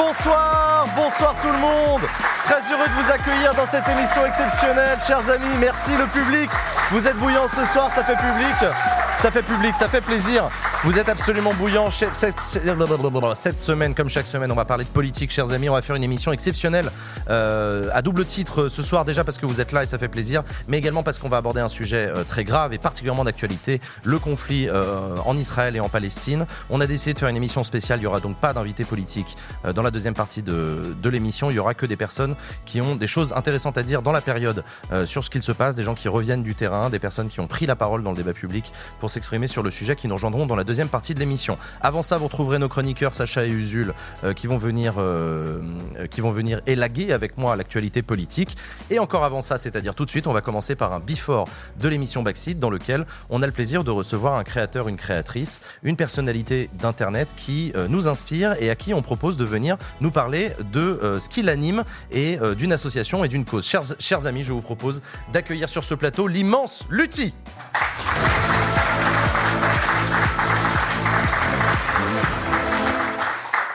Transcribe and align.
Bonsoir, 0.00 0.86
bonsoir 0.96 1.36
tout 1.42 1.52
le 1.52 1.58
monde. 1.58 2.00
Très 2.44 2.62
heureux 2.72 2.88
de 2.88 3.02
vous 3.04 3.12
accueillir 3.12 3.54
dans 3.54 3.66
cette 3.66 3.86
émission 3.86 4.24
exceptionnelle, 4.24 4.98
chers 5.06 5.28
amis. 5.28 5.58
Merci 5.60 5.94
le 5.94 6.06
public. 6.06 6.48
Vous 6.90 7.06
êtes 7.06 7.16
bouillants 7.18 7.48
ce 7.48 7.66
soir, 7.66 7.90
ça 7.94 8.02
fait 8.02 8.16
public. 8.16 8.72
Ça 9.20 9.30
fait 9.30 9.42
public, 9.42 9.76
ça 9.76 9.88
fait 9.88 10.00
plaisir. 10.00 10.48
Vous 10.84 10.98
êtes 10.98 11.10
absolument 11.10 11.52
bouillants. 11.52 11.90
Cette, 11.90 13.58
semaine, 13.58 13.94
comme 13.94 14.08
chaque 14.08 14.26
semaine, 14.26 14.50
on 14.50 14.54
va 14.54 14.64
parler 14.64 14.84
de 14.84 14.88
politique, 14.88 15.30
chers 15.30 15.52
amis. 15.52 15.68
On 15.68 15.74
va 15.74 15.82
faire 15.82 15.96
une 15.96 16.04
émission 16.04 16.32
exceptionnelle 16.32 16.90
à 17.30 18.02
double 18.02 18.24
titre 18.24 18.68
ce 18.68 18.82
soir, 18.82 19.04
déjà 19.04 19.24
parce 19.24 19.38
que 19.38 19.46
vous 19.46 19.60
êtes 19.60 19.72
là 19.72 19.82
et 19.82 19.86
ça 19.86 19.98
fait 19.98 20.08
plaisir, 20.08 20.42
mais 20.68 20.78
également 20.78 21.02
parce 21.02 21.18
qu'on 21.18 21.28
va 21.28 21.36
aborder 21.36 21.60
un 21.60 21.68
sujet 21.68 22.08
euh, 22.08 22.24
très 22.24 22.44
grave 22.44 22.72
et 22.72 22.78
particulièrement 22.78 23.24
d'actualité, 23.24 23.80
le 24.04 24.18
conflit 24.18 24.68
euh, 24.68 25.16
en 25.24 25.36
Israël 25.36 25.76
et 25.76 25.80
en 25.80 25.88
Palestine. 25.88 26.46
On 26.68 26.80
a 26.80 26.86
décidé 26.86 27.14
de 27.14 27.18
faire 27.18 27.28
une 27.28 27.36
émission 27.36 27.64
spéciale. 27.64 27.98
Il 27.98 28.02
n'y 28.02 28.06
aura 28.06 28.20
donc 28.20 28.36
pas 28.36 28.52
d'invité 28.52 28.84
politique 28.84 29.36
euh, 29.64 29.72
dans 29.72 29.82
la 29.82 29.90
deuxième 29.90 30.14
partie 30.14 30.42
de, 30.42 30.94
de 31.00 31.08
l'émission. 31.08 31.50
Il 31.50 31.56
y 31.56 31.58
aura 31.58 31.74
que 31.74 31.86
des 31.86 31.96
personnes 31.96 32.36
qui 32.64 32.80
ont 32.80 32.96
des 32.96 33.06
choses 33.06 33.32
intéressantes 33.32 33.78
à 33.78 33.82
dire 33.82 34.02
dans 34.02 34.12
la 34.12 34.20
période 34.20 34.64
euh, 34.92 35.06
sur 35.06 35.24
ce 35.24 35.30
qu'il 35.30 35.42
se 35.42 35.52
passe, 35.52 35.74
des 35.74 35.84
gens 35.84 35.94
qui 35.94 36.08
reviennent 36.08 36.42
du 36.42 36.54
terrain, 36.54 36.90
des 36.90 36.98
personnes 36.98 37.28
qui 37.28 37.40
ont 37.40 37.46
pris 37.46 37.66
la 37.66 37.76
parole 37.76 38.02
dans 38.02 38.10
le 38.10 38.16
débat 38.16 38.32
public 38.32 38.72
pour 39.00 39.10
s'exprimer 39.10 39.46
sur 39.46 39.62
le 39.62 39.70
sujet 39.70 39.96
qui 39.96 40.08
nous 40.08 40.14
rejoindront 40.14 40.46
dans 40.46 40.56
la 40.56 40.64
deuxième 40.64 40.88
partie 40.88 41.14
de 41.14 41.20
l'émission. 41.20 41.58
Avant 41.80 42.02
ça, 42.02 42.16
vous 42.16 42.24
retrouverez 42.24 42.58
nos 42.58 42.68
chroniqueurs 42.68 43.14
Sacha 43.14 43.44
et 43.44 43.50
Usul 43.50 43.94
euh, 44.24 44.32
qui 44.32 44.46
vont 44.46 44.58
venir 44.58 44.94
euh, 44.98 45.60
euh, 45.98 46.06
qui 46.06 46.20
vont 46.20 46.30
venir 46.30 46.60
élaguer 46.66 47.12
avec 47.12 47.19
moi 47.36 47.56
l'actualité 47.56 48.02
politique. 48.02 48.56
Et 48.90 48.98
encore 48.98 49.24
avant 49.24 49.40
ça, 49.40 49.58
c'est-à-dire 49.58 49.94
tout 49.94 50.04
de 50.04 50.10
suite, 50.10 50.26
on 50.26 50.32
va 50.32 50.40
commencer 50.40 50.74
par 50.74 50.92
un 50.92 51.00
before 51.00 51.48
de 51.80 51.88
l'émission 51.88 52.22
Backseat 52.22 52.58
dans 52.58 52.70
lequel 52.70 53.06
on 53.28 53.42
a 53.42 53.46
le 53.46 53.52
plaisir 53.52 53.84
de 53.84 53.90
recevoir 53.90 54.36
un 54.36 54.44
créateur, 54.44 54.88
une 54.88 54.96
créatrice, 54.96 55.60
une 55.82 55.96
personnalité 55.96 56.70
d'internet 56.74 57.28
qui 57.36 57.72
euh, 57.76 57.88
nous 57.88 58.08
inspire 58.08 58.56
et 58.60 58.70
à 58.70 58.74
qui 58.74 58.94
on 58.94 59.02
propose 59.02 59.36
de 59.36 59.44
venir 59.44 59.76
nous 60.00 60.10
parler 60.10 60.52
de 60.72 60.80
euh, 60.80 61.20
ce 61.20 61.28
qui 61.28 61.42
l'anime 61.42 61.84
et 62.10 62.38
euh, 62.38 62.54
d'une 62.54 62.72
association 62.72 63.24
et 63.24 63.28
d'une 63.28 63.44
cause. 63.44 63.66
Chers, 63.66 63.82
chers 63.98 64.26
amis, 64.26 64.42
je 64.42 64.52
vous 64.52 64.62
propose 64.62 65.02
d'accueillir 65.32 65.68
sur 65.68 65.84
ce 65.84 65.94
plateau 65.94 66.26
l'immense 66.26 66.84
Lutti. 66.90 67.34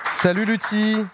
Salut 0.09 0.45
Lutti, 0.45 1.05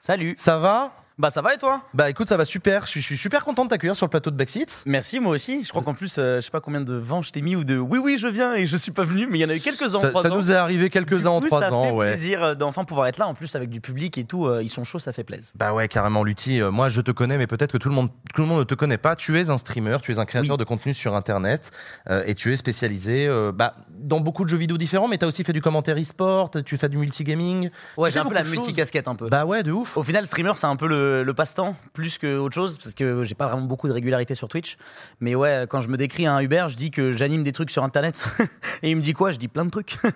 Salut. 0.00 0.34
ça 0.36 0.58
va? 0.58 1.03
Bah 1.16 1.30
ça 1.30 1.42
va 1.42 1.54
et 1.54 1.58
toi? 1.58 1.82
Bah 1.94 2.10
écoute, 2.10 2.26
ça 2.26 2.36
va 2.36 2.44
super. 2.44 2.86
Je 2.86 2.98
suis, 2.98 3.16
super 3.16 3.44
content 3.44 3.64
de 3.64 3.70
t'accueillir 3.70 3.94
sur 3.94 4.04
le 4.06 4.10
plateau 4.10 4.32
de 4.32 4.36
Backseat. 4.36 4.82
Merci 4.84 5.20
moi 5.20 5.32
aussi. 5.32 5.62
Je 5.62 5.68
crois 5.68 5.82
qu'en 5.82 5.94
plus, 5.94 6.16
euh, 6.18 6.36
je 6.36 6.40
sais 6.46 6.50
pas 6.50 6.60
combien 6.60 6.80
de 6.80 6.94
vents 6.94 7.22
je 7.22 7.30
t'ai 7.30 7.40
mis 7.40 7.54
ou 7.54 7.62
de 7.62 7.76
oui 7.78 7.98
oui 8.02 8.16
je 8.18 8.26
viens 8.26 8.54
et 8.54 8.66
je 8.66 8.76
suis 8.76 8.90
pas 8.90 9.04
venu, 9.04 9.28
mais 9.30 9.38
il 9.38 9.42
y 9.42 9.44
en 9.44 9.48
a 9.48 9.54
eu 9.54 9.60
quelques-uns 9.60 9.98
en 9.98 10.00
Ça, 10.00 10.08
trois 10.08 10.22
ça 10.24 10.32
ans. 10.32 10.34
nous 10.36 10.50
est 10.50 10.56
arrivé 10.56 10.90
quelques-uns 10.90 11.30
en 11.30 11.38
Du 11.38 11.44
coup, 11.44 11.48
trois 11.50 11.60
ça 11.60 11.72
ans, 11.72 11.84
fait 11.84 11.90
ouais. 11.92 12.08
plaisir 12.08 12.42
euh, 12.42 12.54
d'enfin 12.56 12.84
pouvoir 12.84 13.06
être 13.06 13.18
là. 13.18 13.28
En 13.28 13.34
plus 13.34 13.54
avec 13.54 13.70
du 13.70 13.80
public 13.80 14.18
et 14.18 14.24
tout, 14.24 14.46
euh, 14.46 14.60
ils 14.60 14.68
sont 14.70 14.82
chauds, 14.82 14.98
ça 14.98 15.12
fait 15.12 15.22
plaisir. 15.22 15.52
Bah 15.56 15.72
ouais, 15.72 15.86
carrément, 15.86 16.24
Lutti. 16.24 16.60
Euh, 16.60 16.72
moi, 16.72 16.88
je 16.88 17.00
te 17.00 17.12
connais, 17.12 17.38
mais 17.38 17.46
peut-être 17.46 17.70
que 17.70 17.78
tout 17.78 17.88
le 17.88 17.94
monde, 17.94 18.08
tout 18.34 18.42
le 18.42 18.48
monde 18.48 18.58
ne 18.58 18.64
te 18.64 18.74
connaît 18.74 18.98
pas. 18.98 19.14
Tu 19.14 19.38
es 19.38 19.50
un 19.50 19.58
streamer, 19.58 19.98
tu 20.02 20.10
es 20.10 20.18
un 20.18 20.24
créateur 20.24 20.56
de 20.56 20.64
contenu 20.64 20.94
sur 20.94 21.14
Internet, 21.14 21.70
euh, 22.10 22.24
et 22.26 22.34
tu 22.34 22.52
es 22.52 22.56
spécialisé 22.56 23.28
euh, 23.28 23.52
bah, 23.54 23.76
dans 23.90 24.18
beaucoup 24.18 24.42
de 24.42 24.48
jeux 24.48 24.56
vidéo 24.56 24.78
différents. 24.78 25.06
Mais 25.06 25.18
tu 25.18 25.24
as 25.24 25.28
aussi 25.28 25.44
fait 25.44 25.52
du 25.52 25.62
commentaire 25.62 25.96
e-sport, 25.96 26.50
tu 26.66 26.76
fais 26.76 26.88
du 26.88 26.96
multigaming. 26.98 27.70
Ouais, 27.96 28.10
j'ai 28.10 28.18
un 28.18 28.24
peu 28.24 28.34
la 28.34 28.40
beaucoup 28.40 28.50
de 28.50 28.56
choses. 28.56 28.66
multicasquette 28.66 29.06
un 29.06 29.14
peu. 29.14 29.28
Bah 29.28 29.44
ouais, 29.44 29.62
de 29.62 29.70
ouf. 29.70 29.96
Au 29.96 30.02
final, 30.02 30.26
streamer, 30.26 30.52
c'est 30.56 30.66
un 30.66 30.74
peu 30.74 30.88
le, 30.88 31.03
le 31.24 31.34
passe-temps, 31.34 31.76
plus 31.92 32.18
que 32.18 32.38
autre 32.38 32.54
chose, 32.54 32.78
parce 32.78 32.94
que 32.94 33.22
j'ai 33.24 33.34
pas 33.34 33.46
vraiment 33.46 33.66
beaucoup 33.66 33.88
de 33.88 33.92
régularité 33.92 34.34
sur 34.34 34.48
Twitch. 34.48 34.76
Mais 35.20 35.34
ouais, 35.34 35.66
quand 35.68 35.80
je 35.80 35.88
me 35.88 35.96
décris 35.96 36.26
à 36.26 36.34
un 36.34 36.40
Uber, 36.40 36.66
je 36.68 36.76
dis 36.76 36.90
que 36.90 37.12
j'anime 37.12 37.42
des 37.44 37.52
trucs 37.52 37.70
sur 37.70 37.82
Internet. 37.84 38.24
et 38.82 38.90
il 38.90 38.96
me 38.96 39.02
dit 39.02 39.12
quoi? 39.12 39.30
Je 39.32 39.38
dis 39.38 39.48
plein 39.48 39.64
de 39.64 39.70
trucs. 39.70 39.98
Euh, 40.04 40.10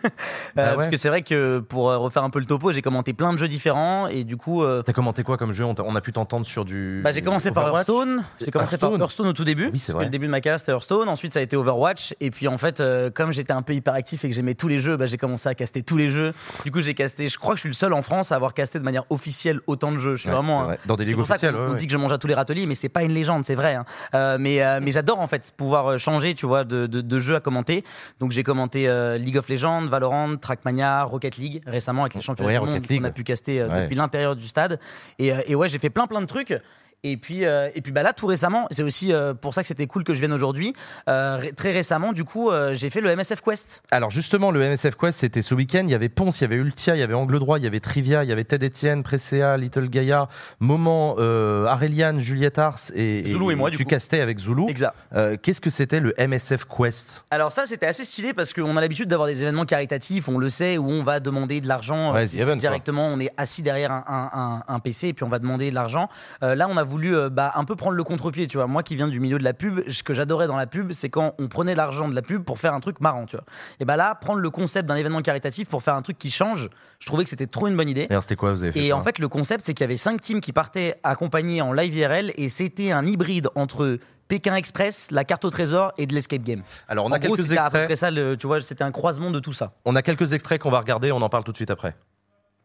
Bah 0.56 0.70
ouais. 0.70 0.76
Parce 0.76 0.88
que 0.88 0.96
c'est 0.96 1.08
vrai 1.08 1.22
que 1.22 1.58
pour 1.60 1.90
euh, 1.90 1.98
refaire 1.98 2.24
un 2.24 2.30
peu 2.30 2.38
le 2.38 2.46
topo, 2.46 2.72
j'ai 2.72 2.82
commenté 2.82 3.12
plein 3.12 3.32
de 3.32 3.38
jeux 3.38 3.48
différents, 3.48 4.06
et 4.08 4.24
du 4.24 4.36
coup, 4.36 4.62
euh, 4.62 4.82
T'as 4.82 4.92
commenté 4.92 5.22
quoi 5.22 5.36
comme 5.36 5.52
jeu? 5.52 5.64
On, 5.64 5.94
a 5.96 6.00
pu 6.00 6.12
t'entendre 6.12 6.46
sur 6.46 6.64
du. 6.64 7.00
Bah, 7.04 7.12
j'ai 7.12 7.22
commencé 7.22 7.50
par 7.50 7.68
Hearthstone. 7.68 8.24
J'ai 8.40 8.50
commencé 8.50 8.74
Hearthstone. 8.74 8.90
par 8.92 9.00
Hearthstone 9.00 9.26
au 9.28 9.32
tout 9.32 9.44
début. 9.44 9.68
Oui, 9.72 9.78
c'est 9.78 9.92
vrai. 9.92 10.04
Le 10.04 10.10
début 10.10 10.26
de 10.26 10.30
ma 10.30 10.40
carrière, 10.40 10.58
c'était 10.58 10.72
Hearthstone. 10.72 11.08
Ensuite, 11.08 11.32
ça 11.32 11.40
a 11.40 11.42
été 11.42 11.56
Overwatch. 11.56 12.14
Et 12.20 12.30
puis, 12.30 12.48
en 12.48 12.58
fait, 12.58 12.80
euh, 12.80 13.10
comme 13.10 13.32
j'étais 13.32 13.52
un 13.52 13.62
peu 13.62 13.74
hyperactif 13.74 14.24
et 14.24 14.28
que 14.28 14.34
j'aimais 14.34 14.54
tous 14.54 14.68
les 14.68 14.80
jeux, 14.80 14.96
bah, 14.96 15.06
j'ai 15.06 15.16
commencé 15.18 15.48
à 15.48 15.54
caster 15.54 15.82
tous 15.82 15.96
les 15.96 16.10
jeux. 16.10 16.32
Du 16.64 16.70
coup, 16.72 16.80
j'ai 16.80 16.94
casté. 16.94 17.28
Je 17.28 17.38
crois 17.38 17.52
que 17.54 17.58
je 17.58 17.62
suis 17.62 17.68
le 17.70 17.74
seul 17.74 17.92
en 17.92 18.02
France 18.02 18.32
à 18.32 18.36
avoir 18.36 18.54
casté 18.54 18.78
de 18.78 18.84
manière 18.84 19.04
officielle 19.10 19.60
autant 19.66 19.92
de 19.92 19.98
jeux. 19.98 20.16
Je 20.16 20.22
suis 20.22 20.28
Ouais, 20.30 20.34
vraiment. 20.34 20.62
un- 20.62 20.66
vrai. 20.66 20.77
Dans 20.86 20.96
des 20.96 21.04
ligues 21.04 21.16
pour 21.16 21.26
ça 21.26 21.34
officielles. 21.34 21.54
ouais, 21.54 21.66
on 21.70 21.74
dit 21.74 21.86
que 21.86 21.92
je 21.92 21.96
mange 21.98 22.12
à 22.12 22.18
tous 22.18 22.26
les 22.26 22.34
râteliers, 22.34 22.66
mais 22.66 22.74
c'est 22.74 22.88
pas 22.88 23.02
une 23.02 23.12
légende, 23.12 23.44
c'est 23.44 23.54
vrai. 23.54 23.74
hein. 23.74 23.84
Euh, 24.14 24.36
mais 24.38 24.62
euh, 24.62 24.80
mais 24.82 24.90
j'adore 24.92 25.20
en 25.20 25.26
fait 25.26 25.52
pouvoir 25.56 25.86
euh, 25.92 25.98
changer, 25.98 26.34
tu 26.34 26.46
vois, 26.46 26.64
de, 26.64 26.86
de, 26.86 27.00
de 27.00 27.18
jeux 27.18 27.34
à 27.36 27.40
commenter. 27.40 27.84
Donc 28.20 28.32
j'ai 28.32 28.42
commenté 28.42 28.88
euh, 28.88 29.18
League 29.18 29.36
of 29.38 29.48
Legends, 29.48 29.86
Valorant, 29.86 30.36
Trackmania, 30.36 31.02
Rocket 31.04 31.36
League 31.36 31.62
récemment 31.66 32.02
avec 32.02 32.14
les 32.14 32.20
championnats 32.20 32.48
Ouais, 32.48 32.58
du 32.58 32.72
monde 32.72 32.86
League. 32.88 33.00
qu'on 33.02 33.08
a 33.08 33.10
pu 33.10 33.24
caster 33.24 33.60
depuis 33.82 33.96
l'intérieur 33.96 34.36
du 34.36 34.46
stade. 34.46 34.78
Et, 35.18 35.32
et 35.46 35.54
ouais, 35.54 35.68
j'ai 35.68 35.78
fait 35.78 35.90
plein 35.90 36.06
plein 36.06 36.20
de 36.20 36.26
trucs. 36.26 36.54
Et 37.04 37.16
puis, 37.16 37.44
euh, 37.44 37.70
et 37.76 37.80
puis 37.80 37.92
bah 37.92 38.02
là, 38.02 38.12
tout 38.12 38.26
récemment, 38.26 38.66
c'est 38.72 38.82
aussi 38.82 39.12
euh, 39.12 39.32
pour 39.32 39.54
ça 39.54 39.62
que 39.62 39.68
c'était 39.68 39.86
cool 39.86 40.02
que 40.02 40.14
je 40.14 40.18
vienne 40.18 40.32
aujourd'hui. 40.32 40.74
Euh, 41.08 41.36
ré- 41.40 41.52
très 41.52 41.70
récemment, 41.72 42.12
du 42.12 42.24
coup, 42.24 42.50
j'ai 42.72 42.90
fait 42.90 43.00
le 43.00 43.14
MSF 43.14 43.40
Quest. 43.40 43.82
Alors 43.92 44.10
justement, 44.10 44.50
le 44.50 44.60
MSF 44.60 44.96
Quest, 44.96 45.20
c'était 45.20 45.42
ce 45.42 45.54
week-end. 45.54 45.82
Il 45.84 45.90
y 45.90 45.94
avait 45.94 46.08
Ponce, 46.08 46.40
il 46.40 46.42
y 46.42 46.44
avait 46.46 46.56
Ultia, 46.56 46.96
il 46.96 46.98
y 46.98 47.02
avait 47.02 47.14
Angle 47.14 47.38
Droit, 47.38 47.58
il 47.58 47.64
y 47.64 47.66
avait 47.68 47.78
Trivia, 47.80 48.24
il 48.24 48.28
y 48.28 48.32
avait 48.32 48.42
Ted 48.44 48.66
Etienne, 48.66 49.02
Presea, 49.04 49.56
Little 49.56 49.88
Gaia, 49.88 50.28
Moment, 50.60 51.12
Aureliane, 51.14 52.20
Juliette 52.20 52.58
Ars 52.58 52.78
et, 52.94 53.24
Zoulou 53.30 53.50
et 53.50 53.54
moi, 53.54 53.70
du 53.70 53.76
tu 53.76 53.84
castais 53.84 54.20
avec 54.20 54.38
Zulu. 54.38 54.64
Exact. 54.68 54.94
Qu'est-ce 55.42 55.60
que 55.60 55.70
c'était 55.70 56.00
le 56.00 56.14
MSF 56.18 56.64
Quest? 56.64 57.26
Alors 57.30 57.52
ça, 57.52 57.66
c'était 57.66 57.86
assez 57.86 58.04
stylé 58.04 58.32
parce 58.32 58.52
qu'on 58.52 58.76
a 58.76 58.80
l'habitude 58.80 59.08
d'avoir 59.08 59.28
des 59.28 59.42
événements 59.42 59.64
caritatifs, 59.66 60.28
on 60.28 60.38
le 60.38 60.48
sait, 60.48 60.78
où 60.78 60.88
on 60.90 61.02
va 61.04 61.20
demander 61.20 61.60
de 61.60 61.68
l'argent 61.68 62.12
Ouais, 62.12 62.26
quoi. 62.26 62.56
directement. 62.56 63.06
On 63.08 63.20
est 63.20 63.30
assis 63.36 63.62
derrière 63.62 63.92
un, 63.92 64.04
un- 64.08 64.30
un- 64.40 64.62
un 64.74 64.78
PC 64.80 65.08
et 65.08 65.12
puis 65.14 65.24
on 65.24 65.28
va 65.28 65.38
demander 65.38 65.70
de 65.70 65.74
l'argent. 65.74 66.08
Là, 66.42 66.66
on 66.68 66.76
a 66.76 66.84
voulu 66.88 67.14
euh, 67.16 67.30
bah, 67.30 67.52
un 67.54 67.64
peu 67.64 67.76
prendre 67.76 67.94
le 67.96 68.02
contre-pied, 68.02 68.48
tu 68.48 68.56
vois. 68.56 68.66
Moi 68.66 68.82
qui 68.82 68.96
viens 68.96 69.06
du 69.06 69.20
milieu 69.20 69.38
de 69.38 69.44
la 69.44 69.52
pub, 69.54 69.80
ce 69.88 70.02
que 70.02 70.12
j'adorais 70.14 70.48
dans 70.48 70.56
la 70.56 70.66
pub, 70.66 70.90
c'est 70.92 71.08
quand 71.10 71.34
on 71.38 71.46
prenait 71.46 71.76
l'argent 71.76 72.08
de 72.08 72.14
la 72.16 72.22
pub 72.22 72.42
pour 72.42 72.58
faire 72.58 72.74
un 72.74 72.80
truc 72.80 73.00
marrant, 73.00 73.26
tu 73.26 73.36
vois. 73.36 73.44
Et 73.78 73.84
bah 73.84 73.96
là, 73.96 74.16
prendre 74.16 74.40
le 74.40 74.50
concept 74.50 74.88
d'un 74.88 74.96
événement 74.96 75.22
caritatif 75.22 75.68
pour 75.68 75.82
faire 75.84 75.94
un 75.94 76.02
truc 76.02 76.18
qui 76.18 76.30
change, 76.32 76.68
je 76.98 77.06
trouvais 77.06 77.22
que 77.22 77.30
c'était 77.30 77.46
trop 77.46 77.68
une 77.68 77.76
bonne 77.76 77.88
idée. 77.88 78.06
D'ailleurs, 78.08 78.22
c'était 78.24 78.34
quoi 78.36 78.52
vous 78.52 78.62
avez 78.64 78.72
fait 78.72 78.80
Et 78.84 78.92
en 78.92 79.02
fait, 79.02 79.18
le 79.20 79.28
concept, 79.28 79.64
c'est 79.64 79.74
qu'il 79.74 79.84
y 79.84 79.88
avait 79.88 79.96
cinq 79.96 80.20
teams 80.20 80.40
qui 80.40 80.52
partaient 80.52 80.96
accompagnés 81.04 81.62
en 81.62 81.72
live 81.72 81.94
IRL 81.94 82.32
et 82.36 82.48
c'était 82.48 82.90
un 82.90 83.06
hybride 83.06 83.48
entre 83.54 83.98
Pékin 84.28 84.54
Express, 84.56 85.10
la 85.10 85.24
carte 85.24 85.44
au 85.46 85.50
trésor 85.50 85.92
et 85.96 86.06
de 86.06 86.14
l'escape 86.14 86.42
game. 86.42 86.62
Alors, 86.88 87.06
on 87.06 87.08
En 87.08 87.12
a 87.12 87.18
gros, 87.18 87.34
quelques 87.34 87.46
c'était 87.48 87.58
à 87.58 87.62
peu 87.70 87.78
extraits. 87.78 87.86
près 87.86 87.96
ça, 87.96 88.10
le- 88.10 88.36
tu 88.36 88.46
vois, 88.46 88.60
c'était 88.60 88.84
un 88.84 88.92
croisement 88.92 89.30
de 89.30 89.40
tout 89.40 89.52
ça. 89.54 89.72
On 89.86 89.96
a 89.96 90.02
quelques 90.02 90.32
extraits 90.34 90.60
qu'on 90.60 90.70
va 90.70 90.80
regarder. 90.80 91.12
On 91.12 91.22
en 91.22 91.28
parle 91.30 91.44
tout 91.44 91.52
de 91.52 91.56
suite 91.56 91.70
après. 91.70 91.94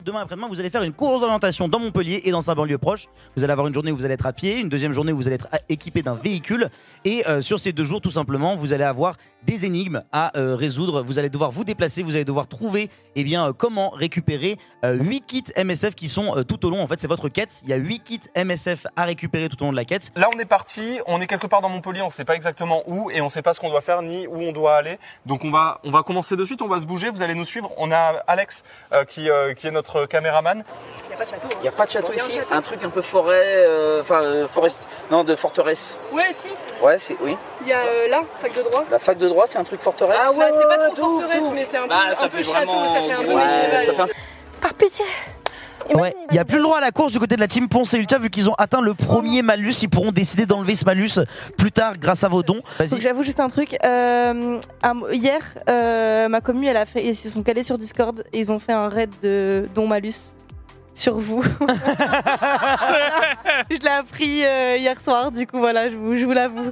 Demain 0.03 0.19
après-demain, 0.23 0.49
vous 0.49 0.59
allez 0.59 0.69
faire 0.69 0.83
une 0.83 0.91
course 0.91 1.21
d'orientation 1.21 1.69
dans 1.69 1.79
Montpellier 1.79 2.23
et 2.25 2.31
dans 2.31 2.41
sa 2.41 2.55
banlieue 2.55 2.77
proche. 2.77 3.07
Vous 3.37 3.45
allez 3.45 3.53
avoir 3.53 3.67
une 3.67 3.73
journée 3.73 3.89
où 3.89 3.95
vous 3.95 4.03
allez 4.03 4.15
être 4.15 4.25
à 4.25 4.33
pied, 4.33 4.59
une 4.59 4.67
deuxième 4.67 4.91
journée 4.91 5.13
où 5.13 5.15
vous 5.15 5.27
allez 5.27 5.35
être 5.35 5.47
équipé 5.69 6.01
d'un 6.01 6.15
véhicule. 6.15 6.69
Et 7.05 7.25
euh, 7.25 7.41
sur 7.41 7.57
ces 7.57 7.71
deux 7.71 7.85
jours, 7.85 8.01
tout 8.01 8.11
simplement, 8.11 8.57
vous 8.57 8.73
allez 8.73 8.83
avoir 8.83 9.15
des 9.43 9.65
énigmes 9.65 10.03
à 10.11 10.37
euh, 10.37 10.57
résoudre. 10.57 11.03
Vous 11.03 11.19
allez 11.19 11.29
devoir 11.29 11.51
vous 11.51 11.63
déplacer, 11.63 12.03
vous 12.03 12.15
allez 12.15 12.25
devoir 12.25 12.49
trouver 12.49 12.89
eh 13.15 13.23
bien, 13.23 13.47
euh, 13.47 13.53
comment 13.53 13.91
récupérer 13.91 14.57
8 14.83 15.21
kits 15.21 15.43
MSF 15.55 15.95
qui 15.95 16.09
sont 16.09 16.43
tout 16.45 16.65
au 16.65 16.69
long. 16.69 16.81
En 16.81 16.87
fait, 16.87 16.99
c'est 16.99 17.07
votre 17.07 17.29
quête. 17.29 17.61
Il 17.63 17.69
y 17.69 17.73
a 17.73 17.77
8 17.77 17.99
kits 18.01 18.21
MSF 18.35 18.87
à 18.97 19.05
récupérer 19.05 19.47
tout 19.47 19.61
au 19.61 19.65
long 19.67 19.71
de 19.71 19.77
la 19.77 19.85
quête. 19.85 20.11
Là, 20.17 20.27
on 20.35 20.37
est 20.37 20.45
parti, 20.45 20.99
on 21.07 21.21
est 21.21 21.27
quelque 21.27 21.47
part 21.47 21.61
dans 21.61 21.69
Montpellier, 21.69 22.01
on 22.01 22.07
ne 22.07 22.11
sait 22.11 22.25
pas 22.25 22.35
exactement 22.35 22.83
où 22.87 23.09
et 23.09 23.21
on 23.21 23.25
ne 23.25 23.29
sait 23.29 23.41
pas 23.41 23.53
ce 23.53 23.61
qu'on 23.61 23.69
doit 23.69 23.79
faire 23.79 24.01
ni 24.01 24.27
où 24.27 24.41
on 24.41 24.51
doit 24.51 24.75
aller. 24.75 24.99
Donc 25.25 25.45
on 25.45 25.51
va, 25.51 25.79
on 25.85 25.91
va 25.91 26.03
commencer 26.03 26.35
de 26.35 26.43
suite, 26.43 26.61
on 26.61 26.67
va 26.67 26.81
se 26.81 26.85
bouger, 26.85 27.09
vous 27.09 27.23
allez 27.23 27.35
nous 27.35 27.45
suivre. 27.45 27.71
On 27.77 27.89
a 27.91 28.21
Alex 28.27 28.63
qui, 29.07 29.29
qui 29.55 29.67
est 29.67 29.71
notre 29.71 29.92
caméraman. 30.09 30.63
Il 31.05 31.07
n'y 31.09 31.13
a 31.13 31.17
pas 31.17 31.25
de 31.25 31.29
château. 31.29 31.47
Il 31.59 31.61
n'y 31.61 31.67
a 31.67 31.71
pas 31.71 31.85
de 31.85 31.91
château 31.91 32.07
a 32.11 32.13
un 32.13 32.15
ici 32.17 32.31
château. 32.31 32.53
Un 32.53 32.61
truc 32.61 32.83
un 32.83 32.89
peu 32.89 33.01
forêt, 33.01 33.41
euh, 33.67 34.01
enfin 34.01 34.21
euh, 34.23 34.47
forest, 34.47 34.85
non 35.11 35.23
de 35.23 35.35
forteresse. 35.35 35.99
Ouais, 36.11 36.31
si. 36.33 36.49
Ouais, 36.81 36.97
c'est 36.99 37.15
oui. 37.21 37.37
Il 37.61 37.67
y 37.67 37.73
a 37.73 37.81
euh, 37.81 38.07
là, 38.07 38.21
fac 38.41 38.53
de 38.55 38.61
droit. 38.63 38.83
La 38.89 38.99
fac 38.99 39.17
de 39.17 39.27
droit, 39.27 39.45
c'est 39.47 39.59
un 39.59 39.63
truc 39.63 39.79
forteresse. 39.81 40.19
Ah 40.19 40.31
ouais, 40.31 40.45
c'est 40.51 40.67
pas 40.67 40.77
trop 40.89 40.95
de 40.95 41.01
ouf, 41.01 41.21
forteresse, 41.21 41.51
mais 41.53 41.65
c'est 41.65 41.77
un 41.77 41.83
peu, 41.83 41.89
Bah, 41.89 42.01
ça 42.17 42.25
un 42.25 42.29
peu 42.29 42.43
château, 42.43 42.65
vraiment 42.71 42.93
ça 42.95 43.01
fait 43.01 43.11
un 43.13 43.17
peu 43.23 43.33
Ouais, 43.33 43.45
médiéval. 43.47 43.85
ça 43.85 43.93
fait 43.93 44.01
un- 44.01 44.07
Par 44.61 44.73
pitié. 44.73 45.05
Ouais, 45.93 46.15
il 46.29 46.33
n'y 46.33 46.39
a 46.39 46.45
plus 46.45 46.57
le 46.57 46.63
droit 46.63 46.77
à 46.77 46.81
la 46.81 46.91
course 46.91 47.11
du 47.11 47.19
côté 47.19 47.35
de 47.35 47.41
la 47.41 47.47
team 47.47 47.67
Ponce 47.67 47.93
et 47.93 47.97
Ultia 47.97 48.17
vu 48.17 48.29
qu'ils 48.29 48.49
ont 48.49 48.53
atteint 48.55 48.81
le 48.81 48.93
premier 48.93 49.41
malus. 49.41 49.73
Ils 49.81 49.89
pourront 49.89 50.11
décider 50.11 50.45
d'enlever 50.45 50.75
ce 50.75 50.85
malus 50.85 51.19
plus 51.57 51.71
tard 51.71 51.97
grâce 51.97 52.23
à 52.23 52.27
vos 52.27 52.43
dons. 52.43 52.61
J'avoue 52.99 53.23
juste 53.23 53.39
un 53.39 53.49
truc. 53.49 53.77
euh, 53.83 54.59
hier, 55.11 55.41
euh, 55.69 56.27
ma 56.27 56.41
commune, 56.41 56.65
elle 56.65 56.77
a 56.77 56.85
fait, 56.85 57.05
ils 57.05 57.15
se 57.15 57.29
sont 57.29 57.43
calés 57.43 57.63
sur 57.63 57.77
Discord 57.77 58.23
et 58.33 58.39
ils 58.39 58.51
ont 58.51 58.59
fait 58.59 58.73
un 58.73 58.89
raid 58.89 59.11
de 59.21 59.67
Don 59.75 59.87
Malus 59.87 60.33
sur 60.93 61.17
vous. 61.17 61.43
je 63.69 63.77
l'ai 63.77 63.87
appris 63.89 64.45
euh, 64.45 64.77
hier 64.77 64.99
soir, 65.01 65.31
du 65.31 65.47
coup 65.47 65.57
voilà, 65.57 65.89
je 65.89 65.95
vous, 65.95 66.15
je 66.15 66.25
vous 66.25 66.31
l'avoue. 66.33 66.69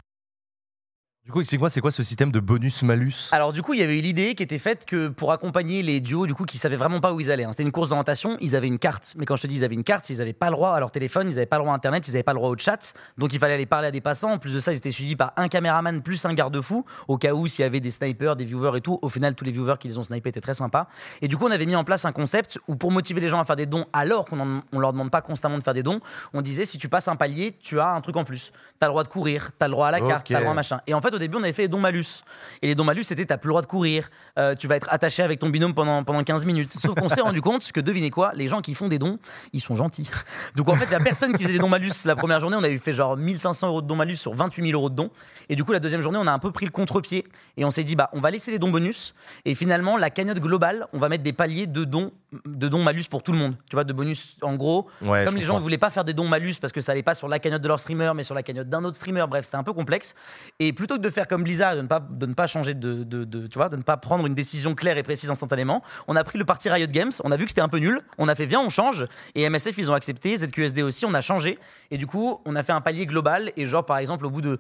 Du 1.32 1.36
coup, 1.36 1.40
explique-moi, 1.40 1.70
c'est 1.70 1.80
quoi 1.80 1.92
ce 1.92 2.04
système 2.04 2.30
de 2.30 2.42
bonus-malus? 2.42 3.30
Alors 3.32 3.54
du 3.54 3.62
coup, 3.62 3.74
il 3.74 3.80
y 3.80 3.84
avait 3.84 3.98
eu 3.98 4.02
l'idée 4.02 4.36
qui 4.36 4.44
était 4.44 4.58
faite 4.58 4.84
que 4.84 5.08
pour 5.08 5.32
accompagner 5.32 5.82
les 5.82 6.02
duos, 6.02 6.28
du 6.28 6.34
coup, 6.34 6.44
qui 6.44 6.58
savaient 6.58 6.76
vraiment 6.76 7.00
pas 7.00 7.14
où 7.14 7.22
ils 7.22 7.32
allaient. 7.32 7.46
hein. 7.46 7.52
C'était 7.52 7.64
une 7.64 7.72
course 7.72 7.88
d'orientation, 7.88 8.36
ils 8.42 8.54
avaient 8.54 8.68
une 8.68 8.80
carte. 8.80 9.14
Mais 9.18 9.26
quand 9.26 9.38
je 9.38 9.44
te 9.44 9.48
dis 9.48 9.56
ils 9.56 9.64
avaient 9.64 9.76
une 9.76 9.86
carte, 9.86 10.10
ils 10.10 10.22
avaient 10.22 10.34
pas 10.34 10.48
le 10.50 10.58
droit 10.58 10.72
à 10.72 10.80
leur 10.82 10.92
téléphone, 10.92 11.30
ils 11.30 11.38
avaient 11.38 11.46
pas 11.46 11.56
le 11.56 11.62
droit 11.62 11.72
à 11.72 11.78
Internet, 11.78 12.06
ils 12.06 12.12
avaient 12.16 12.24
pas 12.24 12.34
le 12.34 12.40
droit 12.40 12.50
au 12.50 12.58
chat. 12.58 12.94
Donc 13.18 13.32
il 13.32 13.40
fallait 13.40 13.54
aller 13.54 13.66
parler 13.66 13.88
à 13.88 13.92
des 13.92 14.02
passants. 14.02 14.34
En 14.34 14.40
plus 14.40 14.54
de 14.54 14.60
ça, 14.60 14.74
ils 14.74 14.76
étaient 14.76 14.92
suivis 14.92 15.16
par 15.16 15.32
un 15.38 15.48
caméraman 15.48 16.02
plus 16.02 16.26
un 16.26 16.34
garde-fou 16.34 16.84
au 17.08 17.18
cas 17.18 17.32
où 17.34 17.48
s'il 17.48 17.64
y 17.64 17.66
avait 17.66 17.80
des 17.80 17.92
snipers, 17.92 18.36
des 18.36 18.44
viewers 18.44 18.78
et 18.80 18.82
tout. 18.82 19.00
Au 19.02 19.08
final, 19.08 19.34
tous 19.34 19.46
les 19.46 19.52
viewers 19.52 19.76
qui 19.80 19.88
les 19.88 19.98
ont 19.98 20.04
snipés 20.04 20.28
étaient 20.32 20.42
très 20.42 20.56
sympas. 20.56 20.88
Et 21.22 21.30
du 21.30 21.38
coup, 21.38 21.46
on 21.48 21.52
avait 21.52 21.66
mis 21.66 21.78
en 21.78 21.86
place 21.86 22.04
un 22.04 22.12
concept 22.12 22.60
où 22.68 22.76
pour 22.76 22.92
motiver 22.92 23.22
les 23.22 23.30
gens 23.30 23.40
à 23.40 23.46
faire 23.46 23.56
des 23.56 23.68
dons, 23.68 23.86
alors 23.94 24.26
qu'on 24.26 24.62
on 24.74 24.80
leur 24.80 24.92
demande 24.92 25.12
pas 25.12 25.22
constamment 25.22 25.58
de 25.58 25.64
faire 25.64 25.74
des 25.76 25.84
dons, 25.84 26.02
on 26.34 26.42
disait 26.42 26.66
si 26.66 26.78
tu 26.78 26.90
passes 26.90 27.08
un 27.08 27.16
palier, 27.16 27.56
tu 27.62 27.80
as 27.80 27.88
un 27.94 28.02
truc 28.02 28.18
en 28.18 28.26
plus. 28.26 28.52
T'as 28.82 28.88
le 28.88 28.92
droit 28.92 29.04
de 29.04 29.08
courir, 29.08 29.52
t'as 29.58 29.68
le 29.68 29.72
droit 29.72 29.88
à 29.88 29.92
la 29.92 30.02
carte, 30.02 30.24
Ok. 30.30 30.34
t'as 30.34 30.40
le 30.40 30.42
droit 30.42 30.52
à 30.52 30.56
machin. 30.56 30.82
Et 30.88 30.94
en 30.94 31.00
fait, 31.00 31.14
au 31.14 31.21
début, 31.22 31.38
on 31.38 31.44
avait 31.44 31.54
fait 31.54 31.64
les 31.64 31.68
dons 31.68 31.80
malus. 31.80 32.24
Et 32.62 32.68
les 32.68 32.76
dons 32.76 32.84
malus, 32.84 33.04
c'était 33.04 33.26
t'as 33.26 33.38
plus 33.38 33.48
le 33.48 33.52
droit 33.52 33.62
de 33.62 33.68
courir, 33.68 34.10
euh, 34.38 34.56
tu 34.56 34.68
vas 34.68 34.76
être 34.76 34.88
attaché 34.92 35.24
avec 35.24 35.40
ton 35.40 35.50
binôme 35.50 35.74
pendant, 35.74 36.04
pendant 36.04 36.24
15 36.24 36.46
minutes. 36.46 36.74
Sauf 36.74 36.96
qu'on 36.96 37.10
s'est 37.10 37.22
rendu 37.22 37.42
compte 37.42 37.72
que, 37.72 37.80
devinez 37.80 38.10
quoi, 38.10 38.32
les 38.36 38.48
gens 38.48 38.62
qui 38.62 38.76
font 38.76 38.88
des 38.88 39.00
dons, 39.00 39.20
ils 39.54 39.62
sont 39.62 39.76
gentils. 39.76 40.10
Donc 40.56 40.70
en 40.70 40.76
fait, 40.76 40.86
il 40.86 40.92
y 40.92 40.96
a 40.96 41.00
personne 41.00 41.34
qui 41.34 41.44
faisait 41.44 41.54
des 41.54 41.60
dons 41.60 41.70
malus. 41.70 41.92
La 42.06 42.16
première 42.16 42.40
journée, 42.40 42.58
on 42.60 42.64
avait 42.64 42.78
fait 42.78 42.94
genre 42.94 43.16
1500 43.16 43.68
euros 43.68 43.82
de 43.82 43.88
dons 43.88 43.96
malus 43.96 44.18
sur 44.18 44.34
28 44.34 44.64
000 44.64 44.74
euros 44.74 44.90
de 44.90 44.96
dons. 44.96 45.12
Et 45.50 45.56
du 45.56 45.64
coup, 45.64 45.72
la 45.72 45.80
deuxième 45.80 46.02
journée, 46.02 46.20
on 46.22 46.28
a 46.28 46.32
un 46.32 46.40
peu 46.40 46.52
pris 46.52 46.66
le 46.66 46.72
contre-pied 46.72 47.24
et 47.58 47.66
on 47.66 47.72
s'est 47.72 47.84
dit, 47.84 47.96
bah, 47.96 48.10
on 48.14 48.20
va 48.20 48.32
laisser 48.32 48.52
les 48.52 48.60
dons 48.60 48.70
bonus. 48.70 49.14
Et 49.46 49.56
finalement, 49.56 49.98
la 49.98 50.10
cagnotte 50.10 50.40
globale, 50.40 50.88
on 50.94 51.00
va 51.00 51.10
mettre 51.10 51.24
des 51.24 51.34
paliers 51.34 51.68
de 51.68 51.84
dons, 51.84 52.12
de 52.46 52.68
dons 52.70 52.82
malus 52.84 53.04
pour 53.10 53.24
tout 53.24 53.32
le 53.34 53.38
monde. 53.38 53.56
Tu 53.70 53.76
vois, 53.76 53.84
de 53.84 53.92
bonus, 53.94 54.38
en 54.42 54.56
gros, 54.56 54.88
Ouais, 55.02 55.26
comme 55.26 55.36
les 55.36 55.44
gens 55.44 55.56
ne 55.56 55.60
voulaient 55.64 55.78
pas 55.78 55.90
faire 55.90 56.06
des 56.06 56.14
dons 56.14 56.28
malus 56.30 56.56
parce 56.62 56.72
que 56.72 56.80
ça 56.80 56.94
allait 56.94 57.04
pas 57.04 57.14
sur 57.16 57.28
la 57.28 57.40
cagnotte 57.40 57.62
de 57.62 57.68
leur 57.68 57.80
streamer, 57.80 58.12
mais 58.16 58.24
sur 58.24 58.34
la 58.36 58.42
cagnotte 58.44 58.70
d'un 58.70 58.84
autre 58.86 58.96
streamer, 58.96 59.26
bref, 59.30 59.46
c'était 59.46 59.58
un 59.58 59.64
peu 59.64 59.74
complexe. 59.74 60.16
Et 60.60 60.72
plutôt 60.72 60.96
que 60.96 61.02
de 61.02 61.10
faire 61.10 61.28
comme 61.28 61.44
Blizzard, 61.44 61.76
de 61.76 61.82
ne 61.82 61.88
pas, 61.88 62.00
de 62.00 62.26
ne 62.26 62.34
pas 62.34 62.48
changer 62.48 62.74
de, 62.74 63.04
de- 63.04 63.26
de- 63.26 63.48
tu 63.48 63.58
vois, 63.58 63.68
de 63.70 63.76
ne 63.76 63.82
pas 63.82 63.98
prendre 63.98 64.26
une 64.26 64.34
décision 64.36 64.76
claire 64.76 64.98
et 64.98 65.04
précise 65.04 65.30
instantanément, 65.30 65.84
on 66.08 66.16
a 66.16 66.24
pris 66.24 66.38
le 66.38 66.46
parti 66.46 66.70
Riot 66.70 66.88
Games, 66.88 67.12
on 67.24 67.32
a 67.32 67.38
vu 67.38 67.44
que 67.46 67.52
c'était 67.52 67.62
un 67.62 67.68
peu 67.70 67.80
nul, 67.80 68.00
on 68.18 68.28
a 68.30 68.36
fait 68.36 68.46
viens, 68.46 68.62
on 68.62 68.70
change. 68.70 69.06
Et 69.36 69.44
MSF, 69.50 69.78
ils 69.78 69.92
ont 69.92 69.94
accepté, 69.96 70.38
ZQSD 70.38 70.84
aussi, 70.84 71.06
on 71.06 71.14
a 71.14 71.22
changé. 71.22 71.60
Et 71.92 71.98
du 71.98 72.08
coup, 72.08 72.40
on 72.46 72.56
a 72.56 72.64
fait 72.64 72.72
un 72.74 72.82
palier 72.82 73.06
global. 73.06 73.52
Et 73.58 73.66
genre, 73.66 73.86
par 73.86 73.98
exemple, 73.98 74.26
au 74.26 74.30
bout 74.30 74.42
de 74.42 74.58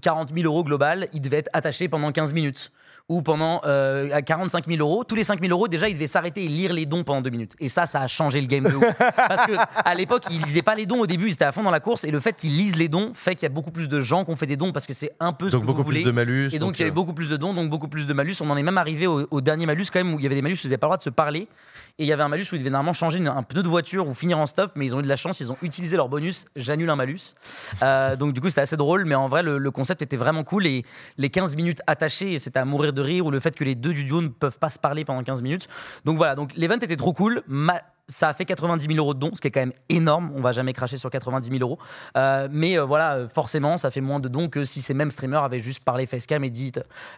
40 0.00 0.32
000 0.34 0.46
euros 0.46 0.64
global, 0.64 1.08
il 1.12 1.20
devait 1.20 1.36
être 1.38 1.50
attaché 1.52 1.88
pendant 1.88 2.10
15 2.12 2.32
minutes. 2.32 2.72
Ou 3.12 3.20
pendant 3.20 3.60
euh, 3.66 4.08
à 4.10 4.22
45 4.22 4.66
000 4.68 4.78
euros, 4.80 5.04
tous 5.04 5.14
les 5.14 5.22
5 5.24 5.38
000 5.38 5.52
euros, 5.52 5.68
déjà, 5.68 5.86
il 5.88 5.92
devait 5.94 6.06
s'arrêter 6.06 6.44
et 6.44 6.48
lire 6.48 6.72
les 6.72 6.86
dons 6.86 7.04
pendant 7.04 7.20
deux 7.20 7.28
minutes. 7.28 7.52
Et 7.60 7.68
ça, 7.68 7.84
ça 7.86 8.00
a 8.00 8.08
changé 8.08 8.40
le 8.40 8.46
game 8.46 8.64
de 8.64 8.74
ouf. 8.74 8.84
Parce 9.16 9.46
que 9.46 9.52
à 9.84 9.94
l'époque, 9.94 10.24
ils 10.30 10.40
lisaient 10.40 10.62
pas 10.62 10.74
les 10.74 10.86
dons 10.86 11.00
au 11.00 11.06
début, 11.06 11.28
ils 11.28 11.34
étaient 11.34 11.44
à 11.44 11.52
fond 11.52 11.62
dans 11.62 11.70
la 11.70 11.80
course. 11.80 12.04
Et 12.04 12.10
le 12.10 12.20
fait 12.20 12.32
qu'ils 12.34 12.56
lisent 12.56 12.76
les 12.76 12.88
dons 12.88 13.12
fait 13.12 13.34
qu'il 13.34 13.42
y 13.42 13.46
a 13.46 13.54
beaucoup 13.54 13.70
plus 13.70 13.88
de 13.88 14.00
gens 14.00 14.24
qui 14.24 14.30
ont 14.30 14.36
fait 14.36 14.46
des 14.46 14.56
dons 14.56 14.72
parce 14.72 14.86
que 14.86 14.94
c'est 14.94 15.12
un 15.20 15.34
peu 15.34 15.50
ce 15.50 15.52
Donc 15.56 15.62
que 15.62 15.66
beaucoup 15.66 15.82
vous 15.82 15.88
plus 15.90 15.98
voulez. 15.98 16.04
de 16.06 16.10
malus. 16.10 16.48
Et 16.54 16.58
donc, 16.58 16.78
il 16.78 16.80
y 16.80 16.82
avait 16.84 16.90
euh, 16.90 16.94
beaucoup 16.94 17.12
plus 17.12 17.28
de 17.28 17.36
dons, 17.36 17.52
donc 17.52 17.68
beaucoup 17.68 17.88
plus 17.88 18.06
de 18.06 18.14
malus. 18.14 18.36
On 18.40 18.48
en 18.48 18.56
est 18.56 18.62
même 18.62 18.78
arrivé 18.78 19.06
au, 19.06 19.26
au 19.30 19.40
dernier 19.42 19.66
malus 19.66 19.84
quand 19.92 20.00
même 20.02 20.14
où 20.14 20.18
il 20.18 20.22
y 20.22 20.26
avait 20.26 20.34
des 20.36 20.40
malus 20.42 20.54
où 20.54 20.60
ils 20.64 20.68
n'avaient 20.68 20.78
pas 20.78 20.86
le 20.86 20.90
droit 20.92 20.96
de 20.96 21.02
se 21.02 21.10
parler. 21.10 21.48
Et 21.98 22.04
il 22.04 22.06
y 22.06 22.12
avait 22.14 22.22
un 22.22 22.28
malus 22.28 22.46
où 22.50 22.54
ils 22.54 22.60
devaient 22.60 22.70
normalement 22.70 22.94
changer 22.94 23.18
une- 23.18 23.28
un 23.28 23.42
pneu 23.42 23.62
de 23.62 23.68
voiture 23.68 24.08
ou 24.08 24.14
finir 24.14 24.38
en 24.38 24.46
stop, 24.46 24.72
mais 24.76 24.86
ils 24.86 24.94
ont 24.94 25.00
eu 25.00 25.02
de 25.02 25.08
la 25.08 25.16
chance, 25.16 25.40
ils 25.40 25.52
ont 25.52 25.58
utilisé 25.60 25.98
leur 25.98 26.08
bonus. 26.08 26.46
J'annule 26.56 26.88
un 26.88 26.96
malus. 26.96 27.34
Euh, 27.82 28.16
donc 28.16 28.32
du 28.32 28.40
coup, 28.40 28.48
c'était 28.48 28.62
assez 28.62 28.78
drôle, 28.78 29.04
mais 29.04 29.14
en 29.14 29.28
vrai, 29.28 29.42
le, 29.42 29.58
le 29.58 29.70
concept 29.70 30.00
était 30.00 30.16
vraiment 30.16 30.42
cool. 30.42 30.66
Et 30.66 30.84
les 31.18 31.28
15 31.28 31.54
minutes 31.56 31.82
attachées, 31.86 32.38
c'était 32.38 32.58
à 32.60 32.64
mourir 32.64 32.94
de 32.94 33.01
rire, 33.02 33.26
ou 33.26 33.30
le 33.30 33.40
fait 33.40 33.54
que 33.54 33.64
les 33.64 33.74
deux 33.74 33.92
du 33.92 34.04
duo 34.04 34.22
ne 34.22 34.28
peuvent 34.28 34.58
pas 34.58 34.70
se 34.70 34.78
parler 34.78 35.04
pendant 35.04 35.22
15 35.22 35.42
minutes. 35.42 35.68
Donc 36.04 36.16
voilà, 36.16 36.34
donc 36.34 36.50
l'event 36.56 36.74
était 36.76 36.96
trop 36.96 37.12
cool. 37.12 37.42
Ma- 37.46 37.80
ça 38.08 38.28
a 38.28 38.32
fait 38.34 38.44
90 38.44 38.86
000 38.86 38.98
euros 38.98 39.14
de 39.14 39.20
dons, 39.20 39.30
ce 39.32 39.40
qui 39.40 39.48
est 39.48 39.50
quand 39.50 39.60
même 39.60 39.72
énorme. 39.88 40.32
On 40.34 40.40
va 40.42 40.52
jamais 40.52 40.72
cracher 40.72 40.98
sur 40.98 41.08
90 41.08 41.48
000 41.48 41.60
euros. 41.62 41.78
Euh, 42.16 42.48
mais 42.50 42.76
euh, 42.78 42.84
voilà, 42.84 43.14
euh, 43.14 43.28
forcément, 43.28 43.76
ça 43.76 43.90
fait 43.90 44.00
moins 44.00 44.20
de 44.20 44.28
dons 44.28 44.48
que 44.48 44.64
si 44.64 44.82
ces 44.82 44.92
mêmes 44.92 45.10
streamers 45.10 45.42
avaient 45.44 45.60
juste 45.60 45.82
parlé 45.84 46.04
facecam 46.06 46.42
et 46.44 46.50
dit 46.50 46.72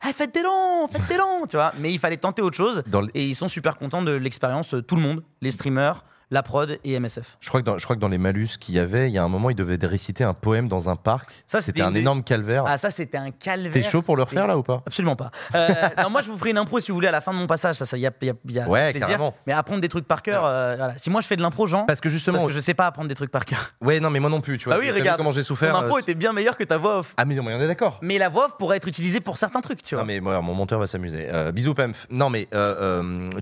Eh, 0.07 0.13
Faites 0.13 0.33
des 0.35 0.43
dons, 0.43 0.87
faites 0.89 1.07
des 1.09 1.17
dons 1.17 1.47
Tu 1.49 1.57
vois, 1.57 1.73
mais 1.81 1.91
il 1.93 1.99
fallait 1.99 2.19
tenter 2.19 2.43
autre 2.43 2.57
chose. 2.57 2.83
Dans 2.87 3.03
Et 3.15 3.25
ils 3.27 3.35
sont 3.35 3.49
super 3.49 3.77
contents 3.79 4.03
de 4.03 4.13
l'expérience, 4.13 4.75
tout 4.87 4.95
le 4.97 5.03
monde, 5.03 5.25
les 5.41 5.51
streamers, 5.51 6.05
la 6.35 6.43
prod 6.43 6.79
et 6.85 6.99
MSF. 6.99 7.37
Je 7.41 7.49
crois, 7.49 7.61
que 7.61 7.67
dans, 7.67 7.79
je 7.79 7.85
crois 7.85 7.97
que 7.97 8.01
dans 8.01 8.09
les 8.09 8.19
malus 8.19 8.49
qu'il 8.61 8.75
y 8.75 8.79
avait, 8.79 9.09
il 9.09 9.13
y 9.13 9.19
a 9.19 9.23
un 9.25 9.29
moment, 9.29 9.51
ils 9.51 9.57
devaient 9.57 9.79
réciter 9.87 10.25
un 10.25 10.35
poème 10.35 10.69
dans 10.69 10.89
un 10.91 10.97
parc. 10.97 11.31
Ça, 11.47 11.61
C'était 11.61 11.81
un 11.83 11.93
des- 11.93 12.01
énorme 12.01 12.23
calvaire. 12.23 12.65
Ah, 12.67 12.77
ça, 12.77 12.91
c'était 12.91 13.19
un 13.19 13.31
calvaire. 13.31 13.73
T'es 13.73 13.83
chaud 13.83 14.03
pour 14.03 14.17
le 14.17 14.25
refaire 14.25 14.47
là 14.47 14.59
ou 14.59 14.63
pas? 14.63 14.83
Absolument 14.87 15.17
pas. 15.17 15.31
Euh, 15.55 15.69
non, 16.03 16.11
moi, 16.11 16.23
je 16.23 16.31
vous 16.31 16.37
ferai 16.37 16.51
une 16.51 16.59
impro 16.59 16.81
si 16.81 16.91
vous 16.91 16.97
voulez 16.97 17.09
à 17.09 17.13
la 17.13 17.21
fin 17.21 17.33
de 17.33 17.39
mon 17.39 17.47
passage. 17.47 17.77
Ça, 17.77 17.87
ça 17.87 17.97
y 17.97 18.07
a, 18.07 18.11
y 18.23 18.31
a- 18.31 18.35
y 18.49 18.59
a 18.59 18.69
Ouais, 18.69 18.91
plaisir. 18.91 19.07
carrément. 19.09 19.35
Mais 19.47 19.53
apprendre 19.53 19.81
des 19.81 19.89
trucs 19.89 20.07
par 20.09 20.23
cœur, 20.23 20.45
euh, 20.45 20.75
voilà. 20.77 20.99
Si 20.99 21.09
moi 21.11 21.21
je 21.21 21.27
fais 21.27 21.37
de 21.37 21.43
l'impro, 21.43 21.67
Jean, 21.67 21.85
Parce 21.87 22.01
que 22.01 22.09
justement, 22.09 22.39
parce 22.39 22.49
que 22.49 22.55
je 22.55 22.61
sais 22.61 22.75
pas 22.75 22.87
apprendre 22.87 23.09
des 23.09 23.15
trucs 23.15 23.31
par 23.31 23.45
cœur. 23.45 23.73
ouais, 23.81 24.01
non, 24.01 24.11
mais 24.11 24.19
moi 24.21 24.29
non 24.31 24.41
plus, 24.41 24.59
tu 24.59 24.65
vois. 24.65 24.75
Bah 24.75 24.81
oui, 24.81 24.91
regarde. 24.91 25.19
comment 25.19 25.31
j'ai 25.33 25.43
Ton 25.43 25.47
souffert. 25.49 25.77
impro 25.77 25.97
euh, 25.97 26.01
était 26.01 26.15
bien 26.15 26.33
meilleur 26.33 26.57
que 26.57 26.65
ta 26.65 26.77
voix 26.79 26.99
off. 26.99 27.15
Ah 27.17 27.25
mais 27.25 27.35
non, 27.37 27.43
mais 27.45 27.55
on 27.55 27.61
est 27.61 27.67
d'accord. 27.69 27.99
Mais 28.03 28.19
la 28.19 28.29
voix 28.29 28.47
off 28.47 28.57
pourrait 28.59 28.77
être 28.79 28.89
utilisée 28.89 29.21
pour 29.21 29.39
certains 29.39 29.61
trucs, 29.61 29.83
tu 29.83 29.95
vois. 29.95 30.03
Non 30.03 30.07
mais 30.09 30.21
mon 30.21 30.55
monteur 30.55 30.81
va 30.81 30.87
s'amuser. 30.89 31.29
Euh, 31.31 31.53
bisous 31.53 31.75
Pemf. 31.75 32.07
Non 32.11 32.29
mais 32.31 32.49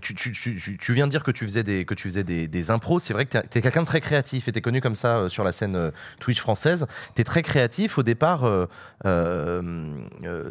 tu, 0.02 0.14
tu, 0.14 0.32
tu, 0.32 0.56
tu- 0.56 0.76
tu 0.78 0.92
viens 0.92 1.06
de 1.06 1.10
dire 1.10 1.22
que 1.24 1.30
tu 1.30 1.44
faisais 1.44 1.62
des 1.62 1.84
que 1.84 1.94
tu 1.94 2.08
faisais 2.08 2.24
des, 2.24 2.48
des 2.48 2.70
C'est 2.98 3.12
vrai 3.12 3.26
que 3.26 3.30
t'es- 3.38 3.42
t'es 3.48 3.60
quelqu'un 3.62 3.82
de 3.82 3.86
très 3.86 4.00
créatif 4.00 4.48
et 4.48 4.52
t'es 4.52 4.60
connu 4.60 4.80
comme 4.80 4.96
ça 4.96 5.16
euh, 5.18 5.28
sur 5.28 5.44
la 5.44 5.52
scène 5.52 5.76
euh, 5.76 5.90
Twitch 6.20 6.40
française. 6.40 6.86
T'es 7.14 7.24
très 7.24 7.42
créatif. 7.42 7.98
Au 7.98 8.02
départ, 8.02 8.42
euh, 9.06 10.06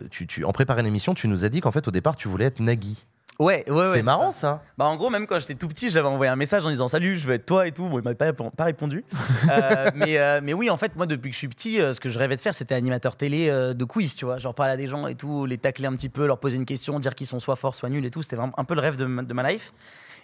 tu, 0.10 0.28
tu 0.28 0.44
en 0.46 0.52
préparant 0.52 0.82
l'émission, 0.82 1.14
tu 1.14 1.28
nous 1.28 1.44
as 1.46 1.50
dit 1.50 1.62
qu'en 1.62 1.72
fait 1.72 1.88
au 1.88 1.92
départ 1.92 2.16
tu 2.16 2.28
voulais 2.28 2.46
être 2.46 2.60
Nagui. 2.60 3.06
Ouais, 3.40 3.64
ouais, 3.68 3.74
ouais. 3.74 3.92
c'est 3.96 4.02
marrant 4.04 4.32
ça. 4.32 4.40
ça. 4.40 4.64
Bah 4.78 4.86
en 4.86 4.96
gros, 4.98 5.10
même 5.10 5.26
quand 5.26 5.40
j'étais 5.40 5.56
tout 5.56 5.68
petit, 5.68 5.90
j'avais 5.90 6.08
envoyé 6.08 6.32
un 6.32 6.36
message 6.36 6.64
en 6.64 6.70
disant 6.70 6.88
salut, 6.88 7.16
je 7.18 7.26
veux 7.28 7.34
être 7.34 7.46
toi 7.48 7.66
et 7.66 7.72
tout. 7.72 7.88
Bon, 7.88 7.98
il 7.98 8.04
m'a 8.04 8.14
pas, 8.14 8.34
pas 8.34 8.64
répondu. 8.66 9.04
Euh, 9.50 9.90
mais, 9.96 10.18
euh, 10.20 10.40
mais 10.44 10.54
oui, 10.54 10.70
en 10.70 10.78
fait, 10.78 10.96
moi, 10.96 11.08
depuis 11.08 11.30
que 11.32 11.34
je 11.34 11.40
suis 11.40 11.48
petit, 11.48 11.82
euh, 11.82 11.94
ce 11.94 12.00
que 12.00 12.08
je 12.10 12.20
rêvais 12.20 12.36
de 12.36 12.42
faire, 12.42 12.54
c'était 12.54 12.76
animateur 12.76 13.16
télé 13.16 13.50
de 13.50 13.84
quiz, 13.86 14.16
tu 14.16 14.26
vois. 14.26 14.38
Genre 14.38 14.54
parler 14.54 14.74
à 14.74 14.78
des 14.78 14.88
gens 14.88 15.08
et 15.08 15.16
tout, 15.16 15.46
les 15.48 15.58
tacler 15.58 15.88
un 15.88 15.94
petit 15.94 16.10
peu, 16.10 16.28
leur 16.28 16.40
poser 16.40 16.58
une 16.58 16.66
question, 16.66 17.00
dire 17.00 17.16
qu'ils 17.16 17.26
sont 17.28 17.40
soit 17.40 17.56
forts, 17.56 17.74
soit 17.76 17.90
nuls 17.90 18.06
et 18.06 18.12
tout. 18.12 18.22
C'était 18.22 18.36
vraiment 18.36 18.54
un 18.60 18.64
peu 18.64 18.76
le 18.76 18.82
rêve 18.82 18.96
de, 18.98 19.06
ma- 19.06 19.24
de 19.24 19.34
ma 19.34 19.52
life. 19.52 19.74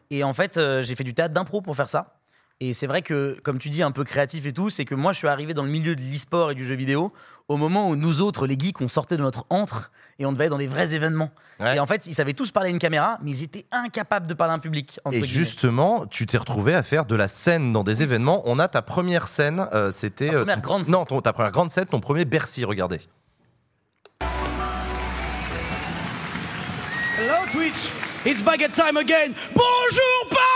Et 0.09 0.23
en 0.23 0.33
fait, 0.33 0.57
euh, 0.57 0.81
j'ai 0.81 0.95
fait 0.95 1.03
du 1.03 1.13
théâtre 1.13 1.33
d'impro 1.33 1.61
pour 1.61 1.75
faire 1.75 1.89
ça. 1.89 2.13
Et 2.59 2.73
c'est 2.73 2.87
vrai 2.87 3.03
que, 3.03 3.37
comme 3.43 3.59
tu 3.59 3.69
dis, 3.69 3.83
un 3.83 3.91
peu 3.91 4.03
créatif 4.03 4.47
et 4.47 4.53
tout, 4.53 4.71
c'est 4.71 4.83
que 4.85 4.95
moi, 4.95 5.13
je 5.13 5.19
suis 5.19 5.27
arrivé 5.27 5.53
dans 5.53 5.61
le 5.61 5.69
milieu 5.69 5.95
de 5.95 6.01
l'e-sport 6.01 6.49
et 6.49 6.55
du 6.55 6.65
jeu 6.65 6.73
vidéo 6.73 7.13
au 7.49 7.55
moment 7.55 7.87
où 7.87 7.95
nous 7.95 8.19
autres, 8.19 8.47
les 8.47 8.57
geeks, 8.57 8.81
on 8.81 8.87
sortait 8.87 9.15
de 9.15 9.21
notre 9.21 9.45
antre 9.51 9.91
et 10.17 10.25
on 10.25 10.31
devait 10.33 10.45
être 10.45 10.51
dans 10.51 10.57
des 10.57 10.65
vrais 10.65 10.93
événements. 10.95 11.29
Ouais. 11.59 11.75
Et 11.75 11.79
en 11.79 11.85
fait, 11.85 12.07
ils 12.07 12.15
savaient 12.15 12.33
tous 12.33 12.49
parler 12.49 12.69
à 12.69 12.71
une 12.71 12.79
caméra, 12.79 13.19
mais 13.21 13.29
ils 13.31 13.43
étaient 13.43 13.65
incapables 13.71 14.27
de 14.27 14.33
parler 14.33 14.53
à 14.53 14.55
un 14.55 14.59
public. 14.59 14.99
entre 15.05 15.15
Et 15.17 15.21
guillemets. 15.21 15.45
justement, 15.45 16.07
tu 16.07 16.25
t'es 16.25 16.37
retrouvé 16.39 16.73
à 16.73 16.81
faire 16.81 17.05
de 17.05 17.15
la 17.15 17.27
scène 17.27 17.73
dans 17.73 17.83
des 17.83 18.01
événements. 18.01 18.41
On 18.45 18.57
a 18.57 18.67
ta 18.67 18.81
première 18.81 19.27
scène, 19.27 19.67
euh, 19.73 19.91
c'était 19.91 20.29
Ta 20.29 20.33
euh, 20.33 20.37
première 20.39 20.55
ton- 20.55 20.61
grande 20.61 20.83
scène. 20.85 20.93
non, 20.93 21.05
ton- 21.05 21.21
ta 21.21 21.33
première 21.33 21.51
grande 21.51 21.69
scène, 21.69 21.85
ton 21.85 21.99
premier 21.99 22.25
Bercy. 22.25 22.65
Regardez. 22.65 23.01
Hello 27.19 27.33
Twitch, 27.51 27.91
it's 28.27 28.41
baguette 28.43 28.73
time 28.73 28.97
again. 28.97 29.33
Bonjour 29.55 30.29
Paris 30.29 30.47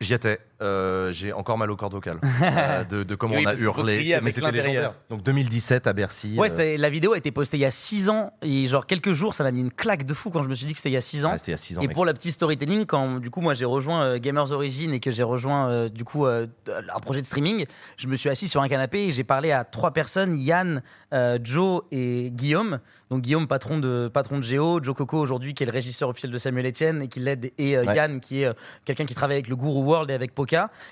J'y 0.00 0.14
étais. 0.14 0.38
Euh, 0.62 1.12
J'ai 1.12 1.32
encore 1.32 1.58
mal 1.58 1.70
au 1.70 1.76
cordes 1.76 1.92
vocales 1.92 2.18
euh, 2.42 2.84
de, 2.84 3.02
de 3.02 3.14
comment 3.14 3.34
Oui, 3.36 3.44
on 3.44 3.50
a 3.50 3.54
hurlé. 3.54 4.18
Mais 4.22 4.30
c'était 4.32 4.50
légendaire. 4.52 4.94
Donc 5.10 5.22
2017 5.22 5.86
à 5.86 5.92
Bercy. 5.92 6.36
Ouais, 6.38 6.48
euh, 6.60 6.76
la 6.78 6.88
vidéo 6.90 7.12
a 7.14 7.18
été 7.18 7.30
postée 7.32 7.56
il 7.56 7.60
y 7.60 7.64
a 7.66 7.70
6 7.70 8.08
ans 8.08 8.32
et 8.42 8.66
genre 8.66 8.86
quelques 8.86 9.12
jours, 9.12 9.34
ça 9.34 9.44
m'a 9.44 9.50
mis 9.50 9.60
une 9.60 9.72
claque 9.72 10.04
de 10.06 10.14
fou 10.14 10.30
quand 10.30 10.42
je 10.42 10.48
me 10.48 10.54
suis 10.54 10.66
dit 10.66 10.72
que 10.72 10.78
c'était 10.78 10.90
il 10.90 10.94
y 10.94 10.96
a 10.96 11.00
6 11.00 11.24
ans. 11.24 11.32
ouais, 11.32 11.38
c'était 11.38 11.50
il 11.50 11.54
y 11.54 11.54
a 11.54 11.58
6 11.58 11.78
ans. 11.78 11.80
Et 11.82 11.86
mec. 11.88 11.94
pour 11.94 12.04
la 12.06 12.14
petite 12.14 12.32
storytelling, 12.32 12.86
quand 12.86 13.18
du 13.18 13.30
coup 13.30 13.40
moi 13.40 13.54
j'ai 13.54 13.64
rejoint 13.64 14.02
euh, 14.04 14.18
Gamers 14.18 14.52
Origin 14.52 14.92
et 14.94 15.00
que 15.00 15.10
j'ai 15.10 15.22
rejoint 15.22 15.68
euh, 15.70 15.88
du 15.88 16.04
coup 16.04 16.26
euh, 16.26 16.46
un 16.68 17.00
projet 17.00 17.20
de 17.20 17.26
streaming, 17.26 17.66
je 17.96 18.06
me 18.08 18.16
suis 18.16 18.28
assis 18.30 18.48
sur 18.48 18.62
un 18.62 18.68
canapé 18.68 19.04
et 19.06 19.10
j'ai 19.12 19.24
parlé 19.24 19.52
à 19.52 19.64
trois 19.64 19.90
personnes, 19.92 20.38
Yann, 20.38 20.82
euh, 21.12 21.38
Joe 21.42 21.82
et 21.90 22.30
Guillaume. 22.32 22.78
Donc 23.10 23.20
Guillaume, 23.22 23.46
patron 23.46 23.78
de 23.78 24.10
patron 24.12 24.38
de 24.38 24.42
Géo, 24.42 24.82
Joe 24.82 24.94
Coco 24.96 25.18
aujourd'hui 25.18 25.52
qui 25.54 25.64
est 25.64 25.66
le 25.66 25.72
régisseur 25.72 26.08
officiel 26.08 26.32
de 26.32 26.38
Samuel 26.38 26.66
Etienne 26.66 27.02
et 27.02 27.08
qui 27.08 27.20
l'aide, 27.20 27.52
et 27.58 27.76
euh, 27.76 27.82
Ouais. 27.84 27.96
Yann 27.96 28.20
qui 28.20 28.42
est 28.42 28.46
euh, 28.46 28.52
quelqu'un 28.84 29.04
qui 29.04 29.14
travaille 29.14 29.36
avec 29.36 29.48
le 29.48 29.56
Guru 29.56 29.80
World 29.82 30.08
et 30.10 30.14
avec 30.14 30.34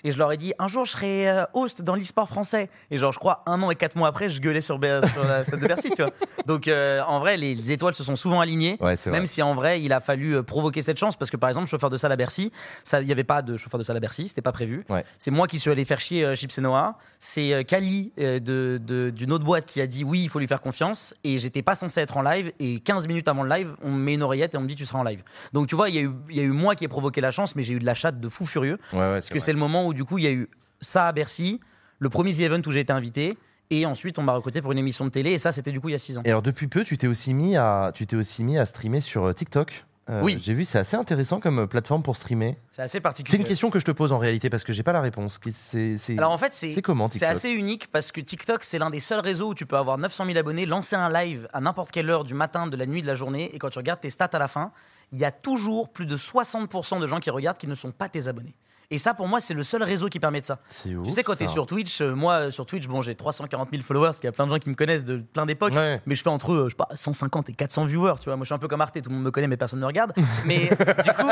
Et 0.05 0.13
je 0.13 0.19
leur 0.19 0.33
ai 0.33 0.37
dit 0.37 0.53
un 0.59 0.69
jour 0.69 0.85
je 0.85 0.93
serai 0.93 1.29
euh, 1.29 1.45
host 1.55 1.83
dans 1.83 1.95
l'e-sport 1.95 2.29
français. 2.29 2.69
Et 2.91 2.97
genre 2.99 3.13
je 3.13 3.19
crois 3.19 3.43
un 3.47 3.63
an 3.63 3.71
et 3.71 3.77
quatre 3.77 3.97
mois 3.97 4.09
après, 4.09 4.29
je 4.29 4.41
gueulais 4.41 4.61
sur, 4.61 4.79
sur 4.79 5.25
la 5.25 5.45
scène 5.45 5.61
de 5.61 5.67
Bercy, 5.67 5.91
tu 5.91 6.03
vois. 6.03 6.13
Donc 6.47 6.69
euh, 6.69 7.01
en 7.07 7.19
vrai, 7.21 7.37
les 7.37 7.73
étoiles 7.73 7.95
se 7.95 8.05
sont 8.05 8.17
souvent 8.17 8.41
alignées. 8.41 8.77
Ouais, 8.81 8.97
c'est 8.97 9.11
vrai. 9.11 9.19
Même 9.19 9.27
si 9.27 9.43
en 9.43 9.55
vrai, 9.55 9.83
il 9.83 9.93
a 9.93 10.01
fallu 10.01 10.37
euh, 10.37 10.43
provoquer 10.43 10.83
cette 10.83 10.99
chance 10.99 11.17
parce 11.17 11.31
que 11.31 11.37
par 11.37 11.49
exemple, 11.49 11.67
chauffeur 11.69 11.91
de 11.91 11.97
salle 11.97 12.13
à 12.13 12.17
Bercy, 12.17 12.53
il 12.93 13.07
n'y 13.07 13.13
avait 13.13 13.25
pas 13.25 13.43
de 13.43 13.57
chauffeur 13.57 13.79
de 13.79 13.85
salle 13.85 13.97
à 13.97 14.01
Bercy, 14.01 14.29
c'était 14.29 14.43
pas 14.43 14.53
prévu. 14.53 14.85
Ouais. 14.89 15.05
C'est 15.19 15.31
moi 15.31 15.47
qui 15.47 15.59
suis 15.59 15.71
allé 15.71 15.85
faire 15.85 16.01
chier 16.01 16.35
Chips 16.37 16.59
et 16.59 16.61
Noah. 16.61 16.97
C'est 17.19 17.65
Kali 17.67 18.13
euh, 18.19 18.39
de- 18.41 18.81
de- 18.83 19.11
d'une 19.11 19.33
autre 19.33 19.45
boîte 19.45 19.67
qui 19.67 19.81
a 19.81 19.87
dit 19.87 20.05
oui, 20.05 20.23
il 20.23 20.29
faut 20.29 20.39
lui 20.39 20.47
faire 20.47 20.61
confiance. 20.61 21.15
Et 21.25 21.39
j'étais 21.39 21.63
pas 21.63 21.75
censé 21.75 22.01
être 22.01 22.17
en 22.17 22.23
live. 22.23 22.53
Et 22.59 22.81
15 22.81 23.07
minutes 23.09 23.29
avant 23.29 23.43
le 23.43 23.51
live, 23.55 23.75
on 23.83 23.91
me 23.91 23.99
met 23.99 24.15
une 24.15 24.23
oreillette 24.23 24.55
et 24.55 24.57
on 24.59 24.63
me 24.63 24.67
dit 24.69 24.77
tu 24.77 24.87
seras 24.87 24.99
en 25.01 25.05
live. 25.05 25.23
Donc 25.53 25.67
tu 25.69 25.75
vois, 25.77 25.89
il 25.89 25.95
y, 25.95 25.99
a 25.99 26.03
eu- 26.03 26.11
il 26.31 26.37
y 26.37 26.41
a 26.41 26.45
eu 26.45 26.51
moi 26.51 26.75
qui 26.75 26.85
ai 26.85 26.89
provoqué 26.89 27.21
la 27.21 27.31
chance, 27.31 27.55
mais 27.57 27.63
j'ai 27.63 27.75
eu 27.75 27.79
de 27.79 27.87
la 27.87 27.95
chatte 27.95 28.21
de 28.21 28.29
fou 28.29 28.47
furieux. 28.47 28.79
Ouais, 28.93 28.99
ouais, 28.99 29.13
Parce 29.15 29.29
que 29.29 29.39
vrai. 29.41 29.47
c'est 29.47 29.53
le 29.53 29.59
moment 29.59 29.87
où 29.87 29.95
du 29.95 30.05
coup, 30.05 30.19
il 30.19 30.25
y 30.25 30.29
a 30.29 30.33
eu 30.33 30.49
ça 30.81 31.07
à 31.09 31.13
Bercy, 31.13 31.61
le 31.99 32.09
premier 32.09 32.33
The 32.33 32.41
Event 32.41 32.63
où 32.67 32.71
j'ai 32.71 32.81
été 32.81 32.93
invité. 32.93 33.37
Et 33.73 33.87
ensuite, 33.87 34.19
on 34.19 34.23
m'a 34.23 34.33
recruté 34.33 34.61
pour 34.63 34.73
une 34.73 34.79
émission 34.79 35.05
de 35.05 35.11
télé. 35.11 35.31
Et 35.33 35.39
ça, 35.39 35.53
c'était 35.53 35.71
du 35.71 35.81
coup 35.81 35.89
il 35.89 35.93
y 35.93 35.95
a 35.95 35.99
6 35.99 36.19
ans. 36.19 36.23
Et 36.25 36.31
alors 36.31 36.43
depuis 36.43 36.67
peu, 36.67 36.83
tu 36.83 36.99
t'es 36.99 37.07
aussi 37.07 37.35
mis 37.35 37.57
à, 37.57 37.93
tu 37.95 38.05
t'es 38.07 38.17
aussi 38.17 38.43
mis 38.43 38.59
à 38.59 38.67
streamer 38.67 39.01
sur 39.01 39.27
euh, 39.27 39.33
TikTok. 39.33 39.85
Euh, 40.09 40.23
Oui. 40.23 40.41
J'ai 40.43 40.55
vu, 40.55 40.65
c'est 40.65 40.79
assez 40.79 40.97
intéressant 40.97 41.39
comme 41.39 41.61
euh, 41.61 41.67
plateforme 41.69 42.03
pour 42.03 42.17
streamer. 42.17 42.57
C'est 42.73 42.83
assez 42.83 42.93
C'est 42.95 43.01
particulier. 43.01 43.39
une 43.39 43.45
question 43.45 43.71
que 43.71 43.79
je 43.79 43.85
te 43.85 43.93
pose 43.93 44.11
en 44.11 44.19
réalité 44.19 44.51
parce 44.51 44.65
que 44.65 44.73
j'ai 44.73 44.83
pas 44.83 44.91
la 44.91 45.01
réponse. 45.01 45.39
C'est 45.53 45.97
c'est- 45.99 46.19
Alors 46.19 46.33
en 46.33 46.39
fait, 46.39 46.53
c'est 46.53 46.73
c'est 46.73 46.83
comment 46.83 47.09
c'est 47.09 47.25
assez 47.25 47.51
unique 47.51 47.87
parce 47.93 48.11
que 48.11 48.21
TikTok, 48.21 48.65
c'est 48.65 48.81
l'un 48.81 48.91
des 48.91 48.99
seuls 48.99 49.21
réseaux 49.21 49.51
où 49.51 49.55
tu 49.55 49.67
peux 49.67 49.77
avoir 49.77 49.99
900 49.99 50.25
000 50.27 50.37
abonnés, 50.37 50.67
lancer 50.67 50.97
un 50.97 51.13
live 51.13 51.47
à 51.53 51.61
n'importe 51.61 51.93
quelle 51.93 52.11
heure 52.11 52.25
du 52.25 52.35
matin, 52.35 52.67
de 52.67 52.77
la 52.77 52.87
nuit, 52.87 53.03
de 53.03 53.07
la 53.07 53.15
journée, 53.15 53.55
et 53.55 53.59
quand 53.61 53.71
tu 53.71 53.79
regardes 53.79 54.01
tes 54.01 54.11
stats 54.11 54.31
à 54.33 54.39
la 54.41 54.49
fin, 54.49 54.73
il 55.13 55.19
y 55.21 55.25
a 55.25 55.31
toujours 55.31 55.91
plus 55.91 56.07
de 56.07 56.17
60% 56.17 56.99
de 57.01 57.07
gens 57.07 57.21
qui 57.21 57.31
regardent 57.31 57.59
qui 57.59 57.69
ne 57.69 57.77
sont 57.77 57.93
pas 57.93 58.09
tes 58.09 58.27
abonnés. 58.27 58.55
Et 58.93 58.99
ça, 58.99 59.15
pour 59.15 59.29
moi, 59.29 59.41
c'est 59.41 59.55
le 59.55 59.63
seul 59.63 59.85
réseau 59.85 60.09
qui 60.09 60.19
permet 60.19 60.41
de 60.41 60.45
ça. 60.45 60.59
Tu 60.83 60.97
ouf, 60.97 61.11
sais, 61.11 61.23
quand 61.23 61.37
tu 61.37 61.45
es 61.45 61.47
ça. 61.47 61.53
sur 61.53 61.67
Twitch, 61.67 62.01
euh, 62.01 62.13
moi, 62.13 62.35
euh, 62.35 62.51
sur 62.51 62.67
Twitch, 62.67 62.89
bon, 62.89 63.03
j'ai 63.03 63.15
340 63.15 63.69
000 63.71 63.83
followers, 63.85 64.07
parce 64.09 64.19
qu'il 64.19 64.27
y 64.27 64.29
a 64.29 64.33
plein 64.33 64.47
de 64.47 64.51
gens 64.51 64.59
qui 64.59 64.69
me 64.69 64.75
connaissent 64.75 65.05
de 65.05 65.19
plein 65.19 65.47
d'époques. 65.47 65.73
Ouais. 65.75 66.01
Mais 66.07 66.17
je 66.17 66.23
fais 66.23 66.29
entre, 66.29 66.53
euh, 66.53 66.65
je 66.65 66.71
sais 66.71 66.77
pas, 66.77 66.89
150 66.95 67.51
et 67.51 67.53
400 67.55 67.85
viewers, 67.85 68.15
tu 68.19 68.25
vois. 68.25 68.37
Moi, 68.37 68.43
je 68.45 68.49
suis 68.49 68.55
un 68.55 68.59
peu 68.59 68.67
comme 68.67 68.81
Arte, 68.81 69.01
tout 69.01 69.09
le 69.09 69.15
monde 69.15 69.25
me 69.25 69.31
connaît, 69.31 69.47
mais 69.47 69.57
personne 69.57 69.79
ne 69.79 69.83
me 69.85 69.87
regarde. 69.87 70.13
Mais 70.45 70.69
du 71.05 71.13
coup, 71.13 71.29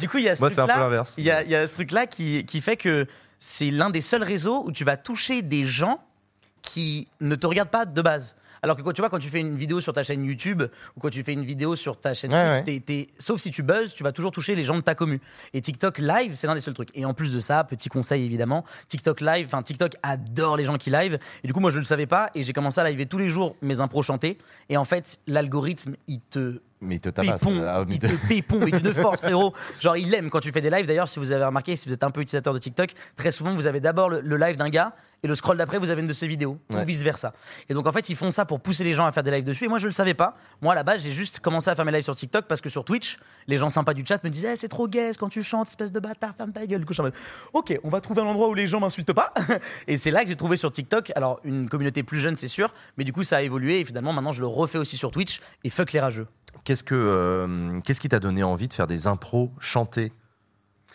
du 0.00 0.08
coup, 0.08 0.18
il 0.18 0.24
y 0.24 0.28
a 0.28 0.34
ce 0.34 0.40
Moi, 0.40 0.50
c'est 0.50 0.60
un 0.60 0.66
peu 0.66 0.72
truc-là. 0.72 0.84
l'inverse. 0.88 1.14
Il 1.18 1.24
y 1.24 1.30
a, 1.30 1.44
y 1.44 1.54
a 1.54 1.66
ce 1.68 1.74
truc-là 1.74 2.06
qui, 2.06 2.44
qui 2.46 2.60
fait 2.60 2.76
que 2.76 3.06
c'est 3.38 3.70
l'un 3.70 3.90
des 3.90 4.00
seuls 4.02 4.24
réseaux 4.24 4.64
où 4.64 4.72
tu 4.72 4.82
vas 4.82 4.96
toucher 4.96 5.42
des 5.42 5.66
gens 5.66 6.00
qui 6.62 7.06
ne 7.20 7.34
te 7.36 7.46
regardent 7.46 7.70
pas 7.70 7.84
de 7.86 8.02
base. 8.02 8.36
Alors 8.64 8.76
que 8.76 8.82
quand 8.82 8.92
tu 8.92 9.02
vois, 9.02 9.10
quand 9.10 9.18
tu 9.18 9.28
fais 9.28 9.40
une 9.40 9.56
vidéo 9.56 9.80
sur 9.80 9.92
ta 9.92 10.02
chaîne 10.04 10.22
YouTube 10.24 10.62
ou 10.96 11.00
quand 11.00 11.10
tu 11.10 11.22
fais 11.24 11.32
une 11.32 11.44
vidéo 11.44 11.74
sur 11.74 11.98
ta 11.98 12.14
chaîne 12.14 12.32
Ouais, 12.32 12.62
Twitch, 12.62 12.84
t'es- 12.86 13.04
t'es- 13.06 13.08
sauf 13.18 13.40
si 13.40 13.50
tu 13.50 13.62
buzzes, 13.64 13.92
tu 13.92 14.04
vas 14.04 14.12
toujours 14.12 14.30
toucher 14.30 14.54
les 14.54 14.62
gens 14.62 14.76
de 14.76 14.80
ta 14.82 14.94
commu. 14.94 15.20
Et 15.52 15.60
TikTok 15.60 15.98
Live, 15.98 16.34
c'est 16.36 16.46
l'un 16.46 16.54
des 16.54 16.60
seuls 16.60 16.74
trucs. 16.74 16.90
Et 16.94 17.04
en 17.04 17.12
plus 17.12 17.32
de 17.34 17.40
ça, 17.40 17.64
petit 17.64 17.88
conseil 17.88 18.24
évidemment, 18.24 18.64
TikTok 18.88 19.20
Live, 19.20 19.46
enfin 19.48 19.62
TikTok 19.62 19.94
adore 20.04 20.56
les 20.56 20.64
gens 20.64 20.78
qui 20.78 20.90
live. 20.90 21.18
Et 21.42 21.46
du 21.48 21.52
coup, 21.52 21.60
moi 21.60 21.70
je 21.72 21.78
le 21.78 21.84
savais 21.84 22.06
pas 22.06 22.30
et 22.36 22.42
j'ai 22.44 22.52
commencé 22.52 22.80
à 22.80 22.88
liver 22.88 23.06
tous 23.06 23.18
les 23.18 23.28
jours 23.28 23.56
mes 23.62 23.80
impros 23.80 24.02
chantés. 24.02 24.38
Et 24.68 24.76
en 24.76 24.84
fait, 24.84 25.18
l'algorithme, 25.26 25.96
il 26.06 26.20
te 26.20 26.60
Mais 26.82 26.96
il 26.96 27.00
te 27.00 27.08
tabasse. 27.08 27.40
pépon, 27.40 27.62
Ah, 27.66 27.84
mais 27.86 27.94
il 27.94 27.98
te- 27.98 28.06
te 28.08 28.26
pépon, 28.28 28.58
mais 28.58 28.70
d'une 28.72 28.92
force, 28.94 29.20
frérot. 29.20 29.54
Genre, 29.80 29.96
il 29.96 30.12
aime 30.14 30.28
quand 30.30 30.40
tu 30.40 30.50
fais 30.52 30.60
des 30.60 30.70
lives. 30.70 30.86
D'ailleurs, 30.86 31.08
si 31.08 31.18
vous 31.18 31.32
avez 31.32 31.44
remarqué, 31.44 31.76
si 31.76 31.88
vous 31.88 31.94
êtes 31.94 32.02
un 32.04 32.10
peu 32.10 32.20
utilisateur 32.20 32.52
de 32.52 32.58
TikTok, 32.58 32.90
très 33.16 33.30
souvent, 33.30 33.52
vous 33.54 33.66
avez 33.66 33.80
d'abord 33.80 34.08
le, 34.10 34.20
le 34.20 34.36
live 34.36 34.56
d'un 34.56 34.68
gars 34.68 34.92
et 35.24 35.28
le 35.28 35.36
scroll 35.36 35.56
d'après, 35.56 35.78
vous 35.78 35.90
avez 35.90 36.00
une 36.02 36.08
de 36.08 36.12
ses 36.12 36.26
vidéos, 36.26 36.58
Ouais. 36.70 36.82
ou 36.82 36.84
vice 36.84 37.02
versa. 37.04 37.32
Et 37.68 37.74
donc, 37.74 37.86
en 37.86 37.92
fait, 37.92 38.08
ils 38.08 38.16
font 38.16 38.32
ça 38.32 38.44
pour 38.44 38.58
pousser 38.60 38.82
les 38.82 38.92
gens 38.92 39.06
à 39.06 39.12
faire 39.12 39.22
des 39.22 39.30
lives 39.30 39.44
dessus. 39.44 39.66
Et 39.66 39.68
moi, 39.68 39.78
je 39.78 39.86
le 39.86 39.92
savais 39.92 40.14
pas. 40.14 40.36
Moi, 40.60 40.72
à 40.72 40.74
la 40.74 40.82
base, 40.82 41.02
j'ai 41.02 41.12
juste 41.12 41.38
commencé 41.38 41.70
à 41.70 41.76
faire 41.76 41.84
mes 41.84 41.92
lives 41.92 42.02
sur 42.02 42.16
TikTok 42.16 42.46
parce 42.46 42.60
que 42.60 42.68
sur 42.68 42.84
Twitch, 42.84 43.18
les 43.46 43.56
gens 43.56 43.68
sympas 43.70 43.94
du 43.94 44.04
chat 44.04 44.22
me 44.24 44.30
disaient, 44.30 44.54
Eh, 44.54 44.56
c'est 44.56 44.66
trop 44.68 44.88
gaze 44.88 45.16
quand 45.16 45.28
tu 45.28 45.44
chantes, 45.44 45.68
espèce 45.68 45.92
de 45.92 46.00
bâtard, 46.00 46.34
ferme 46.36 46.50
ta 46.52 46.66
gueule. 46.66 46.80
Du 46.80 46.86
coup, 46.86 46.92
je 46.92 46.96
suis 46.96 47.00
en 47.02 47.04
mode, 47.04 47.14
ok, 47.52 47.78
on 47.84 47.88
va 47.88 48.00
trouver 48.00 48.22
un 48.22 48.26
endroit 48.26 48.48
où 48.48 48.54
les 48.54 48.66
gens 48.66 48.80
m'insultent 48.80 49.12
pas. 49.12 49.32
et 49.86 49.96
c'est 49.96 50.10
là 50.10 50.24
que 50.24 50.28
j'ai 50.28 50.34
trouvé 50.36 50.56
sur 50.56 50.72
TikTok, 50.72 51.12
alors, 51.14 51.38
une 51.44 51.68
communauté 51.68 52.02
plus 52.02 52.18
jeune, 52.18 52.36
c'est 52.36 52.48
sûr, 52.48 52.74
mais 52.96 53.04
du 53.04 53.12
coup, 53.12 53.22
ça 53.22 53.36
a 53.36 53.42
évolué. 53.42 53.78
Et 53.78 53.84
finalement, 53.84 54.12
maintenant, 54.12 54.32
je 54.32 54.40
le 54.40 54.48
refais 54.48 54.78
aussi 54.78 54.96
sur 54.96 55.12
Twitch. 55.12 55.40
Et 55.62 55.70
fuck 55.70 55.92
les 55.92 56.00
rageux. 56.00 56.26
Qu'est-ce 56.64 56.84
que 56.84 56.94
euh, 56.94 57.80
qu'est-ce 57.80 58.00
qui 58.00 58.08
t'a 58.08 58.20
donné 58.20 58.42
envie 58.42 58.68
de 58.68 58.72
faire 58.72 58.86
des 58.86 59.06
impros 59.06 59.50
chantés 59.58 60.12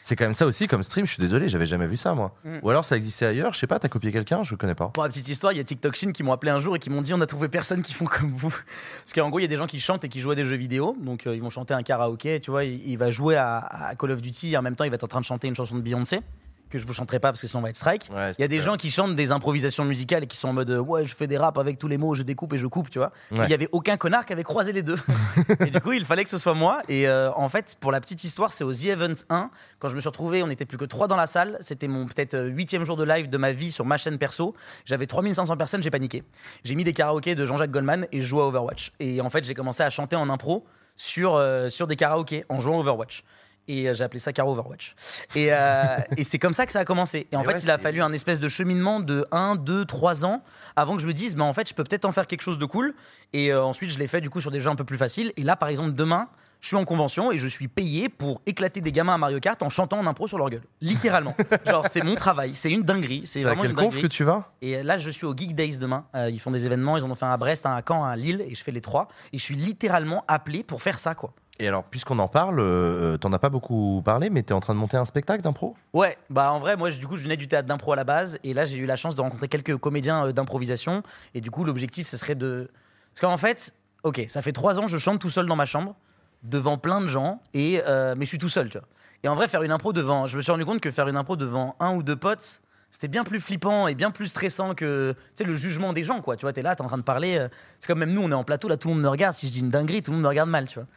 C'est 0.02 0.16
quand 0.16 0.26
même 0.26 0.34
ça 0.34 0.46
aussi 0.46 0.68
comme 0.68 0.84
stream. 0.84 1.06
Je 1.06 1.12
suis 1.12 1.22
désolé, 1.22 1.50
j'avais 1.50 1.66
jamais 1.66 1.88
vu 1.88 1.98
ça 1.98 2.14
moi. 2.14 2.36
Mm. 2.46 2.60
Ou 2.62 2.70
alors 2.70 2.86
ça 2.86 2.96
existait 2.96 3.26
ailleurs. 3.26 3.54
Je 3.54 3.60
sais 3.60 3.68
pas. 3.68 3.80
T'as 3.80 3.90
copié 3.90 4.12
quelqu'un 4.12 4.44
Je 4.44 4.56
connais 4.56 4.76
pas. 4.76 4.88
Pour 4.90 5.04
la 5.04 5.10
petite 5.10 5.28
histoire, 5.28 5.52
il 5.52 5.58
y 5.58 5.62
a 5.62 5.64
TikTok 5.64 5.96
Chine 5.96 6.14
qui 6.14 6.24
m'ont 6.24 6.32
appelé 6.32 6.52
un 6.52 6.60
jour 6.60 6.76
et 6.76 6.80
qui 6.80 6.90
m'ont 6.90 7.02
dit 7.02 7.14
on 7.14 7.22
a 7.22 7.28
trouvé 7.28 7.50
personne 7.50 7.82
qui 7.82 7.94
font 7.94 8.06
comme 8.06 8.32
vous. 8.32 8.50
Parce 9.00 9.14
qu'en 9.14 9.30
gros, 9.30 9.40
il 9.40 9.44
y 9.44 9.46
a 9.46 9.50
des 9.50 9.58
gens 9.58 9.68
qui 9.68 9.80
chantent 9.80 10.06
et 10.06 10.10
qui 10.10 10.22
jouent 10.22 10.32
à 10.32 10.36
des 10.36 10.46
jeux 10.46 10.56
vidéo. 10.56 10.96
Donc 11.02 11.28
euh, 11.28 11.36
ils 11.36 11.42
vont 11.42 11.50
chanter 11.50 11.74
un 11.74 11.84
karaoké, 11.84 12.40
tu 12.40 12.52
vois, 12.52 12.64
il, 12.64 12.88
il 12.88 12.98
va 12.98 13.12
jouer 13.12 13.36
à, 13.36 13.58
à 13.58 13.96
Call 13.96 14.12
of 14.12 14.22
Duty 14.22 14.54
et 14.54 14.58
en 14.58 14.62
même 14.62 14.76
temps 14.76 14.86
il 14.86 14.90
va 14.90 14.96
être 14.96 15.04
en 15.04 15.08
train 15.08 15.22
de 15.22 15.26
chanter 15.26 15.48
une 15.48 15.56
chanson 15.56 15.76
de 15.76 15.82
Beyoncé 15.82 16.22
que 16.70 16.78
je 16.78 16.86
vous 16.86 16.94
chanterai 16.94 17.20
pas 17.20 17.30
parce 17.32 17.42
que 17.42 17.48
sinon 17.48 17.60
on 17.60 17.64
va 17.64 17.70
être 17.70 17.76
strike. 17.76 18.10
Ouais, 18.14 18.32
Il 18.38 18.42
y 18.42 18.46
a 18.46 18.48
des 18.48 18.62
gens 18.62 18.78
qui 18.78 18.90
chantent 18.90 19.16
des 19.16 19.32
improvisations 19.32 19.86
musicales 19.86 20.24
et 20.24 20.28
qui 20.28 20.38
sont 20.38 20.50
en 20.50 20.54
mode 20.54 20.70
euh, 20.70 20.80
ouais, 20.80 21.06
je 21.06 21.16
fais 21.16 21.28
des 21.28 21.38
raps 21.38 21.60
avec 21.60 21.80
tous 21.80 21.88
les 21.88 21.98
mots, 21.98 22.14
je 22.14 22.24
découpe 22.24 22.54
et 22.54 22.58
je 22.58 22.68
coupe, 22.68 22.90
tu 22.90 23.00
vois. 23.00 23.12
Ouais. 23.32 23.46
Il 23.46 23.50
y 23.50 23.54
avait 23.54 23.70
aucun 23.72 23.98
connard 23.98 24.26
qui 24.26 24.34
avait 24.34 24.44
croisé 24.44 24.74
les 24.74 24.84
deux. 24.84 24.98
et 25.60 25.70
du 25.70 25.80
coup, 25.80 25.94
il 25.94 26.06
fallait 26.06 26.24
que 26.24 26.30
ce 26.30 26.38
soit 26.38 26.54
moi. 26.54 26.82
Et 26.90 27.08
euh, 27.08 27.32
en 27.34 27.50
fait, 27.50 27.78
pour 27.80 27.92
la 27.92 28.02
petite 28.02 28.24
histoire, 28.24 28.52
c'est 28.52 28.64
aux 28.64 28.74
The 28.74 28.86
Events 28.86 29.26
1, 29.30 29.50
quand 29.80 29.88
je 29.88 29.96
me 29.96 30.00
suis 30.00 30.10
retrouvé, 30.10 30.44
on 30.44 30.48
n'était 30.48 30.66
plus 30.66 30.78
que 30.78 30.86
trois 30.86 31.08
dans 31.08 31.16
la 31.16 31.28
salle. 31.28 31.58
C'était 31.62 31.88
mon 31.88 32.06
peut-être 32.06 32.34
euh, 32.34 32.48
huitième 32.48 32.84
jour 32.84 32.98
de 32.98 33.04
live 33.04 33.30
de 33.30 33.38
ma 33.38 33.52
vie 33.52 33.72
sur 33.72 33.86
ma 33.86 33.98
chaîne 33.98 34.18
perso. 34.18 34.56
J'avais 34.86 35.08
3500 35.08 35.58
personnes, 35.58 35.84
j'ai 35.84 35.92
paniqué. 35.92 36.24
J'ai 36.64 36.76
mis 36.76 36.84
des 36.84 36.94
karaokés 36.94 37.36
de 37.36 37.46
Jean-Jacques 37.46 37.72
Goldman 37.72 38.08
et 38.12 38.22
je 38.22 38.28
jouais 38.28 38.42
à 38.42 38.46
Overwatch. 38.46 38.92
Et 39.00 39.22
en 39.22 39.30
fait, 39.30 39.44
j'ai 39.44 39.54
commencé 39.54 39.84
à 39.84 39.90
chanter 39.90 40.16
en 40.16 40.30
impro 40.30 40.66
sur, 40.96 41.36
euh, 41.36 41.70
sur 41.70 41.88
des 41.88 41.96
karaokés 41.96 42.46
en 42.50 42.60
jouant 42.60 42.78
à 42.78 42.80
Overwatch. 42.80 43.24
Et 43.68 43.88
euh, 43.90 43.94
j'ai 43.94 44.04
appelé 44.04 44.20
ça 44.20 44.34
Caro 44.34 44.52
Overwatch. 44.54 44.96
Et, 45.36 45.48
euh, 45.52 45.98
et 46.16 46.24
c'est 46.24 46.40
comme 46.40 46.54
ça 46.54 46.66
que 46.66 46.72
ça 46.72 46.80
a 46.80 46.86
commencé. 46.86 47.28
Et 47.32 47.36
en 47.36 47.40
Mais 47.40 47.46
fait, 47.48 47.54
ouais, 47.54 47.60
il 47.64 47.72
a 47.72 47.78
fallu 47.78 48.02
un 48.02 48.14
espèce 48.14 48.40
de 48.40 48.48
cheminement 48.48 49.00
de 49.00 49.26
1, 49.32 49.56
2, 49.56 49.86
3 49.86 50.26
ans 50.26 50.42
avant 50.76 50.96
que 50.96 51.02
je 51.02 51.08
me 51.08 51.14
dise, 51.14 51.36
mais 51.36 51.44
en 51.44 51.54
fait, 51.54 51.68
je 51.68 51.74
peux 51.74 51.84
peut-être 51.84 52.06
en 52.06 52.12
faire 52.12 52.28
quelque 52.28 52.42
chose 52.42 52.58
de 52.58 52.66
cool. 52.66 52.94
Et 53.34 53.52
euh, 53.52 53.64
ensuite, 53.64 53.90
je 53.90 54.00
l'ai 54.00 54.08
fait 54.08 54.22
du 54.22 54.30
coup 54.30 54.40
sur 54.42 54.52
des 54.52 54.60
jeux 54.60 54.70
un 54.70 54.76
peu 54.76 54.86
plus 54.86 54.98
faciles. 54.98 55.34
Et 55.38 55.44
là, 55.44 55.56
par 55.56 55.70
exemple, 55.70 55.94
demain, 55.94 56.28
je 56.60 56.68
suis 56.70 56.76
en 56.76 56.86
convention 56.86 57.32
et 57.32 57.38
je 57.38 57.48
suis 57.48 57.68
payé 57.68 58.10
pour 58.10 58.42
éclater 58.48 58.82
des 58.82 58.92
gamins 58.92 59.14
à 59.14 59.18
Mario 59.18 59.40
Kart 59.40 59.62
en 59.62 59.70
chantant 59.70 60.00
en 60.00 60.08
impro 60.08 60.28
sur 60.28 60.38
leur 60.40 60.50
gueule. 60.50 60.64
Littéralement. 60.82 61.36
Genre, 61.68 61.86
c'est 61.88 62.04
mon 62.04 62.16
travail. 62.16 62.56
C'est 62.56 62.72
une 62.72 62.82
dinguerie. 62.82 63.24
C'est 63.26 63.42
à 63.42 63.50
vraiment 63.50 63.62
quel 63.62 63.72
une 63.72 63.78
conf 63.78 63.86
dinguerie. 63.90 64.02
que 64.02 64.08
tu 64.08 64.24
vas? 64.24 64.52
Et 64.62 64.82
là, 64.82 64.98
je 64.98 65.10
suis 65.12 65.26
au 65.26 65.36
Geek 65.36 65.54
Days 65.56 65.78
demain. 65.78 66.06
Euh, 66.16 66.30
ils 66.32 66.40
font 66.40 66.52
des 66.52 66.66
événements. 66.66 66.98
Ils 66.98 67.04
en 67.04 67.12
ont 67.12 67.16
fait 67.16 67.26
un 67.26 67.32
à 67.32 67.38
Brest, 67.38 67.66
un 67.66 67.76
à 67.76 67.84
Caen, 67.88 68.04
un 68.06 68.10
à 68.10 68.16
Lille. 68.16 68.44
Et 68.48 68.56
je 68.56 68.64
fais 68.64 68.72
les 68.72 68.82
trois. 68.82 69.08
Et 69.34 69.38
je 69.38 69.44
suis 69.44 69.56
littéralement 69.56 70.24
appelé 70.28 70.64
pour 70.64 70.82
faire 70.82 70.98
ça, 70.98 71.14
quoi. 71.14 71.34
Et 71.60 71.68
alors, 71.68 71.84
puisqu'on 71.86 72.20
en 72.20 72.28
parle, 72.28 72.60
euh, 72.60 73.18
t'en 73.18 73.34
as 73.34 73.40
pas 73.40 73.50
beaucoup 73.50 74.02
parlé, 74.06 74.30
mais 74.30 74.44
t'es 74.44 74.54
en 74.54 74.60
train 74.60 74.76
de 74.76 74.80
monter 74.80 74.98
un 74.98 75.06
spectacle 75.06 75.42
d'impro? 75.42 75.76
Ouais, 75.94 76.18
bah 76.30 76.52
en 76.52 76.60
vrai, 76.60 76.78
moi, 76.78 76.92
je- 76.92 77.00
du 77.00 77.08
coup, 77.08 77.18
je 77.18 77.24
venais 77.24 77.38
du 77.38 77.48
théâtre 77.48 77.68
d'impro 77.68 77.94
à 77.94 77.96
la 77.96 78.04
base, 78.04 78.38
et 78.44 78.54
là, 78.54 78.66
j'ai 78.66 78.78
eu 78.78 78.86
la 78.86 78.96
chance 78.96 79.16
de 79.16 79.22
rencontrer 79.22 79.48
quelques 79.48 79.76
comédiens 79.78 80.28
euh, 80.28 80.32
d'improvisation, 80.34 81.02
et 81.34 81.42
du 81.42 81.50
coup, 81.50 81.64
l'objectif, 81.64 82.06
ce 82.08 82.16
serait 82.18 82.36
de. 82.36 82.70
Parce 83.14 83.22
qu'en 83.22 83.38
fait, 83.38 83.74
ok, 84.04 84.26
ça 84.28 84.44
fait 84.44 84.52
trois 84.52 84.80
ans, 84.80 84.86
je 84.88 84.98
chante 85.00 85.20
tout 85.20 85.32
seul 85.32 85.48
dans 85.48 85.56
ma 85.56 85.66
chambre, 85.66 85.96
devant 86.44 86.78
plein 86.78 87.02
de 87.02 87.08
gens, 87.08 87.42
et 87.56 87.82
euh, 87.88 88.14
mais 88.16 88.26
je 88.26 88.30
suis 88.30 88.38
tout 88.38 88.50
seul, 88.50 88.70
tu 88.70 88.78
vois. 88.78 88.88
Et 89.24 89.28
en 89.28 89.34
vrai, 89.34 89.48
faire 89.48 89.64
une 89.64 89.72
impro 89.72 89.94
devant. 89.94 90.28
Je 90.28 90.38
me 90.38 90.44
suis 90.44 90.52
rendu 90.52 90.64
compte 90.66 90.80
que 90.80 90.92
faire 90.92 91.08
une 91.08 91.18
impro 91.18 91.36
devant 91.36 91.76
un 91.80 91.96
ou 91.96 92.04
deux 92.04 92.16
potes, 92.16 92.62
c'était 92.92 93.08
bien 93.10 93.24
plus 93.24 93.40
flippant 93.40 93.88
et 93.88 93.94
bien 93.94 94.10
plus 94.10 94.28
stressant 94.28 94.74
que 94.74 95.14
tu 95.36 95.44
sais, 95.44 95.44
le 95.44 95.56
jugement 95.56 95.94
des 95.94 96.04
gens, 96.04 96.20
quoi. 96.22 96.36
Tu 96.36 96.42
vois, 96.42 96.54
t'es 96.54 96.64
là, 96.64 96.76
t'es 96.76 96.82
en 96.82 96.88
train 96.88 96.98
de 96.98 97.04
parler. 97.04 97.38
euh, 97.38 97.48
C'est 97.78 97.86
comme 97.88 98.00
même 98.00 98.12
nous, 98.14 98.24
on 98.24 98.32
est 98.32 98.36
en 98.36 98.44
plateau, 98.44 98.68
là, 98.68 98.78
tout 98.78 98.88
le 98.88 98.96
monde 98.96 99.04
me 99.04 99.10
regarde. 99.10 99.36
Si 99.36 99.46
je 99.48 99.52
dis 99.52 99.60
une 99.60 99.70
dinguerie, 99.70 100.02
tout 100.02 100.10
le 100.12 100.16
monde 100.16 100.24
me 100.24 100.30
regarde 100.30 100.50
mal, 100.50 100.68
tu 100.68 100.80
vois. 100.80 100.88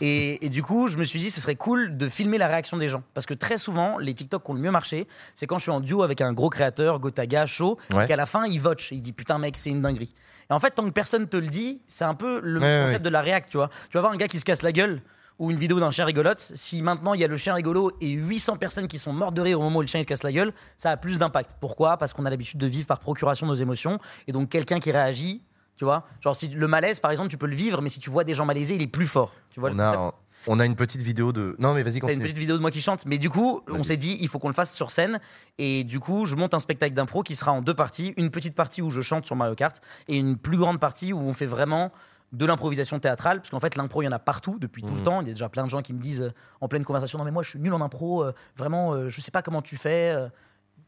Et, 0.00 0.44
et 0.46 0.50
du 0.50 0.62
coup, 0.62 0.86
je 0.86 0.96
me 0.98 1.04
suis 1.04 1.18
dit, 1.18 1.30
ce 1.32 1.40
serait 1.40 1.56
cool 1.56 1.96
de 1.96 2.08
filmer 2.08 2.38
la 2.38 2.46
réaction 2.46 2.76
des 2.76 2.88
gens. 2.88 3.02
Parce 3.14 3.26
que 3.26 3.34
très 3.34 3.58
souvent, 3.58 3.98
les 3.98 4.14
TikTok 4.14 4.44
qui 4.44 4.50
ont 4.50 4.54
le 4.54 4.60
mieux 4.60 4.70
marché, 4.70 5.08
c'est 5.34 5.46
quand 5.48 5.58
je 5.58 5.62
suis 5.62 5.72
en 5.72 5.80
duo 5.80 6.02
avec 6.04 6.20
un 6.20 6.32
gros 6.32 6.50
créateur, 6.50 7.00
Gotaga, 7.00 7.46
chaud, 7.46 7.76
Ouais. 7.92 8.06
qu'à 8.06 8.14
la 8.16 8.26
fin, 8.26 8.46
il 8.46 8.60
vote. 8.60 8.82
Il 8.92 9.02
dit, 9.02 9.12
putain, 9.12 9.38
mec, 9.38 9.56
c'est 9.56 9.70
une 9.70 9.82
dinguerie. 9.82 10.14
Et 10.50 10.52
en 10.52 10.60
fait, 10.60 10.70
tant 10.70 10.84
que 10.84 10.90
personne 10.90 11.26
te 11.28 11.36
le 11.36 11.48
dit, 11.48 11.80
c'est 11.88 12.04
un 12.04 12.14
peu 12.14 12.40
le 12.40 12.60
Ouais, 12.60 12.80
concept 12.84 12.98
ouais. 13.00 13.04
de 13.04 13.08
la 13.08 13.20
réact, 13.20 13.50
tu 13.50 13.56
vois. 13.56 13.68
Tu 13.90 13.96
vas 13.96 14.00
voir 14.02 14.12
un 14.12 14.16
gars 14.16 14.28
qui 14.28 14.38
se 14.38 14.44
casse 14.44 14.62
la 14.62 14.70
gueule 14.72 15.02
ou 15.38 15.50
une 15.50 15.56
vidéo 15.56 15.78
d'un 15.80 15.90
chien 15.90 16.04
rigolote, 16.04 16.50
si 16.54 16.82
maintenant 16.82 17.14
il 17.14 17.20
y 17.20 17.24
a 17.24 17.28
le 17.28 17.36
chien 17.36 17.54
rigolo 17.54 17.92
et 18.00 18.08
800 18.10 18.56
personnes 18.56 18.88
qui 18.88 18.98
sont 18.98 19.12
mortes 19.12 19.34
de 19.34 19.42
rire 19.42 19.60
au 19.60 19.62
moment 19.62 19.78
où 19.78 19.82
le 19.82 19.86
chien 19.86 20.02
se 20.02 20.06
casse 20.06 20.22
la 20.22 20.32
gueule, 20.32 20.52
ça 20.76 20.90
a 20.90 20.96
plus 20.96 21.18
d'impact. 21.18 21.52
Pourquoi? 21.60 21.96
Parce 21.96 22.12
qu'on 22.12 22.26
a 22.26 22.30
l'habitude 22.30 22.58
de 22.58 22.66
vivre 22.66 22.86
par 22.86 22.98
procuration 23.00 23.46
nos 23.46 23.54
émotions 23.54 23.98
et 24.26 24.32
donc 24.32 24.48
quelqu'un 24.48 24.80
qui 24.80 24.90
réagit, 24.90 25.42
tu 25.76 25.84
vois, 25.84 26.04
genre 26.20 26.34
si 26.34 26.48
le 26.48 26.66
malaise 26.66 27.00
par 27.00 27.10
exemple, 27.10 27.30
tu 27.30 27.38
peux 27.38 27.46
le 27.46 27.56
vivre, 27.56 27.80
mais 27.82 27.88
si 27.88 28.00
tu 28.00 28.10
vois 28.10 28.24
des 28.24 28.34
gens 28.34 28.44
malaisés, 28.44 28.74
il 28.74 28.82
est 28.82 28.88
plus 28.88 29.06
fort. 29.06 29.32
Tu 29.50 29.60
vois 29.60 29.70
on 29.72 29.78
a, 29.78 30.12
on 30.46 30.60
a 30.60 30.64
une 30.64 30.76
petite 30.76 31.02
vidéo 31.02 31.32
de. 31.32 31.56
Non, 31.58 31.74
mais 31.74 31.82
vas-y, 31.82 31.94
T'as 31.94 31.98
une 31.98 32.02
continue. 32.02 32.22
petite 32.24 32.38
vidéo 32.38 32.56
de 32.56 32.60
moi 32.60 32.70
qui 32.70 32.80
chante, 32.80 33.06
mais 33.06 33.18
du 33.18 33.30
coup, 33.30 33.60
on 33.68 33.82
s'est 33.82 33.96
dit, 33.96 34.16
il 34.20 34.28
faut 34.28 34.38
qu'on 34.38 34.48
le 34.48 34.54
fasse 34.54 34.74
sur 34.74 34.90
scène. 34.90 35.20
Et 35.58 35.84
du 35.84 36.00
coup, 36.00 36.26
je 36.26 36.36
monte 36.36 36.54
un 36.54 36.58
spectacle 36.58 36.94
d'impro 36.94 37.22
qui 37.22 37.36
sera 37.36 37.52
en 37.52 37.60
deux 37.62 37.74
parties. 37.74 38.14
Une 38.16 38.30
petite 38.30 38.54
partie 38.54 38.82
où 38.82 38.90
je 38.90 39.00
chante 39.02 39.26
sur 39.26 39.36
Mario 39.36 39.54
Kart 39.54 39.80
et 40.08 40.16
une 40.16 40.36
plus 40.36 40.56
grande 40.58 40.80
partie 40.80 41.12
où 41.12 41.20
on 41.20 41.32
fait 41.32 41.46
vraiment 41.46 41.92
de 42.32 42.44
l'improvisation 42.46 42.98
théâtrale. 43.00 43.38
Parce 43.38 43.50
qu'en 43.50 43.60
fait, 43.60 43.76
l'impro, 43.76 44.02
il 44.02 44.04
y 44.04 44.08
en 44.08 44.12
a 44.12 44.18
partout 44.18 44.58
depuis 44.58 44.82
tout 44.82 44.88
le 44.92 44.98
Mhm. 44.98 45.02
temps. 45.04 45.20
Il 45.22 45.28
y 45.28 45.30
a 45.30 45.34
déjà 45.34 45.48
plein 45.48 45.64
de 45.64 45.70
gens 45.70 45.82
qui 45.82 45.92
me 45.92 45.98
disent 46.00 46.22
euh, 46.22 46.32
en 46.60 46.68
pleine 46.68 46.84
conversation 46.84 47.18
Non, 47.18 47.24
mais 47.24 47.30
moi, 47.30 47.42
je 47.42 47.50
suis 47.50 47.58
nul 47.58 47.72
en 47.72 47.80
impro. 47.80 48.22
euh, 48.24 48.32
vraiment, 48.56 48.92
euh, 48.92 49.08
je 49.08 49.20
sais 49.20 49.30
pas 49.30 49.42
comment 49.42 49.62
tu 49.62 49.76
fais. 49.76 50.14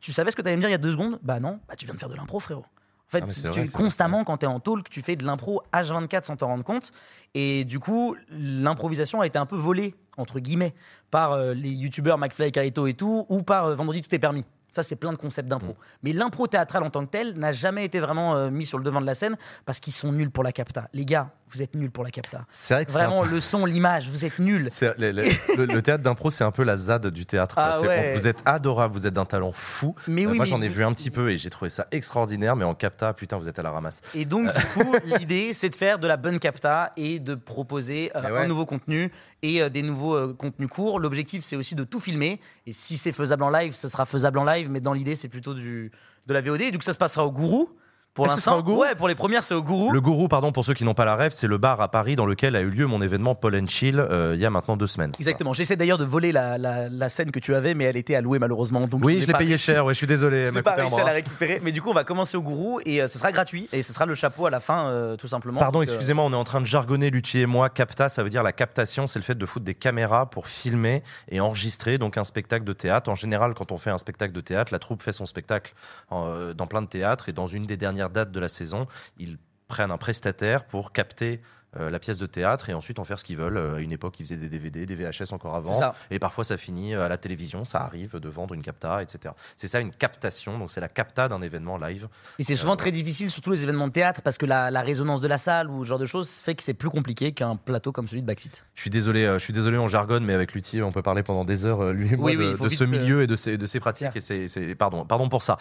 tu 0.00 0.12
savais 0.12 0.30
ce 0.30 0.36
que 0.36 0.40
tu 0.42 0.48
allais 0.48 0.56
me 0.56 0.60
dire 0.62 0.68
il 0.70 0.72
y 0.72 0.74
a 0.74 0.78
deux 0.78 0.92
secondes? 0.92 1.18
Bah 1.22 1.40
non, 1.40 1.60
bah 1.68 1.74
tu 1.76 1.84
viens 1.84 1.94
de 1.94 1.98
faire 2.00 2.08
de 2.08 2.14
l'impro, 2.14 2.40
frérot. 2.40 2.62
En 2.62 3.10
fait, 3.10 3.24
Ah, 3.26 3.32
tu- 3.32 3.40
vrai, 3.48 3.68
constamment, 3.68 4.22
quand 4.24 4.38
tu 4.38 4.44
es 4.44 4.48
en 4.48 4.60
talk, 4.60 4.88
tu 4.88 5.02
fais 5.02 5.16
de 5.16 5.24
l'impro 5.26 5.62
H24 5.72 6.24
sans 6.24 6.36
t'en 6.36 6.46
rendre 6.46 6.62
compte. 6.64 6.92
Et 7.34 7.64
du 7.64 7.80
coup, 7.80 8.16
l'improvisation 8.30 9.20
a 9.20 9.26
été 9.26 9.38
un 9.38 9.46
peu 9.46 9.56
volée, 9.56 9.94
entre 10.16 10.38
guillemets, 10.40 10.74
par 11.10 11.36
les 11.38 11.70
youtubeurs 11.70 12.18
McFly, 12.18 12.52
Carito 12.52 12.86
et 12.86 12.94
tout, 12.94 13.26
ou 13.28 13.42
par 13.42 13.74
Vendredi 13.74 14.00
Tout 14.02 14.14
est 14.14 14.18
permis. 14.20 14.44
Ça, 14.72 14.82
c'est 14.82 14.96
plein 14.96 15.12
de 15.12 15.18
concepts 15.18 15.48
d'impro. 15.48 15.76
Mais 16.02 16.12
l'impro 16.12 16.46
théâtrale 16.46 16.82
en 16.82 16.90
tant 16.90 17.04
que 17.04 17.10
telle 17.10 17.34
n'a 17.38 17.52
jamais 17.52 17.84
été 17.84 18.00
vraiment 18.00 18.36
euh, 18.36 18.50
mis 18.50 18.66
sur 18.66 18.78
le 18.78 18.84
devant 18.84 19.00
de 19.00 19.06
la 19.06 19.14
scène 19.14 19.36
parce 19.66 19.80
qu'ils 19.80 19.92
sont 19.92 20.12
nuls 20.12 20.30
pour 20.30 20.44
la 20.44 20.52
capta. 20.52 20.88
Les 20.92 21.04
gars, 21.04 21.30
vous 21.52 21.62
êtes 21.62 21.74
nuls 21.74 21.90
pour 21.90 22.04
la 22.04 22.10
capta. 22.10 22.44
C'est 22.50 22.74
vrai 22.74 22.86
que 22.86 22.92
Vraiment, 22.92 23.24
le 23.24 23.40
son, 23.40 23.64
l'image, 23.66 24.08
vous 24.08 24.24
êtes 24.24 24.38
nuls. 24.38 24.68
Le, 24.80 24.94
le- 25.10 25.22
le- 25.56 25.64
le 25.66 25.82
théâtre 25.82 26.04
d'impro, 26.04 26.30
c'est 26.30 26.44
un 26.44 26.52
peu 26.52 26.62
la 26.62 26.76
ZAD 26.76 27.08
du 27.08 27.26
théâtre. 27.26 27.56
Ah 27.58 27.80
ouais. 27.80 28.14
Vous 28.14 28.28
êtes 28.28 28.40
adorable, 28.46 28.94
vous 28.94 29.06
êtes 29.08 29.14
d'un 29.14 29.24
talent 29.24 29.50
fou. 29.52 29.94
Mais 30.06 30.24
Euh, 30.24 30.30
oui, 30.30 30.36
moi, 30.36 30.44
j'en 30.44 30.62
ai 30.62 30.68
vu 30.68 30.84
un 30.84 30.92
petit 30.92 31.10
peu 31.10 31.30
et 31.30 31.38
j'ai 31.38 31.50
trouvé 31.50 31.68
ça 31.70 31.88
extraordinaire, 31.90 32.54
mais 32.54 32.64
en 32.64 32.74
capta, 32.74 33.12
putain, 33.14 33.36
vous 33.38 33.48
êtes 33.48 33.58
à 33.58 33.62
la 33.62 33.70
ramasse. 33.72 34.00
Et 34.14 34.24
donc, 34.24 34.46
du 34.54 34.64
coup, 34.66 34.94
l'idée, 35.04 35.52
c'est 35.52 35.68
de 35.70 35.74
faire 35.74 35.98
de 35.98 36.06
la 36.06 36.16
bonne 36.16 36.38
capta 36.38 36.92
et 36.96 37.18
de 37.18 37.34
proposer 37.34 38.12
euh, 38.14 38.30
ouais. 38.30 38.38
un 38.42 38.46
nouveau 38.46 38.64
contenu 38.66 39.10
et 39.42 39.68
des 39.70 39.82
nouveaux 39.82 40.32
contenus 40.34 40.68
courts. 40.68 41.00
L'objectif, 41.00 41.42
c'est 41.42 41.56
aussi 41.56 41.74
de 41.74 41.82
tout 41.82 41.98
filmer. 42.00 42.40
Et 42.66 42.72
si 42.72 42.96
c'est 42.96 43.12
faisable 43.12 43.42
en 43.42 43.50
live, 43.50 43.74
ce 43.74 43.88
sera 43.88 44.04
faisable 44.06 44.38
en 44.38 44.44
live. 44.44 44.59
Mais 44.68 44.80
dans 44.80 44.92
l'idée, 44.92 45.14
c'est 45.14 45.28
plutôt 45.28 45.54
du, 45.54 45.90
de 46.26 46.32
la 46.32 46.40
VOD. 46.40 46.60
Et 46.62 46.70
du 46.70 46.78
coup, 46.78 46.84
ça 46.84 46.92
se 46.92 46.98
passera 46.98 47.24
au 47.24 47.32
Gourou. 47.32 47.70
Pour 48.14 48.26
Ah, 48.26 48.30
l'instant, 48.34 48.60
ouais, 48.62 48.96
pour 48.96 49.06
les 49.06 49.14
premières, 49.14 49.44
c'est 49.44 49.54
au 49.54 49.62
Gourou. 49.62 49.92
Le 49.92 50.00
Gourou, 50.00 50.26
pardon, 50.26 50.50
pour 50.50 50.64
ceux 50.64 50.74
qui 50.74 50.84
n'ont 50.84 50.94
pas 50.94 51.04
la 51.04 51.14
rêve, 51.14 51.30
c'est 51.32 51.46
le 51.46 51.58
bar 51.58 51.80
à 51.80 51.88
Paris 51.92 52.16
dans 52.16 52.26
lequel 52.26 52.56
a 52.56 52.60
eu 52.60 52.68
lieu 52.68 52.86
mon 52.86 53.00
événement 53.00 53.36
Paul 53.36 53.54
and 53.54 53.68
Chill 53.68 54.00
euh, 54.00 54.32
il 54.34 54.40
y 54.40 54.44
a 54.44 54.50
maintenant 54.50 54.76
deux 54.76 54.88
semaines. 54.88 55.12
Exactement. 55.20 55.52
J'essaie 55.54 55.76
d'ailleurs 55.76 55.96
de 55.96 56.04
voler 56.04 56.32
la, 56.32 56.58
la, 56.58 56.88
la 56.88 57.08
scène 57.08 57.30
que 57.30 57.38
tu 57.38 57.54
avais, 57.54 57.72
mais 57.74 57.84
elle 57.84 57.96
était 57.96 58.16
allouée 58.16 58.40
malheureusement. 58.40 58.88
Donc 58.88 59.04
Oui, 59.04 59.20
je 59.20 59.26
l'ai 59.28 59.32
payé 59.32 59.54
réussi- 59.54 59.64
cher, 59.66 59.84
ouais, 59.86 59.94
je 59.94 59.98
suis 59.98 60.08
désolé. 60.08 60.48
Je 60.48 60.52
n'ai 60.54 60.62
pas 60.62 60.74
réussi 60.74 60.98
à 60.98 61.04
la 61.04 61.12
récupérer. 61.12 61.60
Mais 61.62 61.70
du 61.70 61.80
coup, 61.80 61.90
on 61.90 61.94
va 61.94 62.02
commencer 62.02 62.36
au 62.36 62.42
Gourou 62.42 62.80
et 62.84 63.00
euh, 63.00 63.06
ce 63.06 63.16
sera 63.16 63.30
gratuit. 63.30 63.68
Et 63.72 63.82
ce 63.82 63.92
sera 63.92 64.06
le 64.06 64.16
chapeau 64.16 64.44
à 64.46 64.50
la 64.50 64.58
fin, 64.58 64.88
euh, 64.88 65.16
tout 65.16 65.28
simplement. 65.28 65.60
Pardon, 65.60 65.80
excusez-moi, 65.80 66.24
on 66.24 66.32
est 66.32 66.36
en 66.36 66.44
train 66.44 66.60
de 66.60 66.66
jargonner, 66.66 67.10
Luthier 67.10 67.42
et 67.42 67.46
moi. 67.46 67.70
Capta, 67.70 68.08
ça 68.08 68.24
veut 68.24 68.30
dire 68.30 68.42
la 68.42 68.52
captation, 68.52 69.06
c'est 69.06 69.20
le 69.20 69.24
fait 69.24 69.38
de 69.38 69.46
foutre 69.46 69.64
des 69.64 69.74
caméras 69.74 70.26
pour 70.28 70.48
filmer 70.48 71.04
et 71.28 71.38
enregistrer 71.38 71.96
donc 71.96 72.18
un 72.18 72.24
spectacle 72.24 72.64
de 72.64 72.72
théâtre. 72.72 73.08
En 73.08 73.14
général, 73.14 73.54
quand 73.54 73.70
on 73.70 73.78
fait 73.78 73.90
un 73.90 73.98
spectacle 73.98 74.32
de 74.32 74.40
théâtre, 74.40 74.72
la 74.72 74.80
troupe 74.80 75.00
fait 75.02 75.12
son 75.12 75.26
spectacle 75.26 75.74
dans 76.10 76.66
plein 76.68 76.82
de 76.82 76.88
théâtres 76.88 77.28
et 77.28 77.32
dans 77.32 77.46
une 77.46 77.66
des 77.66 77.76
dernières 77.76 77.99
dates 78.08 78.32
de 78.32 78.40
la 78.40 78.48
saison, 78.48 78.86
ils 79.18 79.36
prennent 79.68 79.90
un 79.90 79.98
prestataire 79.98 80.64
pour 80.64 80.92
capter 80.92 81.40
euh, 81.78 81.88
la 81.88 82.00
pièce 82.00 82.18
de 82.18 82.26
théâtre 82.26 82.68
et 82.68 82.74
ensuite 82.74 82.98
en 82.98 83.04
faire 83.04 83.20
ce 83.20 83.22
qu'ils 83.24 83.36
veulent. 83.36 83.56
Euh, 83.56 83.76
À 83.76 83.80
une 83.80 83.92
époque, 83.92 84.18
ils 84.18 84.24
faisaient 84.24 84.36
des 84.36 84.48
DVD, 84.48 84.86
des 84.86 84.96
VHS 84.96 85.32
encore 85.32 85.54
avant. 85.54 85.94
Et 86.10 86.18
parfois, 86.18 86.42
ça 86.42 86.56
finit 86.56 86.94
euh, 86.96 87.04
à 87.06 87.08
la 87.08 87.16
télévision. 87.16 87.64
Ça 87.64 87.78
arrive 87.82 88.18
de 88.18 88.28
vendre 88.28 88.54
une 88.54 88.62
capta, 88.62 89.00
etc. 89.00 89.32
C'est 89.54 89.68
ça 89.68 89.78
une 89.78 89.92
captation. 89.92 90.58
Donc, 90.58 90.72
c'est 90.72 90.80
la 90.80 90.88
capta 90.88 91.28
d'un 91.28 91.40
événement 91.42 91.78
live. 91.78 92.08
Et 92.40 92.42
c'est 92.42 92.56
souvent 92.56 92.74
très 92.74 92.90
difficile, 92.90 93.30
surtout 93.30 93.52
les 93.52 93.62
événements 93.62 93.86
de 93.86 93.92
théâtre, 93.92 94.20
parce 94.22 94.36
que 94.36 94.46
la, 94.46 94.72
la 94.72 94.82
résonance 94.82 95.20
de 95.20 95.28
la 95.28 95.38
salle 95.38 95.70
ou 95.70 95.84
ce 95.84 95.90
genre 95.90 96.00
de 96.00 96.06
choses 96.06 96.28
fait 96.40 96.56
que 96.56 96.64
c'est 96.64 96.74
plus 96.74 96.90
compliqué 96.90 97.30
qu'un 97.30 97.54
plateau 97.54 97.92
comme 97.92 98.08
celui 98.08 98.22
de 98.22 98.26
Backseat. 98.26 98.64
Je 98.74 98.80
suis 98.80 98.90
désolé, 98.90 99.26
je 99.34 99.38
suis 99.38 99.52
désolé, 99.52 99.78
on 99.78 99.86
jargonne, 99.86 100.24
mais 100.24 100.34
avec 100.34 100.54
Luthier, 100.54 100.82
on 100.82 100.90
peut 100.90 101.02
parler 101.02 101.22
pendant 101.22 101.44
des 101.44 101.64
heures, 101.64 101.92
lui 101.92 102.12
et 102.12 102.16
moi, 102.16 102.32
Oui, 102.32 102.36
de, 102.36 102.68
ce 102.68 102.82
milieu 102.82 103.22
et 103.22 103.28
de 103.28 103.36
ses, 103.36 103.56
de 103.56 103.66
ses 103.66 103.78
pratiques. 103.78 104.08
Et 104.16 104.20
c'est- 104.20 104.74
pardon, 104.74 105.04
pardon 105.04 105.28
pour 105.28 105.44
ça. 105.44 105.56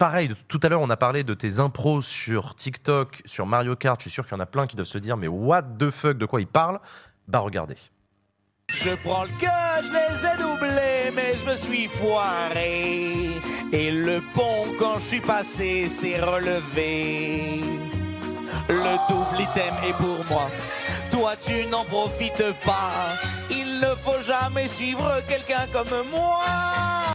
Pareil, 0.00 0.34
tout 0.48 0.58
à 0.62 0.70
l'heure, 0.70 0.80
on 0.80 0.88
a 0.88 0.96
parlé 0.96 1.24
de 1.24 1.34
tes 1.34 1.60
impros 1.60 2.00
sur 2.00 2.54
TikTok, 2.54 3.20
sur 3.26 3.44
Mario 3.44 3.76
Kart. 3.76 4.00
Je 4.00 4.04
suis 4.04 4.10
sûr 4.10 4.24
qu'il 4.24 4.32
y 4.34 4.40
en 4.40 4.42
a 4.42 4.46
plein 4.46 4.66
qui 4.66 4.74
doivent 4.74 4.88
se 4.88 4.96
dire, 4.96 5.18
mais 5.18 5.28
what 5.28 5.60
the 5.78 5.90
fuck, 5.90 6.16
de 6.16 6.24
quoi 6.24 6.40
il 6.40 6.46
parle 6.46 6.80
Bah, 7.28 7.40
regardez. 7.40 7.76
Je 8.72 8.94
prends 9.04 9.24
le 9.24 9.38
cœur, 9.38 9.82
je 9.82 9.92
les 9.92 10.26
ai 10.26 10.38
doublés, 10.38 11.12
mais 11.14 11.36
je 11.36 11.44
me 11.44 11.54
suis 11.54 11.86
foiré. 11.88 13.42
Et 13.74 13.90
le 13.90 14.22
pont, 14.32 14.74
quand 14.78 15.00
je 15.00 15.04
suis 15.04 15.20
passé, 15.20 15.86
s'est 15.90 16.18
relevé. 16.18 17.60
Le 18.70 19.06
double 19.06 19.42
item 19.42 19.74
est 19.86 19.96
pour 19.98 20.24
moi. 20.30 20.50
Toi, 21.10 21.34
tu 21.36 21.66
n'en 21.66 21.84
profites 21.84 22.54
pas. 22.64 23.16
Il 23.50 23.80
ne 23.80 23.94
faut 23.96 24.22
jamais 24.22 24.68
suivre 24.68 25.20
quelqu'un 25.28 25.66
comme 25.72 25.88
moi. 26.10 26.40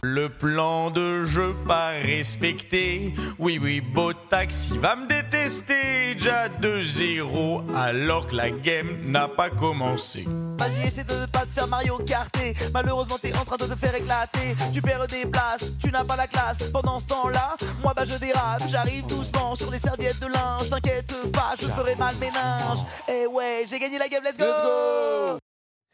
Le 0.02 0.28
plan 0.28 0.90
de 0.90 1.24
jeu 1.24 1.54
pas 1.66 1.88
respecté. 1.88 3.14
Oui, 3.38 3.58
oui, 3.60 3.80
beau 3.80 4.12
taxi 4.12 4.76
va 4.78 4.94
me 4.94 5.06
détester. 5.06 6.14
Déjà 6.14 6.48
2-0 6.48 7.74
alors 7.74 8.26
que 8.26 8.36
la 8.36 8.50
game 8.50 8.98
n'a 9.04 9.28
pas 9.28 9.50
commencé. 9.50 10.24
Vas-y, 10.58 10.86
essaie 10.86 11.04
de 11.04 11.26
pas 11.26 11.40
te 11.40 11.52
faire 11.54 11.66
Mario 11.66 11.98
Karté. 11.98 12.54
Malheureusement, 12.72 13.16
t'es 13.20 13.34
en 13.36 13.44
train 13.44 13.56
de 13.56 13.64
te 13.64 13.78
faire 13.78 13.94
éclater. 13.94 14.56
Tu 14.72 14.80
perds 14.80 15.06
des 15.06 15.26
places, 15.26 15.72
tu 15.80 15.90
n'as 15.90 16.04
pas 16.04 16.16
la 16.16 16.26
classe. 16.26 16.58
Pendant 16.72 16.98
ce 16.98 17.06
temps-là, 17.06 17.56
moi 17.82 17.92
bah 17.94 18.04
je 18.04 18.16
dérape. 18.16 18.62
J'arrive 18.68 19.06
doucement 19.06 19.54
sur 19.54 19.70
les 19.70 19.78
serviettes 19.78 20.20
de 20.20 20.26
linge. 20.26 20.68
T'inquiète 20.70 21.14
pas, 21.32 21.54
je 21.60 21.66
ferai 21.66 21.94
mal 21.96 22.14
ménage. 22.16 22.78
Et 23.08 23.26
ouais, 23.26 23.64
j'ai 23.68 23.78
gagné 23.86 23.98
la 23.98 24.08
game, 24.08 24.24
let's 24.24 24.36
go! 24.36 25.38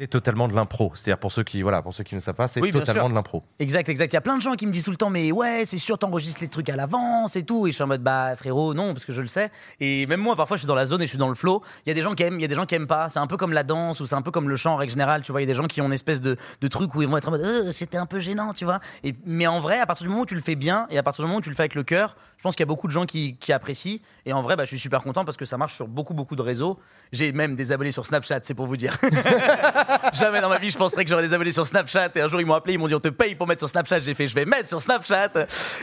C'est 0.02 0.08
totalement 0.08 0.48
de 0.48 0.54
l'impro. 0.56 0.90
C'est-à-dire, 0.96 1.16
pour 1.20 1.30
ceux 1.30 1.44
qui, 1.44 1.62
voilà, 1.62 1.80
pour 1.80 1.94
ceux 1.94 2.02
qui 2.02 2.16
ne 2.16 2.20
savent 2.20 2.34
pas, 2.34 2.48
c'est 2.48 2.60
Oui, 2.60 2.72
totalement 2.72 3.08
de 3.08 3.14
l'impro. 3.14 3.44
Exact, 3.60 3.88
exact. 3.88 4.12
Il 4.12 4.14
y 4.14 4.16
a 4.16 4.20
plein 4.20 4.36
de 4.36 4.42
gens 4.42 4.54
qui 4.54 4.66
me 4.66 4.72
disent 4.72 4.82
tout 4.82 4.90
le 4.90 4.96
temps, 4.96 5.10
mais 5.10 5.30
ouais, 5.30 5.62
c'est 5.64 5.78
sûr, 5.78 5.96
t'enregistres 5.96 6.40
les 6.40 6.48
trucs 6.48 6.68
à 6.70 6.74
l'avance 6.74 7.36
et 7.36 7.44
tout. 7.44 7.68
Et 7.68 7.70
je 7.70 7.76
suis 7.76 7.84
en 7.84 7.86
mode, 7.86 8.02
bah 8.02 8.34
frérot, 8.34 8.74
non, 8.74 8.94
parce 8.94 9.04
que 9.04 9.12
je 9.12 9.22
le 9.22 9.28
sais. 9.28 9.52
Et 9.78 10.06
même 10.06 10.18
moi, 10.18 10.34
parfois, 10.34 10.56
je 10.56 10.62
suis 10.62 10.66
dans 10.66 10.74
la 10.74 10.86
zone 10.86 11.02
et 11.02 11.04
je 11.04 11.10
suis 11.10 11.18
dans 11.18 11.28
le 11.28 11.36
flow. 11.36 11.62
Il 11.86 11.90
y 11.90 11.92
a 11.92 11.94
des 11.94 12.02
gens 12.02 12.16
qui 12.16 12.24
aiment, 12.24 12.34
il 12.34 12.42
y 12.42 12.44
a 12.44 12.48
des 12.48 12.56
gens 12.56 12.66
qui 12.66 12.74
aiment 12.74 12.88
pas. 12.88 13.10
C'est 13.10 13.20
un 13.20 13.28
peu 13.28 13.36
comme 13.36 13.52
la 13.52 13.62
danse 13.62 14.00
ou 14.00 14.06
c'est 14.06 14.16
un 14.16 14.22
peu 14.22 14.32
comme 14.32 14.48
le 14.48 14.56
chant 14.56 14.72
en 14.72 14.76
règle 14.76 14.90
générale. 14.90 15.22
Tu 15.22 15.30
vois, 15.30 15.40
il 15.40 15.44
y 15.44 15.48
a 15.48 15.52
des 15.52 15.56
gens 15.56 15.68
qui 15.68 15.80
ont 15.80 15.86
une 15.86 15.92
espèce 15.92 16.20
de, 16.20 16.36
de 16.60 16.66
truc 16.66 16.92
où 16.96 17.02
ils 17.02 17.06
vont 17.06 17.16
être 17.16 17.28
en 17.28 17.30
mode, 17.30 17.42
Euh, 17.44 17.70
c'était 17.70 17.96
un 17.96 18.06
peu 18.06 18.18
gênant, 18.18 18.54
tu 18.54 18.64
vois. 18.64 18.80
Et, 19.04 19.14
mais 19.24 19.46
en 19.46 19.60
vrai, 19.60 19.78
à 19.78 19.86
partir 19.86 20.02
du 20.02 20.08
moment 20.10 20.22
où 20.22 20.26
tu 20.26 20.34
le 20.34 20.40
fais 20.40 20.56
bien 20.56 20.88
et 20.90 20.98
à 20.98 21.04
partir 21.04 21.22
du 21.22 21.28
moment 21.28 21.38
où 21.38 21.42
tu 21.42 21.48
le 21.50 21.54
fais 21.54 21.62
avec 21.62 21.76
le 21.76 21.84
cœur, 21.84 22.16
je 22.38 22.42
pense 22.42 22.56
qu'il 22.56 22.64
y 22.64 22.66
a 22.66 22.72
beaucoup 22.74 22.88
de 22.88 22.92
gens 22.92 23.06
qui, 23.06 23.36
qui 23.36 23.52
apprécient. 23.52 24.00
Et 24.26 24.32
en 24.32 24.42
vrai, 24.42 24.56
bah, 24.56 24.64
je 24.64 24.68
suis 24.70 24.80
super 24.80 25.04
content 25.04 25.24
parce 25.24 25.36
que 25.36 25.44
ça 25.44 25.56
marche 25.58 25.76
sur 25.76 25.86
beaucoup, 25.86 26.12
beaucoup 26.12 26.34
de 26.34 26.42
réseaux. 26.42 26.80
J'ai 27.12 27.30
même 27.30 27.54
des 27.54 27.70
abonnés 27.70 27.92
sur 27.92 28.04
Snapchat, 28.04 28.40
c'est 28.42 28.54
pour 28.54 28.66
vous 28.66 28.76
dire. 28.76 28.98
Jamais 30.12 30.40
dans 30.40 30.48
ma 30.48 30.58
vie, 30.58 30.70
je 30.70 30.78
penserais 30.78 31.04
que 31.04 31.10
j'aurais 31.10 31.22
des 31.22 31.32
abonnés 31.32 31.52
sur 31.52 31.66
Snapchat. 31.66 32.10
Et 32.14 32.20
un 32.20 32.28
jour, 32.28 32.40
ils 32.40 32.46
m'ont 32.46 32.54
appelé, 32.54 32.74
ils 32.74 32.78
m'ont 32.78 32.88
dit 32.88 32.94
on 32.94 33.00
te 33.00 33.08
paye 33.08 33.34
pour 33.34 33.46
mettre 33.46 33.60
sur 33.60 33.68
Snapchat. 33.68 34.00
J'ai 34.00 34.14
fait 34.14 34.26
je 34.26 34.34
vais 34.34 34.44
mettre 34.44 34.68
sur 34.68 34.80
Snapchat. 34.80 35.32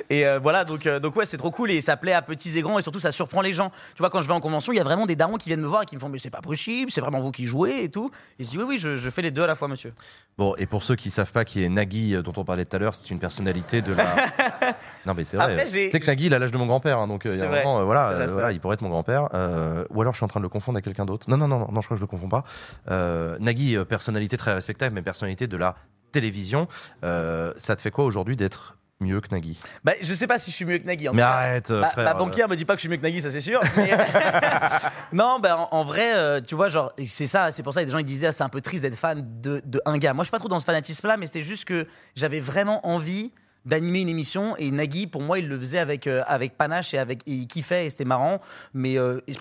Et 0.10 0.26
euh, 0.26 0.40
voilà, 0.40 0.66
donc, 0.66 0.86
euh, 0.88 1.00
donc 1.00 1.16
ouais, 1.16 1.26
c'est 1.26 1.38
trop 1.38 1.52
cool 1.52 1.72
et 1.72 1.82
ça 1.82 1.98
plaît 1.98 2.14
à 2.14 2.22
petits 2.22 2.58
et 2.58 2.62
grands 2.62 2.80
et 2.80 2.82
surtout 2.82 3.00
ça 3.00 3.12
surprend 3.12 3.42
les 3.42 3.54
gens. 3.54 3.72
Tu 3.96 4.00
vois, 4.00 4.10
quand 4.10 4.22
je 4.22 4.28
vais 4.28 4.34
en 4.34 4.42
convention, 4.42 4.74
il 4.74 4.78
y 4.78 4.82
a 4.82 4.84
vraiment 4.84 5.06
des 5.06 5.16
darons 5.16 5.38
qui 5.38 5.50
viennent 5.50 5.62
me 5.62 5.68
voir 5.68 5.84
et 5.84 5.86
qui 5.86 5.96
me 5.96 6.02
font 6.02 6.10
mais 6.10 6.20
c'est 6.20 6.30
pas 6.30 6.42
possible, 6.42 6.92
c'est 6.92 7.02
vraiment 7.02 7.20
vous 7.20 7.32
qui 7.32 7.46
jouez 7.46 7.84
et 7.84 7.90
tout. 7.90 8.12
Et 8.40 8.44
je 8.44 8.50
dis 8.50 8.58
oui, 8.58 8.66
oui, 8.68 8.80
je, 8.80 8.96
je 8.96 9.10
fais 9.10 9.22
les 9.22 9.32
deux 9.32 9.44
à 9.44 9.48
la 9.48 9.56
fois, 9.56 9.68
monsieur. 9.68 9.94
Bon, 10.38 10.56
et 10.58 10.66
pour 10.66 10.84
ceux 10.84 10.96
qui 10.96 11.10
savent 11.10 11.32
pas 11.32 11.44
qui 11.44 11.64
est 11.64 11.70
Nagui, 11.70 12.16
euh, 12.16 12.22
dont 12.22 12.34
on 12.38 12.46
parlait 12.46 12.66
tout 12.66 12.76
à 12.76 12.80
l'heure, 12.80 12.96
c'est 12.96 13.10
une 13.10 13.20
personnalité 13.20 13.82
de 13.82 13.94
la. 13.94 14.16
non, 15.06 15.14
mais 15.16 15.26
c'est 15.26 15.38
vrai. 15.38 15.66
Tu 15.66 15.92
sais 15.92 16.00
que 16.00 16.06
Nagui, 16.08 16.26
il 16.28 16.34
a 16.34 16.40
l'âge 16.40 16.52
de 16.52 16.58
mon 16.58 16.66
grand-père, 16.66 17.00
hein, 17.00 17.08
donc 17.08 17.26
euh, 17.26 17.34
il 17.34 17.40
y 17.40 17.42
a 17.42 17.46
un 17.46 17.56
moment, 17.56 17.80
euh, 17.80 17.84
voilà, 17.84 18.14
vrai, 18.14 18.24
euh, 18.24 18.28
voilà, 18.28 18.52
il 18.52 18.60
pourrait 18.60 18.74
être 18.76 18.82
mon 18.82 18.90
grand-père. 18.90 19.30
euh, 19.34 19.86
ou 19.90 20.02
alors 20.02 20.14
je 20.14 20.18
suis 20.18 20.26
en 20.26 20.28
train 20.28 20.40
de 20.40 20.46
le 20.46 20.50
confondre 20.50 20.76
avec 20.78 20.86
quelqu'un 20.86 21.06
d'autre. 21.06 21.30
Non, 21.30 21.38
non, 21.38 21.48
non, 21.48 21.68
non, 21.72 21.82
je 21.82 21.88
crois 21.88 21.96
que 21.96 22.00
je 22.00 22.02
le 22.04 22.08
confonds 22.08 22.30
pas. 22.30 22.44
Euh, 22.92 23.38
Nagui, 23.40 23.76
euh, 23.78 23.86
personnalité 23.86 24.36
très 24.38 24.54
respectable, 24.54 24.94
mais 24.96 25.02
personnalité 25.02 25.48
de 25.48 25.58
la 25.58 25.76
télévision. 26.12 26.68
Euh, 27.04 27.54
ça 27.58 27.76
te 27.76 27.82
fait 27.82 27.92
quoi 27.92 28.04
aujourd'hui 28.06 28.36
d'être 28.36 28.76
mieux 29.02 29.22
que 29.22 29.30
Nagui? 29.32 29.58
Bah, 29.86 29.94
je 30.02 30.14
sais 30.14 30.28
pas 30.28 30.40
si 30.40 30.52
je 30.52 30.56
suis 30.58 30.66
mieux 30.66 30.78
que 30.78 30.86
Nagui. 30.86 31.08
en 31.08 31.14
Mais 31.14 31.22
cas. 31.22 31.30
arrête, 31.30 31.72
euh, 31.72 31.80
Ma, 31.82 31.90
frère. 31.92 32.04
ma 32.06 32.14
banquière 32.16 32.50
me 32.50 32.56
dit 32.58 32.66
pas 32.66 32.74
que 32.74 32.80
je 32.80 32.82
suis 32.82 32.90
mieux 32.90 32.98
que 32.98 33.02
Nagui, 33.04 33.22
ça 33.22 33.32
c'est 33.32 33.40
sûr. 33.42 33.62
mais- 33.78 33.92
non, 35.14 35.40
bah, 35.40 35.58
en, 35.58 35.70
en 35.78 35.84
vrai, 35.86 36.16
euh, 36.16 36.42
tu 36.42 36.56
vois, 36.56 36.70
genre, 36.70 36.92
c'est 37.06 37.28
ça, 37.28 37.52
c'est 37.52 37.64
pour 37.64 37.74
ça 37.74 37.82
que 37.82 37.86
des 37.86 37.92
gens 37.92 38.00
ils 38.00 38.06
disaient, 38.06 38.28
ah, 38.28 38.32
c'est 38.32 38.44
un 38.44 38.50
peu 38.50 38.62
triste 38.62 38.84
d'être 38.84 38.96
fan 38.98 39.26
de, 39.42 39.62
de 39.66 39.82
un 39.86 39.98
gars. 39.98 40.14
Moi, 40.14 40.24
je 40.24 40.28
suis 40.28 40.32
pas 40.32 40.40
trop 40.40 40.50
dans 40.50 40.60
ce 40.60 40.66
fanatisme-là, 40.66 41.18
mais 41.18 41.28
c'était 41.28 41.42
juste 41.42 41.66
que 41.66 41.88
j'avais 42.16 42.40
vraiment 42.40 42.86
envie 42.88 43.32
d'animer 43.66 44.02
une 44.02 44.10
émission. 44.10 44.56
Et 44.58 44.72
Nagui 44.72 45.08
pour 45.08 45.22
moi 45.22 45.40
il 45.40 45.48
le 45.48 45.60
faisait 45.60 45.80
avec 45.80 46.08
euh, 46.08 46.24
avec 46.28 46.58
panache 46.58 46.94
et 46.94 46.98
avec 46.98 47.22
et 47.28 47.32
il 47.34 47.48
kiffait 47.48 47.86
et 47.86 47.90
c'était 47.90 48.06
marrant. 48.06 48.42
Mais 48.74 48.98
euh, 48.98 49.20
je 49.28 49.34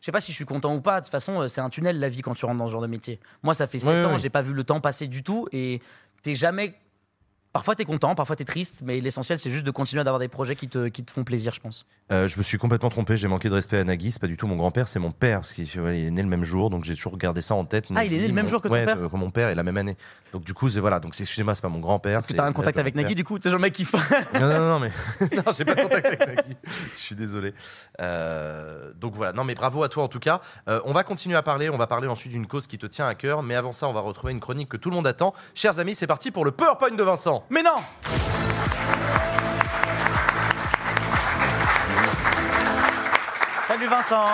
sais 0.00 0.12
pas 0.12 0.20
si 0.20 0.32
je 0.32 0.36
suis 0.36 0.44
content 0.44 0.74
ou 0.74 0.80
pas. 0.80 1.00
De 1.00 1.04
toute 1.06 1.12
façon 1.12 1.42
euh, 1.42 1.48
c'est 1.48 1.60
un 1.60 1.70
tunnel 1.70 1.98
la 2.00 2.08
vie 2.08 2.22
quand 2.22 2.34
tu 2.34 2.44
rentres 2.46 2.58
dans 2.58 2.66
ce 2.68 2.72
genre 2.72 2.82
de 2.82 2.86
métier. 2.86 3.20
Moi 3.42 3.54
ça 3.54 3.66
fait 3.66 3.78
7 3.78 3.88
Ouais, 3.88 4.04
ans 4.04 4.12
ouais. 4.12 4.18
j'ai 4.18 4.30
pas 4.30 4.42
vu 4.42 4.52
le 4.52 4.64
temps 4.64 4.80
passer 4.80 5.06
du 5.06 5.22
tout. 5.22 5.48
Et 5.52 5.80
t'es 6.22 6.34
jamais 6.34 6.74
Parfois 7.52 7.74
t'es 7.74 7.86
content, 7.86 8.14
parfois 8.14 8.36
t'es 8.36 8.44
triste, 8.44 8.82
mais 8.84 9.00
l'essentiel 9.00 9.38
c'est 9.38 9.50
juste 9.50 9.64
de 9.64 9.70
continuer 9.70 10.04
d'avoir 10.04 10.18
des 10.20 10.28
projets 10.28 10.54
qui 10.54 10.68
te, 10.68 10.88
qui 10.88 11.02
te 11.02 11.10
font 11.10 11.24
plaisir, 11.24 11.54
je 11.54 11.60
pense. 11.60 11.86
Euh, 12.12 12.28
je 12.28 12.36
me 12.36 12.42
suis 12.42 12.58
complètement 12.58 12.90
trompé, 12.90 13.16
j'ai 13.16 13.26
manqué 13.26 13.48
de 13.48 13.54
respect 13.54 13.78
à 13.78 13.84
Nagui, 13.84 14.12
c'est 14.12 14.20
pas 14.20 14.26
du 14.26 14.36
tout 14.36 14.46
mon 14.46 14.56
grand-père, 14.56 14.86
c'est 14.86 14.98
mon 14.98 15.12
père, 15.12 15.40
parce 15.40 15.54
qu'il 15.54 15.66
ouais, 15.80 16.02
est 16.02 16.10
né 16.10 16.22
le 16.22 16.28
même 16.28 16.44
jour, 16.44 16.68
donc 16.68 16.84
j'ai 16.84 16.94
toujours 16.94 17.16
gardé 17.16 17.40
ça 17.40 17.54
en 17.54 17.64
tête. 17.64 17.86
Ah, 17.96 18.04
il 18.04 18.12
est 18.12 18.18
né 18.18 18.28
le 18.28 18.34
même 18.34 18.44
mon- 18.44 18.50
jour 18.50 18.60
que 18.60 18.68
ton 18.68 18.74
ouais, 18.74 18.84
père 18.84 18.98
euh, 18.98 19.08
mon 19.14 19.30
père 19.30 19.48
et 19.48 19.54
la 19.54 19.62
même 19.62 19.78
année. 19.78 19.96
Donc 20.34 20.44
du 20.44 20.52
coup, 20.52 20.68
c'est 20.68 20.78
voilà, 20.80 21.00
donc 21.00 21.14
c'est- 21.14 21.22
excusez-moi, 21.22 21.54
c'est 21.54 21.62
pas 21.62 21.70
mon 21.70 21.80
grand-père. 21.80 22.20
Tu 22.20 22.28
c'est 22.28 22.34
t'as 22.34 22.44
un 22.44 22.52
contact 22.52 22.76
de 22.76 22.80
avec 22.80 22.94
Nagui 22.94 23.14
du 23.14 23.24
coup, 23.24 23.38
c'est 23.42 23.48
genre 23.48 23.58
le 23.58 23.62
mec 23.62 23.72
qui 23.72 23.86
fait. 23.86 23.96
Non, 24.38 24.40
non, 24.48 24.68
non, 24.68 24.78
mais 24.78 24.90
non, 25.36 25.50
j'ai 25.56 25.64
pas 25.64 25.74
de 25.74 25.80
contact 25.82 26.06
avec 26.06 26.26
Nagui. 26.36 26.56
Je 26.94 27.00
suis 27.00 27.14
désolé. 27.16 27.54
Euh, 28.00 28.92
donc 28.94 29.14
voilà, 29.14 29.32
non, 29.32 29.44
mais 29.44 29.54
bravo 29.54 29.82
à 29.82 29.88
toi 29.88 30.02
en 30.04 30.08
tout 30.08 30.20
cas. 30.20 30.40
Euh, 30.68 30.80
on 30.84 30.92
va 30.92 31.02
continuer 31.02 31.36
à 31.36 31.42
parler, 31.42 31.70
on 31.70 31.78
va 31.78 31.86
parler 31.86 32.08
ensuite 32.08 32.32
d'une 32.32 32.46
cause 32.46 32.66
qui 32.66 32.78
te 32.78 32.86
tient 32.86 33.06
à 33.06 33.14
cœur, 33.14 33.42
mais 33.42 33.54
avant 33.54 33.72
ça, 33.72 33.88
on 33.88 33.92
va 33.92 34.00
retrouver 34.00 34.32
une 34.32 34.40
chronique 34.40 34.68
que 34.68 34.76
tout 34.76 34.90
le 34.90 34.96
monde 34.96 35.06
attend. 35.06 35.34
Chers 35.54 35.78
amis, 35.78 35.94
c'est 35.94 36.06
parti 36.06 36.30
pour 36.30 36.44
le 36.44 36.50
PowerPoint 36.50 36.90
de 36.90 37.02
Vincent. 37.02 37.37
Mais 37.50 37.62
non 37.62 37.78
Salut 43.66 43.86
Vincent 43.86 44.24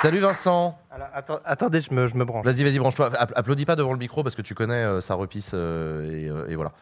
Salut 0.00 0.18
Vincent. 0.18 0.76
Alors, 0.90 1.06
attends- 1.14 1.38
attendez, 1.44 1.80
je 1.80 1.94
me, 1.94 2.08
je 2.08 2.16
me 2.16 2.24
branche. 2.24 2.44
Vas-y, 2.44 2.64
vas-y, 2.64 2.78
branche-toi. 2.80 3.10
App- 3.16 3.32
applaudis 3.36 3.64
pas 3.64 3.76
devant 3.76 3.92
le 3.92 3.98
micro 3.98 4.24
parce 4.24 4.34
que 4.34 4.42
tu 4.42 4.54
connais, 4.54 4.82
euh, 4.82 5.00
ça 5.00 5.14
repisse 5.14 5.52
euh, 5.54 6.10
et, 6.10 6.28
euh, 6.28 6.48
et 6.48 6.56
voilà. 6.56 6.72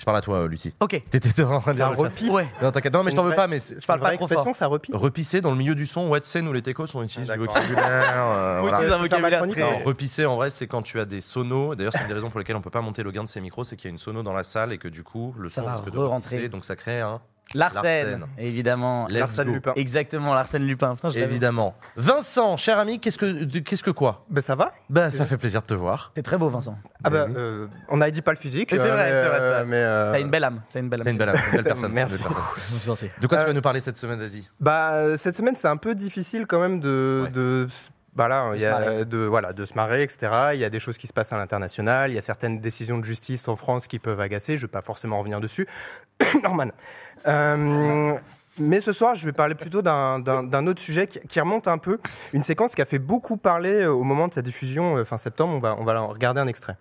Je 0.00 0.04
parle 0.06 0.16
à 0.16 0.22
toi, 0.22 0.38
euh, 0.38 0.48
Lucie. 0.48 0.72
Ok. 0.80 1.02
T'étais 1.10 1.42
en 1.42 1.60
train 1.60 1.72
de 1.72 1.76
dire 1.76 1.94
repisse 1.94 2.32
Ouais. 2.32 2.44
Non, 2.62 2.72
t'inquiète. 2.72 2.94
Non, 2.94 3.02
mais 3.04 3.10
je 3.10 3.16
t'en 3.16 3.22
veux 3.24 3.34
pas, 3.34 3.46
mais 3.46 3.60
c'est- 3.60 3.78
C'est 3.78 3.86
parle 3.86 3.98
une 3.98 4.02
pas 4.04 4.12
trop 4.16 4.24
expression, 4.26 4.52
ça 4.54 4.66
repisse. 4.66 4.94
repisser 4.94 5.42
dans 5.42 5.50
le 5.50 5.58
milieu 5.58 5.74
du 5.74 5.84
son, 5.84 6.10
scène 6.24 6.48
où 6.48 6.54
les 6.54 6.62
techos 6.62 6.86
on 6.94 7.02
utilise 7.02 7.30
Ah, 7.30 7.34
du 7.34 7.40
vocabulaire. 7.40 7.84
euh, 8.16 8.58
voilà. 8.62 8.78
Utilise 8.78 8.92
un 8.94 8.96
Je 8.96 9.02
vocabulaire 9.02 9.46
très- 9.46 9.62
alors. 9.62 9.84
Repisser, 9.84 10.24
en 10.24 10.36
vrai, 10.36 10.48
c'est 10.50 10.66
quand 10.66 10.80
tu 10.82 10.98
as 11.00 11.04
des 11.04 11.20
sonos. 11.20 11.74
D'ailleurs, 11.74 11.92
c'est 11.92 12.00
une 12.00 12.08
des 12.08 12.14
raisons 12.14 12.30
pour 12.30 12.38
lesquelles 12.38 12.56
on 12.56 12.62
peut 12.62 12.70
pas 12.70 12.80
monter 12.80 13.02
le 13.02 13.10
gain 13.10 13.24
de 13.24 13.28
ces 13.28 13.42
micros, 13.42 13.62
c'est 13.64 13.76
qu'il 13.76 13.86
y 13.86 13.88
a 13.88 13.92
une 13.92 13.98
sono 13.98 14.22
dans 14.22 14.32
la 14.32 14.42
salle 14.44 14.72
et 14.72 14.78
que 14.78 14.88
du 14.88 15.02
coup, 15.02 15.34
le 15.38 15.48
Ça 15.50 15.60
son 15.60 15.66
va 15.66 15.72
risque 15.74 15.90
de 15.90 15.98
repisser, 15.98 16.48
donc 16.48 16.64
ça 16.64 16.76
crée 16.76 17.00
un. 17.00 17.20
Larsen, 17.54 17.82
Larsen. 17.82 18.26
évidemment. 18.38 19.06
Go. 19.08 19.42
Lupin. 19.44 19.72
Exactement, 19.76 20.34
Larsen 20.34 20.62
Lupin. 20.64 20.94
Putain, 20.94 21.10
je 21.10 21.18
l'avais. 21.18 21.30
Évidemment. 21.32 21.74
Vincent, 21.96 22.56
cher 22.56 22.78
ami, 22.78 23.00
qu'est-ce 23.00 23.18
que, 23.18 23.26
de- 23.44 23.58
qu'est-ce 23.58 23.82
que 23.82 23.90
quoi? 23.90 24.24
Ben, 24.30 24.40
ça 24.40 24.54
va 24.54 24.72
Bah, 24.88 25.10
ça 25.10 25.26
fait 25.26 25.36
plaisir 25.36 25.60
de 25.62 25.66
te 25.66 25.74
voir. 25.74 26.12
T'es 26.14 26.22
très 26.22 26.38
beau 26.38 26.48
Vincent. 26.48 26.76
Ah 27.02 27.10
bah, 27.10 27.26
oui. 27.28 27.34
euh, 27.36 27.66
on 27.88 27.96
n'a 27.96 28.10
dit 28.10 28.22
pas 28.22 28.30
le 28.32 28.36
physique. 28.38 28.70
Oui, 28.72 28.78
c'est 28.78 28.84
euh, 28.88 28.92
vrai, 28.94 29.04
mais, 29.04 29.10
c'est 29.10 29.28
vrai, 29.28 29.38
euh, 29.38 29.40
c'est 29.40 29.54
vrai. 29.56 29.64
mais, 29.66 29.76
euh, 29.76 30.12
T'as 30.12 30.20
une 30.20 30.30
belle 30.30 30.44
âme. 30.44 30.62
T'as 30.72 30.80
une 30.80 30.88
belle 30.88 31.00
âme. 31.00 31.08
Une 31.08 31.18
belle, 31.18 31.28
une 31.28 31.52
belle 31.56 31.64
personne. 31.64 31.92
Merci 31.92 32.14
une 32.16 32.22
belle 32.22 32.28
personne. 32.32 32.78
J'en 32.86 32.94
sais. 32.94 33.10
De 33.20 33.26
quoi 33.26 33.38
tu 33.38 33.42
Euh, 33.44 33.46
vas 33.48 33.52
nous 33.52 33.60
parler 33.62 33.80
cette 33.80 33.98
semaine, 33.98 34.20
vas-y? 34.20 34.44
Bah, 34.60 34.94
euh, 34.94 35.16
cette 35.16 35.34
semaine, 35.36 35.56
c'est 35.56 35.68
un 35.68 35.76
peu 35.76 35.94
difficile 35.94 36.46
quand 36.46 36.60
même 36.60 36.78
de. 36.80 37.22
Ouais. 37.24 37.30
de 37.30 37.66
bah 38.14 38.26
là, 38.26 38.50
il 38.54 38.58
y 38.60 38.62
se 38.62 38.66
a 38.66 38.70
marrer. 38.80 39.04
de, 39.04 39.18
voilà, 39.18 39.52
de 39.52 39.64
se 39.64 39.74
marrer, 39.74 40.02
etc. 40.02 40.50
Il 40.54 40.58
y 40.58 40.64
a 40.64 40.68
des 40.70 40.80
choses 40.80 40.98
qui 40.98 41.06
se 41.06 41.12
passent 41.12 41.32
à 41.32 41.38
l'international. 41.38 42.10
Il 42.10 42.14
y 42.14 42.18
a 42.18 42.20
certaines 42.20 42.58
décisions 42.58 42.98
de 42.98 43.04
justice 43.04 43.46
en 43.46 43.54
France 43.54 43.86
qui 43.86 43.98
peuvent 44.00 44.20
agacer. 44.20 44.58
Je 44.58 44.64
ne 44.64 44.66
vais 44.66 44.72
pas 44.72 44.82
forcément 44.82 45.18
revenir 45.20 45.40
dessus. 45.40 45.66
Normal. 46.42 46.72
Euh, 47.26 48.18
Mais 48.58 48.80
ce 48.80 48.92
soir, 48.92 49.14
je 49.14 49.24
vais 49.24 49.32
parler 49.32 49.54
plutôt 49.54 49.80
d'un- 49.80 50.66
autre 50.66 50.80
sujet 50.80 51.06
qui, 51.06 51.20
qui 51.20 51.40
remonte 51.40 51.66
un 51.68 51.78
peu. 51.78 51.98
Une 52.32 52.42
séquence 52.42 52.74
qui 52.74 52.82
a 52.82 52.84
fait 52.84 52.98
beaucoup 52.98 53.36
parler 53.36 53.82
euh, 53.82 53.92
au 53.92 54.02
moment 54.04 54.28
de 54.28 54.34
sa 54.34 54.42
diffusion 54.42 54.96
euh, 54.96 55.04
fin 55.04 55.16
septembre. 55.18 55.54
On 55.54 55.60
va, 55.60 55.76
on 55.78 55.84
va 55.84 56.02
en 56.02 56.08
regarder 56.08 56.40
un 56.40 56.46
extrait. 56.46 56.76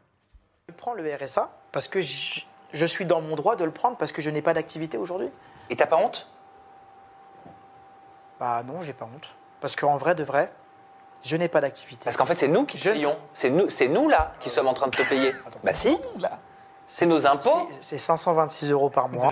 Je 0.67 0.73
prends 0.73 0.93
le 0.93 1.04
RSA 1.15 1.49
parce 1.71 1.88
que 1.88 2.02
je, 2.02 2.41
je 2.73 2.86
suis 2.86 3.06
dans 3.06 3.21
mon 3.21 3.36
droit 3.36 3.56
de 3.56 3.63
le 3.63 3.71
prendre 3.71 3.95
parce 3.97 4.12
que 4.12 4.21
je 4.21 4.30
n'ai 4.30 4.41
pas 4.41 4.54
d'activité 4.54 4.97
aujourd'hui. 4.97 5.30
Et 5.69 5.75
t'as 5.75 5.86
pas 5.86 5.97
honte? 5.97 6.28
Bah 8.39 8.63
non, 8.63 8.82
j'ai 8.82 8.93
pas 8.93 9.06
honte. 9.06 9.36
Parce 9.62 9.75
qu'en 9.75 9.97
vrai 9.97 10.15
de 10.15 10.23
vrai, 10.23 10.52
je 11.23 11.36
n'ai 11.36 11.47
pas 11.49 11.62
d'activité. 11.62 12.04
Parce 12.06 12.15
qu'en 12.17 12.25
fait, 12.25 12.38
c'est 12.39 12.47
nous 12.47 12.65
qui 12.65 12.78
te 12.78 12.89
payons. 12.89 13.17
C'est 13.34 13.49
nous, 13.49 13.69
c'est 13.69 13.88
nous 13.88 14.08
là 14.10 14.34
qui 14.39 14.49
sommes 14.49 14.67
en 14.67 14.73
train 14.73 14.88
de 14.88 14.95
te 14.95 15.08
payer. 15.08 15.34
Bah 15.63 15.73
si, 15.73 15.97
c'est 16.88 17.06
nos 17.06 17.25
impôts. 17.25 17.69
C'est 17.82 17.97
526 17.97 18.71
euros 18.71 18.89
par 18.89 19.10
mois. 19.10 19.30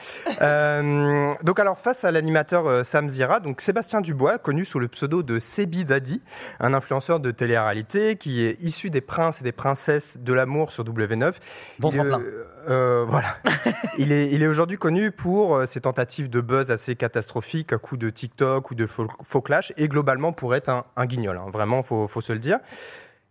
Euh, 0.42 1.32
donc 1.44 1.60
alors 1.60 1.78
face 1.78 2.04
à 2.04 2.10
l'animateur 2.10 2.66
euh, 2.66 2.84
Sam 2.84 3.08
Zira, 3.08 3.40
donc 3.40 3.62
Sébastien 3.62 4.02
Dubois, 4.02 4.36
connu 4.38 4.64
sous 4.66 4.78
le 4.78 4.88
pseudo 4.88 5.22
de 5.22 5.38
Sebi 5.40 5.84
Daddy, 5.86 6.22
un 6.60 6.74
influenceur 6.74 7.20
de 7.20 7.30
télé-réalité 7.30 8.16
qui 8.16 8.44
est 8.44 8.60
issu 8.60 8.90
des 8.90 9.00
princes 9.00 9.40
et 9.40 9.44
des 9.44 9.52
princesses 9.52 10.18
de 10.18 10.32
l'amour 10.34 10.72
sur 10.72 10.84
W9. 10.84 11.32
Bon 11.78 11.90
il 11.90 12.00
euh, 12.00 12.44
euh, 12.68 13.04
voilà. 13.08 13.38
il 13.98 14.12
est, 14.12 14.30
il 14.30 14.42
est 14.42 14.46
aujourd'hui 14.46 14.76
connu 14.76 15.10
pour 15.10 15.62
ses 15.66 15.80
tentatives 15.80 16.28
de 16.28 16.40
buzz 16.40 16.70
assez 16.70 16.96
catastrophiques 16.96 17.72
à 17.72 17.78
coups 17.78 18.00
de 18.00 18.10
TikTok 18.10 18.70
ou 18.70 18.74
de 18.74 18.86
faux, 18.86 19.08
faux 19.24 19.40
clash 19.40 19.72
et 19.78 19.88
globalement 19.88 20.32
pour 20.32 20.54
être 20.54 20.68
un, 20.68 20.84
un 20.96 21.06
guignol. 21.06 21.38
hein. 21.38 21.50
Vraiment, 21.50 21.82
faut, 21.82 22.08
faut 22.08 22.20
se 22.20 22.32
le 22.32 22.40
dire. 22.40 22.58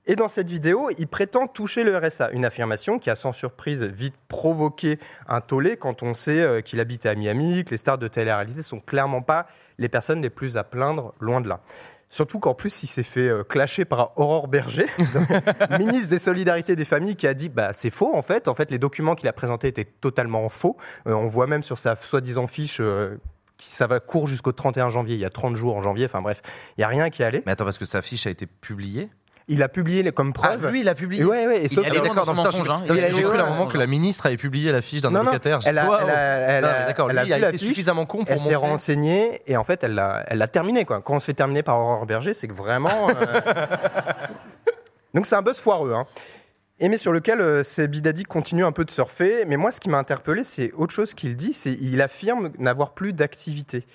Et 0.07 0.15
dans 0.15 0.27
cette 0.27 0.49
vidéo, 0.49 0.89
il 0.97 1.07
prétend 1.07 1.47
toucher 1.47 1.83
le 1.83 1.97
RSA, 1.97 2.31
une 2.31 2.45
affirmation 2.45 2.99
qui 2.99 3.09
a 3.09 3.15
sans 3.15 3.31
surprise 3.31 3.83
vite 3.83 4.15
provoqué 4.27 4.99
un 5.27 5.41
tollé 5.41 5.77
quand 5.77 6.03
on 6.03 6.13
sait 6.13 6.41
euh, 6.41 6.61
qu'il 6.61 6.79
habite 6.79 7.05
à 7.05 7.15
Miami, 7.15 7.65
que 7.65 7.71
les 7.71 7.77
stars 7.77 7.97
de 7.97 8.07
télé-réalité 8.07 8.61
sont 8.61 8.79
clairement 8.79 9.21
pas 9.21 9.47
les 9.77 9.89
personnes 9.89 10.21
les 10.21 10.29
plus 10.29 10.57
à 10.57 10.63
plaindre, 10.63 11.13
loin 11.19 11.41
de 11.41 11.49
là. 11.49 11.61
Surtout 12.15 12.39
qu'en 12.39 12.53
plus, 12.53 12.83
il 12.83 12.87
s'est 12.87 13.03
fait 13.03 13.27
euh, 13.27 13.43
clasher 13.43 13.83
par 13.83 14.13
Aurore 14.15 14.47
Berger, 14.47 14.87
ministre 15.79 16.07
des 16.07 16.19
Solidarités 16.19 16.77
des 16.77 16.85
Familles, 16.85 17.17
qui 17.17 17.27
a 17.27 17.33
dit 17.33 17.49
bah 17.49 17.73
c'est 17.73 17.89
faux 17.89 18.15
en 18.15 18.21
fait. 18.21 18.47
En 18.47 18.55
fait, 18.55 18.71
les 18.71 18.79
documents 18.79 19.15
qu'il 19.15 19.27
a 19.27 19.33
présentés 19.33 19.67
étaient 19.67 19.83
totalement 19.83 20.47
faux. 20.47 20.77
Euh, 21.07 21.13
on 21.13 21.27
voit 21.27 21.45
même 21.45 21.61
sur 21.61 21.77
sa 21.77 21.97
soi-disant 21.97 22.47
fiche 22.47 22.77
euh, 22.79 23.17
ça 23.57 23.87
va 23.87 23.99
court 23.99 24.27
jusqu'au 24.27 24.53
31 24.53 24.91
janvier. 24.91 25.15
Il 25.15 25.19
y 25.19 25.25
a 25.25 25.29
30 25.29 25.55
jours 25.55 25.75
en 25.75 25.81
janvier. 25.81 26.05
Enfin 26.05 26.21
bref, 26.21 26.41
il 26.77 26.81
y 26.81 26.83
a 26.85 26.87
rien 26.87 27.09
qui 27.09 27.21
allait. 27.21 27.43
Mais 27.45 27.51
attends, 27.51 27.65
parce 27.65 27.77
que 27.77 27.85
sa 27.85 28.01
fiche 28.01 28.27
a 28.27 28.29
été 28.29 28.45
publiée? 28.45 29.09
Il 29.47 29.62
a 29.62 29.69
publié 29.69 30.01
les- 30.01 30.12
comme 30.12 30.34
preuve. 30.34 30.63
Ah, 30.65 30.71
lui, 30.71 30.79
il 30.81 30.89
a 30.89 30.95
publié. 30.95 31.21
Et 31.21 31.25
ouais, 31.25 31.45
ouais, 31.45 31.58
et 31.60 31.63
Il 31.65 31.69
sauf 31.69 31.86
est 31.86 31.89
que- 31.91 31.97
allé 31.97 32.05
loin 32.08 32.15
dans 32.15 32.25
son 32.25 32.34
mensonge, 32.34 32.67
hein. 32.69 32.81
j'ai- 32.88 32.93
Il 32.95 33.03
est 33.03 33.10
cru 33.23 33.38
à 33.38 33.43
un 33.45 33.49
moment 33.49 33.67
que 33.67 33.77
la 33.77 33.86
ministre 33.86 34.25
avait 34.25 34.38
publié 34.38 34.71
la 34.71 34.81
fiche 34.81 35.01
d'un 35.01 35.12
Non, 35.12 35.19
non, 35.19 35.31
allocataire. 35.31 35.60
Elle 35.65 35.77
a, 35.77 35.84
elle 35.84 36.10
a- 36.10 36.13
elle 36.13 36.63
Non, 36.63 36.67
a- 36.69 36.84
D'accord, 36.86 37.12
elle 37.12 37.23
il 37.27 37.34
été 37.43 37.58
fiche, 37.60 37.67
suffisamment 37.67 38.05
con 38.08 38.19
pour 38.25 38.31
Elle 38.31 38.39
s'est 38.39 38.55
renseignée 38.55 39.41
et 39.45 39.55
en 39.55 39.63
fait, 39.63 39.84
elle 39.84 39.93
l'a 39.93 40.23
elle 40.27 40.39
l'a 40.39 40.47
terminé. 40.47 40.84
Quoi. 40.86 41.01
Quand 41.01 41.15
on 41.15 41.19
se 41.19 41.25
fait 41.25 41.34
terminer 41.36 41.62
par 41.62 41.79
Aurore 41.79 42.05
Berger, 42.08 42.34
c'est 42.34 42.47
que 42.47 42.53
vraiment. 42.53 43.10
euh, 43.10 43.13
Donc 45.13 45.25
c'est 45.27 45.36
un 45.36 45.41
buzz 45.41 45.60
foireux. 45.60 45.93
Hein. 45.93 46.05
Et 46.79 46.89
mais 46.89 46.97
sur 46.97 47.13
lequel 47.13 47.39
euh, 47.39 47.63
ces 47.63 47.88
Bidadi 47.88 48.23
continue 48.23 48.65
un 48.65 48.71
peu 48.73 48.84
de 48.84 48.91
surfer. 48.91 49.45
Mais 49.47 49.55
moi, 49.58 49.71
ce 49.71 49.79
qui 49.79 49.89
m'a 49.89 49.97
interpellé, 49.97 50.43
c'est 50.43 50.71
autre 50.73 50.93
chose 50.93 51.13
qu'il 51.13 51.36
dit. 51.36 51.53
C'est 51.53 51.73
il 51.73 52.01
affirme 52.01 52.49
n'avoir 52.58 52.93
plus 52.93 53.13
d'activité. 53.13 53.86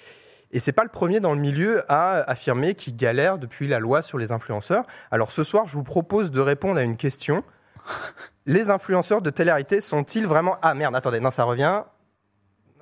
Et 0.52 0.58
c'est 0.58 0.72
pas 0.72 0.82
le 0.82 0.90
premier 0.90 1.20
dans 1.20 1.32
le 1.32 1.40
milieu 1.40 1.84
à 1.88 2.28
affirmer 2.28 2.74
qu'il 2.74 2.96
galère 2.96 3.38
depuis 3.38 3.68
la 3.68 3.78
loi 3.78 4.02
sur 4.02 4.18
les 4.18 4.32
influenceurs. 4.32 4.84
Alors 5.10 5.30
ce 5.30 5.44
soir, 5.44 5.66
je 5.68 5.74
vous 5.74 5.84
propose 5.84 6.30
de 6.30 6.40
répondre 6.40 6.78
à 6.78 6.82
une 6.82 6.96
question. 6.96 7.44
Les 8.46 8.70
influenceurs 8.70 9.22
de 9.22 9.30
télé-réalité 9.30 9.80
sont-ils 9.80 10.26
vraiment 10.26 10.56
Ah 10.62 10.74
merde, 10.74 10.96
attendez, 10.96 11.20
non, 11.20 11.30
ça 11.30 11.44
revient. 11.44 11.82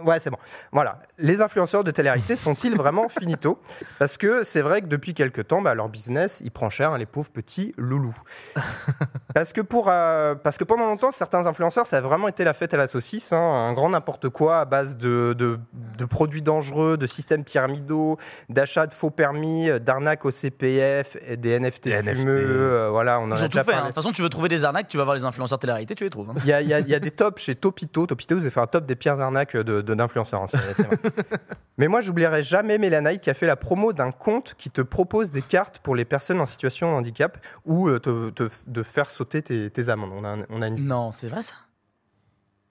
Ouais, 0.01 0.19
c'est 0.21 0.31
bon. 0.31 0.39
Voilà. 0.73 1.01
Les 1.19 1.41
influenceurs 1.41 1.83
de 1.85 1.91
télé-réalité 1.91 2.37
sont-ils 2.37 2.77
vraiment 2.77 3.09
finito? 3.21 3.59
Parce 3.99 4.17
que 4.17 4.43
c'est 4.45 4.63
vrai 4.63 4.83
que 4.83 4.87
depuis 4.87 5.15
quelques 5.15 5.49
temps, 5.49 5.61
bah, 5.63 5.75
leur 5.75 5.89
business, 5.89 6.41
il 6.45 6.51
prend 6.51 6.71
cher, 6.71 6.93
hein, 6.93 6.99
les 6.99 7.07
pauvres 7.07 7.31
petits 7.31 7.75
loulous. 7.77 8.17
Parce 9.35 9.53
que, 9.53 9.61
pour, 9.61 9.89
euh, 9.89 10.35
parce 10.35 10.57
que 10.59 10.65
pendant 10.65 10.87
longtemps, 10.87 11.13
certains 11.13 11.47
influenceurs, 11.47 11.87
ça 11.87 11.99
a 11.99 12.01
vraiment 12.01 12.27
été 12.29 12.43
la 12.45 12.55
fête 12.55 12.75
à 12.75 12.77
la 12.77 12.89
saucisse, 12.89 13.33
hein, 13.33 13.39
un 13.39 13.73
grand 13.73 13.91
n'importe 13.91 14.31
quoi 14.31 14.59
à 14.61 14.65
base 14.65 14.97
de, 14.97 15.33
de- 15.39 15.61
de 15.97 16.05
produits 16.07 16.43
dangereux, 16.43 16.97
de 16.97 17.07
systèmes 17.07 17.45
pyramidaux, 17.45 18.17
d'achats 18.49 18.87
de 18.89 18.95
faux 18.95 19.11
permis, 19.11 19.69
euh, 19.69 19.79
d'arnaques 19.79 20.25
au 20.25 20.31
CPF, 20.33 21.17
et 21.29 21.37
des 21.37 21.61
NFT 21.61 21.85
Des 21.85 22.03
NFT. 22.03 22.21
fumeux. 22.21 22.47
euh, 22.49 22.89
voilà, 22.91 23.21
on 23.21 23.31
en 23.31 23.37
Ils 23.37 23.45
ont 23.45 23.49
tout 23.49 23.59
fait. 23.59 23.75
hein. 23.75 23.83
De 23.83 23.87
toute 23.87 23.95
façon, 23.95 24.11
tu 24.13 24.23
veux 24.23 24.29
trouver 24.29 24.49
des 24.49 24.65
arnaques, 24.65 24.89
tu 24.89 24.97
vas 24.97 25.05
voir 25.05 25.15
les 25.15 25.25
influenceurs 25.25 25.59
télé-réalité, 25.59 25.95
tu 25.95 26.05
les 26.05 26.11
trouves. 26.11 26.33
Il 26.43 26.47
y 26.49 26.53
a, 26.53 26.61
il 26.63 26.69
y 26.69 26.75
a- 26.75 26.81
il 26.81 26.89
y 26.89 26.95
a 26.95 27.01
des 27.01 27.11
tops 27.13 27.41
chez 27.41 27.55
Topito. 27.55 28.07
Topito, 28.07 28.35
vous 28.35 28.41
avez 28.41 28.51
fait 28.51 28.61
un 28.61 28.67
top 28.67 28.87
des 28.87 28.97
pires 28.97 29.21
arnaques 29.21 29.57
de- 29.57 29.83
d'influenceurs. 29.83 30.47
Mais 31.79 31.87
moi, 31.89 32.01
j'oublierai 32.01 32.43
jamais 32.43 32.77
Mélanaï 32.79 33.21
qui 33.21 33.31
a 33.31 33.35
fait 33.35 33.47
la 33.47 33.57
promo 33.57 33.93
d'un 33.93 34.11
compte 34.11 34.55
qui 34.59 34.71
te 34.71 34.81
propose 34.81 35.31
des 35.31 35.43
cartes 35.43 35.79
pour 35.79 35.95
les 35.95 36.05
personnes 36.05 36.41
en 36.41 36.47
situation 36.47 36.91
de 36.93 36.97
handicap 36.97 37.39
ou 37.65 37.89
euh, 37.89 37.99
te- 38.01 38.31
te- 38.31 38.51
de 38.67 38.83
faire 38.83 39.11
sauter 39.11 39.43
tes, 39.43 39.71
tes 39.71 39.89
amendes. 39.89 40.11
On 40.15 40.25
a, 40.25 40.29
un- 40.31 40.47
on 40.51 40.63
a 40.63 40.67
une... 40.67 40.85
Non, 40.87 41.13
c'est 41.13 41.29
vrai 41.29 41.43
ça 41.45 41.55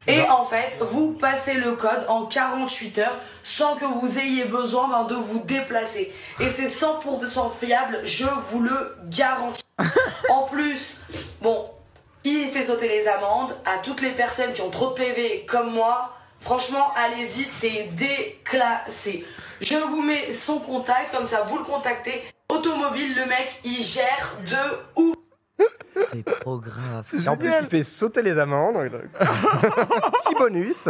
Et 0.08 0.22
en 0.30 0.44
fait, 0.44 0.74
vous 0.82 1.12
passez 1.14 1.54
le 1.54 1.72
code 1.74 2.04
en 2.10 2.26
48 2.26 2.98
heures 3.00 3.18
sans 3.44 3.76
que 3.78 3.86
vous 3.86 4.20
ayez 4.20 4.44
besoin 4.46 4.90
ben, 4.90 5.04
de 5.06 5.16
vous 5.16 5.40
déplacer. 5.40 6.12
Et 6.42 6.50
c'est 6.50 6.68
100% 6.68 7.50
fiable, 7.58 8.00
je 8.04 8.26
vous 8.52 8.62
le 8.62 8.96
garantis. 9.06 9.64
En 10.30 10.44
plus, 10.48 11.00
bon, 11.42 11.64
il 12.26 12.50
fait 12.50 12.66
sauter 12.66 12.90
les 12.90 13.08
amendes 13.08 13.56
à 13.66 13.78
toutes 13.78 14.02
les 14.02 14.12
personnes 14.12 14.52
qui 14.54 14.62
ont 14.62 14.70
trop 14.70 14.90
de 14.90 14.96
PV 14.96 15.46
comme 15.48 15.72
moi. 15.74 16.14
Franchement, 16.48 16.94
allez-y, 16.96 17.44
c'est 17.44 17.90
déclassé. 17.92 19.26
Je 19.60 19.76
vous 19.76 20.02
mets 20.02 20.32
son 20.32 20.60
contact, 20.60 21.14
comme 21.14 21.28
ça 21.28 21.42
vous 21.42 21.58
le 21.58 21.66
contactez. 21.66 22.24
Automobile, 22.48 23.16
le 23.18 23.26
mec, 23.26 23.60
il 23.66 23.84
gère 23.84 24.38
de 24.46 25.02
ouf. 25.02 25.16
C'est 26.26 26.40
trop 26.40 26.60
grave. 26.60 27.06
Et 27.24 27.28
en 27.28 27.38
plus, 27.38 27.52
il 27.62 27.68
fait 27.68 27.84
sauter 27.84 28.22
les 28.22 28.38
amendes. 28.40 28.76
Petit 29.20 30.36
bonus. 30.38 30.88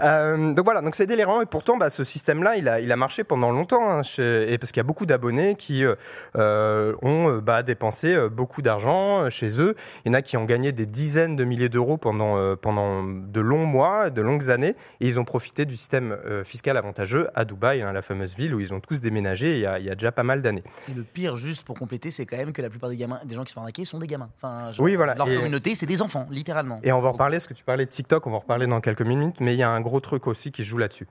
Euh, 0.00 0.54
donc 0.54 0.64
voilà, 0.64 0.82
donc 0.82 0.94
c'est 0.94 1.06
délirant. 1.06 1.40
Et 1.40 1.46
pourtant, 1.46 1.76
bah, 1.76 1.90
ce 1.90 2.04
système-là, 2.04 2.56
il 2.56 2.68
a, 2.68 2.80
il 2.80 2.90
a 2.92 2.96
marché 2.96 3.24
pendant 3.24 3.50
longtemps. 3.50 3.88
hein, 3.90 4.02
chez- 4.02 4.52
et 4.52 4.58
parce 4.58 4.72
qu'il 4.72 4.80
y 4.80 4.84
a 4.84 4.86
beaucoup 4.86 5.06
d'abonnés 5.06 5.54
qui 5.56 5.84
euh, 5.84 5.94
euh, 6.36 6.94
ont 7.02 7.38
bah, 7.38 7.62
dépensé 7.62 8.28
beaucoup 8.30 8.62
d'argent 8.62 9.28
chez 9.30 9.60
eux. 9.60 9.74
Il 10.04 10.08
y 10.08 10.10
en 10.10 10.14
a 10.14 10.22
qui 10.22 10.36
ont 10.36 10.44
gagné 10.44 10.72
des 10.72 10.86
dizaines 10.86 11.36
de 11.36 11.44
milliers 11.44 11.68
d'euros 11.68 11.96
pendant, 11.96 12.36
euh, 12.38 12.56
pendant 12.56 13.02
de 13.04 13.40
longs 13.40 13.66
mois, 13.66 14.10
de 14.10 14.22
longues 14.22 14.50
années. 14.50 14.74
Et 15.00 15.06
ils 15.06 15.18
ont 15.20 15.24
profité 15.24 15.64
du 15.64 15.76
système 15.76 16.16
euh, 16.26 16.44
fiscal 16.44 16.76
avantageux 16.76 17.28
à 17.34 17.44
Dubaï, 17.44 17.82
hein, 17.82 17.92
la 17.92 18.02
fameuse 18.02 18.34
ville 18.34 18.54
où 18.54 18.60
ils 18.60 18.72
ont 18.74 18.80
tous 18.80 19.00
déménagé 19.00 19.54
il 19.54 19.60
y 19.60 19.66
a, 19.66 19.78
il 19.78 19.84
y 19.84 19.90
a 19.90 19.94
déjà 19.94 20.12
pas 20.12 20.22
mal 20.22 20.42
d'années. 20.42 20.62
Et 20.90 20.94
le 20.94 21.02
pire, 21.02 21.36
juste 21.36 21.62
pour 21.64 21.78
compléter, 21.78 22.10
c'est 22.10 22.26
quand 22.26 22.36
même 22.36 22.52
que 22.52 22.62
la 22.62 22.70
plupart 22.70 22.90
des 22.90 22.96
gamins, 22.96 23.20
des 23.24 23.34
gens 23.34 23.42
qui 23.44 23.50
se 23.50 23.54
font 23.54 23.60
arnaquer 23.60 23.84
sont 23.84 23.98
des 23.98 24.06
gamins. 24.06 24.28
Enfin, 24.36 24.59
genre, 24.72 24.84
Oui, 24.84 24.94
voilà. 24.96 25.14
Leur 25.14 25.28
Et- 25.28 25.36
communauté, 25.36 25.74
c'est 25.74 25.86
des 25.86 26.02
enfants, 26.02 26.26
littéralement. 26.30 26.80
Et 26.82 26.92
on 26.92 27.00
va 27.00 27.08
en 27.08 27.12
reparler, 27.12 27.36
parce 27.38 27.46
que 27.46 27.54
tu 27.54 27.64
parlais 27.64 27.84
de 27.86 27.90
TikTok, 27.90 28.26
on 28.26 28.30
va 28.30 28.36
en 28.36 28.40
reparler 28.40 28.66
dans 28.66 28.80
quelques 28.80 29.02
minutes, 29.02 29.40
mais 29.40 29.54
il 29.54 29.58
y 29.58 29.62
a 29.62 29.70
un 29.70 29.80
gros 29.80 30.00
truc 30.00 30.26
aussi 30.26 30.52
qui 30.52 30.62
se 30.64 30.68
joue 30.68 30.78
là-dessus. 30.78 31.06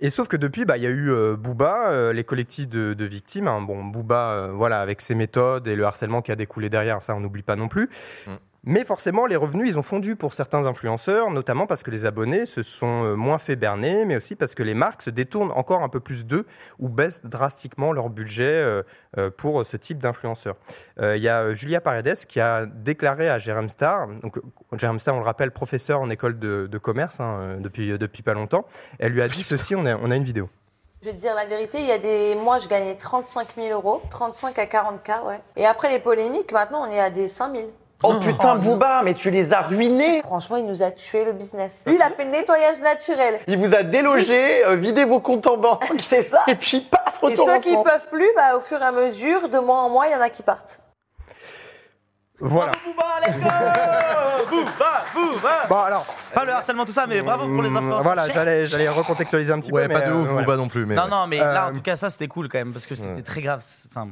Et 0.00 0.10
sauf 0.10 0.26
que 0.26 0.36
depuis, 0.36 0.64
bah, 0.64 0.76
il 0.78 0.82
y 0.82 0.86
a 0.86 0.90
eu 0.90 1.10
euh, 1.10 1.36
Booba, 1.36 1.90
euh, 1.90 2.12
les 2.12 2.24
collectifs 2.24 2.68
de, 2.68 2.92
de 2.92 3.04
victimes. 3.04 3.46
hein. 3.46 3.60
Bon, 3.60 3.84
Booba, 3.84 4.30
euh, 4.32 4.52
voilà, 4.52 4.80
avec 4.80 5.00
ses 5.00 5.14
méthodes 5.14 5.68
et 5.68 5.76
le 5.76 5.84
harcèlement 5.84 6.22
qui 6.22 6.32
a 6.32 6.36
découlé 6.36 6.68
derrière, 6.70 7.00
ça 7.02 7.14
on 7.14 7.20
n'oublie 7.20 7.42
pas 7.44 7.54
non 7.54 7.68
plus. 7.68 7.88
Mais 8.64 8.84
forcément, 8.84 9.26
les 9.26 9.34
revenus, 9.34 9.70
ils 9.70 9.76
ont 9.76 9.82
fondu 9.82 10.14
pour 10.14 10.34
certains 10.34 10.66
influenceurs, 10.66 11.32
notamment 11.32 11.66
parce 11.66 11.82
que 11.82 11.90
les 11.90 12.06
abonnés 12.06 12.46
se 12.46 12.62
sont 12.62 13.04
euh, 13.04 13.16
moins 13.16 13.38
fait 13.38 13.56
berner, 13.56 14.04
mais 14.04 14.16
aussi 14.16 14.36
parce 14.36 14.54
que 14.54 14.62
les 14.62 14.74
marques 14.74 15.02
se 15.02 15.10
détournent 15.10 15.50
encore 15.56 15.82
un 15.82 15.88
peu 15.88 15.98
plus 15.98 16.24
d'eux 16.26 16.46
ou 16.78 16.88
baissent 16.88 17.22
drastiquement 17.24 17.92
leur 17.92 18.08
budget 18.08 18.44
euh, 18.44 18.84
euh, 19.18 19.30
pour 19.30 19.66
ce 19.66 19.76
type 19.76 19.98
d'influenceurs. 19.98 20.54
Il 21.00 21.20
y 21.20 21.28
a 21.28 21.54
Julia 21.54 21.80
Paredes 21.80 22.24
qui 22.28 22.38
a 22.38 22.66
déclaré 22.66 23.28
à 23.28 23.40
Jérém 23.40 23.68
Star, 23.68 24.06
donc 24.06 24.38
Jérém 24.74 25.00
Star, 25.00 25.16
on 25.16 25.18
le 25.18 25.24
rappelle, 25.24 25.50
professeur 25.50 26.00
en 26.00 26.08
école 26.10 26.38
de, 26.38 26.68
de 26.70 26.78
commerce 26.78 27.18
hein, 27.18 27.56
depuis, 27.58 27.98
depuis 27.98 28.22
pas 28.22 28.34
longtemps, 28.34 28.64
elle 29.00 29.12
lui 29.12 29.22
a 29.22 29.28
dit 29.28 29.42
ceci, 29.42 29.74
on 29.74 29.84
a, 29.86 29.96
on 29.96 30.10
a 30.12 30.16
une 30.16 30.24
vidéo. 30.24 30.48
Je 31.00 31.08
vais 31.08 31.14
te 31.14 31.20
dire 31.20 31.34
la 31.34 31.46
vérité, 31.46 31.80
il 31.80 31.86
y 31.86 31.92
a 31.92 31.98
des 31.98 32.36
mois, 32.36 32.60
je 32.60 32.68
gagnais 32.68 32.94
35 32.94 33.56
000 33.56 33.68
euros, 33.70 34.00
35 34.10 34.56
à 34.60 34.66
40 34.66 35.02
k, 35.02 35.10
ouais. 35.26 35.40
Et 35.56 35.66
après 35.66 35.90
les 35.90 35.98
polémiques, 35.98 36.52
maintenant, 36.52 36.86
on 36.86 36.90
est 36.92 37.00
à 37.00 37.10
des 37.10 37.26
5 37.26 37.52
000. 37.52 37.66
Oh 38.04 38.14
putain, 38.20 38.56
Booba, 38.56 39.02
mais 39.04 39.14
tu 39.14 39.30
les 39.30 39.52
as 39.52 39.60
ruinés. 39.62 40.22
Franchement, 40.22 40.56
il 40.56 40.66
nous 40.66 40.82
a 40.82 40.90
tué 40.90 41.24
le 41.24 41.32
business. 41.32 41.84
Lui, 41.86 41.94
il 41.96 42.02
a 42.02 42.10
fait 42.10 42.24
le 42.24 42.30
nettoyage 42.30 42.80
naturel. 42.80 43.40
Il 43.46 43.58
vous 43.58 43.74
a 43.74 43.82
délogé, 43.82 44.64
euh, 44.66 44.74
vidé 44.76 45.04
vos 45.04 45.20
comptes 45.20 45.46
en 45.46 45.56
banque. 45.56 45.84
C'est 46.06 46.22
ça. 46.22 46.42
Et 46.48 46.54
puis, 46.56 46.80
paf, 46.80 47.18
Et 47.22 47.26
retour 47.26 47.46
ceux 47.46 47.56
en 47.56 47.60
qui 47.60 47.72
France. 47.72 47.84
peuvent 47.84 48.08
plus, 48.10 48.28
bah, 48.36 48.56
au 48.56 48.60
fur 48.60 48.80
et 48.80 48.84
à 48.84 48.92
mesure, 48.92 49.48
de 49.48 49.58
mois 49.58 49.78
en 49.82 49.88
mois, 49.90 50.06
il 50.08 50.12
y 50.12 50.16
en 50.16 50.20
a 50.20 50.28
qui 50.30 50.42
partent. 50.42 50.80
Voilà. 52.40 52.72
Bouba, 52.84 53.04
bouba 55.14 55.50
Bon, 55.68 55.76
alors. 55.78 56.04
Pas 56.34 56.44
le 56.44 56.52
harcèlement, 56.52 56.84
tout 56.84 56.92
ça, 56.92 57.06
mais 57.06 57.22
bravo 57.22 57.46
pour 57.46 57.62
les 57.62 57.68
influenceurs. 57.68 58.02
Voilà, 58.02 58.28
j'allais 58.30 58.66
j'allais 58.66 58.88
recontextualiser 58.88 59.52
un 59.52 59.60
petit 59.60 59.70
Ouais, 59.72 59.86
peu. 59.86 59.92
pas 59.94 60.00
mais, 60.00 60.06
de 60.06 60.10
euh, 60.10 60.16
ouf, 60.16 60.28
voilà. 60.28 60.40
Booba 60.46 60.56
non 60.56 60.66
plus. 60.68 60.84
Mais 60.86 60.94
Non, 60.96 61.04
ouais. 61.04 61.10
non, 61.10 61.26
mais 61.28 61.38
là, 61.38 61.66
en 61.66 61.70
Euh, 61.70 61.74
tout 61.74 61.82
cas, 61.82 61.94
ça, 61.96 62.10
c'était 62.10 62.26
cool 62.26 62.48
quand 62.48 62.58
même, 62.58 62.72
parce 62.72 62.86
que 62.86 62.94
c'était 62.96 63.10
Ouais. 63.14 63.22
très 63.22 63.42
grave. 63.42 63.62
Enfin, 63.90 64.08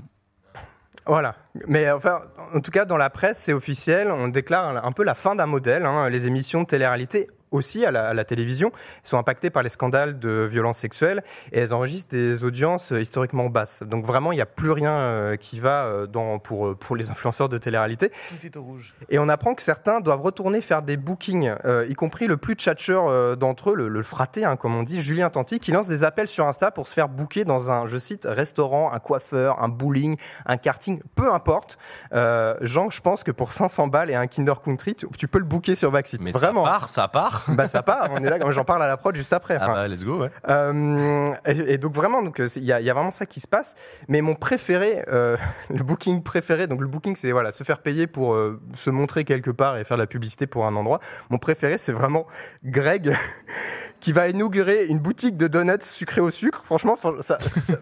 Voilà. 1.11 1.35
Mais 1.67 1.91
enfin, 1.91 2.21
en 2.55 2.61
tout 2.61 2.71
cas, 2.71 2.85
dans 2.85 2.97
la 2.97 3.11
presse, 3.11 3.39
c'est 3.39 3.53
officiel. 3.53 4.13
On 4.13 4.29
déclare 4.29 4.85
un 4.87 4.93
peu 4.93 5.03
la 5.03 5.17
fin 5.17 5.35
d'un 5.35 5.47
modèle. 5.47 5.85
hein. 5.85 6.09
Les 6.09 6.29
émissions 6.29 6.63
de 6.63 6.67
télé-réalité 6.69 7.29
aussi 7.51 7.85
à 7.85 7.91
la, 7.91 8.09
à 8.09 8.15
la 8.15 8.25
télévision 8.25 8.71
sont 9.03 9.19
impactées 9.19 9.51
par 9.51 9.63
les 9.63 9.69
scandales 9.69 10.19
de 10.19 10.49
violences 10.51 10.79
sexuelles 10.79 11.23
et 11.53 11.59
elles 11.61 11.75
enregistrent 11.75 12.11
des 12.11 12.45
audiences 12.45 12.93
euh, 12.93 13.01
historiquement 13.01 13.49
basses. 13.49 13.83
Donc 13.83 14.05
vraiment, 14.05 14.33
il 14.33 14.37
n'y 14.37 14.41
a 14.43 14.47
plus 14.47 14.71
rien 14.71 14.93
euh, 14.93 15.37
qui 15.37 15.61
va 15.61 15.85
euh, 15.85 16.07
dans, 16.07 16.39
pour, 16.39 16.77
pour 16.77 16.97
les 16.97 17.11
influenceurs 17.11 17.49
de 17.49 17.59
télé-réalité. 17.59 18.11
Tout 18.29 18.47
est 18.47 18.57
au 18.57 18.63
rouge. 18.63 18.95
Et 19.09 19.19
on 19.19 19.29
apprend 19.29 19.55
que 19.55 19.63
certains 19.63 20.01
doivent 20.01 20.21
retourner 20.23 20.61
faire 20.61 20.83
des 20.83 20.97
bookings, 20.97 21.53
euh, 21.65 21.87
y 21.89 21.95
compris 21.95 22.27
le 22.27 22.37
plus 22.37 22.55
tchatcheur 22.55 23.09
euh, 23.09 23.35
d'entre 23.37 23.71
eux, 23.71 23.75
le, 23.75 23.89
le 23.89 24.03
fraté, 24.03 24.45
hein, 24.45 24.57
comme 24.57 24.75
on 24.77 24.83
dit, 24.83 25.01
Julien 25.03 25.31
Tanti, 25.31 25.59
qui 25.61 25.73
lance 25.73 25.87
des 25.89 26.05
appels 26.05 26.29
sur 26.29 26.47
Insta 26.47 26.71
pour 26.71 26.87
se 26.87 26.95
faire 26.95 27.09
booker 27.09 27.45
dans 27.45 27.71
un, 27.71 27.87
je 27.87 27.99
cite, 27.99 28.27
restaurant, 28.29 28.93
un 28.93 28.99
coiffeur, 28.99 29.63
un 29.63 29.69
bowling, 29.69 30.17
un 30.47 30.57
karting, 30.57 31.01
peu 31.15 31.33
importe. 31.33 31.79
Euh, 32.13 32.57
Jean, 32.61 32.91
je 32.91 33.01
pense 33.01 33.25
que 33.25 33.31
pour 33.31 33.53
500 33.53 33.89
balles 33.89 34.11
et 34.11 34.15
un 34.15 34.27
Kinder 34.27 34.55
Country, 34.65 34.95
tu, 34.95 35.07
tu 35.17 35.29
peux 35.29 35.39
le 35.39 35.45
booker 35.45 35.75
sur 35.75 35.91
Backseat. 35.91 36.21
Mais 36.21 36.31
Vraiment. 36.33 36.65
ça 36.65 36.71
part, 36.71 36.89
ça 36.89 37.09
part. 37.09 37.40
Bah 37.49 37.69
ça 37.69 37.83
part, 37.83 38.09
on 38.13 38.19
est 38.25 38.31
là, 38.31 38.39
j'en 38.51 38.65
parle 38.65 38.83
à 38.83 38.89
la 38.89 38.97
prod 38.97 39.15
juste 39.17 39.33
après. 39.33 39.59
Ah 39.61 39.67
bah 39.69 39.89
let's 39.89 40.05
go, 40.05 40.21
ouais. 40.23 40.31
euh, 40.49 41.27
et, 41.47 41.75
et 41.75 41.79
donc 41.79 41.95
vraiment, 41.95 42.23
donc 42.23 42.37
c'est- 42.49 42.57
il 42.61 42.65
y, 42.65 42.73
a- 42.73 42.81
il 42.81 42.87
y 42.87 42.91
a 42.91 42.95
vraiment 42.95 43.11
ça 43.11 43.27
qui 43.27 43.41
se 43.41 43.49
passe. 43.49 43.75
Mais 44.09 44.21
mon 44.21 44.35
préféré, 44.35 45.05
euh, 45.09 45.37
le 45.71 45.83
booking 45.83 46.23
préféré, 46.23 46.67
donc 46.67 46.81
le 46.81 46.87
booking, 46.87 47.17
c'est 47.17 47.33
voilà, 47.33 47.53
se 47.53 47.65
faire 47.65 47.79
payer 47.81 48.07
pour 48.07 48.35
euh, 48.35 48.61
se 48.75 48.91
montrer 48.91 49.25
quelque 49.25 49.51
part 49.51 49.77
et 49.79 49.85
faire 49.85 49.97
de 49.97 50.03
la 50.03 50.07
publicité 50.07 50.47
pour 50.47 50.67
un 50.67 50.75
endroit. 50.77 51.01
Mon 51.31 51.39
préféré, 51.39 51.79
c'est 51.79 51.93
vraiment 51.93 52.27
Greg 52.65 53.17
qui 54.01 54.13
va 54.13 54.29
inaugurer 54.29 54.87
une 54.87 54.99
boutique 54.99 55.37
de 55.37 55.47
donuts 55.47 55.83
sucrés 55.83 56.21
au 56.21 56.31
sucre. 56.31 56.63
Franchement, 56.65 56.97
fran- 56.97 57.21
ça- 57.21 57.39
ça- 57.63 57.75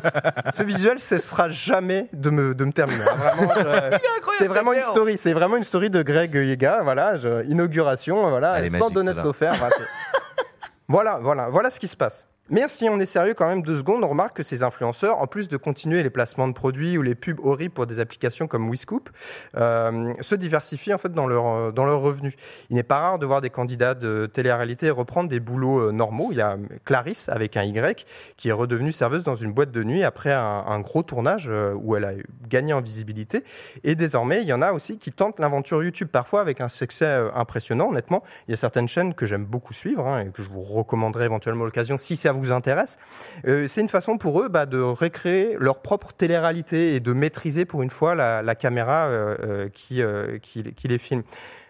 ce 0.54 0.62
visuel, 0.62 0.98
ce 1.00 1.18
sera 1.18 1.48
jamais 1.48 2.06
de 2.12 2.30
me, 2.30 2.54
de 2.54 2.64
me 2.64 2.72
terminer. 2.72 3.02
hein. 3.02 3.16
Vraiment, 3.36 3.54
je- 3.56 3.98
c'est 4.38 4.46
vraiment 4.46 4.72
une 4.72 4.82
story. 4.82 5.16
C'est 5.18 5.32
vraiment 5.32 5.56
une 5.56 5.64
story 5.64 5.90
de 5.90 6.02
Greg 6.02 6.34
Yega. 6.34 6.80
Voilà, 6.82 7.16
je- 7.16 7.44
inauguration, 7.44 8.28
voilà, 8.30 8.58
Elle 8.58 8.66
sans 8.72 8.78
magique, 8.78 8.94
donuts 8.94 9.20
offerts. 9.24 9.54
Voilà, 10.88 11.18
voilà, 11.20 11.48
voilà 11.48 11.70
ce 11.70 11.80
qui 11.80 11.88
se 11.88 11.96
passe. 11.96 12.26
Mais 12.48 12.64
si 12.68 12.88
on 12.88 13.00
est 13.00 13.06
sérieux 13.06 13.34
quand 13.34 13.48
même 13.48 13.62
deux 13.62 13.78
secondes, 13.78 14.04
on 14.04 14.08
remarque 14.08 14.36
que 14.36 14.44
ces 14.44 14.62
influenceurs, 14.62 15.20
en 15.20 15.26
plus 15.26 15.48
de 15.48 15.56
continuer 15.56 16.04
les 16.04 16.10
placements 16.10 16.46
de 16.46 16.52
produits 16.52 16.96
ou 16.96 17.02
les 17.02 17.16
pubs 17.16 17.40
horribles 17.40 17.74
pour 17.74 17.86
des 17.86 17.98
applications 17.98 18.46
comme 18.46 18.70
WeScoop, 18.70 19.10
euh, 19.56 20.14
se 20.20 20.36
diversifient 20.36 20.94
en 20.94 20.98
fait 20.98 21.12
dans 21.12 21.26
leur 21.26 21.46
euh, 21.46 21.72
dans 21.72 21.84
leurs 21.84 22.00
revenus. 22.00 22.34
Il 22.70 22.76
n'est 22.76 22.84
pas 22.84 23.00
rare 23.00 23.18
de 23.18 23.26
voir 23.26 23.40
des 23.40 23.50
candidats 23.50 23.94
de 23.94 24.30
télé-réalité 24.32 24.90
reprendre 24.90 25.28
des 25.28 25.40
boulots 25.40 25.88
euh, 25.88 25.92
normaux. 25.92 26.28
Il 26.30 26.38
y 26.38 26.40
a 26.40 26.56
Clarisse 26.84 27.28
avec 27.28 27.56
un 27.56 27.64
Y 27.64 28.06
qui 28.36 28.48
est 28.48 28.52
redevenue 28.52 28.92
serveuse 28.92 29.24
dans 29.24 29.34
une 29.34 29.52
boîte 29.52 29.72
de 29.72 29.82
nuit 29.82 30.04
après 30.04 30.32
un, 30.32 30.80
gros 30.80 31.02
tournage 31.02 31.48
euh, 31.48 31.74
où 31.74 31.96
elle 31.96 32.04
a 32.04 32.12
gagné 32.48 32.72
en 32.72 32.80
visibilité. 32.80 33.42
Et 33.82 33.96
désormais, 33.96 34.42
il 34.42 34.46
y 34.46 34.52
en 34.52 34.62
a 34.62 34.70
aussi 34.70 34.98
qui 34.98 35.10
tentent 35.10 35.40
l'aventure 35.40 35.82
YouTube 35.82 36.08
parfois 36.12 36.42
avec 36.42 36.60
un 36.60 36.68
succès 36.68 37.28
impressionnant. 37.34 37.88
Honnêtement, 37.88 38.22
il 38.46 38.52
y 38.52 38.54
a 38.54 38.56
certaines 38.56 38.88
chaînes 38.88 39.14
que 39.14 39.26
j'aime 39.26 39.44
beaucoup 39.44 39.72
suivre 39.72 40.06
hein, 40.06 40.20
et 40.20 40.30
que 40.30 40.42
je 40.42 40.48
vous 40.48 40.60
recommanderai 40.60 41.24
éventuellement 41.24 41.64
l'occasion 41.64 41.98
si 41.98 42.16
ça 42.16 42.32
vous 42.36 42.52
intéresse. 42.52 42.98
Euh, 43.46 43.66
c'est 43.68 43.80
une 43.80 43.88
façon 43.88 44.18
pour 44.18 44.40
eux 44.40 44.48
bah, 44.48 44.66
de 44.66 44.80
recréer 44.80 45.56
leur 45.58 45.80
propre 45.80 46.12
télé-réalité 46.12 46.94
et 46.94 47.00
de 47.00 47.12
maîtriser 47.12 47.64
pour 47.64 47.82
une 47.82 47.90
fois 47.90 48.14
la, 48.14 48.54
caméra 48.54 49.06
euh, 49.06 49.36
euh, 49.42 50.38
qui, 50.40 50.72
qui, 50.74 50.88
les 50.88 50.98
filme. 50.98 51.22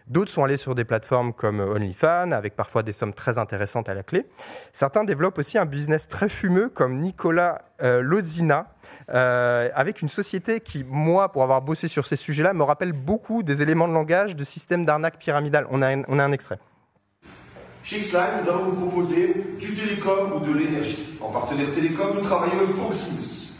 D'autres 0.06 0.30
sont 0.30 0.44
allés 0.44 0.56
sur 0.56 0.76
des 0.76 0.84
plateformes 0.84 1.32
comme 1.32 1.58
OnlyFans, 1.58 2.30
avec 2.30 2.54
parfois 2.54 2.84
des 2.84 2.92
sommes 2.92 3.12
très 3.12 3.38
intéressantes 3.38 3.88
à 3.88 3.94
la 3.94 4.04
clé. 4.04 4.24
Certains 4.72 5.02
développent 5.02 5.38
aussi 5.38 5.58
un 5.58 5.64
business 5.64 6.06
très 6.06 6.28
fumeux, 6.28 6.68
comme 6.68 6.98
Nicolas 6.98 7.58
euh, 7.82 8.02
Lodzina, 8.02 8.68
euh, 9.10 9.68
avec 9.74 10.02
une 10.02 10.08
société 10.08 10.60
qui, 10.60 10.84
moi, 10.88 11.32
pour 11.32 11.42
avoir 11.42 11.60
bossé 11.60 11.88
sur 11.88 12.06
ces 12.06 12.14
sujets-là, 12.14 12.54
me 12.54 12.62
rappelle 12.62 12.92
beaucoup 12.92 13.42
des 13.42 13.62
éléments 13.62 13.88
de 13.88 13.94
langage 13.94 14.36
de 14.36 14.44
système 14.44 14.86
d'arnaque 14.86 15.18
pyramidal. 15.18 15.66
On 15.70 15.82
a 15.82 15.96
on 16.06 16.18
a 16.20 16.24
un 16.24 16.32
extrait. 16.32 16.58
Chez 17.86 18.00
Xline, 18.00 18.42
nous 18.42 18.50
allons 18.50 18.64
vous 18.64 18.86
proposer 18.86 19.32
du 19.60 19.72
télécom 19.72 20.32
ou 20.34 20.40
de 20.40 20.58
l'énergie. 20.58 21.16
En 21.20 21.30
partenaire 21.30 21.70
télécom, 21.72 22.16
nous 22.16 22.20
travaillons 22.20 22.58
avec 22.58 22.74
Proximus. 22.74 23.52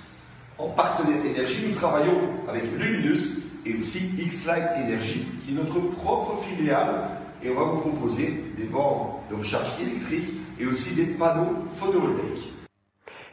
En 0.58 0.70
partenaire 0.70 1.24
énergie, 1.24 1.64
nous 1.68 1.76
travaillons 1.76 2.22
avec 2.48 2.64
Luminous 2.76 3.42
et 3.64 3.76
aussi 3.76 4.00
Xline 4.18 4.84
Énergie, 4.84 5.28
qui 5.44 5.52
est 5.52 5.54
notre 5.54 5.78
propre 5.78 6.42
filiale. 6.42 7.08
Et 7.40 7.50
on 7.50 7.54
va 7.54 7.66
vous 7.66 7.78
proposer 7.78 8.42
des 8.58 8.64
bornes 8.64 9.10
de 9.30 9.36
recharge 9.36 9.80
électrique 9.80 10.34
et 10.58 10.66
aussi 10.66 10.96
des 10.96 11.04
panneaux 11.04 11.64
photovoltaïques. 11.76 12.52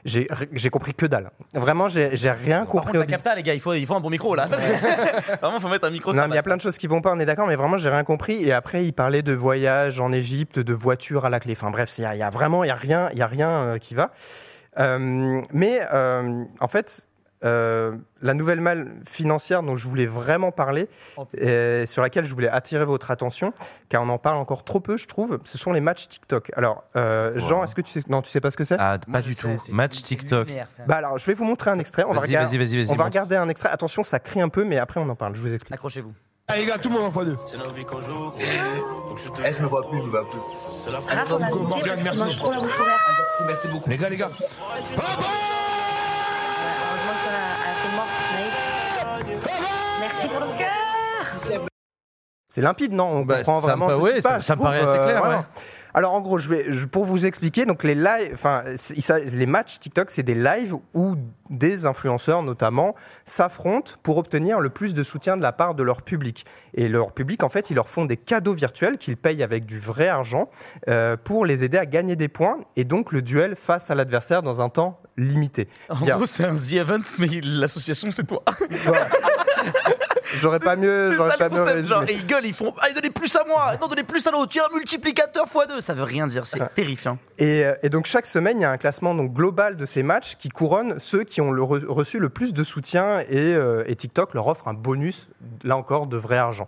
J'ai 0.06 0.28
j'ai 0.52 0.70
compris 0.70 0.94
que 0.94 1.06
dalle. 1.06 1.32
Vraiment, 1.54 1.88
j'ai 1.88 2.18
j'ai 2.18 2.30
rien 2.30 2.60
Par 2.60 2.68
compris 2.68 2.86
contre, 2.88 2.98
au 2.98 3.02
la 3.02 3.06
capta, 3.08 3.36
les 3.36 3.44
gars, 3.44 3.54
il 3.54 3.62
faut, 3.62 3.74
il 3.74 3.86
faut 3.88 3.96
un 3.96 4.00
bon 4.02 4.10
micro 4.10 4.36
là. 4.36 4.48
Vraiment, 5.42 5.60
faut 5.62 5.70
mettre 5.70 5.88
un 5.88 5.92
micro. 5.92 6.14
Non, 6.14 6.24
mais 6.24 6.34
il 6.34 6.36
y 6.36 6.38
a 6.38 6.44
plein 6.44 6.58
de 6.58 6.62
choses 6.62 6.78
qui 6.78 6.88
vont 6.88 7.02
pas, 7.02 7.14
on 7.14 7.20
est 7.20 7.26
d'accord, 7.26 7.48
mais 7.48 7.56
vraiment, 7.56 7.78
j'ai 7.78 7.90
rien 7.90 8.04
compris. 8.04 8.44
Et 8.44 8.52
après, 8.52 8.84
il 8.86 8.92
parlait 8.94 9.22
de 9.22 9.34
voyage 9.34 10.00
en 10.02 10.12
Égypte, 10.12 10.60
de 10.60 10.74
voitures 10.74 11.24
à 11.26 11.30
la 11.30 11.40
clé. 11.40 11.54
Enfin 11.54 11.72
bref, 11.72 11.94
il 11.98 12.02
y, 12.02 12.06
a- 12.06 12.16
il 12.16 12.20
y 12.20 12.24
a 12.24 12.30
vraiment, 12.30 12.64
il 12.64 12.68
y 12.68 12.72
a 12.72 12.76
rien, 12.76 13.10
il 13.14 13.18
y 13.18 13.22
a 13.22 13.28
rien 13.28 13.50
euh, 13.50 13.78
qui 13.78 13.96
va. 13.96 14.12
Euh, 14.80 15.42
mais 15.54 15.80
euh, 15.94 16.44
en 16.60 16.68
fait, 16.68 17.08
euh, 17.44 17.94
la 18.22 18.34
nouvelle 18.34 18.62
malle 18.62 18.92
financière 19.10 19.64
dont 19.64 19.76
je 19.76 19.88
voulais 19.88 20.06
vraiment 20.06 20.52
parler, 20.52 20.88
et 21.38 21.86
sur 21.86 22.02
laquelle 22.02 22.26
je 22.26 22.34
voulais 22.34 22.48
attirer 22.50 22.86
votre 22.86 23.12
attention, 23.12 23.54
car 23.90 24.02
on 24.04 24.10
en 24.10 24.18
parle 24.18 24.38
encore 24.38 24.64
trop 24.64 24.80
peu, 24.80 24.98
je 24.98 25.08
trouve, 25.08 25.40
ce 25.44 25.58
sont 25.58 25.74
les 25.74 25.82
matchs 25.82 26.08
TikTok. 26.08 26.52
Alors, 26.56 26.84
euh, 26.96 27.34
Jean, 27.40 27.64
est-ce 27.64 27.76
que 27.76 27.82
tu 27.82 27.92
sais, 27.92 28.02
non, 28.10 28.22
tu 28.22 28.30
sais 28.30 28.42
pas 28.42 28.52
ce 28.52 28.58
que 28.58 28.64
c'est? 28.64 28.78
Ah, 28.80 28.98
pas 29.12 29.22
du 29.22 29.36
tout. 29.36 29.50
Match 29.72 30.02
TikTok. 30.02 30.48
Bah 30.88 30.96
alors, 30.98 31.18
je 31.20 31.26
vais 31.26 31.34
vous 31.34 31.44
montrer 31.46 31.72
un 31.72 31.80
extrait. 31.80 32.04
On 32.08 32.14
va, 32.14 32.20
Vas-y, 32.22 32.28
regarder- 32.30 32.58
vas-y, 32.58 32.66
vas-y, 32.78 32.84
vas-y, 32.84 32.92
on 32.92 32.96
va 32.96 33.04
regarder 33.06 33.36
un 33.36 33.50
extrait. 33.50 33.70
Attention, 33.70 34.04
ça 34.04 34.20
crie 34.20 34.42
un 34.42 34.50
peu, 34.50 34.64
mais 34.64 34.78
après 34.78 35.00
on 35.00 35.10
en 35.10 35.16
parle. 35.16 35.36
Je 35.36 35.42
vous 35.42 35.54
explique. 35.54 35.74
Accrochez-vous. 35.74 36.14
Allez 36.50 36.62
les 36.62 36.68
gars, 36.68 36.78
tout 36.78 36.90
le 36.90 36.96
monde 36.96 37.06
en 37.06 37.12
fois 37.12 37.24
deux. 37.24 37.38
C'est 37.46 37.56
la 37.56 37.68
vie 37.74 37.86
qu'on 37.86 38.02
joue. 38.02 38.34
Elle, 38.38 39.56
je 39.56 39.62
me 39.62 39.68
vois 39.68 39.90
plus, 39.90 40.00
je 40.04 40.10
vois 40.10 40.30
plus. 40.30 40.40
C'est 40.84 40.92
la 40.92 41.00
Ah, 41.10 41.16
m'inviter 41.40 41.60
Morgane, 41.70 42.00
merci. 42.04 42.40
Merci 43.48 43.68
beaucoup. 43.70 43.90
Les 43.90 43.98
gars, 43.98 44.10
les 44.10 44.18
gars. 44.18 44.32
Merci 50.04 50.28
pour 50.28 50.40
le 50.42 50.58
cœur. 50.58 51.60
C'est 52.50 52.62
limpide, 52.62 52.92
non? 52.94 53.06
On 53.06 53.26
Bah, 53.26 53.38
comprend 53.38 53.62
ça 53.62 53.68
vraiment 53.68 53.88
me- 53.88 53.94
tout 53.96 54.00
ce 54.02 54.04
ouais, 54.06 54.12
qui 54.12 54.18
se 54.18 54.22
ça- 54.24 54.30
passe, 54.32 54.46
ça 54.46 54.54
je 54.54 54.60
me 54.60 54.64
paraît 54.64 54.80
assez 54.82 54.94
clair, 54.94 55.20
vraiment. 55.22 55.38
ouais. 55.40 55.46
Alors 55.96 56.14
en 56.14 56.22
gros, 56.22 56.40
je 56.40 56.50
vais, 56.50 56.66
je- 56.70 56.86
pour 56.88 57.06
vous 57.06 57.26
expliquer, 57.26 57.66
donc 57.66 57.84
les 57.84 57.94
lives, 57.96 58.32
enfin, 58.34 58.64
les 59.32 59.46
matchs 59.46 59.80
TikTok, 59.80 60.10
c'est 60.12 60.24
des 60.24 60.34
lives 60.36 60.76
où 60.96 61.16
des 61.52 61.86
influenceurs 61.86 62.42
notamment 62.44 62.96
s'affrontent 63.26 63.94
pour 64.04 64.18
obtenir 64.18 64.60
le 64.60 64.70
plus 64.70 64.94
de 64.96 65.04
soutien 65.04 65.38
de 65.38 65.42
la 65.44 65.52
part 65.52 65.74
de 65.76 65.84
leur 65.84 66.02
public. 66.02 66.46
Et 66.74 66.88
leur 66.90 67.12
public, 67.12 67.44
en 67.44 67.50
fait, 67.50 67.70
ils 67.70 67.76
leur 67.76 67.90
font 67.90 68.06
des 68.06 68.18
cadeaux 68.18 68.54
virtuels 68.54 68.98
qu'ils 68.98 69.18
payent 69.18 69.44
avec 69.44 69.66
du 69.68 69.78
vrai 69.80 70.08
argent 70.08 70.50
euh, 70.90 71.16
pour 71.16 71.46
les 71.46 71.64
aider 71.64 71.78
à 71.78 71.86
gagner 71.86 72.16
des 72.16 72.28
points 72.28 72.58
et 72.76 72.84
donc 72.86 73.12
le 73.12 73.22
duel 73.22 73.56
face 73.56 73.90
à 73.92 73.96
l'adversaire 73.96 74.42
dans 74.44 74.62
un 74.62 74.70
temps 74.70 75.00
limité. 75.18 75.68
En 75.90 75.96
gros, 76.06 76.26
c'est 76.26 76.46
un 76.46 76.56
The 76.56 76.74
Event, 76.74 77.02
mais 77.20 77.28
l'association, 77.44 78.10
c'est 78.12 78.26
toi. 78.26 78.44
J'aurais 80.36 80.60
pas 80.60 80.76
mieux, 80.76 81.12
j'aurais 81.12 81.38
pas 81.38 81.48
mieux 81.50 81.84
genre, 81.84 82.04
et 82.08 82.14
ils 82.14 82.26
gueulent, 82.26 82.46
ils 82.46 82.54
font 82.56 82.74
Ah, 82.82 82.88
donnez 82.96 83.12
plus 83.12 83.36
à 83.36 83.44
moi, 83.48 83.74
non, 83.80 83.88
donnez 83.88 84.02
plus 84.04 84.26
à 84.26 84.32
l'autre, 84.32 84.52
tiens, 84.52 84.64
multiplicateur 84.74 85.46
x2. 85.46 85.80
Ça 85.80 85.94
veut 85.94 86.04
rien 86.04 86.26
dire, 86.26 86.48
c'est 86.48 86.60
terrifiant. 86.74 87.20
Et, 87.38 87.64
euh, 87.64 87.76
et 87.84 87.90
donc 87.90 88.08
chaque 88.08 88.26
semaine, 88.26 88.58
il 88.60 88.64
y 88.64 88.66
a 88.66 88.72
un 88.72 88.78
classement 88.78 89.14
donc 89.14 89.32
global 89.32 89.76
de 89.78 89.86
ces 89.86 90.02
matchs 90.02 90.36
qui 90.38 90.50
couronne 90.50 90.96
ceux 91.00 91.24
qui 91.24 91.40
ont 91.42 91.52
le 91.52 91.62
re- 91.62 91.86
reçu 91.86 92.18
le 92.18 92.30
plus 92.30 92.54
de 92.54 92.64
soutien 92.64 93.20
et, 93.20 93.54
euh, 93.54 93.84
et 93.86 93.96
TikTok 93.96 94.34
leur 94.34 94.48
offre 94.48 94.68
un 94.68 94.74
bonus, 94.74 95.30
là 95.64 95.78
encore, 95.78 96.08
de 96.08 96.18
vrai 96.18 96.38
argent. 96.38 96.68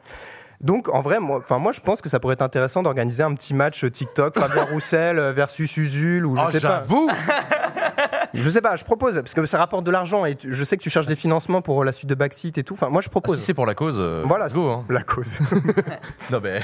Donc 0.62 0.88
en 0.90 1.02
vrai, 1.02 1.20
moi, 1.20 1.44
moi 1.60 1.72
je 1.72 1.82
pense 1.82 2.02
que 2.02 2.10
ça 2.10 2.20
pourrait 2.20 2.34
être 2.34 2.42
intéressant 2.44 2.84
d'organiser 2.84 3.24
un 3.24 3.34
petit 3.34 3.54
match 3.56 3.84
TikTok, 3.92 4.38
Fabien 4.40 4.64
Roussel 4.72 5.18
versus 5.36 5.76
Usul 5.78 6.26
ou 6.26 6.38
je 6.38 6.42
Oh, 6.46 6.52
sais 6.52 6.60
pas. 6.60 6.68
j'avoue 6.82 7.10
Je 8.42 8.50
sais 8.50 8.62
pas, 8.62 8.76
je 8.76 8.84
propose 8.84 9.14
parce 9.16 9.34
que 9.34 9.46
ça 9.46 9.58
rapporte 9.58 9.84
de 9.84 9.92
l'argent 9.92 10.26
et 10.26 10.36
tu- 10.36 10.54
je 10.54 10.64
sais 10.64 10.78
que 10.78 10.82
tu 10.84 10.90
cherches 10.90 11.08
des 11.08 11.16
financements 11.16 11.62
pour 11.62 11.84
la 11.84 11.92
suite 11.92 12.10
de 12.10 12.16
Backseat 12.16 12.58
et 12.58 12.64
tout. 12.64 12.74
Enfin 12.74 12.90
moi 12.90 13.02
je 13.02 13.10
propose. 13.10 13.38
Ah, 13.38 13.40
Si 13.40 13.46
c'est 13.48 13.54
pour 13.54 13.66
la 13.66 13.76
cause, 13.76 13.96
euh, 13.98 14.24
Voilà, 14.26 14.48
go. 14.50 14.70
hein. 14.70 14.86
la 14.90 15.04
cause. 15.04 15.40
Non, 16.32 16.40
mais. 16.42 16.62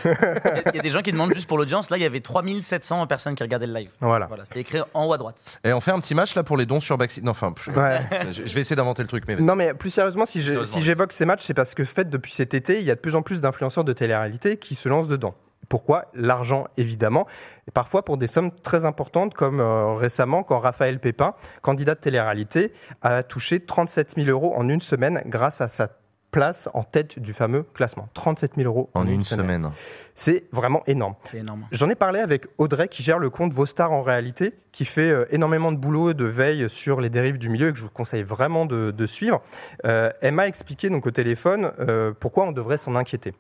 Il 0.74 0.76
y 0.76 0.80
a 0.80 0.82
des 0.82 0.90
gens 0.90 1.02
qui 1.02 1.12
demandent 1.12 1.34
juste 1.34 1.48
pour 1.48 1.58
l'audience. 1.58 1.90
Là, 1.90 1.98
il 1.98 2.04
y 2.04 2.06
avait 2.06 2.20
3700 2.22 3.06
personnes 3.08 3.36
qui 3.36 3.44
regardaient 3.44 3.68
le 3.68 3.74
live. 3.74 3.90
Voilà. 4.02 4.26
Voilà, 4.28 4.46
c'était 4.46 4.62
écrit 4.62 4.80
en 4.94 5.06
haut 5.06 5.14
à 5.14 5.18
droite. 5.18 5.44
Et 5.64 5.72
on 5.74 5.82
fait 5.82 5.92
un 5.92 6.00
petit 6.00 6.16
match 6.16 6.34
là 6.36 6.44
pour 6.44 6.58
les 6.58 6.66
dons 6.66 6.80
sur 6.80 6.98
Backseat. 6.98 7.24
Non, 7.24 7.32
enfin, 7.32 7.54
je, 7.64 7.72
Ouais. 7.72 8.00
je- 8.32 8.46
je 8.46 8.54
vais 8.54 8.62
essayer 8.62 8.76
d'inventer 8.76 9.02
le 9.04 9.08
truc, 9.08 9.24
mais. 9.28 9.36
Non, 9.36 9.56
mais 9.56 9.74
plus 9.74 9.90
sérieusement, 9.92 10.26
si 10.26 10.42
j'ai- 10.42 10.52
Sérieusement. 10.52 10.78
si 10.80 10.84
j'évoque 10.84 11.12
ces 11.14 11.26
matchs, 11.26 11.44
c'est 11.44 11.54
parce 11.54 11.76
que, 11.76 11.84
fait, 11.84 12.10
depuis 12.10 12.34
cet 12.34 12.54
été, 12.54 12.80
il 12.80 12.86
y 12.86 12.92
a 12.92 12.96
de 12.96 13.00
plus 13.00 13.16
en 13.16 13.22
plus 13.22 13.42
d'influenceurs 13.42 13.84
de 13.84 13.94
télé-réalité 13.94 14.58
qui 14.58 14.76
se 14.76 14.90
lancent 14.90 15.08
dedans. 15.08 15.36
Pourquoi 15.72 16.08
L'argent, 16.14 16.68
évidemment. 16.76 17.28
Et 17.66 17.72
parfois 17.72 18.04
pour 18.04 18.18
des 18.18 18.28
sommes 18.28 18.52
très 18.52 18.84
importantes, 18.84 19.34
comme 19.34 19.62
euh, 19.62 19.96
récemment, 19.96 20.44
quand 20.44 20.60
Raphaël 20.60 21.00
Pépin, 21.00 21.34
candidat 21.62 21.96
de 21.96 22.02
télé-réalité, 22.02 22.74
a 23.02 23.24
touché 23.24 23.62
37 23.62 24.16
000 24.18 24.28
euros 24.28 24.54
en 24.54 24.68
une 24.68 24.82
semaine 24.82 25.22
grâce 25.28 25.62
à 25.62 25.70
sa 25.70 25.88
place 26.30 26.68
en 26.74 26.84
tête 26.84 27.20
du 27.20 27.32
fameux 27.32 27.64
classement. 27.64 28.10
37 28.16 28.56
000 28.56 28.68
euros 28.68 28.90
En 28.96 29.08
une 29.08 29.24
semaine. 29.24 29.70
C'est 30.14 30.46
vraiment 30.52 30.84
énorme. 30.88 31.16
Énorme. 31.34 31.66
J'en 31.72 31.90
ai 31.90 31.96
parlé 31.96 32.20
avec 32.20 32.48
Audrey 32.58 32.90
qui 32.90 33.02
gère 33.02 33.18
le 33.18 33.30
compte 33.30 33.54
Vos 33.54 33.66
Stars 33.66 33.94
en 33.94 34.02
réalité, 34.02 34.54
qui 34.74 34.84
fait 34.84 35.10
euh, 35.10 35.26
énormément 35.32 35.72
de 35.72 35.78
boulot 35.78 36.12
et 36.12 36.14
de 36.14 36.26
veille 36.26 36.70
sur 36.70 37.00
les 37.00 37.10
dérives 37.10 37.38
du 37.38 37.48
milieu 37.48 37.70
et 37.70 37.72
que 37.72 37.78
je 37.78 37.84
vous 37.84 37.90
conseille 37.90 38.24
vraiment 38.24 38.66
de, 38.66 38.92
de 38.92 39.08
suivre. 39.08 39.42
Euh, 39.86 40.12
elle 40.20 40.34
m'a 40.34 40.48
expliqué 40.48 40.90
donc 40.90 41.06
au 41.08 41.12
téléphone 41.12 41.72
euh, 41.80 42.12
pourquoi 42.20 42.46
on 42.46 42.52
devrait 42.52 42.78
s'en 42.78 42.96
inquiéter. 42.96 43.34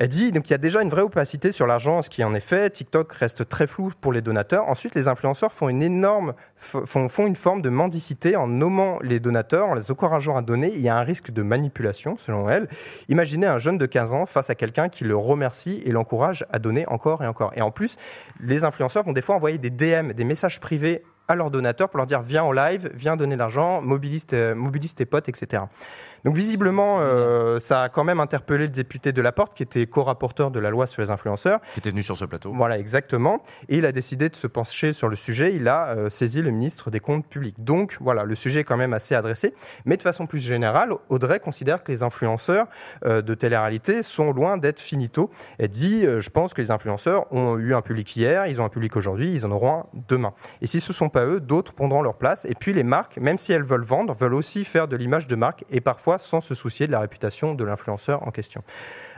Elle 0.00 0.08
dit 0.08 0.32
donc 0.32 0.48
y 0.48 0.54
a 0.54 0.58
déjà 0.58 0.80
une 0.80 0.88
vraie 0.88 1.02
opacité 1.02 1.52
sur 1.52 1.66
l'argent, 1.66 2.00
ce 2.00 2.08
qui 2.08 2.24
en 2.24 2.34
effet, 2.34 2.70
TikTok 2.70 3.12
reste 3.12 3.46
très 3.46 3.66
flou 3.66 3.92
pour 4.00 4.14
les 4.14 4.22
donateurs. 4.22 4.66
Ensuite, 4.66 4.94
les 4.94 5.08
influenceurs 5.08 5.52
font 5.52 5.68
une 5.68 5.82
énorme, 5.82 6.32
font, 6.56 7.26
une 7.26 7.36
forme 7.36 7.60
de 7.60 7.68
mendicité 7.68 8.34
en 8.34 8.46
nommant 8.46 8.98
les 9.02 9.20
donateurs, 9.20 9.66
en 9.66 9.74
les 9.74 9.90
encourageant 9.90 10.38
à 10.38 10.40
donner. 10.40 10.72
Il 10.72 10.80
y 10.80 10.88
a 10.88 10.96
un 10.96 11.02
risque 11.02 11.30
de 11.30 11.42
manipulation, 11.42 12.16
selon 12.16 12.48
elle. 12.48 12.66
Imaginez 13.10 13.46
un 13.46 13.58
jeune 13.58 13.76
de 13.76 13.84
15 13.84 14.14
ans 14.14 14.24
face 14.24 14.48
à 14.48 14.54
quelqu'un 14.54 14.88
qui 14.88 15.04
le 15.04 15.16
remercie 15.16 15.82
et 15.84 15.92
l'encourage 15.92 16.46
à 16.50 16.58
donner 16.58 16.88
encore 16.88 17.22
et 17.22 17.26
encore. 17.26 17.52
Et 17.54 17.60
en 17.60 17.70
plus, 17.70 17.96
les 18.40 18.64
influenceurs 18.64 19.02
vont 19.02 19.12
des 19.12 19.20
fois 19.20 19.34
envoyer 19.34 19.58
des 19.58 19.68
DM, 19.68 20.12
des 20.12 20.24
messages 20.24 20.60
privés 20.60 21.02
à 21.28 21.36
leurs 21.36 21.50
donateurs 21.50 21.90
pour 21.90 21.98
leur 21.98 22.06
dire 22.06 22.22
viens 22.22 22.42
en 22.42 22.52
live, 22.52 22.90
viens 22.94 23.16
donner 23.16 23.36
l'argent, 23.36 23.82
mobilise 23.82 24.24
tes 24.26 25.06
potes, 25.06 25.28
etc. 25.28 25.64
Donc 26.24 26.36
visiblement, 26.36 26.98
euh, 27.00 27.60
ça 27.60 27.82
a 27.82 27.88
quand 27.88 28.04
même 28.04 28.20
interpellé 28.20 28.64
le 28.64 28.70
député 28.70 29.12
de 29.12 29.22
la 29.22 29.32
Porte, 29.32 29.54
qui 29.54 29.62
était 29.62 29.86
co-rapporteur 29.86 30.50
de 30.50 30.60
la 30.60 30.70
loi 30.70 30.86
sur 30.86 31.02
les 31.02 31.10
influenceurs. 31.10 31.60
Qui 31.74 31.80
était 31.80 31.90
venu 31.90 32.02
sur 32.02 32.16
ce 32.16 32.24
plateau. 32.24 32.52
Voilà, 32.54 32.78
exactement. 32.78 33.42
Et 33.68 33.78
il 33.78 33.86
a 33.86 33.92
décidé 33.92 34.28
de 34.28 34.36
se 34.36 34.46
pencher 34.46 34.92
sur 34.92 35.08
le 35.08 35.16
sujet. 35.16 35.54
Il 35.54 35.68
a 35.68 35.88
euh, 35.88 36.10
saisi 36.10 36.42
le 36.42 36.50
ministre 36.50 36.90
des 36.90 37.00
Comptes 37.00 37.26
publics. 37.26 37.56
Donc 37.58 37.96
voilà, 38.00 38.24
le 38.24 38.34
sujet 38.34 38.60
est 38.60 38.64
quand 38.64 38.76
même 38.76 38.92
assez 38.92 39.14
adressé. 39.14 39.54
Mais 39.84 39.96
de 39.96 40.02
façon 40.02 40.26
plus 40.26 40.40
générale, 40.40 40.92
Audrey 41.08 41.40
considère 41.40 41.82
que 41.82 41.92
les 41.92 42.02
influenceurs 42.02 42.66
euh, 43.04 43.22
de 43.22 43.34
télé-réalité 43.34 44.02
sont 44.02 44.32
loin 44.32 44.58
d'être 44.58 44.80
finito. 44.80 45.30
Elle 45.58 45.68
dit, 45.68 46.04
je 46.04 46.30
pense 46.30 46.54
que 46.54 46.60
les 46.60 46.70
influenceurs 46.70 47.32
ont 47.32 47.56
eu 47.58 47.74
un 47.74 47.82
public 47.82 48.14
hier, 48.16 48.46
ils 48.46 48.60
ont 48.60 48.64
un 48.64 48.68
public 48.68 48.96
aujourd'hui, 48.96 49.32
ils 49.32 49.46
en 49.46 49.50
auront 49.50 49.70
un 49.70 49.86
demain. 50.08 50.32
Et 50.60 50.66
si 50.66 50.80
ce 50.80 50.92
ne 50.92 50.94
sont 50.94 51.08
pas 51.08 51.24
eux, 51.24 51.40
d'autres 51.40 51.72
prendront 51.72 52.02
leur 52.02 52.16
place. 52.16 52.44
Et 52.44 52.54
puis 52.54 52.72
les 52.72 52.82
marques, 52.82 53.16
même 53.18 53.38
si 53.38 53.52
elles 53.52 53.64
veulent 53.64 53.84
vendre, 53.84 54.14
veulent 54.14 54.34
aussi 54.34 54.64
faire 54.64 54.88
de 54.88 54.96
l'image 54.96 55.26
de 55.26 55.36
marque 55.36 55.64
et 55.70 55.80
parfois 55.80 56.09
sans 56.18 56.40
se 56.40 56.54
soucier 56.54 56.86
de 56.86 56.92
la 56.92 57.00
réputation 57.00 57.54
de 57.54 57.64
l'influenceur 57.64 58.26
en 58.26 58.30
question. 58.30 58.62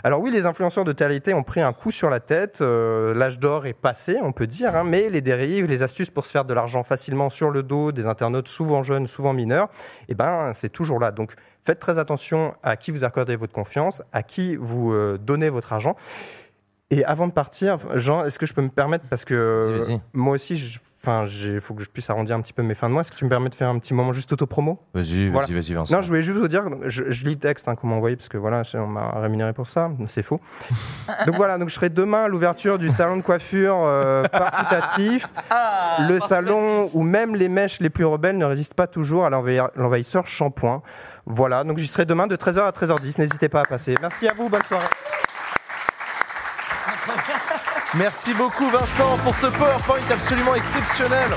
Alors 0.05 0.21
oui, 0.21 0.31
les 0.31 0.47
influenceurs 0.47 0.85
de 0.85 0.93
télé 0.93 1.21
ont 1.35 1.43
pris 1.45 1.61
un 1.61 1.73
coup 1.73 1.91
sur 1.93 2.11
la 2.11 2.19
tête. 2.21 2.61
euh, 2.61 3.15
L'âge 3.15 3.39
d'or 3.39 3.67
est 3.67 3.73
passé, 3.73 4.19
on 4.23 4.33
peut 4.33 4.47
dire, 4.49 4.75
hein, 4.75 4.83
mais 4.85 5.11
les 5.11 5.21
dérives, 5.21 5.67
les 5.67 5.83
astuces 5.83 6.11
pour 6.11 6.27
se 6.27 6.33
faire 6.33 6.45
de 6.45 6.53
l'argent 6.55 6.83
facilement 6.83 7.31
sur 7.31 7.51
le 7.51 7.63
dos 7.63 7.93
des 7.93 8.07
internautes 8.07 8.49
souvent 8.49 8.83
jeunes, 8.83 9.07
souvent 9.07 9.33
mineurs, 9.33 9.69
eh 10.09 10.15
ben, 10.15 10.53
c'est 10.55 10.71
toujours 10.71 10.99
là. 10.99 11.13
Donc 11.13 11.35
faites 11.65 11.79
très 11.79 11.99
attention 11.99 12.55
à 12.65 12.77
qui 12.77 12.91
vous 12.91 13.05
accordez 13.05 13.37
votre 13.37 13.53
confiance, 13.53 14.03
à 14.13 14.23
qui 14.25 14.57
vous 14.57 14.93
euh, 14.93 15.19
donnez 15.19 15.49
votre 15.51 15.73
argent. 15.73 15.95
Et 16.91 17.05
avant 17.05 17.27
de 17.27 17.33
partir, 17.33 17.79
Jean, 17.95 18.25
est-ce 18.25 18.39
que 18.39 18.45
je 18.47 18.53
peux 18.55 18.61
me 18.63 18.69
permettre, 18.69 19.05
parce 19.09 19.25
que 19.25 19.35
euh, 19.35 19.87
moi 20.13 20.35
aussi, 20.35 20.57
je- 20.59 20.79
Enfin, 21.05 21.27
il 21.27 21.61
faut 21.61 21.75
que 21.75 21.83
je 21.83 21.91
puisse 21.91 22.09
arrondir 22.11 22.37
un 22.37 22.41
petit 22.41 22.53
peu 22.53 22.63
mes 22.63 22.75
fins 22.75 22.89
de 22.89 22.93
mois. 22.93 23.01
Est-ce 23.01 23.11
que 23.11 23.17
tu 23.17 23.25
me 23.25 23.29
permets 23.29 23.49
de 23.49 23.57
faire 23.57 23.69
un 23.69 23.77
petit 23.81 23.93
moment 23.93 24.13
juste 24.13 24.33
auto-promo? 24.33 24.79
Vas-y, 24.95 25.29
Voilà. 25.31 25.49
vas-y, 25.49 25.55
vas-y, 25.57 25.75
Vincent. 25.75 25.97
Non, 25.97 26.01
je 26.01 26.07
voulais 26.07 26.23
juste 26.23 26.39
vous 26.39 26.47
dire, 26.47 26.63
je, 26.87 27.11
je 27.11 27.25
lis 27.25 27.33
le 27.33 27.39
texte 27.41 27.67
hein, 27.67 27.75
qu'on 27.75 27.89
m'a 27.89 27.97
envoyé 27.97 28.15
parce 28.15 28.29
que 28.29 28.39
voilà, 28.39 28.63
on 28.75 28.87
m'a 28.87 29.11
rémunéré 29.21 29.53
pour 29.53 29.67
ça, 29.67 29.91
c'est 30.09 30.23
faux. 30.23 30.41
donc 31.27 31.35
voilà, 31.35 31.59
donc 31.59 31.71
je 31.71 31.75
serai 31.75 31.89
demain 31.89 32.23
à 32.25 32.29
l'ouverture 32.29 32.79
du 32.79 32.89
salon 32.91 33.17
de 33.17 33.23
coiffure 33.23 33.79
euh, 33.83 34.23
partitatif, 34.29 35.27
le 36.09 36.21
salon 36.21 36.89
où 36.93 37.03
même 37.03 37.35
les 37.35 37.49
mèches 37.49 37.81
les 37.81 37.91
plus 37.91 38.05
rebelles 38.05 38.39
ne 38.39 38.45
résistent 38.45 38.75
pas 38.75 38.87
toujours 38.87 39.25
à 39.25 39.31
l'envahi- 39.31 39.59
l'envahisseur 39.75 40.29
shampoing. 40.29 40.83
Voilà, 41.27 41.65
donc 41.65 41.79
j'y 41.79 41.89
serai 41.89 42.05
demain 42.05 42.29
de 42.29 42.37
13h 42.37 42.61
à 42.61 42.71
13h10, 42.71 43.19
n'hésitez 43.19 43.49
pas 43.49 43.63
à 43.63 43.65
passer. 43.65 43.97
Merci 44.01 44.29
à 44.29 44.35
vous, 44.35 44.49
bonne 44.49 44.63
soirée. 44.69 44.87
Merci 47.95 48.33
beaucoup 48.33 48.71
Vincent 48.71 49.19
pour 49.19 49.35
ce 49.35 49.47
PowerPoint 49.47 50.01
absolument 50.11 50.55
exceptionnel. 50.55 51.29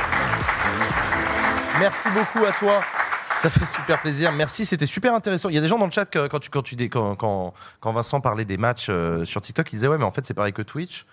Merci 1.81 2.07
beaucoup 2.11 2.45
à 2.45 2.53
toi. 2.53 2.81
Ça 3.41 3.49
fait 3.49 3.65
super 3.65 3.99
plaisir. 3.99 4.31
Merci, 4.31 4.65
c'était 4.65 4.85
super 4.85 5.13
intéressant. 5.13 5.49
Il 5.49 5.55
y 5.55 5.57
a 5.57 5.61
des 5.61 5.67
gens 5.67 5.77
dans 5.77 5.85
le 5.85 5.91
chat 5.91 6.05
quand, 6.05 6.39
tu, 6.39 6.49
quand, 6.49 6.61
tu, 6.61 6.89
quand 6.89 7.53
Vincent 7.83 8.21
parlait 8.21 8.45
des 8.45 8.55
matchs 8.55 8.87
euh, 8.87 9.25
sur 9.25 9.41
TikTok, 9.41 9.71
ils 9.73 9.75
disaient 9.75 9.89
ouais, 9.89 9.97
mais 9.97 10.05
en 10.05 10.11
fait 10.11 10.25
c'est 10.25 10.33
pareil 10.33 10.53
que 10.53 10.61
Twitch. 10.61 11.05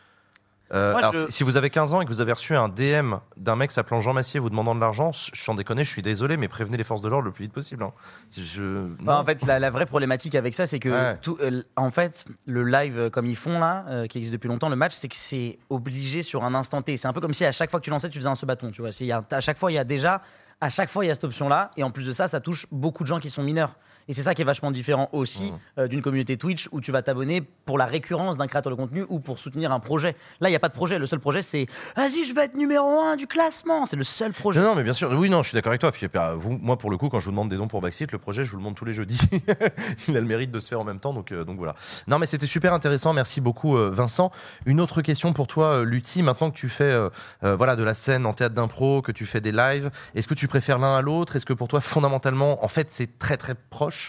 Euh, 0.72 0.92
Moi, 0.92 1.00
alors, 1.00 1.12
je- 1.12 1.26
si, 1.26 1.32
si 1.32 1.44
vous 1.44 1.56
avez 1.58 1.68
15 1.68 1.92
ans 1.92 2.00
et 2.00 2.04
que 2.04 2.10
vous 2.10 2.20
avez 2.22 2.32
reçu 2.32 2.56
un 2.56 2.68
DM 2.68 3.16
d'un 3.36 3.56
mec 3.56 3.70
s'appelant 3.70 4.00
Jean 4.00 4.14
Massier 4.14 4.40
vous 4.40 4.48
demandant 4.48 4.74
de 4.74 4.80
l'argent, 4.80 5.12
je 5.12 5.38
suis 5.38 5.50
en 5.50 5.54
déconner, 5.54 5.84
je 5.84 5.90
suis 5.90 6.00
désolé, 6.00 6.36
mais 6.38 6.48
prévenez 6.48 6.78
les 6.78 6.84
forces 6.84 7.02
de 7.02 7.08
l'ordre 7.10 7.26
le 7.26 7.30
plus 7.32 7.44
vite 7.44 7.52
possible. 7.52 7.82
hein. 7.82 7.92
Je, 8.36 8.86
Bah, 9.02 9.18
en 9.18 9.24
fait, 9.24 9.44
la, 9.44 9.58
la 9.58 9.70
vraie 9.70 9.84
problématique 9.86 10.34
avec 10.34 10.54
ça, 10.54 10.66
c'est 10.66 10.78
que 10.78 10.88
Ouais. 10.88 11.18
tout, 11.20 11.36
euh, 11.42 11.62
en 11.76 11.90
fait, 11.90 12.24
le 12.46 12.64
live 12.64 12.98
euh, 12.98 13.10
comme 13.10 13.26
ils 13.26 13.36
font 13.36 13.58
là, 13.58 13.84
euh, 13.88 14.06
qui 14.06 14.16
existe 14.18 14.32
depuis 14.32 14.48
longtemps, 14.48 14.68
le 14.70 14.76
match, 14.76 14.94
c'est 14.94 15.08
que 15.08 15.16
c'est 15.16 15.58
obligé 15.68 16.22
sur 16.22 16.42
un 16.44 16.54
instant 16.54 16.80
T. 16.80 16.96
C'est 16.96 17.08
un 17.08 17.12
peu 17.12 17.20
comme 17.20 17.34
si 17.34 17.44
à 17.44 17.52
chaque 17.52 17.70
fois 17.70 17.78
que 17.80 17.84
tu 17.84 17.90
lançais, 17.90 18.08
tu 18.08 18.18
faisais 18.18 18.28
un 18.30 18.34
ce 18.34 18.46
bâton. 18.46 18.70
Tu 18.70 18.80
vois, 18.80 18.92
C'est- 18.92 19.04
il 19.04 19.08
y 19.08 19.12
a- 19.12 19.22
à 19.30 19.40
chaque 19.40 19.58
fois, 19.58 19.70
il 19.70 19.74
y 19.74 19.78
a 19.78 19.84
déjà, 19.84 20.22
à 20.60 20.70
chaque 20.70 20.88
fois, 20.88 21.04
il 21.04 21.08
y 21.08 21.10
a 21.10 21.14
cette 21.14 21.24
option-là, 21.24 21.70
et 21.76 21.82
en 21.82 21.90
plus 21.90 22.06
de 22.06 22.12
ça, 22.12 22.28
ça 22.28 22.40
touche 22.40 22.66
beaucoup 22.72 23.02
de 23.02 23.08
gens 23.08 23.20
qui 23.20 23.28
sont 23.30 23.42
mineurs. 23.42 23.74
Et 24.12 24.14
c'est 24.14 24.24
ça 24.24 24.34
qui 24.34 24.42
est 24.42 24.44
vachement 24.44 24.70
différent 24.70 25.08
aussi 25.12 25.54
euh, 25.78 25.88
d'une 25.88 26.02
communauté 26.02 26.36
Twitch 26.36 26.68
où 26.70 26.82
tu 26.82 26.92
vas 26.92 27.00
t'abonner 27.00 27.40
pour 27.64 27.78
la 27.78 27.86
récurrence 27.86 28.36
d'un 28.36 28.46
créateur 28.46 28.70
de 28.70 28.76
contenu 28.76 29.06
ou 29.08 29.20
pour 29.20 29.38
soutenir 29.38 29.72
un 29.72 29.80
projet. 29.80 30.16
Là, 30.42 30.50
il 30.50 30.52
n'y 30.52 30.56
a 30.56 30.58
pas 30.58 30.68
de 30.68 30.74
projet. 30.74 30.98
Le 30.98 31.06
seul 31.06 31.18
projet, 31.18 31.40
c'est 31.40 31.66
vas-y, 31.96 32.26
je 32.26 32.34
vais 32.34 32.44
être 32.44 32.54
numéro 32.54 33.00
un 33.00 33.16
du 33.16 33.26
classement. 33.26 33.86
C'est 33.86 33.96
le 33.96 34.04
seul 34.04 34.34
projet. 34.34 34.60
Non, 34.60 34.66
non, 34.66 34.74
mais 34.74 34.82
bien 34.82 34.92
sûr. 34.92 35.10
Oui, 35.12 35.30
non, 35.30 35.42
je 35.42 35.48
suis 35.48 35.54
d'accord 35.54 35.70
avec 35.70 35.80
toi. 35.80 35.92
Philippe. 35.92 36.18
Vous, 36.36 36.58
moi, 36.60 36.76
pour 36.76 36.90
le 36.90 36.98
coup, 36.98 37.08
quand 37.08 37.20
je 37.20 37.24
vous 37.24 37.30
demande 37.30 37.48
des 37.48 37.56
dons 37.56 37.68
pour 37.68 37.80
Backseat, 37.80 38.12
le 38.12 38.18
projet, 38.18 38.44
je 38.44 38.50
vous 38.50 38.58
le 38.58 38.62
montre 38.62 38.76
tous 38.76 38.84
les 38.84 38.92
jeudis. 38.92 39.18
Il 40.08 40.14
a 40.14 40.20
le 40.20 40.26
mérite 40.26 40.50
de 40.50 40.60
se 40.60 40.68
faire 40.68 40.80
en 40.80 40.84
même 40.84 41.00
temps, 41.00 41.14
donc, 41.14 41.32
euh, 41.32 41.44
donc 41.44 41.56
voilà. 41.56 41.74
Non, 42.06 42.18
mais 42.18 42.26
c'était 42.26 42.46
super 42.46 42.74
intéressant. 42.74 43.14
Merci 43.14 43.40
beaucoup, 43.40 43.78
euh, 43.78 43.88
Vincent. 43.90 44.30
Une 44.66 44.78
autre 44.78 45.00
question 45.00 45.32
pour 45.32 45.46
toi, 45.46 45.84
Lutti. 45.84 46.22
Maintenant 46.22 46.50
que 46.50 46.56
tu 46.56 46.68
fais 46.68 46.94
voilà, 47.40 47.76
de 47.76 47.82
la 47.82 47.94
scène 47.94 48.26
en 48.26 48.34
théâtre 48.34 48.54
d'impro, 48.54 49.00
que 49.00 49.12
tu 49.12 49.24
fais 49.24 49.40
des 49.40 49.52
lives, 49.52 49.90
est-ce 50.14 50.28
que 50.28 50.34
tu 50.34 50.48
préfères 50.48 50.78
l'un 50.78 50.96
à 50.96 51.00
l'autre? 51.00 51.34
Est-ce 51.34 51.46
que 51.46 51.54
pour 51.54 51.68
toi, 51.68 51.80
fondamentalement, 51.80 52.62
en 52.62 52.68
fait, 52.68 52.90
c'est 52.90 53.18
très 53.18 53.38
très 53.38 53.54
proche 53.54 54.01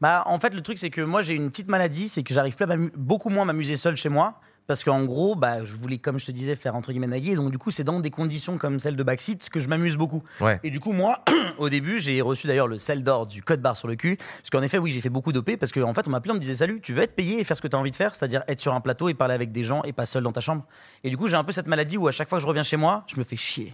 Bah, 0.00 0.22
en 0.26 0.38
fait, 0.38 0.50
le 0.54 0.60
truc, 0.62 0.78
c'est 0.78 0.90
que 0.90 1.00
moi, 1.00 1.22
j'ai 1.22 1.34
une 1.34 1.50
petite 1.50 1.68
maladie, 1.68 2.08
c'est 2.08 2.22
que 2.22 2.34
j'arrive 2.34 2.54
plus 2.54 2.64
à 2.64 2.76
beaucoup 2.96 3.30
moins 3.30 3.42
à 3.42 3.46
m'amuser 3.46 3.76
seul 3.76 3.96
chez 3.96 4.08
moi. 4.08 4.40
Parce 4.66 4.82
qu'en 4.82 5.04
gros, 5.04 5.36
bah, 5.36 5.64
je 5.64 5.74
voulais, 5.74 5.98
comme 5.98 6.18
je 6.18 6.26
te 6.26 6.32
disais, 6.32 6.56
faire 6.56 6.74
entre 6.74 6.90
guillemets 6.90 7.06
naguer. 7.06 7.36
Donc, 7.36 7.52
du 7.52 7.58
coup, 7.58 7.70
c'est 7.70 7.84
dans 7.84 8.00
des 8.00 8.10
conditions 8.10 8.58
comme 8.58 8.80
celle 8.80 8.96
de 8.96 9.02
Backseat 9.04 9.48
que 9.48 9.60
je 9.60 9.68
m'amuse 9.68 9.96
beaucoup. 9.96 10.24
Ouais. 10.40 10.58
Et 10.64 10.70
du 10.70 10.80
coup, 10.80 10.92
moi, 10.92 11.22
au 11.58 11.68
début, 11.68 12.00
j'ai 12.00 12.20
reçu 12.20 12.48
d'ailleurs 12.48 12.66
le 12.66 12.78
sel 12.78 13.04
d'or 13.04 13.26
du 13.26 13.42
code 13.42 13.60
barre 13.62 13.76
sur 13.76 13.86
le 13.86 13.94
cul. 13.94 14.16
Parce 14.16 14.50
qu'en 14.50 14.62
effet, 14.62 14.78
oui, 14.78 14.90
j'ai 14.90 15.00
fait 15.00 15.08
beaucoup 15.08 15.32
d'OP. 15.32 15.56
Parce 15.56 15.70
qu'en 15.70 15.94
fait, 15.94 16.08
on 16.08 16.10
m'appelait, 16.10 16.32
on 16.32 16.34
me 16.34 16.40
disait 16.40 16.54
Salut, 16.54 16.80
tu 16.80 16.92
veux 16.92 17.02
être 17.02 17.14
payé 17.14 17.38
et 17.38 17.44
faire 17.44 17.56
ce 17.56 17.62
que 17.62 17.68
tu 17.68 17.76
as 17.76 17.78
envie 17.78 17.92
de 17.92 17.96
faire, 17.96 18.14
c'est-à-dire 18.14 18.42
être 18.48 18.60
sur 18.60 18.74
un 18.74 18.80
plateau 18.80 19.08
et 19.08 19.14
parler 19.14 19.34
avec 19.34 19.52
des 19.52 19.62
gens 19.62 19.82
et 19.84 19.92
pas 19.92 20.04
seul 20.04 20.24
dans 20.24 20.32
ta 20.32 20.40
chambre. 20.40 20.64
Et 21.04 21.10
du 21.10 21.16
coup, 21.16 21.28
j'ai 21.28 21.36
un 21.36 21.44
peu 21.44 21.52
cette 21.52 21.68
maladie 21.68 21.96
où 21.96 22.08
à 22.08 22.12
chaque 22.12 22.28
fois 22.28 22.38
que 22.38 22.42
je 22.42 22.48
reviens 22.48 22.64
chez 22.64 22.76
moi, 22.76 23.04
je 23.06 23.18
me 23.18 23.24
fais 23.24 23.36
chier. 23.36 23.72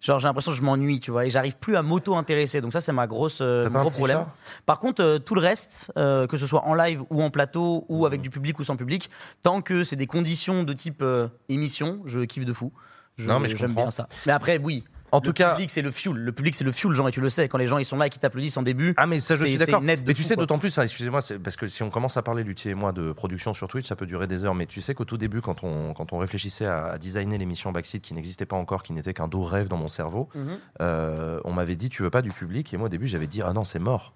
Genre, 0.00 0.20
j'ai 0.20 0.28
l'impression 0.28 0.52
que 0.52 0.56
je 0.58 0.62
m'ennuie, 0.62 1.00
tu 1.00 1.10
vois, 1.10 1.24
et 1.26 1.30
j'arrive 1.30 1.56
plus 1.56 1.74
à 1.76 1.82
m'auto-intéresser. 1.82 2.60
Donc, 2.60 2.72
ça, 2.72 2.80
c'est 2.80 2.92
ma 2.92 3.06
grosse, 3.06 3.38
euh, 3.40 3.64
mon 3.70 3.80
gros 3.80 3.90
problème. 3.98 4.18
Par 4.66 4.78
contre, 4.78 5.02
euh, 5.02 5.18
tout 5.18 5.34
le 5.34 5.40
reste, 5.40 5.90
euh, 5.96 6.26
que 6.26 6.36
ce 6.36 6.46
soit 6.46 6.64
en 6.64 6.74
live 6.74 7.02
ou 7.10 7.22
en 7.22 7.30
plateau 7.30 7.84
ou 7.88 8.04
avec 8.06 8.20
du 8.20 8.30
public 8.30 8.58
ou 8.58 8.62
sans 8.62 8.76
public, 8.76 9.10
tant 9.42 9.62
que 9.62 9.84
c'est 9.84 9.96
des 9.96 10.06
conditions 10.06 10.62
de 10.64 10.72
type 10.74 11.02
émission, 11.48 12.02
je 12.04 12.20
kiffe 12.20 12.44
de 12.44 12.52
fou. 12.52 12.72
Je- 13.16 13.28
Non, 13.28 13.40
mais 13.40 13.48
j'aime 13.56 13.74
bien 13.74 13.90
ça. 13.90 14.08
Mais 14.26 14.32
après, 14.32 14.58
oui. 14.58 14.84
En 15.12 15.18
le 15.18 15.22
tout 15.22 15.32
cas- 15.32 15.52
public 15.52 15.70
c'est 15.70 15.82
le 15.82 15.90
fuel. 15.90 16.14
Le 16.16 16.32
public 16.32 16.54
c'est 16.54 16.64
le 16.64 16.72
fuel, 16.72 16.92
Jean, 16.94 17.06
et 17.08 17.12
tu 17.12 17.20
le 17.20 17.28
sais. 17.28 17.48
Quand 17.48 17.58
les 17.58 17.66
gens 17.66 17.78
ils 17.78 17.84
sont 17.84 17.96
là 17.96 18.06
et 18.06 18.10
qui 18.10 18.18
t'applaudissent 18.18 18.56
en 18.56 18.62
début. 18.62 18.94
Ah 18.96 19.06
mais 19.06 19.20
ça 19.20 19.36
je 19.36 19.44
suis 19.44 19.56
d'accord. 19.56 19.80
Mais 19.80 19.96
tu 19.96 20.14
fou, 20.14 20.22
sais 20.22 20.36
d'autant 20.36 20.58
plus, 20.58 20.76
hein, 20.78 20.82
excusez-moi, 20.82 21.20
parce 21.42 21.56
que 21.56 21.68
si 21.68 21.82
on 21.82 21.90
commence 21.90 22.16
à 22.16 22.22
parler 22.22 22.42
Luthier 22.44 22.72
et 22.72 22.74
moi 22.74 22.92
de 22.92 23.12
production 23.12 23.54
sur 23.54 23.68
Twitch, 23.68 23.86
ça 23.86 23.96
peut 23.96 24.06
durer 24.06 24.26
des 24.26 24.44
heures. 24.44 24.54
Mais 24.54 24.66
tu 24.66 24.80
sais 24.80 24.94
qu'au 24.94 25.04
tout 25.04 25.16
début, 25.18 25.40
quand 25.40 25.62
on 25.64 25.94
quand 25.94 26.12
on 26.12 26.18
réfléchissait 26.18 26.66
à, 26.66 26.86
à 26.86 26.98
designer 26.98 27.38
l'émission 27.38 27.72
Backseat 27.72 28.02
qui 28.02 28.14
n'existait 28.14 28.46
pas 28.46 28.56
encore, 28.56 28.82
qui 28.82 28.92
n'était 28.92 29.14
qu'un 29.14 29.28
doux 29.28 29.44
rêve 29.44 29.68
dans 29.68 29.76
mon 29.76 29.88
cerveau, 29.88 30.28
Mhm. 30.34 30.58
euh, 30.80 31.40
on 31.44 31.52
m'avait 31.52 31.76
dit 31.76 31.88
tu 31.88 32.02
veux 32.02 32.10
pas 32.10 32.22
du 32.22 32.30
public? 32.30 32.72
Et 32.74 32.76
moi 32.76 32.86
au 32.86 32.90
début 32.90 33.06
j'avais 33.06 33.26
dit 33.28 33.42
ah 33.42 33.52
non 33.52 33.64
c'est 33.64 33.78
mort. 33.78 34.12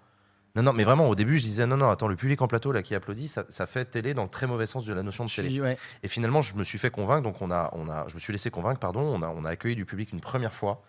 Non, 0.57 0.63
non, 0.65 0.73
mais 0.73 0.83
vraiment, 0.85 1.09
au 1.09 1.15
début, 1.15 1.39
je 1.39 1.43
disais, 1.45 1.65
non, 1.67 1.77
non, 1.77 1.91
attends, 1.91 2.09
le 2.09 2.17
public 2.17 2.43
en 2.43 2.49
plateau, 2.49 2.73
là, 2.73 2.83
qui 2.83 2.95
applaudit, 2.95 3.29
ça, 3.29 3.45
ça 3.49 3.67
fait 3.67 3.85
télé 3.85 4.15
dans 4.15 4.25
le 4.25 4.29
très 4.29 4.47
mauvais 4.49 4.67
sens 4.67 4.85
de 4.85 4.93
la 4.93 5.03
notion 5.05 5.25
de 5.25 5.31
télé. 5.31 5.49
suis- 5.51 5.61
ouais. 5.61 5.79
Et 6.03 6.09
finalement, 6.09 6.43
je 6.43 6.55
me 6.57 6.65
suis 6.65 6.79
fait 6.79 6.91
convaincre, 6.91 7.23
donc 7.23 7.41
on 7.41 7.51
a, 7.53 7.71
on 7.75 7.89
a, 7.89 8.07
je 8.09 8.15
me 8.15 8.21
suis 8.21 8.33
laissé 8.33 8.51
convaincre, 8.51 8.81
pardon, 8.81 9.01
on 9.01 9.23
a, 9.23 9.29
on 9.29 9.45
a 9.45 9.51
accueilli 9.51 9.77
du 9.77 9.85
public 9.85 10.13
une 10.13 10.21
première 10.21 10.53
fois, 10.53 10.83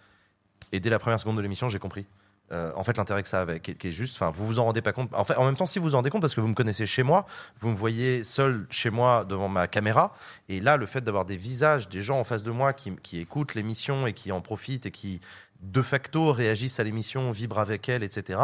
et 0.71 0.79
dès 0.79 0.89
la 0.89 0.97
première 0.99 1.19
seconde 1.19 1.37
de 1.37 1.41
l'émission, 1.41 1.69
j'ai 1.69 1.77
compris. 1.79 2.05
Euh, 2.51 2.71
en 2.75 2.83
fait, 2.83 2.97
l'intérêt 2.97 3.21
que 3.23 3.29
ça 3.29 3.39
avait, 3.41 3.59
qui, 3.61 3.71
est- 3.71 3.75
qui 3.75 3.87
est 3.89 3.91
juste, 3.93 4.15
enfin, 4.15 4.29
vous 4.29 4.45
vous 4.45 4.59
en 4.59 4.65
rendez 4.65 4.81
pas 4.81 4.91
compte. 4.93 5.13
En 5.13 5.23
fait, 5.23 5.35
en 5.37 5.45
même 5.45 5.55
temps, 5.55 5.65
si 5.67 5.77
vous 5.79 5.85
vous 5.85 5.93
en 5.93 5.99
rendez 5.99 6.09
compte, 6.09 6.21
parce 6.21 6.35
que 6.35 6.41
vous 6.41 6.47
me 6.49 6.53
connaissez 6.55 6.85
chez 6.87 7.03
moi, 7.03 7.25
vous 7.59 7.69
me 7.69 7.75
voyez 7.75 8.23
seul 8.25 8.65
chez 8.71 8.89
moi 8.89 9.23
devant 9.25 9.47
ma 9.47 9.67
caméra, 9.67 10.13
et 10.49 10.59
là, 10.59 10.75
le 10.75 10.85
fait 10.87 11.01
d'avoir 11.01 11.23
des 11.23 11.37
visages, 11.37 11.87
des 11.87 12.01
gens 12.01 12.19
en 12.19 12.23
face 12.25 12.43
de 12.43 12.51
moi 12.51 12.73
qui, 12.73 12.95
qui 13.03 13.19
écoutent 13.19 13.53
l'émission 13.55 14.05
et 14.07 14.11
qui 14.13 14.31
en 14.33 14.41
profitent 14.41 14.85
et 14.87 14.91
qui, 14.91 15.21
de 15.61 15.81
facto, 15.83 16.33
réagissent 16.33 16.79
à 16.79 16.83
l'émission, 16.83 17.31
vibrent 17.31 17.59
avec 17.59 17.87
elle, 17.87 18.03
etc. 18.03 18.39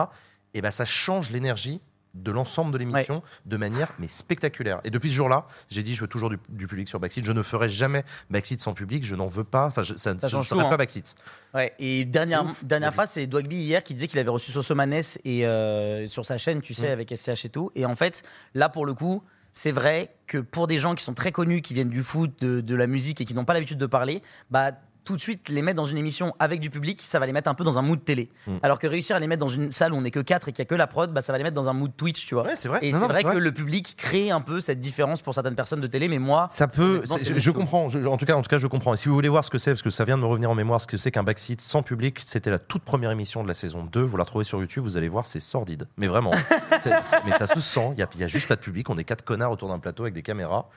Et 0.54 0.62
ben, 0.62 0.72
ça 0.72 0.86
change 0.86 1.30
l'énergie 1.32 1.82
de 2.14 2.32
l'ensemble 2.32 2.72
de 2.72 2.80
l'émission 2.80 3.22
de 3.45 3.58
manière 3.58 3.93
mais 4.00 4.08
spectaculaire. 4.08 4.80
Et 4.84 4.89
depuis 4.89 5.10
ce 5.12 5.16
jour-là, 5.16 5.45
j'ai 5.70 5.84
dit 5.84 5.93
je 5.93 6.02
veux 6.02 6.08
toujours 6.08 6.32
du, 6.32 6.39
du 6.50 6.66
public 6.66 6.88
sur 6.88 7.00
Backseat. 7.00 7.24
Je 7.24 7.32
ne 7.32 7.43
ferai 7.43 7.70
jamais 7.70 8.04
Backseat 8.32 8.60
sans 8.60 8.74
public. 8.74 9.06
Je 9.06 9.14
n'en 9.14 9.28
veux 9.28 9.43
pas. 9.43 9.66
Enfin, 9.68 9.84
je, 9.84 9.93
ça, 9.95 10.16
ne 10.16 10.20
change 10.20 10.48
serai 10.48 10.62
tout, 10.62 10.68
pas 10.68 10.74
hein. 10.74 10.78
Backseat. 10.78 11.14
Ouais, 11.54 11.74
et 11.78 12.06
dernière, 12.06 12.45
dernière 12.64 12.93
phrase, 12.93 13.12
c'est 13.12 13.28
Dwagby 13.28 13.58
hier 13.58 13.84
qui 13.84 13.93
disait 13.93 14.08
qu'il 14.08 14.18
avait 14.18 14.32
reçu 14.32 14.52
Sosomanes 14.52 15.02
et 15.26 15.45
euh, 15.45 16.08
sur 16.08 16.26
sa 16.26 16.39
chaîne, 16.39 16.62
tu 16.62 16.74
sais, 16.74 16.89
Mm. 16.89 16.91
avec 16.91 17.14
SCH 17.16 17.45
et 17.45 17.50
tout. 17.50 17.72
Et 17.76 17.86
en 17.86 17.95
fait, 17.95 18.24
là 18.56 18.70
pour 18.70 18.86
le 18.88 18.95
coup, 18.95 19.22
c'est 19.54 19.72
vrai 19.72 20.16
que 20.28 20.38
pour 20.38 20.66
des 20.68 20.78
gens 20.80 20.95
qui 20.95 21.04
sont 21.04 21.14
très 21.14 21.32
connus, 21.32 21.62
qui 21.62 21.74
viennent 21.74 21.89
du 21.89 22.02
foot, 22.04 22.32
de, 22.41 22.62
de 22.62 22.76
la 22.76 22.88
musique 22.88 23.22
et 23.22 23.26
qui 23.26 23.34
n'ont 23.34 23.45
pas 23.45 23.54
l'habitude 23.54 23.78
de 23.80 23.86
parler, 23.86 24.22
bah 24.52 24.72
tout 25.08 25.16
de 25.16 25.22
suite 25.22 25.47
les 25.47 25.62
mettre 25.62 25.78
dans 25.78 25.86
une 25.86 25.97
émission 25.97 26.36
avec 26.38 26.60
du 26.60 26.70
public, 26.70 27.01
ça 27.01 27.18
va 27.18 27.26
les 27.26 27.32
mettre 27.32 27.49
un 27.49 27.53
peu 27.53 27.64
dans 27.64 27.80
un 27.80 27.82
mood 27.82 28.03
télé. 28.03 28.30
Mm. 28.45 28.58
Alors 28.62 28.78
que 28.78 28.88
réussir 28.88 29.16
à 29.16 29.20
les 29.20 29.28
mettre 29.28 29.39
dans 29.39 29.47
une 29.47 29.72
salle 29.72 29.93
où 29.93 29.95
on 29.95 30.01
n'est 30.01 30.12
que 30.12 30.20
4 30.20 30.49
et 30.49 30.51
qu'il 30.51 30.62
n'y 30.62 30.68
a 30.68 30.70
que 30.70 30.76
la 30.76 30.86
prod, 30.86 31.14
bah, 31.14 31.22
ça 31.22 31.32
va 31.32 31.38
les 31.38 31.45
mettre 31.45 31.55
dans 31.55 31.70
un 31.70 31.74
mood 31.74 31.91
Twitch, 31.95 32.26
tu 32.26 32.36
vois. 32.36 32.43
Ouais, 32.43 32.58
c'est 32.58 32.68
vrai. 32.68 32.80
Et 32.82 32.91
c'est 32.91 32.99
vrai 32.99 33.14
c'est 33.16 33.24
que 33.24 33.28
vrai. 33.30 33.39
le 33.39 33.51
public 33.53 33.95
crée 33.97 34.32
un 34.32 34.41
peu 34.41 34.60
cette 34.60 34.82
différence 34.82 35.22
pour 35.22 35.34
certaines 35.34 35.55
personnes 35.55 35.80
de 35.80 35.88
télé, 35.88 36.10
mais 36.10 36.20
moi. 36.20 36.49
Ça 36.51 36.68
peut, 36.68 37.03
je, 37.38 37.51
comprends. 37.51 37.88
je- 37.88 37.99
en 38.05 38.18
tout 38.18 38.26
cas, 38.26 38.36
en 38.36 38.41
tout 38.41 38.49
cas, 38.49 38.58
je 38.58 38.68
comprends. 38.68 38.93
Et 38.93 38.97
si 38.97 39.08
vous 39.08 39.16
voulez 39.16 39.30
voir 39.30 39.45
ce 39.45 39.49
que 39.49 39.58
c'est, 39.58 39.72
parce 39.72 39.82
que 39.82 39.89
ça 39.89 40.03
vient 40.03 40.18
de 40.18 40.24
me 40.24 40.28
revenir 40.28 40.51
en 40.51 40.55
mémoire, 40.55 40.82
ce 40.82 40.88
que 40.88 40.97
c'est 40.97 41.12
qu'un 41.12 41.24
backseat 41.24 41.62
sans 41.62 41.84
public, 41.84 42.20
c'était 42.26 42.51
la 42.51 42.60
toute 42.60 42.84
première 42.84 43.12
émission 43.12 43.43
de 43.43 43.47
la 43.47 43.53
saison 43.53 43.86
2. 43.86 44.01
Vous 44.01 44.18
la 44.18 44.24
retrouvez 44.26 44.43
sur 44.43 44.60
YouTube, 44.60 44.84
vous 44.84 44.97
allez 44.97 45.08
voir, 45.08 45.26
c'est 45.26 45.39
sordide. 45.39 45.88
Mais 45.95 46.08
vraiment, 46.08 46.32
mais 47.26 47.32
ça 47.38 47.47
se 47.47 47.62
sent. 47.62 47.91
Il 47.93 47.99
y 47.99 48.03
a, 48.03 48.10
il 48.14 48.20
y 48.20 48.24
a 48.26 48.28
juste 48.28 48.47
pas 48.49 48.58
de 48.58 48.62
public. 48.62 48.89
On 48.89 48.97
est 48.97 49.05
quatre 49.05 49.24
connards 49.24 49.51
autour 49.51 49.70
d'un 49.70 49.80
plateau 49.80 50.03
avec 50.03 50.14
des 50.14 50.22
caméras. 50.24 50.70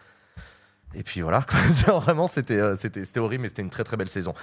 Et 0.95 1.05
puis 1.05 1.21
voilà, 1.21 1.47
vraiment, 1.87 2.27
c'était, 2.27 2.55
euh, 2.55 2.75
c'était, 2.75 3.21
horrible, 3.21 3.43
mais 3.43 3.49
c'était 3.49 3.63
une 3.63 3.71
très 3.71 3.85
très 3.85 3.97
belle 3.97 4.09
saison. 4.09 4.35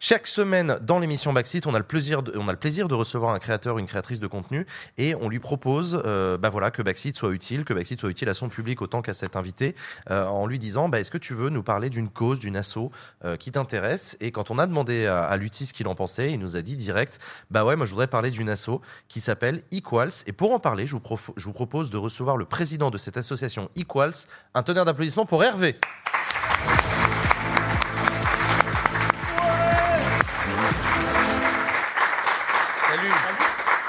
Chaque 0.00 0.26
semaine 0.26 0.78
dans 0.82 0.98
l'émission 0.98 1.32
Backseat, 1.32 1.66
on 1.66 1.74
a 1.74 1.78
le 1.78 1.84
plaisir, 1.84 2.22
de, 2.22 2.36
on 2.36 2.46
a 2.46 2.52
le 2.52 2.58
plaisir 2.58 2.88
de 2.88 2.94
recevoir 2.94 3.32
un 3.32 3.38
créateur, 3.38 3.78
une 3.78 3.86
créatrice 3.86 4.20
de 4.20 4.26
contenu, 4.26 4.66
et 4.98 5.14
on 5.14 5.30
lui 5.30 5.38
propose, 5.38 6.02
euh, 6.04 6.36
bah 6.36 6.50
voilà, 6.50 6.70
que 6.70 6.82
Backseat 6.82 7.16
soit 7.16 7.30
utile, 7.30 7.64
que 7.64 7.72
Backseat 7.72 7.98
soit 7.98 8.10
utile 8.10 8.28
à 8.28 8.34
son 8.34 8.50
public 8.50 8.82
autant 8.82 9.00
qu'à 9.00 9.14
cet 9.14 9.34
invité, 9.34 9.74
euh, 10.10 10.26
en 10.26 10.46
lui 10.46 10.58
disant, 10.58 10.90
bah, 10.90 11.00
est-ce 11.00 11.10
que 11.10 11.16
tu 11.16 11.32
veux 11.32 11.48
nous 11.48 11.62
parler 11.62 11.88
d'une 11.88 12.10
cause, 12.10 12.38
d'une 12.38 12.56
asso 12.58 12.90
euh, 13.24 13.38
qui 13.38 13.50
t'intéresse? 13.50 14.18
Et 14.20 14.30
quand 14.30 14.50
on 14.50 14.58
a 14.58 14.66
demandé 14.66 15.06
à, 15.06 15.24
à 15.24 15.36
Lutti 15.38 15.64
ce 15.64 15.72
qu'il 15.72 15.88
en 15.88 15.94
pensait, 15.94 16.32
il 16.32 16.38
nous 16.38 16.56
a 16.56 16.60
dit 16.60 16.76
direct, 16.76 17.18
bah 17.50 17.64
ouais, 17.64 17.76
moi 17.76 17.86
je 17.86 17.92
voudrais 17.92 18.08
parler 18.08 18.30
d'une 18.30 18.50
asso 18.50 18.82
qui 19.08 19.20
s'appelle 19.20 19.62
Equals. 19.72 20.12
Et 20.26 20.32
pour 20.32 20.52
en 20.52 20.58
parler, 20.58 20.86
je 20.86 20.96
vous, 20.96 21.02
je 21.36 21.44
vous 21.46 21.52
propose 21.54 21.88
de 21.88 21.96
recevoir 21.96 22.36
le 22.36 22.44
président 22.44 22.90
de 22.90 22.98
cette 22.98 23.16
association 23.16 23.70
Equals. 23.74 24.26
Un 24.52 24.62
tonnerre 24.62 24.84
d'applaudissements 24.84 25.24
pour 25.24 25.42
Hervé. 25.42 25.76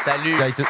Salut. 0.03 0.37
Salut. 0.37 0.65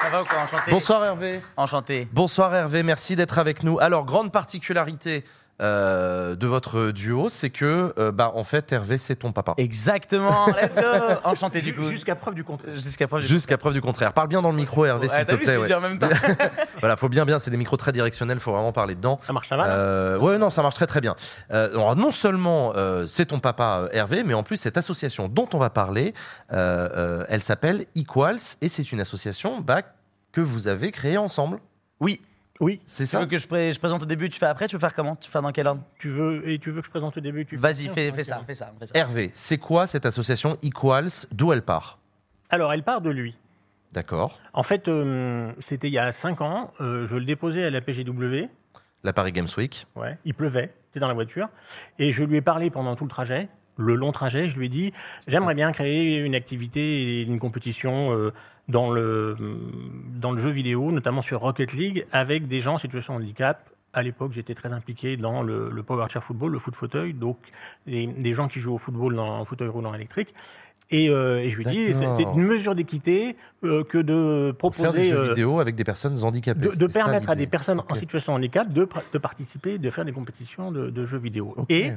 Ça 0.00 0.08
va 0.10 0.22
ou 0.22 0.24
quoi 0.26 0.38
Enchanté? 0.40 0.70
Bonsoir 0.70 1.04
Hervé. 1.04 1.40
Enchanté. 1.56 2.08
Bonsoir 2.12 2.54
Hervé, 2.54 2.82
merci 2.82 3.16
d'être 3.16 3.38
avec 3.38 3.62
nous. 3.62 3.78
Alors, 3.78 4.04
grande 4.04 4.30
particularité 4.30 5.24
euh, 5.62 6.34
de 6.34 6.46
votre 6.46 6.90
duo, 6.90 7.28
c'est 7.28 7.50
que, 7.50 7.94
euh, 7.98 8.10
bah, 8.10 8.32
en 8.34 8.42
fait, 8.44 8.72
Hervé, 8.72 8.98
c'est 8.98 9.16
ton 9.16 9.32
papa. 9.32 9.54
Exactement, 9.56 10.46
let's 10.48 10.74
go 10.74 10.82
Enchanté 11.24 11.60
du 11.60 11.74
coup. 11.74 11.82
Jusqu'à 11.82 12.14
preuve 12.16 12.34
du 12.34 12.42
contraire. 12.44 12.74
Jusqu'à 12.74 13.06
preuve 13.06 13.20
du 13.22 13.26
Jusqu'à 13.28 13.56
preuve 13.56 13.72
du 13.72 13.80
contraire. 13.80 14.12
Parle 14.12 14.28
bien 14.28 14.42
dans 14.42 14.50
le 14.50 14.56
micro, 14.56 14.84
Hervé, 14.84 15.08
s'il 15.08 15.18
t'as 15.18 15.24
te 15.24 15.32
vu, 15.32 15.44
plaît. 15.44 15.54
je 15.54 15.60
l'ai 15.60 15.66
dit 15.68 15.74
en 15.74 15.80
même 15.80 15.98
temps. 15.98 16.08
voilà, 16.80 16.96
faut 16.96 17.08
bien, 17.08 17.24
bien. 17.24 17.38
C'est 17.38 17.50
des 17.50 17.56
micros 17.56 17.76
très 17.76 17.92
directionnels, 17.92 18.40
faut 18.40 18.52
vraiment 18.52 18.72
parler 18.72 18.94
dedans. 18.94 19.20
Ça 19.22 19.32
marche, 19.32 19.48
ça 19.48 19.56
va 19.56 19.66
là 19.68 19.74
Euh, 19.74 20.18
Ouais, 20.18 20.38
non, 20.38 20.50
ça 20.50 20.62
marche 20.62 20.74
très, 20.74 20.86
très 20.86 21.00
bien. 21.00 21.14
Euh, 21.52 21.70
alors, 21.70 21.94
non 21.96 22.10
seulement 22.10 22.72
euh, 22.76 23.06
c'est 23.06 23.26
ton 23.26 23.38
papa 23.40 23.82
euh, 23.84 23.88
Hervé, 23.92 24.24
mais 24.24 24.34
en 24.34 24.42
plus, 24.42 24.56
cette 24.56 24.76
association 24.76 25.28
dont 25.28 25.48
on 25.52 25.58
va 25.58 25.70
parler, 25.70 26.14
euh, 26.52 26.88
euh, 26.96 27.26
elle 27.28 27.42
s'appelle 27.42 27.86
Equals 27.94 28.38
et 28.60 28.68
c'est 28.68 28.90
une 28.92 29.00
association 29.00 29.60
bah, 29.60 29.82
que 30.32 30.40
vous 30.40 30.66
avez 30.68 30.90
créée 30.90 31.16
ensemble. 31.18 31.58
Oui. 32.00 32.20
Oui. 32.60 32.80
C'est 32.86 33.04
Tu 33.04 33.10
ça 33.10 33.20
veux 33.20 33.26
que 33.26 33.36
je, 33.38 33.46
pré- 33.48 33.72
je 33.72 33.78
présente 33.78 34.02
au 34.02 34.06
début, 34.06 34.30
tu 34.30 34.38
fais 34.38 34.46
après, 34.46 34.68
tu 34.68 34.76
veux 34.76 34.80
faire 34.80 34.94
comment? 34.94 35.16
Tu 35.16 35.26
veux 35.28 35.32
faire 35.32 35.42
dans 35.42 35.50
quel 35.52 35.66
ordre? 35.66 35.82
Tu 35.98 36.08
veux 36.08 36.48
et 36.48 36.58
tu 36.58 36.70
veux 36.70 36.80
que 36.80 36.86
je 36.86 36.90
présente 36.90 37.16
au 37.16 37.20
début 37.20 37.44
tu 37.46 37.56
Vas-y, 37.56 37.88
fais 37.88 37.94
fais, 37.94 38.08
Ok. 38.10 38.14
fais 38.16 38.22
ça, 38.24 38.40
fais 38.46 38.54
ça, 38.54 38.72
fais 38.78 38.86
ça. 38.86 38.92
Hervé, 38.96 39.30
c'est 39.34 39.58
quoi 39.58 39.86
cette 39.86 40.06
association 40.06 40.56
Equals? 40.62 41.26
D'où 41.32 41.52
elle 41.52 41.62
part? 41.62 41.98
Alors, 42.50 42.72
elle 42.72 42.82
part 42.84 43.00
de 43.00 43.10
lui. 43.10 43.36
D'accord. 43.92 44.38
En 44.52 44.62
fait, 44.62 44.88
euh, 44.88 45.52
c'était 45.60 45.88
il 45.88 45.92
y 45.94 45.98
a 45.98 46.12
5 46.12 46.40
ans. 46.40 46.72
euh, 46.80 47.06
je 47.06 47.16
le 47.16 47.24
déposais 47.24 47.64
à 47.64 47.70
la 47.70 47.80
PGW. 47.80 48.48
La 49.02 49.12
Paris 49.12 49.32
Games 49.32 49.48
Week. 49.56 49.86
Ouais, 49.96 50.16
il 50.24 50.34
pleuvait, 50.34 50.72
j'étais 50.88 51.00
dans 51.00 51.08
la 51.08 51.14
voiture. 51.14 51.48
Et 51.98 52.12
je 52.12 52.22
lui 52.24 52.36
ai 52.36 52.40
parlé 52.40 52.70
pendant 52.70 52.96
tout 52.96 53.04
le 53.04 53.10
trajet, 53.10 53.48
le 53.76 53.94
long 53.94 54.12
trajet. 54.12 54.48
Je 54.48 54.58
lui 54.58 54.66
ai 54.66 54.68
dit 54.68 54.92
J'aimerais 55.26 55.54
bien 55.54 55.72
créer 55.72 56.18
une 56.18 56.34
activité 56.34 56.80
et 56.80 57.22
une 57.22 57.38
compétition 57.38 58.12
euh, 58.12 58.32
dans, 58.68 58.90
le, 58.90 59.36
dans 60.20 60.32
le 60.32 60.40
jeu 60.40 60.50
vidéo, 60.50 60.92
notamment 60.92 61.22
sur 61.22 61.40
Rocket 61.40 61.72
League, 61.72 62.06
avec 62.12 62.48
des 62.48 62.60
gens 62.60 62.74
en 62.74 62.78
situation 62.78 63.18
de 63.18 63.24
handicap. 63.24 63.70
À 63.92 64.02
l'époque, 64.02 64.32
j'étais 64.32 64.54
très 64.54 64.72
impliqué 64.72 65.16
dans 65.16 65.42
le, 65.42 65.70
le 65.70 65.82
Power 65.84 66.06
Chair 66.08 66.24
Football, 66.24 66.52
le 66.52 66.58
foot 66.58 66.74
fauteuil, 66.74 67.14
donc 67.14 67.38
des, 67.86 68.08
des 68.08 68.34
gens 68.34 68.48
qui 68.48 68.58
jouent 68.58 68.74
au 68.74 68.78
football 68.78 69.14
dans 69.14 69.38
en 69.38 69.44
fauteuil 69.44 69.68
roulant 69.68 69.94
électrique. 69.94 70.34
Et, 70.90 71.08
euh, 71.08 71.40
et 71.40 71.50
je 71.50 71.56
lui 71.56 71.66
ai 71.66 71.70
dit, 71.70 71.94
c'est 71.94 72.22
une 72.22 72.42
mesure 72.42 72.74
d'équité 72.74 73.36
euh, 73.64 73.84
que 73.84 73.98
de 73.98 74.48
faire 74.48 74.56
proposer 74.56 74.92
des 74.92 75.10
jeux 75.10 75.18
euh, 75.18 75.28
vidéo 75.28 75.60
avec 75.60 75.76
des 75.76 75.84
personnes 75.84 76.22
handicapées. 76.22 76.60
de, 76.60 76.66
de 76.66 76.72
c'était 76.72 76.92
ça, 76.92 77.04
permettre 77.04 77.30
à 77.30 77.34
des 77.34 77.46
personnes 77.46 77.82
en 77.88 77.94
situation 77.94 78.32
de 78.32 78.38
handicap 78.38 78.70
de, 78.70 78.86
de 79.12 79.18
participer, 79.18 79.78
de 79.78 79.90
faire 79.90 80.04
des 80.04 80.12
compétitions 80.12 80.70
de, 80.70 80.90
de 80.90 81.04
jeux 81.04 81.18
vidéo. 81.18 81.56
Et, 81.68 81.92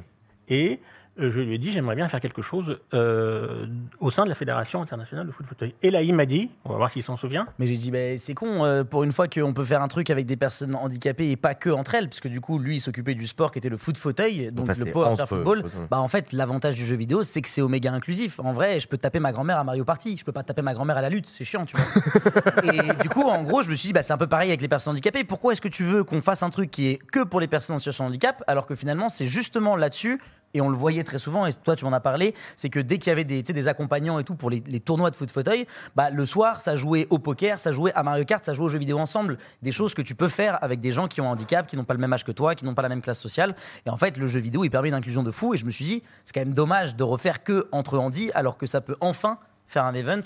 et 0.47 0.79
je 1.17 1.39
lui 1.39 1.55
ai 1.55 1.57
dit, 1.57 1.71
j'aimerais 1.71 1.95
bien 1.95 2.07
faire 2.07 2.19
quelque 2.19 2.41
chose 2.41 2.79
euh, 2.93 3.65
au 3.99 4.11
sein 4.11 4.23
de 4.23 4.29
la 4.29 4.35
Fédération 4.35 4.81
internationale 4.81 5.25
de 5.25 5.31
foot 5.31 5.45
fauteuil. 5.45 5.73
Et 5.81 5.91
là, 5.91 6.01
il 6.01 6.13
m'a 6.13 6.25
dit, 6.25 6.49
on 6.65 6.69
va 6.69 6.77
voir 6.77 6.89
s'il 6.89 7.03
s'en 7.03 7.17
souvient. 7.17 7.47
Mais 7.59 7.67
j'ai 7.67 7.77
dit, 7.77 7.91
bah, 7.91 8.17
c'est 8.17 8.33
con, 8.33 8.65
euh, 8.65 8.83
pour 8.83 9.03
une 9.03 9.11
fois 9.11 9.27
qu'on 9.27 9.53
peut 9.53 9.65
faire 9.65 9.81
un 9.81 9.87
truc 9.87 10.09
avec 10.09 10.25
des 10.25 10.37
personnes 10.37 10.75
handicapées 10.75 11.31
et 11.31 11.35
pas 11.35 11.55
que 11.55 11.69
entre 11.69 11.95
elles, 11.95 12.07
parce 12.07 12.19
que 12.19 12.27
du 12.27 12.41
coup, 12.41 12.59
lui, 12.59 12.77
il 12.77 12.79
s'occupait 12.79 13.15
du 13.15 13.27
sport 13.27 13.51
qui 13.51 13.59
était 13.59 13.69
le 13.69 13.77
foot 13.77 13.97
fauteuil, 13.97 14.51
donc 14.51 14.67
le 14.67 14.73
c'est 14.73 14.91
power 14.91 15.15
football. 15.27 15.63
Bah, 15.89 15.99
en 15.99 16.07
fait, 16.07 16.33
l'avantage 16.33 16.75
du 16.75 16.85
jeu 16.85 16.95
vidéo, 16.95 17.23
c'est 17.23 17.41
que 17.41 17.49
c'est 17.49 17.61
oméga 17.61 17.91
inclusif. 17.91 18.39
En 18.39 18.53
vrai, 18.53 18.79
je 18.79 18.87
peux 18.87 18.97
taper 18.97 19.19
ma 19.19 19.31
grand-mère 19.31 19.57
à 19.57 19.63
Mario 19.63 19.83
Party, 19.83 20.17
je 20.17 20.25
peux 20.25 20.31
pas 20.31 20.43
taper 20.43 20.61
ma 20.61 20.73
grand-mère 20.73 20.97
à 20.97 21.01
la 21.01 21.09
lutte, 21.09 21.27
c'est 21.27 21.43
chiant, 21.43 21.65
tu 21.65 21.75
vois. 21.75 22.63
et 22.63 22.93
du 23.01 23.09
coup, 23.09 23.23
en 23.23 23.43
gros, 23.43 23.61
je 23.61 23.69
me 23.69 23.75
suis 23.75 23.87
dit, 23.87 23.93
bah, 23.93 24.03
c'est 24.03 24.13
un 24.13 24.17
peu 24.17 24.27
pareil 24.27 24.49
avec 24.49 24.61
les 24.61 24.67
personnes 24.67 24.91
handicapées. 24.91 25.23
Pourquoi 25.23 25.53
est-ce 25.53 25.61
que 25.61 25.67
tu 25.67 25.83
veux 25.83 26.03
qu'on 26.03 26.21
fasse 26.21 26.43
un 26.43 26.49
truc 26.49 26.71
qui 26.71 26.87
est 26.87 26.97
que 26.97 27.23
pour 27.23 27.39
les 27.39 27.47
personnes 27.47 27.75
en 27.75 27.79
situation 27.79 28.03
de 28.03 28.09
handicap, 28.09 28.43
alors 28.47 28.65
que 28.65 28.75
finalement, 28.75 29.09
c'est 29.09 29.25
justement 29.25 29.75
là-dessus 29.75 30.19
et 30.57 30.61
on 30.61 30.69
le 30.69 30.75
voyait 30.75 31.03
très 31.03 31.19
souvent, 31.19 31.45
et 31.45 31.53
toi 31.53 31.75
tu 31.75 31.85
m'en 31.85 31.93
as 31.93 31.99
parlé, 31.99 32.33
c'est 32.55 32.69
que 32.69 32.79
dès 32.79 32.97
qu'il 32.97 33.09
y 33.09 33.13
avait 33.13 33.23
des, 33.23 33.41
des 33.43 33.67
accompagnants 33.67 34.19
et 34.19 34.23
tout 34.23 34.35
pour 34.35 34.49
les, 34.49 34.61
les 34.67 34.79
tournois 34.79 35.11
de 35.11 35.15
foot 35.15 35.29
fauteuil, 35.31 35.67
bah, 35.95 36.09
le 36.09 36.25
soir 36.25 36.59
ça 36.61 36.75
jouait 36.75 37.07
au 37.09 37.19
poker, 37.19 37.59
ça 37.59 37.71
jouait 37.71 37.93
à 37.93 38.03
Mario 38.03 38.25
Kart, 38.25 38.43
ça 38.43 38.53
jouait 38.53 38.65
aux 38.65 38.69
jeux 38.69 38.79
vidéo 38.79 38.97
ensemble. 38.97 39.37
Des 39.61 39.71
choses 39.71 39.93
que 39.93 40.01
tu 40.01 40.15
peux 40.15 40.27
faire 40.27 40.61
avec 40.63 40.81
des 40.81 40.91
gens 40.91 41.07
qui 41.07 41.21
ont 41.21 41.27
un 41.27 41.31
handicap, 41.33 41.67
qui 41.67 41.77
n'ont 41.77 41.83
pas 41.85 41.93
le 41.93 41.99
même 41.99 42.11
âge 42.13 42.25
que 42.25 42.31
toi, 42.31 42.55
qui 42.55 42.65
n'ont 42.65 42.73
pas 42.75 42.81
la 42.81 42.89
même 42.89 43.01
classe 43.01 43.19
sociale. 43.21 43.55
Et 43.85 43.89
en 43.89 43.97
fait, 43.97 44.17
le 44.17 44.27
jeu 44.27 44.39
vidéo 44.39 44.63
il 44.63 44.69
permet 44.69 44.89
une 44.89 44.93
inclusion 44.95 45.23
de 45.23 45.31
fou. 45.31 45.53
Et 45.53 45.57
je 45.57 45.65
me 45.65 45.71
suis 45.71 45.85
dit, 45.85 46.03
c'est 46.25 46.33
quand 46.33 46.41
même 46.41 46.53
dommage 46.53 46.95
de 46.95 47.03
refaire 47.03 47.43
que 47.43 47.67
entre 47.71 47.97
handi, 47.99 48.31
alors 48.33 48.57
que 48.57 48.65
ça 48.65 48.81
peut 48.81 48.95
enfin 49.01 49.37
faire 49.67 49.85
un 49.85 49.93
event 49.93 50.21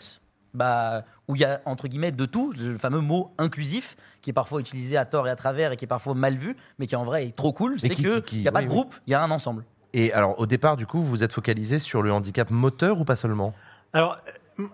bah, 0.53 1.03
où 1.27 1.35
il 1.35 1.41
y 1.41 1.45
a 1.45 1.61
entre 1.65 1.87
guillemets 1.87 2.11
de 2.11 2.25
tout, 2.25 2.53
le 2.57 2.77
fameux 2.77 2.99
mot 2.99 3.31
inclusif 3.37 3.95
qui 4.21 4.29
est 4.29 4.33
parfois 4.33 4.59
utilisé 4.59 4.97
à 4.97 5.05
tort 5.05 5.27
et 5.27 5.31
à 5.31 5.35
travers 5.35 5.71
et 5.71 5.77
qui 5.77 5.85
est 5.85 5.87
parfois 5.87 6.13
mal 6.13 6.35
vu, 6.35 6.55
mais 6.77 6.87
qui 6.87 6.95
en 6.95 7.03
vrai 7.05 7.27
est 7.27 7.35
trop 7.35 7.53
cool. 7.53 7.79
C'est 7.79 7.89
qui- 7.89 8.03
que 8.03 8.19
qui- 8.19 8.23
qui- 8.25 8.35
il 8.37 8.41
n'y 8.41 8.47
a 8.47 8.51
pas 8.51 8.59
oui, 8.59 8.65
de 8.65 8.69
groupe, 8.69 8.95
il 9.07 9.11
y 9.11 9.13
a 9.13 9.21
un 9.23 9.31
ensemble. 9.31 9.63
Et 9.93 10.13
alors, 10.13 10.39
au 10.39 10.45
départ, 10.45 10.77
du 10.77 10.85
coup, 10.85 11.01
vous 11.01 11.09
vous 11.09 11.23
êtes 11.23 11.33
focalisé 11.33 11.79
sur 11.79 12.01
le 12.01 12.11
handicap 12.11 12.49
moteur 12.49 12.99
ou 12.99 13.03
pas 13.03 13.15
seulement? 13.15 13.53
Alors, 13.93 14.17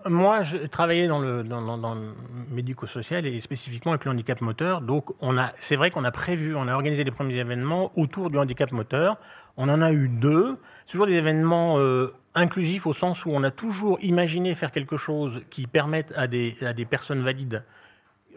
moi, 0.06 0.42
je 0.42 0.58
travaillais 0.58 1.08
dans 1.08 1.18
le, 1.18 1.44
médico-social 2.50 3.26
et 3.26 3.40
spécifiquement 3.40 3.92
avec 3.92 4.04
le 4.04 4.10
handicap 4.10 4.40
moteur. 4.40 4.80
Donc, 4.80 5.06
c'est 5.58 5.76
vrai 5.76 5.90
qu'on 5.90 6.04
a 6.04 6.10
prévu, 6.10 6.54
on 6.54 6.68
a 6.68 6.74
organisé 6.74 7.04
les 7.04 7.10
premiers 7.10 7.36
événements 7.36 7.92
autour 7.96 8.30
du 8.30 8.38
handicap 8.38 8.70
moteur. 8.72 9.16
On 9.56 9.68
en 9.68 9.80
a 9.80 9.92
eu 9.92 10.08
deux. 10.08 10.56
C'est 10.86 10.92
toujours 10.92 11.06
des 11.06 11.14
événements 11.14 11.78
euh, 11.78 12.14
inclusifs 12.34 12.86
au 12.86 12.92
sens 12.92 13.24
où 13.24 13.30
on 13.32 13.42
a 13.42 13.50
toujours 13.50 13.98
imaginé 14.02 14.54
faire 14.54 14.72
quelque 14.72 14.96
chose 14.96 15.42
qui 15.50 15.66
permette 15.66 16.12
à 16.16 16.26
des, 16.26 16.56
à 16.62 16.72
des 16.72 16.84
personnes 16.84 17.22
valides 17.22 17.62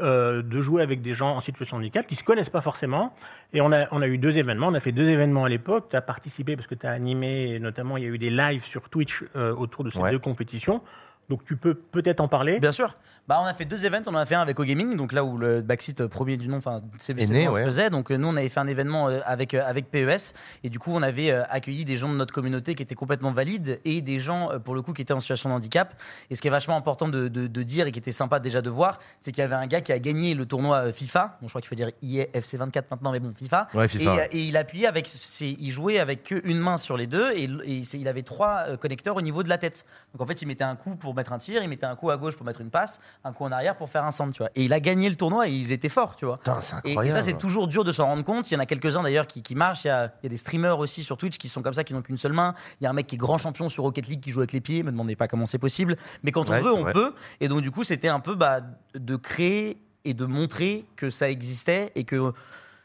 euh, 0.02 0.41
de 0.41 0.62
jouer 0.62 0.82
avec 0.82 1.02
des 1.02 1.14
gens 1.14 1.36
en 1.36 1.39
situation 1.39 1.78
de 1.78 1.82
handicap 1.84 2.06
qui 2.08 2.16
ne 2.16 2.20
se 2.20 2.24
connaissent 2.24 2.49
pas 2.49 2.62
forcément. 2.62 3.14
Et 3.54 3.62
on 3.62 3.72
a, 3.72 3.88
on 3.91 4.02
a 4.02 4.08
eu 4.08 4.18
deux 4.18 4.38
événements. 4.38 4.68
On 4.68 4.74
a 4.74 4.80
fait 4.80 4.91
deux 4.91 5.08
événements 5.08 5.45
à 5.45 5.49
l'époque. 5.49 5.88
Tu 5.89 5.95
as 5.95 6.02
participé 6.02 6.56
parce 6.56 6.68
que 6.68 6.76
tu 6.76 6.88
as 6.88 6.91
animé, 6.91 7.52
et 7.56 7.60
notamment 7.60 7.97
il 7.97 8.04
y 8.04 8.08
a 8.08 8.10
eu 8.10 8.18
des 8.18 8.30
lives 8.30 8.64
sur 8.64 8.89
Twitch 8.89 9.24
euh, 9.36 9.54
autour 9.54 9.84
de 9.84 9.89
ces 9.89 9.99
Ouais. 9.99 10.12
deux 10.12 10.20
compétitions. 10.20 10.82
Donc 11.30 11.45
tu 11.45 11.55
peux 11.55 11.76
peut-être 11.76 12.19
en 12.19 12.28
parler. 12.28 12.59
Bien 12.59 12.72
sûr. 12.74 12.97
Bah, 13.28 13.39
on 13.41 13.45
a 13.45 13.53
fait 13.53 13.63
deux 13.65 13.86
événements. 13.86 14.11
On 14.11 14.15
en 14.15 14.17
a 14.17 14.26
fait 14.26 14.36
un 14.36 14.41
avec 14.41 14.59
OGaming, 14.59 14.97
donc 14.97 15.13
là 15.13 15.24
où 15.24 15.38
le 15.38 15.61
backseat 15.61 16.01
euh, 16.01 16.07
premier 16.09 16.36
du 16.36 16.47
nom, 16.49 16.57
enfin, 16.57 16.82
c'est 16.99 17.17
Est 17.17 17.26
c'est 17.28 17.34
né, 17.34 17.47
ouais. 17.47 17.61
se 17.61 17.65
faisait. 17.65 17.89
Donc 17.89 18.11
euh, 18.11 18.17
nous, 18.17 18.28
on 18.28 18.36
avait 18.36 18.49
fait 18.49 18.59
un 18.59 18.67
événement 18.67 19.07
euh, 19.07 19.19
avec 19.26 19.53
avec 19.53 19.89
PES, 19.91 20.34
et 20.63 20.69
du 20.69 20.80
coup, 20.80 20.91
on 20.93 21.01
avait 21.01 21.32
accueilli 21.32 21.86
des 21.86 21.95
gens 21.97 22.09
de 22.09 22.15
notre 22.15 22.34
communauté 22.34 22.76
qui 22.76 22.84
étaient 22.84 22.95
complètement 22.95 23.32
valides 23.32 23.80
et 23.86 24.01
des 24.01 24.19
gens 24.19 24.49
pour 24.65 24.76
le 24.76 24.82
coup 24.82 24.91
qui 24.91 25.03
étaient 25.03 25.13
en 25.13 25.19
situation 25.22 25.49
de 25.49 25.53
handicap. 25.53 25.93
Et 26.30 26.36
ce 26.36 26.41
qui 26.41 26.47
est 26.47 26.51
vachement 26.51 26.76
important 26.76 27.07
de, 27.07 27.28
de- 27.30 27.47
de 27.47 27.63
dire 27.63 27.88
et 27.88 27.91
qui 27.93 27.99
était 27.99 28.11
sympa 28.11 28.39
déjà 28.39 28.61
de 28.61 28.69
voir, 28.69 28.99
c'est 29.22 29.32
qu'il 29.32 29.41
y 29.41 29.45
avait 29.45 29.55
un 29.55 29.67
gars 29.67 29.82
qui 29.82 29.93
a 29.93 29.99
gagné 29.99 30.34
le 30.34 30.45
tournoi 30.45 30.91
FIFA. 30.91 31.38
Bon, 31.41 31.47
je 31.47 31.51
crois 31.51 31.61
qu'il 31.61 31.69
faut 31.69 31.76
dire 31.76 31.91
EA 32.03 32.26
FC 32.34 32.57
24 32.57 32.91
maintenant, 32.91 33.11
mais 33.11 33.19
bon, 33.22 33.32
FIFA. 33.38 33.67
Ouais, 33.74 33.88
FIFA, 33.88 34.03
Et, 34.03 34.07
ouais. 34.17 34.30
et 34.34 34.39
il 34.43 34.57
appuyait 34.57 34.88
avec, 34.88 35.07
ses- 35.07 35.55
il 35.59 35.72
jouait 35.72 35.99
avec 35.99 36.34
une 36.43 36.59
main 36.59 36.78
sur 36.78 36.97
les 36.97 37.07
deux 37.07 37.32
et, 37.32 37.43
et 37.43 37.84
il 37.93 38.07
avait 38.07 38.24
trois 38.24 38.76
connecteurs 38.78 39.15
au 39.15 39.22
niveau 39.22 39.43
de 39.43 39.49
la 39.49 39.57
tête. 39.59 39.86
Donc 40.13 40.22
en 40.22 40.26
fait, 40.26 40.41
il 40.41 40.47
mettait 40.47 40.63
un 40.65 40.76
coup 40.76 40.95
pour 40.95 41.13
mettre 41.22 41.34
un 41.34 41.38
tir, 41.38 41.61
il 41.63 41.69
mettait 41.69 41.86
un 41.86 41.95
coup 41.95 42.09
à 42.09 42.17
gauche 42.17 42.36
pour 42.36 42.45
mettre 42.45 42.61
une 42.61 42.69
passe, 42.69 42.99
un 43.24 43.32
coup 43.34 43.43
en 43.45 43.51
arrière 43.51 43.76
pour 43.76 43.89
faire 43.89 44.03
un 44.03 44.11
centre, 44.11 44.34
tu 44.34 44.39
vois. 44.39 44.49
Et 44.55 44.63
il 44.65 44.74
a 44.74 44.80
gagné 44.80 45.09
le 45.09 45.15
tournoi 45.15 45.47
et 45.47 45.51
il 45.51 45.72
était 45.72 45.89
fort, 45.89 46.15
tu 46.15 46.26
vois. 46.26 46.39
c'est 46.61 46.76
Et- 46.86 47.09
ça, 47.09 47.22
c'est 47.22 47.38
toujours 47.38 47.67
dur 47.67 47.84
de 47.84 47.91
s'en 47.91 48.05
rendre 48.07 48.24
compte. 48.24 48.49
Il 48.51 48.53
y 48.53 48.57
en 48.57 48.59
a 48.59 48.65
quelques-uns 48.65 49.03
d'ailleurs 49.03 49.28
qui, 49.28 49.41
qui 49.43 49.55
marchent. 49.55 49.86
Il 49.86 49.88
y, 49.88 49.91
a, 49.91 50.05
il 50.22 50.24
y 50.24 50.26
a 50.28 50.30
des 50.30 50.38
streamers 50.38 50.80
aussi 50.80 51.03
sur 51.03 51.17
Twitch 51.17 51.38
qui 51.38 51.49
sont 51.49 51.61
comme 51.61 51.74
ça, 51.74 51.84
qui 51.84 51.93
n'ont 51.93 52.01
qu'une 52.01 52.17
seule 52.17 52.34
main. 52.34 52.53
Il 52.80 52.84
y 52.84 52.88
a 52.88 52.89
un 52.89 52.93
mec 52.93 53.07
qui 53.07 53.15
est 53.15 53.17
grand 53.17 53.38
champion 53.38 53.69
sur 53.69 53.84
Rocket 53.84 54.07
League 54.07 54.22
qui 54.22 54.32
joue 54.32 54.39
avec 54.41 54.51
les 54.53 54.61
pieds. 54.61 54.84
Me 54.84 54.91
demandez 54.91 55.15
pas 55.15 55.28
comment 55.28 55.45
c'est 55.45 55.57
possible. 55.57 55.95
Mais 56.24 56.32
quand 56.32 56.47
on 56.49 56.51
Ouais, 56.51 56.61
veut, 56.61 56.74
on 56.74 56.82
vrai. 56.82 56.93
peut. 56.93 57.13
Et 57.39 57.47
donc, 57.47 57.61
du 57.61 57.72
coup, 57.72 57.84
c'était 57.84 58.07
un 58.09 58.19
peu 58.19 58.36
bah, 58.36 58.59
de 58.95 59.15
créer 59.15 59.78
et 60.05 60.13
de 60.13 60.26
montrer 60.26 60.86
que 60.95 61.09
ça 61.09 61.30
existait 61.30 61.91
et 61.95 62.03
que 62.03 62.34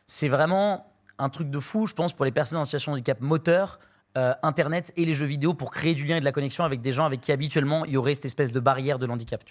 c'est 0.07 0.28
vraiment 0.28 0.93
un 1.18 1.28
truc 1.30 1.49
de 1.51 1.59
fou, 1.61 1.87
je 1.87 1.95
pense, 1.95 2.12
pour 2.12 2.24
les 2.26 2.30
personnes 2.30 2.59
en 2.59 2.64
situation 2.64 2.93
de 2.93 2.97
handicap 2.97 3.20
moteur. 3.20 3.78
Euh, 4.17 4.35
Internet 4.43 4.93
et 4.97 5.05
les 5.05 5.14
jeux 5.14 5.27
vidéo 5.27 5.55
pour 5.55 5.71
créer 5.71 5.95
du 5.95 6.05
lien 6.05 6.17
et 6.17 6.21
de 6.21 6.25
la 6.25 6.33
connexion 6.33 6.64
avec 6.64 6.81
des 6.81 6.93
gens 6.93 7.05
avec 7.05 7.21
qui 7.21 7.33
habituellement 7.33 7.85
il 7.85 7.93
y 7.93 7.97
aurait 7.97 8.14
cette 8.14 8.25
espèce 8.25 8.53
de 8.53 8.61
barrière 8.61 8.99
de 8.99 9.07
l'handicap. 9.07 9.43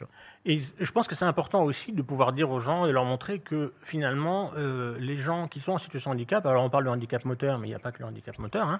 Et 0.46 0.60
je 0.60 0.92
pense 0.92 1.08
que 1.08 1.16
c'est 1.16 1.26
important 1.26 1.64
aussi 1.64 1.92
de 1.92 2.02
pouvoir 2.02 2.34
dire 2.34 2.50
aux 2.50 2.60
gens 2.60 2.86
et 2.86 2.92
leur 2.92 3.06
montrer 3.06 3.40
que 3.40 3.74
finalement, 3.84 4.52
euh, 4.58 4.98
les 5.00 5.18
gens 5.18 5.48
qui 5.48 5.62
sont 5.62 5.74
en 5.74 5.78
situation 5.78 6.12
de 6.12 6.16
handicap, 6.16 6.46
alors 6.46 6.64
on 6.64 6.70
parle 6.70 6.86
de 6.86 6.90
handicap 6.90 7.24
moteur, 7.26 7.60
mais 7.60 7.68
il 7.68 7.72
n'y 7.72 7.76
a 7.76 7.80
pas 7.80 7.92
que 7.92 8.00
le 8.00 8.06
handicap 8.06 8.38
moteur. 8.40 8.68
hein. 8.68 8.78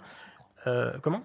Euh, 0.68 0.94
comment? 1.02 1.22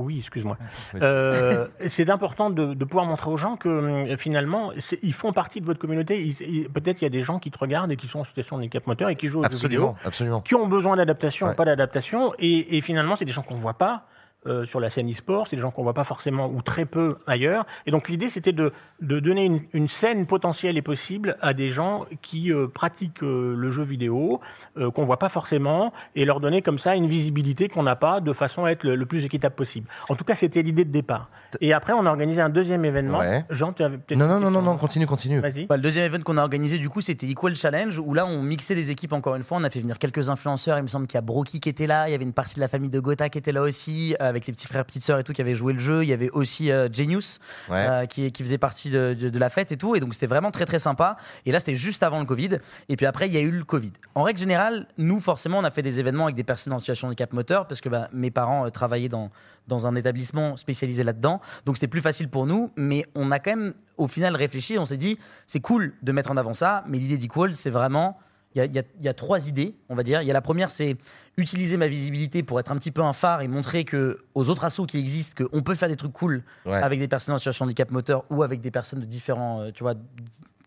Oui, 0.00 0.18
excuse-moi. 0.18 0.56
Euh, 1.02 1.66
c'est 1.86 2.10
important 2.10 2.50
de, 2.50 2.74
de 2.74 2.84
pouvoir 2.84 3.06
montrer 3.06 3.30
aux 3.30 3.36
gens 3.36 3.56
que 3.56 3.68
hum, 4.10 4.16
finalement, 4.18 4.72
ils 5.02 5.14
font 5.14 5.32
partie 5.32 5.60
de 5.60 5.66
votre 5.66 5.78
communauté. 5.78 6.34
Peut-être 6.72 7.00
il 7.00 7.04
y 7.04 7.06
a 7.06 7.10
des 7.10 7.22
gens 7.22 7.38
qui 7.38 7.50
te 7.50 7.58
regardent 7.58 7.92
et 7.92 7.96
qui 7.96 8.06
sont 8.08 8.20
en 8.20 8.24
situation 8.24 8.56
de 8.56 8.62
handicap 8.62 8.86
moteur 8.86 9.08
et 9.08 9.16
qui 9.16 9.28
jouent 9.28 9.40
aux 9.40 9.44
jeux 9.44 9.54
Absolument, 9.54 9.92
vidéo, 9.92 9.96
absolument. 10.06 10.40
qui 10.40 10.54
ont 10.54 10.66
besoin 10.66 10.96
d'adaptation, 10.96 11.48
Ouais. 11.48 11.54
pas 11.54 11.64
d'adaptation. 11.64 12.32
Et, 12.38 12.76
et 12.76 12.80
finalement, 12.80 13.16
c'est 13.16 13.24
des 13.24 13.32
gens 13.32 13.42
qu'on 13.42 13.54
ne 13.56 13.60
voit 13.60 13.74
pas. 13.74 14.04
Euh, 14.46 14.64
sur 14.64 14.80
la 14.80 14.88
scène 14.88 15.10
e-sport, 15.10 15.46
c'est 15.46 15.56
des 15.56 15.62
gens 15.62 15.70
qu'on 15.70 15.82
voit 15.82 15.94
pas 15.94 16.04
forcément 16.04 16.48
ou 16.48 16.62
très 16.62 16.84
peu 16.84 17.16
ailleurs. 17.26 17.66
Et 17.86 17.90
donc 17.90 18.08
l'idée, 18.08 18.28
c'était 18.28 18.52
de, 18.52 18.72
de 19.00 19.20
donner 19.20 19.44
une, 19.44 19.60
une 19.72 19.88
scène 19.88 20.26
potentielle 20.26 20.76
et 20.76 20.82
possible 20.82 21.36
à 21.40 21.52
des 21.52 21.70
gens 21.70 22.06
qui 22.22 22.52
euh, 22.52 22.66
pratiquent 22.66 23.22
euh, 23.22 23.54
le 23.56 23.70
jeu 23.70 23.82
vidéo, 23.82 24.40
euh, 24.78 24.90
qu'on 24.90 25.04
voit 25.04 25.18
pas 25.18 25.28
forcément, 25.28 25.92
et 26.14 26.24
leur 26.24 26.40
donner 26.40 26.62
comme 26.62 26.78
ça 26.78 26.96
une 26.96 27.06
visibilité 27.06 27.68
qu'on 27.68 27.82
n'a 27.82 27.96
pas, 27.96 28.20
de 28.20 28.32
façon 28.32 28.64
à 28.64 28.70
être 28.70 28.84
le, 28.84 28.96
le 28.96 29.06
plus 29.06 29.24
équitable 29.24 29.54
possible. 29.54 29.88
En 30.08 30.16
tout 30.16 30.24
cas, 30.24 30.34
c'était 30.34 30.62
l'idée 30.62 30.84
de 30.84 30.92
départ. 30.92 31.28
Et 31.60 31.72
après, 31.72 31.92
on 31.92 32.06
a 32.06 32.10
organisé 32.10 32.40
un 32.40 32.48
deuxième 32.48 32.84
événement. 32.84 33.18
Ouais. 33.18 33.44
Jean, 33.50 33.72
tu 33.72 33.82
avais 33.82 33.98
peut-être 33.98 34.18
Non, 34.18 34.26
non, 34.26 34.40
non, 34.40 34.50
non, 34.50 34.62
non, 34.62 34.76
continue, 34.76 35.06
continue. 35.06 35.40
Vas-y. 35.40 35.66
Bah, 35.66 35.76
le 35.76 35.82
deuxième 35.82 36.04
event 36.06 36.22
qu'on 36.22 36.36
a 36.36 36.42
organisé, 36.42 36.78
du 36.78 36.88
coup, 36.88 37.00
c'était 37.00 37.26
Equal 37.26 37.54
Challenge, 37.56 37.98
où 37.98 38.14
là, 38.14 38.26
on 38.26 38.42
mixait 38.42 38.74
des 38.74 38.90
équipes 38.90 39.12
encore 39.12 39.36
une 39.36 39.42
fois. 39.42 39.58
On 39.58 39.64
a 39.64 39.70
fait 39.70 39.80
venir 39.80 39.98
quelques 39.98 40.28
influenceurs. 40.30 40.78
Il 40.78 40.82
me 40.82 40.88
semble 40.88 41.06
qu'il 41.06 41.16
y 41.16 41.18
a 41.18 41.22
Broky 41.22 41.60
qui 41.60 41.68
était 41.68 41.86
là. 41.86 42.08
Il 42.08 42.12
y 42.12 42.14
avait 42.14 42.24
une 42.24 42.32
partie 42.32 42.54
de 42.54 42.60
la 42.60 42.68
famille 42.68 42.90
de 42.90 43.00
Gotha 43.00 43.28
qui 43.28 43.38
était 43.38 43.52
là 43.52 43.62
aussi, 43.62 44.14
euh, 44.20 44.29
avec 44.30 44.46
les 44.46 44.54
petits 44.54 44.66
frères, 44.66 44.84
petites 44.86 45.02
sœurs 45.02 45.18
et 45.18 45.24
tout, 45.24 45.34
qui 45.34 45.42
avaient 45.42 45.54
joué 45.54 45.74
le 45.74 45.78
jeu. 45.78 46.02
Il 46.02 46.08
y 46.08 46.12
avait 46.14 46.30
aussi 46.30 46.70
euh, 46.72 46.88
Genius, 46.90 47.38
Ouais. 47.68 47.86
euh, 47.88 48.06
qui, 48.06 48.32
qui 48.32 48.42
faisait 48.42 48.56
partie 48.56 48.88
de, 48.88 49.14
de- 49.18 49.28
de 49.28 49.38
la 49.38 49.50
fête 49.50 49.70
et 49.72 49.76
tout. 49.76 49.94
Et 49.96 50.00
donc, 50.00 50.14
c'était 50.14 50.26
vraiment 50.26 50.50
très, 50.50 50.64
très 50.64 50.78
sympa. 50.78 51.16
Et 51.44 51.52
là, 51.52 51.58
c'était 51.58 51.74
juste 51.74 52.02
avant 52.02 52.18
le 52.20 52.24
Covid. 52.24 52.56
Et 52.88 52.96
puis 52.96 53.04
après, 53.04 53.26
il 53.28 53.34
y 53.34 53.36
a 53.36 53.40
eu 53.40 53.50
le 53.50 53.64
Covid. 53.64 53.92
En 54.14 54.22
règle 54.22 54.38
générale, 54.40 54.86
nous, 54.96 55.20
forcément, 55.20 55.58
on 55.58 55.64
a 55.64 55.70
fait 55.70 55.82
des 55.82 56.00
événements 56.00 56.24
avec 56.24 56.36
des 56.36 56.44
personnes 56.44 56.72
en 56.72 56.78
situation 56.78 57.08
de 57.08 57.10
handicap 57.10 57.32
moteur, 57.34 57.66
parce 57.66 57.80
que 57.82 57.88
bah, 57.90 58.08
mes 58.14 58.30
parents 58.30 58.64
euh, 58.66 58.70
travaillaient 58.70 59.08
dans, 59.10 59.30
dans 59.68 59.86
un 59.86 59.94
établissement 59.96 60.56
spécialisé 60.56 61.02
là-dedans. 61.04 61.40
Donc, 61.66 61.76
c'était 61.76 61.88
plus 61.88 62.00
facile 62.00 62.28
pour 62.28 62.46
nous. 62.46 62.70
Mais 62.76 63.04
on 63.14 63.30
a 63.30 63.38
quand 63.38 63.56
même, 63.56 63.74
au 63.98 64.08
final, 64.08 64.36
réfléchi. 64.36 64.78
On 64.78 64.84
s'est 64.86 64.96
dit, 64.96 65.18
c'est 65.46 65.60
cool 65.60 65.92
de 66.02 66.12
mettre 66.12 66.30
en 66.30 66.36
avant 66.36 66.54
ça, 66.54 66.84
mais 66.88 66.98
l'idée 66.98 67.18
d'Equal, 67.18 67.54
c'est 67.56 67.70
vraiment. 67.70 68.18
Il 68.54 68.58
y, 68.58 68.78
a, 68.78 68.82
y 69.00 69.08
y 69.08 69.14
trois 69.14 69.46
idées, 69.48 69.74
on 69.88 69.94
va 69.94 70.02
dire. 70.02 70.22
Il 70.22 70.26
y 70.26 70.30
a 70.30 70.34
la 70.34 70.40
première, 70.40 70.70
c'est 70.70 70.96
utiliser 71.36 71.76
ma 71.76 71.86
visibilité 71.86 72.42
pour 72.42 72.58
être 72.58 72.72
un 72.72 72.76
petit 72.76 72.90
peu 72.90 73.00
un 73.02 73.12
phare 73.12 73.42
et 73.42 73.48
montrer 73.48 73.84
que 73.84 74.24
aux 74.34 74.48
autres 74.50 74.64
assos 74.64 74.86
qui 74.86 74.98
existent 74.98 75.44
qu'on 75.44 75.62
peut 75.62 75.76
faire 75.76 75.88
des 75.88 75.96
trucs 75.96 76.12
cool 76.12 76.42
Ouais. 76.66 76.74
avec 76.74 76.98
des 76.98 77.06
personnes 77.06 77.34
en 77.34 77.38
situation 77.38 77.64
de 77.64 77.68
handicap 77.68 77.90
moteur 77.92 78.24
ou 78.28 78.42
avec 78.42 78.60
des 78.60 78.72
personnes 78.72 79.00
de 79.00 79.04
différents, 79.06 79.60
euh, 79.60 79.70
tu 79.72 79.84
vois, 79.84 79.94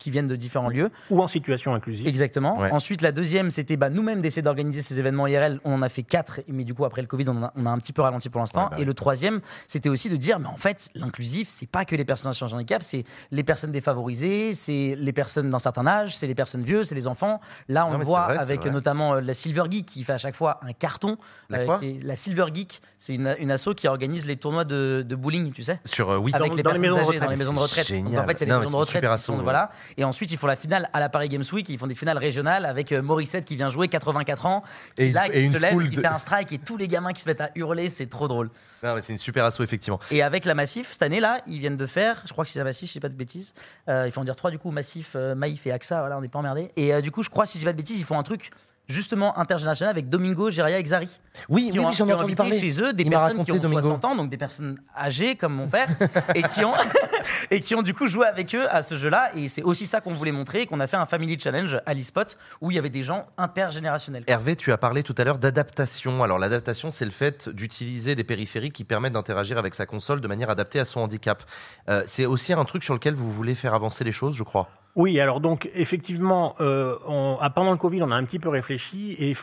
qui 0.04 0.12
viennent 0.12 0.28
de 0.28 0.36
différents 0.36 0.68
lieux. 0.68 0.92
Ou 1.10 1.22
en 1.22 1.28
situation 1.28 1.74
inclusive. 1.74 2.06
Exactement. 2.06 2.60
Ouais. 2.60 2.70
Ensuite, 2.72 3.02
la 3.02 3.14
deuxième, 3.14 3.50
c'était 3.50 3.78
bah, 3.78 3.90
nous-mêmes 3.90 4.20
d'essayer 4.22 4.42
d'organiser 4.42 4.82
ces 4.82 5.00
événements 5.00 5.28
IRL. 5.28 5.62
On 5.64 5.76
en 5.76 5.82
a 5.82 5.88
fait 5.88 6.04
quatre, 6.04 6.42
mais 6.50 6.66
du 6.66 6.74
coup, 6.74 6.84
après 6.84 7.02
le 7.02 7.08
Covid, 7.08 7.26
on 7.30 7.42
a, 7.42 7.54
on 7.56 7.66
a 7.66 7.70
un 7.70 7.78
petit 7.78 7.94
peu 7.94 8.02
ralenti 8.02 8.28
pour 8.30 8.42
l'instant. 8.42 8.66
Ouais, 8.66 8.70
bah 8.72 8.80
et 8.80 8.84
le 8.86 8.94
troisième, 8.94 9.40
c'était 9.66 9.88
aussi 9.88 10.10
de 10.10 10.18
dire, 10.18 10.40
mais 10.40 10.48
en 10.48 10.58
fait, 10.58 10.90
l'inclusif, 10.94 11.48
c'est 11.48 11.70
pas 11.70 11.86
que 11.86 11.96
les 11.96 12.04
personnes 12.04 12.30
en 12.32 12.34
situation 12.34 12.58
de 12.58 12.62
handicap, 12.62 12.84
c'est 12.84 13.06
les 13.32 13.44
personnes 13.44 13.72
défavorisées, 13.72 14.54
c'est 14.54 14.96
les 14.98 15.14
personnes 15.14 15.50
d'un 15.50 15.60
certain 15.60 15.88
âge, 15.88 16.18
c'est 16.18 16.28
les 16.28 16.36
personnes 16.36 16.64
vieux, 16.64 16.84
c'est 16.84 16.96
les 16.96 17.08
enfants. 17.08 17.40
Là, 17.70 17.86
on 17.88 17.92
Non, 17.92 17.98
le 18.00 18.04
voit 18.06 18.26
vrai, 18.26 18.38
avec 18.40 18.66
notamment 18.66 19.14
euh, 19.16 19.22
la 19.22 19.34
Silver 19.34 19.64
Geek 19.70 19.86
qui 19.86 20.04
fait 20.04 20.14
à 20.14 20.18
chaque 20.18 20.36
fois 20.36 20.60
un 20.64 20.74
carton. 20.74 21.18
La 21.50 21.60
Euh, 21.60 21.66
quoi 21.66 21.80
qui 21.80 21.86
est- 21.92 22.04
La 22.04 22.16
Silver 22.18 22.46
Geek, 22.54 22.82
c'est 22.98 23.16
une, 23.16 23.36
une 23.40 23.52
asso 23.52 23.70
qui 23.76 23.88
organise 23.88 24.26
les 24.26 24.36
tournois 24.36 24.66
de, 24.66 25.06
de 25.08 25.16
bowling, 25.16 25.52
tu 25.54 25.64
sais 25.64 25.80
Sur 25.86 26.10
euh, 26.10 26.18
oui. 26.18 26.32
avec 26.34 26.50
Dans- 26.52 26.56
les 26.58 26.64
dans 26.64 26.72
les 26.74 26.80
personnes 26.80 26.82
maisons 26.82 26.96
de 26.96 27.00
âgées 27.00 27.06
retraite. 27.08 27.24
dans 27.24 27.30
les 27.30 27.38
maisons 27.38 27.54
de 27.54 27.60
retraite. 27.60 27.86
C'est 27.86 27.94
Donc, 28.00 28.08
en 28.08 28.10
génial. 28.10 28.26
fait, 28.28 28.34
il 28.34 28.40
y 28.40 28.44
a 28.44 28.46
les 28.46 28.52
mais 28.52 28.60
maisons 28.66 28.72
de 28.72 28.76
retraite 28.82 29.04
voilà. 29.44 29.72
Et 29.98 30.04
ensuite, 30.04 30.32
ils 30.32 30.38
font 30.38 30.48
la 30.48 30.56
finale 30.56 30.90
à 30.94 31.00
la 31.00 31.10
Paris 31.10 31.30
Games 31.30 31.44
Week. 31.52 31.68
Ils 31.70 31.78
font 31.78 31.88
des 31.88 31.96
finales 31.96 32.18
régionales 32.18 32.66
avec 32.66 32.92
euh, 32.92 33.02
Morissette 33.02 33.46
qui 33.46 33.56
vient 33.56 33.70
jouer 33.70 33.88
84 33.88 34.46
ans, 34.46 34.64
qui 34.96 35.04
Et 35.04 35.12
là, 35.12 35.28
et 35.28 35.32
qui 35.32 35.40
une 35.46 35.54
se 35.54 35.58
lève, 35.58 35.78
qui 35.90 35.96
de- 35.96 36.02
fait 36.02 36.08
un 36.08 36.18
strike 36.18 36.52
et 36.54 36.58
tous 36.60 36.78
les 36.78 36.88
gamins 36.88 37.14
qui 37.14 37.22
se 37.22 37.28
mettent 37.30 37.42
à 37.42 37.50
hurler. 37.56 37.90
C'est 37.90 38.08
trop 38.08 38.28
drôle. 38.28 38.50
Non, 38.84 38.96
mais 38.96 39.02
c'est 39.02 39.14
une 39.14 39.20
super 39.20 39.46
asso, 39.46 39.62
effectivement. 39.62 40.00
Et 40.12 40.22
avec 40.24 40.46
la 40.46 40.56
Massif, 40.56 40.92
cette 40.92 41.04
année-là, 41.04 41.42
ils 41.48 41.60
viennent 41.60 41.78
de 41.78 41.86
faire, 41.86 42.22
je 42.26 42.34
crois 42.34 42.46
que 42.46 42.52
c'est 42.52 42.60
la 42.60 42.66
Massif, 42.66 42.88
je 42.90 42.94
sais 42.94 43.00
pas 43.00 43.10
de 43.10 43.14
bêtises. 43.16 43.54
Euh, 43.90 44.04
il 44.06 44.12
faut 44.12 44.22
en 44.22 44.26
dire 44.26 44.36
trois 44.36 44.52
du 44.52 44.60
coup, 44.60 44.72
Massif, 44.72 45.12
euh, 45.16 45.36
Maïf 45.36 45.66
et 45.68 45.72
AXA, 45.72 46.00
voilà, 46.00 46.18
on 46.18 46.22
n'est 46.22 46.28
pas 46.28 46.40
emmerdés. 46.40 46.72
Et 46.76 46.94
euh, 46.94 47.02
du 47.02 47.12
coup, 47.12 47.24
je 47.24 47.30
crois, 47.30 47.46
si 47.46 47.54
je 47.58 47.60
dis 47.60 47.66
pas 47.66 47.72
de 47.74 47.78
bêtises, 47.78 48.00
ils 48.00 48.06
font 48.06 48.18
un 48.20 48.24
truc 48.24 48.52
justement 48.88 49.38
intergénérationnel 49.38 49.92
avec 49.92 50.10
Domingo, 50.10 50.50
Geria 50.50 50.80
et 50.80 50.84
Xari. 50.84 51.20
Oui, 51.50 51.70
qui 51.72 51.80
oui, 51.80 51.86
ont, 51.86 51.90
oui, 51.90 51.96
j'en 51.96 52.08
ai 52.08 52.14
entendu 52.14 52.36
parler. 52.36 52.60
chez 52.60 52.82
eux 52.82 52.94
des 52.94 53.04
Il 53.04 53.10
personnes 53.10 53.44
qui 53.44 53.52
ont 53.52 53.58
Domingo. 53.58 53.82
60 53.82 54.06
ans, 54.06 54.16
donc 54.16 54.30
des 54.30 54.38
personnes 54.38 54.80
âgées 54.98 55.36
comme 55.36 55.54
mon 55.54 55.68
père, 55.68 55.88
et 56.36 56.44
qui 56.44 56.64
ont 56.66 56.74
et 57.52 57.60
qui 57.60 57.76
ont 57.76 57.82
du 57.82 57.94
coup 57.94 58.08
joué 58.08 58.28
avec 58.28 58.54
eux 58.56 58.68
à 58.70 58.84
ce 58.84 58.98
jeu-là. 58.98 59.32
Et 59.36 59.48
c'est 59.48 59.64
aussi 59.64 59.86
ça 59.86 60.02
qu'on 60.02 60.14
voulait 60.14 60.32
montrer, 60.32 60.66
qu'on 60.66 60.80
a 60.80 60.88
fait 60.88 60.98
un 60.98 61.06
Family 61.06 61.40
Challenge 61.40 61.80
à 61.86 61.94
l'eSpot 61.94 62.38
où 62.62 62.72
il 62.72 62.76
y 62.76 62.80
avait 62.80 62.90
des 62.90 63.04
gens 63.04 63.28
intergénérationnels. 63.38 64.24
Hervé, 64.28 64.56
tu 64.56 64.72
as 64.72 64.78
parlé 64.78 65.04
tout 65.04 65.16
à 65.18 65.24
l'heure 65.24 65.38
d'adaptation. 65.38 66.24
Alors 66.24 66.40
l'adaptation, 66.40 66.92
c'est 66.92 67.06
le 67.06 67.12
fait 67.12 67.50
d'utiliser 67.50 68.16
des 68.16 68.24
périphériques 68.24 68.74
qui 68.74 68.84
permettent 68.84 69.14
d'interagir 69.14 69.58
avec 69.58 69.76
sa 69.76 69.86
console 69.86 70.22
de 70.22 70.28
manière 70.28 70.50
adaptée 70.50 70.80
à 70.80 70.86
son 70.86 71.02
handicap. 71.02 71.44
Euh, 71.90 72.04
c'est 72.06 72.26
aussi 72.26 72.54
un 72.54 72.66
truc 72.66 72.84
sur 72.84 72.94
lequel 72.94 73.14
vous 73.14 73.32
voulez 73.32 73.56
faire 73.56 73.74
avancer 73.74 74.04
les 74.04 74.12
choses, 74.12 74.36
je 74.36 74.44
crois? 74.44 74.70
Oui, 74.96 75.20
alors 75.20 75.40
donc 75.40 75.70
effectivement, 75.74 76.56
euh, 76.60 76.96
ah, 77.42 77.50
pendant 77.50 77.72
le 77.72 77.78
Covid, 77.78 78.04
on 78.04 78.12
a 78.12 78.16
un 78.16 78.24
petit 78.26 78.40
peu 78.40 78.50
réfléchi 78.50 79.16
et 79.20 79.34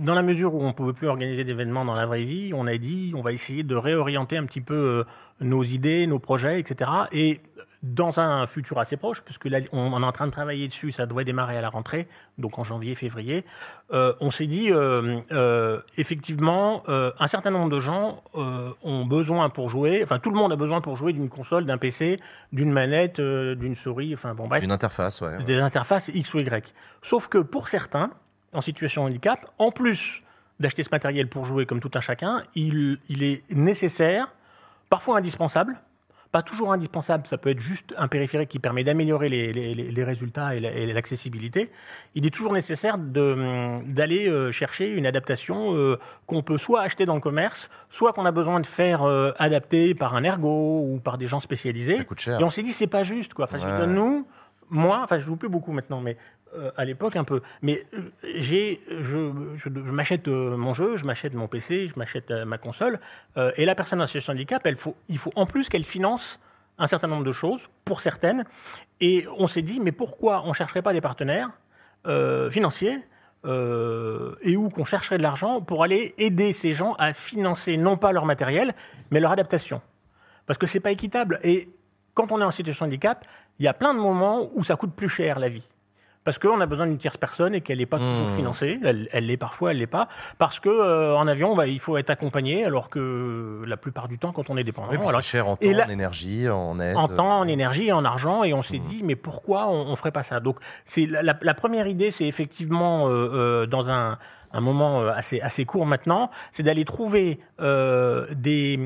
dans 0.00 0.14
la 0.14 0.22
mesure 0.22 0.54
où 0.54 0.62
on 0.62 0.68
ne 0.68 0.72
pouvait 0.72 0.92
plus 0.92 1.08
organiser 1.08 1.44
d'événements 1.44 1.84
dans 1.84 1.94
la 1.96 2.06
vraie 2.06 2.24
vie, 2.24 2.52
on 2.54 2.66
a 2.66 2.76
dit 2.76 3.12
on 3.16 3.22
va 3.22 3.32
essayer 3.32 3.62
de 3.62 3.74
réorienter 3.74 4.36
un 4.36 4.44
petit 4.44 4.60
peu 4.60 4.74
euh, 4.74 5.04
nos 5.40 5.64
idées, 5.64 6.06
nos 6.06 6.18
projets, 6.18 6.60
etc. 6.60 6.90
Et 7.12 7.40
dans 7.82 8.18
un 8.18 8.46
futur 8.48 8.78
assez 8.80 8.96
proche, 8.96 9.22
puisque 9.22 9.44
là 9.44 9.58
on, 9.72 9.92
on 9.92 10.02
est 10.02 10.06
en 10.06 10.12
train 10.12 10.26
de 10.26 10.32
travailler 10.32 10.66
dessus, 10.66 10.90
ça 10.90 11.06
doit 11.06 11.22
démarrer 11.22 11.56
à 11.56 11.60
la 11.60 11.68
rentrée, 11.68 12.08
donc 12.36 12.58
en 12.58 12.64
janvier, 12.64 12.94
février, 12.96 13.44
euh, 13.92 14.12
on 14.20 14.30
s'est 14.32 14.48
dit 14.48 14.72
euh, 14.72 15.20
euh, 15.30 15.80
effectivement, 15.96 16.82
euh, 16.88 17.12
un 17.20 17.28
certain 17.28 17.50
nombre 17.50 17.70
de 17.70 17.78
gens 17.78 18.22
euh, 18.34 18.70
ont 18.82 19.04
besoin 19.04 19.48
pour 19.48 19.70
jouer, 19.70 20.00
enfin 20.02 20.18
tout 20.18 20.30
le 20.30 20.36
monde 20.36 20.52
a 20.52 20.56
besoin 20.56 20.80
pour 20.80 20.96
jouer 20.96 21.12
d'une 21.12 21.28
console, 21.28 21.66
d'un 21.66 21.78
PC, 21.78 22.18
d'une 22.52 22.72
manette, 22.72 23.20
euh, 23.20 23.54
d'une 23.54 23.76
souris, 23.76 24.12
enfin 24.12 24.34
bon 24.34 24.48
bref 24.48 24.64
Une 24.64 24.72
interface, 24.72 25.20
ouais. 25.20 25.42
des 25.44 25.60
interfaces 25.60 26.08
X 26.12 26.34
ou 26.34 26.40
Y. 26.40 26.74
Sauf 27.02 27.28
que 27.28 27.38
pour 27.38 27.68
certains, 27.68 28.10
en 28.52 28.60
situation 28.60 29.02
de 29.02 29.08
handicap, 29.10 29.38
en 29.58 29.70
plus 29.70 30.22
d'acheter 30.58 30.82
ce 30.82 30.88
matériel 30.90 31.28
pour 31.28 31.44
jouer 31.44 31.64
comme 31.66 31.78
tout 31.78 31.90
un 31.94 32.00
chacun, 32.00 32.42
il, 32.56 32.98
il 33.08 33.22
est 33.22 33.44
nécessaire, 33.54 34.26
parfois 34.90 35.18
indispensable, 35.18 35.76
pas 36.38 36.42
toujours 36.42 36.72
indispensable, 36.72 37.26
ça 37.26 37.36
peut 37.36 37.50
être 37.50 37.58
juste 37.58 37.94
un 37.98 38.06
périphérique 38.06 38.48
qui 38.48 38.60
permet 38.60 38.84
d'améliorer 38.84 39.28
les, 39.28 39.52
les- 39.52 39.74
les- 39.74 39.90
les 39.90 40.04
résultats 40.04 40.54
et 40.54 40.60
la- 40.60 40.70
et 40.72 40.86
l'accessibilité. 40.92 41.70
Il 42.14 42.24
est 42.26 42.30
toujours 42.30 42.52
nécessaire 42.52 42.94
hum, 42.94 43.82
d'aller 43.88 44.28
euh, 44.28 44.52
chercher 44.52 44.86
une 44.92 45.06
adaptation 45.06 45.74
euh, 45.74 45.98
qu'on 46.26 46.42
peut 46.42 46.58
soit 46.58 46.80
acheter 46.82 47.06
dans 47.06 47.14
le 47.16 47.20
commerce, 47.20 47.70
soit 47.90 48.12
qu'on 48.12 48.24
a 48.26 48.30
besoin 48.30 48.60
de 48.60 48.66
faire 48.66 49.02
euh, 49.02 49.32
adapter 49.38 49.94
par 49.94 50.14
un 50.14 50.22
ergo 50.22 50.84
ou 50.88 51.00
par 51.02 51.18
des 51.18 51.26
gens 51.26 51.40
spécialisés. 51.40 51.98
cher. 52.18 52.40
Et 52.40 52.44
on 52.44 52.50
s'est 52.50 52.62
dit, 52.62 52.72
c'est 52.72 52.86
pas 52.86 53.02
juste, 53.02 53.34
quoi. 53.34 53.46
Enfin, 53.46 53.58
je 53.58 53.66
Ouais. 53.66 53.76
dire, 53.78 53.86
nous, 53.88 54.26
moi, 54.70 55.00
enfin, 55.02 55.18
je 55.18 55.24
joue 55.24 55.36
plus 55.36 55.48
beaucoup 55.48 55.72
maintenant, 55.72 56.00
mais 56.00 56.16
euh, 56.54 56.70
à 56.76 56.84
l'époque 56.84 57.16
un 57.16 57.24
peu. 57.24 57.42
Mais 57.62 57.84
euh, 57.94 58.10
j'ai, 58.36 58.80
je, 58.88 59.68
m'achète 59.68 60.28
euh, 60.28 60.56
mon 60.56 60.72
jeu, 60.72 60.96
je 60.96 61.04
m'achète 61.04 61.34
mon 61.34 61.46
PC, 61.46 61.88
je 61.88 61.98
m'achète 61.98 62.30
ma 62.30 62.58
console, 62.58 63.00
et 63.56 63.64
la 63.64 63.74
personne 63.74 64.00
en 64.00 64.06
situation 64.06 64.32
de 64.32 64.38
handicap, 64.38 64.66
elle 64.66 64.76
faut, 64.76 64.96
il 65.08 65.18
faut 65.18 65.32
en 65.36 65.46
plus 65.46 65.68
qu'elle 65.68 65.84
finance 65.84 66.40
un 66.78 66.86
certain 66.86 67.08
nombre 67.08 67.24
de 67.24 67.32
choses 67.32 67.68
pour 67.84 68.00
certaines. 68.00 68.44
Et 69.00 69.26
on 69.36 69.46
s'est 69.46 69.62
dit, 69.62 69.80
mais 69.80 69.92
pourquoi 69.92 70.42
on 70.44 70.52
chercherait 70.52 70.82
pas 70.82 70.92
des 70.92 71.00
partenaires 71.00 71.50
financiers 72.50 72.98
et 73.44 74.56
où 74.56 74.68
qu'on 74.68 74.84
chercherait 74.84 75.18
de 75.18 75.22
l'argent 75.22 75.60
pour 75.60 75.82
aller 75.82 76.14
aider 76.18 76.52
ces 76.52 76.72
gens 76.72 76.94
à 76.94 77.12
financer 77.12 77.76
non 77.76 77.96
pas 77.96 78.12
leur 78.12 78.24
matériel, 78.24 78.74
mais 79.10 79.20
leur 79.20 79.32
adaptation. 79.32 79.80
Parce 80.46 80.58
que 80.58 80.66
c'est 80.66 80.80
pas 80.80 80.90
équitable. 80.92 81.40
Et 81.42 81.68
quand 82.14 82.32
on 82.32 82.40
est 82.40 82.44
en 82.44 82.50
situation 82.50 82.86
de 82.86 82.90
handicap, 82.90 83.24
il 83.58 83.64
y 83.64 83.68
a 83.68 83.74
plein 83.74 83.94
de 83.94 84.00
moments 84.00 84.50
où 84.54 84.64
ça 84.64 84.76
coûte 84.76 84.94
plus 84.94 85.08
cher 85.08 85.38
la 85.38 85.48
vie. 85.48 85.66
Parce 86.28 86.38
qu'on 86.38 86.60
a 86.60 86.66
besoin 86.66 86.86
d'une 86.86 86.98
tierce 86.98 87.16
personne 87.16 87.54
et 87.54 87.62
qu'elle 87.62 87.78
n'est 87.78 87.86
pas 87.86 87.96
toujours 87.96 88.26
Mmh. 88.28 88.36
financée. 88.36 88.78
Elle 88.84 89.08
elle 89.12 89.24
l'est 89.24 89.38
parfois, 89.38 89.70
elle 89.70 89.78
l'est 89.78 89.86
pas. 89.86 90.08
Parce 90.36 90.60
que 90.60 90.68
euh, 90.68 91.16
en 91.16 91.26
avion, 91.26 91.56
bah, 91.56 91.66
il 91.66 91.80
faut 91.80 91.96
être 91.96 92.10
accompagné, 92.10 92.66
alors 92.66 92.90
que 92.90 93.62
la 93.66 93.78
plupart 93.78 94.08
du 94.08 94.18
temps, 94.18 94.32
quand 94.32 94.50
on 94.50 94.58
est 94.58 94.62
dépendant, 94.64 94.90
Oui, 94.90 94.98
alors- 95.08 95.22
c'est 95.22 95.28
cher 95.30 95.48
en 95.48 95.56
temps, 95.56 95.66
là- 95.70 95.86
en 95.86 95.88
énergie, 95.88 96.46
en 96.50 96.78
aide. 96.80 96.98
en 96.98 97.08
temps, 97.08 97.38
en 97.38 97.48
énergie, 97.48 97.92
en 97.92 98.04
argent, 98.04 98.44
et 98.44 98.52
on 98.52 98.58
Mmh. 98.58 98.62
s'est 98.64 98.78
dit, 98.78 99.00
mais 99.04 99.16
pourquoi 99.16 99.68
on, 99.68 99.90
ne 99.90 99.96
ferait 99.96 100.10
pas 100.12 100.22
ça? 100.22 100.38
Donc, 100.40 100.58
c'est 100.84 101.06
la, 101.06 101.22
la- 101.22 101.38
la 101.40 101.54
première 101.54 101.86
idée, 101.86 102.10
c'est 102.10 102.26
effectivement 102.26 103.08
euh, 103.08 103.10
euh, 103.62 103.66
dans 103.66 103.88
un, 103.88 104.18
un 104.52 104.60
moment 104.60 105.00
assez, 105.08 105.40
assez 105.40 105.64
court 105.64 105.86
maintenant, 105.86 106.30
c'est 106.52 106.62
d'aller 106.62 106.84
trouver 106.84 107.40
euh, 107.60 108.26
des, 108.34 108.78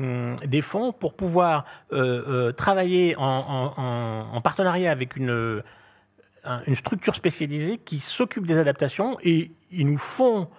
des 0.45 0.61
fonds 0.61 0.93
pour 0.93 1.13
pouvoir 1.13 1.65
euh, 1.91 2.23
euh, 2.27 2.51
travailler 2.53 3.17
en, 3.17 3.23
en- 3.25 3.73
en- 3.81 4.25
en 4.37 4.41
partenariat 4.41 4.91
avec 4.91 5.17
une, 5.17 5.29
un- 5.29 5.61
une 6.67 6.75
structure 6.75 7.15
spécialisée 7.15 7.77
qui 7.77 7.99
s'occupe 7.99 8.45
des 8.45 8.57
adaptations 8.57 9.17
et 9.21 9.51
ils 9.71 9.87
nous 9.87 9.97
font, 9.97 10.49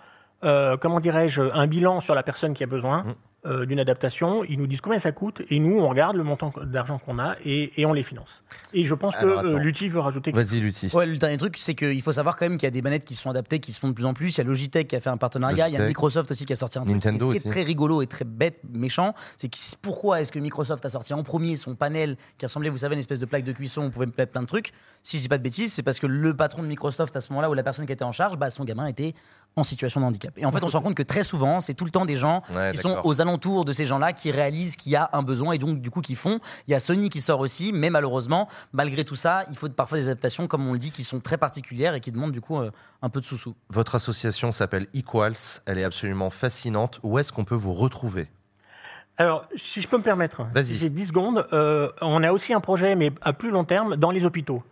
euh, 0.42 0.76
comment 0.76 1.00
dirais-je, 1.00 1.42
un 1.52 1.66
bilan 1.66 2.00
sur 2.00 2.14
la 2.14 2.22
personne 2.22 2.54
qui 2.54 2.64
a 2.64 2.66
besoin. 2.66 3.16
Euh, 3.46 3.66
d'une 3.66 3.78
adaptation, 3.78 4.42
ils 4.44 4.58
nous 4.58 4.66
disent 4.66 4.80
combien 4.80 4.98
ça 4.98 5.12
coûte 5.12 5.42
et 5.50 5.58
nous 5.58 5.78
on 5.78 5.88
regarde 5.88 6.16
le 6.16 6.22
montant 6.22 6.52
d'argent 6.64 6.98
qu'on 6.98 7.18
a 7.18 7.36
et, 7.44 7.78
et 7.80 7.84
on 7.86 7.92
les 7.92 8.02
finance. 8.02 8.42
Et 8.72 8.84
je 8.84 8.94
pense 8.94 9.14
Alors, 9.16 9.42
que 9.42 9.46
euh. 9.48 9.58
Lutti 9.58 9.88
veut 9.88 10.00
rajouter. 10.00 10.32
quelque 10.32 10.44
Vas-y, 10.46 10.60
Lutti. 10.60 10.90
Ouais, 10.94 11.06
le 11.06 11.18
dernier 11.18 11.36
truc, 11.36 11.56
c'est 11.58 11.74
qu'il 11.74 12.00
faut 12.02 12.12
savoir 12.12 12.36
quand 12.36 12.46
même 12.46 12.56
qu'il 12.56 12.66
y 12.66 12.68
a 12.68 12.70
des 12.70 12.82
manettes 12.82 13.04
qui 13.04 13.14
sont 13.14 13.30
adaptées, 13.30 13.60
qui 13.60 13.72
se 13.72 13.80
font 13.80 13.88
de 13.88 13.92
plus 13.92 14.06
en 14.06 14.14
plus. 14.14 14.34
Il 14.34 14.38
y 14.38 14.40
a 14.40 14.44
Logitech 14.44 14.88
qui 14.88 14.96
a 14.96 15.00
fait 15.00 15.10
un 15.10 15.16
partenariat, 15.16 15.68
il 15.68 15.74
y 15.74 15.76
a. 15.76 15.86
Microsoft 15.86 16.30
aussi 16.30 16.46
qui 16.46 16.52
a 16.52 16.56
sorti 16.56 16.78
un 16.78 16.84
truc. 16.84 16.94
Nintendo 16.94 17.32
Et 17.32 17.36
ce 17.36 17.40
qui 17.42 17.46
est 17.46 17.48
aussi. 17.48 17.48
très 17.50 17.62
rigolo 17.62 18.00
et 18.02 18.06
très 18.06 18.24
bête, 18.24 18.60
méchant, 18.72 19.14
c'est 19.36 19.48
que 19.48 19.56
pourquoi 19.82 20.20
est-ce 20.20 20.32
que 20.32 20.38
Microsoft 20.38 20.84
a 20.86 20.90
sorti 20.90 21.12
en 21.12 21.22
premier 21.22 21.56
son 21.56 21.74
panel 21.74 22.16
qui 22.38 22.46
ressemblait, 22.46 22.70
vous 22.70 22.78
savez, 22.78 22.94
à 22.94 22.96
une 22.96 23.00
espèce 23.00 23.20
de 23.20 23.26
plaque 23.26 23.44
de 23.44 23.52
cuisson 23.52 23.82
où 23.82 23.84
on 23.84 23.90
pouvait 23.90 24.06
mettre 24.06 24.32
plein 24.32 24.42
de 24.42 24.46
trucs? 24.46 24.72
Si 25.02 25.18
je 25.18 25.22
dis 25.22 25.28
pas 25.28 25.36
de 25.38 25.42
bêtises, 25.42 25.72
c'est 25.72 25.82
parce 25.82 25.98
que 25.98 26.06
le 26.06 26.34
patron 26.34 26.62
de 26.62 26.68
Microsoft 26.68 27.14
à 27.14 27.20
ce 27.20 27.28
moment-là, 27.30 27.50
ou 27.50 27.54
la 27.54 27.62
personne 27.62 27.84
qui 27.84 27.92
était 27.92 28.04
en 28.04 28.12
charge, 28.12 28.38
bah, 28.38 28.48
son 28.48 28.64
gamin 28.64 28.86
était 28.86 29.14
en 29.56 29.64
situation 29.64 30.00
de 30.00 30.06
handicap. 30.06 30.32
Et 30.36 30.44
en 30.46 30.52
fait, 30.52 30.62
on 30.64 30.68
se 30.68 30.76
rend 30.76 30.82
compte 30.82 30.94
que 30.94 31.02
très 31.02 31.22
souvent, 31.22 31.60
c'est 31.60 31.74
tout 31.74 31.84
le 31.84 31.90
temps 31.90 32.04
des 32.04 32.16
gens 32.16 32.42
Ouais, 32.54 32.72
qui 32.72 32.78
sont 32.78 33.00
aux 33.04 33.20
alentours 33.20 33.64
de 33.64 33.72
ces 33.72 33.86
gens-là 33.86 34.12
qui 34.12 34.30
réalisent 34.30 34.76
qu'il 34.76 34.92
y 34.92 34.96
a 34.96 35.10
un 35.12 35.22
besoin 35.22 35.52
et 35.52 35.58
donc 35.58 35.80
du 35.80 35.90
coup 35.90 36.00
qui 36.00 36.14
font. 36.14 36.40
Il 36.66 36.72
y 36.72 36.74
a 36.74 36.80
Sony 36.80 37.08
qui 37.08 37.20
sort 37.20 37.40
aussi, 37.40 37.72
mais 37.72 37.90
malheureusement, 37.90 38.48
malgré 38.72 39.04
tout 39.04 39.16
ça, 39.16 39.44
il 39.50 39.56
faut 39.56 39.68
parfois 39.68 39.98
des 39.98 40.08
adaptations, 40.08 40.46
comme 40.48 40.66
on 40.66 40.72
le 40.72 40.78
dit, 40.78 40.90
qui 40.90 41.04
sont 41.04 41.20
très 41.20 41.36
particulières 41.38 41.94
et 41.94 42.00
qui 42.00 42.10
demandent 42.10 42.32
du 42.32 42.40
coup 42.40 42.58
euh, 42.58 42.70
un 43.02 43.08
peu 43.08 43.20
de 43.20 43.26
sous-sous. 43.26 43.54
Votre 43.70 43.94
association 43.94 44.50
s'appelle 44.52 44.88
Equals. 44.94 45.60
Elle 45.66 45.78
est 45.78 45.84
absolument 45.84 46.30
fascinante. 46.30 46.98
Où 47.02 47.18
est-ce 47.18 47.32
qu'on 47.32 47.44
peut 47.44 47.54
vous 47.54 47.74
retrouver? 47.74 48.28
Alors, 49.16 49.46
si 49.54 49.80
je 49.80 49.86
peux 49.86 49.96
me 49.98 50.02
permettre, 50.02 50.42
si 50.64 50.76
j'ai 50.76 50.90
10 50.90 51.06
secondes, 51.06 51.46
euh, 51.52 51.88
on 52.00 52.24
a 52.24 52.32
aussi 52.32 52.52
un 52.52 52.60
projet, 52.60 52.96
mais 52.96 53.12
à 53.22 53.32
plus 53.32 53.50
long 53.50 53.62
terme, 53.62 53.94
dans 53.96 54.10
les 54.10 54.24
hôpitaux. 54.24 54.64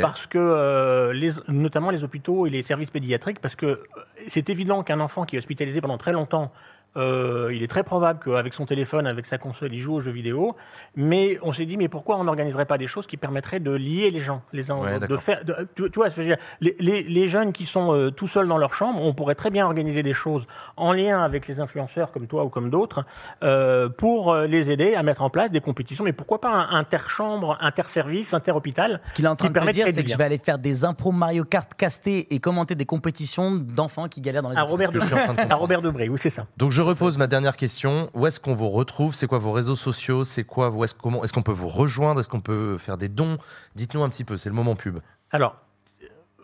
Parce 0.00 0.26
que, 0.26 0.38
euh, 0.38 1.12
les, 1.12 1.32
notamment 1.48 1.90
les 1.90 2.04
hôpitaux 2.04 2.46
et 2.46 2.50
les 2.50 2.62
services 2.62 2.90
pédiatriques, 2.90 3.40
parce 3.40 3.56
que 3.56 3.66
euh, 3.66 3.80
c'est 4.28 4.48
évident 4.50 4.82
qu'un 4.82 5.00
enfant 5.00 5.24
qui 5.24 5.36
est 5.36 5.38
hospitalisé 5.38 5.80
pendant 5.80 5.98
très 5.98 6.12
longtemps, 6.12 6.52
euh, 6.96 7.50
il 7.52 7.62
est 7.62 7.68
très 7.68 7.82
probable 7.84 8.20
qu'avec 8.24 8.54
son 8.54 8.66
téléphone, 8.66 9.06
avec 9.06 9.26
sa 9.26 9.38
console, 9.38 9.72
il 9.72 9.80
joue 9.80 9.94
aux 9.94 10.00
jeux 10.00 10.10
vidéo. 10.12 10.56
Mais 10.96 11.38
on 11.42 11.52
s'est 11.52 11.66
dit, 11.66 11.76
mais 11.76 11.88
pourquoi 11.88 12.16
on 12.18 12.24
n'organiserait 12.24 12.66
pas 12.66 12.78
des 12.78 12.86
choses 12.86 13.06
qui 13.06 13.16
permettraient 13.16 13.60
de 13.60 13.70
lier 13.72 14.10
les 14.10 14.20
gens, 14.20 14.42
les 14.52 14.70
uns 14.70 14.76
Ouais, 14.76 14.98
de 15.00 15.16
faire, 15.16 15.44
de- 15.44 15.68
tu, 15.74 15.90
tu 15.90 15.98
vois, 15.98 16.10
ce 16.10 16.16
que 16.16 16.22
je 16.22 16.28
veux 16.28 16.34
dire, 16.34 16.44
les, 16.60 16.76
les- 16.78 17.02
les 17.02 17.28
jeunes 17.28 17.52
qui 17.52 17.66
sont 17.66 17.94
euh, 17.94 18.10
tout 18.10 18.26
seuls 18.26 18.48
dans 18.48 18.58
leur 18.58 18.74
chambre, 18.74 19.00
on 19.02 19.12
pourrait 19.14 19.34
très 19.34 19.50
bien 19.50 19.66
organiser 19.66 20.02
des 20.02 20.14
choses 20.14 20.46
en 20.76 20.92
lien 20.92 21.22
avec 21.22 21.46
les 21.48 21.60
influenceurs 21.60 22.12
comme 22.12 22.26
toi 22.26 22.44
ou 22.44 22.48
comme 22.48 22.70
d'autres 22.70 23.02
euh, 23.42 23.88
pour 23.88 24.32
euh, 24.32 24.46
les 24.46 24.70
aider 24.70 24.94
à 24.94 25.02
mettre 25.02 25.22
en 25.22 25.30
place 25.30 25.50
des 25.50 25.60
compétitions. 25.60 26.04
Mais 26.04 26.12
pourquoi 26.12 26.40
pas 26.40 26.50
un 26.50 26.70
interchambre, 26.76 27.56
interservice, 27.60 28.34
interhôpital 28.34 29.00
Ce 29.04 29.12
qu'il 29.12 29.24
est 29.24 29.28
en 29.28 29.36
train 29.36 29.48
qui 29.48 29.52
de 29.54 29.72
dire, 29.72 29.86
c'est 29.92 30.02
que 30.04 30.10
je 30.10 30.16
vais 30.16 30.24
aller 30.24 30.38
faire 30.38 30.58
des 30.58 30.84
impros 30.84 31.12
Mario 31.12 31.44
Kart 31.44 31.72
castés 31.74 32.32
et 32.34 32.38
commenter 32.38 32.74
des 32.74 32.86
compétitions 32.86 33.52
d'enfants 33.52 34.08
qui 34.08 34.20
galèrent 34.20 34.42
dans 34.42 34.50
les 34.50 34.56
À 34.56 34.62
Robert, 34.62 34.92
de 34.92 35.00
Debré. 35.00 35.20
à 35.50 35.54
Robert 35.56 35.82
Debré, 35.82 36.08
oui, 36.08 36.18
c'est 36.20 36.30
ça. 36.30 36.46
Donc 36.56 36.70
je 36.70 36.80
repose 36.84 37.18
ma 37.18 37.26
dernière 37.26 37.56
question. 37.56 38.10
Où 38.14 38.26
est-ce 38.26 38.40
qu'on 38.40 38.54
vous 38.54 38.70
retrouve? 38.70 39.14
C'est 39.14 39.26
quoi 39.26 39.38
vos 39.38 39.52
réseaux 39.52 39.76
sociaux? 39.76 40.24
C'est 40.24 40.44
quoi 40.44 40.70
où 40.70 40.84
est-ce 40.84 40.94
comment 40.94 41.24
est-ce 41.24 41.32
qu'on 41.32 41.42
peut 41.42 41.52
vous 41.52 41.68
rejoindre? 41.68 42.20
Est-ce 42.20 42.28
qu'on 42.28 42.40
peut 42.40 42.78
faire 42.78 42.96
des 42.96 43.08
dons? 43.08 43.38
Dites-nous 43.74 44.02
un 44.02 44.08
petit 44.08 44.24
peu. 44.24 44.36
C'est 44.36 44.48
le 44.48 44.54
moment 44.54 44.76
pub. 44.76 44.98
Alors, 45.30 45.56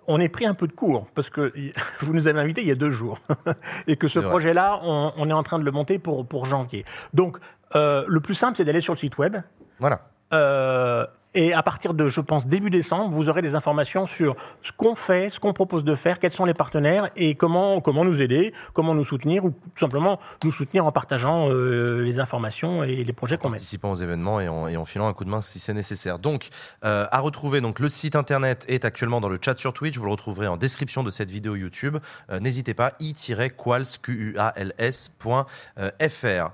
on 0.06 0.18
est 0.20 0.28
pris 0.28 0.46
un 0.46 0.54
peu 0.54 0.66
de 0.66 0.72
court 0.72 1.06
parce 1.14 1.30
que 1.30 1.52
vous 2.00 2.12
nous 2.12 2.26
avez 2.26 2.40
invités 2.40 2.62
il 2.62 2.68
y 2.68 2.72
a 2.72 2.76
deux 2.76 2.90
jours 2.90 3.20
et 3.86 3.96
que 3.96 4.08
ce 4.08 4.18
projet-là, 4.18 4.80
on, 4.82 5.12
on 5.16 5.30
est 5.30 5.32
en 5.32 5.42
train 5.42 5.58
de 5.58 5.64
le 5.64 5.70
monter 5.70 5.98
pour, 5.98 6.26
pour 6.26 6.46
janvier. 6.46 6.84
Donc, 7.14 7.38
euh, 7.76 8.04
le 8.08 8.20
plus 8.20 8.34
simple, 8.34 8.56
c'est 8.56 8.64
d'aller 8.64 8.80
sur 8.80 8.94
le 8.94 8.98
site 8.98 9.18
web. 9.18 9.36
Voilà. 9.78 10.00
Euh, 10.32 11.06
et 11.34 11.52
à 11.52 11.62
partir 11.62 11.94
de, 11.94 12.08
je 12.08 12.20
pense, 12.20 12.46
début 12.46 12.70
décembre, 12.70 13.14
vous 13.14 13.28
aurez 13.28 13.42
des 13.42 13.54
informations 13.54 14.06
sur 14.06 14.36
ce 14.62 14.72
qu'on 14.72 14.94
fait, 14.94 15.30
ce 15.30 15.38
qu'on 15.38 15.52
propose 15.52 15.84
de 15.84 15.94
faire, 15.94 16.18
quels 16.18 16.32
sont 16.32 16.44
les 16.44 16.54
partenaires 16.54 17.10
et 17.16 17.34
comment, 17.34 17.80
comment 17.80 18.04
nous 18.04 18.20
aider, 18.20 18.52
comment 18.72 18.94
nous 18.94 19.04
soutenir 19.04 19.44
ou 19.44 19.50
tout 19.50 19.78
simplement 19.78 20.18
nous 20.44 20.52
soutenir 20.52 20.86
en 20.86 20.92
partageant 20.92 21.48
euh, 21.50 22.02
les 22.02 22.18
informations 22.18 22.82
et 22.82 23.04
les 23.04 23.12
projets 23.12 23.38
qu'on 23.38 23.48
met. 23.48 23.58
Participant 23.58 23.92
aux 23.92 23.96
événements 23.96 24.40
et 24.40 24.48
en, 24.48 24.66
et 24.66 24.76
en 24.76 24.84
filant 24.84 25.06
un 25.06 25.12
coup 25.12 25.24
de 25.24 25.30
main 25.30 25.42
si 25.42 25.58
c'est 25.58 25.74
nécessaire. 25.74 26.18
Donc, 26.18 26.48
euh, 26.84 27.06
à 27.10 27.20
retrouver, 27.20 27.60
donc 27.60 27.78
le 27.78 27.88
site 27.88 28.16
internet 28.16 28.64
est 28.68 28.84
actuellement 28.84 29.20
dans 29.20 29.28
le 29.28 29.38
chat 29.40 29.58
sur 29.58 29.72
Twitch. 29.72 29.96
Vous 29.98 30.04
le 30.04 30.10
retrouverez 30.10 30.48
en 30.48 30.56
description 30.56 31.02
de 31.02 31.10
cette 31.10 31.30
vidéo 31.30 31.54
YouTube. 31.54 31.98
Euh, 32.30 32.40
N'hésitez 32.40 32.74
pas, 32.74 32.94
i-quals, 32.98 33.98
Q-U-A-L-S.fr. 34.02 35.10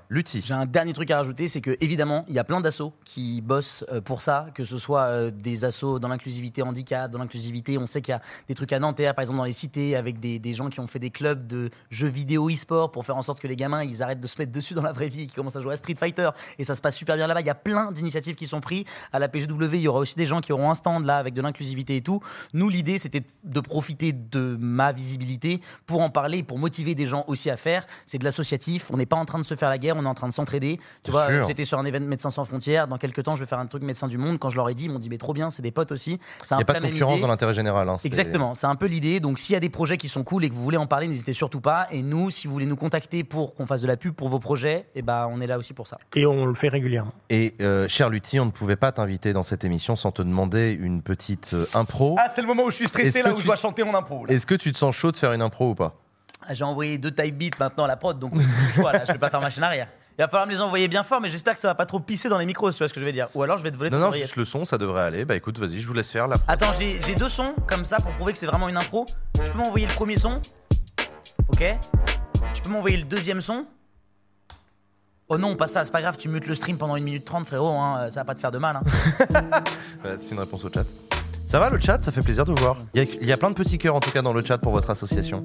Lutti. 0.09 0.43
J'ai 0.45 0.53
un 0.53 0.65
dernier 0.65 0.93
truc 0.93 1.09
à 1.11 1.17
rajouter, 1.17 1.47
c'est 1.47 1.61
que 1.61 1.77
évidemment, 1.81 2.25
il 2.27 2.35
y 2.35 2.39
a 2.39 2.43
plein 2.43 2.61
d'assauts 2.61 2.93
qui 3.05 3.41
bossent 3.41 3.83
euh, 3.91 4.01
pour 4.01 4.21
ça, 4.21 4.47
que 4.53 4.63
ce 4.67 4.77
soit 4.77 5.03
euh, 5.03 5.31
des 5.31 5.65
assos 5.65 5.99
dans 5.99 6.07
l'inclusivité 6.07 6.61
handicap, 6.61 7.09
dans 7.09 7.19
l'inclusivité. 7.19 7.77
On 7.77 7.87
sait 7.87 8.01
qu'il 8.01 8.13
y 8.13 8.15
a 8.15 8.21
des 8.47 8.55
trucs 8.55 8.73
à 8.73 8.79
Nanterre, 8.79 9.15
par 9.15 9.23
exemple 9.23 9.37
dans 9.37 9.45
les 9.45 9.51
cités, 9.51 9.95
avec 9.95 10.19
des, 10.19 10.39
des 10.39 10.53
gens 10.53 10.69
qui 10.69 10.79
ont 10.79 10.87
fait 10.87 10.99
des 10.99 11.09
clubs 11.09 11.47
de 11.47 11.69
jeux 11.89 12.07
vidéo 12.07 12.49
e-sport 12.49 12.91
pour 12.91 13.05
faire 13.05 13.17
en 13.17 13.21
sorte 13.21 13.39
que 13.39 13.47
les 13.47 13.55
gamins 13.55 13.83
ils 13.83 14.03
arrêtent 14.03 14.19
de 14.19 14.27
se 14.27 14.37
mettre 14.39 14.51
dessus 14.51 14.73
dans 14.73 14.81
la 14.81 14.91
vraie 14.91 15.07
vie, 15.07 15.27
qui 15.27 15.35
commencent 15.35 15.55
à 15.55 15.61
jouer 15.61 15.73
à 15.73 15.75
Street 15.77 15.95
Fighter 15.95 16.29
et 16.59 16.63
ça 16.63 16.75
se 16.75 16.81
passe 16.81 16.95
super 16.95 17.15
bien 17.15 17.27
là-bas. 17.27 17.41
Il 17.41 17.47
y 17.47 17.51
a 17.51 17.55
plein 17.55 17.91
d'initiatives 17.91 18.35
qui 18.35 18.47
sont 18.47 18.61
prises 18.61 18.85
à 19.11 19.19
la 19.19 19.27
PGW. 19.27 19.75
Il 19.75 19.81
y 19.81 19.87
aura 19.87 19.99
aussi 19.99 20.15
des 20.15 20.25
gens 20.25 20.41
qui 20.41 20.53
auront 20.53 20.69
un 20.69 20.75
stand 20.75 21.05
là 21.05 21.17
avec 21.17 21.33
de 21.33 21.41
l'inclusivité 21.41 21.97
et 21.97 22.01
tout. 22.01 22.21
Nous, 22.53 22.69
l'idée 22.69 22.97
c'était 22.97 23.23
de 23.43 23.59
profiter 23.59 24.13
de 24.13 24.57
ma 24.59 24.91
visibilité 24.91 25.61
pour 25.85 26.01
en 26.01 26.09
parler, 26.09 26.43
pour 26.43 26.57
motiver 26.57 26.95
des 26.95 27.05
gens 27.05 27.23
aussi 27.27 27.49
à 27.49 27.57
faire. 27.57 27.85
C'est 28.05 28.17
de 28.17 28.23
l'associatif. 28.23 28.89
On 28.91 28.97
n'est 28.97 29.05
pas 29.05 29.17
en 29.17 29.25
train 29.25 29.39
de 29.39 29.43
se 29.43 29.55
faire 29.55 29.69
la 29.69 29.77
guerre, 29.77 29.95
on 29.97 30.03
est 30.03 30.07
en 30.07 30.13
train 30.13 30.27
de 30.27 30.33
s'entraider. 30.33 30.79
Tu 31.03 31.11
Bien 31.11 31.39
vois, 31.39 31.47
j'étais 31.47 31.65
sur 31.65 31.79
un 31.79 31.85
événement 31.85 32.07
Médecins 32.07 32.29
sans 32.31 32.45
frontières. 32.45 32.87
Dans 32.87 32.97
quelques 32.97 33.23
temps, 33.23 33.35
je 33.35 33.41
vais 33.41 33.47
faire 33.47 33.59
un 33.59 33.67
truc 33.67 33.83
Médecins 33.83 34.07
du 34.07 34.17
Monde. 34.17 34.39
Quand 34.39 34.49
je 34.49 34.56
leur 34.57 34.69
ai 34.69 34.73
dit, 34.73 34.85
ils 34.85 34.91
m'ont 34.91 34.99
dit, 34.99 35.09
mais 35.09 35.17
trop 35.17 35.33
bien, 35.33 35.49
c'est 35.49 35.61
des 35.61 35.71
potes 35.71 35.91
aussi. 35.93 36.19
Il 36.51 36.55
n'y 36.57 36.61
a 36.61 36.65
pas 36.65 36.73
de 36.73 36.79
concurrence 36.87 37.13
idée. 37.13 37.21
dans 37.21 37.27
l'intérêt 37.29 37.53
général. 37.53 37.87
hein, 37.87 37.97
Exactement, 38.03 38.53
c'est 38.55 38.67
un 38.67 38.75
peu 38.75 38.85
l'idée. 38.87 39.19
Donc 39.19 39.39
s'il 39.39 39.53
y 39.53 39.55
a 39.55 39.59
des 39.59 39.69
projets 39.69 39.97
qui 39.97 40.09
sont 40.09 40.23
cool 40.23 40.43
et 40.43 40.49
que 40.49 40.55
vous 40.55 40.63
voulez 40.63 40.77
en 40.77 40.87
parler, 40.87 41.07
n'hésitez 41.07 41.33
surtout 41.33 41.61
pas. 41.61 41.87
Et 41.91 42.01
nous, 42.01 42.29
si 42.29 42.47
vous 42.47 42.53
voulez 42.53 42.65
nous 42.65 42.75
contacter 42.75 43.23
pour 43.23 43.55
qu'on 43.55 43.65
fasse 43.65 43.81
de 43.81 43.87
la 43.87 43.95
pub 43.97 44.13
pour 44.13 44.29
vos 44.29 44.39
projets, 44.39 44.85
eh 44.95 45.01
ben, 45.01 45.29
on 45.31 45.39
est 45.41 45.47
là 45.47 45.57
aussi 45.57 45.73
pour 45.73 45.87
ça. 45.87 45.97
Et 46.15 46.25
on 46.25 46.45
le 46.45 46.55
fait 46.55 46.69
régulièrement. 46.69 47.13
Et 47.29 47.55
euh, 47.61 47.87
cher 47.87 48.09
Lutti, 48.09 48.39
on 48.39 48.45
ne 48.45 48.51
pouvait 48.51 48.75
pas 48.75 48.91
t'inviter 48.91 49.33
dans 49.33 49.43
cette 49.43 49.63
émission 49.63 49.95
sans 49.95 50.11
te 50.11 50.21
demander 50.21 50.71
une 50.79 51.01
petite 51.01 51.53
euh, 51.53 51.65
impro. 51.73 52.15
Ah, 52.19 52.27
c'est 52.29 52.41
le 52.41 52.47
moment 52.47 52.63
où 52.63 52.71
je 52.71 52.75
suis 52.75 52.87
stressé, 52.87 53.21
là 53.21 53.31
où 53.31 53.35
tu- 53.35 53.41
je 53.41 53.45
dois 53.45 53.55
chanter 53.55 53.83
mon 53.83 53.93
impro. 53.95 54.25
Est-ce 54.27 54.45
que 54.45 54.55
tu 54.55 54.73
te 54.73 54.77
sens 54.77 54.95
chaud 54.95 55.11
de 55.11 55.17
faire 55.17 55.33
une 55.33 55.41
impro 55.41 55.69
ou 55.71 55.75
pas? 55.75 55.95
Ah, 56.49 56.53
J'ai 56.53 56.63
envoyé 56.63 56.97
deux 56.97 57.11
type 57.11 57.37
beats 57.37 57.57
maintenant 57.59 57.83
à 57.83 57.87
la 57.87 57.97
prod, 57.97 58.17
donc 58.17 58.31
oui, 58.33 58.43
j'ai 58.43 58.53
plus 58.53 58.67
le 58.67 58.73
choix, 58.73 58.93
là, 58.93 59.03
je 59.05 59.11
vais 59.11 59.17
pas 59.17 59.29
faire 59.29 59.41
machine 59.41 59.63
arrière. 59.63 59.89
Il 60.17 60.23
va 60.23 60.27
falloir 60.27 60.47
me 60.47 60.51
les 60.51 60.61
envoyer 60.61 60.87
bien 60.87 61.03
fort, 61.03 61.21
mais 61.21 61.29
j'espère 61.29 61.53
que 61.53 61.59
ça 61.59 61.67
va 61.67 61.75
pas 61.75 61.85
trop 61.85 61.99
pisser 61.99 62.27
dans 62.27 62.39
les 62.39 62.47
micros, 62.47 62.71
tu 62.71 62.77
vois 62.79 62.87
ce 62.87 62.93
que 62.93 62.99
je 62.99 63.05
veux 63.05 63.11
dire. 63.11 63.29
Ou 63.35 63.43
alors 63.43 63.59
je 63.59 63.63
vais 63.63 63.69
te 63.69 63.77
voler 63.77 63.91
Non, 63.91 63.97
ton 63.97 64.01
non, 64.01 64.07
oreillette. 64.07 64.27
juste 64.29 64.35
le 64.37 64.45
son, 64.45 64.65
ça 64.65 64.79
devrait 64.79 65.03
aller. 65.03 65.25
Bah 65.25 65.35
écoute, 65.35 65.59
vas-y, 65.59 65.79
je 65.79 65.87
vous 65.87 65.93
laisse 65.93 66.09
faire 66.09 66.27
la. 66.27 66.37
Attends, 66.47 66.73
j'ai 66.73 66.99
j'ai 67.03 67.13
deux 67.13 67.29
sons 67.29 67.53
comme 67.67 67.85
ça 67.85 67.97
pour 67.97 68.11
prouver 68.13 68.33
que 68.33 68.39
c'est 68.39 68.47
vraiment 68.47 68.67
une 68.67 68.77
impro. 68.77 69.05
Tu 69.35 69.51
peux 69.51 69.57
m'envoyer 69.59 69.85
le 69.85 69.93
premier 69.93 70.17
son 70.17 70.41
Ok? 71.49 71.63
Tu 72.55 72.61
peux 72.63 72.69
m'envoyer 72.69 72.97
le 72.97 73.03
deuxième 73.03 73.41
son 73.41 73.65
Oh 75.29 75.37
non, 75.37 75.55
pas 75.55 75.67
ça, 75.67 75.83
c'est 75.85 75.91
pas 75.91 76.01
grave, 76.01 76.17
tu 76.17 76.29
mutes 76.29 76.47
le 76.47 76.55
stream 76.55 76.77
pendant 76.77 76.95
1 76.95 77.01
minute 77.01 77.25
30, 77.25 77.45
frérot, 77.45 77.67
hein, 77.67 78.07
ça 78.11 78.21
va 78.21 78.25
pas 78.25 78.33
te 78.33 78.39
faire 78.39 78.51
de 78.51 78.57
mal. 78.57 78.77
Hein. 78.77 79.61
C'est 80.17 80.31
une 80.31 80.39
réponse 80.39 80.63
au 80.63 80.69
chat. 80.73 80.85
Ça 81.45 81.59
va 81.59 81.69
le 81.69 81.79
chat? 81.81 82.01
Ça 82.01 82.13
fait 82.13 82.21
plaisir 82.21 82.45
de 82.45 82.51
vous 82.53 82.57
voir. 82.57 82.77
Il 82.93 83.03
y, 83.03 83.05
a, 83.05 83.13
il 83.21 83.27
y 83.27 83.33
a 83.33 83.37
plein 83.37 83.49
de 83.49 83.55
petits 83.55 83.77
cœurs 83.77 83.95
en 83.95 83.99
tout 83.99 84.09
cas 84.11 84.21
dans 84.21 84.31
le 84.31 84.43
chat 84.43 84.57
pour 84.57 84.71
votre 84.71 84.89
association. 84.89 85.43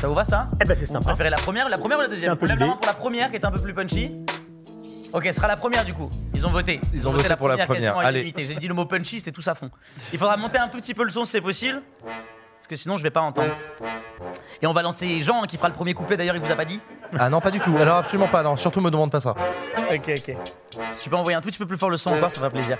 Ça 0.00 0.08
vous 0.08 0.14
va 0.14 0.24
ça 0.24 0.48
Eh 0.60 0.64
ben 0.64 0.76
c'est 0.76 0.86
Vous 0.86 0.92
sympa. 0.92 1.06
préférez 1.06 1.30
la 1.30 1.36
première, 1.38 1.68
la 1.68 1.78
première 1.78 1.98
ou 1.98 2.02
la 2.02 2.08
deuxième 2.08 2.32
un 2.32 2.36
peu 2.36 2.46
Lève 2.46 2.58
la 2.58 2.64
l'idée. 2.66 2.74
main 2.74 2.76
pour 2.76 2.86
la 2.86 2.94
première 2.94 3.30
qui 3.30 3.36
est 3.36 3.44
un 3.44 3.50
peu 3.50 3.60
plus 3.60 3.72
punchy. 3.74 4.12
Ok, 5.12 5.24
ce 5.26 5.32
sera 5.32 5.48
la 5.48 5.56
première 5.56 5.84
du 5.84 5.94
coup. 5.94 6.10
Ils 6.34 6.46
ont 6.46 6.50
voté. 6.50 6.80
Ils 6.92 7.08
ont 7.08 7.12
voté 7.12 7.34
pour 7.36 7.48
la 7.48 7.56
première. 7.64 7.96
Allez. 7.98 8.32
J'ai 8.36 8.54
dit 8.56 8.68
le 8.68 8.74
mot 8.74 8.84
punchy, 8.84 9.18
c'était 9.18 9.32
tout 9.32 9.42
à 9.46 9.54
fond. 9.54 9.70
Il 10.12 10.18
faudra 10.18 10.36
monter 10.36 10.58
un 10.58 10.68
tout 10.68 10.78
petit 10.78 10.94
peu 10.94 11.04
le 11.04 11.10
son 11.10 11.24
si 11.24 11.32
c'est 11.32 11.40
possible. 11.40 11.82
Parce 12.58 12.66
que 12.68 12.76
sinon 12.76 12.96
je 12.96 13.02
vais 13.02 13.10
pas 13.10 13.20
entendre. 13.20 13.54
Et 14.62 14.66
on 14.66 14.72
va 14.72 14.82
lancer 14.82 15.20
Jean 15.20 15.42
hein, 15.42 15.46
qui 15.46 15.56
fera 15.56 15.68
le 15.68 15.74
premier 15.74 15.94
couplet 15.94 16.16
d'ailleurs, 16.16 16.34
il 16.36 16.40
vous 16.42 16.50
a 16.50 16.56
pas 16.56 16.64
dit 16.64 16.80
Ah 17.18 17.28
non, 17.30 17.40
pas 17.40 17.50
du 17.50 17.60
tout. 17.60 17.74
Alors 17.78 17.98
absolument 17.98 18.26
pas. 18.28 18.42
Non, 18.42 18.56
surtout 18.56 18.80
me 18.80 18.90
demande 18.90 19.10
pas 19.10 19.20
ça. 19.20 19.34
Ok, 19.92 20.10
ok. 20.16 20.36
Si 20.92 21.04
tu 21.04 21.10
peux 21.10 21.16
envoyer 21.16 21.36
un 21.36 21.40
tout 21.40 21.48
petit 21.48 21.58
peu 21.58 21.66
plus 21.66 21.78
fort 21.78 21.90
le 21.90 21.96
son 21.96 22.10
encore, 22.10 22.30
ça 22.30 22.38
fera 22.38 22.50
plaisir. 22.50 22.78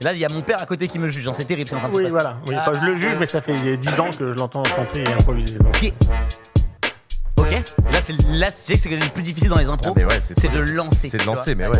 Et 0.00 0.04
là, 0.04 0.12
il 0.12 0.18
y 0.18 0.24
a 0.24 0.28
mon 0.28 0.42
père 0.42 0.60
à 0.60 0.66
côté 0.66 0.88
qui 0.88 0.98
me 0.98 1.08
juge, 1.08 1.26
hein, 1.26 1.32
c'est 1.32 1.44
terrible, 1.46 1.68
c'est 1.68 1.74
en 1.76 1.78
train 1.78 1.88
de 1.88 1.92
se 1.92 1.96
Oui, 1.98 2.02
passer. 2.04 2.12
voilà. 2.14 2.36
Oui, 2.48 2.54
Ah, 2.58 2.66
enfin, 2.68 2.78
je 2.80 2.84
le 2.86 2.96
juge, 2.96 3.16
mais 3.18 3.26
ça 3.26 3.40
fait 3.40 3.76
10 3.76 4.00
ans 4.00 4.10
que 4.16 4.32
je 4.32 4.36
l'entends 4.38 4.64
chanter 4.64 5.02
et 5.04 5.12
improviser. 5.12 5.58
donc. 5.58 5.68
Ok. 5.74 5.92
Ok. 7.38 7.50
Là, 7.92 8.00
c'est 8.02 8.14
là, 8.28 8.46
tu 8.50 8.56
sais 8.58 8.74
que 8.74 8.80
c'est 8.80 8.90
le 8.90 9.08
plus 9.12 9.22
difficile 9.22 9.48
dans 9.50 9.58
les 9.58 9.68
impros. 9.68 9.92
Ah, 9.96 9.98
mais 9.98 10.04
ouais, 10.04 10.20
c'est 10.20 10.52
de 10.52 10.58
lancer. 10.60 11.08
C'est 11.08 11.12
de 11.12 11.18
tu 11.18 11.24
vois. 11.24 11.34
lancer, 11.36 11.54
mais 11.54 11.66
ouais. 11.68 11.78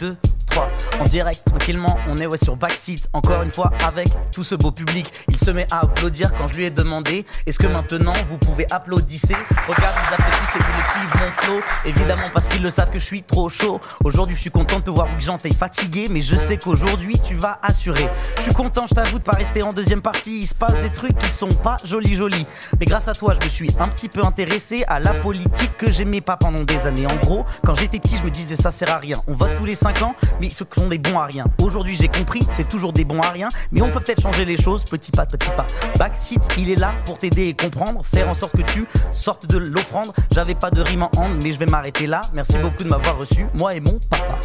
2, 0.00 0.16
3, 0.58 0.70
en 1.00 1.04
direct, 1.04 1.42
tranquillement, 1.44 1.96
on 2.08 2.16
est 2.16 2.26
ouais, 2.26 2.36
sur 2.36 2.56
Backseat, 2.56 3.08
encore 3.12 3.42
une 3.42 3.52
fois, 3.52 3.70
avec 3.86 4.08
tout 4.32 4.42
ce 4.42 4.54
beau 4.54 4.72
public. 4.72 5.12
Il 5.28 5.38
se 5.38 5.50
met 5.50 5.66
à 5.70 5.80
applaudir 5.80 6.32
quand 6.34 6.48
je 6.48 6.54
lui 6.54 6.64
ai 6.64 6.70
demandé 6.70 7.24
Est-ce 7.46 7.58
que 7.58 7.66
maintenant 7.66 8.14
vous 8.28 8.38
pouvez 8.38 8.66
applaudisser? 8.72 9.36
Regarde, 9.68 9.94
ils 9.96 10.14
applaudissent 10.14 10.56
et 10.56 10.64
ils 10.78 10.84
suivent 10.90 11.22
mon 11.22 11.30
flow. 11.42 11.60
Évidemment, 11.84 12.28
parce 12.34 12.48
qu'ils 12.48 12.62
le 12.62 12.70
savent 12.70 12.90
que 12.90 12.98
je 12.98 13.04
suis 13.04 13.22
trop 13.22 13.48
chaud. 13.48 13.80
Aujourd'hui, 14.02 14.34
je 14.34 14.40
suis 14.40 14.50
content 14.50 14.80
de 14.80 14.84
te 14.84 14.90
voir, 14.90 15.06
Jean, 15.20 15.38
t'es 15.38 15.52
fatigué, 15.52 16.06
mais 16.10 16.20
je 16.20 16.34
sais 16.34 16.56
qu'aujourd'hui, 16.56 17.20
tu 17.20 17.34
vas 17.34 17.58
assurer. 17.62 18.08
Je 18.38 18.42
suis 18.42 18.54
content, 18.54 18.86
je 18.88 18.94
t'avoue, 18.94 19.18
de 19.18 19.24
pas 19.24 19.36
rester 19.36 19.62
en 19.62 19.72
deuxième 19.72 20.02
partie. 20.02 20.40
Il 20.40 20.46
se 20.46 20.54
passe 20.54 20.78
des 20.80 20.90
trucs 20.90 21.16
qui 21.18 21.30
sont 21.30 21.48
pas 21.48 21.76
jolis, 21.84 22.16
jolis. 22.16 22.46
Mais 22.80 22.86
grâce 22.86 23.06
à 23.06 23.14
toi, 23.14 23.34
je 23.34 23.44
me 23.44 23.50
suis 23.50 23.70
un 23.78 23.88
petit 23.88 24.08
peu 24.08 24.24
intéressé 24.24 24.84
à 24.88 24.98
la 24.98 25.14
politique 25.14 25.76
que 25.76 25.90
j'aimais 25.90 26.20
pas 26.20 26.36
pendant 26.36 26.64
des 26.64 26.86
années. 26.86 27.06
En 27.06 27.16
gros, 27.16 27.44
quand 27.64 27.74
j'étais 27.74 28.00
petit, 28.00 28.16
je 28.16 28.24
me 28.24 28.30
disais 28.30 28.56
ça 28.56 28.72
sert 28.72 28.90
à 28.90 28.98
rien. 28.98 29.20
On 29.28 29.34
vote 29.34 29.50
tous 29.58 29.64
les 29.64 29.76
5 29.76 30.02
ans, 30.02 30.14
mais 30.40 30.47
ceux 30.50 30.64
qui 30.64 30.80
sont 30.80 30.88
des 30.88 30.98
bons 30.98 31.18
à 31.18 31.26
rien. 31.26 31.44
Aujourd'hui, 31.62 31.96
j'ai 31.96 32.08
compris, 32.08 32.40
c'est 32.52 32.68
toujours 32.68 32.92
des 32.92 33.04
bons 33.04 33.20
à 33.20 33.30
rien, 33.30 33.48
mais 33.72 33.82
on 33.82 33.90
peut 33.90 34.00
peut-être 34.00 34.22
changer 34.22 34.44
les 34.44 34.56
choses 34.56 34.84
petit 34.84 35.10
pas, 35.10 35.26
petit 35.26 35.50
pas. 35.50 35.66
Backseat, 35.98 36.48
il 36.58 36.70
est 36.70 36.76
là 36.76 36.94
pour 37.04 37.18
t'aider 37.18 37.48
et 37.48 37.54
comprendre, 37.54 38.04
faire 38.04 38.28
en 38.28 38.34
sorte 38.34 38.56
que 38.56 38.62
tu 38.62 38.86
sortes 39.12 39.46
de 39.46 39.58
l'offrande. 39.58 40.12
J'avais 40.32 40.54
pas 40.54 40.70
de 40.70 40.80
rime 40.80 41.02
en 41.02 41.10
hand, 41.16 41.40
mais 41.42 41.52
je 41.52 41.58
vais 41.58 41.66
m'arrêter 41.66 42.06
là. 42.06 42.20
Merci 42.32 42.56
beaucoup 42.58 42.84
de 42.84 42.88
m'avoir 42.88 43.18
reçu, 43.18 43.46
moi 43.54 43.74
et 43.74 43.80
mon 43.80 43.98
papa. 44.10 44.38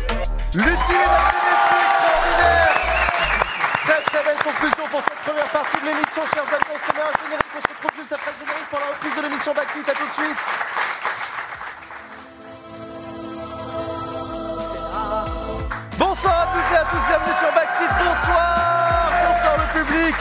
L'utile, 0.53 0.69
extraordinaire 1.53 2.73
Très 3.83 4.01
très 4.01 4.23
belle 4.23 4.43
conclusion 4.43 4.85
pour 4.89 5.01
cette 5.01 5.21
première 5.25 5.51
partie 5.51 5.77
de 5.81 5.85
l'émission, 5.85 6.21
chers 6.33 6.47
amis. 6.47 6.71
On 6.73 6.79
se 6.79 6.95
met 6.95 7.03
un 7.03 7.13
générique, 7.23 7.51
on 7.51 7.61
se 7.61 7.73
retrouve 7.73 7.99
juste 7.99 8.13
après 8.13 8.31
le 8.31 8.45
générique 8.45 8.69
pour 8.69 8.79
la 8.79 8.87
reprise 8.95 9.15
de 9.15 9.21
l'émission 9.27 9.53
Backseat. 9.53 9.89
À 9.89 9.93
tout 9.93 10.07
de 10.07 10.13
suite. 10.13 10.43
Bonsoir 16.23 16.41
à 16.41 16.57
toutes 16.57 16.71
et 16.71 16.77
à 16.77 16.85
tous, 16.85 17.05
bienvenue 17.09 17.35
sur 17.37 17.51
Backseat. 17.51 17.91
Bonsoir, 17.99 19.11
bonsoir 19.27 19.57
le 19.57 19.83
public. 19.83 20.15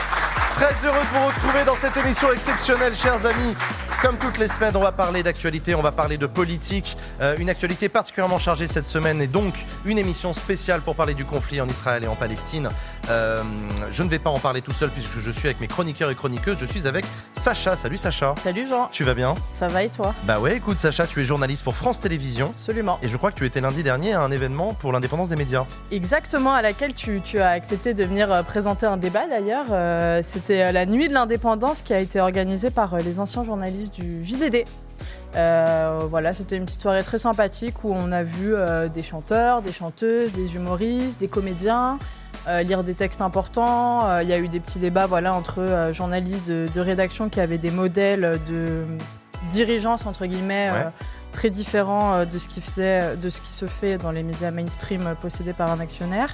Très 0.63 0.87
heureux 0.87 0.97
de 0.97 1.19
vous 1.19 1.25
retrouver 1.27 1.65
dans 1.65 1.75
cette 1.75 1.97
émission 1.97 2.31
exceptionnelle, 2.31 2.95
chers 2.95 3.25
amis. 3.25 3.53
Comme 4.01 4.17
toutes 4.17 4.37
les 4.37 4.47
semaines, 4.47 4.75
on 4.75 4.81
va 4.81 4.93
parler 4.93 5.21
d'actualité, 5.21 5.75
on 5.75 5.81
va 5.81 5.91
parler 5.91 6.17
de 6.17 6.25
politique. 6.25 6.97
Euh, 7.19 7.35
une 7.37 7.49
actualité 7.49 7.89
particulièrement 7.89 8.39
chargée 8.39 8.67
cette 8.67 8.87
semaine 8.87 9.21
et 9.21 9.27
donc 9.27 9.53
une 9.85 9.97
émission 9.97 10.31
spéciale 10.31 10.81
pour 10.81 10.95
parler 10.95 11.13
du 11.13 11.25
conflit 11.25 11.59
en 11.59 11.67
Israël 11.67 12.03
et 12.05 12.07
en 12.07 12.15
Palestine. 12.15 12.69
Euh, 13.09 13.43
je 13.91 14.03
ne 14.03 14.09
vais 14.09 14.19
pas 14.19 14.29
en 14.29 14.39
parler 14.39 14.61
tout 14.61 14.71
seul 14.71 14.89
puisque 14.89 15.19
je 15.19 15.31
suis 15.31 15.47
avec 15.47 15.59
mes 15.59 15.67
chroniqueurs 15.67 16.09
et 16.09 16.15
chroniqueuses. 16.15 16.57
Je 16.59 16.65
suis 16.65 16.87
avec 16.87 17.05
Sacha. 17.33 17.75
Salut 17.75 17.97
Sacha. 17.97 18.33
Salut 18.41 18.67
Jean. 18.67 18.87
Tu 18.91 19.03
vas 19.03 19.13
bien? 19.13 19.35
Ça 19.49 19.67
va 19.67 19.83
et 19.83 19.89
toi? 19.89 20.13
Bah 20.23 20.39
ouais, 20.39 20.55
écoute 20.55 20.79
Sacha, 20.79 21.07
tu 21.07 21.21
es 21.21 21.25
journaliste 21.25 21.63
pour 21.63 21.75
France 21.75 21.99
Télévisions. 21.99 22.51
Absolument. 22.51 22.99
Et 23.01 23.09
je 23.09 23.17
crois 23.17 23.31
que 23.31 23.37
tu 23.37 23.45
étais 23.45 23.61
lundi 23.61 23.83
dernier 23.83 24.13
à 24.13 24.21
un 24.21 24.31
événement 24.31 24.73
pour 24.73 24.93
l'indépendance 24.93 25.27
des 25.29 25.37
médias. 25.37 25.65
Exactement, 25.91 26.53
à 26.53 26.61
laquelle 26.61 26.93
tu, 26.93 27.21
tu 27.21 27.39
as 27.39 27.49
accepté 27.49 27.93
de 27.93 28.03
venir 28.03 28.31
euh, 28.31 28.43
présenter 28.43 28.85
un 28.85 28.97
débat 28.97 29.27
d'ailleurs. 29.27 29.67
Euh, 29.71 30.21
C'était 30.23 30.52
euh, 30.61 30.71
la 30.71 30.85
nuit 30.85 31.07
de 31.07 31.13
l'indépendance 31.13 31.81
qui 31.81 31.93
a 31.93 31.99
été 31.99 32.19
organisée 32.19 32.69
par 32.69 32.93
euh, 32.93 32.99
les 32.99 33.19
anciens 33.19 33.43
journalistes 33.43 33.93
du 33.93 34.23
JDD. 34.23 34.65
Euh, 35.35 35.99
voilà, 36.09 36.33
c'était 36.33 36.57
une 36.57 36.65
petite 36.65 36.81
soirée 36.81 37.03
très 37.03 37.17
sympathique 37.17 37.83
où 37.83 37.91
on 37.91 38.11
a 38.11 38.21
vu 38.21 38.53
des 38.93 39.01
chanteurs, 39.01 39.63
des 39.63 39.71
chanteuses, 39.71 40.31
des 40.33 40.55
humoristes, 40.55 41.19
des 41.19 41.27
comédiens 41.27 41.97
lire 42.65 42.83
des 42.83 42.93
textes 42.93 43.21
importants. 43.21 44.19
Il 44.19 44.27
y 44.27 44.33
a 44.33 44.37
eu 44.37 44.47
des 44.47 44.59
petits 44.59 44.77
débats 44.77 45.07
voilà, 45.07 45.33
entre 45.33 45.89
journalistes 45.91 46.47
de, 46.47 46.79
rédaction 46.79 47.29
qui 47.29 47.39
avaient 47.39 47.57
des 47.57 47.71
modèles 47.71 48.37
de 48.47 48.83
dirigeance, 49.49 50.05
entre 50.05 50.27
guillemets. 50.27 50.69
Très 51.33 51.49
différents 51.49 52.15
euh, 52.15 52.25
de 52.25 52.39
ce, 52.39 52.47
qui 52.47 52.61
faisait, 52.61 53.17
de 53.17 53.29
ce 53.29 53.41
qui 53.41 53.51
se 53.51 53.65
fait 53.65 53.97
dans 53.97 54.11
les 54.11 54.23
médias 54.23 54.51
mainstream 54.51 55.05
euh, 55.05 55.15
possédés 55.15 55.51
par 55.51 55.69
un 55.69 55.79
actionnaire. 55.81 56.33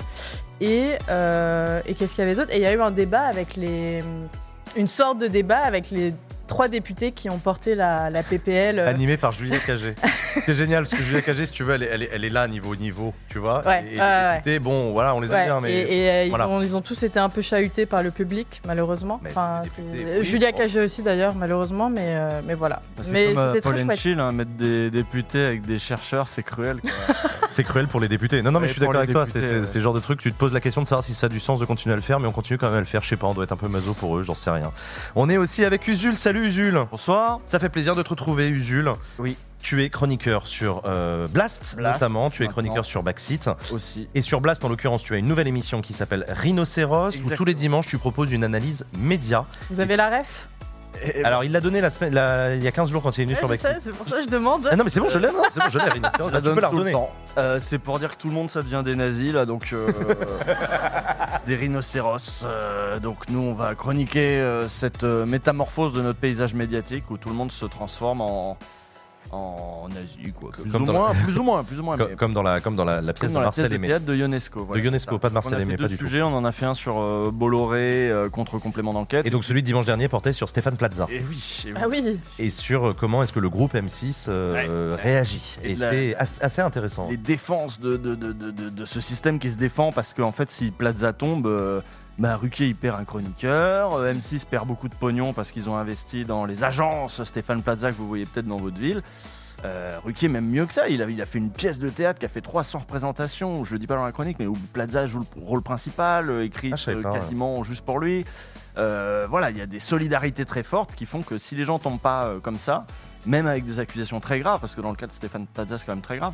Et, 0.62 0.98
euh, 1.10 1.82
et 1.88 1.96
qu'est-ce 1.96 2.14
qu'il 2.14 2.24
y 2.24 2.28
avait 2.28 2.36
d'autre? 2.36 2.52
Et 2.52 2.58
il 2.58 2.62
y 2.62 2.68
a 2.68 2.74
eu 2.74 2.82
un 2.82 2.92
débat 2.92 3.22
avec 3.22 3.56
les. 3.56 4.04
Une 4.76 4.88
sorte 4.88 5.18
de 5.18 5.28
débat 5.28 5.60
avec 5.60 5.90
les 5.90 6.14
trois 6.50 6.68
députés 6.68 7.14
qui 7.14 7.30
ont 7.30 7.38
porté 7.38 7.76
la, 7.76 8.10
la 8.10 8.24
PPL. 8.24 8.80
euh, 8.80 8.90
Animé 8.90 9.16
par 9.16 9.32
Julia 9.32 9.60
Cagé. 9.60 9.96
C'est 10.46 10.54
génial 10.54 10.84
parce 10.84 10.96
que 10.96 11.02
Julia 11.04 11.22
Cagé, 11.22 11.46
si 11.46 11.52
tu 11.54 11.64
veux, 11.64 11.76
elle 11.76 11.84
est, 11.84 11.90
elle 11.94 12.04
est, 12.04 12.10
elle 12.14 12.26
est 12.26 12.30
là 12.30 12.48
niveau 12.50 12.76
niveau, 12.76 13.14
tu 13.30 13.40
vois. 13.40 13.66
Ouais, 13.66 13.86
et, 13.94 14.00
ouais. 14.50 14.60
bon, 14.60 14.92
voilà, 14.92 15.16
on 15.16 15.22
les 15.22 15.28
aime 15.32 15.34
Ouais, 15.40 15.46
bien, 15.46 15.62
mais 15.62 15.72
et, 15.74 16.04
et, 16.06 16.10
euh, 16.10 16.24
ils, 16.26 16.34
ont, 16.42 16.62
ils 16.62 16.76
ont 16.76 16.82
tous 16.82 17.02
été 17.04 17.20
un 17.20 17.30
peu 17.30 17.42
chahutés 17.42 17.86
par 17.86 18.04
le 18.04 18.12
public, 18.12 18.62
malheureusement. 18.68 19.22
Enfin, 19.26 19.62
c'est 19.64 19.82
des 19.82 19.88
c'est- 19.88 19.94
députés, 20.04 20.20
oui, 20.20 20.26
Julia 20.26 20.52
bon. 20.52 20.58
Cagé 20.58 20.82
aussi, 20.82 21.02
d'ailleurs, 21.04 21.36
malheureusement, 21.36 21.90
mais, 21.90 22.04
euh, 22.08 22.42
mais 22.46 22.56
voilà. 22.56 22.82
Bah, 22.98 23.04
C'est 23.06 23.12
mais 23.12 23.34
comme 23.34 23.54
c'était 23.54 23.70
très 23.74 23.84
chouette. 23.86 24.00
Chill, 24.00 24.20
hein, 24.20 24.32
mettre 24.32 24.52
des 24.52 24.90
députés 24.92 25.46
avec 25.46 25.62
des 25.62 25.80
chercheurs, 25.80 26.28
c'est 26.28 26.44
cruel. 26.44 26.82
quoi. 26.82 26.92
C'est 27.52 27.64
cruel 27.64 27.88
pour 27.88 28.00
les 28.00 28.08
députés. 28.08 28.44
Non, 28.44 28.52
non, 28.52 28.60
mais 28.60 28.68
je 28.68 28.74
suis 28.74 28.80
d'accord 28.80 28.98
avec 28.98 29.12
toi. 29.12 29.26
C'est 29.26 29.40
députés, 29.42 29.74
le 29.74 29.82
genre 29.82 29.94
de 29.94 30.00
truc, 30.00 30.20
tu 30.20 30.32
te 30.32 30.38
poses 30.38 30.54
la 30.54 30.60
question 30.62 30.84
de 30.84 30.88
savoir 30.88 31.04
si 31.04 31.16
ça 31.16 31.26
a 31.26 31.30
du 31.30 31.40
sens 31.40 31.60
de 31.60 31.66
continuer 31.66 31.94
à 31.94 31.96
le 31.96 32.02
faire, 32.04 32.20
mais 32.20 32.28
on 32.28 32.32
continue 32.32 32.60
quand 32.60 32.68
même 32.68 32.76
à 32.78 32.80
le 32.80 32.86
faire. 32.86 33.02
Je 33.02 33.10
sais 33.10 33.18
pas, 33.18 33.26
on 33.26 33.34
doit 33.34 33.44
être 33.44 33.52
un 33.52 33.58
peu 33.58 33.68
maso 33.68 33.96
pour 33.96 34.18
eux, 34.18 34.24
j'en 34.24 34.36
sais 34.36 34.52
rien. 34.52 34.72
On 35.16 35.28
est 35.30 35.38
aussi 35.38 35.66
avec 35.66 35.88
Usul. 35.88 36.16
Salut 36.16 36.39
Usul. 36.40 36.86
Bonsoir. 36.90 37.40
Ça 37.46 37.60
fait 37.60 37.70
plaisir 37.70 37.96
de 37.96 38.04
te 38.04 38.10
retrouver, 38.10 38.48
Usul. 38.50 38.92
Oui. 39.18 39.38
Tu 39.62 39.84
es 39.84 39.90
chroniqueur 39.90 40.48
sur 40.48 40.84
euh, 40.86 41.28
Blast, 41.28 41.76
Blast, 41.76 41.96
notamment. 41.96 42.30
Tu 42.30 42.44
es 42.44 42.46
maintenant. 42.46 42.54
chroniqueur 42.64 42.86
sur 42.86 43.04
Backseat. 43.04 43.50
Aussi. 43.72 44.08
Et 44.16 44.22
sur 44.22 44.40
Blast, 44.40 44.64
en 44.64 44.70
l'occurrence, 44.70 45.04
tu 45.04 45.14
as 45.14 45.18
une 45.18 45.28
nouvelle 45.28 45.48
émission 45.48 45.82
qui 45.82 45.92
s'appelle 45.94 46.26
Rhinocéros, 46.30 47.12
où 47.26 47.30
tous 47.36 47.46
les 47.46 47.54
dimanches, 47.54 47.88
tu 47.88 47.98
proposes 47.98 48.32
une 48.32 48.44
analyse 48.46 48.86
média. 48.98 49.46
Vous 49.70 49.82
avez 49.82 49.98
la 49.98 50.20
ref? 50.20 50.48
Alors, 51.24 51.44
il 51.44 51.52
l'a 51.52 51.62
donné 51.62 51.82
la 51.82 51.90
semaine, 51.90 52.14
la- 52.14 52.56
il 52.56 52.64
y 52.64 52.68
a 52.68 52.72
15 52.72 52.90
jours 52.90 53.02
quand 53.04 53.18
il 53.18 53.22
est 53.22 53.26
venu 53.26 53.34
Ouais, 53.34 53.40
sur 53.40 53.50
je 53.50 53.56
sais, 53.56 53.78
C'est 53.82 53.92
pour 53.92 54.08
ça 54.08 54.18
que 54.18 54.24
je 54.24 54.28
demande. 54.28 54.68
Ah 54.72 54.76
non, 54.76 54.84
mais 54.84 54.90
c'est 54.90 55.00
bon, 55.00 55.10
je 55.10 55.18
l'ai, 55.18 55.28
non, 55.28 55.44
c'est 55.50 55.60
bon, 55.62 55.70
je 55.70 55.78
l'ai, 55.80 55.86
tu 55.92 56.00
peux 56.00 56.32
la 56.32 56.42
tout 56.42 56.50
le 56.56 56.66
redonner. 56.68 56.92
temps. 56.92 57.10
Euh, 57.38 57.60
c'est 57.60 57.80
pour 57.80 58.00
dire 58.00 58.12
que 58.16 58.22
tout 58.22 58.28
le 58.28 58.34
monde 58.34 58.50
ça 58.50 58.62
devient 58.64 58.82
des 58.84 58.96
nazis 58.96 59.34
là, 59.34 59.46
donc 59.46 59.72
euh, 59.74 59.88
des 61.48 61.56
rhinocéros. 61.56 62.44
Euh, 62.44 63.00
donc 63.00 63.30
nous 63.30 63.40
on 63.40 63.54
va 63.54 63.76
chroniquer 63.76 64.40
euh, 64.40 64.68
cette 64.68 65.04
euh, 65.04 65.26
métamorphose 65.26 65.94
de 65.94 66.02
notre 66.02 66.20
paysage 66.20 66.54
médiatique 66.54 67.10
où 67.12 67.18
tout 67.18 67.30
le 67.30 67.36
monde 67.36 67.52
se 67.52 67.66
transforme 67.66 68.22
en 68.22 68.58
en 69.32 69.88
nazi 69.90 70.32
quoi. 70.34 70.52
Plus 70.52 70.70
Comme 70.72 70.84
ou 70.90 70.92
moins, 70.92 71.14
la- 71.14 71.20
plus 71.24 71.38
ou 71.38 71.44
moins, 71.44 71.64
plus 71.64 71.80
ou 71.80 71.84
moins. 71.84 71.98
Comme, 71.98 72.10
mais- 72.10 72.16
comme 72.16 72.34
dans 72.34 72.44
la, 72.44 72.60
comme 72.60 72.76
dans 72.76 72.86
la, 72.86 73.02
la 73.02 73.14
pièce 73.14 73.30
Comme 73.30 73.34
dans 73.36 73.40
de 73.42 73.46
Marcel 73.46 73.72
Aimé. 73.74 73.88
théâtre 73.88 74.06
de 74.06 74.16
Ionesco. 74.16 74.66
voilà, 74.66 74.82
de 74.82 74.86
Ionesco, 74.88 75.18
pas 75.20 75.30
de 75.30 75.34
Marcel 75.34 75.54
on 75.54 75.58
a 75.58 75.62
Aimé, 75.62 75.72
fait 75.78 75.84
pas 75.84 75.88
du 75.88 75.98
tout. 75.98 76.06
sujets, 76.06 76.22
on 76.22 76.36
en 76.36 76.46
a 76.46 76.52
fait 76.52 76.66
un 76.66 76.74
sur 76.74 77.00
euh, 77.00 77.32
Bolloré 77.34 78.10
euh, 78.10 78.30
contre 78.30 78.58
complément 78.60 78.94
d'enquête. 78.94 79.26
Et 79.26 79.30
donc 79.30 79.44
celui 79.44 79.62
de 79.62 79.66
dimanche 79.68 79.86
dernier 79.86 80.08
portait 80.08 80.34
sur 80.34 80.50
Stéphane 80.50 80.78
Plaza. 80.78 81.08
Et 81.10 81.20
oui, 81.30 81.64
et 81.68 81.72
oui. 81.72 81.78
Ah 81.82 81.88
oui 81.90 82.20
Et 82.40 82.50
sur 82.50 82.90
euh, 82.90 82.94
comment 83.00 83.24
est-ce 83.24 83.34
que 83.34 83.40
le 83.40 83.50
groupe 83.50 83.74
M6 83.76 84.26
euh, 84.28 84.98
réagit. 85.02 85.58
Et 85.64 85.72
Et, 85.72 85.76
de 85.76 85.80
la- 85.82 85.92
c'est 85.92 86.16
as- 86.16 86.40
assez 86.42 86.62
intéressant. 86.62 87.08
les 87.10 87.18
défenses 87.18 87.80
de, 87.80 87.98
de, 87.98 88.16
de, 88.16 88.32
de, 88.34 88.52
de- 88.52 88.70
de 88.70 88.86
ce 88.86 89.02
système 89.02 89.40
qui 89.40 89.50
se 89.50 89.58
défend 89.58 89.92
parce 89.92 90.14
qu'en 90.14 90.32
fait 90.32 90.50
si 90.50 90.72
Plaza 90.72 91.14
tombe 91.14 91.48
euh, 91.48 91.82
bah, 92.20 92.36
Ruquier 92.36 92.68
il 92.68 92.76
perd 92.76 93.00
un 93.00 93.06
chroniqueur. 93.06 93.94
Euh, 93.96 94.14
M6 94.14 94.46
perd 94.46 94.68
beaucoup 94.68 94.88
de 94.90 94.96
pognon 94.96 95.34
parce 95.34 95.52
qu'ils 95.52 95.70
ont 95.70 95.76
investi 95.78 96.26
dans 96.26 96.46
les 96.46 96.64
agences. 96.64 97.24
Stéphane 97.24 97.64
Plaza 97.64 97.90
que 97.92 97.96
vous 97.96 98.08
voyez 98.08 98.26
peut-être 98.26 98.48
dans 98.48 98.58
votre 98.58 98.78
ville. 98.78 99.02
Euh, 99.66 99.92
Ruquier 100.06 100.30
même 100.30 100.46
mieux 100.48 100.66
que 100.66 100.74
ça. 100.74 100.88
Il 100.88 101.02
a, 101.02 101.10
il 101.10 101.22
a 101.22 101.26
fait 101.26 101.38
une 101.38 101.52
pièce 101.52 101.80
de 101.80 101.90
théâtre 101.90 102.20
qui 102.20 102.26
a 102.26 102.30
fait 102.30 102.42
300 102.42 102.80
représentations. 102.80 103.66
Je 103.66 103.74
le 103.74 103.80
dis 103.80 103.88
pas 103.88 103.96
dans 103.96 104.06
la 104.06 104.12
chronique 104.12 104.38
mais 104.40 104.48
où 104.48 104.54
Plaza 104.74 105.06
joue 105.08 105.20
le 105.20 105.42
rôle 105.42 105.62
principal 105.62 106.30
euh, 106.30 106.46
écrit 106.46 106.72
Ah, 106.74 106.92
ouais. 106.92 107.04
quasiment 107.04 107.64
juste 107.64 107.84
pour 107.86 108.00
lui. 108.00 108.26
Euh, 108.78 109.26
voilà 109.30 109.50
il 109.50 109.58
y 109.58 109.62
a 109.62 109.66
des 109.66 109.80
solidarités 109.80 110.46
très 110.46 110.64
fortes 110.64 110.94
qui 110.96 111.06
font 111.06 111.22
que 111.22 111.38
si 111.38 111.56
les 111.56 111.66
gens 111.66 111.80
tombent 111.80 112.00
pas 112.00 112.26
euh, 112.26 112.40
comme 112.40 112.56
ça 112.56 112.86
même 113.26 113.48
avec 113.48 113.66
des 113.66 113.80
accusations 113.80 114.20
très 114.22 114.40
graves 114.40 114.62
parce 114.62 114.76
que 114.76 114.80
dans 114.80 114.92
le 114.92 114.96
cas 114.96 115.08
de 115.08 115.12
Stéphane 115.12 115.48
Plaza 115.48 115.80
c'est 115.80 115.86
quand 115.86 115.96
même 115.96 116.02
très 116.04 116.18
grave 116.18 116.34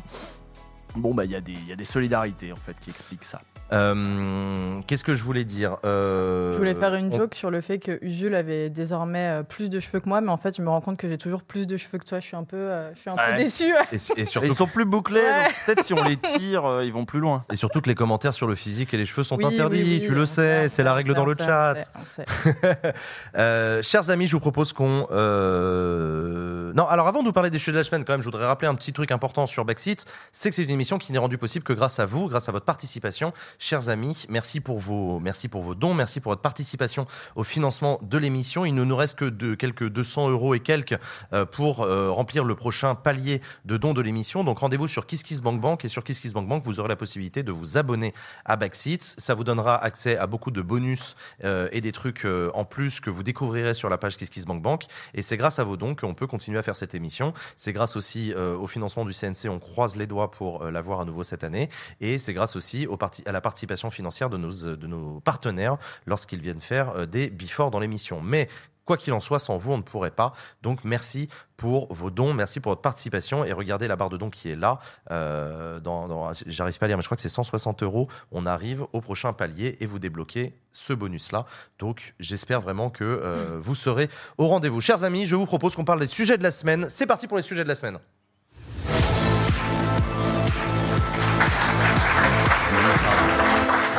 Bon, 0.96 1.14
bah, 1.14 1.24
il 1.24 1.30
y, 1.30 1.36
a 1.36 1.40
des- 1.40 1.52
il 1.52 1.66
y 1.68 1.72
a 1.72 1.76
des 1.76 1.84
solidarités 1.84 2.52
en 2.52 2.56
fait 2.56 2.74
qui 2.80 2.90
expliquent 2.90 3.24
ça. 3.24 3.40
Euh, 3.72 4.80
Qu'est-ce 4.86 5.02
que 5.02 5.14
je 5.16 5.22
voulais 5.24 5.44
dire 5.44 5.76
Euh, 5.84 6.52
Je 6.52 6.58
voulais 6.58 6.74
faire 6.74 6.94
une 6.94 7.12
on- 7.12 7.16
joke 7.16 7.34
sur 7.34 7.50
le 7.50 7.60
fait 7.60 7.78
que 7.80 7.98
Usul 8.00 8.34
avait 8.36 8.70
désormais 8.70 9.40
euh, 9.40 9.42
plus 9.42 9.68
de 9.70 9.80
cheveux 9.80 9.98
que 10.00 10.08
moi, 10.08 10.20
mais 10.20 10.30
en 10.30 10.36
fait, 10.36 10.56
je 10.56 10.62
me 10.62 10.68
rends 10.68 10.80
compte 10.80 10.96
que 10.98 11.08
j'ai 11.08 11.18
toujours 11.18 11.42
plus 11.42 11.66
de 11.66 11.76
cheveux 11.76 11.98
que 11.98 12.04
toi. 12.04 12.20
Je 12.20 12.26
suis 12.26 12.36
un 12.36 12.44
peu, 12.44 12.56
euh, 12.56 12.94
je 12.94 13.00
suis 13.00 13.10
un 13.10 13.16
peu 13.16 13.36
déçue. 13.36 13.74
Et, 13.92 13.96
et 14.20 14.24
surtout, 14.24 14.46
Ils 14.46 14.54
sont 14.54 14.68
plus 14.68 14.84
bouclés, 14.84 15.20
Ouais. 15.20 15.44
donc 15.46 15.52
peut-être 15.66 15.84
si 15.84 15.94
on 15.94 16.02
les 16.04 16.16
tire, 16.38 16.64
euh, 16.64 16.84
ils 16.84 16.92
vont 16.92 17.04
plus 17.04 17.18
loin. 17.18 17.44
et 17.52 17.56
surtout 17.56 17.80
que 17.80 17.88
les 17.88 17.96
commentaires 17.96 18.34
sur 18.34 18.46
le 18.46 18.54
physique 18.54 18.94
et 18.94 18.96
les 18.96 19.04
cheveux 19.04 19.24
sont 19.24 19.36
Oui, 19.36 19.44
interdits, 19.46 19.82
oui, 19.82 19.98
oui, 20.00 20.06
tu 20.06 20.14
le 20.14 20.26
sait, 20.26 20.62
sais, 20.62 20.68
c'est 20.68 20.82
la 20.84 20.90
sait, 20.92 20.96
règle 20.96 21.14
dans 21.14 21.26
sait, 21.26 21.30
le 21.30 21.36
on 21.36 21.38
sait, 21.38 21.46
chat. 21.46 21.74
on 21.96 22.52
sait. 22.84 22.92
Euh, 23.36 23.82
chers 23.82 24.10
amis, 24.10 24.28
je 24.28 24.32
vous 24.32 24.40
propose 24.40 24.72
qu'on... 24.72 25.08
euh, 25.10 26.72
Non, 26.74 26.86
alors 26.86 27.08
avant 27.08 27.20
de 27.22 27.26
vous 27.26 27.32
parler 27.32 27.50
des 27.50 27.58
sujets 27.58 27.72
de 27.72 27.78
la 27.78 27.84
semaine, 27.84 28.04
quand 28.04 28.12
même, 28.12 28.20
je 28.20 28.26
voudrais 28.26 28.46
rappeler 28.46 28.68
un 28.68 28.76
petit 28.76 28.92
truc 28.92 29.10
important 29.10 29.46
sur 29.48 29.64
Backseat, 29.64 30.04
c'est 30.30 30.50
que 30.50 30.54
c'est 30.54 30.62
une 30.62 30.70
émission 30.70 30.85
qui 30.86 31.10
n'est 31.10 31.18
rendue 31.18 31.36
possible 31.36 31.64
que 31.64 31.72
grâce 31.72 31.98
à 31.98 32.06
vous, 32.06 32.28
grâce 32.28 32.48
à 32.48 32.52
votre 32.52 32.64
participation. 32.64 33.32
Chers 33.58 33.88
amis, 33.88 34.24
merci 34.28 34.60
pour 34.60 34.78
vos, 34.78 35.18
merci 35.18 35.48
pour 35.48 35.62
vos 35.62 35.74
dons, 35.74 35.94
merci 35.94 36.20
pour 36.20 36.30
votre 36.30 36.42
participation 36.42 37.06
au 37.34 37.42
financement 37.42 37.98
de 38.02 38.16
l'émission. 38.16 38.64
Il 38.64 38.74
ne 38.74 38.84
nous 38.84 38.94
reste 38.94 39.18
que 39.18 39.24
de 39.24 39.56
quelques 39.56 39.88
200 39.88 40.30
euros 40.30 40.54
et 40.54 40.60
quelques 40.60 40.96
euh, 41.32 41.44
pour 41.44 41.82
euh, 41.82 42.10
remplir 42.12 42.44
le 42.44 42.54
prochain 42.54 42.94
palier 42.94 43.42
de 43.64 43.76
dons 43.76 43.94
de 43.94 44.00
l'émission. 44.00 44.44
Donc 44.44 44.60
rendez-vous 44.60 44.86
sur 44.86 45.06
KissKissBankBank 45.06 45.84
et 45.84 45.88
sur 45.88 46.04
KissKissBankBank, 46.04 46.62
vous 46.62 46.78
aurez 46.78 46.88
la 46.88 46.96
possibilité 46.96 47.42
de 47.42 47.50
vous 47.50 47.76
abonner 47.76 48.14
à 48.44 48.54
Backseats. 48.54 49.16
Ça 49.18 49.34
vous 49.34 49.42
donnera 49.42 49.76
accès 49.76 50.16
à 50.16 50.28
beaucoup 50.28 50.52
de 50.52 50.62
bonus 50.62 51.16
euh, 51.42 51.68
et 51.72 51.80
des 51.80 51.92
trucs 51.92 52.24
en 52.54 52.64
plus 52.64 53.00
que 53.00 53.10
vous 53.10 53.24
découvrirez 53.24 53.74
sur 53.74 53.88
la 53.88 53.98
page 53.98 54.16
KissKissBankBank. 54.16 54.84
Et 55.14 55.22
c'est 55.22 55.36
grâce 55.36 55.58
à 55.58 55.64
vos 55.64 55.76
dons 55.76 55.96
qu'on 55.96 56.14
peut 56.14 56.28
continuer 56.28 56.58
à 56.58 56.62
faire 56.62 56.76
cette 56.76 56.94
émission. 56.94 57.34
C'est 57.56 57.72
grâce 57.72 57.96
aussi 57.96 58.32
au 58.34 58.66
financement 58.68 59.04
du 59.04 59.12
CNC, 59.12 59.48
on 59.48 59.58
croise 59.58 59.96
les 59.96 60.06
doigts 60.06 60.30
pour 60.30 60.62
euh, 60.62 60.70
l'avoir 60.76 61.00
à 61.00 61.04
nouveau 61.04 61.24
cette 61.24 61.42
année. 61.42 61.68
Et 62.00 62.18
c'est 62.20 62.32
grâce 62.34 62.54
aussi 62.56 62.86
au 62.86 62.96
parti- 62.96 63.24
à 63.26 63.32
la 63.32 63.40
participation 63.40 63.90
financière 63.90 64.30
de 64.30 64.36
nos, 64.36 64.52
de 64.76 64.86
nos 64.86 65.18
partenaires 65.20 65.76
lorsqu'ils 66.06 66.40
viennent 66.40 66.60
faire 66.60 66.90
euh, 66.90 67.06
des 67.06 67.28
before 67.30 67.70
dans 67.70 67.80
l'émission. 67.80 68.20
Mais 68.20 68.48
Quoi 68.84 68.96
qu'il 68.96 69.12
en 69.14 69.18
soit, 69.18 69.40
sans 69.40 69.56
vous, 69.56 69.72
on 69.72 69.78
ne 69.78 69.82
pourrait 69.82 70.12
pas. 70.12 70.32
Donc, 70.62 70.84
merci 70.84 71.28
pour 71.56 71.92
vos 71.92 72.08
dons, 72.08 72.32
merci 72.34 72.60
pour 72.60 72.70
votre 72.70 72.82
participation. 72.82 73.44
Et 73.44 73.52
regardez 73.52 73.88
la 73.88 73.96
barre 73.96 74.10
de 74.10 74.16
dons 74.16 74.30
qui 74.30 74.48
est 74.48 74.54
là. 74.54 74.78
Euh, 75.10 75.80
dans, 75.80 76.06
dans- 76.06 76.30
J'arrive 76.46 76.78
pas 76.78 76.84
à 76.86 76.88
lire, 76.88 76.96
mais 76.96 77.02
je 77.02 77.08
crois 77.08 77.16
que 77.16 77.20
c'est 77.22 77.28
160 77.28 77.82
euros. 77.82 78.06
On 78.30 78.46
arrive 78.46 78.84
au 78.92 79.00
prochain 79.00 79.32
palier 79.32 79.76
et 79.80 79.86
vous 79.86 79.98
débloquez 79.98 80.54
ce 80.70 80.92
bonus-là. 80.92 81.46
Donc, 81.80 82.14
j'espère 82.20 82.60
vraiment 82.60 82.88
que 82.88 83.02
euh, 83.02 83.58
vous 83.60 83.74
serez 83.74 84.08
au 84.38 84.46
rendez-vous. 84.46 84.80
Chers 84.80 85.02
amis, 85.02 85.26
je 85.26 85.34
vous 85.34 85.46
propose 85.46 85.74
qu'on 85.74 85.84
parle 85.84 85.98
des 85.98 86.06
sujets 86.06 86.38
de 86.38 86.44
la 86.44 86.52
semaine. 86.52 86.86
C'est 86.88 87.06
parti 87.06 87.26
pour 87.26 87.38
les 87.38 87.42
sujets 87.42 87.64
de 87.64 87.68
la 87.68 87.74
semaine. 87.74 87.98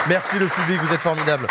Merci 0.07 0.39
le 0.39 0.47
public, 0.47 0.79
vous 0.81 0.93
êtes 0.93 1.01
formidable. 1.01 1.47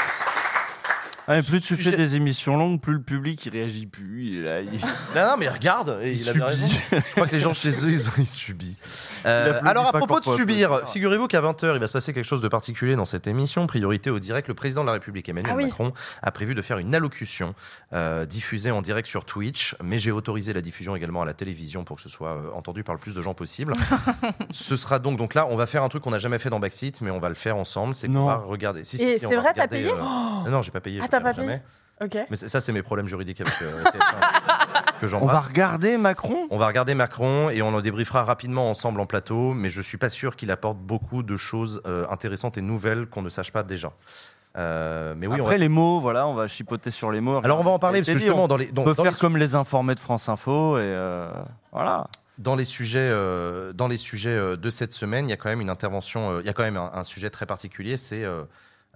Ah, 1.29 1.35
mais 1.37 1.43
plus 1.43 1.61
tu 1.61 1.77
fais 1.77 1.97
des 1.97 2.14
émissions 2.16 2.57
longues, 2.57 2.81
plus 2.81 2.93
le 2.95 3.03
public 3.03 3.45
il 3.47 3.53
réagit 3.53 3.87
plus. 3.87 4.27
Il 4.27 4.39
est 4.39 4.43
là, 4.43 4.61
il- 4.61 4.70
Non, 5.16 5.31
non, 5.31 5.37
mais 5.39 5.49
regarde, 5.49 5.99
et 6.03 6.12
il, 6.12 6.20
Il 6.20 6.29
avait 6.29 6.39
subit. 6.39 6.45
raison. 6.62 6.66
Je 6.93 7.12
crois 7.12 7.27
que 7.27 7.33
les 7.35 7.41
gens 7.41 7.53
chez 7.55 7.70
eux, 7.70 7.91
ils 7.91 8.09
ont 8.09 8.12
ils 8.18 8.27
subissent. 8.27 9.11
Euh, 9.27 9.61
alors, 9.64 9.87
à 9.89 9.93
propos 9.93 10.20
de 10.20 10.24
subir, 10.24 10.72
applaudir. 10.72 10.93
figurez-vous 10.93 11.27
qu'à 11.27 11.41
20h, 11.41 11.74
il 11.74 11.81
va 11.81 11.89
se 11.89 11.93
passer 11.93 12.12
quelque 12.12 12.24
chose 12.24 12.43
de 12.43 12.49
particulier 12.49 12.95
dans 12.95 13.05
cette 13.07 13.27
émission. 13.27 13.66
Priorité 13.66 14.11
au 14.11 14.18
direct, 14.20 14.47
le 14.49 14.55
président 14.55 14.83
de 14.83 14.87
la 14.87 14.93
République, 14.93 15.29
Emmanuel 15.29 15.53
Ah 15.53 15.57
oui. 15.57 15.64
Macron, 15.64 15.93
a 16.22 16.31
prévu 16.31 16.55
de 16.55 16.62
faire 16.62 16.79
une 16.79 16.95
allocution 16.95 17.55
euh, 17.93 18.24
diffusée 18.24 18.70
en 18.70 18.81
direct 18.81 19.09
sur 19.09 19.24
Twitch, 19.24 19.74
mais 19.83 19.99
j'ai 19.99 20.12
autorisé 20.12 20.53
la 20.53 20.61
diffusion 20.61 20.95
également 20.95 21.22
à 21.22 21.24
la 21.24 21.35
télévision 21.35 21.83
pour 21.85 21.97
que 21.97 22.03
ce 22.03 22.09
soit 22.09 22.31
euh, 22.37 22.51
entendu 22.55 22.85
par 22.85 22.95
le 22.95 23.01
plus 23.01 23.14
de 23.14 23.22
gens 23.22 23.35
possible. 23.35 23.74
ce 24.53 24.77
sera 24.77 24.99
donc, 25.01 25.18
donc 25.18 25.35
là, 25.35 25.49
on 25.51 25.57
va 25.57 25.66
faire 25.66 25.83
un 25.83 25.89
truc 25.89 26.03
qu'on 26.05 26.11
n'a 26.11 26.18
jamais 26.18 26.39
fait 26.39 26.51
dans 26.51 26.61
Backseat, 26.61 27.01
mais 27.01 27.11
on 27.11 27.18
va 27.18 27.29
le 27.29 27.35
faire 27.35 27.57
ensemble. 27.57 27.95
C'est 27.97 28.07
qu'on 28.07 28.27
va 28.27 28.37
regarder. 28.37 28.85
Si, 28.85 28.97
si, 28.97 29.05
Et 29.05 29.18
si, 29.18 29.27
on 29.27 29.31
c'est 29.31 29.37
vrai, 29.37 29.53
t'as 29.57 29.66
payé 29.66 29.91
euh, 29.91 29.95
Oh 30.47 30.49
Non, 30.49 30.62
j'ai 30.62 30.70
pas 30.70 30.81
payé. 30.81 31.01
Ah, 31.03 31.09
t'as 31.18 31.32
paierai 31.32 31.34
pas 31.34 31.40
payé 31.42 31.48
jamais. 31.48 31.62
Ok. 32.02 32.26
Mais 32.30 32.36
ça, 32.36 32.60
c'est 32.60 32.72
mes 32.72 32.82
problèmes 32.82 33.06
juridiques 33.06 33.40
avec 33.40 33.54
euh, 33.62 33.82
TF1 33.84 35.00
que 35.00 35.14
On 35.14 35.26
va 35.26 35.40
regarder 35.40 35.96
Macron? 35.96 36.46
On 36.50 36.58
va 36.58 36.66
regarder 36.66 36.94
Macron 36.94 37.48
et 37.50 37.62
on 37.62 37.68
en 37.68 37.80
débriefera 37.80 38.22
rapidement 38.24 38.70
ensemble 38.70 39.00
en 39.00 39.06
plateau, 39.06 39.52
mais 39.54 39.70
je 39.70 39.80
suis 39.80 39.96
pas 39.98 40.10
sûr 40.10 40.36
qu'il 40.36 40.50
apporte 40.50 40.76
beaucoup 40.78 41.22
de 41.22 41.36
choses 41.36 41.80
euh, 41.86 42.06
intéressantes 42.10 42.58
et 42.58 42.62
nouvelles 42.62 43.06
qu'on 43.06 43.22
ne 43.22 43.30
sache 43.30 43.50
pas 43.52 43.62
déjà. 43.62 43.92
Euh, 44.58 45.14
mais 45.16 45.26
oui, 45.26 45.34
on 45.38 45.44
Après 45.44 45.56
va- 45.56 45.58
les 45.58 45.68
mots, 45.68 46.00
voilà, 46.00 46.26
on 46.26 46.34
va 46.34 46.48
chipoter 46.48 46.90
sur 46.90 47.10
les 47.12 47.20
mots. 47.20 47.40
Alors, 47.44 47.60
on 47.60 47.64
va 47.64 47.70
en 47.70 47.78
parler, 47.78 48.00
parce 48.00 48.08
que 48.08 48.18
justement, 48.18 48.44
on 48.44 48.48
dans 48.48 48.56
les- 48.56 48.72
dans- 48.72 48.84
peut 48.84 48.94
dans 48.94 49.02
faire 49.02 49.12
les- 49.12 49.18
comme 49.18 49.36
les 49.36 49.54
informés 49.54 49.94
de 49.94 50.00
France 50.00 50.28
Info 50.30 50.78
et 50.78 50.80
euh, 50.82 51.30
voilà. 51.72 52.06
Dans 52.38 52.56
les 52.56 52.64
sujets, 52.64 52.98
euh, 53.10 53.72
dans 53.74 53.88
les 53.88 53.96
sujets 53.98 54.30
euh, 54.30 54.56
de 54.56 54.70
cette 54.70 54.92
semaine, 54.94 55.26
il 55.28 55.30
y 55.30 55.34
a 55.34 55.36
quand 55.36 55.48
même 55.50 55.60
une 55.62 55.70
intervention, 55.70 56.30
euh, 56.32 56.40
il 56.40 56.46
y 56.46 56.50
a 56.50 56.52
quand 56.54 56.62
même 56.62 56.76
un, 56.78 56.90
un 56.94 57.04
sujet 57.04 57.28
très 57.30 57.44
particulier, 57.46 57.96
c'est 57.98 58.24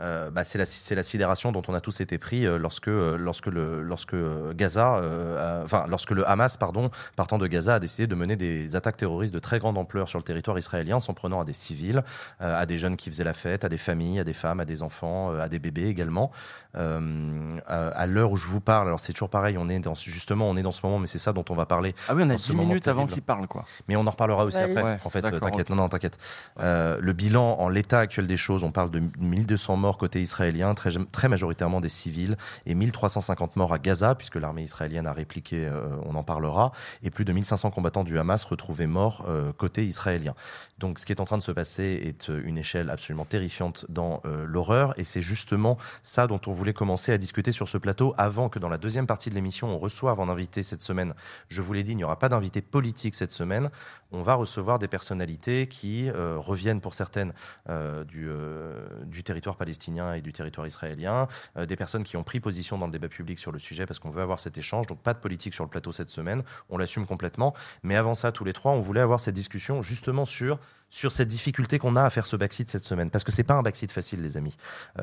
euh, 0.00 0.30
bah, 0.30 0.44
c'est 0.44 0.58
la, 0.58 0.66
c'est 0.66 0.94
la 0.94 1.02
sidération 1.02 1.52
dont 1.52 1.62
on 1.68 1.74
a 1.74 1.80
tous 1.80 2.00
été 2.00 2.18
pris 2.18 2.46
euh, 2.46 2.58
lorsque, 2.58 2.88
euh, 2.88 3.16
lorsque, 3.18 3.46
le, 3.46 3.82
lorsque 3.82 4.14
euh, 4.14 4.52
Gaza, 4.54 4.96
euh, 4.96 5.60
a- 5.60 5.64
enfin 5.64 5.84
lorsque 5.88 6.10
le 6.12 6.28
Hamas, 6.28 6.56
pardon, 6.56 6.90
partant 7.16 7.38
de 7.38 7.46
Gaza, 7.46 7.74
a 7.74 7.78
décidé 7.80 8.06
de 8.06 8.14
mener 8.14 8.36
des 8.36 8.76
attaques 8.76 8.96
terroristes 8.96 9.34
de 9.34 9.38
très 9.38 9.58
grande 9.58 9.76
ampleur 9.78 10.08
sur 10.08 10.18
le 10.18 10.22
territoire 10.24 10.58
israélien, 10.58 10.96
en 10.96 11.00
s'en 11.00 11.14
prenant 11.14 11.40
à 11.40 11.44
des 11.44 11.52
civils, 11.52 12.02
euh, 12.40 12.60
à 12.60 12.66
des 12.66 12.78
jeunes 12.78 12.96
qui 12.96 13.10
faisaient 13.10 13.24
la 13.24 13.32
fête, 13.34 13.64
à 13.64 13.68
des 13.68 13.78
familles, 13.78 14.20
à 14.20 14.24
des 14.24 14.32
femmes, 14.32 14.60
à 14.60 14.64
des 14.64 14.82
enfants, 14.82 15.32
euh, 15.32 15.40
à 15.40 15.48
des 15.48 15.58
bébés 15.58 15.86
également. 15.88 16.30
Euh, 16.76 17.58
à 17.66 17.88
à 17.88 18.06
l'heure 18.06 18.30
où 18.32 18.36
je 18.36 18.46
vous 18.46 18.60
parle, 18.60 18.86
alors 18.86 19.00
c'est 19.00 19.12
toujours 19.12 19.28
pareil, 19.30 19.56
on 19.58 19.68
est 19.68 19.78
dans, 19.80 19.94
justement, 19.94 20.48
on 20.48 20.56
est 20.56 20.62
dans 20.62 20.72
ce 20.72 20.84
moment, 20.86 20.98
mais 20.98 21.06
c'est 21.06 21.18
ça 21.18 21.32
dont 21.32 21.44
on 21.50 21.54
va 21.54 21.66
parler. 21.66 21.94
Ah 22.08 22.14
oui, 22.14 22.22
on 22.24 22.30
a 22.30 22.34
en 22.34 22.38
ce 22.38 22.46
10 22.52 22.56
moment 22.56 22.68
minutes 22.68 22.88
avant 22.88 23.06
qu'il 23.06 23.22
parle 23.22 23.46
quoi. 23.48 23.64
Mais 23.88 23.96
on 23.96 24.06
en 24.06 24.10
reparlera 24.10 24.44
aussi 24.44 24.56
Ouais, 24.56 24.64
après. 24.64 24.82
ouais, 24.82 24.96
en 25.04 25.10
fait, 25.10 25.22
t'inquiète. 25.22 25.68
Non, 25.70 25.76
non, 25.76 25.88
t'inquiète. 25.88 26.16
Euh, 26.60 26.98
le 27.00 27.12
bilan 27.12 27.56
en 27.58 27.68
l'état 27.68 27.98
actuel 28.00 28.26
des 28.26 28.36
choses, 28.36 28.62
on 28.64 28.72
parle 28.72 28.90
de 28.90 29.02
1200 29.18 29.76
morts 29.76 29.89
côté 29.98 30.20
israélien, 30.20 30.74
très, 30.74 30.90
très 31.12 31.28
majoritairement 31.28 31.80
des 31.80 31.88
civils, 31.88 32.36
et 32.66 32.74
1350 32.74 33.56
morts 33.56 33.72
à 33.72 33.78
Gaza, 33.78 34.14
puisque 34.14 34.36
l'armée 34.36 34.62
israélienne 34.62 35.06
a 35.06 35.12
répliqué, 35.12 35.66
euh, 35.66 35.88
on 36.04 36.14
en 36.14 36.22
parlera, 36.22 36.72
et 37.02 37.10
plus 37.10 37.24
de 37.24 37.32
1500 37.32 37.70
combattants 37.70 38.04
du 38.04 38.18
Hamas 38.18 38.44
retrouvés 38.44 38.86
morts 38.86 39.24
euh, 39.28 39.52
côté 39.52 39.84
israélien. 39.84 40.34
Donc 40.78 40.98
ce 40.98 41.06
qui 41.06 41.12
est 41.12 41.20
en 41.20 41.24
train 41.24 41.38
de 41.38 41.42
se 41.42 41.52
passer 41.52 42.00
est 42.04 42.30
euh, 42.30 42.42
une 42.44 42.58
échelle 42.58 42.90
absolument 42.90 43.24
terrifiante 43.24 43.86
dans 43.88 44.22
l'horreur, 44.44 44.98
et 44.98 45.04
c'est 45.04 45.22
justement 45.22 45.78
ça 46.02 46.26
dont 46.26 46.40
on 46.46 46.52
voulait 46.52 46.72
commencer 46.72 47.12
à 47.12 47.18
discuter 47.18 47.52
sur 47.52 47.68
ce 47.68 47.78
plateau 47.78 48.14
avant 48.18 48.48
que 48.48 48.58
dans 48.58 48.68
la 48.68 48.78
deuxième 48.78 49.06
partie 49.06 49.30
de 49.30 49.34
l'émission, 49.34 49.68
on 49.68 49.78
reçoive 49.78 50.20
en 50.20 50.28
invité 50.28 50.62
cette 50.62 50.82
semaine. 50.82 51.14
Je 51.48 51.62
vous 51.62 51.72
l'ai 51.72 51.82
dit, 51.82 51.92
il 51.92 51.96
n'y 51.96 52.04
aura 52.04 52.18
pas 52.18 52.28
d'invité 52.28 52.60
politique 52.60 53.14
cette 53.14 53.30
semaine. 53.30 53.70
On 54.12 54.22
va 54.22 54.34
recevoir 54.34 54.78
des 54.78 54.88
personnalités 54.88 55.68
qui 55.68 56.10
euh, 56.10 56.36
reviennent 56.38 56.80
pour 56.80 56.94
certaines 56.94 57.32
euh, 57.68 58.04
du, 58.04 58.26
euh, 58.28 58.86
du 59.04 59.22
territoire 59.22 59.56
palestinien 59.56 60.14
et 60.14 60.20
du 60.20 60.32
territoire 60.32 60.66
israélien, 60.66 61.28
des 61.56 61.76
personnes 61.76 62.02
qui 62.02 62.16
ont 62.16 62.24
pris 62.24 62.40
position 62.40 62.78
dans 62.78 62.86
le 62.86 62.92
débat 62.92 63.08
public 63.08 63.38
sur 63.38 63.52
le 63.52 63.58
sujet 63.58 63.86
parce 63.86 63.98
qu'on 63.98 64.10
veut 64.10 64.22
avoir 64.22 64.38
cet 64.38 64.58
échange. 64.58 64.86
Donc 64.86 64.98
pas 65.00 65.14
de 65.14 65.18
politique 65.18 65.54
sur 65.54 65.64
le 65.64 65.70
plateau 65.70 65.92
cette 65.92 66.10
semaine, 66.10 66.42
on 66.68 66.78
l'assume 66.78 67.06
complètement. 67.06 67.54
Mais 67.82 67.96
avant 67.96 68.14
ça, 68.14 68.32
tous 68.32 68.44
les 68.44 68.52
trois, 68.52 68.72
on 68.72 68.80
voulait 68.80 69.00
avoir 69.00 69.20
cette 69.20 69.34
discussion 69.34 69.82
justement 69.82 70.24
sur 70.24 70.58
sur 70.92 71.12
cette 71.12 71.28
difficulté 71.28 71.78
qu'on 71.78 71.94
a 71.94 72.02
à 72.02 72.10
faire 72.10 72.26
ce 72.26 72.34
backseat 72.34 72.68
cette 72.68 72.82
semaine. 72.82 73.10
Parce 73.10 73.22
que 73.22 73.30
c'est 73.30 73.44
pas 73.44 73.54
un 73.54 73.62
backseat 73.62 73.92
facile, 73.92 74.22
les 74.22 74.36
amis. 74.36 74.56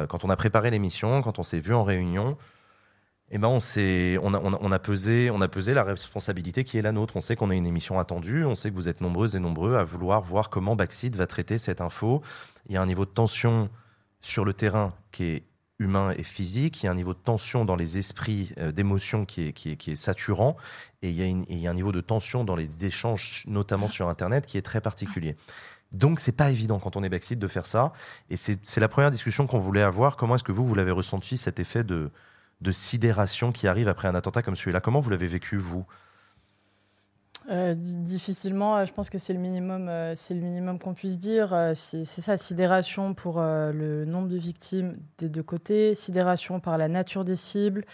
Quand 0.09 0.25
on 0.25 0.29
a 0.29 0.35
préparé 0.35 0.69
l'émission, 0.69 1.21
quand 1.21 1.39
on 1.39 1.43
s'est 1.43 1.61
vu 1.61 1.73
en 1.73 1.85
réunion, 1.85 2.37
eh 3.29 3.37
ben 3.37 3.49
on, 3.49 4.71
a, 4.71 4.79
pesé, 4.79 5.73
la 5.73 5.83
responsabilité 5.83 6.63
qui 6.63 6.77
est 6.77 6.81
la 6.81 6.93
nôtre. 6.93 7.17
On 7.17 7.21
sait 7.21 7.35
qu'on 7.35 7.49
a 7.49 7.55
une 7.55 7.65
émission 7.65 7.99
attendue, 7.99 8.45
on 8.45 8.55
sait 8.55 8.69
que 8.69 8.75
vous 8.75 8.87
êtes 8.87 9.01
nombreuses 9.01 9.35
et 9.35 9.39
nombreux 9.39 9.75
à 9.75 9.83
vouloir 9.83 10.21
voir 10.21 10.49
comment 10.49 10.77
Backseat 10.77 11.15
va 11.15 11.27
traiter 11.27 11.57
cette 11.57 11.81
info. 11.81 12.21
Il 12.67 12.73
y 12.73 12.77
a 12.77 12.81
un 12.81 12.85
niveau 12.85 13.03
de 13.03 13.09
tension 13.09 13.69
sur 14.21 14.45
le 14.45 14.53
terrain 14.53 14.93
qui 15.11 15.23
est 15.25 15.43
humain 15.79 16.11
et 16.17 16.23
physique, 16.23 16.81
il 16.81 16.85
y 16.85 16.89
a 16.89 16.91
un 16.91 16.95
niveau 16.95 17.13
de 17.13 17.19
tension 17.19 17.65
dans 17.65 17.75
les 17.75 17.97
esprits, 17.97 18.53
euh, 18.57 18.71
d'émotion 18.71 19.25
qui 19.25 19.43
est, 19.47 19.95
saturant, 19.95 20.57
et 21.01 21.09
il, 21.09 21.59
y 21.59 21.67
a 21.67 21.69
un 21.69 21.73
niveau 21.73 21.91
de 21.91 22.01
tension 22.01 22.43
dans 22.43 22.55
les 22.55 22.85
échanges, 22.85 23.43
notamment 23.45 23.87
sur 23.87 24.09
Internet, 24.09 24.47
qui 24.47 24.57
est 24.57 24.63
très 24.63 24.81
particulier. 24.81 25.35
Donc 25.91 26.19
c'est 26.19 26.31
pas 26.31 26.49
évident 26.49 26.79
quand 26.79 26.95
on 26.95 27.03
est 27.03 27.09
backseat 27.09 27.37
de 27.37 27.47
faire 27.47 27.67
ça, 27.67 27.93
et 28.29 28.37
c'est 28.37 28.79
la 28.79 28.87
première 28.87 29.11
discussion 29.11 29.45
qu'on 29.45 29.59
voulait 29.59 29.83
avoir. 29.83 30.17
Comment 30.17 30.35
est-ce 30.35 30.43
que 30.43 30.51
vous, 30.51 30.65
vous 30.65 30.75
l'avez 30.75 30.91
ressenti, 30.91 31.37
cet 31.37 31.59
effet 31.59 31.83
de, 31.83 32.09
de 32.61 32.71
sidération 32.71 33.51
qui 33.51 33.67
arrive 33.67 33.87
après 33.87 34.07
un 34.07 34.15
attentat 34.15 34.41
comme 34.41 34.55
celui-là 34.55 34.81
Comment 34.81 34.99
vous 34.99 35.09
l'avez 35.09 35.27
vécu, 35.27 35.57
vous? 35.57 35.85
Euh, 37.49 37.75
di- 37.75 37.97
difficilement, 37.97 38.77
euh, 38.77 38.85
je 38.85 38.91
pense 38.91 39.09
que 39.09 39.19
c'est 39.19 39.31
le 39.31 39.39
minimum, 39.39 39.87
euh, 39.87 40.15
c'est 40.17 40.33
le 40.33 40.41
minimum 40.41 40.79
qu'on 40.79 40.93
puisse 40.93 41.17
dire. 41.17 41.55
C'est 41.75 42.03
ça, 42.05 42.35
sidération 42.35 43.13
pour 43.13 43.39
le 43.39 44.05
nombre 44.05 44.27
de 44.27 44.37
victimes 44.37 44.97
des 45.17 45.29
deux 45.29 45.43
côtés, 45.43 45.95
sidération 45.95 46.59
par 46.59 46.77
la 46.77 46.87
nature 46.89 47.23
des 47.23 47.35
cibles, 47.37 47.85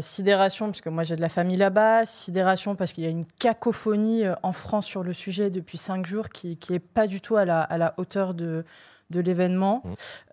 sidération 0.00 0.66
parce 0.66 0.80
que 0.80 0.88
moi 0.90 1.04
j'ai 1.04 1.16
de 1.16 1.20
la 1.20 1.28
famille 1.28 1.56
là-bas, 1.56 2.06
sidération 2.06 2.74
parce 2.76 2.92
qu'il 2.92 3.04
y 3.04 3.06
a 3.06 3.10
une 3.10 3.24
cacophonie 3.26 4.24
en 4.42 4.52
France 4.52 4.86
sur 4.86 5.02
le 5.02 5.12
sujet 5.12 5.50
depuis 5.50 5.78
cinq 5.78 6.06
jours 6.06 6.28
qui 6.28 6.56
qui 6.56 6.74
est 6.74 6.78
pas 6.78 7.06
du 7.06 7.20
tout 7.20 7.36
à 7.36 7.44
la 7.44 7.94
hauteur 7.98 8.34
de 8.34 8.64
de 9.14 9.20
l'événement. 9.20 9.82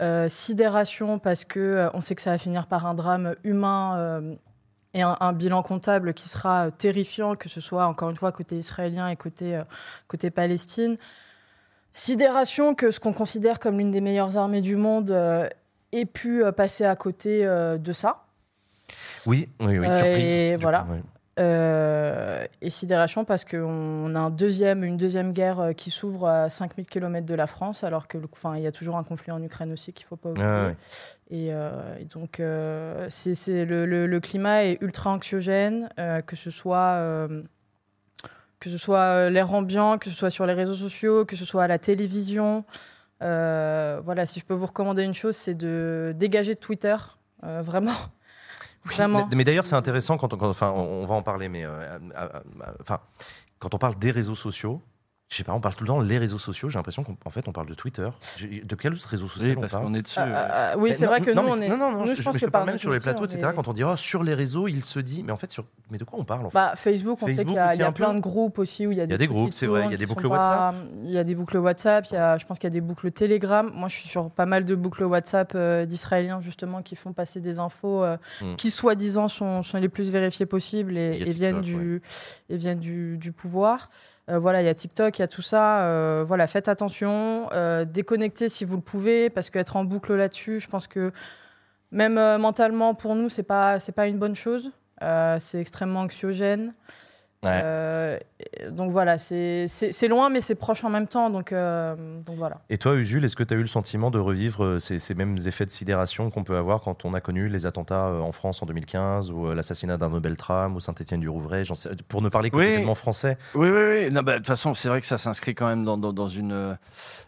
Euh, 0.02 0.28
sidération 0.28 1.20
parce 1.20 1.46
que 1.46 1.60
euh, 1.60 1.90
on 1.94 2.02
sait 2.02 2.16
que 2.16 2.22
ça 2.22 2.32
va 2.32 2.38
finir 2.38 2.68
par 2.68 2.86
un 2.86 2.94
drame 2.94 3.36
humain. 3.44 3.98
euh, 3.98 4.36
et 4.94 5.04
un, 5.04 5.16
un 5.22 5.32
bilan 5.32 5.64
comptable 5.64 6.14
qui 6.14 6.28
sera 6.28 6.70
terrifiant, 6.70 7.36
que 7.36 7.48
ce 7.48 7.62
soit 7.62 7.86
encore 7.86 8.10
une 8.10 8.18
fois 8.18 8.34
côté 8.34 8.58
israélien 8.58 9.08
et 9.08 9.16
côté, 9.16 9.62
côté 10.10 10.32
Palestine. 10.32 10.98
Sidération 11.94 12.76
que 12.76 12.92
ce 12.92 13.00
qu'on 13.00 13.14
considère 13.14 13.62
comme 13.62 13.78
l'une 13.78 13.92
des 13.92 14.02
meilleures 14.02 14.36
armées 14.36 14.60
du 14.60 14.76
monde 14.76 15.10
ait 15.94 16.06
pu 16.06 16.44
passer 16.58 16.84
à 16.84 16.98
côté 16.98 17.46
de 17.46 17.94
ça. 17.94 18.26
Oui, 19.26 19.48
oui, 19.62 19.80
oui, 19.80 19.88
surprise. 19.88 20.30
et 20.30 20.56
voilà. 20.58 20.80
coup, 20.80 20.92
ouais. 20.92 21.02
Euh, 21.42 22.46
et 22.62 22.70
sidération 22.70 23.26
parce 23.26 23.46
qu'on 23.46 24.14
a 24.16 24.20
un 24.20 24.30
deuxième, 24.30 24.84
une 24.84 24.98
deuxième 24.98 25.34
guerre 25.34 25.60
euh, 25.60 25.74
qui 25.74 25.90
s'ouvre 25.90 26.28
à 26.28 26.50
5000 26.50 26.86
km 26.86 27.26
de 27.26 27.34
la 27.34 27.48
France, 27.48 27.84
alors 27.84 28.08
que, 28.08 28.18
enfin, 28.32 28.56
il 28.58 28.64
y 28.64 28.68
a 28.68 28.72
toujours 28.72 28.96
un 28.98 29.04
conflit 29.04 29.32
en 29.32 29.42
Ukraine 29.42 29.72
aussi 29.74 29.92
qu'il 29.92 30.06
faut 30.06 30.18
pas 30.18 30.30
oublier. 30.30 30.46
Ouais. 30.46 30.76
Et, 31.32 31.48
euh, 31.52 31.98
et 32.00 32.06
donc, 32.06 32.40
euh, 32.40 33.08
c'est, 33.10 33.66
le, 33.66 33.86
le- 33.86 34.06
le 34.06 34.20
climat 34.20 34.66
est 34.66 34.78
ultra 34.82 35.10
anxiogène, 35.12 35.90
que 36.28 36.36
ce 36.36 36.52
soit, 36.52 37.28
que 38.60 38.70
ce 38.70 38.78
soit 38.78 39.30
l'air 39.30 39.52
ambiant, 39.54 39.98
que 39.98 40.10
ce 40.10 40.16
soit 40.16 40.30
sur 40.30 40.46
les 40.46 40.54
réseaux 40.54 40.76
sociaux, 40.76 41.26
que 41.26 41.36
ce 41.36 41.46
soit 41.46 41.64
à 41.64 41.68
la 41.68 41.80
télévision. 41.80 42.66
Voilà, 43.22 44.26
si 44.26 44.40
je 44.40 44.46
peux 44.46 44.54
vous 44.54 44.68
recommander 44.68 45.04
une 45.04 45.14
chose, 45.14 45.36
c'est 45.36 45.56
de 45.56 46.14
dégager 46.16 46.54
de 46.56 46.60
Twitter, 46.60 46.96
euh, 47.44 47.62
Vraiment. 48.86 49.28
Mais, 49.30 49.36
mais 49.38 49.44
d'ailleurs, 49.44 49.66
c'est 49.66 49.76
intéressant 49.76 50.18
quand 50.18 50.34
on, 50.34 50.38
quand- 50.38 50.50
enfin, 50.50 50.72
on, 50.72 51.04
on 51.04 51.06
va 51.06 51.16
en 51.16 51.22
parler, 51.22 51.50
mais 51.50 51.64
euh, 51.66 52.00
enfin, 52.82 53.00
quand 53.60 53.74
on 53.74 53.78
parle 53.78 53.96
des 54.00 54.12
réseaux 54.12 54.36
sociaux, 54.36 54.82
je 55.32 55.38
sais 55.38 55.44
pas, 55.46 55.54
on 55.54 55.62
parle 55.62 55.76
tout 55.76 55.86
le 55.86 55.88
temps 55.88 56.02
les 56.02 56.18
réseaux 56.18 56.38
sociaux. 56.38 56.70
J'ai 56.70 56.78
l'impression 56.78 57.06
qu'en 57.06 57.16
en 57.24 57.30
fait, 57.30 57.48
on 57.48 57.54
parle 57.54 57.68
de 57.68 57.74
Twitter. 57.74 58.10
De 58.42 58.76
quel 58.76 58.94
autre 58.94 59.08
réseau 59.08 59.30
social 59.30 59.52
Oui, 59.52 59.56
on 59.58 59.62
parce 59.62 59.72
parle 59.72 59.86
qu'on 59.86 59.94
est 59.94 60.02
dessus, 60.02 60.20
Ah, 60.20 60.28
ah, 60.36 60.72
ah, 60.74 60.78
oui, 60.78 60.94
c'est 60.94 61.06
vrai 61.06 61.22
que 61.22 61.32
non, 61.32 61.44
nous, 61.44 61.48
mais 61.48 61.54
on 61.56 61.62
est. 61.62 61.70
Non, 61.70 61.78
non, 61.78 61.92
non, 61.92 62.00
nous, 62.02 62.08
je, 62.08 62.16
je 62.16 62.22
pense 62.22 62.36
je 62.36 62.40
que 62.42 62.46
par 62.52 62.62
parle 62.62 62.72
même 62.72 62.78
sur 62.78 62.92
les 62.92 63.00
plateaux, 63.00 63.24
etc. 63.24 63.52
Quand 63.56 63.70
on 63.70 63.72
dit 63.74 63.86
oh, 63.86 63.96
sur 63.96 64.24
les 64.24 64.34
réseaux, 64.34 64.68
il 64.68 64.84
se 64.84 65.00
dit, 65.00 65.24
mais 65.24 65.32
en 65.32 65.38
fait, 65.38 65.50
sur, 65.50 65.64
mais 65.90 65.98
de 65.98 66.04
quoi 66.04 66.20
on 66.20 66.26
parle 66.26 66.46
en 66.48 66.50
fait? 66.50 66.56
Bah, 66.56 66.74
Facebook, 66.76 67.18
on 67.22 67.28
sait 67.28 67.36
qu'il 67.46 67.54
y 67.54 67.58
a, 67.58 67.68
Facebook 67.68 67.76
il 67.76 67.80
y 67.80 67.84
a 67.84 67.88
aussi, 67.88 67.94
plein 67.94 68.14
de 68.14 68.20
groupes 68.20 68.60
aussi 68.60 68.86
où 68.88 68.92
il 68.92 68.98
y 68.98 69.02
a 69.02 69.06
des, 69.06 69.12
Il 69.12 69.14
y 69.14 69.16
a 69.16 69.18
des 69.20 69.28
groupes, 69.28 69.54
c'est 69.54 69.68
vrai, 69.68 69.86
il 69.86 69.92
y 69.92 69.94
a 69.94 69.98
des 69.98 70.06
boucles 70.06 70.28
pas- 70.28 70.74
Il 71.06 71.12
y 71.12 71.18
a 71.18 71.24
des 71.24 71.36
boucles 71.36 71.58
WhatsApp, 71.58 72.08
il 72.12 72.16
y 72.16 72.18
a, 72.18 72.38
je 72.38 72.46
pense 72.46 72.60
qu'il 72.60 72.68
y 72.68 72.72
a 72.72 72.74
des 72.74 72.82
boucles 72.82 73.10
Telegram. 73.12 73.72
Moi, 73.74 73.88
je 73.88 73.96
suis 73.96 74.10
sur 74.10 74.30
pas 74.32 74.46
mal 74.46 74.66
de 74.66 74.76
boucles 74.76 75.06
WhatsApp 75.06 75.54
euh, 75.56 75.86
d'Israéliens 75.86 76.42
justement 76.42 76.82
qui 76.82 76.98
font 76.98 77.14
passer 77.14 77.40
des 77.40 77.58
infos 77.58 78.04
euh, 78.04 78.18
Mm. 78.42 78.56
qui 78.58 78.70
soi-disant 78.70 79.30
sont, 79.30 79.62
sont 79.64 79.78
les 79.78 79.88
plus 79.88 80.10
vérifiées 80.10 80.46
possibles 80.46 80.98
et, 80.98 81.24
viennent, 81.30 81.62
du, 81.62 82.02
et 82.50 82.58
viennent 82.58 82.80
du, 82.80 83.18
du 83.18 83.32
pouvoir. 83.32 83.90
Euh, 84.32 84.40
voilà, 84.40 84.62
il 84.62 84.66
y 84.66 84.70
a 84.70 84.74
TikTok, 84.74 85.20
il 85.20 85.22
y 85.22 85.26
a 85.26 85.28
tout 85.28 85.42
ça. 85.42 85.84
euh, 85.86 86.24
voilà, 86.26 86.48
faites 86.48 86.68
attention, 86.70 87.50
euh, 87.52 87.86
déconnectez 87.86 88.50
si 88.50 88.66
vous 88.66 88.78
le 88.78 88.82
pouvez, 88.82 89.30
parce 89.30 89.50
qu'être 89.50 89.76
en 89.76 89.84
boucle 89.84 90.16
là-dessus, 90.16 90.60
je 90.62 90.68
pense 90.68 90.88
que 90.88 91.12
même 91.92 92.16
mentalement 92.38 92.96
pour 92.96 93.16
nous, 93.16 93.28
c'est 93.30 93.44
pas 93.44 93.78
pas 93.96 94.08
une 94.08 94.18
bonne 94.18 94.36
chose. 94.36 94.72
C'est 95.40 95.60
extrêmement 95.60 96.02
anxiogène. 96.02 96.74
Euh, 97.46 98.18
donc 98.70 98.92
voilà, 98.92 99.18
c'est 99.18 99.68
loin, 100.08 100.30
mais 100.30 100.42
c'est 100.42 100.56
proche 100.56 100.84
en 100.84 100.90
même 100.90 101.08
temps. 101.08 101.30
Donc, 101.30 101.52
euh, 101.52 101.96
donc 102.26 102.38
voilà. 102.38 102.58
Et 102.70 102.78
toi, 102.78 102.96
Usul, 102.96 103.26
est-ce 103.26 103.36
que 103.36 103.44
tu 103.44 103.54
as 103.54 103.58
eu 103.58 103.62
le 103.62 103.68
sentiment 103.68 104.12
de 104.12 104.20
revivre 104.20 104.64
euh, 104.64 104.80
ces, 104.80 105.00
ces 105.00 105.16
mêmes 105.16 105.38
effets 105.46 105.66
de 105.66 105.72
sidération 105.72 106.30
qu'on 106.30 106.44
peut 106.44 106.58
avoir 106.58 106.82
quand 106.82 107.06
on 107.06 107.14
a 107.14 107.22
connu 107.22 107.48
les 107.48 107.66
attentats 107.66 108.08
en 108.12 108.32
France 108.32 108.62
en 108.62 108.66
2015 108.66 109.32
ou 109.32 109.54
l'assassinat 109.54 109.98
d'Arnaud 109.98 110.20
Beltrame 110.20 110.76
ou 110.76 110.80
Saint-Étienne-du-Rouvray 110.80 111.64
Pour 112.08 112.22
ne 112.22 112.30
parler 112.30 112.52
que 112.52 112.58
Oui. 112.58 112.96
français. 112.96 113.38
Oui, 113.56 113.70
oui, 113.70 114.10
oui. 114.10 114.22
Bah, 114.22 114.34
De 114.34 114.38
toute 114.38 114.48
façon, 114.48 114.74
c'est 114.74 114.90
vrai 114.90 115.02
que 115.02 115.08
ça 115.08 115.18
s'inscrit 115.18 115.56
quand 115.56 115.68
même 115.68 115.84
dans, 115.84 115.98
dans, 115.98 116.14
dans 116.14 116.28
une 116.28 116.78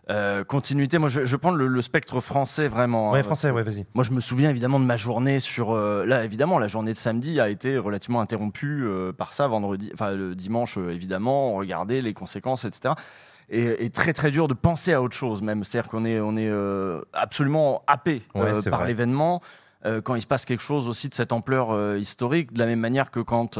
euh, 0.09 0.43
continuité. 0.43 0.97
Moi, 0.97 1.09
je, 1.09 1.25
je 1.25 1.35
prends 1.37 1.51
le, 1.51 1.67
le 1.67 1.81
spectre 1.81 2.19
français 2.19 2.67
vraiment. 2.67 3.11
Ouais, 3.11 3.19
hein, 3.19 3.23
français, 3.23 3.51
parce 3.51 3.63
que 3.63 3.69
ouais, 3.69 3.75
vas-y. 3.77 3.85
Moi, 3.93 4.03
je 4.03 4.11
me 4.11 4.19
souviens 4.19 4.49
évidemment 4.49 4.79
de 4.79 4.85
ma 4.85 4.97
journée 4.97 5.39
sur. 5.39 5.71
euh, 5.71 6.05
là, 6.05 6.23
évidemment, 6.23 6.59
la 6.59 6.67
journée 6.67 6.91
de 6.93 6.97
samedi 6.97 7.39
a 7.39 7.49
été 7.49 7.77
relativement 7.77 8.21
interrompue 8.21 8.83
euh, 8.85 9.11
par 9.13 9.33
ça. 9.33 9.47
Vendredi, 9.47 9.89
enfin 9.93 10.02
le 10.11 10.35
dimanche, 10.35 10.77
euh, 10.77 10.93
évidemment, 10.93 11.53
on 11.53 11.57
regardait 11.57 12.01
les 12.01 12.13
conséquences, 12.13 12.65
etc. 12.65 12.95
Et, 13.49 13.85
et 13.85 13.89
très 13.89 14.13
très 14.13 14.31
dur 14.31 14.47
de 14.47 14.53
penser 14.53 14.93
à 14.93 15.01
autre 15.01 15.15
chose 15.15 15.41
même. 15.41 15.63
C'est-à-dire 15.63 15.89
qu'on 15.89 16.05
est 16.05 16.19
on 16.19 16.37
est 16.37 16.49
euh, 16.49 17.01
absolument 17.13 17.83
happé 17.87 18.21
Ouais, 18.35 18.55
euh, 18.55 18.69
par 18.69 18.85
l'événement 18.85 19.41
quand 20.05 20.15
il 20.15 20.21
se 20.21 20.27
passe 20.27 20.45
quelque 20.45 20.63
chose 20.63 20.87
aussi 20.87 21.09
de 21.09 21.13
cette 21.13 21.33
ampleur 21.33 21.97
historique, 21.97 22.53
de 22.53 22.59
la 22.59 22.67
même 22.67 22.79
manière 22.79 23.11
que 23.11 23.19
quand, 23.19 23.59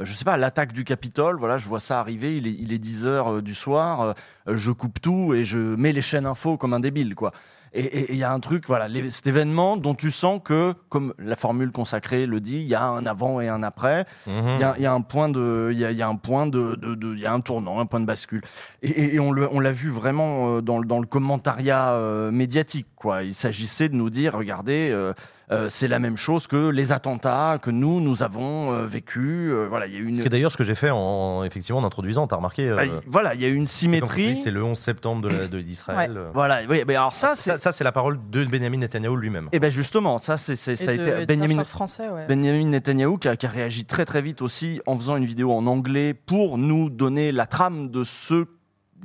je 0.00 0.12
sais 0.12 0.24
pas, 0.24 0.36
l'attaque 0.36 0.72
du 0.72 0.84
Capitole, 0.84 1.38
voilà, 1.38 1.58
je 1.58 1.68
vois 1.68 1.80
ça 1.80 2.00
arriver, 2.00 2.36
il 2.36 2.46
est, 2.46 2.56
il 2.58 2.72
est 2.72 2.78
10 2.78 3.06
heures 3.06 3.34
euh, 3.34 3.42
du 3.42 3.54
soir, 3.54 4.00
euh, 4.48 4.56
je 4.56 4.70
coupe 4.70 5.00
tout 5.00 5.34
et 5.34 5.44
je 5.44 5.58
mets 5.58 5.92
les 5.92 6.02
chaînes 6.02 6.26
info 6.26 6.56
comme 6.56 6.72
un 6.72 6.80
débile, 6.80 7.14
quoi. 7.14 7.32
Et- 7.74 8.12
il 8.12 8.18
y 8.18 8.24
a 8.24 8.32
un 8.32 8.40
truc, 8.40 8.64
voilà, 8.66 8.88
les- 8.88 9.10
cet 9.10 9.26
événement 9.26 9.76
dont 9.76 9.94
tu 9.94 10.10
sens 10.10 10.40
que, 10.42 10.74
comme 10.88 11.14
la 11.18 11.36
formule 11.36 11.70
consacrée 11.72 12.26
le 12.26 12.40
dit, 12.40 12.56
il 12.60 12.66
y 12.66 12.74
a 12.74 12.82
un 12.84 13.04
avant 13.06 13.40
et 13.40 13.48
un 13.48 13.62
après. 13.62 14.06
Il 14.26 14.60
y, 14.60 14.64
a, 14.64 14.74
il 14.76 14.82
y 14.82 14.86
a 14.86 14.92
un 14.92 15.00
point 15.02 15.28
de, 15.28 15.70
il 15.72 15.78
y 15.78 15.84
a, 15.84 15.90
il 15.90 15.96
y 15.98 16.02
a 16.02 16.08
un 16.08 16.16
point 16.16 16.46
de, 16.46 16.78
il 17.12 17.18
y 17.18 17.26
a 17.26 17.32
un 17.32 17.40
tournant, 17.40 17.78
un 17.80 17.86
point 17.86 18.00
de 18.00 18.06
bascule. 18.06 18.42
Et, 18.82 18.88
et- 18.90 19.14
et 19.16 19.20
on 19.20 19.32
l'a 19.32 19.72
vu 19.72 19.90
vraiment 19.90 20.56
euh, 20.56 20.60
dans, 20.62 20.78
le- 20.78 20.86
dans 20.86 20.98
le 21.00 21.06
commentariat 21.06 21.90
euh, 21.92 22.30
médiatique, 22.30 22.86
quoi. 22.96 23.22
Il 23.22 23.34
s'agissait 23.34 23.88
de 23.88 23.94
nous 23.94 24.10
dire, 24.10 24.34
regardez, 24.34 24.90
euh, 24.92 25.12
euh, 25.50 25.68
c'est 25.68 25.88
la 25.88 25.98
même 25.98 26.16
chose 26.16 26.46
que 26.46 26.68
les 26.68 26.92
attentats 26.92 27.58
que 27.60 27.70
nous, 27.70 28.00
nous 28.00 28.22
avons 28.22 28.72
euh, 28.74 28.84
vécu. 28.84 29.50
Euh, 29.50 29.66
voilà, 29.68 29.86
il 29.86 29.94
y 29.94 29.96
a 29.96 30.00
une. 30.00 30.22
D'ailleurs, 30.24 30.52
ce 30.52 30.56
que 30.56 30.64
j'ai 30.64 30.74
fait 30.74 30.90
en, 30.90 31.42
effectivement 31.44 31.80
en 31.80 31.84
introduisant, 31.84 32.26
t'as 32.26 32.36
remarqué. 32.36 32.68
euh, 32.68 32.76
Bah, 32.76 32.84
il- 32.84 32.92
voilà, 33.06 33.34
il 33.34 33.40
y 33.40 33.44
a 33.44 33.48
eu 33.48 33.54
une 33.54 33.66
symétrie. 33.66 34.36
C'est 34.36 34.50
le 34.50 34.62
11 34.62 34.78
septembre 34.78 35.28
de 35.28 35.60
d'Israël. 35.60 36.12
Ouais. 36.12 36.18
Voilà, 36.34 36.60
oui, 36.68 36.82
mais 36.86 36.96
alors 36.96 37.14
ça, 37.14 37.32
c'est 37.34 37.56
ça, 37.56 37.72
c'est 37.72 37.84
la 37.84 37.92
parole 37.92 38.18
de 38.30 38.44
Benjamin 38.44 38.78
Netanyahu 38.78 39.16
lui-même. 39.16 39.48
Et 39.52 39.58
ben 39.58 39.70
justement, 39.70 40.18
ça, 40.18 40.36
c'est, 40.36 40.56
ça 40.56 40.70
a 40.72 40.92
été 40.94 41.26
Benjamin, 41.26 41.64
français, 41.64 42.08
ouais. 42.08 42.26
Benjamin 42.28 42.64
Netanyahou 42.66 43.16
qui 43.18 43.28
a, 43.28 43.36
qui 43.36 43.46
a 43.46 43.48
réagi 43.48 43.84
très 43.84 44.04
très 44.04 44.22
vite 44.22 44.42
aussi 44.42 44.80
en 44.86 44.96
faisant 44.96 45.16
une 45.16 45.24
vidéo 45.24 45.52
en 45.52 45.66
anglais 45.66 46.14
pour 46.14 46.58
nous 46.58 46.90
donner 46.90 47.32
la 47.32 47.46
trame 47.46 47.90
de 47.90 48.04
ce 48.04 48.34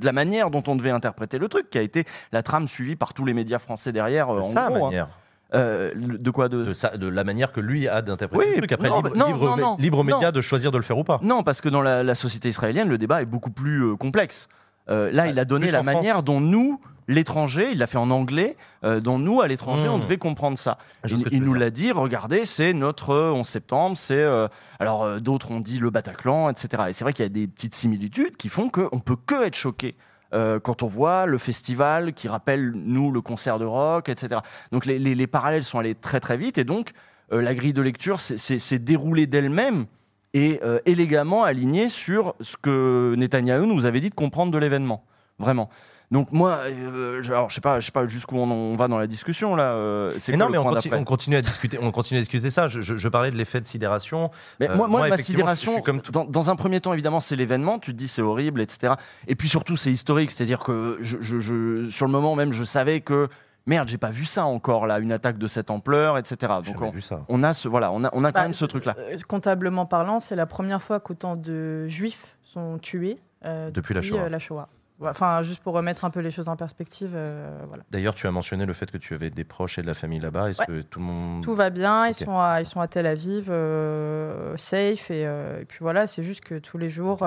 de 0.00 0.04
la 0.04 0.12
manière 0.12 0.50
dont 0.50 0.62
on 0.66 0.74
devait 0.74 0.90
interpréter 0.90 1.38
le 1.38 1.46
truc, 1.48 1.70
qui 1.70 1.78
a 1.78 1.82
été 1.82 2.04
la 2.32 2.42
trame 2.42 2.66
suivie 2.66 2.96
par 2.96 3.14
tous 3.14 3.24
les 3.24 3.32
médias 3.32 3.60
français 3.60 3.92
derrière. 3.92 4.28
euh, 4.28 4.40
De 4.40 4.44
en 4.44 4.48
sa 4.50 4.68
gros, 4.68 4.86
hein. 4.86 5.08
Euh, 5.54 5.92
de 5.94 6.30
quoi 6.30 6.48
de... 6.48 6.64
De, 6.64 6.72
sa- 6.72 6.96
de 6.96 7.06
la 7.06 7.22
manière 7.24 7.52
que 7.52 7.60
lui 7.60 7.86
a 7.88 8.02
d'interpréter 8.02 8.44
Oui, 8.44 8.50
le 8.54 8.58
truc. 8.66 8.72
Après, 8.72 8.88
non, 8.88 8.96
libre, 8.96 9.10
bah, 9.10 9.16
non, 9.60 9.76
libre, 9.78 9.98
non, 9.98 10.04
médias 10.04 10.32
de 10.32 10.40
choisir 10.40 10.72
de 10.72 10.76
le 10.78 10.82
faire 10.82 10.98
ou 10.98 11.04
pas. 11.04 11.20
Non, 11.22 11.42
parce 11.42 11.60
que 11.60 11.68
dans 11.68 11.82
la, 11.82 12.02
la 12.02 12.14
société 12.14 12.48
israélienne, 12.48 12.88
le 12.88 12.98
débat 12.98 13.22
est 13.22 13.26
beaucoup 13.26 13.50
plus 13.50 13.84
euh, 13.84 13.96
complexe. 13.96 14.48
Euh, 14.90 15.10
là, 15.12 15.28
il 15.28 15.38
a 15.38 15.44
donné 15.44 15.70
la 15.70 15.82
France. 15.82 15.94
manière 15.94 16.22
dont 16.22 16.40
nous, 16.40 16.80
l'étranger, 17.08 17.68
il 17.72 17.78
l'a 17.78 17.86
fait 17.86 17.98
en 17.98 18.10
anglais, 18.10 18.56
euh, 18.84 19.00
dont 19.00 19.18
nous, 19.18 19.40
à 19.40 19.46
l'étranger, 19.48 19.88
Mmh. 19.88 19.92
on 19.92 19.98
devait 19.98 20.18
comprendre 20.18 20.58
ça. 20.58 20.78
Je 21.04 21.16
Il, 21.30 21.42
nous 21.44 21.54
l'a 21.54 21.70
dit, 21.70 21.92
regardez, 21.92 22.44
c'est 22.44 22.72
notre 22.72 23.10
euh, 23.10 23.30
11 23.32 23.46
septembre, 23.46 23.96
c'est... 23.96 24.14
euh, 24.14 24.48
alors, 24.80 25.04
euh, 25.04 25.18
d'autres 25.20 25.50
ont 25.52 25.60
dit 25.60 25.78
le 25.78 25.90
Bataclan, 25.90 26.50
etc. 26.50 26.84
Et 26.88 26.92
c'est 26.92 27.04
vrai 27.04 27.12
qu'il 27.12 27.24
y 27.24 27.26
a 27.26 27.30
des 27.30 27.46
petites 27.46 27.74
similitudes 27.74 28.36
qui 28.36 28.48
font 28.48 28.68
qu'on 28.70 28.98
peut 29.00 29.16
que 29.26 29.44
être 29.46 29.54
choqué. 29.54 29.94
Euh, 30.34 30.58
quand 30.60 30.82
on 30.82 30.86
voit 30.86 31.26
le 31.26 31.38
festival 31.38 32.12
qui 32.12 32.28
rappelle, 32.28 32.72
nous, 32.74 33.10
le 33.12 33.20
concert 33.20 33.58
de 33.58 33.64
rock, 33.64 34.08
etc. 34.08 34.40
Donc 34.72 34.84
les, 34.86 34.98
les- 34.98 35.14
les 35.14 35.26
parallèles 35.26 35.62
sont 35.64 35.78
allés 35.78 35.94
très 35.94 36.20
très 36.20 36.36
vite 36.36 36.58
et 36.58 36.64
donc 36.64 36.92
euh, 37.32 37.40
la 37.40 37.54
grille 37.54 37.72
de 37.72 37.82
lecture 37.82 38.20
s'est- 38.20 38.78
déroulée 38.78 39.26
d'elle-même 39.26 39.86
et 40.34 40.60
euh, 40.64 40.78
élégamment 40.86 41.44
alignée 41.44 41.88
sur 41.88 42.34
ce 42.40 42.56
que 42.60 43.14
Netanyahou 43.16 43.66
nous 43.66 43.86
avait 43.86 44.00
dit 44.00 44.10
de 44.10 44.14
comprendre 44.14 44.50
de 44.52 44.58
l'événement. 44.58 45.04
Vraiment. 45.38 45.68
Donc 46.10 46.30
moi, 46.32 46.58
euh, 46.66 47.22
je- 47.22 47.32
alors 47.32 47.48
je 47.50 47.54
sais 47.54 47.60
pas, 47.60 47.80
je 47.80 47.86
sais 47.86 47.92
pas 47.92 48.06
jusqu'où 48.06 48.36
on, 48.36 48.50
on 48.50 48.76
va 48.76 48.88
dans 48.88 48.98
la 48.98 49.06
discussion 49.06 49.56
là. 49.56 49.72
euh, 49.72 50.12
Mais 50.28 50.36
non, 50.36 50.48
mais 50.48 50.58
on 50.58 50.64
continue, 50.64 50.90
d'après 50.90 51.00
on 51.00 51.04
continue 51.04 51.36
à 51.36 51.42
discuter. 51.42 51.78
On 51.80 51.90
continue 51.90 52.18
à 52.18 52.22
discuter 52.22 52.50
ça. 52.50 52.68
Je, 52.68 52.80
je- 52.82 52.96
je 52.96 53.08
parlais 53.08 53.30
de 53.30 53.36
l'effet 53.36 53.60
de 53.60 53.66
sidération. 53.66 54.30
Mais 54.60 54.68
Euh, 54.70 54.76
moi, 54.76 54.86
moi, 54.86 55.00
ma 55.00 55.08
effectivement, 55.08 55.46
je- 55.46 55.54
je 55.54 55.58
sidération, 55.60 55.82
comme 55.82 56.00
dans, 56.12 56.24
dans 56.24 56.50
un 56.50 56.56
premier 56.56 56.80
temps, 56.80 56.92
évidemment, 56.92 57.20
c'est 57.20 57.36
l'événement. 57.36 57.78
Tu 57.78 57.92
te 57.92 57.96
dis 57.96 58.08
c'est 58.08 58.22
horrible, 58.22 58.60
etc. 58.60 58.94
Et 59.26 59.34
puis 59.34 59.48
surtout, 59.48 59.76
c'est 59.76 59.90
historique. 59.92 60.30
C'est-à-dire 60.30 60.60
que 60.60 60.98
je, 61.00 61.16
je- 61.20 61.38
je- 61.40 61.90
sur 61.90 62.06
le 62.06 62.12
moment 62.12 62.34
même, 62.36 62.52
je 62.52 62.64
savais 62.64 63.00
que 63.00 63.28
merde, 63.66 63.88
j'ai 63.88 63.96
pas 63.98 64.10
vu 64.10 64.26
ça 64.26 64.44
encore 64.44 64.86
là, 64.86 64.98
une 64.98 65.10
attaque 65.10 65.38
de 65.38 65.46
cette 65.48 65.70
ampleur, 65.70 66.18
etc. 66.18 66.52
Donc 66.64 66.82
on, 66.82 66.92
on 67.28 67.42
a 67.42 67.52
ce, 67.54 67.66
voilà, 67.66 67.90
on 67.92 68.04
a, 68.04 68.10
on 68.12 68.22
a 68.24 68.30
quand 68.30 68.40
Bah, 68.40 68.42
même 68.42 68.52
ce 68.52 68.66
truc-là. 68.66 68.94
Euh, 68.98 69.16
Comptablement 69.26 69.86
parlant, 69.86 70.20
c'est 70.20 70.36
la 70.36 70.44
première 70.46 70.82
fois 70.82 71.00
qu'autant 71.00 71.34
de 71.34 71.86
juifs 71.88 72.36
sont 72.42 72.78
tués 72.78 73.18
euh, 73.46 73.70
Depuis 73.70 73.94
la 73.94 74.02
Shoah. 74.02 74.20
euh, 74.24 74.28
la 74.28 74.38
Shoah. 74.38 74.68
Enfin, 75.00 75.42
juste 75.42 75.60
pour 75.62 75.74
remettre 75.74 76.04
un 76.04 76.10
peu 76.10 76.20
les 76.20 76.30
choses 76.30 76.48
en 76.48 76.54
perspective, 76.56 77.10
euh, 77.14 77.58
voilà. 77.66 77.82
D'ailleurs, 77.90 78.14
tu 78.14 78.26
as 78.28 78.30
mentionné 78.30 78.64
le 78.64 78.72
fait 78.72 78.90
que 78.90 78.96
tu 78.96 79.12
avais 79.12 79.28
des 79.28 79.42
proches 79.44 79.78
et 79.78 79.82
de 79.82 79.86
la 79.88 79.94
famille 79.94 80.20
là-bas. 80.20 80.50
Est-ce 80.50 80.60
Ouais. 80.60 80.66
que 80.66 80.80
tout 80.82 81.00
le 81.00 81.04
monde. 81.04 81.42
Tout 81.42 81.54
va 81.54 81.70
bien, 81.70 82.06
ils, 82.06 82.14
sont 82.14 82.38
à, 82.38 82.60
ils 82.60 82.66
sont 82.66 82.80
à 82.80 82.86
Tel 82.86 83.06
Aviv, 83.06 83.48
euh, 83.50 84.54
safe, 84.56 85.10
et, 85.10 85.26
euh, 85.26 85.60
et 85.62 85.64
puis 85.64 85.78
voilà, 85.80 86.06
c'est 86.06 86.22
juste 86.22 86.42
que 86.44 86.58
tous 86.58 86.78
les 86.78 86.88
jours, 86.88 87.18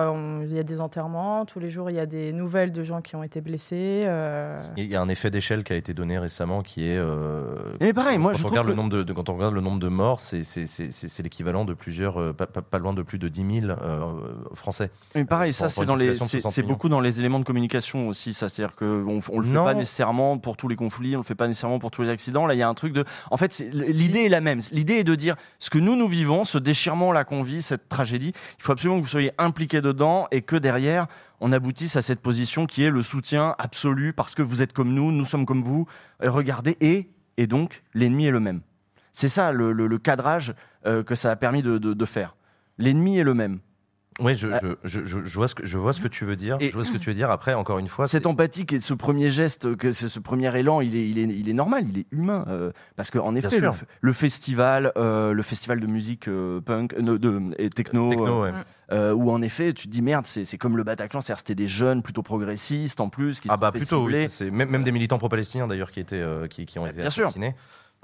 il 0.43 0.53
y 0.55 0.59
a 0.59 0.63
des 0.63 0.79
enterrements, 0.79 1.45
tous 1.45 1.59
les 1.59 1.69
jours, 1.69 1.89
il 1.89 1.95
y 1.97 1.99
a 1.99 2.05
des 2.05 2.31
nouvelles 2.31 2.71
de 2.71 2.83
gens 2.83 3.01
qui 3.01 3.15
ont 3.17 3.23
été 3.23 3.41
blessés. 3.41 4.03
euh, 4.07 4.61
Il 4.77 4.85
y 4.85 4.95
a 4.95 5.01
un 5.01 5.09
effet 5.09 5.29
d'échelle 5.29 5.63
qui 5.65 5.73
a 5.73 5.75
été 5.75 5.93
donné 5.93 6.17
récemment 6.19 6.61
qui 6.63 6.87
est. 6.89 6.97
euh, 6.97 7.43
Mais 7.81 7.91
pareil, 7.93 8.17
moi, 8.17 8.31
quand 8.31 8.37
je 8.37 8.43
on 8.43 8.47
trouve 8.47 8.51
regarde 8.51 8.67
que- 8.67 8.71
le 8.71 8.77
nombre 8.77 8.89
de, 8.91 9.03
de- 9.03 9.13
quand 9.13 9.27
on 9.29 9.35
regarde 9.35 9.53
le 9.53 9.61
nombre 9.61 9.79
de 9.79 9.89
morts, 9.89 10.21
c'est 10.21 10.43
c'est- 10.43 10.67
c'est- 10.67 10.91
c'est- 10.91 11.09
c'est 11.09 11.21
l'équivalent 11.23 11.65
de 11.65 11.73
plusieurs, 11.73 12.19
euh, 12.21 12.31
pas, 12.33 12.47
pas- 12.47 12.61
pas 12.61 12.77
loin 12.79 12.93
de 12.93 13.01
plus 13.01 13.19
de 13.19 13.27
10 13.27 13.61
000 13.61 13.71
euh, 13.71 14.13
Français. 14.53 14.89
Mais 15.15 15.25
pareil, 15.25 15.49
Euh, 15.49 15.53
ça 15.53 15.65
pour- 15.65 15.67
pour 15.67 15.73
c'est 15.75 15.81
une 15.81 15.87
dans 15.87 15.95
les, 15.95 16.05
population 16.05 16.25
de 16.25 16.29
c'est 16.29 16.39
60 16.39 16.53
c'est 16.53 16.61
millions. 16.61 16.73
beaucoup 16.73 16.89
dans 16.89 17.01
les 17.01 17.19
éléments 17.19 17.39
de 17.39 17.43
communication 17.43 17.56
aussi. 18.07 18.33
Ça, 18.33 18.49
c'est-à-dire 18.49 18.75
qu'on 18.75 19.19
on 19.31 19.39
le 19.39 19.45
fait 19.45 19.53
Non. 19.53 19.63
pas 19.63 19.73
nécessairement 19.73 20.37
pour 20.37 20.57
tous 20.57 20.67
les 20.67 20.75
conflits, 20.75 21.15
on 21.15 21.19
le 21.19 21.23
fait 21.25 21.35
pas 21.35 21.47
nécessairement 21.47 21.79
pour 21.79 21.91
tous 21.91 22.01
les 22.03 22.09
accidents. 22.09 22.45
Là, 22.45 22.53
il 22.53 22.57
y 22.57 22.61
a 22.63 22.69
un 22.69 22.73
truc 22.73 22.93
de, 22.93 23.03
en 23.31 23.37
fait, 23.37 23.53
c'est- 23.53 23.69
l'idée 23.73 24.21
est 24.25 24.29
la 24.29 24.41
même. 24.41 24.59
L'idée 24.71 24.95
est 24.95 25.03
de 25.03 25.15
dire 25.15 25.35
ce 25.59 25.69
que 25.69 25.77
nous 25.79 25.95
nous 25.95 26.07
vivons, 26.07 26.45
ce 26.45 26.57
déchirement 26.57 27.11
là 27.11 27.23
qu'on 27.23 27.43
vit, 27.43 27.61
cette 27.61 27.89
tragédie. 27.89 28.33
Il 28.59 28.63
faut 28.63 28.71
absolument 28.71 28.97
que 28.99 29.03
vous 29.03 29.09
soyez 29.09 29.31
impliqués 29.37 29.81
dedans 29.81 30.27
et 30.31 30.41
que 30.41 30.55
derrière 30.55 31.07
on 31.39 31.51
aboutisse 31.51 31.95
à 31.95 32.01
cette 32.01 32.19
position 32.21 32.65
qui 32.65 32.83
est 32.83 32.89
le 32.89 33.01
soutien 33.01 33.55
absolu 33.59 34.11
parce 34.13 34.33
que 34.35 34.41
vous 34.41 34.61
êtes 34.61 34.73
comme 34.73 34.93
nous, 34.93 35.11
nous 35.11 35.25
sommes 35.25 35.45
comme 35.45 35.63
vous. 35.63 35.87
Et 36.23 36.27
regardez 36.27 36.77
et 36.81 37.09
et 37.37 37.45
donc 37.47 37.83
l'ennemi 37.93 38.25
est 38.25 38.31
le 38.31 38.39
même. 38.39 38.61
C'est 39.13 39.29
ça 39.29 39.51
le, 39.51 39.71
le- 39.71 39.87
le 39.87 39.97
cadrage 39.99 40.53
euh, 40.85 41.03
que 41.03 41.13
ça 41.15 41.31
a 41.31 41.35
permis 41.35 41.61
de- 41.61 41.77
de- 41.77 41.93
de 41.93 42.05
faire. 42.05 42.35
L'ennemi 42.79 43.17
est 43.19 43.23
le 43.23 43.33
même. 43.33 43.59
Oui, 44.19 44.35
je, 44.35 44.47
je, 44.47 44.67
je, 44.83 45.05
je- 45.05 45.25
je 45.25 45.35
vois 45.35 45.47
ce 45.47 45.55
que, 45.55 45.65
je 45.65 45.77
vois 45.77 45.93
ce 45.93 46.01
que 46.01 46.07
tu 46.07 46.25
veux 46.25 46.35
dire. 46.35 46.57
je 46.59 46.71
vois 46.71 46.83
ce 46.83 46.91
que 46.91 46.97
tu 46.97 47.09
veux 47.09 47.15
dire. 47.15 47.29
Après, 47.29 47.53
encore 47.53 47.77
une 47.79 47.87
fois, 47.87 48.07
Cette 48.07 48.25
empathie 48.25 48.65
et 48.71 48.79
ce 48.79 48.93
premier 48.93 49.29
geste, 49.29 49.75
que 49.75 49.91
c'est 49.91 50.09
ce 50.09 50.19
premier 50.19 50.55
élan, 50.57 50.81
il 50.81 50.95
est, 50.95 51.07
il 51.09 51.19
est, 51.19 51.23
il 51.23 51.49
est 51.49 51.53
normal, 51.53 51.85
il 51.89 51.99
est 51.99 52.05
humain. 52.11 52.45
euh, 52.47 52.71
parce 52.95 53.11
qu'en 53.11 53.35
effet, 53.35 53.59
le, 53.59 53.69
le 54.01 54.13
festival, 54.13 54.91
euh, 54.97 55.33
le 55.33 55.43
festival 55.43 55.79
de 55.79 55.87
musique 55.87 56.27
euh, 56.27 56.61
punk, 56.61 56.93
euh, 56.95 57.17
de, 57.19 57.41
et 57.59 57.69
techno, 57.69 58.09
Techno, 58.09 58.43
euh, 58.43 58.51
ouais. 58.51 58.57
euh, 58.91 59.13
où 59.13 59.29
en 59.31 59.41
effet, 59.41 59.73
tu 59.73 59.87
te 59.87 59.91
dis 59.91 60.01
merde, 60.01 60.25
c'est 60.25 60.57
comme 60.57 60.77
le 60.77 60.83
Bataclan, 60.83 61.21
c'est-à-dire 61.21 61.39
c'était 61.39 61.55
des 61.55 61.67
jeunes 61.67 62.01
plutôt 62.01 62.23
progressistes 62.23 62.99
en 62.99 63.09
plus 63.09 63.39
qui 63.39 63.49
Ah 63.51 63.57
bah 63.57 63.71
plutôt, 63.71 64.05
oui, 64.05 64.27
même, 64.51 64.69
même 64.69 64.83
des 64.83 64.91
militants 64.91 65.17
pro-palestiniens 65.19 65.67
d'ailleurs 65.67 65.91
qui 65.91 65.99
étaient, 65.99 66.15
euh, 66.15 66.47
qui, 66.47 66.65
qui 66.65 66.79
ont 66.79 66.87
été 66.87 67.01
Bien 67.01 67.09
sûr. 67.09 67.31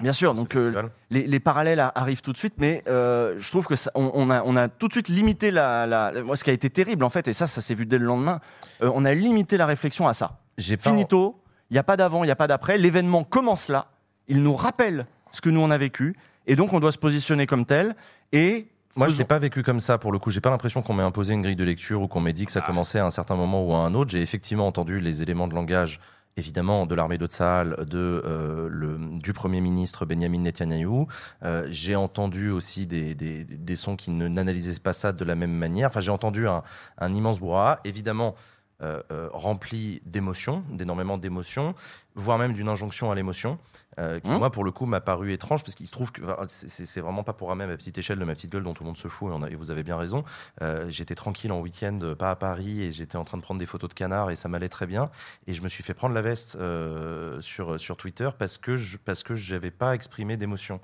Bien 0.00 0.12
sûr, 0.12 0.34
donc 0.34 0.56
euh, 0.56 0.82
les, 1.10 1.22
les 1.26 1.40
parallèles 1.40 1.78
arrivent 1.94 2.20
tout 2.20 2.32
de 2.32 2.36
suite, 2.36 2.54
mais 2.58 2.82
euh, 2.88 3.36
je 3.38 3.48
trouve 3.50 3.66
que 3.66 3.76
ça, 3.76 3.90
on, 3.94 4.10
on 4.12 4.28
a, 4.28 4.42
on 4.42 4.56
a 4.56 4.68
tout 4.68 4.88
de 4.88 4.92
suite 4.92 5.08
limité 5.08 5.50
la, 5.50 5.86
la- 5.86 6.22
moi, 6.22 6.36
ce 6.36 6.42
qui 6.44 6.50
a 6.50 6.52
été 6.52 6.68
terrible 6.68 7.04
en 7.04 7.10
fait, 7.10 7.28
et 7.28 7.32
ça, 7.32 7.46
ça 7.46 7.60
s'est 7.60 7.74
vu 7.74 7.86
dès 7.86 7.98
le 7.98 8.04
lendemain. 8.04 8.40
euh, 8.82 8.90
on 8.94 9.04
a 9.04 9.14
limité 9.14 9.56
la 9.56 9.66
réflexion 9.66 10.08
à 10.08 10.12
ça. 10.12 10.38
Finito, 10.80 11.40
il 11.70 11.74
n'y 11.74 11.78
a 11.78 11.84
pas 11.84 11.96
d'avant, 11.96 12.24
il 12.24 12.26
n'y 12.26 12.32
a 12.32 12.36
pas 12.36 12.46
d'après. 12.48 12.76
L'événement 12.76 13.24
commence 13.24 13.68
là. 13.68 13.86
Il 14.28 14.42
nous 14.42 14.54
rappelle 14.56 15.06
ce 15.30 15.40
que 15.40 15.48
nous 15.48 15.60
on 15.60 15.70
a 15.70 15.78
vécu, 15.78 16.16
et 16.46 16.56
donc 16.56 16.72
on 16.72 16.80
doit 16.80 16.92
se 16.92 16.98
positionner 16.98 17.46
comme 17.46 17.64
tel. 17.64 17.94
Et 18.32 18.66
Moi, 18.96 19.08
je 19.08 19.16
l'ai 19.16 19.24
pas 19.24 19.38
vécu 19.38 19.62
comme 19.62 19.80
ça. 19.80 19.96
Pour 19.98 20.12
le 20.12 20.18
coup, 20.18 20.30
j'ai 20.30 20.40
pas 20.40 20.50
l'impression 20.50 20.82
qu'on 20.82 20.94
m'ait 20.94 21.02
imposé 21.04 21.34
une 21.34 21.42
grille 21.42 21.56
de 21.56 21.64
lecture 21.64 22.02
ou 22.02 22.08
qu'on 22.08 22.20
m'ait 22.20 22.32
dit 22.32 22.46
que 22.46 22.52
ça 22.52 22.60
Ah. 22.62 22.66
commençait 22.66 22.98
à 22.98 23.06
un 23.06 23.10
certain 23.10 23.36
moment 23.36 23.64
ou 23.64 23.72
à 23.74 23.78
un 23.78 23.94
autre. 23.94 24.10
J'ai 24.10 24.20
effectivement 24.22 24.66
entendu 24.66 24.98
les 25.00 25.22
éléments 25.22 25.46
de 25.48 25.54
langage, 25.54 26.00
évidemment, 26.36 26.86
de 26.86 26.94
l'armée 26.94 27.18
de 27.18 27.26
Tsahal, 27.26 27.84
de 27.88 28.22
euh, 28.24 28.68
le 28.70 28.98
du 29.18 29.32
premier 29.32 29.60
ministre 29.60 30.06
Benjamin 30.06 30.40
Netanyahou. 30.40 31.06
Euh, 31.42 31.66
j'ai 31.70 31.96
entendu 31.96 32.50
aussi 32.50 32.86
des, 32.86 33.14
des, 33.14 33.76
sons 33.76 33.96
qui 33.96 34.10
ne 34.10 34.28
n'analysaient 34.28 34.80
pas 34.80 34.92
ça 34.92 35.12
de 35.12 35.24
la 35.24 35.34
même 35.34 35.52
manière. 35.52 35.88
Enfin, 35.88 36.00
j'ai 36.00 36.10
entendu 36.10 36.46
un, 36.48 36.62
un 36.98 37.14
immense 37.14 37.38
brouhaha. 37.38 37.80
Évidemment. 37.84 38.34
euh, 38.82 39.30
rempli 39.32 40.02
d'émotions, 40.04 40.62
d'énormément 40.70 41.16
d'émotions, 41.16 41.74
voire 42.14 42.38
même 42.38 42.52
d'une 42.52 42.68
injonction 42.68 43.10
à 43.10 43.14
l'émotion, 43.14 43.58
euh, 43.98 44.20
qui 44.20 44.28
Mmh. 44.30 44.38
moi 44.38 44.50
pour 44.50 44.62
le 44.64 44.70
coup 44.70 44.86
m'a 44.86 45.00
paru 45.00 45.32
étrange 45.32 45.62
parce 45.64 45.74
qu'il 45.74 45.86
se 45.86 45.92
trouve 45.92 46.12
que 46.12 46.22
enfin, 46.22 46.44
c'est- 46.48 47.00
vraiment 47.00 47.24
pas 47.24 47.32
pour 47.32 47.48
ramener 47.48 47.64
à 47.64 47.66
ma 47.68 47.76
petite 47.76 47.98
échelle 47.98 48.18
de 48.18 48.24
ma 48.24 48.34
petite 48.34 48.52
gueule 48.52 48.62
dont 48.62 48.72
tout 48.74 48.82
le 48.84 48.88
monde 48.88 48.96
se 48.96 49.08
fout 49.08 49.30
et, 49.30 49.34
on 49.34 49.42
a- 49.42 49.50
et 49.50 49.54
vous 49.56 49.70
avez 49.70 49.82
bien 49.82 49.96
raison. 49.96 50.24
Euh, 50.62 50.86
j'étais 50.88 51.14
tranquille 51.14 51.50
en 51.52 51.60
week-end, 51.60 51.98
euh, 52.02 52.14
pas 52.14 52.30
à 52.30 52.36
Paris 52.36 52.82
et 52.82 52.92
j'étais 52.92 53.16
en 53.16 53.24
train 53.24 53.36
de 53.38 53.42
prendre 53.42 53.58
des 53.58 53.66
photos 53.66 53.88
de 53.90 53.94
canards 53.94 54.30
et 54.30 54.36
ça 54.36 54.48
m'allait 54.48 54.68
très 54.68 54.86
bien 54.86 55.10
et 55.46 55.54
je 55.54 55.62
me 55.62 55.68
suis 55.68 55.82
fait 55.82 55.94
prendre 55.94 56.14
la 56.14 56.22
veste 56.22 56.56
euh, 56.56 57.40
sur 57.40 57.80
sur 57.80 57.96
Twitter 57.96 58.28
parce 58.38 58.58
que 58.58 58.76
je, 58.76 58.96
parce 58.96 59.22
que 59.22 59.34
j'avais 59.34 59.70
pas 59.72 59.94
exprimé 59.94 60.36
d'émotion. 60.36 60.80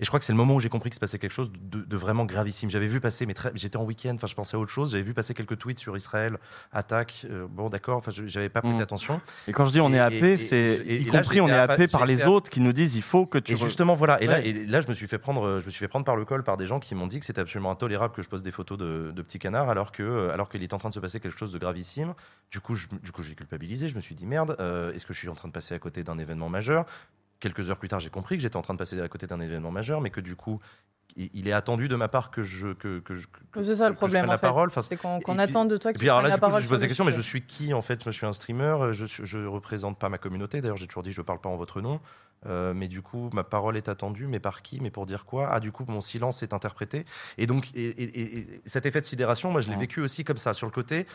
Et 0.00 0.04
je 0.04 0.08
crois 0.08 0.18
que 0.18 0.24
c'est 0.24 0.32
le 0.32 0.38
moment 0.38 0.54
où 0.54 0.60
j'ai 0.60 0.70
compris 0.70 0.88
qu'il 0.90 0.94
se 0.94 1.00
passait 1.00 1.18
quelque 1.18 1.30
chose 1.32 1.52
de, 1.52 1.80
de 1.82 1.96
vraiment 1.96 2.24
gravissime. 2.24 2.70
J'avais 2.70 2.86
vu 2.86 3.00
passer, 3.00 3.26
mais 3.26 3.34
j'étais 3.54 3.76
en 3.76 3.84
week-end, 3.84 4.12
enfin 4.14 4.26
je 4.26 4.34
pensais 4.34 4.56
à 4.56 4.60
autre 4.60 4.70
chose. 4.70 4.92
J'avais 4.92 5.02
vu 5.02 5.12
passer 5.14 5.34
quelques 5.34 5.58
tweets 5.58 5.78
sur 5.78 5.94
Israël, 5.96 6.38
attaque. 6.72 7.26
euh, 7.30 7.46
bon, 7.48 7.68
d'accord, 7.68 7.98
enfin 7.98 8.10
je- 8.10 8.26
j'avais 8.26 8.48
pas 8.48 8.62
prêté 8.62 8.78
Mm. 8.78 8.80
attention. 8.82 9.20
Et 9.46 9.52
quand 9.52 9.64
je 9.66 9.72
dis 9.72 9.80
on 9.80 9.92
est 9.92 9.98
happé, 9.98 10.36
c'est 10.38 10.82
y 10.86 11.04
là, 11.04 11.20
compris 11.20 11.40
on 11.42 11.48
est 11.48 11.52
happé 11.52 11.86
par 11.86 12.06
les 12.06 12.26
autres 12.26 12.48
qui 12.50 12.60
nous 12.60 12.72
disent 12.72 12.96
il 12.96 13.02
faut 13.02 13.26
que 13.26 13.38
tu. 13.38 13.52
Et 13.52 13.56
justement, 13.56 13.94
voilà. 13.94 14.20
Et, 14.22 14.26
là, 14.26 14.40
et 14.44 14.52
là, 14.66 14.80
je 14.80 14.88
me 14.88 14.94
suis 14.94 15.06
fait 15.06 15.18
prendre, 15.18 15.60
je 15.60 15.66
me 15.66 15.70
suis 15.70 15.78
fait 15.80 15.88
prendre 15.88 16.04
par 16.06 16.16
le 16.16 16.24
col 16.24 16.42
par 16.44 16.56
des 16.56 16.66
gens 16.66 16.80
qui 16.80 16.94
m'ont 16.94 17.06
dit 17.06 17.20
que 17.20 17.26
c'était 17.26 17.40
absolument 17.42 17.70
intolérable 17.70 18.14
que 18.14 18.22
je 18.22 18.28
pose 18.30 18.42
des 18.42 18.52
photos 18.52 18.78
de, 18.78 19.12
de 19.14 19.22
petits 19.22 19.38
canards, 19.38 19.68
alors 19.68 19.92
que, 19.92 20.02
euh, 20.02 20.32
alors 20.32 20.48
qu'il 20.48 20.62
est 20.62 20.72
en 20.72 20.78
train 20.78 20.88
de 20.88 20.94
se 20.94 21.00
passer 21.00 21.20
quelque 21.20 21.38
chose 21.38 21.52
de 21.52 21.58
gravissime. 21.58 22.14
Du 22.50 22.60
coup, 22.60 22.74
je- 22.74 22.88
du 23.02 23.12
coup, 23.12 23.22
j'ai 23.22 23.34
culpabilisé. 23.34 23.88
Je 23.90 23.96
me 23.96 24.00
suis 24.00 24.14
dit 24.14 24.24
merde, 24.26 24.56
euh, 24.60 24.92
est-ce 24.94 25.04
que 25.04 25.12
je 25.12 25.18
suis 25.18 25.28
en 25.28 25.34
train 25.34 25.48
de 25.48 25.52
passer 25.52 25.74
à 25.74 25.78
côté 25.78 26.02
d'un 26.02 26.18
événement 26.18 26.48
majeur? 26.48 26.86
Quelques 27.40 27.70
heures 27.70 27.78
plus 27.78 27.88
tard, 27.88 28.00
j'ai 28.00 28.10
compris 28.10 28.36
que 28.36 28.42
j'étais 28.42 28.56
en 28.56 28.62
train 28.62 28.74
de 28.74 28.78
passer 28.78 29.00
à 29.00 29.08
côté 29.08 29.26
d'un 29.26 29.40
événement 29.40 29.70
majeur, 29.70 30.00
mais 30.00 30.10
que 30.10 30.20
du 30.20 30.36
coup, 30.36 30.60
il 31.16 31.48
est 31.48 31.52
attendu 31.52 31.88
de 31.88 31.96
ma 31.96 32.06
part 32.06 32.30
que 32.30 32.44
je 32.44 32.68
que, 32.74 33.00
que 33.00 33.16
je 33.16 33.26
que- 33.26 33.64
C'est 33.64 33.74
ça 33.76 33.88
le 33.88 33.94
je 33.94 33.96
problème 33.98 34.26
en 34.26 34.32
la 34.32 34.38
fait. 34.38 34.46
parole. 34.46 34.68
Enfin, 34.68 34.82
C'est 34.82 34.96
qu'on 34.96 35.18
attend 35.38 35.64
de 35.64 35.76
toi 35.76 35.92
que 35.92 35.98
tu 35.98 36.04
alors 36.04 36.18
prennes 36.20 36.24
là, 36.24 36.28
la 36.28 36.36
du 36.36 36.40
coup, 36.40 36.46
je 36.46 36.50
parole 36.50 36.62
sur 36.62 36.70
pose 36.70 36.80
la 36.82 36.86
question, 36.86 37.04
mais 37.04 37.12
je 37.12 37.20
suis 37.20 37.42
qui 37.42 37.74
en 37.74 37.82
fait? 37.82 38.04
Je 38.04 38.10
suis 38.10 38.26
un 38.26 38.32
streamer, 38.32 38.92
je, 38.92 39.06
je 39.06 39.38
représente 39.46 39.98
pas 39.98 40.08
ma 40.08 40.18
communauté. 40.18 40.60
D'ailleurs, 40.60 40.76
j'ai 40.76 40.86
toujours 40.86 41.02
dit, 41.02 41.10
je 41.12 41.22
parle 41.22 41.40
pas 41.40 41.48
en 41.48 41.56
votre 41.56 41.80
nom. 41.80 42.00
Euh, 42.46 42.72
mais 42.74 42.88
du 42.88 43.02
coup, 43.02 43.28
ma 43.32 43.42
parole 43.44 43.76
est 43.76 43.88
attendue, 43.88 44.26
mais 44.26 44.38
par 44.38 44.62
qui? 44.62 44.80
Mais 44.80 44.90
pour 44.90 45.04
dire 45.04 45.24
quoi? 45.24 45.48
Ah, 45.50 45.60
du 45.60 45.72
coup, 45.72 45.84
mon 45.88 46.00
silence 46.00 46.42
est 46.42 46.52
interprété. 46.54 47.04
Et 47.38 47.46
donc, 47.46 47.70
et, 47.74 47.86
et- 47.88 48.20
et- 48.20 48.38
et 48.38 48.60
cet 48.66 48.86
effet 48.86 49.00
de 49.00 49.06
sidération, 49.06 49.50
moi, 49.50 49.60
je 49.62 49.68
l'ai 49.68 49.76
vécu 49.76 50.00
aussi 50.00 50.24
comme 50.24 50.38
ça, 50.38 50.54
sur 50.54 50.66
le 50.66 50.72
côté. 50.72 51.06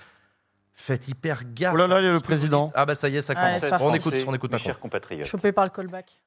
Faites 0.77 1.07
hyper 1.07 1.41
gaffe. 1.53 1.73
Oh 1.73 1.77
là 1.77 1.87
là, 1.87 2.01
il 2.01 2.03
y 2.03 2.07
a 2.07 2.09
à 2.09 2.13
le 2.13 2.19
président. 2.19 2.69
Ah 2.75 2.85
bah 2.85 2.95
ça 2.95 3.07
y 3.07 3.15
est, 3.15 3.21
ça 3.21 3.33
Ouais, 3.33 3.39
commence. 3.39 3.61
ça 3.61 3.75
on 3.75 3.79
commence. 3.79 3.95
écoute, 3.95 4.13
on 4.27 4.33
écoute 4.33 4.51
Mes 4.51 4.55
Macron. 4.55 4.65
chers 4.69 4.79
compatriotes. 4.79 5.25
Chopé 5.25 5.51
par 5.53 5.63
le 5.63 5.69
callback. 5.69 6.21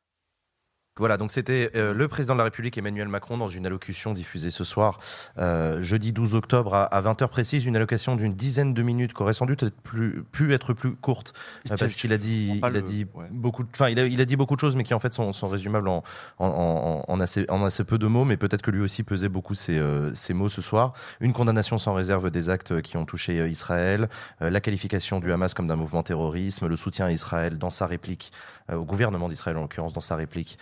Voilà, 0.98 1.16
donc 1.16 1.30
c'était 1.30 1.70
euh, 1.74 1.94
le 1.94 2.08
président 2.08 2.34
de 2.34 2.38
la 2.38 2.44
République 2.44 2.76
Emmanuel 2.78 3.08
Macron 3.08 3.38
dans 3.38 3.48
une 3.48 3.66
allocution 3.66 4.12
diffusée 4.12 4.50
ce 4.50 4.64
soir, 4.64 4.98
euh, 5.38 5.82
jeudi 5.82 6.12
12 6.12 6.34
octobre 6.34 6.74
à, 6.74 6.84
à 6.84 7.00
20h 7.00 7.28
précise, 7.28 7.66
une 7.66 7.76
allocation 7.76 8.16
d'une 8.16 8.34
dizaine 8.34 8.74
de 8.74 8.82
minutes 8.82 9.14
qui 9.14 9.22
aurait 9.22 9.34
sans 9.34 9.46
doute 9.46 9.62
être 9.62 9.80
plus, 9.82 10.22
pu 10.32 10.52
être 10.52 10.72
plus 10.72 10.92
courte 10.96 11.32
euh, 11.70 11.76
parce 11.78 11.94
qu'il 11.94 12.12
a 12.12 12.18
dit, 12.18 12.58
pas 12.60 12.68
il 12.68 12.76
a 12.76 12.80
le- 12.80 12.82
dit 12.82 13.06
ouais. 13.14 13.26
beaucoup, 13.30 13.62
de- 13.62 13.68
enfin 13.72 13.88
il 13.88 13.98
a, 13.98 14.06
il 14.06 14.20
a 14.20 14.24
dit 14.24 14.36
beaucoup 14.36 14.54
de 14.56 14.60
choses, 14.60 14.76
mais 14.76 14.84
qui 14.84 14.94
en 14.94 14.98
fait 15.00 15.12
sont, 15.12 15.32
sont 15.32 15.48
résumables 15.48 15.88
en, 15.88 16.02
en, 16.38 16.46
en, 16.46 17.04
en 17.06 17.20
assez, 17.20 17.46
en 17.48 17.64
assez 17.64 17.84
peu 17.84 17.98
de 17.98 18.06
mots, 18.06 18.24
mais 18.24 18.36
peut-être 18.36 18.62
que 18.62 18.70
lui 18.70 18.80
aussi 18.80 19.02
pesait 19.02 19.28
beaucoup 19.28 19.54
ses, 19.54 19.80
ses 20.14 20.34
mots 20.34 20.48
ce 20.48 20.60
soir. 20.62 20.92
Une 21.20 21.32
condamnation 21.32 21.78
sans 21.78 21.94
réserve 21.94 22.30
des 22.30 22.48
actes 22.50 22.82
qui 22.82 22.96
ont 22.96 23.04
touché 23.04 23.48
Israël, 23.48 24.08
la 24.40 24.60
qualification 24.60 25.20
du 25.20 25.32
Hamas 25.32 25.54
comme 25.54 25.66
d'un 25.68 25.76
mouvement 25.76 26.02
terrorisme, 26.02 26.66
le 26.66 26.76
soutien 26.76 27.06
à 27.06 27.10
Israël 27.12 27.58
dans 27.58 27.70
sa 27.70 27.86
réplique, 27.86 28.32
au 28.72 28.84
gouvernement 28.84 29.28
d'Israël 29.28 29.56
en 29.56 29.62
l'occurrence 29.62 29.92
dans 29.92 30.00
sa 30.00 30.16
réplique 30.16 30.58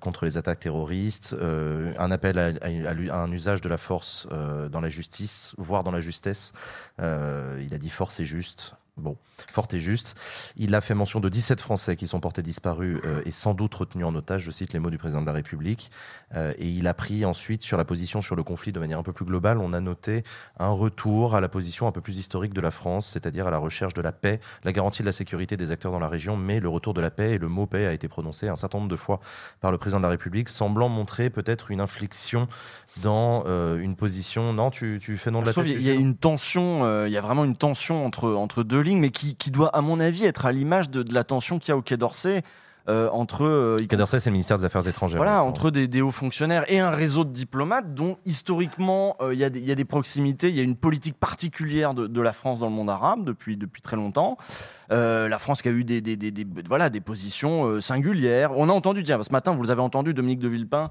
contre 0.00 0.24
les 0.24 0.36
attaques 0.36 0.60
terroristes, 0.60 1.34
euh, 1.38 1.92
un 1.98 2.10
appel 2.10 2.38
à, 2.38 2.52
un 2.64 3.32
usage 3.32 3.60
de 3.60 3.68
la 3.68 3.76
force 3.76 4.26
euh, 4.32 4.68
dans 4.68 4.80
la 4.80 4.88
justice, 4.88 5.54
voire 5.58 5.84
dans 5.84 5.90
la 5.90 6.00
justesse. 6.00 6.52
Euh, 7.00 7.62
il 7.64 7.74
a 7.74 7.78
dit 7.78 7.90
force 7.90 8.20
et 8.20 8.24
juste. 8.24 8.74
Bon, 8.98 9.16
forte 9.50 9.74
et 9.74 9.80
juste. 9.80 10.16
Il 10.56 10.74
a 10.74 10.80
fait 10.80 10.94
mention 10.94 11.20
de 11.20 11.28
17 11.28 11.60
Français 11.60 11.96
qui 11.96 12.08
sont 12.08 12.18
portés 12.18 12.42
disparus 12.42 12.98
euh, 13.04 13.22
et 13.24 13.30
sans 13.30 13.54
doute 13.54 13.74
retenus 13.74 14.04
en 14.04 14.14
otage, 14.14 14.42
je 14.42 14.50
cite 14.50 14.72
les 14.72 14.80
mots 14.80 14.90
du 14.90 14.98
président 14.98 15.20
de 15.20 15.26
la 15.26 15.32
République. 15.32 15.90
Euh, 16.34 16.52
et 16.58 16.68
il 16.68 16.86
a 16.88 16.94
pris 16.94 17.24
ensuite 17.24 17.62
sur 17.62 17.76
la 17.76 17.84
position 17.84 18.20
sur 18.20 18.34
le 18.34 18.42
conflit 18.42 18.72
de 18.72 18.80
manière 18.80 18.98
un 18.98 19.02
peu 19.04 19.12
plus 19.12 19.24
globale, 19.24 19.58
on 19.58 19.72
a 19.72 19.80
noté 19.80 20.24
un 20.58 20.70
retour 20.70 21.36
à 21.36 21.40
la 21.40 21.48
position 21.48 21.86
un 21.86 21.92
peu 21.92 22.00
plus 22.00 22.18
historique 22.18 22.52
de 22.52 22.60
la 22.60 22.70
France, 22.70 23.06
c'est-à-dire 23.06 23.46
à 23.46 23.50
la 23.50 23.58
recherche 23.58 23.94
de 23.94 24.02
la 24.02 24.12
paix, 24.12 24.40
la 24.64 24.72
garantie 24.72 25.02
de 25.02 25.06
la 25.06 25.12
sécurité 25.12 25.56
des 25.56 25.70
acteurs 25.70 25.92
dans 25.92 26.00
la 26.00 26.08
région, 26.08 26.36
mais 26.36 26.58
le 26.58 26.68
retour 26.68 26.92
de 26.92 27.00
la 27.00 27.10
paix 27.10 27.32
et 27.32 27.38
le 27.38 27.48
mot 27.48 27.66
paix 27.66 27.86
a 27.86 27.92
été 27.92 28.08
prononcé 28.08 28.48
un 28.48 28.56
certain 28.56 28.78
nombre 28.78 28.90
de 28.90 28.96
fois 28.96 29.20
par 29.60 29.70
le 29.70 29.78
président 29.78 30.00
de 30.00 30.04
la 30.04 30.10
République, 30.10 30.48
semblant 30.48 30.88
montrer 30.88 31.30
peut-être 31.30 31.70
une 31.70 31.80
inflexion 31.80 32.48
dans 33.02 33.44
euh, 33.46 33.78
une 33.78 33.94
position. 33.96 34.52
Non, 34.52 34.70
tu, 34.70 34.98
tu 35.00 35.18
fais 35.18 35.30
non 35.30 35.40
de 35.42 35.46
la 35.46 35.52
tête. 35.52 35.64
qu'il 35.64 35.82
y 35.82 35.90
a 35.90 35.94
une 35.94 36.16
tension, 36.16 36.84
euh, 36.84 37.06
il 37.06 37.12
y 37.12 37.16
a 37.16 37.20
vraiment 37.20 37.44
une 37.44 37.56
tension 37.56 38.04
entre, 38.04 38.32
entre 38.32 38.62
deux 38.64 38.80
lignes, 38.80 38.98
mais 39.00 39.10
qui, 39.10 39.36
qui 39.36 39.50
doit, 39.50 39.68
à 39.76 39.80
mon 39.80 40.00
avis, 40.00 40.24
être 40.24 40.46
à 40.46 40.52
l'image 40.52 40.90
de, 40.90 41.02
de 41.02 41.14
la 41.14 41.22
tension 41.24 41.58
qu'il 41.58 41.68
y 41.68 41.72
a 41.72 41.76
au 41.76 41.82
Quai 41.82 41.96
d'Orsay 41.96 42.42
euh, 42.88 43.10
entre. 43.12 43.44
euh, 43.44 43.76
y 43.80 43.86
Quai 43.86 43.96
d'Orsay, 43.98 44.18
c'est 44.18 44.30
le 44.30 44.32
ministère 44.32 44.56
des 44.58 44.64
Affaires 44.64 44.88
étrangères. 44.88 45.18
Voilà, 45.18 45.44
entre 45.44 45.70
des, 45.70 45.86
des 45.86 46.00
hauts 46.00 46.10
fonctionnaires 46.10 46.64
et 46.68 46.80
un 46.80 46.88
réseau 46.90 47.24
de 47.24 47.30
diplomates 47.32 47.92
dont 47.94 48.16
historiquement 48.24 49.14
euh, 49.20 49.34
il 49.34 49.38
y, 49.38 49.44
a 49.44 49.50
des- 49.50 49.58
il 49.60 49.66
y 49.66 49.70
a 49.70 49.74
des 49.74 49.84
proximités, 49.84 50.48
il 50.48 50.56
y 50.56 50.60
a 50.60 50.62
une 50.62 50.74
politique 50.76 51.18
particulière 51.18 51.92
de, 51.92 52.06
de 52.06 52.20
la 52.22 52.32
France 52.32 52.58
dans 52.58 52.66
le 52.68 52.72
monde 52.74 52.88
arabe 52.90 53.24
depuis, 53.24 53.56
depuis 53.58 53.82
très 53.82 53.96
longtemps. 53.96 54.38
Euh, 54.90 55.28
la 55.28 55.38
France 55.38 55.60
qui 55.60 55.68
a 55.68 55.72
eu 55.72 55.84
des, 55.84 56.00
des, 56.00 56.16
des, 56.16 56.46
voilà, 56.66 56.88
des 56.88 57.00
positions 57.02 57.66
euh, 57.66 57.80
singulières. 57.82 58.52
On 58.56 58.70
a 58.70 58.72
entendu, 58.72 59.02
tiens, 59.02 59.22
ce 59.22 59.30
matin, 59.32 59.52
vous 59.54 59.70
avez 59.70 59.82
entendu, 59.82 60.14
Dominique 60.14 60.38
de 60.40 60.48
Villepin 60.48 60.84
euh, 60.84 60.88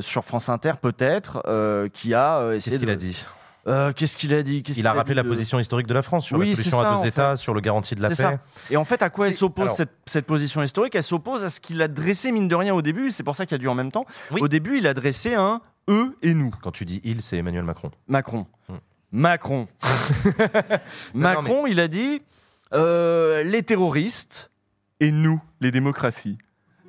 sur 0.00 0.24
France 0.24 0.48
Inter 0.48 0.72
peut-être, 0.80 1.42
euh, 1.46 1.88
qui 1.88 2.14
a 2.14 2.38
euh, 2.38 2.52
essayé 2.54 2.76
Qu'est-ce 2.78 2.80
qu'il 2.80 2.90
a 2.90 2.96
dit 2.96 3.24
Euh, 3.66 3.92
Qu'est-ce 3.92 4.16
qu'il 4.16 4.32
a 4.34 4.42
dit? 4.42 4.62
Qu'est-ce 4.62 4.78
Il 4.78 4.82
qu'il 4.82 4.86
a 4.86 4.92
rappelé 4.92 5.14
la 5.14 5.22
de- 5.24 5.28
position 5.28 5.58
historique 5.58 5.86
de 5.88 5.94
la 5.94 6.02
France 6.02 6.24
sur 6.26 6.38
Oui, 6.38 6.50
la 6.50 6.54
solution 6.56 6.80
ça, 6.80 6.94
à 6.94 6.98
deux 7.02 7.06
États, 7.08 7.30
fait. 7.32 7.36
sur 7.42 7.52
le 7.52 7.60
garantie 7.60 7.94
de 7.96 8.02
la 8.02 8.08
paix. 8.10 8.14
C'est 8.14 8.22
ça. 8.22 8.38
Et 8.70 8.76
en 8.76 8.84
fait, 8.84 9.02
à 9.02 9.10
quoi 9.10 9.26
elle 9.26 9.34
s'oppose 9.34 9.64
alors- 9.64 9.76
cette, 9.76 9.90
cette 10.06 10.26
position 10.26 10.62
historique? 10.62 10.94
Elle 10.94 11.02
s'oppose 11.02 11.42
à 11.42 11.50
ce 11.50 11.58
qu'il 11.60 11.82
a 11.82 11.88
dressé, 11.88 12.30
mine 12.30 12.46
de 12.48 12.54
rien, 12.54 12.74
au 12.74 12.82
début. 12.82 13.10
C'est 13.10 13.24
pour 13.24 13.34
ça 13.34 13.44
qu'il 13.44 13.56
a 13.56 13.58
dû 13.58 13.66
en 13.68 13.74
même 13.74 13.90
temps. 13.90 14.06
Au 14.38 14.46
début, 14.48 14.78
il 14.78 14.86
a 14.86 14.94
dressé 14.94 15.34
un 15.34 15.60
eux 15.90 16.16
et 16.22 16.32
nous. 16.34 16.50
Quand 16.62 16.70
tu 16.72 16.84
dis 16.84 17.00
il, 17.04 17.22
c'est 17.22 17.38
Emmanuel 17.38 17.64
Macron. 17.64 17.90
Macron. 18.08 18.46
Hmm. 18.68 18.74
Macron. 19.12 19.66
Macron, 21.14 21.66
il 21.66 21.80
a 21.80 21.88
dit 21.88 22.22
euh, 22.74 23.42
les 23.44 23.62
terroristes 23.62 24.50
et 25.00 25.10
nous, 25.10 25.40
les 25.60 25.70
démocraties. 25.70 26.38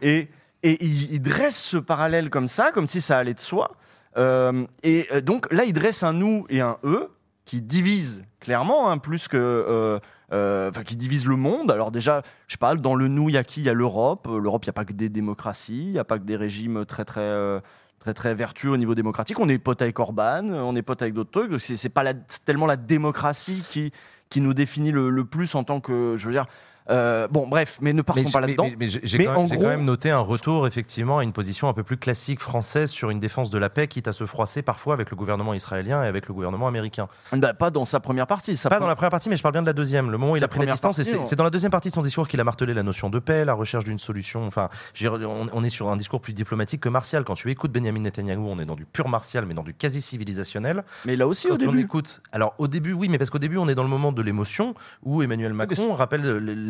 Et, 0.01 0.27
et 0.63 0.83
il, 0.83 1.13
il 1.13 1.21
dresse 1.21 1.57
ce 1.57 1.77
parallèle 1.77 2.29
comme 2.29 2.47
ça, 2.47 2.71
comme 2.71 2.87
si 2.87 3.01
ça 3.01 3.17
allait 3.17 3.33
de 3.33 3.39
soi. 3.39 3.75
Euh, 4.17 4.65
et 4.83 5.07
euh, 5.11 5.21
donc 5.21 5.51
là, 5.51 5.63
il 5.63 5.73
dresse 5.73 6.03
un 6.03 6.13
nous 6.13 6.45
et 6.49 6.61
un 6.61 6.77
eux 6.83 7.09
qui 7.45 7.61
divisent 7.61 8.23
clairement, 8.39 8.89
hein, 8.89 8.97
plus 8.97 9.27
que. 9.27 9.37
euh, 9.37 9.99
euh, 10.33 10.71
qui 10.83 10.97
divise 10.97 11.25
le 11.25 11.37
monde. 11.37 11.71
Alors 11.71 11.89
déjà, 11.89 12.21
je 12.47 12.57
pas, 12.57 12.75
dans 12.75 12.95
le 12.95 13.07
nous, 13.07 13.29
il 13.29 13.35
y 13.35 13.37
a 13.37 13.45
qui? 13.45 13.61
Il 13.61 13.63
y 13.63 13.69
a 13.69 13.73
l'Europe. 13.73 14.27
Euh, 14.27 14.39
L'Europe, 14.39 14.65
il 14.65 14.67
n'y 14.67 14.71
a 14.71 14.73
pas 14.73 14.83
que 14.83 14.91
des 14.91 15.07
démocraties, 15.07 15.85
il 15.85 15.91
n'y 15.93 15.99
a 15.99 16.03
pas 16.03 16.19
que 16.19 16.25
des 16.25 16.35
régimes 16.35 16.85
très 16.85 17.05
très 17.05 17.61
très 17.99 18.13
très 18.13 18.35
vertueux 18.35 18.71
au 18.71 18.77
niveau 18.77 18.93
démocratique. 18.93 19.39
On 19.39 19.47
est 19.47 19.57
potes 19.57 19.81
avec 19.81 19.97
Orban, 19.99 20.49
on 20.49 20.75
est 20.75 20.81
potes 20.81 21.01
avec 21.01 21.13
d'autres 21.13 21.31
trucs. 21.31 21.61
C'est 21.61 21.77
c'est 21.77 21.87
pas 21.87 22.13
tellement 22.45 22.65
la 22.65 22.75
démocratie 22.75 23.63
qui 23.69 23.93
qui 24.29 24.41
nous 24.41 24.53
définit 24.53 24.91
le, 24.91 25.09
le 25.09 25.23
plus 25.23 25.55
en 25.55 25.63
tant 25.63 25.79
que, 25.79 26.15
je 26.17 26.25
veux 26.25 26.33
dire. 26.33 26.47
Euh, 26.89 27.27
bon, 27.29 27.47
bref, 27.47 27.77
mais 27.81 27.93
ne 27.93 28.01
partons 28.01 28.23
Mais 28.23 28.31
pas 28.31 28.39
là-dedans. 28.41 28.65
mais- 28.69 28.75
mais 28.79 28.87
j'ai 28.87 29.17
quand, 29.17 29.31
même- 29.31 29.37
en 29.37 29.47
j'ai 29.47 29.55
gros, 29.55 29.63
quand 29.63 29.69
même 29.69 29.85
noté 29.85 30.09
un 30.11 30.19
retour 30.19 30.67
effectivement 30.67 31.19
à 31.19 31.23
une 31.23 31.33
position 31.33 31.67
un 31.67 31.73
peu 31.73 31.83
plus 31.83 31.97
classique 31.97 32.39
française 32.39 32.89
sur 32.91 33.09
une 33.09 33.19
défense 33.19 33.49
de 33.49 33.57
la 33.57 33.69
paix, 33.69 33.87
quitte 33.87 34.07
à 34.07 34.13
se 34.13 34.25
froisser 34.25 34.61
parfois 34.61 34.93
avec 34.93 35.09
le 35.11 35.17
gouvernement 35.17 35.53
israélien 35.53 36.03
et 36.03 36.07
avec 36.07 36.27
le 36.27 36.33
gouvernement 36.33 36.67
américain. 36.67 37.07
bah, 37.33 37.53
pas 37.53 37.69
dans 37.69 37.85
sa 37.85 37.99
première 37.99 38.27
partie. 38.27 38.57
Sa 38.57 38.69
Pas 38.69 38.79
dans 38.79 38.87
la 38.87 38.95
première 38.95 39.11
partie, 39.11 39.29
mais 39.29 39.37
je 39.37 39.41
parle 39.43 39.53
bien 39.53 39.61
de 39.61 39.67
la 39.67 39.73
deuxième. 39.73 40.11
Le 40.11 40.17
moment 40.17 40.33
où 40.33 40.37
il 40.37 40.43
a 40.43 40.47
pris 40.47 40.59
la 40.65 40.71
distance, 40.71 41.01
c'est 41.01 41.35
dans 41.35 41.43
la 41.43 41.49
deuxième 41.49 41.71
partie 41.71 41.89
de 41.89 41.93
son 41.93 42.01
discours 42.01 42.27
qu'il 42.27 42.39
a 42.39 42.43
martelé 42.43 42.73
la 42.73 42.83
notion 42.83 43.09
de 43.09 43.19
paix, 43.19 43.45
la 43.45 43.53
recherche 43.53 43.83
d'une 43.85 43.99
solution. 43.99 44.45
Enfin, 44.47 44.69
on, 45.03 45.47
on 45.51 45.63
est 45.63 45.69
sur 45.69 45.89
un 45.89 45.97
discours 45.97 46.21
plus 46.21 46.33
diplomatique 46.33 46.81
que 46.81 46.89
martial. 46.89 47.23
Quand 47.23 47.35
tu 47.35 47.49
écoutes 47.49 47.71
Benjamin 47.71 47.99
Netanyahu, 48.01 48.39
on 48.39 48.59
est 48.59 48.65
dans 48.65 48.75
du 48.75 48.85
pur 48.85 49.07
martial, 49.09 49.45
mais 49.45 49.53
dans 49.53 49.63
du 49.63 49.73
quasi 49.73 50.01
civilisationnel. 50.01 50.83
Mais 51.05 51.15
là 51.15 51.27
aussi 51.27 51.47
Quand 51.47 51.53
au 51.55 51.67
on 51.67 51.71
début. 51.71 51.81
écoute, 51.81 52.21
alors 52.31 52.53
au 52.57 52.67
début, 52.67 52.93
oui, 52.93 53.09
mais 53.09 53.17
parce 53.17 53.29
qu'au 53.29 53.39
début, 53.39 53.57
on 53.57 53.67
est 53.67 53.75
dans 53.75 53.83
le 53.83 53.89
moment 53.89 54.11
de 54.11 54.21
l'émotion 54.21 54.75
où 55.03 55.21
Emmanuel 55.21 55.53
Macron 55.53 55.93
rappelle 55.93 56.21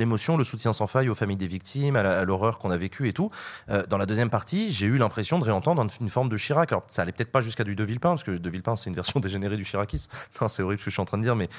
l'émotion, 0.07 0.37
le 0.37 0.43
soutien 0.45 0.71
sans 0.73 0.87
faille 0.87 1.09
aux 1.09 1.15
familles 1.15 1.35
des 1.37 1.47
victimes, 1.47 1.97
à 1.97 2.23
l'horreur 2.23 2.57
qu'on 2.59 2.71
a 2.71 2.77
vécue 2.77 3.07
et 3.09 3.13
tout. 3.13 3.29
Euh, 3.69 3.85
dans 3.87 3.97
la 3.97 4.05
deuxième 4.05 4.29
partie, 4.29 4.71
j'ai 4.71 4.85
eu 4.85 4.97
l'impression 4.97 5.37
de 5.37 5.43
réentendre 5.43 5.85
une- 5.99 6.07
forme 6.09 6.29
de 6.29 6.37
Chirac. 6.37 6.71
Alors, 6.71 6.83
ça 6.87 7.01
allait 7.01 7.11
peut-être 7.11 7.31
pas 7.31 7.41
jusqu'à 7.41 7.65
du 7.65 7.75
De 7.75 7.83
Villepin, 7.83 8.09
parce 8.11 8.23
que 8.23 8.31
De 8.31 8.49
Villepin, 8.49 8.75
c'est 8.77 8.89
une 8.89 8.95
version 8.95 9.19
dégénérée 9.19 9.57
du 9.57 9.65
Chiracisme. 9.65 10.09
Non, 10.41 10.47
c'est 10.47 10.63
horrible 10.63 10.79
ce 10.79 10.85
que 10.85 10.91
je 10.91 10.95
suis 10.95 11.01
en 11.01 11.05
train 11.05 11.17
de 11.17 11.23
dire, 11.23 11.35
mais, 11.35 11.49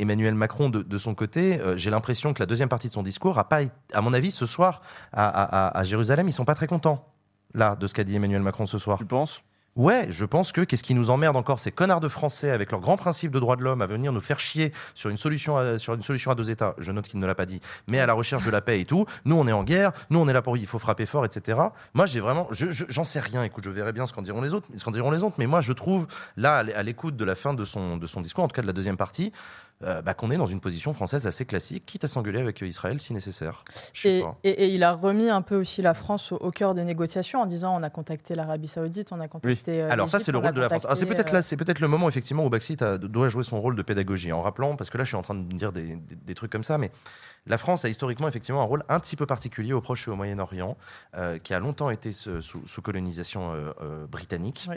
Emmanuel 0.00 0.34
Macron, 0.34 0.68
de, 0.70 0.98
son 0.98 1.14
côté, 1.14 1.60
euh, 1.60 1.76
j'ai 1.76 1.90
l'impression 1.90 2.34
que 2.34 2.42
la 2.42 2.46
deuxième 2.46 2.68
partie 2.68 2.88
de 2.88 2.92
son 2.92 3.02
discours 3.04 3.38
a 3.38 3.48
pas, 3.48 3.60
à 3.92 4.00
mon 4.00 4.12
avis, 4.12 4.32
ce 4.32 4.46
soir, 4.46 4.82
à- 5.12 5.78
à 5.78 5.84
Jérusalem, 5.84 6.26
ils 6.28 6.32
sont 6.32 6.44
pas 6.44 6.54
très 6.56 6.66
contents, 6.66 7.06
là, 7.54 7.76
de 7.76 7.86
ce 7.86 7.94
qu'a 7.94 8.02
dit 8.04 8.16
Emmanuel 8.16 8.42
Macron 8.42 8.66
ce 8.66 8.78
soir. 8.78 8.98
Tu 8.98 9.04
penses? 9.06 9.42
Ouais, 9.76 10.06
je 10.10 10.24
pense 10.24 10.52
que 10.52 10.60
qu'est-ce 10.60 10.84
qui 10.84 10.94
nous 10.94 11.10
emmerde 11.10 11.34
encore 11.36 11.58
ces 11.58 11.72
connards 11.72 11.98
de 11.98 12.06
Français 12.08 12.50
avec 12.50 12.70
leurs 12.70 12.80
grands 12.80 12.96
principes 12.96 13.32
de 13.32 13.40
droits 13.40 13.56
de 13.56 13.62
l'homme 13.62 13.82
à 13.82 13.86
venir 13.86 14.12
nous 14.12 14.20
faire 14.20 14.38
chier 14.38 14.72
sur 14.94 15.10
une 15.10 15.16
solution 15.16 15.56
à, 15.56 15.78
sur 15.78 15.94
une 15.94 16.02
solution 16.02 16.30
à 16.30 16.36
deux 16.36 16.48
États. 16.48 16.76
Je 16.78 16.92
note 16.92 17.08
qu'il 17.08 17.18
ne 17.18 17.26
l'a 17.26 17.34
pas 17.34 17.44
dit, 17.44 17.60
mais 17.88 17.98
à 17.98 18.06
la 18.06 18.12
recherche 18.12 18.44
de 18.44 18.50
la 18.52 18.60
paix 18.60 18.78
et 18.80 18.84
tout. 18.84 19.04
Nous, 19.24 19.34
on 19.34 19.48
est 19.48 19.52
en 19.52 19.64
guerre. 19.64 19.90
Nous, 20.10 20.18
on 20.20 20.28
est 20.28 20.32
là 20.32 20.42
pour 20.42 20.56
il 20.56 20.66
faut 20.68 20.78
frapper 20.78 21.06
fort, 21.06 21.24
etc. 21.24 21.58
Moi, 21.92 22.06
j'ai 22.06 22.20
vraiment, 22.20 22.46
je- 22.52 22.70
je- 22.70 22.84
j'en 22.88 23.02
sais 23.02 23.18
rien. 23.18 23.42
Écoute, 23.42 23.64
je 23.64 23.70
verrai 23.70 23.92
bien 23.92 24.06
ce 24.06 24.12
qu'en 24.12 24.22
diront 24.22 24.42
les 24.42 24.54
autres, 24.54 24.68
ce 24.76 24.84
qu'en 24.84 24.92
diront 24.92 25.10
les 25.10 25.24
autres. 25.24 25.34
Mais 25.38 25.46
moi, 25.46 25.60
je 25.60 25.72
trouve 25.72 26.06
là, 26.36 26.58
à 26.58 26.82
l'écoute 26.84 27.16
de 27.16 27.24
la 27.24 27.34
fin 27.34 27.52
de 27.52 27.64
son 27.64 27.96
de 27.96 28.06
son 28.06 28.20
discours, 28.20 28.44
en 28.44 28.48
tout 28.48 28.54
cas 28.54 28.62
de 28.62 28.68
la 28.68 28.72
deuxième 28.72 28.96
partie, 28.96 29.32
euh, 29.82 30.00
bah, 30.02 30.14
qu'on 30.14 30.30
est 30.30 30.36
dans 30.36 30.46
une 30.46 30.60
position 30.60 30.92
française 30.92 31.26
assez 31.26 31.44
classique, 31.44 31.84
quitte 31.84 32.04
à 32.04 32.08
s'engueuler 32.08 32.40
avec 32.40 32.62
euh, 32.62 32.66
Israël 32.66 33.00
si 33.00 33.12
nécessaire. 33.12 33.64
Et, 34.04 34.20
pas. 34.22 34.36
et- 34.44 34.50
et 34.64 34.68
il 34.68 34.82
a 34.84 34.92
remis 34.92 35.28
un 35.28 35.42
peu 35.42 35.56
aussi 35.56 35.82
la 35.82 35.94
France 35.94 36.30
au, 36.32 36.36
au 36.36 36.50
cœur 36.50 36.74
des 36.74 36.84
négociations 36.84 37.40
en 37.42 37.46
disant 37.46 37.76
on 37.78 37.82
a 37.82 37.90
contacté 37.90 38.34
l'Arabie 38.34 38.68
Saoudite, 38.68 39.10
on 39.12 39.18
a 39.20 39.24
Oui. 39.24 39.28
contacté. 39.28 39.82
euh, 39.82 39.90
Alors 39.90 40.08
ça, 40.08 40.20
c'est 40.20 40.32
le 40.32 40.38
rôle 40.38 40.52
de 40.52 40.60
la 40.60 40.68
France. 40.68 40.84
Alors, 40.84 40.96
c'est 40.96 41.06
peut-être 41.06 41.32
là, 41.32 41.42
c'est 41.42 41.56
peut-être 41.56 41.80
le 41.80 41.88
moment 41.88 42.08
effectivement 42.08 42.44
où 42.46 42.50
Baxit 42.50 42.80
a- 42.82 42.98
doit 42.98 43.28
jouer 43.28 43.42
son 43.44 43.60
rôle 43.60 43.74
de 43.76 43.82
pédagogie 43.82 44.32
en 44.32 44.42
rappelant, 44.42 44.76
parce 44.76 44.90
que 44.90 44.98
là, 44.98 45.04
je 45.04 45.08
suis 45.08 45.16
en 45.16 45.22
train 45.22 45.34
de 45.34 45.42
dire 45.54 45.72
des, 45.72 45.96
des- 45.96 46.14
des 46.16 46.34
trucs 46.34 46.52
comme 46.52 46.64
ça, 46.64 46.78
mais 46.78 46.90
la 47.46 47.58
France 47.58 47.84
a 47.84 47.88
historiquement 47.88 48.28
effectivement 48.28 48.62
un 48.62 48.66
rôle 48.66 48.84
un 48.88 49.00
petit 49.00 49.16
peu 49.16 49.26
particulier 49.26 49.72
au 49.74 49.80
Proche 49.80 50.08
et 50.08 50.10
au 50.10 50.16
Moyen-Orient, 50.16 50.76
euh, 51.16 51.38
qui 51.38 51.52
a 51.52 51.58
longtemps 51.58 51.90
été 51.90 52.12
sous, 52.12 52.40
sous 52.40 52.80
colonisation 52.82 53.52
euh, 53.52 53.72
euh, 53.82 54.06
britannique. 54.06 54.68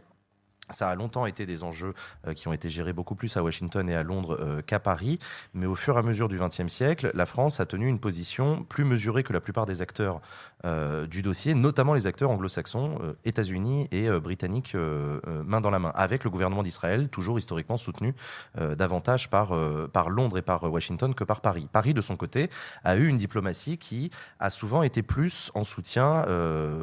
Ça 0.69 0.89
a 0.89 0.95
longtemps 0.95 1.25
été 1.25 1.45
des 1.45 1.63
enjeux 1.63 1.93
euh, 2.27 2.33
qui 2.33 2.49
ont 2.49 2.53
été 2.53 2.69
gérés 2.69 2.91
beaucoup 2.91 3.15
plus 3.15 3.37
à 3.37 3.43
Washington 3.43 3.89
et 3.89 3.95
à 3.95 4.03
Londres 4.03 4.37
euh, 4.39 4.61
qu'à 4.61 4.79
Paris. 4.79 5.17
Mais 5.53 5.65
au 5.65 5.75
fur 5.75 5.95
et 5.95 5.99
à 5.99 6.01
mesure 6.01 6.27
du 6.27 6.37
XXe 6.37 6.67
siècle, 6.67 7.09
la 7.13 7.25
France 7.25 7.61
a 7.61 7.65
tenu 7.65 7.87
une 7.87 7.99
position 7.99 8.63
plus 8.63 8.83
mesurée 8.83 9.23
que 9.23 9.31
la 9.31 9.39
plupart 9.39 9.65
des 9.65 9.81
acteurs 9.81 10.19
euh, 10.65 11.07
du 11.07 11.21
dossier, 11.21 11.53
notamment 11.53 11.93
les 11.93 12.05
acteurs 12.05 12.31
anglo-saxons, 12.31 12.99
États-Unis 13.23 13.87
et 13.91 14.09
britanniques, 14.19 14.75
main 14.75 15.61
dans 15.61 15.69
la 15.69 15.79
main, 15.79 15.91
avec 15.95 16.23
le 16.23 16.29
gouvernement 16.29 16.63
d'Israël, 16.63 17.09
toujours 17.09 17.37
historiquement 17.39 17.77
soutenu 17.77 18.13
davantage 18.55 19.29
par, 19.29 19.53
par 19.91 20.09
Londres 20.09 20.37
et 20.37 20.41
par 20.41 20.63
Washington 20.63 21.13
que 21.13 21.23
par 21.23 21.41
Paris. 21.41 21.67
Paris, 21.71 21.93
de 21.93 22.01
son 22.01 22.15
côté, 22.15 22.49
a 22.83 22.97
eu 22.97 23.07
une 23.07 23.17
diplomatie 23.17 23.77
qui 23.77 24.11
a 24.39 24.49
souvent 24.49 24.83
été 24.83 25.03
plus 25.03 25.51
en 25.53 25.63
soutien 25.63 26.25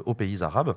aux 0.04 0.14
pays 0.14 0.42
arabes. 0.42 0.76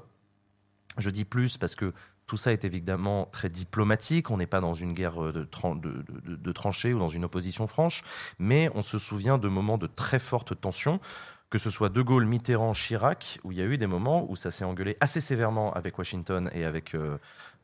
Je 0.98 1.10
dis 1.10 1.26
plus 1.26 1.58
parce 1.58 1.76
que 1.76 1.94
tout 2.28 2.38
ça 2.38 2.52
est 2.54 2.64
évidemment 2.66 3.26
très 3.32 3.50
diplomatique. 3.50 4.30
On 4.32 4.38
n'est 4.38 4.46
pas 4.48 4.60
dans 4.62 4.74
une 4.74 4.94
guerre 4.94 5.24
euh, 5.24 5.32
de, 5.34 5.44
tran- 5.46 5.76
de, 5.76 6.04
de- 6.26 6.36
de 6.36 6.52
tranchées 6.52 6.94
ou 6.94 7.00
dans 7.00 7.08
une 7.08 7.26
opposition 7.26 7.68
franche, 7.68 8.04
mais 8.38 8.70
on 8.76 8.82
se 8.82 8.98
souvient 8.98 9.38
de 9.38 9.48
moments 9.48 9.78
de 9.78 9.88
très 9.88 10.20
forte 10.20 10.60
tension. 10.60 11.00
Que 11.50 11.60
ce 11.60 11.70
soit 11.70 11.88
De 11.88 12.02
Gaulle, 12.02 12.26
Mitterrand, 12.26 12.74
Chirac, 12.74 13.40
où 13.46 13.54
il 13.54 13.58
y 13.58 13.62
a 13.62 13.64
eu 13.64 13.78
des 13.78 13.88
moments 13.88 14.30
où 14.30 14.36
ça 14.36 14.52
s'est 14.52 14.66
engueulé 14.66 14.98
assez 15.00 15.22
sévèrement 15.22 15.72
avec 15.74 15.98
Washington 15.98 16.52
et 16.54 16.66
avec, 16.66 16.94
euh, 16.94 17.18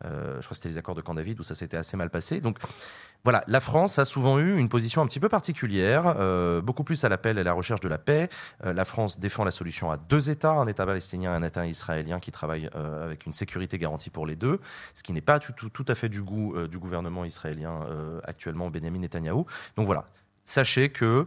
euh, 0.06 0.36
je 0.38 0.46
crois 0.46 0.52
que 0.52 0.56
c'était 0.56 0.70
les 0.70 0.78
accords 0.78 0.96
de 0.96 1.02
Camp 1.02 1.14
David, 1.16 1.42
où 1.42 1.44
ça 1.44 1.54
s'était 1.54 1.76
assez 1.76 1.98
mal 1.98 2.10
passé. 2.10 2.40
Donc 2.40 2.60
voilà, 3.24 3.44
la 3.48 3.62
France 3.62 4.00
a 4.00 4.06
souvent 4.06 4.38
eu 4.38 4.58
une 4.58 4.68
position 4.68 5.02
un 5.02 5.08
petit 5.08 5.22
peu 5.22 5.30
particulière, 5.30 6.16
euh, 6.20 6.62
beaucoup 6.62 6.84
plus 6.84 7.06
à 7.06 7.10
l'appel 7.10 7.38
et 7.38 7.42
à 7.42 7.44
la 7.46 7.54
recherche 7.54 7.80
de 7.80 7.88
la 7.88 7.98
paix. 7.98 8.28
Euh, 8.66 8.74
la 8.74 8.84
France 8.84 9.18
défend 9.18 9.46
la 9.46 9.52
solution 9.52 9.92
à 9.92 9.98
deux 9.98 10.30
États, 10.30 10.52
un 10.52 10.68
État 10.68 10.86
palestinien 10.86 11.32
et 11.34 11.38
un 11.38 11.44
État 11.44 11.66
israélien 11.66 12.20
qui 12.20 12.34
travaillent 12.34 12.70
euh, 12.76 13.06
avec 13.06 13.26
une 13.26 13.32
sécurité 13.32 13.78
garantie 13.78 14.10
pour 14.10 14.26
les 14.26 14.36
deux, 14.36 14.60
ce 14.94 15.04
qui 15.04 15.14
n'est 15.14 15.22
pas 15.22 15.40
tout, 15.40 15.54
tout- 15.54 15.70
tout 15.70 15.86
à 15.88 15.96
fait 15.96 16.10
du 16.10 16.22
goût 16.22 16.54
euh, 16.56 16.68
du 16.68 16.80
gouvernement 16.80 17.24
israélien 17.24 17.86
euh, 17.90 18.20
actuellement, 18.26 18.70
Benjamin 18.70 19.00
Netanyahou. 19.00 19.46
Donc 19.78 19.86
voilà, 19.86 20.04
sachez 20.44 20.90
que 20.90 21.26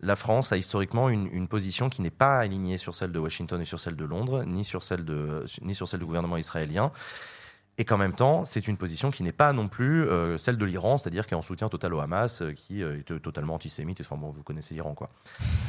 la 0.00 0.14
France 0.14 0.52
a 0.52 0.56
historiquement 0.56 1.08
une, 1.08 1.28
une 1.32 1.48
position 1.48 1.88
qui 1.88 2.02
n'est 2.02 2.10
pas 2.10 2.38
alignée 2.38 2.78
sur 2.78 2.94
celle 2.94 3.10
de 3.10 3.18
Washington 3.18 3.60
et 3.60 3.64
sur 3.64 3.80
celle 3.80 3.96
de 3.96 4.04
Londres, 4.04 4.44
ni 4.44 4.62
sur 4.64 4.82
celle, 4.84 5.04
de, 5.04 5.44
ni 5.62 5.74
sur 5.74 5.88
celle 5.88 6.00
du 6.00 6.06
gouvernement 6.06 6.36
israélien. 6.36 6.92
Et 7.78 7.84
qu'en 7.86 7.96
même 7.96 8.12
temps, 8.12 8.44
c'est 8.44 8.68
une 8.68 8.76
position 8.76 9.10
qui 9.10 9.22
n'est 9.22 9.32
pas 9.32 9.52
non 9.54 9.66
plus 9.68 10.06
euh, 10.06 10.36
celle 10.36 10.58
de 10.58 10.64
l'Iran, 10.66 10.98
c'est-à-dire 10.98 11.26
qui 11.26 11.32
est 11.32 11.36
en 11.36 11.42
soutien 11.42 11.70
total 11.70 11.94
au 11.94 12.00
Hamas, 12.00 12.42
euh, 12.42 12.52
qui 12.52 12.82
euh, 12.82 12.98
est 12.98 13.20
totalement 13.20 13.54
antisémite. 13.54 14.00
Enfin 14.02 14.16
bon, 14.16 14.30
vous 14.30 14.42
connaissez 14.42 14.74
l'Iran, 14.74 14.92
quoi. 14.94 15.08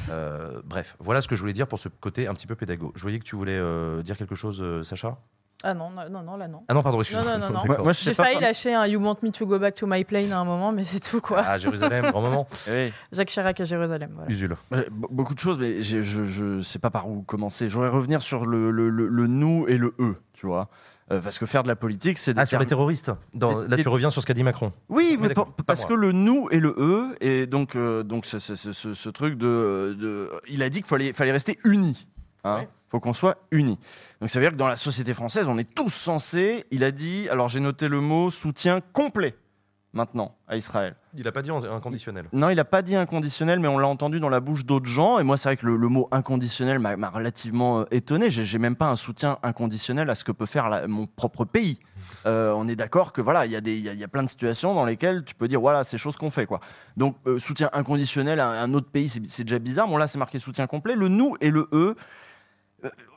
Euh, 0.09 0.61
bref, 0.65 0.97
voilà 0.99 1.21
ce 1.21 1.27
que 1.30 1.35
je 1.35 1.39
voulais 1.39 1.53
dire 1.53 1.67
pour 1.67 1.80
ce 1.80 1.88
côté 1.88 2.27
un 2.27 2.34
petit 2.34 2.45
peu 2.47 2.55
pédago. 2.55 2.91
Je 2.95 3.01
voyais 3.01 3.19
que 3.19 3.23
tu 3.23 3.35
voulais 3.38 3.57
euh, 3.57 4.01
dire 4.03 4.17
quelque 4.17 4.35
chose, 4.35 4.61
euh, 4.61 4.84
Sacha? 4.84 5.17
Ah 5.65 5.73
non, 5.73 5.91
non, 5.91 6.23
non, 6.23 6.35
là 6.35 6.49
non. 6.49 6.63
Ah 6.67 6.73
non, 6.73 6.84
pardon, 6.84 6.99
excuse-moi. 6.99 7.38
Non, 7.38 7.49
non, 7.49 7.61
non, 7.65 7.91
J'ai 7.93 8.13
pas 8.13 8.23
failli 8.25 8.35
pas- 8.35 8.41
lâcher 8.41 8.73
un 8.73 8.85
You 8.85 8.99
want 9.01 9.19
me 9.23 9.30
to 9.31 9.45
go 9.45 9.57
back 9.57 9.75
to 9.75 9.88
my 9.88 10.03
plane 10.03 10.34
à 10.34 10.39
un 10.39 10.43
moment, 10.43 10.73
mais 10.73 10.84
c'est 10.84 10.99
tout 10.99 11.21
quoi. 11.21 11.41
Ah, 11.45 11.57
Jérusalem, 11.57 12.11
grand 12.11 12.21
moment. 12.21 12.47
Jacques 13.13 13.30
Chirac 13.30 13.61
à 13.61 13.63
Jérusalem. 13.63 14.11
Voilà. 14.13 14.30
Usul. 14.30 14.57
Beaucoup 14.91 15.34
de 15.34 15.39
choses, 15.39 15.57
mais 15.57 15.81
je, 15.81 16.01
je 16.03 16.59
sais 16.59 16.80
pas 16.80 16.89
par 16.89 17.07
où 17.07 17.21
commencer. 17.21 17.69
Je 17.69 17.75
voudrais 17.75 17.89
revenir 17.91 18.21
sur 18.21 18.45
le, 18.45 18.71
le, 18.71 18.89
le- 18.89 19.07
le 19.07 19.27
nous 19.27 19.65
et 19.69 19.77
le 19.77 19.93
eux, 19.99 20.17
tu 20.34 20.47
vois. 20.47 20.67
Euh, 21.11 21.19
parce 21.19 21.38
que 21.38 21.45
faire 21.45 21.63
de 21.63 21.67
la 21.67 21.75
politique, 21.75 22.17
c'est 22.17 22.34
Ah, 22.38 22.45
sur 22.45 22.59
les 22.59 22.65
terroristes 22.65 23.11
Dans- 23.34 23.59
Là, 23.59 23.75
tu 23.77 23.88
reviens 23.89 24.09
sur 24.09 24.21
ce 24.21 24.25
qu'a 24.27 24.34
dit 24.34 24.43
Macron. 24.43 24.71
Oui, 24.89 25.17
Mais 25.19 25.30
pa- 25.34 25.45
parce 25.65 25.81
moi. 25.81 25.89
que 25.89 25.93
le 25.95 26.11
nous 26.13 26.47
et 26.49 26.59
le 26.59 26.73
eux, 26.77 27.15
et 27.19 27.45
donc, 27.45 27.75
euh, 27.75 28.03
donc 28.03 28.25
ce, 28.25 28.39
ce- 28.39 28.55
ce- 28.55 28.71
ce- 28.71 28.93
ce 28.93 29.09
truc 29.09 29.38
de, 29.38 29.95
de- 29.99 30.31
Il 30.47 30.63
a 30.63 30.69
dit 30.69 30.80
qu'il 30.80 30.88
fallait, 30.88 31.11
fallait 31.13 31.34
rester 31.34 31.59
unis. 31.65 32.07
Hein 32.45 32.65
faut 32.89 32.99
qu'on 32.99 33.13
soit 33.13 33.38
unis. 33.51 33.80
Donc 34.21 34.30
ça 34.30 34.39
veut 34.39 34.45
dire 34.45 34.51
que 34.51 34.57
dans 34.57 34.67
la 34.67 34.75
société 34.75 35.13
française, 35.15 35.47
on 35.49 35.57
est 35.57 35.73
tous 35.75 35.89
censés. 35.89 36.65
Il 36.71 36.84
a 36.84 36.91
dit, 36.91 37.27
alors 37.30 37.47
j'ai 37.47 37.59
noté 37.59 37.88
le 37.88 37.99
mot 37.99 38.30
soutien 38.30 38.81
complet 38.93 39.35
maintenant 39.94 40.36
à 40.48 40.57
Israël. 40.57 40.95
Il 41.15 41.24
n'a 41.24 41.32
pas 41.32 41.41
dit 41.44 41.52
inconditionnel. 41.52 42.26
Non, 42.34 42.49
il 42.49 42.56
n'a 42.56 42.65
pas 42.65 42.82
dit 42.82 42.95
inconditionnel, 42.95 43.60
mais 43.60 43.68
on 43.68 43.78
l'a 43.78 43.88
entendu 43.88 44.20
dans 44.20 44.30
la 44.30 44.40
bouche 44.40 44.65
d'autres 44.65 44.88
gens. 44.88 45.20
Et 45.20 45.24
moi, 45.24 45.38
c'est 45.38 45.49
vrai 45.49 45.57
que 45.57 45.65
le, 45.68 45.78
le 45.78 45.88
mot 45.88 46.07
inconditionnel 46.11 46.80
m'a 46.80 47.10
relativement 47.10 47.82
euh, 47.82 47.86
étonné. 47.91 48.32
J'ai 48.32 48.57
même 48.57 48.76
pas 48.76 48.88
un 48.88 48.95
soutien 48.95 49.38
inconditionnel 49.44 50.10
à 50.10 50.15
ce 50.15 50.24
que 50.24 50.32
peut 50.32 50.45
faire 50.48 50.70
la- 50.70 50.88
mon 50.88 51.06
propre 51.07 51.45
pays. 51.45 51.80
Euh, 52.26 52.53
on 52.56 52.68
est 52.70 52.76
d'accord 52.78 53.11
que 53.14 53.22
voilà, 53.22 53.45
il 53.45 53.52
y, 53.52 53.56
y 53.82 53.90
a- 53.90 53.94
y 53.94 54.03
a 54.03 54.07
plein 54.07 54.24
de 54.24 54.30
situations 54.30 54.74
dans 54.74 54.86
lesquelles 54.86 55.24
tu 55.26 55.36
peux 55.36 55.48
dire 55.49 55.60
voilà, 55.60 55.84
c'est 55.84 55.98
choses 55.98 56.15
qu'on 56.15 56.30
fait 56.30 56.45
quoi. 56.45 56.60
Donc 56.98 57.15
euh, 57.28 57.38
soutien 57.38 57.70
inconditionnel 57.74 58.40
à 58.40 58.49
un 58.61 58.74
autre 58.74 58.90
pays, 58.90 59.10
c'est 59.10 59.26
c'est 59.26 59.44
déjà 59.44 59.60
bizarre. 59.60 59.88
Bon 59.90 59.98
là, 59.98 60.07
c'est 60.07 60.18
marqué 60.18 60.40
soutien 60.40 60.65
complet. 60.68 60.95
Le 60.95 61.07
nous 61.10 61.36
et 61.41 61.49
le 61.49 61.68
eux. 61.74 61.95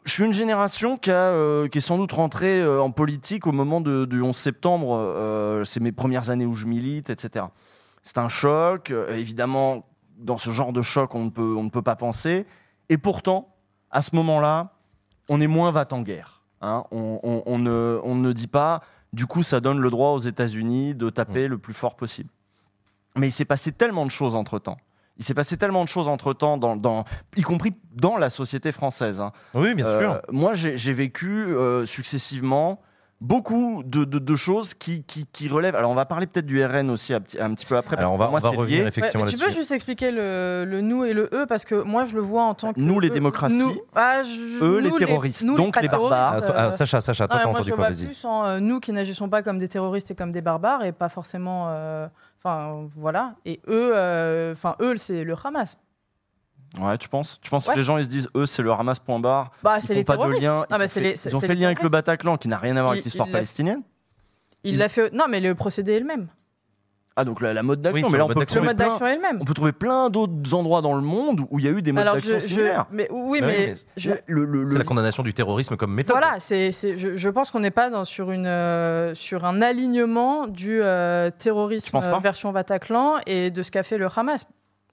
Je 0.07 0.13
suis 0.13 0.25
une 0.25 0.33
génération 0.33 0.97
qui, 0.97 1.11
a, 1.11 1.15
euh, 1.33 1.67
qui 1.69 1.79
est 1.79 1.81
sans 1.81 1.99
doute 1.99 2.13
rentrée 2.13 2.61
euh, 2.63 2.81
en 2.81 2.93
politique 2.93 3.47
au 3.47 3.53
moment 3.53 3.81
de- 3.81 4.05
du 4.05 4.23
11 4.23 4.37
septembre. 4.37 4.95
euh, 4.97 5.65
c'est 5.65 5.81
mes 5.81 5.91
premières 5.93 6.31
années 6.31 6.47
où 6.47 6.55
je 6.55 6.67
milite, 6.67 7.11
etc. 7.11 7.47
C'est 8.03 8.19
un 8.19 8.29
choc. 8.29 8.93
évidemment, 9.11 9.85
dans 10.19 10.39
ce 10.39 10.51
genre 10.51 10.73
de 10.73 10.81
choc, 10.81 11.15
on 11.17 11.25
ne 11.25 11.31
peut, 11.31 11.55
on 11.59 11.65
ne 11.65 11.71
peut 11.71 11.83
pas 11.83 11.97
penser. 11.97 12.47
Et 12.89 12.99
pourtant, 12.99 13.55
à 13.91 14.01
ce 14.01 14.15
moment-là, 14.15 14.75
on 15.29 15.41
est 15.41 15.49
moins 15.49 15.73
va 15.73 15.87
en 15.91 16.03
guerre. 16.03 16.43
hein. 16.61 16.85
On, 16.93 17.19
on- 17.25 17.43
on 17.45 17.59
ne, 17.59 18.01
on 18.05 18.15
ne 18.15 18.33
dit 18.33 18.47
pas, 18.47 18.83
du 19.13 19.27
coup, 19.27 19.43
ça 19.43 19.59
donne 19.61 19.81
le 19.81 19.91
droit 19.91 20.11
aux 20.11 20.21
États-Unis 20.21 20.95
de 20.95 21.11
taper 21.11 21.49
le 21.49 21.59
plus 21.59 21.75
fort 21.75 21.97
possible. 21.97 22.31
Mais 23.17 23.29
il 23.29 23.33
s'est 23.33 23.45
passé 23.45 23.73
tellement 23.73 24.07
de 24.07 24.11
choses 24.11 24.37
entre-temps. 24.37 24.77
Il 25.19 25.25
s'est 25.25 25.35
passé 25.35 25.57
tellement 25.57 25.83
de 25.83 25.89
choses 25.89 26.09
entre-temps, 26.09 26.59
dans, 26.59 26.77
dans- 26.77 27.05
y 27.37 27.43
compris 27.43 27.73
dans 27.95 28.17
la 28.19 28.29
société 28.31 28.71
française. 28.73 29.21
hein. 29.21 29.33
Oui, 29.55 29.75
bien 29.75 29.87
Euh, 29.87 30.01
sûr. 30.01 30.23
Moi, 30.31 30.55
j'ai 30.55 30.77
j'ai 30.77 30.93
vécu 30.93 31.47
euh, 31.47 31.87
successivement 31.87 32.81
beaucoup 33.23 33.83
de, 33.83 34.05
de- 34.05 34.19
de 34.19 34.37
choses 34.37 34.75
qui, 34.75 35.03
qui, 35.05 35.25
qui 35.33 35.49
relèvent. 35.49 35.75
Alors, 35.75 35.91
on 35.91 35.95
va 35.95 36.05
parler 36.05 36.27
peut-être 36.27 36.45
du 36.45 36.63
RN 36.63 36.91
aussi 36.91 37.15
un 37.15 37.21
petit, 37.23 37.41
un 37.41 37.55
petit 37.55 37.65
peu 37.65 37.79
après. 37.79 37.97
Alors, 37.97 38.13
on 38.13 38.17
que 38.17 38.19
va- 38.19 38.25
pour 38.27 38.33
moi, 38.33 38.41
on 38.41 38.45
va 38.45 38.51
c'est 38.51 38.57
revenir 38.57 38.83
lié. 38.83 38.89
effectivement 38.89 39.25
Ouais, 39.25 39.31
mais 39.33 39.39
tu 39.39 39.43
peux 39.43 39.51
juste 39.51 39.71
expliquer 39.73 40.11
le, 40.11 40.67
le 40.69 40.83
nous 40.83 41.03
et 41.07 41.15
le 41.15 41.31
eux 41.33 41.47
parce 41.49 41.65
que 41.65 41.77
moi 41.77 42.05
je 42.05 42.15
le 42.15 42.21
vois 42.21 42.43
en 42.43 42.53
tant 42.55 42.75
que 42.75 42.79
Nous, 42.81 43.01
les 43.01 43.09
eux- 43.09 43.13
démocraties. 43.13 43.57
nous- 43.57 43.75
ah, 43.95 44.23
je- 44.23 44.63
Eux, 44.63 44.81
les 44.81 44.91
nous, 44.91 44.99
terroristes. 44.99 45.45
nous, 45.45 45.57
Donc, 45.57 45.73
pas 45.73 45.81
les 45.81 45.89
barbares. 45.89 46.33
terroristes, 46.43 46.53
Ah, 46.59 46.63
toi- 46.63 46.71
ah, 46.73 46.77
Sacha, 46.77 47.01
Sacha, 47.01 47.25
non, 47.25 47.29
toi, 47.29 47.37
mais 47.37 47.41
t'as 47.43 47.45
moi 47.49 47.55
entendu 47.55 47.65
je 47.65 47.71
le 47.71 47.77
quoi 47.77 47.87
vois 47.89 47.97
Vas-y. 47.97 48.05
plus 48.07 48.25
en 48.27 48.45
euh, 48.45 48.61
nous 48.61 48.81
qui 48.81 48.93
n'agissons 48.93 49.31
pas 49.31 49.43
comme 49.43 49.59
des 49.59 49.69
terroristes 49.69 50.11
et 50.11 50.15
comme 50.15 50.31
des 50.31 50.43
barbares 50.43 50.85
et 50.85 50.93
pas 50.93 51.09
forcément 51.09 51.69
euh, 51.71 52.07
enfin 52.39 52.89
voilà 52.97 53.35
et 53.45 53.61
eux 53.69 53.91
euh, 53.95 54.53
enfin 54.53 54.77
eux 54.81 54.97
c'est 54.97 55.25
le 55.25 55.35
Hamas 55.43 55.79
Ouais, 56.81 56.99
tu 56.99 57.09
penses? 57.09 57.39
Tu 57.41 57.49
penses 57.49 57.67
Ouais. 57.69 57.75
que 57.75 57.79
les 57.79 57.85
gens 57.85 57.97
ils 57.97 58.05
se 58.05 58.09
disent 58.09 58.29
eux 58.37 58.45
c'est 58.45 58.63
le 58.63 58.71
Hamas 58.73 58.99
point 58.99 59.19
barre 59.21 59.51
Bah, 59.63 59.79
Ils 59.79 59.83
c'est 59.83 59.89
font 59.89 59.95
les 59.95 60.05
pas 60.05 60.17
de 60.17 60.33
lien. 60.33 60.67
Non, 60.71 60.77
Ils, 60.79 60.83
ont 60.83 60.89
fait, 60.89 61.01
les- 61.01 61.27
ils 61.29 61.37
ont 61.37 61.41
lien 61.41 61.67
avec 61.69 61.83
le. 61.83 61.89
Bataclan 61.89 62.37
qui 62.37 62.49
n'a 62.49 62.59
rien 62.59 62.77
à 62.77 62.81
voir 62.81 62.93
avec 62.93 63.05
l'histoire 63.05 63.31
palestinienne. 63.31 63.83
il 64.65 64.77
l'a 64.79 64.89
fait 64.89 65.13
non 65.15 65.27
mais 65.29 65.41
le 65.41 65.55
procédé 65.55 65.93
est 65.93 66.01
le 66.01 66.07
même 66.07 66.27
Ah 67.19 67.25
donc 67.25 67.41
la, 67.41 67.55
la 67.55 67.63
mode 67.63 67.81
d'action. 67.81 68.07
Oui, 68.07 68.13
mais 68.13 68.19
là 68.19 68.25
on 68.25 68.29
mode 68.29 68.37
peut, 68.37 68.41
d'action. 68.41 68.61
le 68.63 68.67
trouver 68.67 68.69
mode 68.69 68.77
plein, 68.77 68.89
d'action 68.89 69.07
est 69.07 69.15
le 69.17 69.23
même 69.23 69.39
on 69.41 69.45
peut 69.47 69.55
trouver 69.55 69.73
plein 69.73 70.11
d'autres 70.11 70.53
endroits 70.55 70.83
dans 70.83 70.93
le 70.95 71.01
monde 71.01 71.47
où 71.51 71.59
il 71.59 71.65
y 71.65 71.69
a 71.69 71.71
eu 71.71 71.81
des 71.81 71.91
modes 71.93 72.03
alors 72.03 72.15
d'action 72.17 72.35
je, 72.35 72.39
similaires. 72.47 72.85
mais 72.91 73.09
oui 73.11 73.41
Bah 73.41 73.47
mais, 73.47 73.57
oui, 73.69 73.73
mais 73.73 73.75
je- 73.97 74.11
Là, 74.11 74.17
le- 74.27 74.45
le- 74.45 74.67
C'est 74.67 74.73
le- 74.75 74.79
la 74.79 74.85
condamnation 74.85 75.23
du 75.23 75.33
terrorisme 75.33 75.77
comme 75.79 75.95
méthode. 75.95 76.15
Voilà, 76.19 76.37
c'est, 76.41 76.73
c'est- 76.73 76.99
je, 76.99 77.17
je 77.17 77.29
pense 77.31 77.51
qu'on 77.51 77.61
n'est 77.61 77.71
pas 77.71 77.89
dans, 77.89 78.05
sur, 78.05 78.31
une, 78.33 78.47
euh, 78.47 79.15
sur 79.15 79.47
un 79.47 79.63
alignement 79.63 80.47
du 80.47 80.83
euh, 80.83 81.31
Tu 81.31 81.39
terrorisme 81.39 81.91
penses 81.91 82.05
pas? 82.07 82.17
euh, 82.17 82.21
version 82.21 82.53
Bataclan 82.53 83.15
et 83.27 83.51
de 83.51 83.63
ce 83.63 83.71
qu'a 83.71 83.83
fait 83.83 83.97
le 83.97 84.09
Hamas. 84.15 84.45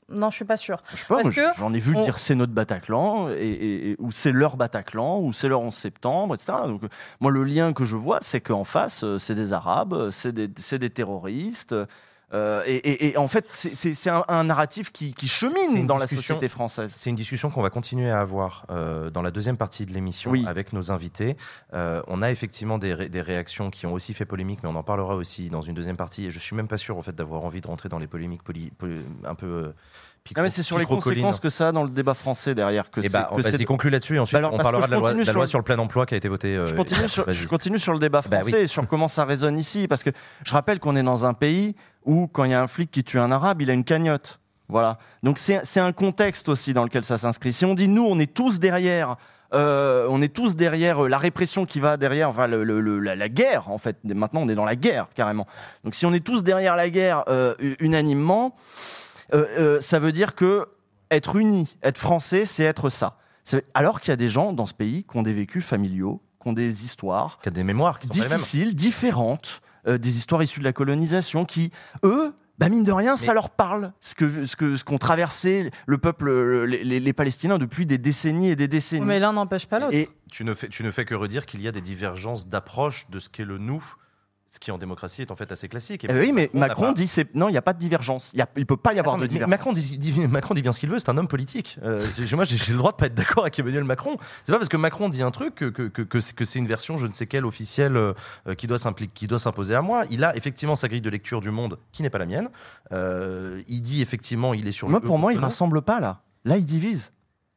Non, 0.09 0.29
je 0.29 0.35
suis 0.35 0.45
pas 0.45 0.57
sûre. 0.57 0.77
Je 0.91 0.97
sais 0.97 1.05
pas, 1.07 1.15
Parce 1.21 1.25
moi, 1.25 1.33
que 1.53 1.59
j'en 1.59 1.73
ai 1.73 1.79
vu 1.79 1.93
on- 1.95 2.01
dire 2.03 2.19
c'est 2.19 2.35
notre 2.35 2.51
Bataclan, 2.53 3.29
et, 3.29 3.33
et- 3.35 3.89
et- 3.91 3.95
ou 3.99 4.11
c'est 4.11 4.31
leur 4.33 4.57
Bataclan, 4.57 5.19
ou 5.19 5.31
c'est 5.33 5.47
leur 5.47 5.61
11 5.61 5.73
septembre, 5.73 6.35
etc. 6.35 6.53
Donc, 6.67 6.83
euh, 6.83 6.89
moi, 7.21 7.31
le 7.31 7.43
lien 7.43 7.71
que 7.73 7.83
je 7.85 7.95
vois, 7.95 8.19
c'est 8.21 8.41
qu'en 8.41 8.63
face, 8.65 9.03
euh, 9.03 9.17
c'est 9.17 9.33
des 9.33 9.53
Arabes, 9.53 9.93
euh, 9.93 10.11
c'est 10.11 10.31
des, 10.33 10.49
c'est 10.57 10.77
des 10.79 10.89
terroristes. 10.89 11.73
euh, 11.73 11.85
et, 12.65 12.75
et- 12.75 13.09
et 13.11 13.17
en 13.17 13.27
fait, 13.27 13.45
c'est- 13.53 14.09
un, 14.09 14.23
un 14.27 14.43
narratif 14.45 14.91
qui, 14.91 15.13
chemine 15.27 15.85
dans 15.87 15.97
la 15.97 16.07
société 16.07 16.47
française. 16.47 16.93
C'est 16.95 17.09
une 17.09 17.15
discussion 17.15 17.49
qu'on 17.49 17.61
va 17.61 17.69
continuer 17.69 18.09
à 18.09 18.19
avoir 18.19 18.65
euh, 18.69 19.09
dans 19.09 19.21
la 19.21 19.31
deuxième 19.31 19.57
partie 19.57 19.85
de 19.85 19.93
l'émission 19.93 20.31
Oui. 20.31 20.43
avec 20.47 20.73
nos 20.73 20.91
invités. 20.91 21.37
Euh, 21.73 22.01
on 22.07 22.21
a 22.21 22.31
effectivement 22.31 22.77
des, 22.77 22.93
ré- 22.93 23.09
des 23.09 23.21
réactions 23.21 23.69
qui 23.69 23.85
ont 23.85 23.93
aussi 23.93 24.13
fait 24.13 24.25
polémique, 24.25 24.59
mais 24.63 24.69
on 24.69 24.75
en 24.75 24.83
parlera 24.83 25.15
aussi 25.15 25.49
dans 25.49 25.61
une 25.61 25.73
deuxième 25.75 25.97
partie. 25.97 26.25
Et 26.25 26.31
je 26.31 26.39
suis 26.39 26.55
même 26.55 26.67
pas 26.67 26.77
sûr 26.77 26.97
en 26.97 27.01
fait 27.01 27.15
d'avoir 27.15 27.43
envie 27.45 27.61
de 27.61 27.67
rentrer 27.67 27.89
dans 27.89 27.99
les 27.99 28.07
polémiques 28.07 28.41
un 29.25 29.35
peu 29.35 29.45
euh, 29.47 29.73
Ah, 30.35 30.41
mais 30.41 30.49
c'est 30.49 30.63
sur 30.63 30.79
les 30.79 30.85
conséquences 30.85 31.39
que 31.41 31.49
ça 31.49 31.67
a 31.67 31.71
dans 31.71 31.83
le 31.83 31.89
débat 31.89 32.13
français 32.13 32.55
derrière. 32.55 32.89
Que 32.89 32.99
Eh 33.01 33.03
c'est- 33.03 33.09
bah, 33.09 33.29
conclue 33.67 33.89
là-dessus 33.89 34.15
et 34.15 34.19
ensuite 34.19 34.33
Bah 34.33 34.39
alors, 34.47 34.53
on 34.53 34.57
parlera 34.57 34.87
de 34.87 34.91
la 34.91 34.97
loi, 34.97 35.13
la 35.13 35.23
sur 35.25 35.33
loi 35.33 35.43
le- 35.43 35.47
sur 35.47 35.59
le 35.59 35.63
plein 35.65 35.77
emploi 35.79 36.05
qui 36.05 36.13
a 36.13 36.17
été 36.17 36.29
votée. 36.29 36.55
euh, 36.55 36.65
Je 36.67 36.75
continue, 36.75 37.07
sur, 37.09 37.25
vas-y. 37.25 37.35
je 37.35 37.47
continue 37.47 37.79
sur 37.79 37.91
le 37.93 37.99
débat 37.99 38.21
Bah 38.21 38.37
français 38.39 38.55
oui. 38.57 38.61
et 38.63 38.67
sur 38.67 38.87
comment 38.87 39.07
ça 39.09 39.25
résonne 39.25 39.57
ici. 39.57 39.87
Parce 39.87 40.01
que 40.03 40.11
je 40.45 40.53
rappelle 40.53 40.79
qu'on 40.79 40.95
est 40.95 41.03
dans 41.03 41.25
un 41.25 41.33
pays 41.33 41.75
où, 42.05 42.27
quand 42.27 42.43
il 42.43 42.51
y 42.51 42.53
a 42.53 42.61
un 42.61 42.67
flic 42.67 42.91
qui 42.91 43.03
tue 43.03 43.19
un 43.19 43.31
arabe, 43.31 43.61
il 43.61 43.69
a 43.69 43.73
une 43.73 43.83
cagnotte. 43.83 44.39
Voilà. 44.69 44.97
Donc 45.23 45.37
c'est 45.37 45.79
un 45.79 45.91
contexte 45.91 46.49
aussi 46.49 46.73
dans 46.73 46.83
lequel 46.83 47.03
ça 47.03 47.17
s'inscrit. 47.17 47.53
Si 47.53 47.65
on 47.65 47.73
dit 47.75 47.87
nous, 47.87 48.03
on 48.05 48.17
est 48.19 48.33
tous 48.33 48.59
derrière. 48.59 49.17
euh, 49.53 50.07
on 50.09 50.19
est 50.21 50.33
tous 50.33 50.55
derrière 50.55 51.03
euh, 51.05 51.07
la 51.09 51.19
répression 51.19 51.65
qui 51.67 51.79
va 51.79 51.95
derrière, 51.95 52.27
enfin 52.29 52.47
le- 52.47 52.63
le- 52.63 52.81
le- 52.81 52.99
la, 52.99 53.15
la 53.15 53.29
guerre 53.29 53.69
en 53.69 53.77
fait. 53.77 53.97
Maintenant, 54.03 54.41
on 54.41 54.47
est 54.49 54.55
dans 54.55 54.65
la 54.65 54.75
guerre 54.75 55.07
carrément. 55.13 55.45
Donc, 55.83 55.93
si 55.93 56.07
on 56.07 56.13
est 56.13 56.25
tous 56.25 56.43
derrière 56.43 56.75
la 56.75 56.89
guerre 56.89 57.23
euh, 57.27 57.53
unanimement, 57.79 58.55
ça 59.79 59.99
veut 59.99 60.11
dire 60.11 60.35
que 60.35 60.67
être 61.11 61.35
uni, 61.35 61.77
être 61.83 61.97
français, 61.97 62.45
c'est 62.45 62.63
être 62.63 62.89
ça. 62.89 63.17
Alors 63.73 63.99
qu'il 64.01 64.11
y 64.11 64.13
a 64.13 64.17
des 64.17 64.29
gens 64.29 64.53
dans 64.53 64.65
ce 64.65 64.73
pays 64.73 65.03
qui 65.03 65.17
ont 65.17 65.23
des 65.23 65.33
vécus 65.33 65.63
familiaux, 65.63 66.21
qui 66.41 66.47
ont 66.47 66.53
des 66.53 66.83
histoires, 66.85 67.39
qui 67.41 67.49
ont 67.49 67.51
des 67.51 67.63
mémoires 67.63 67.99
qui 67.99 68.07
sont 68.07 68.13
difficiles, 68.37 68.75
différentes, 68.75 69.61
euh, 69.87 69.97
des 69.97 70.17
histoires 70.17 70.41
issues 70.43 70.59
de 70.59 70.65
la 70.65 70.73
colonisation, 70.73 71.45
qui 71.45 71.71
eux, 72.03 72.33
bah 72.59 72.69
mine 72.69 72.83
de 72.83 72.91
rien, 72.91 73.15
ça 73.15 73.33
leur 73.33 73.49
parle. 73.49 73.93
Ce 73.99 74.13
que 74.15 74.45
ce 74.45 74.55
que 74.55 74.77
ce 74.77 74.83
qu'ont 74.83 74.99
traversé 74.99 75.71
le 75.87 75.97
peuple, 75.97 76.65
les, 76.65 76.83
les- 76.83 76.99
les 76.99 77.13
Palestiniens 77.13 77.57
depuis 77.57 77.85
des 77.85 77.97
décennies 77.97 78.49
et 78.49 78.55
des 78.55 78.67
décennies. 78.67 79.05
Mais 79.05 79.19
l'un 79.19 79.33
n'empêche 79.33 79.65
pas 79.65 79.79
l'autre. 79.79 79.93
Et 79.95 80.09
tu 80.31 80.43
ne 80.43 80.53
fais, 80.53 80.67
tu 80.69 80.83
ne 80.83 80.91
fais 80.91 81.03
que 81.05 81.15
redire 81.15 81.45
qu'il 81.47 81.61
y 81.61 81.67
a 81.67 81.71
des 81.71 81.81
divergences 81.81 82.47
d'approche 82.47 83.07
de 83.09 83.19
ce 83.19 83.29
qu'est 83.29 83.43
le 83.45 83.57
nous, 83.57 83.83
ce 84.53 84.59
qui 84.59 84.69
en 84.69 84.77
démocratie 84.77 85.23
est 85.23 85.31
en 85.31 85.35
fait 85.35 85.51
assez 85.51 85.67
classique. 85.67 86.03
Et 86.03 86.07
Eh 86.11 86.13
oui, 86.13 86.31
mais 86.31 86.51
Macron 86.53 86.91
dit 86.91 87.07
c'est 87.07 87.33
non, 87.33 87.49
il 87.49 87.53
n'y 87.53 87.57
a 87.57 87.63
pas 87.63 87.73
de 87.73 87.79
divergence. 87.79 88.29
Il 88.35 88.45
il 88.55 88.67
peut 88.67 88.77
pas 88.77 88.93
y 88.93 88.99
avoir 88.99 89.15
Attends, 89.15 89.23
de 89.23 89.27
divergence. 89.27 89.49
Macron 89.49 89.73
dit, 89.73 89.97
dit- 89.97 90.27
Macron 90.27 90.53
dit 90.53 90.61
bien 90.61 90.71
ce 90.71 90.79
qu'il 90.79 90.89
veut, 90.89 90.99
c'est 90.99 91.09
un 91.09 91.17
homme 91.17 91.27
politique. 91.27 91.79
Euh, 91.81 92.05
moi, 92.33 92.45
j'ai 92.45 92.71
le 92.71 92.77
droit 92.77 92.91
de 92.91 92.97
pas 92.97 93.07
être 93.07 93.15
d'accord 93.15 93.45
avec 93.45 93.57
Emmanuel 93.57 93.83
Macron. 93.83 94.15
C'est 94.43 94.51
pas 94.51 94.59
parce 94.59 94.69
que 94.69 94.77
Macron 94.77 95.09
dit 95.09 95.23
un 95.23 95.31
truc 95.31 95.55
que, 95.55 95.65
que, 95.65 95.87
que, 95.87 96.03
que 96.03 96.45
c'est 96.45 96.59
une 96.59 96.67
version, 96.67 96.97
je 96.97 97.07
ne 97.07 97.11
sais 97.11 97.25
quelle, 97.25 97.45
officielle, 97.45 97.97
euh, 97.97 98.13
qui 98.55 98.67
doit 98.67 98.77
s'imposer 98.77 99.73
à 99.73 99.81
moi. 99.81 100.05
Il 100.11 100.23
a 100.23 100.35
effectivement 100.35 100.75
sa 100.75 100.87
grille 100.87 101.01
de 101.01 101.09
lecture 101.09 101.41
du 101.41 101.49
monde, 101.49 101.79
qui 101.91 102.03
n'est 102.03 102.11
pas 102.11 102.19
la 102.19 102.27
mienne. 102.27 102.49
Euh, 102.91 103.59
il 103.67 103.81
dit 103.81 104.03
effectivement, 104.03 104.53
il 104.53 104.67
est 104.67 104.71
sur 104.71 104.87
Moi, 104.87 104.99
le. 105.01 105.07
pour 105.07 105.17
moi, 105.17 105.33
il 105.33 105.37
non. 105.37 105.43
rassemble 105.47 105.81
pas 105.81 105.99
là. 105.99 106.21
Là, 106.45 106.57
il 106.57 106.65
divise. 106.65 107.11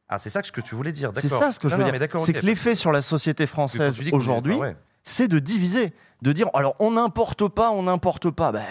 Ah, 0.09 0.17
c'est 0.17 0.29
ça 0.29 0.41
que 0.41 0.61
tu 0.61 0.73
voulais 0.73 0.93
dire. 0.93 1.11
C'est 1.15 1.27
ça 1.29 1.51
ce 1.51 1.59
que 1.59 1.67
je 1.67 1.75
veux 1.75 1.83
non, 1.83 1.91
dire. 1.91 2.07
C'est 2.19 2.33
que 2.33 2.45
l'effet 2.45 2.73
sur 2.75 2.91
la 2.91 3.03
société 3.03 3.45
française 3.45 3.99
est- 4.01 4.13
aujourd'hui, 4.13 4.57
c'est 5.03 5.27
de 5.27 5.39
diviser, 5.39 5.93
de 6.21 6.31
dire 6.31 6.47
alors 6.53 6.75
on 6.79 6.91
n'importe 6.91 7.47
pas, 7.47 7.69
on 7.71 7.83
n'importe 7.83 8.29
pas. 8.31 8.51
Ben, 8.51 8.63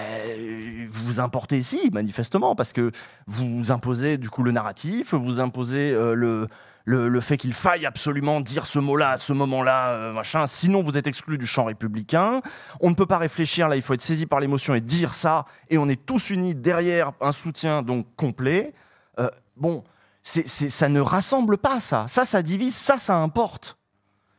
vous 0.89 1.21
importez 1.21 1.59
ici, 1.59 1.91
manifestement, 1.93 2.55
parce 2.55 2.73
que 2.73 2.91
vous 3.27 3.71
imposez 3.71 4.19
du 4.19 4.31
coup 4.31 4.43
le 4.43 4.53
narratif, 4.53 5.15
vous 5.15 5.41
imposez 5.41 5.93
euh, 5.93 6.15
le, 6.15 6.49
le, 6.85 7.21
fait 7.21 7.37
qu'il 7.37 7.53
faille 7.53 7.85
absolument 7.87 8.41
dire 8.41 8.67
ce 8.67 8.79
mot-là 8.79 9.11
à 9.11 9.17
ce 9.17 9.33
moment-là, 9.33 9.91
euh, 9.91 10.13
machin. 10.13 10.47
Sinon, 10.47 10.83
vous 10.83 10.97
êtes 10.97 11.07
exclu 11.09 11.37
du 11.39 11.47
champ 11.47 11.65
républicain. 11.65 12.41
On 12.81 12.91
ne 12.91 12.95
peut 12.95 13.07
pas 13.07 13.19
réfléchir 13.19 13.69
là, 13.69 13.77
il 13.77 13.83
faut 13.83 13.95
être 13.95 14.01
saisi 14.03 14.27
par 14.27 14.41
l'émotion 14.41 14.75
et 14.75 14.81
dire 14.81 15.15
ça. 15.15 15.45
Et 15.69 15.79
on 15.79 15.89
est 15.89 16.05
tous 16.07 16.31
unis 16.31 16.55
derrière 16.55 17.13
un 17.21 17.33
soutien 17.33 17.83
donc 17.83 18.07
complet. 18.17 18.73
Euh, 19.19 19.29
bon, 19.57 19.83
c'est- 20.23 20.47
ça 20.49 20.89
ne 20.89 21.01
rassemble 21.01 21.59
pas 21.59 21.81
ça. 21.81 22.07
Ça, 22.09 22.25
ça 22.25 22.43
divise. 22.43 22.75
Ça, 22.77 22.99
ça 22.99 23.17
importe. 23.17 23.77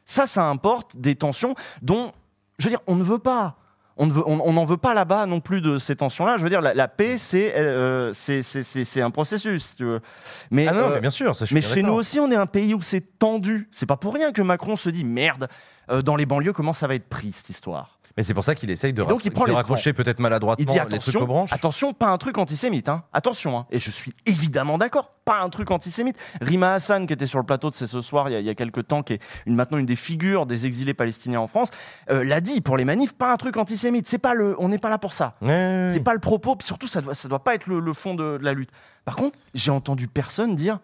Ça, 0.06 0.26
ça 0.26 0.46
importe 0.48 0.96
des 0.96 1.16
tensions 1.16 1.54
dont, 1.82 2.14
je 2.60 2.66
veux 2.66 2.70
dire, 2.70 2.82
on 2.88 2.96
ne 2.96 3.04
veut 3.04 3.20
pas. 3.20 3.56
On 4.00 4.06
ne 4.06 4.12
veut- 4.12 4.24
on- 4.28 4.40
on 4.48 4.54
n'en 4.54 4.64
veut 4.64 4.78
pas 4.78 4.94
là-bas 4.94 5.26
non 5.26 5.40
plus 5.40 5.60
de 5.60 5.78
ces 5.80 5.96
tensions-là. 5.96 6.38
Je 6.38 6.44
veux 6.44 6.50
dire, 6.50 6.62
la, 6.62 6.76
la 6.76 6.88
paix, 6.88 7.18
c'est 7.18 7.56
euh, 7.58 8.14
c'est- 8.14 8.44
c'est- 8.44 8.62
c'est- 8.62 8.84
c'est 8.84 9.02
un 9.02 9.10
processus. 9.10 9.76
tu 9.76 9.86
veux. 9.86 10.02
Mais, 10.52 10.68
Ah 10.68 10.74
non, 10.74 10.80
euh, 10.82 10.90
mais 10.96 11.00
bien 11.02 11.10
sûr, 11.10 11.36
ça, 11.36 11.46
mais 11.52 11.62
chez 11.62 11.82
nous 11.82 11.94
aussi, 11.94 12.20
on 12.20 12.30
est 12.30 12.36
un 12.36 12.46
pays 12.46 12.76
où 12.76 12.82
c'est 12.82 13.18
tendu. 13.18 13.68
C'est 13.72 13.88
pas 13.88 13.98
pour 13.98 14.14
rien 14.14 14.32
que 14.32 14.42
Macron 14.44 14.76
se 14.76 14.90
dit 14.90 15.04
merde. 15.04 15.48
euh, 15.90 16.02
dans 16.02 16.18
les 16.18 16.26
banlieues, 16.26 16.52
comment 16.52 16.74
ça 16.74 16.86
va 16.86 16.96
être 16.96 17.08
pris 17.08 17.32
cette 17.32 17.50
histoire? 17.50 17.97
Mais 18.18 18.24
c'est 18.24 18.34
pour 18.34 18.44
ça 18.44 18.56
qu'il 18.56 18.70
essaye 18.72 18.94
de, 18.94 19.04
Et 19.04 19.06
donc, 19.06 19.24
il 19.26 19.30
rac- 19.30 19.34
prend 19.36 19.44
de 19.46 19.50
les 19.52 19.56
raccrocher 19.56 19.94
peut-être 19.94 20.20
maladroitement 20.20 20.64
il 20.64 20.66
dit 20.66 20.74
les 20.74 20.80
trucs 20.80 20.94
attention, 21.16 21.22
aux 21.22 21.28
branches. 21.28 21.54
attention, 21.54 21.94
pas 21.94 22.08
un 22.08 22.18
truc 22.18 22.38
antisémite. 22.40 22.90
Hein. 22.90 23.04
Attention, 23.14 23.58
hein. 23.60 23.68
et 23.70 23.78
je 23.80 23.92
suis 23.92 24.14
évidemment 24.26 24.78
d'accord, 24.80 25.12
pas 25.24 25.42
un 25.42 25.50
truc 25.50 25.70
antisémite. 25.70 26.18
Rima 26.42 26.74
Hassan, 26.74 27.06
qui 27.06 27.14
était 27.14 27.28
sur 27.28 27.38
le 27.38 27.46
plateau 27.46 27.70
de 27.70 27.76
C'est 27.76 27.86
ce 27.88 28.02
soir 28.02 28.28
il 28.30 28.34
y 28.34 28.36
a, 28.36 28.40
il 28.40 28.46
y 28.46 28.50
a 28.50 28.56
quelques 28.56 28.88
temps, 28.88 29.04
qui 29.04 29.14
est 29.14 29.20
une, 29.46 29.56
maintenant 29.56 29.78
une 29.78 29.86
des 29.86 29.96
figures 29.96 30.46
des 30.48 30.66
exilés 30.66 30.96
palestiniens 30.96 31.40
en 31.42 31.48
France, 31.48 31.70
euh, 32.10 32.24
l'a 32.24 32.42
dit 32.42 32.62
pour 32.62 32.76
les 32.76 32.86
manifs, 32.86 33.14
pas 33.14 33.32
un 33.32 33.38
truc 33.38 33.56
antisémite. 33.58 34.08
C'est 34.08 34.18
pas 34.18 34.34
le, 34.34 34.56
on 34.60 34.70
n'est 34.70 34.80
pas 34.80 34.90
là 34.90 34.98
pour 34.98 35.14
ça. 35.14 35.36
C'est 35.42 36.04
pas 36.04 36.14
le 36.14 36.20
propos, 36.20 36.58
surtout 36.62 36.88
ça 36.88 37.02
doit, 37.02 37.14
ça 37.14 37.28
doit 37.28 37.44
pas 37.44 37.54
être 37.54 37.68
le, 37.68 37.80
le 37.80 37.94
fond 37.94 38.16
de, 38.16 38.38
de 38.40 38.44
la 38.44 38.54
lutte. 38.54 38.72
Par 39.06 39.16
contre, 39.16 39.38
j'ai 39.54 39.70
entendu 39.72 40.08
personne 40.08 40.56
dire. 40.56 40.80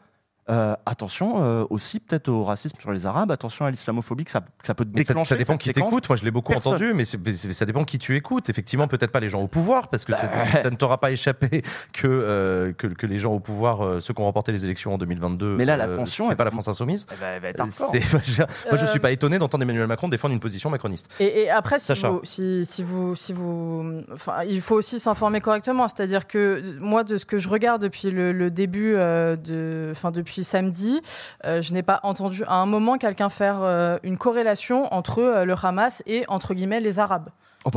Euh, 0.49 0.75
attention 0.85 1.41
euh, 1.43 1.65
aussi 1.69 1.99
peut-être 1.99 2.27
au 2.27 2.43
racisme 2.43 2.77
sur 2.79 2.91
les 2.91 3.05
Arabes, 3.05 3.31
attention 3.31 3.65
à 3.65 3.71
l'islamophobie 3.71 4.25
que 4.25 4.31
ça, 4.31 4.41
que 4.41 4.45
ça 4.67 4.73
peut 4.73 4.85
Mais 4.93 5.03
ça, 5.03 5.13
déclencher. 5.13 5.29
ça 5.29 5.35
dépend 5.37 5.53
cette 5.53 5.61
qui 5.61 5.71
t'écoute. 5.73 6.09
Moi, 6.09 6.15
je 6.17 6.23
l'ai 6.25 6.31
beaucoup 6.31 6.51
Personne. 6.51 6.73
entendu, 6.73 6.93
mais, 6.93 7.05
ça 7.05 7.65
dépend 7.65 7.83
qui 7.85 7.97
tu 7.99 8.15
écoutes. 8.15 8.49
Effectivement, 8.49 8.87
peut-être 8.87 9.11
pas 9.11 9.19
les 9.21 9.29
gens 9.29 9.41
au 9.41 9.47
pouvoir, 9.47 9.87
parce 9.87 10.03
que 10.05 10.11
Bah, 10.11 10.19
ça 10.61 10.69
ne 10.69 10.75
t'aura 10.75 10.99
pas 10.99 11.11
échappé 11.11 11.61
que, 11.93 12.07
euh, 12.07 12.73
que, 12.73 12.87
que 12.87 13.05
les 13.07 13.19
gens 13.19 13.33
au 13.33 13.39
pouvoir, 13.39 13.81
euh, 13.85 13.99
ceux 14.01 14.13
qui 14.13 14.19
ont 14.21 14.25
remporté 14.25 14.51
les 14.51 14.65
élections 14.65 14.93
en 14.93 14.97
2022, 14.97 15.55
Mais 15.55 15.65
là, 15.65 15.77
la 15.77 15.85
euh, 15.85 15.95
tension, 15.97 16.25
c'est 16.25 16.31
elle 16.31 16.37
pas 16.37 16.43
la 16.43 16.51
France 16.51 16.67
insoumise. 16.67 17.05
Elle 17.11 17.17
va- 17.17 17.27
elle 17.27 17.41
va 17.41 17.47
être 17.49 17.59
hardcore. 17.61 17.91
c'est- 17.91 18.11
moi, 18.13 18.21
je- 18.23 18.83
Euh, 18.83 18.87
suis 18.87 18.99
pas 18.99 19.11
étonné 19.11 19.39
d'entendre 19.39 19.63
Emmanuel 19.63 19.87
Macron 19.87 20.09
défendre 20.09 20.33
une 20.33 20.39
position 20.41 20.69
macroniste. 20.69 21.07
Et, 21.19 21.43
et 21.43 21.49
après, 21.49 21.79
si 21.79 21.85
Sacha. 21.85 22.09
vous, 22.09 22.19
si, 22.23 22.65
si 22.65 22.83
vous, 22.83 23.15
si 23.15 23.31
vous, 23.33 24.01
enfin, 24.13 24.43
il 24.47 24.61
faut 24.61 24.75
aussi 24.75 24.99
s'informer 24.99 25.39
correctement. 25.41 25.87
C'est-à-dire 25.87 26.27
que 26.27 26.77
moi, 26.79 27.03
de 27.03 27.17
ce 27.17 27.25
que 27.25 27.37
je 27.37 27.47
regarde 27.47 27.81
depuis 27.81 28.11
le, 28.11 28.31
le 28.33 28.51
début, 28.51 28.93
euh, 28.95 29.35
de, 29.35 29.89
enfin 29.91 30.11
depuis 30.11 30.32
samedi, 30.41 31.01
euh, 31.45 31.61
je 31.61 31.73
n'ai 31.73 31.83
pas 31.83 31.99
entendu 32.01 32.43
à 32.47 32.55
un 32.55 32.65
moment 32.65 32.97
quelqu'un 32.97 33.29
faire 33.29 33.57
euh, 33.61 33.97
une 34.01 34.17
corrélation 34.17 34.91
entre 34.91 35.19
euh, 35.19 35.45
le 35.45 35.53
Hamas 35.61 36.01
et 36.07 36.23
entre 36.29 36.55
guillemets 36.55 36.79
les 36.79 36.97
Arabes. 36.97 37.29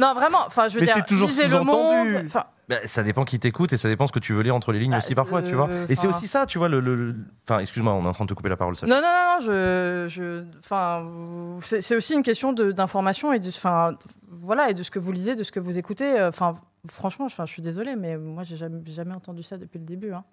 Non, 0.00 0.12
vraiment. 0.14 0.40
Enfin, 0.46 0.68
je 0.68 0.74
veux 0.74 0.80
Mais 0.80 0.86
dire, 0.86 0.96
c'est 0.96 1.06
toujours 1.06 1.28
lisez 1.28 1.44
le 1.44 1.50
sous-entendu. 1.50 2.14
monde. 2.14 2.28
Bah, 2.68 2.76
ça 2.86 3.02
dépend 3.02 3.24
qui 3.24 3.38
t'écoute 3.38 3.72
et 3.72 3.76
ça 3.76 3.88
dépend 3.88 4.06
ce 4.06 4.12
que 4.12 4.18
tu 4.18 4.32
veux 4.32 4.42
lire 4.42 4.54
entre 4.54 4.72
les 4.72 4.78
lignes 4.80 4.94
aussi 4.96 5.14
parfois, 5.14 5.42
tu 5.42 5.52
vois. 5.54 5.68
Et 5.88 5.94
c'est 5.94 6.06
aussi 6.06 6.26
ça, 6.26 6.44
tu 6.46 6.58
vois. 6.58 6.68
Le, 6.68 7.14
Enfin, 7.48 7.60
excuse-moi, 7.60 7.92
on 7.92 8.04
est 8.04 8.08
en 8.08 8.12
train 8.12 8.24
de 8.24 8.30
te 8.30 8.34
couper 8.34 8.48
la 8.48 8.56
parole. 8.56 8.74
Non, 8.82 8.88
non, 8.88 9.02
non, 9.02 9.02
non, 9.02 9.40
je, 9.46 10.06
je, 10.08 10.44
enfin, 10.58 11.06
c'est 11.60 11.94
aussi 11.96 12.14
une 12.14 12.22
question 12.22 12.52
d'information 12.52 13.32
et 13.32 13.38
de, 13.38 13.48
enfin, 13.48 13.92
voilà, 14.30 14.70
et 14.70 14.74
de 14.74 14.82
ce 14.82 14.90
que 14.90 14.98
vous 14.98 15.12
lisez, 15.12 15.36
de 15.36 15.42
ce 15.42 15.52
que 15.52 15.60
vous 15.60 15.78
écoutez. 15.78 16.22
Enfin, 16.22 16.54
franchement, 16.90 17.28
je 17.28 17.44
suis 17.46 17.62
désolée, 17.62 17.96
mais 17.96 18.16
moi, 18.16 18.44
j'ai 18.44 18.56
jamais, 18.56 18.80
jamais 18.88 19.14
entendu 19.14 19.42
ça 19.42 19.56
depuis 19.58 19.78
le 19.78 19.84
début. 19.84 20.12
hein. 20.12 20.24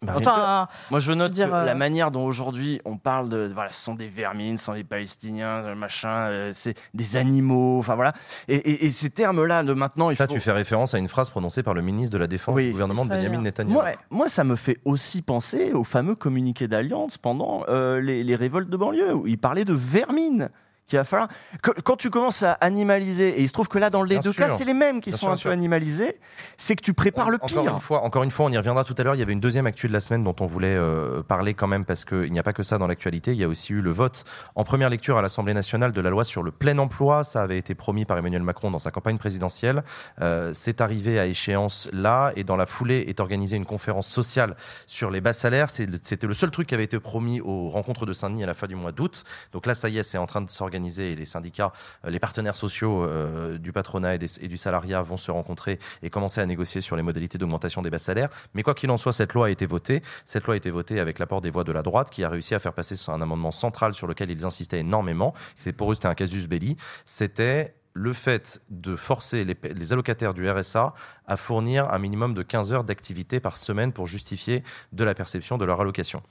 Bah, 0.00 0.14
enfin, 0.16 0.68
moi 0.92 1.00
je 1.00 1.10
note 1.12 1.32
dire, 1.32 1.48
que 1.50 1.54
euh, 1.54 1.64
la 1.64 1.74
manière 1.74 2.12
dont 2.12 2.24
aujourd'hui 2.24 2.80
on 2.84 2.96
parle 2.98 3.28
de 3.28 3.50
voilà 3.52 3.72
ce 3.72 3.82
sont 3.82 3.94
des 3.94 4.06
vermines, 4.06 4.56
ce 4.56 4.66
sont 4.66 4.74
des 4.74 4.84
Palestiniens, 4.84 5.74
machin, 5.74 6.28
euh, 6.28 6.50
c'est 6.54 6.74
des 6.94 7.16
animaux, 7.16 7.78
enfin 7.80 7.96
voilà. 7.96 8.12
Et, 8.46 8.54
et- 8.54 8.84
et 8.86 8.90
ces 8.92 9.10
termes-là 9.10 9.64
de 9.64 9.72
maintenant, 9.72 10.10
il 10.10 10.16
Ça, 10.16 10.28
faut. 10.28 10.34
tu 10.34 10.38
fais 10.40 10.52
référence 10.52 10.94
à 10.94 10.98
une 10.98 11.08
phrase 11.08 11.30
prononcée 11.30 11.64
par 11.64 11.74
le 11.74 11.82
ministre 11.82 12.12
de 12.12 12.18
la 12.18 12.28
Défense 12.28 12.54
Oui. 12.54 12.66
du 12.66 12.72
gouvernement 12.72 13.04
de 13.04 13.10
Benjamin 13.10 13.40
Netanyahu. 13.40 13.72
Moi, 13.74 13.84
moi, 14.10 14.28
ça 14.28 14.44
me 14.44 14.54
fait 14.54 14.78
aussi 14.84 15.20
penser 15.20 15.72
au 15.72 15.82
fameux 15.82 16.14
communiqué 16.14 16.68
d'alliance 16.68 17.18
pendant 17.18 17.64
euh, 17.68 18.00
les, 18.00 18.22
les 18.22 18.36
révoltes 18.36 18.70
de 18.70 18.76
banlieue, 18.76 19.14
où 19.14 19.26
il 19.26 19.38
parlait 19.38 19.64
de 19.64 19.74
vermine. 19.74 20.48
Qu'il 20.88 20.98
va 20.98 21.04
falloir. 21.04 21.28
que- 21.62 21.70
Quand 21.82 21.96
tu 21.96 22.08
commences 22.10 22.42
à 22.42 22.52
animaliser, 22.52 23.38
et 23.38 23.42
il 23.42 23.46
se 23.48 23.52
trouve 23.52 23.68
que 23.68 23.78
là, 23.78 23.90
dans 23.90 24.02
les 24.02 24.16
Bien 24.16 24.20
deux 24.20 24.32
sûr. 24.32 24.46
cas, 24.46 24.56
c'est 24.56 24.64
les 24.64 24.72
mêmes 24.74 25.00
qui 25.00 25.10
Bien 25.10 25.18
sont 25.18 25.26
sûr, 25.36 25.48
un 25.48 25.50
peu 25.50 25.50
animalisés, 25.52 26.18
c'est 26.56 26.76
que 26.76 26.82
tu 26.82 26.94
prépares 26.94 27.28
le 27.30 27.36
Encore 27.36 27.62
pire. 27.64 27.74
une, 27.74 27.80
fois, 27.80 28.02
encore 28.02 28.22
une 28.22 28.30
fois, 28.30 28.46
on 28.46 28.50
y 28.52 28.56
reviendra 28.56 28.84
tout 28.84 28.94
à 28.96 29.02
l'heure. 29.02 29.14
Il 29.14 29.18
y 29.18 29.22
avait 29.22 29.34
une 29.34 29.40
deuxième 29.40 29.66
actu 29.66 29.86
de 29.86 29.92
la 29.92 30.00
semaine 30.00 30.24
dont 30.24 30.34
on 30.40 30.46
voulait 30.46 30.74
euh, 30.74 31.22
parler 31.22 31.52
quand 31.52 31.66
même 31.66 31.84
parce 31.84 32.04
qu'il 32.06 32.32
n'y 32.32 32.38
a 32.38 32.42
pas 32.42 32.54
que 32.54 32.62
ça 32.62 32.78
dans 32.78 32.86
l'actualité. 32.86 33.32
Il 33.32 33.38
y 33.38 33.44
a 33.44 33.48
aussi 33.48 33.74
eu 33.74 33.82
le 33.82 33.90
vote 33.90 34.24
en 34.54 34.64
première 34.64 34.88
lecture 34.88 35.18
à 35.18 35.22
l'Assemblée 35.22 35.52
nationale 35.52 35.92
de 35.92 36.00
la 36.00 36.08
loi 36.08 36.24
sur 36.24 36.42
le 36.42 36.50
plein 36.52 36.78
emploi. 36.78 37.22
Ça 37.22 37.42
avait 37.42 37.58
été 37.58 37.74
promis 37.74 38.06
par 38.06 38.16
Emmanuel 38.16 38.42
Macron 38.42 38.70
dans 38.70 38.78
sa 38.78 38.90
campagne 38.90 39.18
présidentielle. 39.18 39.82
Euh, 40.22 40.52
c'est 40.54 40.80
arrivé 40.80 41.18
à 41.18 41.26
échéance 41.26 41.90
là 41.92 42.32
et 42.34 42.44
dans 42.44 42.56
la 42.56 42.64
foulée 42.64 43.04
est 43.08 43.20
organisée 43.20 43.56
une 43.56 43.66
conférence 43.66 44.06
sociale 44.08 44.56
sur 44.86 45.10
les 45.10 45.20
bas 45.20 45.34
salaires. 45.34 45.68
C'était 45.68 46.26
le 46.26 46.32
seul 46.34 46.50
truc 46.50 46.66
qui 46.68 46.74
avait 46.74 46.84
été 46.84 46.98
promis 46.98 47.42
aux 47.42 47.68
rencontres 47.68 48.06
de 48.06 48.14
Saint-Denis 48.14 48.44
à 48.44 48.46
la 48.46 48.54
fin 48.54 48.66
du 48.66 48.74
mois 48.74 48.92
d'août. 48.92 49.24
Donc 49.52 49.66
là, 49.66 49.74
ça 49.74 49.90
y 49.90 49.98
est, 49.98 50.02
c'est 50.02 50.16
en 50.16 50.24
train 50.26 50.40
de 50.40 50.48
s'organiser 50.48 50.77
et 50.86 51.14
les 51.16 51.24
syndicats, 51.24 51.72
euh, 52.04 52.10
les 52.10 52.18
partenaires 52.18 52.56
sociaux 52.56 53.04
euh, 53.04 53.58
du 53.58 53.72
patronat 53.72 54.14
et, 54.14 54.18
du 54.18 54.56
salariat 54.56 55.02
vont 55.02 55.16
se 55.16 55.30
rencontrer 55.30 55.78
et 56.02 56.10
commencer 56.10 56.40
à 56.40 56.46
négocier 56.46 56.80
sur 56.80 56.96
les 56.96 57.02
modalités 57.02 57.38
d'augmentation 57.38 57.82
des 57.82 57.90
bas 57.90 57.98
salaires. 57.98 58.28
Mais 58.54 58.62
quoi 58.62 58.74
qu'il 58.74 58.90
en 58.90 58.96
soit, 58.96 59.12
cette 59.12 59.34
loi 59.34 59.46
a 59.46 59.50
été 59.50 59.66
votée. 59.66 60.02
Cette 60.26 60.44
loi 60.44 60.54
a 60.54 60.56
été 60.56 60.70
votée 60.70 61.00
avec 61.00 61.18
l'apport 61.18 61.40
des 61.40 61.50
voix 61.50 61.64
de 61.64 61.72
la 61.72 61.82
droite 61.82 62.10
qui 62.10 62.24
a 62.24 62.28
réussi 62.28 62.54
à 62.54 62.58
faire 62.58 62.72
passer 62.72 62.94
un 63.08 63.20
amendement 63.20 63.50
central 63.50 63.94
sur 63.94 64.06
lequel 64.06 64.30
ils 64.30 64.44
insistaient 64.44 64.80
énormément. 64.80 65.34
Pour 65.76 65.92
eux, 65.92 65.94
c'était 65.94 66.08
un 66.08 66.14
casus 66.14 66.46
belli. 66.46 66.76
C'était 67.04 67.77
le 67.98 68.12
fait 68.12 68.62
de 68.70 68.94
forcer 68.94 69.44
les, 69.44 69.92
allocataires 69.92 70.32
du 70.32 70.48
RSA 70.48 70.94
à 71.26 71.36
fournir 71.36 71.90
un 71.92 71.98
minimum 71.98 72.32
de 72.32 72.42
15 72.42 72.72
heures 72.72 72.84
d'activité 72.84 73.40
par 73.40 73.56
semaine 73.56 73.92
pour 73.92 74.06
justifier 74.06 74.62
de 74.92 75.02
la 75.02 75.14
perception 75.14 75.58
de 75.58 75.64
leur 75.64 75.80
allocation. 75.80 76.22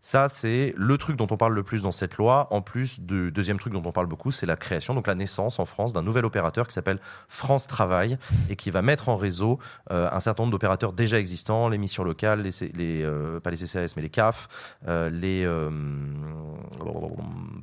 Ça, 0.00 0.28
c'est 0.28 0.72
le 0.76 0.98
truc 0.98 1.16
dont 1.16 1.26
on 1.30 1.36
parle 1.36 1.54
le 1.54 1.64
plus 1.64 1.82
dans 1.82 1.90
cette 1.90 2.16
loi. 2.16 2.46
En 2.52 2.62
plus, 2.62 3.00
du 3.00 3.32
deuxième 3.32 3.58
truc 3.58 3.72
dont 3.72 3.82
on 3.84 3.90
parle 3.90 4.06
beaucoup, 4.06 4.30
c'est 4.30 4.46
la 4.46 4.54
création, 4.56 4.94
donc 4.94 5.08
la 5.08 5.16
naissance 5.16 5.58
en 5.58 5.64
France 5.64 5.92
d'un 5.92 6.02
nouvel 6.02 6.24
opérateur 6.24 6.68
qui 6.68 6.74
s'appelle 6.74 7.00
France 7.26 7.66
Travail 7.66 8.18
et 8.48 8.54
qui 8.54 8.70
va 8.70 8.82
mettre 8.82 9.08
en 9.08 9.16
réseau 9.16 9.58
euh, 9.90 10.08
un 10.12 10.20
certain 10.20 10.44
nombre 10.44 10.52
d'opérateurs 10.52 10.92
déjà 10.92 11.18
existants, 11.18 11.68
les 11.68 11.78
missions 11.78 12.04
locales, 12.04 12.42
les, 12.42 13.02
euh, 13.02 13.40
pas 13.40 13.50
les 13.50 13.56
CCAS, 13.56 13.94
mais 13.96 14.02
les 14.02 14.10
CAF, 14.10 14.48
euh, 14.86 15.10
les 15.10 15.44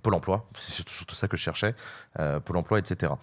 Pôle 0.02 0.14
emploi, 0.14 0.50
c'est 0.58 0.84
surtout, 0.84 1.16
ça 1.16 1.30
que 1.30 1.38
je 1.38 1.44
cherchais, 1.44 1.76
Pôle 2.44 2.58
emploi, 2.58 2.80
etc. 2.80 3.14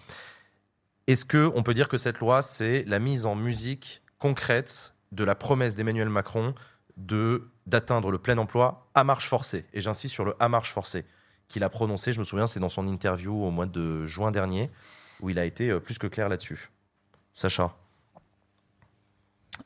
Est-ce 1.11 1.25
que 1.25 1.51
on 1.55 1.61
peut 1.61 1.73
dire 1.73 1.89
que 1.89 1.97
cette 1.97 2.19
loi, 2.19 2.41
c'est 2.41 2.85
la 2.87 2.99
mise 2.99 3.25
en 3.25 3.35
musique 3.35 4.01
concrète 4.17 4.93
de 5.11 5.25
la 5.25 5.35
promesse 5.35 5.75
d'Emmanuel 5.75 6.07
Macron 6.07 6.53
de 6.95 7.49
d'atteindre 7.67 8.11
le 8.11 8.17
plein 8.17 8.37
emploi 8.37 8.87
à 8.95 9.03
marche 9.03 9.27
forcée? 9.27 9.65
Et 9.73 9.81
j'insiste 9.81 10.13
sur 10.13 10.23
le 10.23 10.35
à 10.39 10.47
marche 10.47 10.71
forcée 10.71 11.03
qu'il 11.49 11.65
a 11.65 11.69
prononcé. 11.69 12.13
Je 12.13 12.19
me 12.19 12.23
souviens, 12.23 12.47
c'est 12.47 12.61
dans 12.61 12.69
son 12.69 12.87
interview 12.87 13.33
au 13.33 13.51
mois 13.51 13.65
de 13.65 14.05
juin 14.05 14.31
dernier 14.31 14.69
où 15.19 15.29
il 15.29 15.37
a 15.37 15.43
été 15.43 15.69
euh, 15.69 15.81
plus 15.81 15.97
que 15.97 16.07
clair 16.07 16.29
là-dessus. 16.29 16.71
Sacha. 17.33 17.75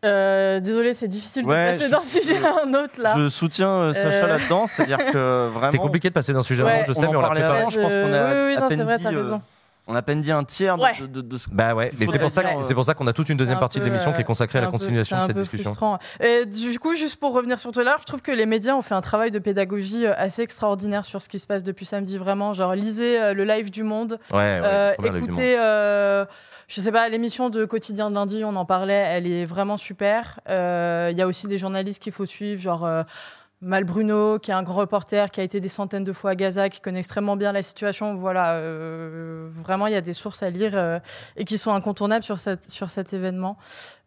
Euh, 0.03 0.59
désolé, 0.59 0.95
c'est 0.95 1.07
difficile 1.07 1.45
Ouais, 1.45 1.73
de 1.73 1.77
passer 1.77 1.91
d'un 1.91 2.01
sujet 2.01 2.43
à 2.43 2.65
un 2.65 2.73
autre 2.73 2.99
là. 2.99 3.13
Je 3.17 3.29
soutiens 3.29 3.69
euh, 3.69 3.93
Sacha 3.93 4.25
Euh, 4.25 4.27
là-dedans, 4.27 4.65
c'est-à-dire 4.65 4.97
que 4.97 5.47
vraiment. 5.53 5.71
C'est 5.71 5.77
compliqué 5.77 6.09
de 6.09 6.13
passer 6.13 6.33
d'un 6.33 6.41
sujet 6.41 6.63
à 6.63 6.65
un 6.65 6.79
autre, 6.79 6.87
je 6.87 6.93
sais, 6.93 7.01
mais 7.01 7.15
on 7.15 7.21
l'a 7.21 7.27
parlait 7.27 7.41
préparé. 7.41 7.61
avant, 7.61 7.69
je 7.69 7.79
pense 7.79 7.93
qu'on 7.93 8.13
a 8.13 8.33
oui, 8.33 8.47
oui, 8.47 8.55
à 8.55 8.61
non, 8.61 8.67
peine 8.67 8.77
c'est 8.79 8.83
vrai, 8.83 8.97
dit, 8.97 9.03
t'as 9.03 9.13
euh, 9.13 9.21
raison. 9.21 9.41
On 9.87 9.93
a 9.93 9.99
à 9.99 10.01
peine 10.01 10.19
dit 10.21 10.31
un 10.31 10.43
tiers 10.43 10.77
de- 10.77 10.81
Ouais. 10.83 10.93
de, 10.99 11.05
de- 11.05 11.21
de 11.21 11.37
ce 11.37 11.47
Bah 11.51 11.75
ouais, 11.75 11.91
mais 11.99 12.07
c'est 12.07 12.17
pour 12.17 12.31
ça 12.31 12.41
dire, 12.41 12.53
que- 12.55 12.59
euh, 12.59 12.61
c'est 12.63 12.73
pour 12.73 12.83
ça 12.85 12.95
qu'on 12.95 13.05
a 13.05 13.13
toute 13.13 13.29
une 13.29 13.37
deuxième 13.37 13.59
partie 13.59 13.79
de 13.79 13.85
l'émission 13.85 14.13
qui 14.13 14.21
est 14.21 14.23
consacrée 14.23 14.57
à 14.57 14.61
la 14.61 14.67
peu- 14.67 14.71
continuation 14.71 15.17
de 15.19 15.21
cette 15.27 15.37
discussion. 15.37 15.65
frustrant. 15.73 15.99
Et 16.21 16.45
du 16.47 16.79
coup, 16.79 16.95
juste 16.95 17.17
pour 17.19 17.33
revenir 17.33 17.59
sur 17.59 17.71
tout 17.71 17.79
à 17.79 17.83
l'heure, 17.83 17.97
je 17.99 18.05
trouve 18.05 18.23
que 18.23 18.31
les 18.31 18.47
médias 18.47 18.73
ont 18.73 18.81
fait 18.81 18.95
un 18.95 19.01
travail 19.01 19.29
de 19.29 19.37
pédagogie 19.39 20.05
euh, 20.07 20.13
assez 20.17 20.41
extraordinaire 20.41 21.05
sur 21.05 21.21
ce 21.21 21.29
qui 21.29 21.37
se 21.37 21.45
passe 21.45 21.61
depuis 21.61 21.85
samedi. 21.85 22.17
Vraiment, 22.17 22.53
genre 22.53 22.73
lisez 22.73 23.21
euh, 23.21 23.33
le 23.35 23.43
live 23.43 23.69
du 23.69 23.83
Monde, 23.83 24.17
Ouais, 24.31 24.37
ouais, 24.37 24.61
Euh, 24.63 24.93
écoutez. 25.17 25.55
euh, 25.59 26.25
je 26.67 26.81
sais 26.81 26.91
pas, 26.91 27.07
l'émission 27.09 27.51
de 27.51 27.65
Quotidien 27.65 28.09
de 28.09 28.15
lundi, 28.15 28.43
on 28.43 28.55
en 28.55 28.65
parlait, 28.65 28.93
elle 28.93 29.27
est 29.27 29.45
vraiment 29.45 29.77
super. 29.77 30.39
Euh, 30.49 31.09
Il 31.11 31.17
y 31.17 31.21
a 31.21 31.27
aussi 31.27 31.47
des 31.47 31.59
journalistes 31.59 32.01
qu'il 32.01 32.11
faut 32.11 32.25
suivre, 32.25 32.59
genre 32.59 32.85
euh, 32.85 33.03
Mal 33.61 33.83
Bruno, 33.85 34.37
qui 34.37 34.51
est 34.51 34.53
un 34.53 34.63
grand 34.63 34.75
reporter, 34.75 35.31
qui 35.31 35.39
a 35.39 35.43
été 35.43 35.59
des 35.59 35.69
centaines 35.69 36.03
de 36.03 36.11
fois 36.13 36.31
à 36.31 36.35
Gaza, 36.35 36.69
qui 36.69 36.81
connaît 36.81 36.99
extrêmement 36.99 37.35
bien 37.37 37.51
la 37.51 37.63
situation. 37.63 38.13
Voilà, 38.15 38.53
euh, 38.55 39.47
vraiment, 39.49 39.87
il 39.87 39.93
y 39.93 39.95
a 39.95 40.01
des 40.01 40.13
sources 40.13 40.43
à 40.43 40.49
lire 40.49 40.73
euh, 40.75 40.99
et 41.37 41.45
qui 41.45 41.57
sont 41.57 41.71
incontournables 41.73 42.23
sur, 42.23 42.39
cette, 42.39 42.69
sur 42.69 42.91
cet 42.91 43.13
événement. 43.13 43.57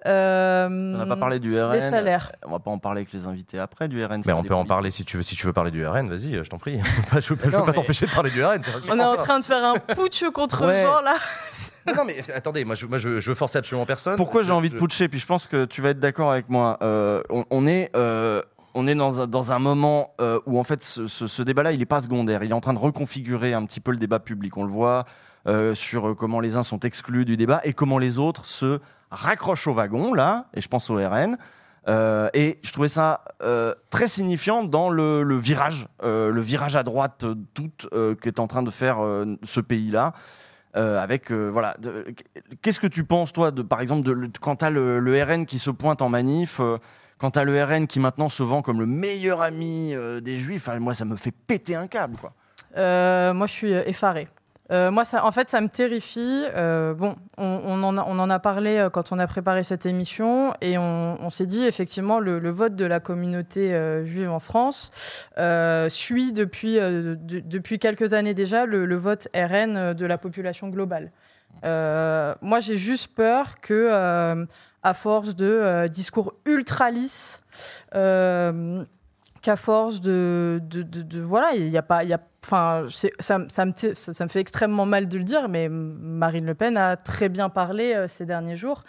Euh, 0.06 0.66
On 0.68 0.98
n'a 0.98 1.06
pas 1.06 1.16
parlé 1.16 1.40
du 1.40 1.58
RN. 1.60 1.72
Les 1.72 1.80
salaires. 1.80 2.32
On 2.46 2.52
va 2.52 2.58
pas 2.60 2.70
en 2.70 2.78
parler 2.78 3.00
avec 3.00 3.12
les 3.12 3.26
invités 3.26 3.58
après 3.58 3.88
du 3.88 4.04
RN. 4.04 4.22
Mais 4.26 4.32
on 4.32 4.42
des 4.42 4.48
peut 4.48 4.54
en 4.54 4.64
parler 4.66 4.90
si 4.90 5.04
tu 5.04 5.16
veux. 5.16 5.22
Si 5.22 5.34
tu 5.34 5.46
veux 5.46 5.52
parler 5.52 5.70
du 5.72 5.84
RN, 5.84 6.08
vas-y, 6.08 6.34
je 6.34 6.48
t'en 6.48 6.58
prie. 6.58 6.80
je 7.14 7.20
je 7.20 7.34
veux 7.34 7.36
pas 7.36 7.64
mais- 7.66 7.72
t'empêcher 7.72 8.06
de 8.06 8.12
parler 8.12 8.30
du 8.30 8.44
RN. 8.44 8.60
On 8.90 8.98
est 9.00 9.04
en 9.04 9.16
train 9.16 9.40
de 9.40 9.44
faire 9.44 9.64
un 9.64 9.74
putsch 9.78 10.24
contre 10.32 10.66
Ouais. 10.66 10.82
Jean, 10.82 11.00
là. 11.00 11.14
Non, 11.96 12.04
mais 12.04 12.16
attendez, 12.34 12.66
moi 12.66 12.74
je, 12.74 12.84
moi, 12.84 12.98
je, 12.98 13.18
je 13.18 13.28
veux 13.30 13.34
forcer 13.34 13.56
absolument 13.56 13.86
personne. 13.86 14.16
Pourquoi 14.16 14.42
j'ai 14.42 14.48
Je- 14.48 14.52
envie 14.52 14.68
de 14.68 14.76
putcher 14.76 15.08
Puis 15.08 15.18
je 15.20 15.26
pense 15.26 15.46
que 15.46 15.64
tu 15.64 15.80
vas 15.80 15.88
être 15.90 16.00
d'accord 16.00 16.30
avec 16.30 16.50
moi. 16.50 16.76
Euh, 16.82 17.22
on, 17.30 17.46
on 17.50 17.66
est, 17.66 17.90
euh, 17.96 18.42
on 18.78 18.86
est 18.86 18.94
dans, 18.94 19.52
un, 19.52 19.58
moment 19.58 20.14
euh, 20.20 20.38
où 20.46 20.56
en 20.56 20.62
fait 20.62 20.84
ce, 20.84 21.42
débat-là, 21.42 21.72
il 21.72 21.80
n'est 21.80 21.84
pas 21.86 22.00
secondaire. 22.00 22.44
Il 22.44 22.50
est 22.50 22.54
en 22.54 22.60
train 22.60 22.74
de 22.74 22.78
reconfigurer 22.78 23.52
un 23.52 23.64
petit 23.66 23.80
peu 23.80 23.90
le 23.90 23.96
débat 23.96 24.20
public. 24.20 24.56
On 24.56 24.62
le 24.62 24.70
voit 24.70 25.04
euh, 25.48 25.74
sur 25.74 26.10
euh, 26.10 26.14
comment 26.14 26.38
les 26.38 26.54
uns 26.56 26.62
sont 26.62 26.78
exclus 26.80 27.24
du 27.24 27.36
débat 27.36 27.60
et 27.64 27.72
comment 27.72 27.98
les 27.98 28.20
autres 28.20 28.46
se 28.46 28.78
raccrochent 29.10 29.66
au 29.66 29.74
wagon, 29.74 30.14
là, 30.14 30.46
et 30.54 30.60
je 30.60 30.68
pense 30.68 30.90
au 30.90 30.96
RN. 30.96 31.36
Et 32.34 32.58
je 32.62 32.72
trouvais 32.72 32.88
ça 32.88 33.24
très 33.88 34.06
signifiant 34.06 34.62
dans 34.62 34.90
le, 34.90 35.36
virage, 35.38 35.88
le 36.02 36.40
virage 36.40 36.76
à 36.76 36.82
droite 36.82 37.24
toute 37.54 37.88
qu'est 38.20 38.38
en 38.38 38.46
train 38.46 38.62
de 38.62 38.70
faire 38.70 38.98
ce 39.42 39.60
pays-là. 39.60 40.12
Avec 40.74 41.32
voilà, 41.32 41.78
qu'est-ce 42.60 42.78
que 42.78 42.86
tu 42.86 43.04
penses 43.04 43.32
toi 43.32 43.50
de 43.50 43.62
par 43.62 43.80
exemple 43.80 44.28
quand 44.42 44.56
t'as 44.56 44.68
le, 44.68 45.00
le 45.00 45.22
RN 45.22 45.46
qui 45.46 45.58
se 45.58 45.70
pointe 45.70 46.02
en 46.02 46.10
manif, 46.10 46.60
quand 47.18 47.32
t'as 47.32 47.44
le 47.44 47.62
RN 47.62 47.86
qui 47.86 48.00
maintenant 48.00 48.28
se 48.28 48.42
vend 48.42 48.62
comme 48.62 48.80
le 48.80 48.86
meilleur 48.86 49.42
ami 49.42 49.92
euh, 49.94 50.20
des 50.20 50.36
Juifs, 50.36 50.68
moi 50.78 50.94
ça 50.94 51.04
me 51.04 51.16
fait 51.16 51.32
péter 51.32 51.74
un 51.74 51.86
câble 51.86 52.16
quoi. 52.16 52.32
Euh, 52.76 53.32
moi, 53.32 53.46
je 53.46 53.52
suis 53.52 53.72
euh, 53.72 53.82
effarée. 53.86 54.28
Moi, 54.70 55.06
ça, 55.06 55.24
en 55.24 55.32
fait, 55.32 55.48
ça 55.48 55.62
me 55.62 55.68
terrifie. 55.68 56.44
Bon, 56.54 57.16
on, 57.38 57.82
en 57.82 58.30
a, 58.30 58.38
parlé 58.38 58.86
quand 58.92 59.12
on 59.12 59.18
a 59.18 59.26
préparé 59.26 59.62
cette 59.62 59.86
émission 59.86 60.52
et 60.60 60.76
on, 60.76 61.30
s'est 61.30 61.46
dit 61.46 61.64
effectivement 61.64 62.20
le, 62.20 62.50
vote 62.50 62.76
de 62.76 62.84
la 62.84 63.00
communauté 63.00 63.74
juive 64.04 64.30
en 64.30 64.40
France 64.40 64.90
suit 65.88 66.32
depuis, 66.32 66.74
de- 66.74 67.16
depuis 67.18 67.78
quelques 67.78 68.12
années 68.12 68.34
déjà 68.34 68.66
le, 68.66 68.94
vote 68.96 69.28
RN 69.34 69.94
de 69.94 70.04
la 70.04 70.18
population 70.18 70.68
globale. 70.68 71.12
Moi, 71.62 72.60
j'ai 72.60 72.76
juste 72.76 73.14
peur 73.14 73.62
que, 73.62 74.46
à 74.88 74.94
force 74.94 75.36
de 75.36 75.46
euh, 75.46 75.86
discours 75.86 76.34
ultra 76.46 76.90
lisses, 76.90 77.42
euh, 77.94 78.82
qu'à 79.42 79.56
force 79.56 80.00
de, 80.00 80.60
voilà, 81.22 81.54
il 81.54 81.68
y 81.68 81.76
a 81.76 81.82
pas, 81.82 82.04
il 82.04 82.10
y 82.10 82.14
a, 82.14 82.20
enfin, 82.44 82.86
ça, 83.18 83.38
ça 83.48 83.64
me 83.66 84.28
fait 84.28 84.40
extrêmement 84.40 84.86
mal 84.86 85.08
de 85.08 85.18
le 85.18 85.24
dire, 85.24 85.48
mais 85.48 85.68
Marine 85.68 86.46
Le 86.46 86.54
Pen 86.54 86.76
a 86.76 86.96
très 86.96 87.28
bien 87.28 87.50
parlé 87.50 87.94
euh, 87.94 88.08
ces 88.08 88.24
derniers 88.24 88.56
jours. 88.56 88.84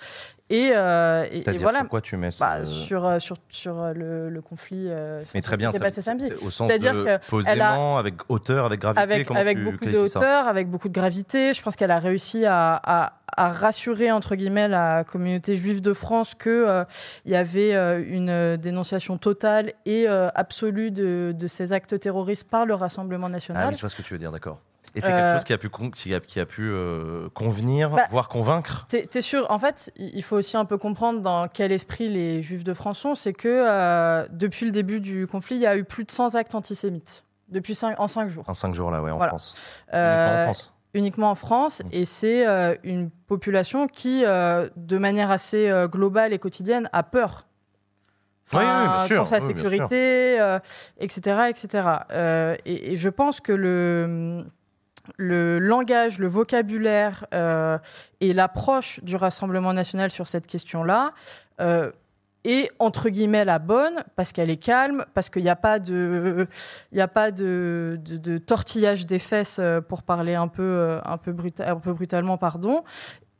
Et, 0.51 0.71
euh, 0.73 1.25
et- 1.31 1.35
et 1.35 1.39
C'est-à-dire 1.39 1.61
voilà. 1.61 1.79
sur 1.79 1.87
quoi 1.89 2.01
tu 2.01 2.17
mets 2.17 2.31
ce- 2.31 2.39
Bah, 2.39 2.65
sur, 2.65 3.05
euh, 3.05 3.19
sur, 3.19 3.37
sur 3.49 3.79
euh, 3.79 3.93
le, 3.93 4.29
le 4.29 4.41
conflit. 4.41 4.87
euh, 4.89 5.23
Mais 5.35 5.41
très 5.41 5.57
bien, 5.57 5.69
qui 5.69 5.73
s'est 5.73 5.79
passé 5.79 6.01
samedi. 6.01 6.29
au 6.41 6.49
sens 6.49 6.67
C'est-à-dire 6.67 6.93
de 6.93 7.01
elle 7.05 7.09
a- 7.13 7.19
posément, 7.19 7.97
avec 7.97 8.15
hauteur, 8.29 8.65
avec 8.65 8.79
gravité. 8.79 9.01
avec, 9.35 9.63
beaucoup 9.63 9.85
de 9.85 9.97
hauteur, 9.97 10.47
avec 10.47 10.67
beaucoup 10.69 10.89
de 10.89 10.93
gravité. 10.93 11.53
Je 11.53 11.61
pense 11.61 11.75
qu'elle 11.75 11.91
a 11.91 11.99
réussi 11.99 12.45
à, 12.45 12.73
à- 12.83 13.13
à 13.37 13.47
rassurer 13.49 14.11
entre 14.11 14.35
guillemets 14.35 14.67
la 14.67 15.03
communauté 15.03 15.55
juive 15.55 15.81
de 15.81 15.93
France 15.93 16.33
que 16.33 16.49
euh, 16.49 16.83
il 17.25 17.31
y 17.31 17.35
avait 17.35 17.71
une 18.03 18.57
dénonciation 18.57 19.17
totale 19.19 19.73
et 19.85 20.07
absolue 20.07 20.89
de, 20.91 21.33
de 21.37 21.47
ces 21.47 21.73
actes 21.73 21.99
terroristes 21.99 22.49
par 22.49 22.65
le 22.65 22.73
Rassemblement 22.73 23.27
Ah 23.27 23.29
national. 23.29 23.67
oui, 23.69 23.75
je 23.75 23.81
vois 23.81 23.89
ce 23.89 23.95
que 23.95 24.01
tu 24.01 24.13
veux 24.13 24.19
dire, 24.19 24.31
d'accord. 24.31 24.59
Et 24.95 25.01
c'est 25.01 25.11
Euh, 25.11 25.15
quelque 25.15 25.31
chose 25.33 25.43
qui 25.43 25.53
a 25.53 25.57
pu, 25.57 25.69
con- 25.69 25.91
qui 25.91 26.13
a, 26.15 26.19
qui 26.19 26.39
a 26.39 26.45
pu 26.45 26.63
euh, 26.63 27.29
convenir, 27.33 27.91
Bah, 27.91 28.05
voire 28.09 28.27
convaincre? 28.27 28.87
T'es 28.89 29.21
sûr? 29.21 29.45
En 29.51 29.59
fait, 29.59 29.91
il 29.97 30.23
faut 30.23 30.35
aussi 30.37 30.57
un 30.57 30.65
peu 30.65 30.77
comprendre 30.77 31.21
dans 31.21 31.47
quel 31.47 31.71
esprit 31.71 32.09
les 32.09 32.41
Juifs 32.41 32.63
de 32.63 32.73
France 32.73 32.99
sont. 32.99 33.15
C'est 33.15 33.33
que 33.33 33.47
euh, 33.47 34.27
depuis 34.31 34.65
le 34.65 34.71
début 34.71 34.99
du 34.99 35.27
conflit, 35.27 35.55
il 35.57 35.61
y 35.61 35.67
a 35.67 35.77
eu 35.77 35.83
plus 35.83 36.05
de 36.05 36.11
100 36.11 36.35
actes 36.35 36.55
antisémites 36.55 37.23
depuis 37.49 37.75
cinq- 37.75 37.99
en 37.99 38.07
5 38.07 38.29
jours. 38.29 38.43
en 38.47 38.53
cinq 38.53 38.73
jours 38.73 38.91
là, 38.91 39.01
ouais, 39.01 39.11
en 39.11 39.17
Voilà. 39.17 39.29
France. 39.31 39.55
Euh, 39.93 40.13
Uniquement 40.15 40.33
en 40.33 40.43
France. 40.53 40.73
uniquement 40.93 41.29
en 41.31 41.35
France, 41.35 41.81
et 41.91 42.05
c'est 42.05 42.47
euh, 42.47 42.75
une 42.83 43.09
population 43.27 43.87
qui, 43.87 44.23
euh, 44.25 44.69
de 44.75 44.97
manière 44.97 45.29
assez 45.31 45.67
euh, 45.69 45.87
globale 45.87 46.33
et 46.33 46.39
quotidienne, 46.39 46.89
a 46.93 47.03
peur. 47.03 47.45
Oui, 48.53 48.59
oui, 48.61 48.87
bien 48.87 49.05
sûr, 49.05 49.17
Pour 49.19 49.27
sa 49.27 49.37
oui, 49.37 49.43
sécurité, 49.45 50.39
euh, 50.39 50.57
etc. 50.99 51.41
etc. 51.49 51.87
Euh, 52.11 52.55
et, 52.65 52.93
et 52.93 52.95
je 52.97 53.09
pense 53.09 53.41
que 53.41 53.51
le, 53.51 54.43
le 55.17 55.59
langage, 55.59 56.19
le 56.19 56.27
vocabulaire 56.27 57.25
euh, 57.33 57.77
et 58.21 58.33
l'approche 58.33 58.99
du 59.03 59.15
Rassemblement 59.15 59.73
national 59.73 60.11
sur 60.11 60.27
cette 60.27 60.47
question-là 60.47 61.13
euh, 61.61 61.91
est 62.43 62.71
entre 62.79 63.09
guillemets 63.09 63.45
la 63.45 63.59
bonne 63.59 64.03
parce 64.15 64.31
qu'elle 64.31 64.49
est 64.49 64.57
calme, 64.57 65.05
parce 65.13 65.29
qu'il 65.29 65.43
n'y 65.43 65.49
a 65.49 65.55
pas 65.55 65.79
de, 65.79 66.47
a 66.97 67.07
pas 67.07 67.31
de, 67.31 67.99
tortillage 68.45 69.05
des 69.05 69.19
fesses 69.19 69.59
euh, 69.59 69.81
pour 69.81 70.03
parler 70.03 70.35
un 70.35 70.47
peu, 70.47 70.99
un 71.03 71.17
peu, 71.17 71.35
un 71.59 71.75
peu 71.75 71.93
brutalement, 71.93 72.37
pardon. 72.37 72.83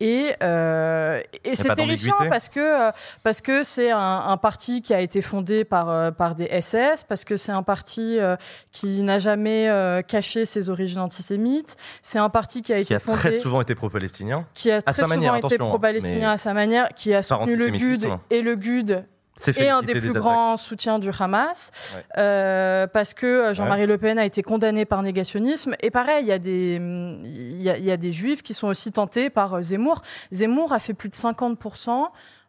Et, 0.02 0.34
euh, 0.42 1.22
et 1.44 1.56
c'est 1.56 1.74
terrifiant 1.76 2.16
parce 2.30 2.48
que 2.48 2.60
euh, 2.60 2.92
parce 3.24 3.42
que 3.42 3.64
c'est 3.64 3.92
un, 3.92 4.24
un 4.28 4.38
parti 4.38 4.82
qui 4.82 4.94
a 4.94 5.02
été 5.02 5.22
fondé 5.22 5.66
par 5.66 5.90
euh, 5.90 6.12
par 6.12 6.36
des 6.36 6.48
SS, 6.62 7.04
parce 7.04 7.26
que 7.26 7.36
c'est 7.36 7.52
un 7.52 7.64
parti 7.64 8.18
euh, 8.18 8.38
qui 8.72 9.04
n'a 9.04 9.20
jamais 9.20 9.68
euh, 9.68 10.02
caché 10.02 10.46
ses 10.46 10.70
origines 10.70 11.00
antisémites. 11.00 11.76
C'est 12.02 12.20
un 12.20 12.30
parti 12.30 12.62
qui 12.62 12.72
a 12.72 12.78
été 12.78 12.86
Qui 12.88 12.94
a 12.96 13.00
fondé 13.00 13.18
très 13.18 13.40
souvent 13.40 13.62
été 13.62 13.76
pro-palestinien. 13.76 14.46
qui 14.54 14.72
a 14.72 14.78
à 14.78 14.82
très 14.82 14.94
sa 14.94 15.04
souvent 15.04 15.16
manière, 15.16 15.36
été 15.36 15.56
hein, 15.56 15.68
pro-palestinien 15.68 16.32
à 16.32 16.38
sa 16.38 16.54
manière, 16.54 16.90
qui 16.96 17.14
a 17.14 17.22
soutenu 17.22 17.58
le 17.58 17.66
GUD 17.66 17.74
antisémitisme. 17.74 18.20
et 18.30 18.42
le 18.42 18.56
GUD 18.56 19.04
Est 19.48 19.70
un 19.70 19.82
des 19.82 19.96
plus 19.96 20.14
grands 20.14 20.58
soutiens 20.58 21.00
du 21.00 21.10
Hamas, 21.18 21.72
Ouais. 21.96 22.04
euh, 22.18 22.88
parce 22.88 23.14
que 23.14 23.26
euh, 23.26 23.54
Jean-Marie 23.54 23.86
Le 23.86 23.98
Pen 23.98 24.20
a 24.20 24.26
été 24.26 24.42
condamné 24.44 24.86
par 24.86 25.02
négationnisme. 25.02 25.76
Et 25.82 25.92
pareil, 25.92 26.24
il 26.26 26.28
y, 26.28 26.32
a 26.32 26.40
des, 26.40 26.76
il 27.24 27.62
y, 27.62 27.70
a, 27.70 27.78
il 27.78 27.84
y 27.86 27.92
a 27.92 27.98
des 27.98 28.12
juifs 28.12 28.44
qui 28.44 28.54
sont 28.54 28.68
aussi 28.68 28.92
tentés 28.92 29.30
par 29.30 29.54
euh, 29.56 29.62
Zemmour. 29.62 30.02
Zemmour 30.32 30.74
a 30.74 30.80
fait 30.80 30.94
plus 30.94 31.10
de 31.10 31.16
50%. 31.16 32.08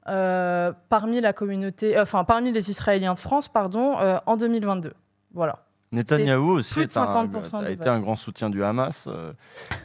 euh, 0.08 0.72
parmi 0.88 1.20
la 1.20 1.32
communauté, 1.32 1.96
euh, 1.96 2.02
enfin 2.02 2.24
parmi 2.24 2.50
les 2.50 2.70
Israéliens 2.70 3.14
de 3.14 3.18
France, 3.18 3.48
pardon, 3.48 3.98
euh, 4.00 4.16
en 4.26 4.36
2022. 4.36 4.94
Voilà. 5.34 5.60
Netanyahou 5.92 6.52
aussi 6.52 6.74
plus 6.74 6.86
de 6.86 6.90
est 6.92 6.96
un- 6.96 7.04
50% 7.04 7.64
a 7.64 7.70
été 7.70 7.88
un 7.88 7.98
grand 7.98 8.14
soutien 8.14 8.48
du 8.48 8.62
Hamas. 8.62 9.06
euh. 9.08 9.32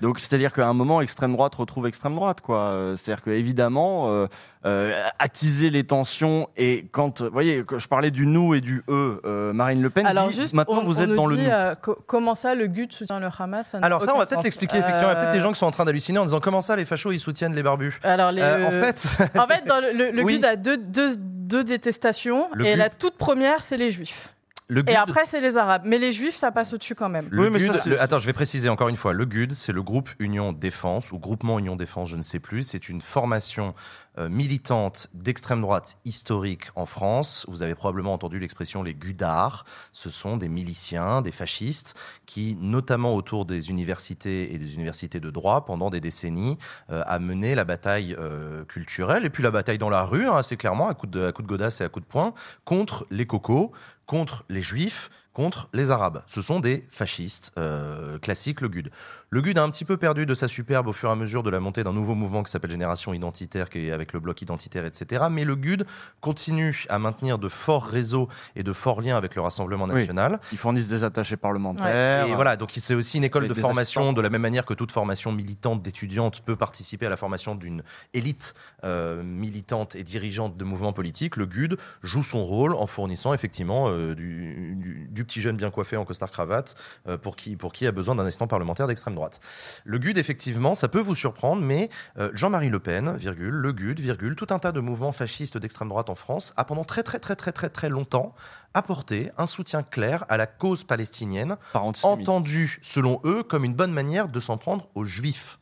Donc, 0.01 0.19
c'est-à-dire 0.19 0.53
qu'à 0.53 0.67
un 0.67 0.73
moment, 0.73 1.01
extrême 1.01 1.33
droite 1.33 1.55
retrouve 1.55 1.87
extrême 1.87 2.13
droite, 2.15 2.41
quoi. 2.41 2.59
Euh, 2.59 2.95
C'est-à-dire 2.95 3.23
que 3.23 3.31
évidemment, 3.31 4.09
euh, 4.11 4.27
euh, 4.65 5.03
attiser 5.17 5.69
les 5.71 5.83
tensions 5.83 6.47
et 6.57 6.87
quand, 6.91 7.21
vous 7.21 7.29
voyez, 7.31 7.63
que 7.63 7.79
je 7.79 7.87
parlais 7.87 8.11
du 8.11 8.27
nous 8.27 8.53
et 8.53 8.61
du 8.61 8.83
eux, 8.87 9.19
euh, 9.25 9.51
Marine 9.53 9.81
Le 9.81 9.89
Pen 9.89 10.05
Alors 10.05 10.29
dit 10.29 10.35
juste, 10.35 10.53
maintenant 10.53 10.81
on, 10.81 10.85
vous 10.85 10.99
on 10.99 11.03
êtes 11.03 11.09
nous 11.09 11.15
dans 11.15 11.25
le 11.27 11.37
nous. 11.37 11.43
euh, 11.49 11.73
co- 11.75 11.97
comment 12.05 12.35
ça, 12.35 12.53
le 12.55 12.67
GUD 12.67 12.91
soutient 12.91 13.19
le 13.19 13.29
Hamas 13.39 13.73
Alors 13.81 14.01
ça, 14.03 14.13
on 14.13 14.17
va 14.19 14.25
peut-être 14.27 14.43
l'expliquer. 14.43 14.77
Effectivement, 14.77 15.09
il 15.09 15.13
y 15.13 15.15
a 15.15 15.19
peut-être 15.21 15.31
des 15.33 15.39
gens 15.41 15.51
qui 15.53 15.59
sont 15.59 15.65
en 15.67 15.71
train 15.71 15.85
d'halluciner 15.85 16.19
en 16.19 16.25
disant 16.25 16.39
comment 16.39 16.61
ça, 16.61 16.75
les 16.75 16.85
fachos, 16.85 17.11
ils 17.13 17.19
soutiennent 17.19 17.55
les 17.55 17.63
barbus? 17.63 17.99
Alors, 18.03 18.31
les, 18.31 18.41
Euh, 18.43 18.67
en 18.67 18.71
fait, 18.83 19.07
en 19.39 19.47
fait, 19.47 19.65
dans 19.65 19.79
le, 19.79 19.91
le, 19.97 20.11
le 20.11 20.23
Oui. 20.23 20.35
GUD 20.37 20.45
a 20.45 20.55
deux, 20.55 20.77
deux, 20.77 21.15
deux 21.17 21.63
détestations. 21.63 22.47
Le 22.53 22.65
et 22.65 22.75
la 22.75 22.89
toute 22.89 23.17
première, 23.17 23.61
c'est 23.63 23.77
les 23.77 23.89
juifs. 23.91 24.34
Le 24.67 24.83
Et 24.89 24.95
après, 24.95 25.25
c'est 25.27 25.41
les 25.41 25.57
arabes. 25.57 25.83
Mais 25.85 25.99
les 25.99 26.11
juifs, 26.11 26.35
ça 26.35 26.51
passe 26.51 26.73
au-dessus 26.73 26.95
quand 26.95 27.09
même. 27.09 27.27
Le 27.29 27.49
GUD, 27.49 27.81
le- 27.85 28.01
attends, 28.01 28.17
je 28.17 28.25
vais 28.25 28.33
préciser 28.33 28.67
encore 28.67 28.89
une 28.89 28.95
fois. 28.95 29.13
Le 29.13 29.25
GUD, 29.25 29.53
c'est 29.53 29.71
le 29.73 29.83
groupe 29.83 30.09
Union 30.17 30.53
Défense 30.53 31.11
ou 31.11 31.19
groupement 31.19 31.59
Union 31.59 31.75
Défense, 31.75 32.09
je 32.09 32.17
ne 32.17 32.23
sais 32.23 32.39
plus. 32.39 32.63
C'est 32.63 32.89
une 32.89 33.01
formation 33.01 33.75
euh, 34.17 34.27
militante 34.27 35.09
d'extrême 35.13 35.61
droite 35.61 35.97
historique 36.05 36.63
en 36.75 36.85
France. 36.87 37.45
Vous 37.47 37.61
avez 37.61 37.75
probablement 37.75 38.13
entendu 38.13 38.39
l'expression 38.39 38.81
les 38.81 38.95
Gudards. 38.95 39.65
Ce 39.91 40.09
sont 40.09 40.37
des 40.37 40.49
miliciens, 40.49 41.21
des 41.21 41.31
fascistes 41.33 41.93
qui, 42.25 42.57
notamment 42.59 43.13
autour 43.13 43.45
des 43.45 43.69
universités 43.69 44.53
et 44.53 44.57
des 44.57 44.73
universités 44.75 45.19
de 45.19 45.29
droit, 45.29 45.65
pendant 45.65 45.89
des 45.91 45.99
décennies, 45.99 46.57
euh, 46.89 47.03
a 47.05 47.19
mené 47.19 47.53
la 47.53 47.65
bataille 47.65 48.15
euh, 48.17 48.63
culturelle 48.65 49.25
et 49.25 49.29
puis 49.29 49.43
la 49.43 49.51
bataille 49.51 49.77
dans 49.77 49.89
la 49.89 50.03
rue, 50.05 50.25
hein, 50.27 50.37
assez 50.37 50.57
clairement, 50.57 50.87
à 50.87 50.93
coup 50.95 51.07
de, 51.07 51.23
à 51.25 51.31
coup 51.31 51.43
de 51.43 51.47
godasses 51.47 51.81
et 51.81 51.83
à 51.83 51.89
coup 51.89 51.99
de 51.99 52.05
poing, 52.05 52.33
contre 52.63 53.05
les 53.11 53.27
cocos, 53.27 53.71
contre 54.05 54.45
les 54.49 54.61
juifs, 54.61 55.09
contre 55.33 55.69
les 55.73 55.91
arabes. 55.91 56.23
Ce 56.27 56.41
sont 56.41 56.59
des 56.59 56.87
fascistes 56.89 57.51
euh, 57.57 58.17
classiques, 58.19 58.61
le 58.61 58.69
GUD. 58.69 58.89
Le 59.31 59.41
GUD 59.41 59.57
a 59.57 59.63
un 59.63 59.69
petit 59.69 59.85
peu 59.85 59.97
perdu 59.97 60.25
de 60.25 60.33
sa 60.33 60.47
superbe 60.47 60.87
au 60.87 60.93
fur 60.93 61.09
et 61.09 61.11
à 61.11 61.15
mesure 61.15 61.43
de 61.43 61.49
la 61.49 61.59
montée 61.59 61.83
d'un 61.83 61.91
nouveau 61.93 62.13
mouvement 62.15 62.43
qui 62.43 62.51
s'appelle 62.51 62.69
Génération 62.71 63.13
Identitaire, 63.13 63.69
qui 63.69 63.87
est 63.87 63.91
avec 63.91 64.13
le 64.13 64.19
bloc 64.19 64.41
identitaire, 64.41 64.85
etc. 64.85 65.25
Mais 65.31 65.43
le 65.43 65.55
GUD 65.55 65.85
continue 66.21 66.85
à 66.89 66.99
maintenir 66.99 67.37
de 67.39 67.49
forts 67.49 67.85
réseaux 67.85 68.29
et 68.55 68.63
de 68.63 68.71
forts 68.71 69.01
liens 69.01 69.17
avec 69.17 69.35
le 69.35 69.41
Rassemblement 69.41 69.85
Oui. 69.85 69.93
national. 70.01 70.39
Ils 70.51 70.57
fournissent 70.57 70.87
des 70.87 71.03
attachés 71.03 71.37
parlementaires. 71.37 72.27
Et 72.27 72.35
voilà, 72.35 72.55
donc 72.55 72.71
c'est 72.75 72.93
aussi 72.93 73.17
une 73.17 73.23
école 73.23 73.47
de 73.47 73.53
formation, 73.53 74.01
assistants. 74.01 74.13
de 74.13 74.21
la 74.21 74.29
même 74.29 74.41
manière 74.43 74.65
que 74.65 74.73
toute 74.73 74.91
formation 74.91 75.31
militante 75.31 75.81
d'étudiante 75.81 76.41
peut 76.41 76.55
participer 76.55 77.07
à 77.07 77.09
la 77.09 77.17
formation 77.17 77.55
d'une 77.55 77.83
élite 78.13 78.53
euh, 78.83 79.23
militante 79.23 79.95
et 79.95 80.03
dirigeante 80.03 80.55
de 80.55 80.63
mouvements 80.63 80.93
politiques. 80.93 81.35
Le 81.35 81.45
GUD 81.47 81.77
joue 82.03 82.23
son 82.23 82.45
rôle 82.45 82.73
en 82.75 82.85
fournissant 82.85 83.33
effectivement 83.33 83.87
euh, 83.89 84.13
du, 84.15 84.75
du- 84.75 85.07
du 85.09 85.25
petit 85.25 85.41
jeune 85.41 85.57
bien 85.57 85.71
coiffé 85.71 85.97
en 85.97 86.05
costard-cravate 86.05 86.75
euh, 87.07 87.17
pour, 87.17 87.35
qui, 87.35 87.55
pour 87.55 87.73
qui 87.73 87.87
a 87.87 87.91
besoin 87.91 88.15
d'un 88.15 88.25
assistant 88.25 88.47
parlementaire 88.47 88.87
d'extrême 88.87 89.14
droite. 89.15 89.39
Le 89.83 89.97
GUD, 89.99 90.17
effectivement, 90.17 90.75
ça 90.75 90.87
peut 90.87 90.99
vous 90.99 91.15
surprendre, 91.15 91.61
mais 91.61 91.89
euh, 92.17 92.29
Jean-Marie 92.33 92.69
Le 92.69 92.79
Pen, 92.79 93.15
virgule, 93.17 93.53
le 93.53 93.73
GUD, 93.73 93.99
virgule, 93.99 94.35
tout 94.35 94.47
un 94.49 94.59
tas 94.59 94.71
de 94.71 94.79
mouvements 94.79 95.11
fascistes 95.11 95.57
d'extrême 95.57 95.89
droite 95.89 96.09
en 96.09 96.15
France 96.15 96.53
a 96.57 96.65
pendant 96.65 96.83
très 96.83 97.03
très 97.03 97.19
très 97.19 97.35
très 97.35 97.51
très 97.51 97.69
très 97.69 97.89
longtemps 97.89 98.35
apporté 98.73 99.31
un 99.37 99.47
soutien 99.47 99.83
clair 99.83 100.25
à 100.29 100.37
la 100.37 100.47
cause 100.47 100.83
palestinienne, 100.83 101.57
entendu 101.73 102.79
selon 102.81 103.21
eux 103.23 103.43
comme 103.43 103.63
une 103.63 103.73
bonne 103.73 103.93
manière 103.93 104.27
de 104.27 104.39
s'en 104.39 104.57
prendre 104.57 104.89
aux 104.95 105.05
juifs. 105.05 105.59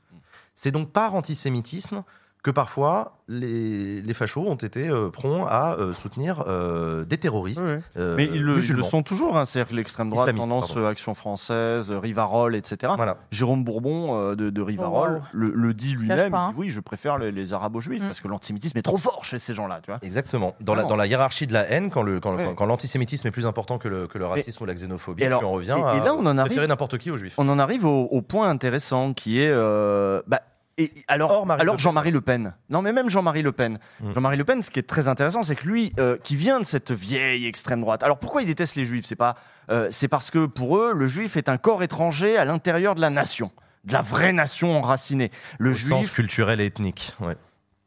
C'est 0.56 0.72
donc 0.72 0.92
par 0.92 1.16
antisémitisme 1.16 2.04
que 2.44 2.52
parfois 2.52 3.14
les, 3.30 4.02
les 4.02 4.14
fachos 4.14 4.42
ont 4.46 4.56
été 4.56 4.90
euh, 4.90 5.10
prompts 5.10 5.48
à 5.50 5.76
euh, 5.76 5.94
soutenir 5.94 6.44
euh, 6.48 7.06
des 7.06 7.18
terroristes. 7.18 7.62
Ouais. 7.66 7.80
euh, 7.96 8.16
Mais 8.18 8.26
ils 8.26 8.44
le, 8.44 8.60
ils 8.62 8.74
le 8.74 8.84
sont 8.84 9.02
toujours, 9.02 9.38
hein, 9.38 9.46
c'est-à-dire 9.46 9.72
que 9.72 9.76
l'extrême 9.78 10.10
droite, 10.10 10.28
Islamistes, 10.28 10.50
tendance 10.50 10.68
pardon. 10.74 10.88
euh, 10.88 10.92
Action 10.92 11.14
française, 11.14 11.90
euh, 11.90 12.00
Rivarol, 12.00 12.56
etc. 12.58 12.92
Jérôme 13.32 13.64
Bourbon 13.64 14.18
euh, 14.20 14.36
de, 14.36 14.50
de 14.50 14.62
Rivarol 14.62 15.14
wow. 15.14 15.22
le, 15.32 15.52
le 15.56 15.74
dit 15.74 15.94
lui-même, 15.96 16.34
hein. 16.34 16.54
oui, 16.58 16.70
je 16.70 16.82
préfère 16.82 17.18
les, 17.18 17.32
les 17.32 17.54
arabo-juifs 17.54 18.02
Mm. 18.04 18.08
parce 18.08 18.20
que 18.22 18.28
l'antisémitisme 18.28 18.78
est 18.78 18.82
trop 18.82 18.98
fort 18.98 19.24
chez 19.24 19.38
ces 19.40 19.54
gens-là. 19.54 19.80
Exactement. 20.02 20.54
Dans 20.60 20.76
la, 20.76 20.84
dans 20.84 20.98
la 20.98 21.08
hiérarchie 21.08 21.48
de 21.48 21.54
la 21.54 21.70
haine, 21.72 21.90
quand, 21.90 22.02
le, 22.04 22.20
quand, 22.20 22.36
Ouais. 22.36 22.44
quand- 22.44 22.56
quand 22.56 22.66
l'antisémitisme 22.66 23.28
est 23.28 23.32
plus 23.32 23.46
important 23.46 23.78
que 23.78 23.88
le, 23.88 24.08
que 24.08 24.18
le 24.18 24.26
racisme 24.26 24.64
ou 24.64 24.66
la 24.68 24.74
xénophobie, 24.74 25.24
Et 25.24 25.28
alors- 25.28 25.40
puis 25.40 25.48
on 25.48 25.54
revient 25.54 25.78
et- 25.80 25.84
à 25.84 25.96
et 25.96 26.00
là, 26.02 26.14
on 26.14 26.26
en 26.26 26.38
arrive- 26.38 26.48
préférer 26.50 26.68
n'importe 26.68 26.98
qui 26.98 27.10
aux 27.10 27.18
juifs. 27.18 27.36
On 27.38 27.48
en 27.48 27.58
arrive 27.60 27.86
au, 27.86 28.04
au 28.06 28.22
point 28.22 28.50
intéressant 28.50 29.14
qui 29.14 29.40
est. 29.40 29.50
euh, 29.50 30.22
bah, 30.28 30.42
et, 30.78 30.92
alors, 31.08 31.46
alors 31.52 31.78
Jean-Marie 31.78 32.12
Le 32.12 32.22
Pen. 32.22 32.54
Non, 32.70 32.82
mais 32.82 32.94
même 32.94 33.10
Jean-Marie 33.10 33.44
Le 33.44 33.52
Pen. 33.52 33.80
Mm. 34.00 34.14
Jean-Marie 34.14 34.38
Le 34.38 34.44
Pen, 34.44 34.62
ce 34.62 34.72
qui 34.72 34.80
est 34.80 34.88
très 34.88 35.08
intéressant, 35.08 35.44
c'est 35.44 35.56
que 35.56 35.68
lui, 35.68 35.94
euh, 36.00 36.18
qui 36.24 36.36
vient 36.36 36.60
de 36.60 36.66
cette 36.66 36.92
vieille 36.92 37.46
extrême 37.46 37.82
droite. 37.82 38.04
Alors 38.04 38.18
pourquoi 38.18 38.42
il 38.42 38.48
déteste 38.48 38.76
les 38.76 38.86
juifs? 38.86 39.06
C'est 39.06 39.16
pas, 39.16 39.36
euh, 39.70 39.88
c'est 39.92 40.08
parce 40.08 40.32
que 40.32 40.46
pour 40.46 40.78
eux, 40.78 40.94
le 40.94 41.08
juif 41.08 41.38
est 41.38 41.50
un 41.50 41.58
corps 41.58 41.84
étranger 41.84 42.38
à 42.38 42.46
l'intérieur 42.46 42.96
de 42.96 43.02
la 43.02 43.10
nation, 43.10 43.52
de 43.84 43.94
la 43.94 44.02
vraie 44.02 44.34
nation 44.34 44.78
enracinée. 44.78 45.32
Le 45.60 45.72
Au 45.72 45.74
juif, 45.74 45.90
sens 45.90 46.12
culturel 46.12 46.60
et 46.60 46.66
ethnique. 46.66 47.14
Ouais. 47.20 47.38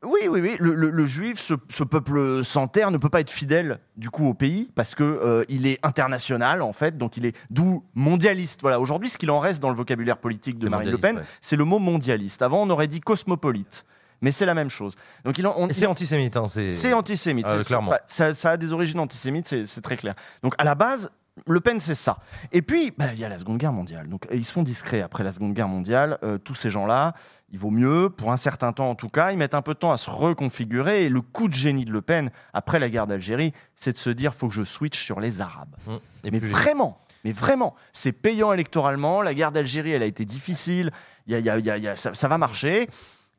Oui, 0.05 0.28
oui, 0.28 0.40
oui. 0.40 0.56
Le, 0.60 0.74
le- 0.74 0.90
le 0.90 1.06
juif, 1.06 1.39
ce, 1.40 1.55
ce 1.68 1.82
peuple 1.82 2.44
sans 2.44 2.66
terre, 2.68 2.90
ne 2.90 2.98
peut 2.98 3.09
pas 3.09 3.20
être 3.20 3.31
fidèle 3.31 3.81
du 3.97 4.10
coup 4.10 4.28
au 4.28 4.35
pays 4.35 4.70
parce 4.74 4.94
que 4.94 5.02
euh, 5.02 5.44
il 5.48 5.66
est 5.66 5.78
international 5.85 6.62
en 6.62 6.73
fait, 6.73 6.97
donc 6.98 7.16
il 7.16 7.27
est 7.27 7.35
d'où 7.51 7.82
mondialiste. 7.94 8.60
Voilà. 8.60 8.78
Aujourd'hui, 8.78 9.09
ce 9.09 9.18
qu'il 9.18 9.31
en 9.31 9.40
reste 9.40 9.60
dans 9.60 9.70
le 9.70 9.74
vocabulaire 9.77 10.18
politique 10.18 10.59
de 10.59 10.68
Marine 10.68 10.90
Le 10.90 10.98
Pen, 10.98 11.16
ouais. 11.16 11.23
c'est 11.40 11.56
le 11.56 11.64
mot 11.64 11.78
mondialiste. 11.78 12.43
Avant, 12.43 12.62
on 12.62 12.70
aurait 12.70 12.89
dit 12.89 13.01
cosmopolite. 13.01 13.85
Mais 14.23 14.31
c'est 14.31 14.47
la 14.47 14.55
même 14.55 14.70
chose. 14.70 14.94
Donc 15.24 15.39
il 15.39 15.47
en- 15.47 15.68
c'est 15.73 15.86
antisémite. 15.86 16.36
Hein, 16.36 16.47
c'est 16.48 16.73
c'est 16.73 16.93
antisémite. 16.94 17.47
Euh, 17.47 17.59
c'est- 17.59 17.64
clairement. 17.66 17.90
bah, 17.90 18.01
ça, 18.06 18.32
ça 18.35 18.52
a 18.52 18.56
des 18.56 18.73
origines 18.73 18.98
antisémites, 19.01 19.66
c'est 19.66 19.81
très 19.82 19.97
clair. 19.97 20.14
Donc 20.43 20.55
à 20.59 20.64
la 20.64 20.74
base, 20.74 21.10
Le 21.47 21.60
Pen, 21.60 21.78
c'est 21.81 21.94
ça. 21.94 22.16
Et 22.51 22.62
puis, 22.62 22.94
bah, 22.97 23.12
il 23.12 23.18
y 23.20 23.24
a 23.24 23.28
la 23.28 23.39
Seconde 23.39 23.59
Guerre 23.59 23.74
mondiale. 23.74 24.09
Donc 24.09 24.27
ils 24.32 24.43
se 24.43 24.51
font 24.51 24.62
discrets 24.62 25.02
après 25.02 25.23
la 25.23 25.32
Seconde 25.32 25.52
Guerre 25.52 25.68
mondiale. 25.68 26.16
Euh, 26.23 26.39
tous 26.39 26.55
ces 26.55 26.70
gens-là, 26.70 27.12
il 27.51 27.59
vaut 27.59 27.70
mieux, 27.70 28.10
pour 28.10 28.32
un 28.32 28.36
certain 28.36 28.73
temps 28.73 28.90
en 28.90 28.94
tout 28.97 29.09
cas, 29.09 29.31
ils 29.32 29.39
mettent 29.39 29.55
un 29.55 29.62
peu 29.62 29.74
de 29.74 29.78
temps 29.78 29.93
à 29.93 29.97
se 29.97 30.10
reconfigurer. 30.10 31.05
Et 31.05 31.09
le 31.09 31.20
coup 31.20 31.48
de 31.48 31.55
génie 31.55 31.85
de 31.85 31.93
Le 31.93 32.02
Pen, 32.02 32.31
après 32.52 32.78
la 32.78 32.89
guerre 32.89 33.06
d'Algérie, 33.06 33.52
c'est 33.74 33.93
de 33.93 33.98
se 33.98 34.10
dire 34.10 34.35
faut 34.35 34.48
que 34.48 34.55
je 34.55 34.64
switch 34.64 35.02
sur 35.02 35.20
les 35.20 35.40
Arabes. 35.40 35.77
Mmh. 35.86 35.93
Et 36.24 36.31
mais 36.32 36.39
vraiment, 36.40 37.01
mais 37.24 37.32
vraiment, 37.32 37.74
c'est 37.93 38.12
payant 38.12 38.52
électoralement. 38.52 39.23
La 39.23 39.32
guerre 39.35 39.52
d'Algérie, 39.52 39.93
elle 39.93 40.02
a 40.02 40.06
été 40.06 40.24
difficile. 40.24 40.90
Y 41.28 41.35
a- 41.36 41.39
y 41.39 41.48
a- 41.51 41.78
y 41.78 41.89
a- 41.89 41.97
ça, 41.97 42.14
ça 42.14 42.28
va 42.28 42.36
marcher. 42.39 42.89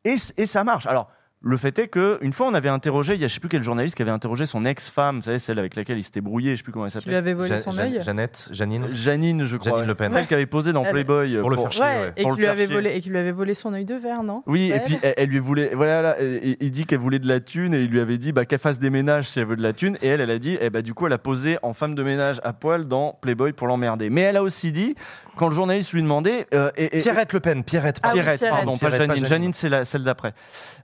Et, 0.06 0.16
et 0.38 0.46
ça 0.46 0.64
marche. 0.64 0.86
Alors, 0.88 1.10
le 1.41 1.55
fait 1.55 1.77
est 1.77 1.88
que 1.88 2.18
une 2.22 2.34
fois, 2.34 2.47
on 2.47 2.53
avait 2.55 2.68
interrogé, 2.68 3.14
il 3.14 3.22
y 3.22 3.23
a 3.23 3.27
je 3.27 3.34
sais 3.34 3.39
plus 3.39 3.47
quel 3.47 3.61
journaliste 3.64 3.95
qui 3.95 4.01
avait 4.01 4.11
interrogé 4.11 4.45
son 4.47 4.65
ex-femme, 4.65 5.18
vous 5.18 5.22
savez, 5.22 5.38
celle 5.39 5.59
avec 5.59 5.76
laquelle 5.76 5.97
il 5.99 6.03
s'était 6.03 6.19
brouillé, 6.19 6.51
je 6.53 6.57
sais 6.57 6.64
plus 6.64 6.72
comment 6.72 6.85
elle 6.85 6.91
s'appelait. 6.91 7.11
lui 7.11 7.15
avait 7.18 7.34
volé 7.35 7.49
Ja- 7.49 7.59
son 7.59 7.72
Ja- 7.72 7.84
œil 7.84 7.99
Jeannette, 8.03 8.49
Janine. 8.51 8.88
Janine, 8.93 9.45
je 9.45 9.55
crois. 9.55 9.72
Janine 9.73 9.88
Le 9.88 9.95
Pen. 9.95 10.11
Celle 10.14 10.26
qui 10.27 10.34
avait 10.34 10.47
posé 10.47 10.73
dans 10.73 10.84
Elle- 10.84 10.91
Playboy. 10.91 11.35
euh, 11.35 11.41
Pour 11.41 11.51
le 11.51 11.57
faire 11.57 11.72
chier, 11.72 11.84
Ouais, 11.84 11.99
ouais. 12.01 12.14
et 12.18 12.23
qui 12.26 12.31
lui 12.38 12.47
avait 12.47 12.65
volé 12.65 12.89
et 12.95 12.99
qui 12.99 13.09
lui 13.09 13.18
avait 13.19 13.31
volé 13.31 13.53
son 13.53 13.72
œil 13.73 13.85
de 13.85 13.93
verre, 13.95 14.23
non? 14.23 14.41
Oui, 14.47 14.72
et 14.73 14.80
puis 14.80 14.97
elle, 15.03 15.14
elle 15.15 15.30
lui 15.30 15.39
voulait. 15.39 15.72
Voilà, 15.76 16.01
là, 16.01 16.15
il, 16.22 16.57
il 16.59 16.72
dit 16.72 16.85
qu'elle 16.85 16.99
voulait 16.99 17.19
de 17.19 17.27
la 17.27 17.39
thune 17.39 17.73
et 17.76 17.81
il 17.81 17.89
lui 17.89 17.99
avait 17.99 18.18
dit 18.18 18.31
bah, 18.31 18.45
qu'elle 18.45 18.57
fasse 18.59 18.80
des 18.80 18.89
ménages 18.89 19.30
si 19.30 19.39
elle 19.39 19.45
veut 19.45 19.55
de 19.55 19.64
la 19.64 19.73
thune. 19.73 19.95
Et 20.01 20.07
elle, 20.07 20.22
elle 20.22 20.31
a 20.31 20.39
dit, 20.39 20.57
eh 20.59 20.69
bah, 20.72 20.81
du 20.81 20.93
coup, 20.95 21.05
elle 21.05 21.14
a 21.14 21.18
posé 21.19 21.59
en 21.61 21.73
femme 21.73 21.93
de 21.93 22.01
ménage 22.03 22.41
à 22.43 22.51
poil 22.53 22.88
dans 22.88 23.18
Playboy 23.22 23.53
pour 23.53 23.68
l'emmerder. 23.68 24.09
Mais 24.09 24.22
elle 24.22 24.38
a 24.38 24.43
aussi 24.43 24.72
dit, 24.72 24.95
quand 25.38 25.49
le 25.49 25.53
journaliste 25.55 25.93
lui 25.93 26.01
demandait. 26.01 26.47
euh, 26.55 26.72
et- 26.77 26.97
et- 26.97 27.01
Pierrette 27.01 27.31
Le 27.34 27.39
Pen. 27.39 27.64
Pierrette. 27.64 27.99
Ah 28.01 28.07
oui, 28.07 28.14
Pierrette, 28.15 28.39
Pierrette. 28.39 28.55
pardon, 28.57 28.76
Pierrette, 28.76 28.97
pas 29.07 29.14
Janine. 29.14 29.26
Janine. 29.27 29.53
C'est 29.53 29.69
la, 29.69 29.85
celle 29.85 30.03
d'après. 30.03 30.34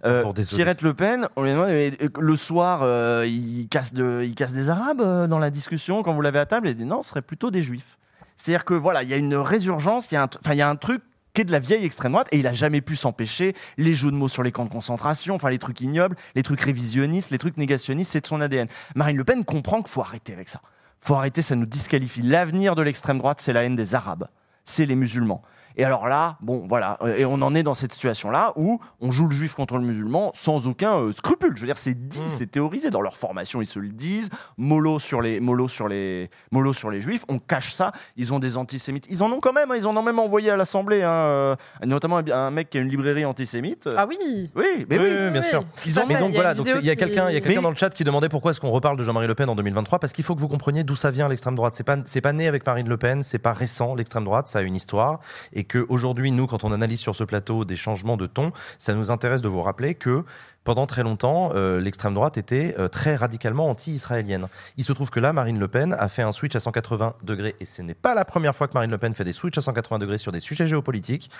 Euh. 0.05 0.21
Pierrette 0.55 0.81
Le 0.81 0.93
Pen, 0.93 1.27
euh, 1.37 1.91
le 2.19 2.35
soir, 2.35 2.81
euh, 2.83 3.25
il, 3.27 3.67
casse 3.69 3.93
des 3.93 4.69
Arabes 4.69 5.01
euh, 5.01 5.27
dans 5.27 5.39
la 5.39 5.49
discussion 5.49 6.03
quand 6.03 6.13
vous 6.13 6.21
l'avez 6.21 6.39
à 6.39 6.45
table? 6.45 6.67
Elle 6.67 6.75
dit 6.75 6.85
non, 6.85 7.01
ce 7.01 7.09
serait 7.09 7.21
plutôt 7.21 7.51
des 7.51 7.61
Juifs. 7.61 7.97
C'est-à-dire 8.37 8.65
que 8.65 8.73
voilà, 8.73 9.03
il 9.03 9.09
y 9.09 9.13
a 9.13 9.17
une 9.17 9.35
résurgence, 9.35 10.11
il 10.11 10.15
y 10.15 10.17
a 10.17 10.23
un, 10.23 10.27
t- 10.27 10.37
enfin, 10.43 10.53
il 10.53 10.57
y 10.57 10.61
a 10.61 10.69
un 10.69 10.75
truc 10.75 11.01
qui 11.33 11.41
est 11.41 11.45
de 11.45 11.51
la 11.51 11.59
vieille 11.59 11.85
extrême 11.85 12.11
droite 12.11 12.27
et 12.31 12.37
il 12.37 12.47
a 12.47 12.53
jamais 12.53 12.81
pu 12.81 12.95
s'empêcher 12.95 13.55
les 13.77 13.95
jeux 13.95 14.11
de 14.11 14.15
mots 14.15 14.27
sur 14.27 14.43
les 14.43 14.51
camps 14.51 14.65
de 14.65 14.69
concentration, 14.69 15.35
enfin 15.35 15.49
les 15.49 15.59
trucs 15.59 15.81
ignobles, 15.81 16.15
les 16.35 16.43
trucs 16.43 16.61
révisionnistes, 16.61 17.31
les 17.31 17.39
trucs 17.39 17.57
négationnistes, 17.57 18.11
c'est 18.11 18.21
de 18.21 18.27
son 18.27 18.41
ADN. 18.41 18.67
Marine 18.95 19.17
Le 19.17 19.23
Pen 19.23 19.43
comprend 19.43 19.81
qu'il 19.81 19.91
faut 19.91 20.01
arrêter 20.01 20.33
avec 20.33 20.49
ça. 20.49 20.61
Faut 20.99 21.15
arrêter, 21.15 21.41
ça 21.41 21.55
nous 21.55 21.65
disqualifie. 21.65 22.21
L'avenir 22.21 22.75
de 22.75 22.81
l'extrême 22.81 23.17
droite, 23.17 23.41
c'est 23.41 23.53
la 23.53 23.63
haine 23.63 23.75
des 23.75 23.95
Arabes, 23.95 24.27
c'est 24.63 24.85
les 24.85 24.95
musulmans. 24.95 25.41
Et 25.77 25.83
alors 25.83 26.07
là, 26.07 26.37
bon, 26.41 26.65
voilà, 26.67 26.97
euh, 27.01 27.17
et 27.17 27.25
on 27.25 27.35
en 27.41 27.55
est 27.55 27.63
dans 27.63 27.73
cette 27.73 27.93
situation-là 27.93 28.53
où 28.55 28.79
on 29.01 29.11
joue 29.11 29.27
le 29.27 29.33
juif 29.35 29.53
contre 29.55 29.77
le 29.77 29.83
musulman 29.83 30.31
sans 30.35 30.67
aucun 30.67 30.97
euh, 30.99 31.11
scrupule. 31.11 31.53
Je 31.55 31.61
veux 31.61 31.67
dire, 31.67 31.77
c'est 31.77 31.93
dit, 32.09 32.21
Mm. 32.21 32.27
c'est 32.27 32.51
théorisé 32.51 32.89
dans 32.89 33.01
leur 33.01 33.17
formation, 33.17 33.61
ils 33.61 33.65
se 33.65 33.79
le 33.79 33.89
disent. 33.89 34.29
Mollo 34.57 34.99
sur 34.99 35.21
les, 35.21 35.39
mollo 35.39 35.67
sur 35.67 35.87
les, 35.87 36.29
mollo 36.51 36.73
sur 36.73 36.89
les 36.91 37.01
juifs. 37.01 37.23
On 37.27 37.39
cache 37.39 37.73
ça. 37.73 37.91
Ils 38.17 38.33
ont 38.33 38.39
des 38.39 38.57
antisémites. 38.57 39.05
Ils 39.09 39.23
en 39.23 39.31
ont 39.31 39.39
quand 39.39 39.53
même. 39.53 39.71
hein, 39.71 39.75
ils 39.77 39.87
en 39.87 39.95
ont 39.97 40.01
même 40.03 40.19
envoyé 40.19 40.49
à 40.51 40.55
l'Assemblée, 40.57 41.01
hein, 41.03 41.09
euh, 41.11 41.55
notamment 41.85 42.17
un- 42.17 42.27
un 42.31 42.51
mec 42.51 42.69
qui 42.69 42.77
a 42.77 42.81
une 42.81 42.87
librairie 42.89 43.25
antisémite. 43.25 43.89
Ah 43.97 44.05
oui 44.07 44.17
Oui, 44.55 44.85
mais 44.89 44.97
Oui, 44.97 45.05
oui. 45.05 45.09
oui, 45.25 45.31
bien 45.31 45.41
oui. 45.41 45.49
sûr. 45.49 45.63
Ils 45.85 45.99
ont 45.99 46.03
Mais 46.07 46.15
donc 46.17 46.29
il 46.29 46.33
y 46.35 46.37
a 46.37 46.41
voilà, 46.41 46.53
donc 46.53 46.67
il 46.79 46.85
y 46.85 46.89
a 46.89 46.95
quelqu'un, 46.95 47.29
il 47.29 47.33
y 47.33 47.37
a 47.37 47.41
quelqu'un 47.41 47.61
dans 47.61 47.69
le 47.69 47.75
chat 47.75 47.89
qui 47.89 48.03
demandait 48.03 48.29
pourquoi 48.29 48.51
est-ce 48.51 48.61
qu'on 48.61 48.71
reparle 48.71 48.97
de 48.97 49.03
Jean-Marie 49.03 49.27
Le 49.27 49.35
Pen 49.35 49.49
en 49.49 49.55
2023 49.55 49.99
parce 49.99 50.13
qu'il 50.13 50.23
faut 50.23 50.35
que 50.35 50.39
vous 50.39 50.47
compreniez 50.47 50.83
d'où 50.83 50.95
ça 50.95 51.11
vient 51.11 51.27
l'extrême 51.27 51.55
droite. 51.55 51.73
C'est 51.75 51.83
pas 51.83 51.97
c'est 52.05 52.21
pas 52.21 52.33
né 52.33 52.47
avec 52.47 52.65
Marine 52.65 52.87
Le 52.87 52.97
Pen, 52.97 53.23
c'est 53.23 53.39
pas 53.39 53.53
récent 53.53 53.95
l'extrême 53.95 54.23
droite, 54.25 54.47
ça 54.47 54.59
a 54.59 54.61
une 54.61 54.75
histoire 54.75 55.19
et 55.53 55.62
et 55.63 55.65
que 55.65 55.85
aujourd'hui, 55.87 56.31
nous, 56.31 56.45
quand 56.45 56.65
on 56.65 56.73
analyse 56.73 56.99
sur 56.99 57.15
ce 57.15 57.23
plateau 57.23 57.63
des 57.63 57.77
changements 57.77 58.17
de 58.17 58.25
ton, 58.25 58.51
ça 58.79 58.93
nous 58.93 59.11
intéresse 59.11 59.41
de 59.41 59.47
vous 59.47 59.61
rappeler 59.61 59.95
que 59.95 60.25
pendant 60.65 60.85
très 60.87 61.03
longtemps, 61.03 61.51
euh, 61.55 61.79
l'extrême 61.79 62.13
droite 62.13 62.37
était 62.37 62.75
euh, 62.77 62.89
très 62.89 63.15
radicalement 63.15 63.69
anti-israélienne. 63.69 64.47
Il 64.75 64.83
se 64.83 64.91
trouve 64.91 65.09
que 65.09 65.21
là, 65.21 65.31
Marine 65.31 65.59
Le 65.59 65.69
Pen 65.69 65.95
a 65.97 66.09
fait 66.09 66.21
un 66.21 66.33
switch 66.33 66.53
à 66.57 66.59
180 66.59 67.15
degrés, 67.23 67.55
et 67.61 67.65
ce 67.65 67.81
n'est 67.81 67.93
pas 67.93 68.13
la 68.13 68.25
première 68.25 68.53
fois 68.53 68.67
que 68.67 68.73
Marine 68.73 68.91
Le 68.91 68.97
Pen 68.97 69.13
fait 69.13 69.23
des 69.23 69.31
switches 69.31 69.57
à 69.57 69.61
180 69.61 69.99
degrés 69.99 70.17
sur 70.17 70.33
des 70.33 70.41
sujets 70.41 70.67
géopolitiques. 70.67 71.31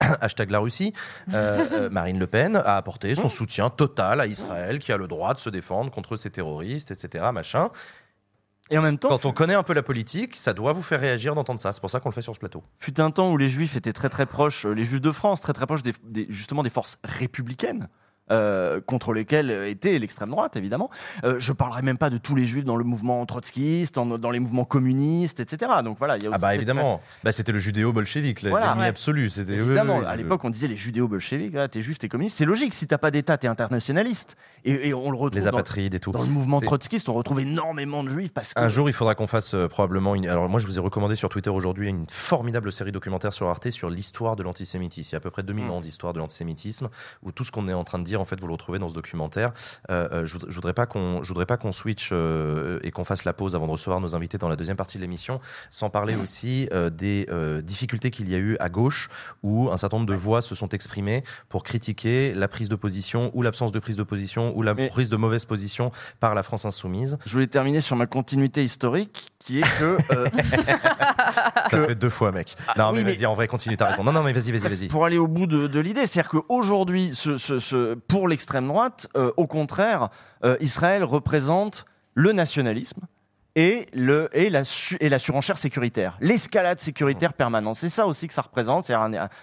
Hashtag 0.00 0.50
la 0.50 0.60
Russie. 0.60 0.94
Euh, 1.34 1.90
Marine 1.90 2.18
Le 2.18 2.26
Pen 2.26 2.56
a 2.56 2.78
apporté 2.78 3.14
son 3.14 3.28
soutien 3.28 3.68
total 3.68 4.22
à 4.22 4.26
Israël, 4.26 4.78
qui 4.78 4.90
a 4.90 4.96
le 4.96 5.06
droit 5.06 5.34
de 5.34 5.38
se 5.38 5.50
défendre 5.50 5.90
contre 5.90 6.16
ces 6.16 6.30
terroristes, 6.30 6.90
etc. 6.92 7.26
Machin. 7.30 7.68
Et 8.70 8.78
en 8.78 8.82
même 8.82 8.98
temps, 8.98 9.08
quand 9.10 9.24
on 9.26 9.32
connaît 9.32 9.54
un 9.54 9.62
peu 9.62 9.72
la 9.74 9.82
politique, 9.82 10.34
ça 10.36 10.52
doit 10.52 10.72
vous 10.72 10.82
faire 10.82 11.00
réagir 11.00 11.34
d'entendre 11.34 11.60
ça. 11.60 11.72
C'est 11.72 11.80
pour 11.80 11.90
ça 11.90 12.00
qu'on 12.00 12.08
le 12.08 12.14
fait 12.14 12.22
sur 12.22 12.34
ce 12.34 12.40
plateau. 12.40 12.64
Fut 12.80 13.00
un 13.00 13.10
temps 13.12 13.30
où 13.30 13.36
les 13.36 13.48
Juifs 13.48 13.76
étaient 13.76 13.92
très 13.92 14.08
très 14.08 14.26
proches, 14.26 14.66
euh, 14.66 14.72
les 14.72 14.82
Juifs 14.84 15.00
de 15.00 15.12
France, 15.12 15.40
très 15.40 15.52
très 15.52 15.66
proches 15.66 15.82
des, 15.84 15.92
des- 16.02 16.26
justement 16.30 16.62
des 16.64 16.70
forces 16.70 16.98
républicaines. 17.04 17.88
Euh, 18.30 18.80
contre 18.80 19.12
lesquelles 19.12 19.50
était 19.68 19.98
l'extrême 19.98 20.30
droite, 20.30 20.56
évidemment. 20.56 20.90
Euh, 21.24 21.36
je 21.38 21.52
parlerai 21.52 21.82
même 21.82 21.98
pas 21.98 22.10
de 22.10 22.18
tous 22.18 22.34
les 22.34 22.44
juifs 22.44 22.64
dans 22.64 22.76
le 22.76 22.84
mouvement 22.84 23.24
trotskiste, 23.26 23.94
dans, 23.94 24.06
dans 24.18 24.30
les 24.30 24.40
mouvements 24.40 24.64
communistes, 24.64 25.40
etc. 25.40 25.70
Donc 25.84 25.98
voilà, 25.98 26.16
il 26.16 26.22
y 26.24 26.26
a 26.26 26.30
Ah 26.30 26.34
aussi 26.34 26.40
bah 26.40 26.48
cette- 26.48 26.56
évidemment, 26.56 27.00
bah, 27.24 27.32
c'était 27.32 27.52
le 27.52 27.58
judéo-bolchevique, 27.58 28.42
Voilà. 28.44 28.66
l'ennemi 28.66 28.80
Ouais. 28.82 28.86
absolu. 28.88 29.30
C'était 29.30 29.54
Évidemment, 29.54 30.00
à 30.00 30.16
l'époque, 30.16 30.44
on 30.44 30.50
disait 30.50 30.68
les 30.68 30.76
judéo-bolcheviques, 30.76 31.54
ah, 31.56 31.68
t'es 31.68 31.82
juif, 31.82 31.98
t'es 31.98 32.08
communiste. 32.08 32.36
C'est 32.38 32.44
logique, 32.44 32.74
si 32.74 32.86
t'as 32.86 32.98
pas 32.98 33.10
d'État, 33.10 33.36
t'es 33.38 33.48
internationaliste. 33.48 34.36
Et, 34.64 34.88
et 34.88 34.94
on 34.94 35.10
le 35.10 35.16
retrouve 35.16 35.38
Les 35.38 35.42
dans- 35.50 35.56
apatrides 35.56 35.94
et 35.94 36.00
tout. 36.00 36.10
Dans 36.12 36.22
le 36.22 36.28
mouvement 36.28 36.60
trotskiste, 36.60 37.08
on 37.08 37.14
retrouve 37.14 37.40
énormément 37.40 38.02
de 38.02 38.08
juifs 38.08 38.32
parce 38.32 38.54
que. 38.54 38.60
Un 38.60 38.68
jour, 38.68 38.88
il 38.88 38.92
faudra 38.92 39.14
qu'on 39.14 39.26
fasse 39.26 39.54
euh, 39.54 39.68
probablement 39.68 40.14
une. 40.14 40.26
Alors, 40.28 40.48
moi, 40.48 40.58
je 40.60 40.66
vous 40.66 40.76
ai 40.78 40.80
recommandé 40.80 41.14
sur 41.16 41.28
Twitter 41.28 41.50
aujourd'hui 41.50 41.88
une 41.88 42.06
formidable 42.10 42.72
série 42.72 42.92
documentaire 42.92 43.32
sur 43.32 43.48
Arte 43.48 43.70
sur 43.70 43.90
l'histoire 43.90 44.36
de 44.36 44.42
l'antisémitisme. 44.42 45.10
Il 45.10 45.12
y 45.12 45.16
a 45.16 45.18
à 45.18 45.20
peu 45.20 45.30
près 45.30 45.42
2000 45.42 45.66
Mm. 45.66 45.70
ans 45.70 45.80
d'histoire 45.80 46.12
de 46.12 46.18
l'antisémitisme 46.18 46.88
où 47.22 47.32
tout 47.32 47.44
ce 47.44 47.50
qu'on 47.52 47.68
est 47.68 47.72
en 47.72 47.84
train 47.84 47.98
de 47.98 48.04
dire, 48.04 48.15
en 48.16 48.24
fait, 48.24 48.40
vous 48.40 48.46
le 48.46 48.52
retrouvez 48.52 48.78
dans 48.78 48.88
ce 48.88 48.94
documentaire. 48.94 49.52
Euh, 49.90 50.08
euh, 50.12 50.26
je, 50.26 50.38
je 50.48 50.54
voudrais 50.54 50.72
pas 50.74 50.86
qu'on, 50.86 51.22
je 51.22 51.28
voudrais 51.28 51.46
pas 51.46 51.56
qu'on 51.56 51.72
switch 51.72 52.10
euh, 52.12 52.78
et 52.82 52.90
qu'on 52.90 53.04
fasse 53.04 53.24
la 53.24 53.32
pause 53.32 53.54
avant 53.54 53.66
de 53.66 53.72
recevoir 53.72 54.00
nos 54.00 54.14
invités 54.14 54.38
dans 54.38 54.48
la 54.48 54.56
deuxième 54.56 54.76
partie 54.76 54.96
de 54.98 55.02
l'émission, 55.02 55.40
sans 55.70 55.90
parler 55.90 56.14
aussi 56.16 56.68
euh, 56.72 56.90
des 56.90 57.26
difficultés 57.62 58.10
qu'il 58.10 58.28
y 58.30 58.34
a 58.34 58.38
eu 58.38 58.56
à 58.60 58.68
gauche 58.68 59.08
où 59.42 59.70
un 59.70 59.76
certain 59.76 59.96
nombre 59.98 60.08
de 60.08 60.14
voix 60.14 60.42
se 60.42 60.54
sont 60.54 60.68
exprimées 60.70 61.22
pour 61.48 61.62
critiquer 61.62 62.34
la 62.34 62.48
prise 62.48 62.68
de 62.68 62.76
position 62.76 63.30
ou 63.34 63.42
l'absence 63.42 63.72
de 63.72 63.78
prise 63.78 63.96
de 63.96 64.02
position 64.02 64.56
ou 64.56 64.62
la 64.62 64.74
prise 64.74 65.10
de 65.10 65.16
mauvaise 65.16 65.44
position 65.44 65.92
par 66.20 66.34
la 66.34 66.42
France 66.42 66.64
insoumise. 66.64 67.18
Je 67.26 67.32
voulais 67.32 67.46
terminer 67.46 67.80
sur 67.80 67.96
ma 67.96 68.06
continuité 68.06 68.62
historique, 68.62 69.32
qui 69.38 69.58
est 69.60 69.78
que. 69.78 69.96
euh, 70.12 70.26
Ça 71.70 71.84
fait 71.86 71.94
deux 71.94 72.10
fois, 72.10 72.32
mec. 72.32 72.54
non, 72.76 72.84
Ah, 72.86 72.90
oui, 72.92 72.98
mais 72.98 73.04
mais- 73.04 73.14
vas-y, 73.14 73.26
en 73.26 73.34
vrai, 73.34 73.48
continue, 73.48 73.76
t'as 73.76 73.86
raison. 73.90 74.04
Non, 74.04 74.12
non, 74.12 74.22
mais 74.22 74.32
vas-y, 74.32 74.52
vas-y, 74.52 74.68
vas-y. 74.70 74.88
Pour 74.88 75.04
aller 75.04 75.18
au 75.18 75.28
bout 75.28 75.46
de, 75.46 75.66
de 75.66 75.80
l'idée, 75.80 76.06
c'est-à-dire 76.06 76.30
qu'aujourd'hui, 76.30 77.10
ce, 77.14 77.36
ce- 77.36 77.58
ce- 77.58 77.94
pour 78.08 78.28
l'extrême 78.28 78.68
droite, 78.68 79.08
euh, 79.16 79.32
au 79.36 79.46
contraire, 79.46 80.08
euh, 80.44 80.56
Israël 80.60 81.04
représente 81.04 81.86
le 82.14 82.32
nationalisme 82.32 83.02
et, 83.58 83.86
le, 83.94 84.28
et, 84.34 84.50
la, 84.50 84.62
et 85.00 85.08
la 85.08 85.18
surenchère 85.18 85.56
sécuritaire, 85.56 86.18
l'escalade 86.20 86.78
sécuritaire 86.78 87.32
permanente. 87.32 87.76
C'est 87.76 87.88
ça 87.88 88.06
aussi 88.06 88.28
que 88.28 88.34
ça 88.34 88.42
représente. 88.42 88.90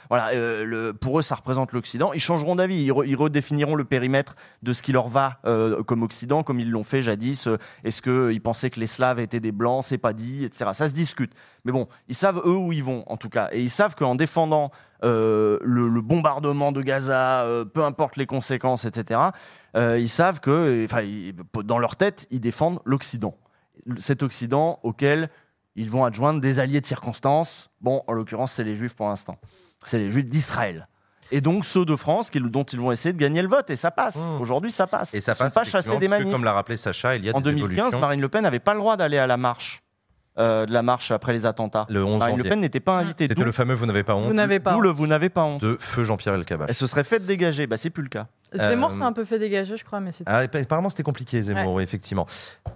Voilà, 0.09 0.29
euh, 0.33 0.93
pour 0.93 1.17
eux, 1.17 1.23
ça 1.23 1.33
représente 1.33 1.71
l'Occident. 1.71 2.13
Ils 2.13 2.19
changeront 2.19 2.55
d'avis, 2.55 2.75
ils, 2.83 2.91
re- 2.91 3.07
ils 3.07 3.15
redéfiniront 3.15 3.73
le 3.73 3.85
périmètre 3.85 4.35
de 4.61 4.71
ce 4.71 4.83
qui 4.83 4.91
leur 4.91 5.07
va 5.07 5.39
comme 5.87 6.03
Occident, 6.03 6.43
comme 6.43 6.59
ils 6.59 6.69
l'ont 6.69 6.83
fait 6.83 7.01
jadis. 7.01 7.47
Est-ce 7.83 8.03
qu'ils 8.03 8.41
pensaient 8.41 8.69
que 8.69 8.79
les 8.79 8.85
Slaves 8.87 9.19
étaient 9.19 9.39
des 9.39 9.51
Blancs 9.51 9.83
C'est 9.83 9.97
pas 9.97 10.13
dit, 10.13 10.45
etc. 10.45 10.69
Ça 10.73 10.87
se 10.89 10.93
discute. 10.93 11.33
Mais 11.65 11.71
bon, 11.71 11.87
ils 12.07 12.15
savent 12.15 12.41
eux 12.45 12.55
où 12.55 12.71
ils 12.71 12.83
vont, 12.83 13.03
en 13.07 13.17
tout 13.17 13.29
cas. 13.29 13.49
Et 13.51 13.61
ils 13.61 13.69
savent 13.71 13.95
qu'en 13.95 14.13
défendant 14.13 14.69
le, 15.03 15.87
le 15.89 16.01
bombardement 16.01 16.71
de 16.71 16.81
Gaza, 16.81 17.41
euh, 17.43 17.65
peu 17.65 17.83
importe 17.83 18.15
les 18.17 18.25
conséquences, 18.25 18.85
etc., 18.85 19.19
euh, 19.75 19.99
ils 19.99 20.09
savent 20.09 20.39
que, 20.39 20.85
enfin, 20.85 21.01
dans 21.63 21.79
leur 21.79 21.95
tête, 21.95 22.27
ils 22.31 22.39
défendent 22.39 22.79
l'Occident. 22.85 23.35
Cet 23.97 24.23
Occident 24.23 24.79
auquel 24.83 25.29
ils 25.75 25.89
vont 25.89 26.05
adjoindre 26.05 26.39
des 26.39 26.59
alliés 26.59 26.79
de 26.81 26.85
circonstance. 26.85 27.71
Bon, 27.81 28.03
en 28.07 28.13
l'occurrence, 28.13 28.51
c'est 28.53 28.63
les 28.63 28.75
Juifs 28.75 28.95
pour 28.95 29.07
l'instant. 29.09 29.37
C'est 29.85 29.97
les 29.97 30.11
Juifs 30.11 30.27
d'Israël. 30.29 30.87
Et 31.31 31.41
donc 31.41 31.65
ceux 31.65 31.83
de 31.85 31.95
France 31.95 32.29
qui- 32.29 32.39
dont 32.39 32.63
ils 32.63 32.79
vont 32.79 32.91
essayer 32.91 33.11
de 33.11 33.17
gagner 33.17 33.41
le 33.41 33.47
vote. 33.47 33.69
Et 33.71 33.75
ça 33.75 33.89
passe. 33.89 34.19
Aujourd'hui, 34.39 34.71
ça 34.71 34.85
passe. 34.87 35.13
Mmh. 35.13 35.17
Et 35.17 35.21
ça 35.21 35.31
Ils 35.31 35.35
sont 35.35 35.43
passe 35.45 35.53
pas 35.55 35.61
effectivement, 35.61 35.81
chassés 35.89 35.99
des 35.99 36.07
manifs. 36.07 36.31
Comme 36.31 36.43
l'a 36.43 36.53
rappelé 36.53 36.77
Sacha, 36.77 37.15
il 37.15 37.25
y 37.25 37.29
a 37.29 37.35
En 37.35 37.39
des 37.41 37.45
2015, 37.51 37.71
évolutions. 37.77 37.99
Marine 37.99 38.21
Le 38.21 38.29
Pen 38.29 38.43
n'avait 38.43 38.59
pas 38.59 38.73
le 38.73 38.79
droit 38.79 38.95
d'aller 38.95 39.17
à 39.17 39.25
la 39.27 39.35
marche. 39.37 39.82
Euh, 40.37 40.65
de 40.65 40.73
la 40.73 40.81
marche 40.81 41.11
après 41.11 41.33
les 41.33 41.45
attentats. 41.45 41.85
Le 41.89 42.03
11 42.03 42.19
Marine 42.19 42.37
Le. 42.37 42.43
Pen 42.43 42.59
n'était 42.59 42.79
pas 42.79 42.99
invitée. 42.99 43.27
C'était 43.27 43.43
le 43.43 43.51
fameux 43.51 43.75
Vous 43.75 43.85
n'avez 43.85 44.03
pas 44.03 44.15
honte. 44.15 44.25
Vous 44.25 44.33
n'avez 44.33 44.59
pas 44.59 44.73
D'où 44.73 44.81
le 44.81 44.89
Vous 44.89 45.07
n'avez 45.07 45.29
pas 45.29 45.43
honte. 45.43 45.61
De 45.61 45.77
feu 45.79 46.03
Jean-Pierre 46.03 46.35
Elkabbach. 46.35 46.67
Elle 46.69 46.75
se 46.75 46.87
serait 46.87 47.03
fait 47.03 47.19
dégager. 47.25 47.67
Bah, 47.67 47.77
c'est 47.77 47.89
plus 47.89 48.03
le 48.03 48.09
cas. 48.09 48.27
Zemmour 48.55 48.91
Euh, 48.91 48.93
s'est 48.97 49.01
un 49.03 49.13
peu 49.13 49.25
fait 49.25 49.39
dégager, 49.39 49.77
je 49.77 49.83
crois, 49.83 49.99
mais 49.99 50.11
c'est. 50.11 50.23
Ah, 50.27 50.37
apparemment, 50.39 50.89
c'était 50.89 51.03
compliqué, 51.03 51.41
Zemmour, 51.41 51.71
Ouais. 51.73 51.77
oui, 51.77 51.83
effectivement. 51.83 52.25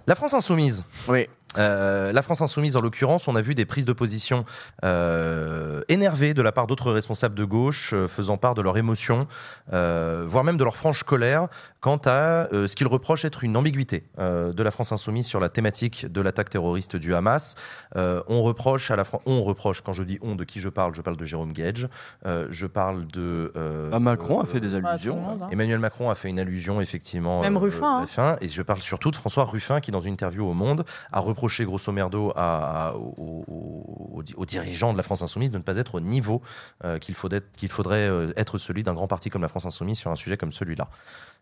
La 0.06 0.14
France 0.14 0.34
insoumise. 0.34 0.84
Oui. 1.08 1.28
la 1.56 2.20
France 2.22 2.40
insoumise, 2.42 2.76
en 2.76 2.80
l'occurrence, 2.80 3.26
on 3.28 3.34
a 3.36 3.40
vu 3.40 3.54
des 3.54 3.64
prises 3.64 3.86
de 3.86 3.92
position 3.94 4.44
euh, 4.84 5.82
énervées 5.88 6.34
de 6.34 6.42
la 6.42 6.52
part 6.52 6.66
d'autres 6.66 6.92
responsables 6.92 7.34
de 7.34 7.44
gauche, 7.44 7.92
euh, 7.94 8.08
faisant 8.08 8.36
part 8.36 8.54
de 8.54 8.62
leur 8.62 8.76
émotion, 8.76 9.26
euh, 9.72 10.24
voire 10.26 10.44
même 10.44 10.56
de 10.56 10.64
leur 10.64 10.76
franche 10.76 11.02
colère, 11.04 11.48
quant 11.80 12.00
à 12.04 12.48
euh, 12.52 12.66
ce 12.68 12.74
qu'ils 12.76 12.86
reprochent 12.86 13.24
être 13.24 13.44
une 13.44 13.56
ambiguïté 13.56 14.04
euh, 14.18 14.52
de 14.52 14.62
la 14.62 14.70
France 14.70 14.92
insoumise 14.92 15.26
sur 15.26 15.40
la 15.40 15.48
thématique 15.48 16.06
de 16.10 16.20
l'attaque 16.20 16.50
terroriste 16.50 16.96
du 16.96 17.14
Hamas. 17.14 17.54
Euh, 17.96 18.22
on 18.28 18.42
reproche 18.42 18.90
à 18.90 18.96
la 18.96 19.04
France, 19.04 19.22
on 19.26 19.42
reproche, 19.42 19.82
quand 19.82 19.92
je 19.92 20.02
dis 20.02 20.18
on, 20.22 20.34
de 20.34 20.44
qui 20.44 20.60
je 20.60 20.68
parle, 20.68 20.94
je 20.94 21.02
parle 21.02 21.16
de 21.16 21.24
Jérôme 21.24 21.52
Gage, 21.52 21.88
euh, 22.26 22.46
je 22.50 22.66
parle 22.66 23.06
de... 23.06 23.52
euh, 23.56 23.90
Ah, 23.92 24.00
Macron 24.00 24.40
a 24.40 24.46
fait 24.46 24.60
des 24.60 24.78
Bah, 24.80 24.90
allusions. 24.90 25.16
monde, 25.16 25.42
hein. 25.42 25.48
Emmanuel 25.52 25.67
Macron 25.76 26.08
a 26.08 26.14
fait 26.14 26.30
une 26.30 26.38
allusion, 26.40 26.80
effectivement. 26.80 27.42
Même 27.42 27.56
euh, 27.56 27.58
Ruffin, 27.60 28.06
hein. 28.16 28.36
Et 28.40 28.48
je 28.48 28.62
parle 28.62 28.80
surtout 28.80 29.10
de 29.10 29.16
François 29.16 29.44
Ruffin, 29.44 29.80
qui, 29.80 29.90
dans 29.90 30.00
une 30.00 30.14
interview 30.14 30.48
au 30.48 30.54
Monde, 30.54 30.86
a 31.12 31.20
reproché, 31.20 31.66
grosso 31.66 31.92
merdo, 31.92 32.32
à, 32.34 32.88
à- 32.88 32.92
aux, 32.94 33.44
aux- 33.46 34.10
aux 34.14 34.22
di- 34.22 34.34
aux 34.38 34.46
dirigeants 34.46 34.92
de 34.92 34.96
la 34.96 35.02
France 35.02 35.20
Insoumise 35.20 35.50
de 35.50 35.58
ne 35.58 35.62
pas 35.62 35.76
être 35.76 35.96
au 35.96 36.00
niveau 36.00 36.40
euh, 36.84 36.98
qu'il 36.98 37.14
faudrait, 37.14 37.42
faudrait 37.68 38.08
euh, 38.08 38.32
être 38.36 38.56
celui 38.56 38.82
d'un 38.84 38.94
grand 38.94 39.08
parti 39.08 39.28
comme 39.28 39.42
la 39.42 39.48
France 39.48 39.66
Insoumise 39.66 39.98
sur 39.98 40.10
un 40.10 40.16
sujet 40.16 40.38
comme 40.38 40.52
celui-là. 40.52 40.88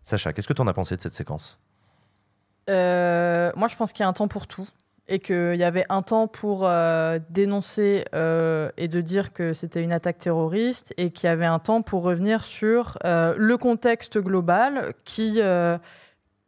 Sacha, 0.02 0.32
qu'est-ce 0.32 0.48
que 0.48 0.52
tu 0.54 0.62
en 0.62 0.66
as 0.66 0.74
pensé 0.74 0.96
de 0.96 1.00
cette 1.02 1.14
séquence? 1.14 1.60
Euh, 2.68 3.52
moi, 3.54 3.68
je 3.68 3.76
pense 3.76 3.92
qu'il 3.92 4.02
y 4.02 4.06
a 4.06 4.08
un 4.08 4.12
temps 4.12 4.28
pour 4.28 4.46
tout. 4.48 4.66
Et 5.08 5.20
qu'il 5.20 5.54
y 5.54 5.62
avait 5.62 5.86
un 5.88 6.02
temps 6.02 6.26
pour 6.26 6.62
euh, 6.64 7.20
dénoncer 7.30 8.04
euh, 8.14 8.70
et 8.76 8.88
de 8.88 9.00
dire 9.00 9.32
que 9.32 9.52
c'était 9.52 9.82
une 9.82 9.92
attaque 9.92 10.18
terroriste, 10.18 10.92
et 10.96 11.10
qu'il 11.10 11.28
y 11.28 11.30
avait 11.30 11.46
un 11.46 11.60
temps 11.60 11.82
pour 11.82 12.02
revenir 12.02 12.44
sur 12.44 12.98
euh, 13.04 13.34
le 13.36 13.56
contexte 13.56 14.18
global 14.18 14.94
qui, 15.04 15.40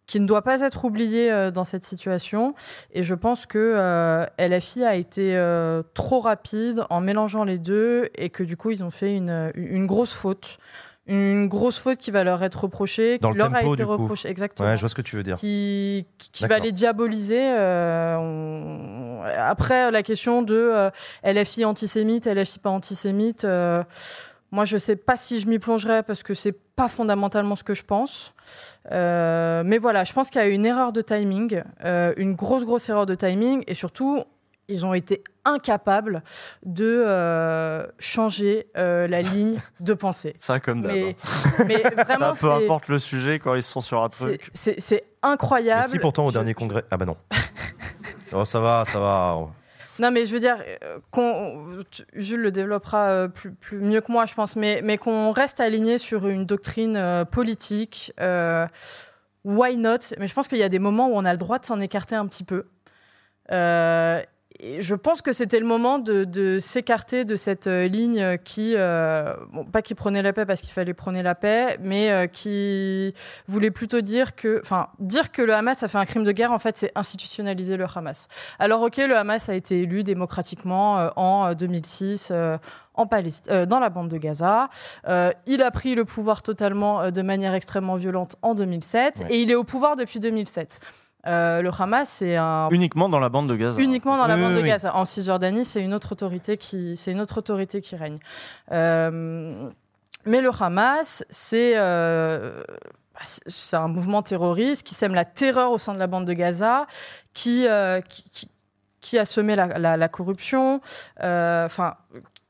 qui 0.06 0.20
ne 0.20 0.26
doit 0.26 0.42
pas 0.42 0.60
être 0.62 0.84
oublié 0.84 1.50
dans 1.52 1.64
cette 1.64 1.84
situation. 1.84 2.54
Et 2.92 3.04
je 3.04 3.14
pense 3.14 3.46
que 3.46 4.26
LFI 4.38 4.84
a 4.84 4.96
été 4.96 5.40
trop 5.94 6.20
rapide 6.20 6.84
en 6.90 7.00
mélangeant 7.00 7.44
les 7.44 7.58
deux, 7.58 8.08
et 8.16 8.28
que 8.30 8.42
du 8.42 8.56
coup, 8.56 8.70
ils 8.70 8.82
ont 8.82 8.90
fait 8.90 9.14
une, 9.14 9.52
une 9.54 9.86
grosse 9.86 10.12
faute. 10.12 10.58
Une 11.08 11.48
grosse 11.48 11.78
faute 11.78 11.98
qui 11.98 12.10
va 12.10 12.22
leur 12.22 12.42
être 12.42 12.64
reprochée, 12.64 13.18
Dans 13.18 13.30
qui 13.30 13.34
le 13.34 13.38
leur 13.38 13.54
a 13.54 13.60
tempo, 13.60 13.74
été 13.74 13.84
coup. 13.84 13.90
reprochée. 13.90 14.28
Exactement 14.28 14.68
Ouais, 14.68 14.76
je 14.76 14.80
vois 14.80 14.88
ce 14.90 14.94
que 14.94 15.02
tu 15.02 15.16
veux 15.16 15.22
dire. 15.22 15.36
qui, 15.38 16.06
qui- 16.18 16.46
va 16.46 16.58
les 16.58 16.72
diaboliser. 16.72 17.40
euh, 17.42 18.16
on- 18.18 19.22
Après, 19.38 19.90
la 19.90 20.02
question 20.02 20.42
de 20.42 20.54
euh, 20.54 20.90
LFI 21.24 21.64
antisémite, 21.64 22.26
LFI 22.26 22.58
pas 22.58 22.70
antisémite, 22.70 23.44
euh, 23.44 23.82
moi, 24.50 24.64
je 24.64 24.76
sais 24.78 24.96
pas 24.96 25.16
si 25.16 25.40
je 25.40 25.46
m'y 25.48 25.58
plongerai 25.58 26.02
parce 26.02 26.22
que 26.22 26.34
c'est 26.34 26.52
pas 26.76 26.88
fondamentalement 26.88 27.56
ce 27.56 27.64
que 27.64 27.74
je 27.74 27.82
pense. 27.84 28.32
Euh, 28.92 29.62
mais 29.64 29.78
voilà, 29.78 30.04
je 30.04 30.12
pense 30.12 30.30
qu'il 30.30 30.40
y 30.40 30.44
a 30.44 30.48
eu 30.48 30.52
une 30.52 30.64
erreur 30.66 30.92
de 30.92 31.02
timing, 31.02 31.62
euh, 31.84 32.14
une 32.16 32.34
grosse, 32.34 32.64
grosse 32.64 32.88
erreur 32.88 33.04
de 33.06 33.14
timing, 33.14 33.62
et 33.66 33.74
surtout, 33.74 34.22
ils 34.68 34.84
ont 34.86 34.94
été 34.94 35.22
incapables 35.44 36.22
de 36.64 37.04
euh, 37.06 37.86
changer 37.98 38.66
euh, 38.76 39.08
la 39.08 39.22
ligne 39.22 39.58
de 39.80 39.94
pensée. 39.94 40.36
Ça, 40.40 40.60
comme 40.60 40.82
d'hab. 40.82 40.92
Mais, 40.92 41.16
mais 41.66 41.76
vraiment, 42.04 42.34
Ça, 42.34 42.40
peu 42.40 42.52
importe 42.52 42.88
le 42.88 42.98
sujet, 42.98 43.38
quand 43.38 43.54
ils 43.54 43.62
sont 43.62 43.80
sur 43.80 44.02
un 44.02 44.08
c'est 44.12 44.26
truc. 44.38 44.50
c'est- 44.54 45.04
incroyable. 45.22 45.84
Mais 45.86 45.92
si 45.94 45.98
pourtant 45.98 46.26
au 46.26 46.32
dernier 46.32 46.54
congrès... 46.54 46.84
Ah 46.90 46.96
bah 46.96 47.04
non. 47.06 47.16
oh, 48.32 48.44
ça 48.44 48.60
va, 48.60 48.84
ça 48.86 49.00
va. 49.00 49.38
Non, 49.98 50.12
mais 50.12 50.26
je 50.26 50.32
veux 50.32 50.38
dire, 50.38 50.58
euh, 50.84 50.98
qu'on, 51.10 51.80
Jules 52.14 52.40
le 52.42 52.52
développera 52.52 53.08
euh, 53.08 53.28
plus, 53.28 53.50
plus 53.52 53.80
mieux 53.80 54.00
que 54.00 54.12
moi, 54.12 54.26
je 54.26 54.34
pense, 54.34 54.54
mais, 54.54 54.80
mais 54.84 54.96
qu'on 54.96 55.32
reste 55.32 55.58
aligné 55.58 55.98
sur 55.98 56.28
une 56.28 56.46
doctrine 56.46 56.96
euh, 56.96 57.24
politique. 57.24 58.12
euh, 58.20 58.66
why 59.44 59.76
not? 59.76 59.98
Mais 60.20 60.28
je 60.28 60.34
pense 60.34 60.46
qu'il 60.46 60.58
y 60.58 60.62
a 60.62 60.68
des 60.68 60.78
moments 60.78 61.08
où 61.08 61.14
on 61.14 61.24
a 61.24 61.32
le 61.32 61.38
droit 61.38 61.58
de 61.58 61.66
s'en 61.66 61.80
écarter 61.80 62.14
un 62.14 62.26
petit 62.28 62.44
peu. 62.44 62.68
Euh, 63.50 64.20
et 64.20 64.26
je 64.60 64.94
pense 64.94 65.22
que 65.22 65.32
c'était 65.32 65.60
le 65.60 65.66
moment 65.66 65.98
de, 65.98 66.24
de 66.24 66.58
s'écarter 66.58 67.24
de 67.24 67.36
cette 67.36 67.66
euh, 67.68 67.86
ligne 67.86 68.38
qui, 68.38 68.74
euh, 68.76 69.34
bon, 69.52 69.64
pas 69.64 69.82
qui 69.82 69.94
prenait 69.94 70.22
la 70.22 70.32
paix 70.32 70.46
parce 70.46 70.60
qu'il 70.60 70.72
fallait 70.72 70.94
prôner 70.94 71.22
la 71.22 71.34
paix, 71.34 71.78
mais 71.80 72.10
euh, 72.10 72.26
qui 72.26 73.14
voulait 73.46 73.70
plutôt 73.70 74.00
dire 74.00 74.34
que, 74.34 74.60
enfin, 74.62 74.88
dire 74.98 75.30
que 75.30 75.42
le 75.42 75.54
Hamas 75.54 75.82
a 75.82 75.88
fait 75.88 75.98
un 75.98 76.06
crime 76.06 76.24
de 76.24 76.32
guerre, 76.32 76.50
en 76.52 76.58
fait, 76.58 76.76
c'est 76.76 76.90
institutionnaliser 76.96 77.76
le 77.76 77.84
Hamas. 77.94 78.26
Alors, 78.58 78.82
ok, 78.82 78.96
le 78.96 79.16
Hamas 79.16 79.48
a 79.48 79.54
été 79.54 79.82
élu 79.82 80.02
démocratiquement 80.02 80.98
euh, 80.98 81.08
en 81.16 81.50
euh, 81.50 81.54
2006. 81.54 82.30
euh, 82.32 82.58
en 82.94 83.06
Palestine, 83.06 83.52
euh, 83.52 83.64
dans 83.64 83.78
la 83.78 83.90
bande 83.90 84.08
de 84.08 84.16
Gaza. 84.18 84.70
Euh, 85.06 85.30
il 85.46 85.62
a 85.62 85.70
pris 85.70 85.94
le 85.94 86.04
pouvoir 86.04 86.42
totalement 86.42 87.00
euh, 87.00 87.10
de 87.12 87.22
manière 87.22 87.54
extrêmement 87.54 87.94
violente 87.94 88.34
en 88.42 88.56
2007 88.56 89.20
Ouais. 89.20 89.26
et 89.30 89.40
il 89.42 89.52
est 89.52 89.54
au 89.54 89.62
pouvoir 89.62 89.94
depuis 89.94 90.18
2007. 90.18 90.80
Euh, 91.28 91.62
le 91.62 91.70
Hamas, 91.78 92.08
c'est 92.08 92.36
un 92.36 92.68
Uniquement 92.70 93.08
dans 93.08 93.18
la 93.18 93.28
bande 93.28 93.48
de 93.48 93.54
Gaza. 93.56 93.80
Uniquement 93.80 94.16
dans 94.16 94.26
la 94.26 94.36
bande 94.36 94.52
oui, 94.52 94.56
de 94.58 94.62
oui. 94.62 94.68
Gaza. 94.68 94.94
En 94.96 95.04
Cisjordanie, 95.04 95.64
c'est 95.64 95.82
une 95.82 95.92
autre 95.94 96.12
autorité 96.12 96.56
qui, 96.56 96.96
c'est 96.96 97.12
une 97.12 97.20
autre 97.20 97.38
autorité 97.38 97.80
qui 97.80 97.96
règne. 97.96 98.18
Euh, 98.72 99.68
mais 100.24 100.40
le 100.40 100.50
Hamas, 100.58 101.24
c'est 101.30 101.72
euh, 101.76 102.62
bah, 103.14 103.20
c'est- 103.24 103.42
c'est 103.48 103.76
un 103.76 103.88
mouvement 103.88 104.22
terroriste 104.22 104.86
qui 104.86 104.94
sème 104.94 105.14
la 105.14 105.24
terreur 105.24 105.70
au 105.72 105.78
sein 105.78 105.92
de 105.92 105.98
la 105.98 106.06
bande 106.06 106.24
de 106.24 106.32
Gaza, 106.32 106.86
qui, 107.34 107.66
qui, 109.00 109.18
a 109.18 109.24
semé 109.24 109.54
la, 109.56 109.66
la- 109.78 109.96
la 109.96 110.08
corruption, 110.08 110.80
enfin, 111.20 111.94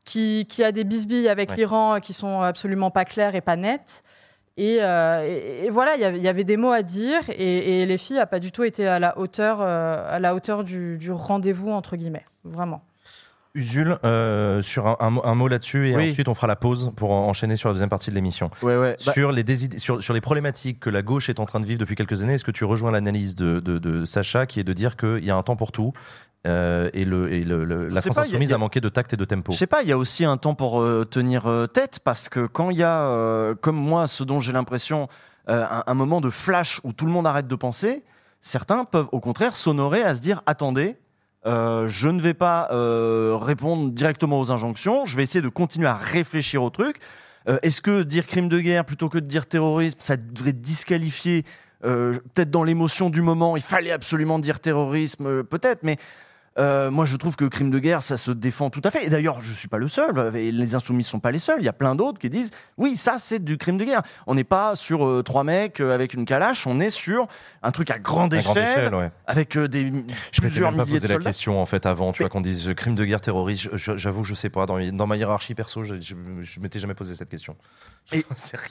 qui, 0.05 0.47
qui 0.49 0.65
a 0.65 0.73
des 0.73 0.85
bisbilles 0.85 1.29
avec 1.29 1.51
Ouais. 1.51 1.57
l'Iran 1.57 2.01
qui 2.01 2.13
sont 2.13 2.41
absolument 2.43 2.91
pas 2.91 3.05
claires 3.05 3.35
et 3.35 3.41
pas 3.43 3.57
nettes. 3.57 4.03
Et, 4.60 4.78
euh, 4.82 5.22
et- 5.24 5.66
et 5.66 5.70
voilà, 5.70 5.94
il 5.94 6.01
y 6.20 6.28
avait- 6.28 6.44
des 6.44 6.56
mots 6.56 6.72
à 6.72 6.82
dire, 6.82 7.20
et, 7.30 7.80
et 7.82 7.86
les 7.86 7.97
filles 7.97 8.18
n'ont 8.18 8.26
pas 8.26 8.40
du 8.40 8.51
tout 8.52 8.64
été 8.64 8.86
à 8.89 8.98
la 8.98 9.16
hauteur, 9.16 9.59
euh, 9.60 10.05
à 10.10 10.18
la 10.18 10.35
hauteur 10.35 10.64
du, 10.64 10.98
du 10.98 11.12
rendez-vous 11.12 11.70
entre 11.70 11.97
guillemets, 11.97 12.24
vraiment. 12.44 12.82
Usul, 13.55 13.98
euh, 14.05 14.60
sur 14.62 14.86
un, 14.86 14.97
un 15.01 15.10
mot- 15.10 15.22
un 15.24 15.35
mot 15.35 15.48
là-dessus 15.48 15.90
et 15.90 15.97
Oui. 15.97 16.10
ensuite 16.10 16.28
on 16.28 16.35
fera 16.35 16.47
la 16.47 16.55
pause 16.55 16.93
pour 16.97 17.10
en- 17.12 17.26
enchaîner 17.28 17.56
sur 17.56 17.68
la 17.68 17.72
deuxième 17.72 17.89
partie 17.89 18.10
de 18.10 18.14
l'émission. 18.14 18.51
Ouais, 18.62 18.76
ouais. 18.76 18.97
Bah- 19.06 19.12
Sur, 19.12 19.32
les 19.32 19.43
désid- 19.43 19.78
sur, 19.78 20.02
sur 20.02 20.12
les 20.14 20.20
problématiques 20.20 20.80
que 20.80 20.90
la 20.90 21.02
gauche 21.02 21.28
est 21.28 21.40
en 21.40 21.47
train 21.47 21.59
de 21.60 21.64
vivre 21.66 21.78
depuis 21.80 21.94
quelques 21.97 22.22
années, 22.22 22.35
est-ce 22.35 22.44
que 22.44 22.51
tu 22.51 22.64
rejoins 22.64 22.90
l'analyse 22.93 23.36
de, 23.36 23.59
de- 23.60 23.78
de 23.78 24.05
Sacha 24.05 24.47
qui 24.47 24.60
est 24.60 24.64
de 24.64 24.72
dire 24.74 24.97
qu'il 24.97 25.24
y 25.24 25.30
a 25.30 25.36
un 25.36 25.43
temps 25.43 25.56
pour 25.56 25.72
tout 25.72 25.93
euh, 26.47 26.89
et, 26.93 27.05
le, 27.05 27.32
et 27.32 27.44
le- 27.44 27.65
le- 27.65 27.89
la 27.89 28.01
France 28.01 28.16
pas, 28.16 28.23
insoumise 28.23 28.52
a- 28.52 28.55
a 28.55 28.59
manqué 28.59 28.81
de 28.81 28.89
tact 28.89 29.12
et 29.12 29.16
de 29.16 29.24
tempo 29.24 29.52
Je 29.52 29.56
sais 29.59 29.66
pas, 29.66 29.82
il 29.82 29.89
y 29.89 29.93
a 29.93 29.98
aussi 29.98 30.24
un 30.24 30.36
temps 30.36 30.55
pour 30.55 30.81
euh, 30.81 31.05
tenir 31.05 31.47
euh, 31.47 31.66
tête 31.66 31.98
parce 32.05 32.28
que 32.28 32.47
quand 32.47 32.70
il 32.70 32.78
y 32.78 32.82
a, 32.85 33.55
comme 33.60 33.77
moi, 33.77 34.06
ce 34.06 34.23
dont 34.24 34.40
j'ai 34.40 34.52
l'impression, 34.52 35.09
un, 35.48 35.82
un 35.86 35.94
moment 35.94 36.20
de 36.20 36.31
flash 36.31 36.81
où 36.85 36.93
tout 36.93 37.06
le 37.06 37.12
monde 37.12 37.27
arrête 37.27 37.48
de 37.48 37.55
penser, 37.56 38.05
certains 38.40 38.85
peuvent 38.85 39.09
au 39.12 39.20
contraire 39.20 39.56
s'honorer 39.56 40.02
à 40.02 40.15
se 40.15 40.20
dire 40.20 40.43
attendez, 40.47 40.97
je 41.44 42.09
ne 42.09 42.20
vais 42.20 42.35
pas 42.35 42.69
répondre 43.40 43.90
directement 43.90 44.39
aux 44.40 44.52
injonctions, 44.52 45.06
je 45.06 45.16
vais 45.16 45.23
essayer 45.24 45.43
de 45.43 45.48
continuer 45.48 45.89
à 45.89 45.94
réfléchir 45.97 46.62
au 46.62 46.70
truc. 46.70 46.98
Est-ce 47.62 47.81
que 47.81 48.02
dire 48.02 48.27
crime 48.27 48.48
de 48.51 48.60
guerre 48.60 48.85
plutôt 48.85 49.09
que 49.09 49.16
de 49.19 49.24
dire 49.27 49.47
terrorisme, 49.47 49.97
ça 50.01 50.16
devrait 50.19 50.52
disqualifier 50.52 51.44
euh, 51.85 52.19
peut-être 52.35 52.51
dans 52.51 52.65
l'émotion 52.65 53.09
du 53.09 53.23
moment, 53.23 53.56
il 53.56 53.62
fallait 53.62 53.93
absolument 53.93 54.39
dire 54.40 54.59
terrorisme, 54.60 55.27
euh, 55.27 55.43
peut-être, 55.44 55.85
mais 55.85 55.97
euh, 56.59 56.90
moi, 56.90 57.05
je 57.05 57.16
trouve 57.16 57.36
que 57.36 57.44
crime 57.44 57.70
de 57.70 57.78
guerre, 57.78 58.02
ça 58.02 58.16
se 58.16 58.30
défend 58.30 58.70
tout 58.70 58.80
à 58.85 58.90
fait. 58.90 59.05
Et 59.05 59.10
d'ailleurs, 59.10 59.40
je 59.40 59.52
suis 59.52 59.68
pas 59.68 59.78
le 59.78 59.89
seul. 59.89 60.30
les 60.35 60.74
insoumis 60.74 61.05
sont 61.05 61.20
pas 61.20 61.30
les 61.30 61.39
seuls. 61.39 61.60
Il 61.60 61.64
y 61.64 61.68
a 61.68 61.72
plein 61.72 61.94
d'autres 61.94 62.18
qui 62.18 62.30
disent 62.30 62.51
oui, 62.76 62.97
ça 62.97 63.16
c'est 63.18 63.43
du 63.43 63.59
crime 63.59 63.78
de 63.78 63.85
guerre. 63.85 64.02
On 64.26 64.35
n'est 64.35 64.44
pas 64.44 64.74
sur 64.74 65.06
euh, 65.06 65.22
trois 65.22 65.44
mecs 65.44 65.80
euh, 65.80 65.94
avec 65.94 66.14
une 66.14 66.24
calache. 66.24 66.66
On 66.66 66.80
est 66.80 66.90
sur 66.90 67.28
un 67.62 67.70
truc 67.70 67.90
à 67.90 67.98
grande 67.98 68.35
À 68.35 68.39
échelle, 68.39 68.55
grande 68.55 68.68
échelle, 68.68 68.94
ouais. 68.94 69.10
avec 69.26 69.56
euh, 69.56 69.68
des 69.68 69.90
Je 70.32 70.40
plusieurs 70.40 70.72
même 70.72 70.85
pas 70.85 70.86
posé 70.86 71.06
la 71.09 71.18
question 71.18 71.60
en 71.60 71.66
fait 71.66 71.86
avant, 71.86 72.12
tu 72.12 72.22
vois, 72.22 72.30
qu'on 72.30 72.40
dise 72.40 72.72
crime 72.76 72.94
de 72.94 73.05
guerre 73.05 73.20
terroriste. 73.20 73.68
J'avoue, 73.76 74.24
je 74.24 74.35
sais 74.35 74.51
pas. 74.51 74.66
Dans, 74.66 74.78
dans 74.78 75.06
ma 75.06 75.16
hiérarchie 75.16 75.55
perso, 75.55 75.85
je, 75.85 76.01
je, 76.01 76.14
je 76.40 76.60
m'étais 76.60 76.78
jamais 76.78 76.94
posé 76.94 77.14
cette 77.14 77.28
question. 77.28 77.56
Rien. 78.12 78.22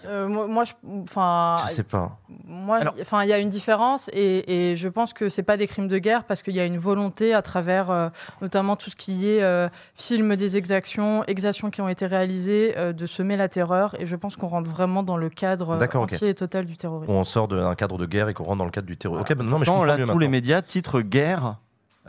Euh, 0.05 0.27
moi, 0.27 0.47
moi, 0.47 0.63
je, 0.63 0.73
enfin, 1.03 1.57
Je 1.69 1.75
sais 1.75 1.83
pas. 1.83 2.17
Moi, 2.45 2.79
enfin, 3.01 3.23
il 3.23 3.29
y 3.29 3.33
a 3.33 3.39
une 3.39 3.49
différence 3.49 4.09
et, 4.13 4.71
et 4.71 4.75
je 4.75 4.87
pense 4.87 5.13
que 5.13 5.29
c'est 5.29 5.43
pas 5.43 5.57
des 5.57 5.67
crimes 5.67 5.87
de 5.87 5.99
guerre 5.99 6.23
parce 6.23 6.41
qu'il 6.41 6.55
y 6.55 6.59
a 6.59 6.65
une 6.65 6.77
volonté 6.77 7.33
à 7.33 7.41
travers, 7.43 7.91
euh, 7.91 8.09
notamment 8.41 8.75
tout 8.75 8.89
ce 8.89 8.95
qui 8.95 9.29
est 9.29 9.43
euh, 9.43 9.69
film 9.95 10.35
des 10.35 10.57
exactions, 10.57 11.23
exactions 11.25 11.69
qui 11.69 11.81
ont 11.81 11.89
été 11.89 12.07
réalisées, 12.07 12.75
euh, 12.77 12.93
de 12.93 13.05
semer 13.05 13.37
la 13.37 13.47
terreur. 13.47 13.95
Et 13.99 14.05
je 14.07 14.15
pense 14.15 14.35
qu'on 14.35 14.47
rentre 14.47 14.69
vraiment 14.69 15.03
dans 15.03 15.17
le 15.17 15.29
cadre 15.29 15.71
euh, 15.71 15.97
entier 15.99 16.29
et 16.29 16.35
total 16.35 16.65
du 16.65 16.75
terrorisme. 16.75 17.11
On 17.11 17.23
sort 17.23 17.47
d'un 17.47 17.75
cadre 17.75 17.97
de 17.97 18.05
guerre 18.05 18.29
et 18.29 18.33
qu'on 18.33 18.43
rentre 18.43 18.57
dans 18.57 18.65
le 18.65 18.71
cadre 18.71 18.87
du 18.87 18.97
terrorisme. 18.97 19.21
Ok, 19.21 19.37
bah 19.37 19.43
non, 19.43 19.59
mais 19.59 19.65
je 19.65 19.85
là, 19.85 19.97
tous 20.05 20.19
les 20.19 20.27
médias 20.27 20.61
titrent 20.61 21.01
guerre. 21.01 21.57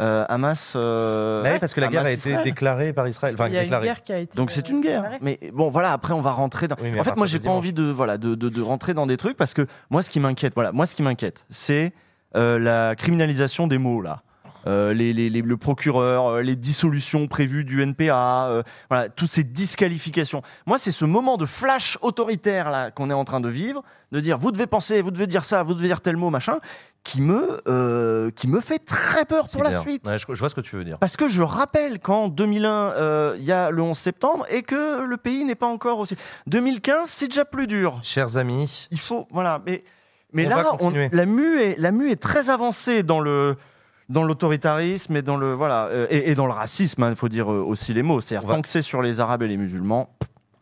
Euh, 0.00 0.24
Hamas. 0.28 0.74
euh, 0.76 1.42
Bah 1.42 1.50
oui, 1.54 1.58
parce 1.58 1.74
que 1.74 1.80
la 1.80 1.88
guerre 1.88 2.04
a 2.04 2.10
été 2.10 2.30
Israël. 2.30 2.44
déclarée 2.44 2.92
par 2.92 3.08
Israël. 3.08 3.34
Enfin, 3.34 3.48
Il 3.48 3.54
y 3.54 3.58
a 3.58 3.64
une 3.64 3.70
guerre 3.80 4.02
qui 4.02 4.12
a 4.12 4.18
été. 4.18 4.36
Donc 4.36 4.50
c'est 4.50 4.68
une 4.68 4.80
guerre. 4.80 5.18
Mais 5.20 5.38
bon, 5.52 5.68
voilà. 5.70 5.92
Après, 5.92 6.14
on 6.14 6.20
va 6.20 6.32
rentrer 6.32 6.68
dans. 6.68 6.76
Oui, 6.80 6.98
en 6.98 7.04
fait, 7.04 7.16
moi, 7.16 7.26
j'ai 7.26 7.38
pas 7.38 7.42
dimanche. 7.42 7.56
envie 7.58 7.72
de 7.72 7.84
voilà 7.84 8.18
de, 8.18 8.34
de, 8.34 8.48
de 8.48 8.60
rentrer 8.62 8.94
dans 8.94 9.06
des 9.06 9.16
trucs 9.16 9.36
parce 9.36 9.54
que 9.54 9.66
moi, 9.90 10.02
ce 10.02 10.10
qui 10.10 10.20
m'inquiète, 10.20 10.54
voilà, 10.54 10.72
moi, 10.72 10.86
ce 10.86 10.94
qui 10.94 11.02
m'inquiète, 11.02 11.44
c'est 11.50 11.92
euh, 12.36 12.58
la 12.58 12.94
criminalisation 12.96 13.66
des 13.66 13.78
mots 13.78 14.00
là. 14.02 14.22
Euh, 14.66 14.92
les, 14.92 15.12
les- 15.14 15.30
les- 15.30 15.40
le 15.40 15.56
procureur, 15.56 16.40
les 16.42 16.56
dissolutions 16.56 17.26
prévues 17.28 17.64
du 17.64 17.80
NPA, 17.80 18.48
euh, 18.48 18.62
voilà, 18.90 19.08
toutes 19.08 19.28
ces 19.28 19.44
disqualifications. 19.44 20.42
Moi, 20.66 20.78
c'est 20.78 20.90
ce 20.90 21.04
moment 21.04 21.36
de 21.36 21.46
flash 21.46 21.96
autoritaire 22.02 22.68
là 22.70 22.90
qu'on 22.90 23.08
est 23.08 23.14
en 23.14 23.24
train 23.24 23.40
de 23.40 23.48
vivre, 23.48 23.82
de 24.12 24.20
dire 24.20 24.36
vous 24.36 24.50
devez 24.50 24.66
penser, 24.66 25.00
vous 25.00 25.12
devez 25.12 25.28
dire 25.28 25.44
ça, 25.44 25.62
vous 25.62 25.74
devez 25.74 25.86
dire 25.86 26.00
tel 26.00 26.16
mot, 26.16 26.28
machin, 26.28 26.58
qui 27.04 27.20
me 27.22 27.60
euh, 27.68 28.30
qui 28.32 28.48
me 28.48 28.60
fait 28.60 28.78
très 28.80 29.24
peur 29.24 29.48
pour 29.48 29.62
la 29.62 29.80
suite. 29.80 30.06
Ouais, 30.06 30.18
je, 30.18 30.26
je 30.28 30.38
vois 30.38 30.48
ce 30.50 30.54
que 30.54 30.60
tu 30.60 30.76
veux 30.76 30.84
dire. 30.84 30.98
Parce 30.98 31.16
que 31.16 31.26
je 31.28 31.42
rappelle 31.42 32.00
qu'en 32.00 32.28
2001, 32.28 32.70
euh, 32.70 33.36
il 33.38 33.44
y 33.44 33.52
a 33.52 33.70
le 33.70 33.80
11 33.82 33.96
septembre 33.96 34.44
et 34.50 34.62
que 34.62 35.04
le 35.04 35.16
pays 35.16 35.44
n'est 35.44 35.54
pas 35.54 35.66
encore 35.68 36.00
aussi. 36.00 36.16
2015, 36.48 37.08
c'est 37.08 37.28
déjà 37.28 37.44
plus 37.44 37.66
dur. 37.66 37.98
Chers 38.02 38.36
amis, 38.36 38.88
Il 38.90 38.98
faut, 39.00 39.26
voilà, 39.30 39.62
mais 39.66 39.84
mais 40.34 40.46
On 40.46 40.50
là, 40.50 40.64
on- 40.80 40.92
la 41.12 41.24
mue 41.26 41.58
est 41.60 41.78
la 41.78 41.90
mue 41.92 42.10
est 42.10 42.20
très 42.20 42.50
avancée 42.50 43.02
dans 43.02 43.20
le 43.20 43.56
dans 44.10 44.24
l'autoritarisme 44.24 45.16
et 45.16 45.22
dans 45.22 45.36
le 45.38 45.54
voilà 45.54 45.86
euh, 45.86 46.06
et, 46.10 46.30
et 46.30 46.34
dans 46.34 46.46
le 46.46 46.52
racisme. 46.52 47.06
Il 47.08 47.16
faut 47.16 47.28
dire 47.30 47.48
aussi 47.48 47.94
les 47.94 48.02
mots. 48.02 48.20
C'est-à-dire 48.20 48.48
tant 48.48 48.60
que 48.60 48.68
c'est 48.68 48.82
sur 48.82 49.00
les 49.00 49.20
Arabes 49.20 49.42
et 49.42 49.48
les 49.48 49.56
musulmans, 49.56 50.10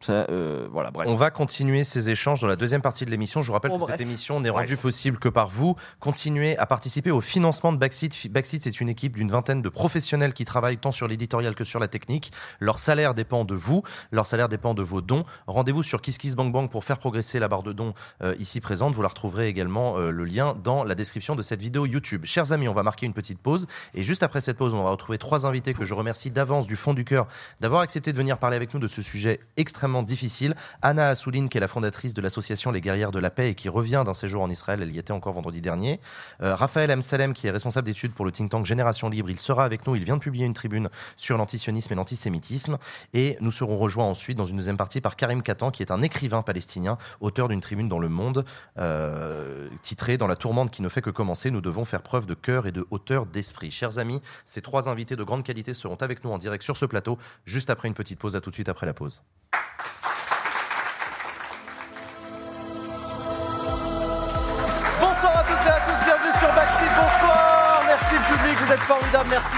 ça, 0.07 0.27
euh, 0.31 0.69
voilà, 0.71 0.91
bref. 0.91 1.09
On 1.11 1.17
va 1.17 1.31
continuer 1.31 1.83
ces 1.83 2.11
échanges 2.11 2.41
dans 2.41 2.47
la 2.47 2.55
deuxième 2.57 2.81
partie 2.83 3.05
de 3.05 3.11
l'émission. 3.11 3.43
Je 3.43 3.49
vous 3.49 3.53
rappelle 3.55 3.71
Bon, 3.73 3.77
que 3.79 3.83
bref. 3.83 3.95
cette 3.95 4.01
émission 4.01 4.39
n'est 4.41 4.51
rendue 4.51 4.77
possible 4.77 5.19
que 5.19 5.29
par 5.29 5.49
vous. 5.49 5.75
Continuez 5.99 6.57
à 6.59 6.67
participer 6.67 7.11
au 7.11 7.21
financement 7.21 7.73
de 7.73 7.79
Backseat. 7.79 8.31
Backseat, 8.31 8.63
c'est 8.63 8.81
une 8.81 8.89
équipe 8.89 9.17
d'une 9.17 9.31
vingtaine 9.31 9.63
de 9.63 9.69
professionnels 9.69 10.33
qui 10.33 10.45
travaillent 10.45 10.79
tant 10.79 10.93
sur 10.93 11.09
l'éditorial 11.09 11.55
que 11.55 11.65
sur 11.65 11.81
la 11.81 11.89
technique. 11.89 12.31
Leur 12.61 12.79
salaire 12.79 13.15
dépend 13.15 13.45
de 13.45 13.55
vous. 13.55 13.83
Leur 14.13 14.27
salaire 14.27 14.49
dépend 14.49 14.75
de 14.75 14.83
vos 14.83 15.01
dons. 15.01 15.25
Rendez-vous 15.47 15.83
sur 15.83 16.01
KissKissBankBank 16.01 16.71
pour 16.71 16.85
faire 16.85 16.99
progresser 16.99 17.39
la 17.39 17.49
barre 17.49 17.65
de 17.65 17.73
dons 17.73 17.95
euh, 18.23 18.35
ici 18.39 18.61
présente. 18.61 18.95
Vous 18.95 19.03
la 19.03 19.09
retrouverez 19.09 19.49
également 19.49 19.99
euh, 19.99 20.11
le 20.11 20.25
lien 20.25 20.57
dans 20.63 20.85
la 20.85 20.95
description 20.95 21.35
de 21.35 21.43
cette 21.43 21.61
vidéo 21.61 21.85
YouTube. 21.85 22.25
Chers 22.25 22.53
amis, 22.53 22.69
on 22.69 22.75
va 22.75 22.83
marquer 22.85 23.07
une 23.07 23.15
petite 23.15 23.41
pause. 23.41 23.67
Et 23.95 24.05
juste 24.05 24.23
après 24.23 24.41
cette 24.41 24.57
pause, 24.57 24.73
on 24.73 24.85
va 24.85 24.91
retrouver 24.91 25.19
trois 25.19 25.47
invités 25.47 25.75
que 25.75 25.85
je 25.85 25.95
remercie 25.95 26.31
d'avance 26.31 26.67
du 26.67 26.77
fond 26.77 26.95
du 26.95 27.05
cœur 27.05 27.27
d'avoir 27.61 27.81
accepté 27.83 28.13
de 28.13 28.17
venir 28.17 28.39
parler 28.39 28.57
avec 28.57 28.73
nous 28.73 28.81
de 28.81 28.89
ce 28.89 29.03
sujet 29.03 29.41
extrêmement 29.57 29.96
difficile. 30.03 30.55
Anna 30.83 31.09
Assouline, 31.09 31.49
qui 31.49 31.59
est 31.59 31.61
la 31.61 31.69
fondatrice 31.69 32.15
de 32.15 32.21
l'association 32.21 32.71
Les 32.71 32.81
Guerrières 32.81 33.13
de 33.13 33.19
la 33.19 33.31
Paix 33.31 33.51
et 33.51 33.55
qui 33.55 33.69
revient 33.69 34.03
d'un 34.05 34.15
séjour 34.15 34.43
en 34.43 34.51
Israël, 34.51 34.81
elle 34.83 34.95
y 34.95 34.99
était 34.99 35.13
encore 35.13 35.33
vendredi 35.33 35.61
dernier. 35.61 36.01
Euh, 36.43 36.55
Raphaël 36.55 36.91
M. 36.91 37.03
Salem, 37.03 37.33
qui 37.33 37.47
est 37.47 37.51
responsable 37.51 37.87
d'études 37.87 38.13
pour 38.13 38.25
le 38.25 38.33
think 38.33 38.51
tank 38.51 38.67
Génération 38.67 39.09
Libre, 39.09 39.31
il 39.31 39.41
sera 39.41 39.65
avec 39.65 39.87
nous. 39.87 39.97
Il 39.97 40.05
vient 40.05 40.17
de 40.17 40.21
publier 40.21 40.47
une 40.47 40.53
tribune 40.53 40.89
sur 41.17 41.39
l'antisionisme 41.39 41.93
et 41.93 41.97
l'antisémitisme. 41.97 42.79
Et 43.15 43.37
nous 43.41 43.53
serons 43.53 43.79
rejoints 43.79 44.07
ensuite 44.07 44.37
dans 44.37 44.47
une 44.47 44.57
deuxième 44.57 44.77
partie 44.77 45.01
par 45.01 45.17
Karim 45.17 45.43
Katan, 45.43 45.71
qui 45.71 45.83
est 45.83 45.91
un 45.91 46.03
écrivain 46.03 46.43
palestinien, 46.43 46.99
auteur 47.21 47.49
d'une 47.49 47.61
tribune 47.61 47.89
dans 47.89 47.99
Le 47.99 48.09
Monde, 48.09 48.45
euh, 48.79 49.69
titrée 49.83 50.19
Dans 50.19 50.27
la 50.27 50.37
tourmente 50.37 50.71
qui 50.71 50.83
ne 50.83 50.89
fait 50.89 51.03
que 51.03 51.11
commencer, 51.11 51.51
nous 51.51 51.61
devons 51.61 51.85
faire 51.85 52.03
preuve 52.03 52.27
de 52.27 52.35
cœur 52.35 52.67
et 52.67 52.73
de 52.73 52.87
hauteur 52.91 53.27
d'esprit. 53.27 53.71
Chers 53.71 53.99
amis, 53.99 54.21
ces 54.45 54.63
trois 54.63 54.89
invités 54.89 55.17
de 55.17 55.25
grande 55.25 55.43
qualité 55.43 55.75
seront 55.75 55.97
avec 55.97 56.25
nous 56.25 56.31
en 56.31 56.39
direct 56.39 56.63
sur 56.63 56.77
ce 56.77 56.85
plateau, 56.85 57.19
juste 57.45 57.71
après 57.71 57.89
une 57.89 57.95
petite 57.95 58.19
pause. 58.19 58.37
À 58.37 58.41
tout 58.41 58.51
de 58.51 58.55
suite 58.55 58.69
après 58.69 58.87
la 58.87 58.95
pause. 58.95 59.23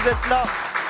D'être 0.03 0.29
là. 0.29 0.43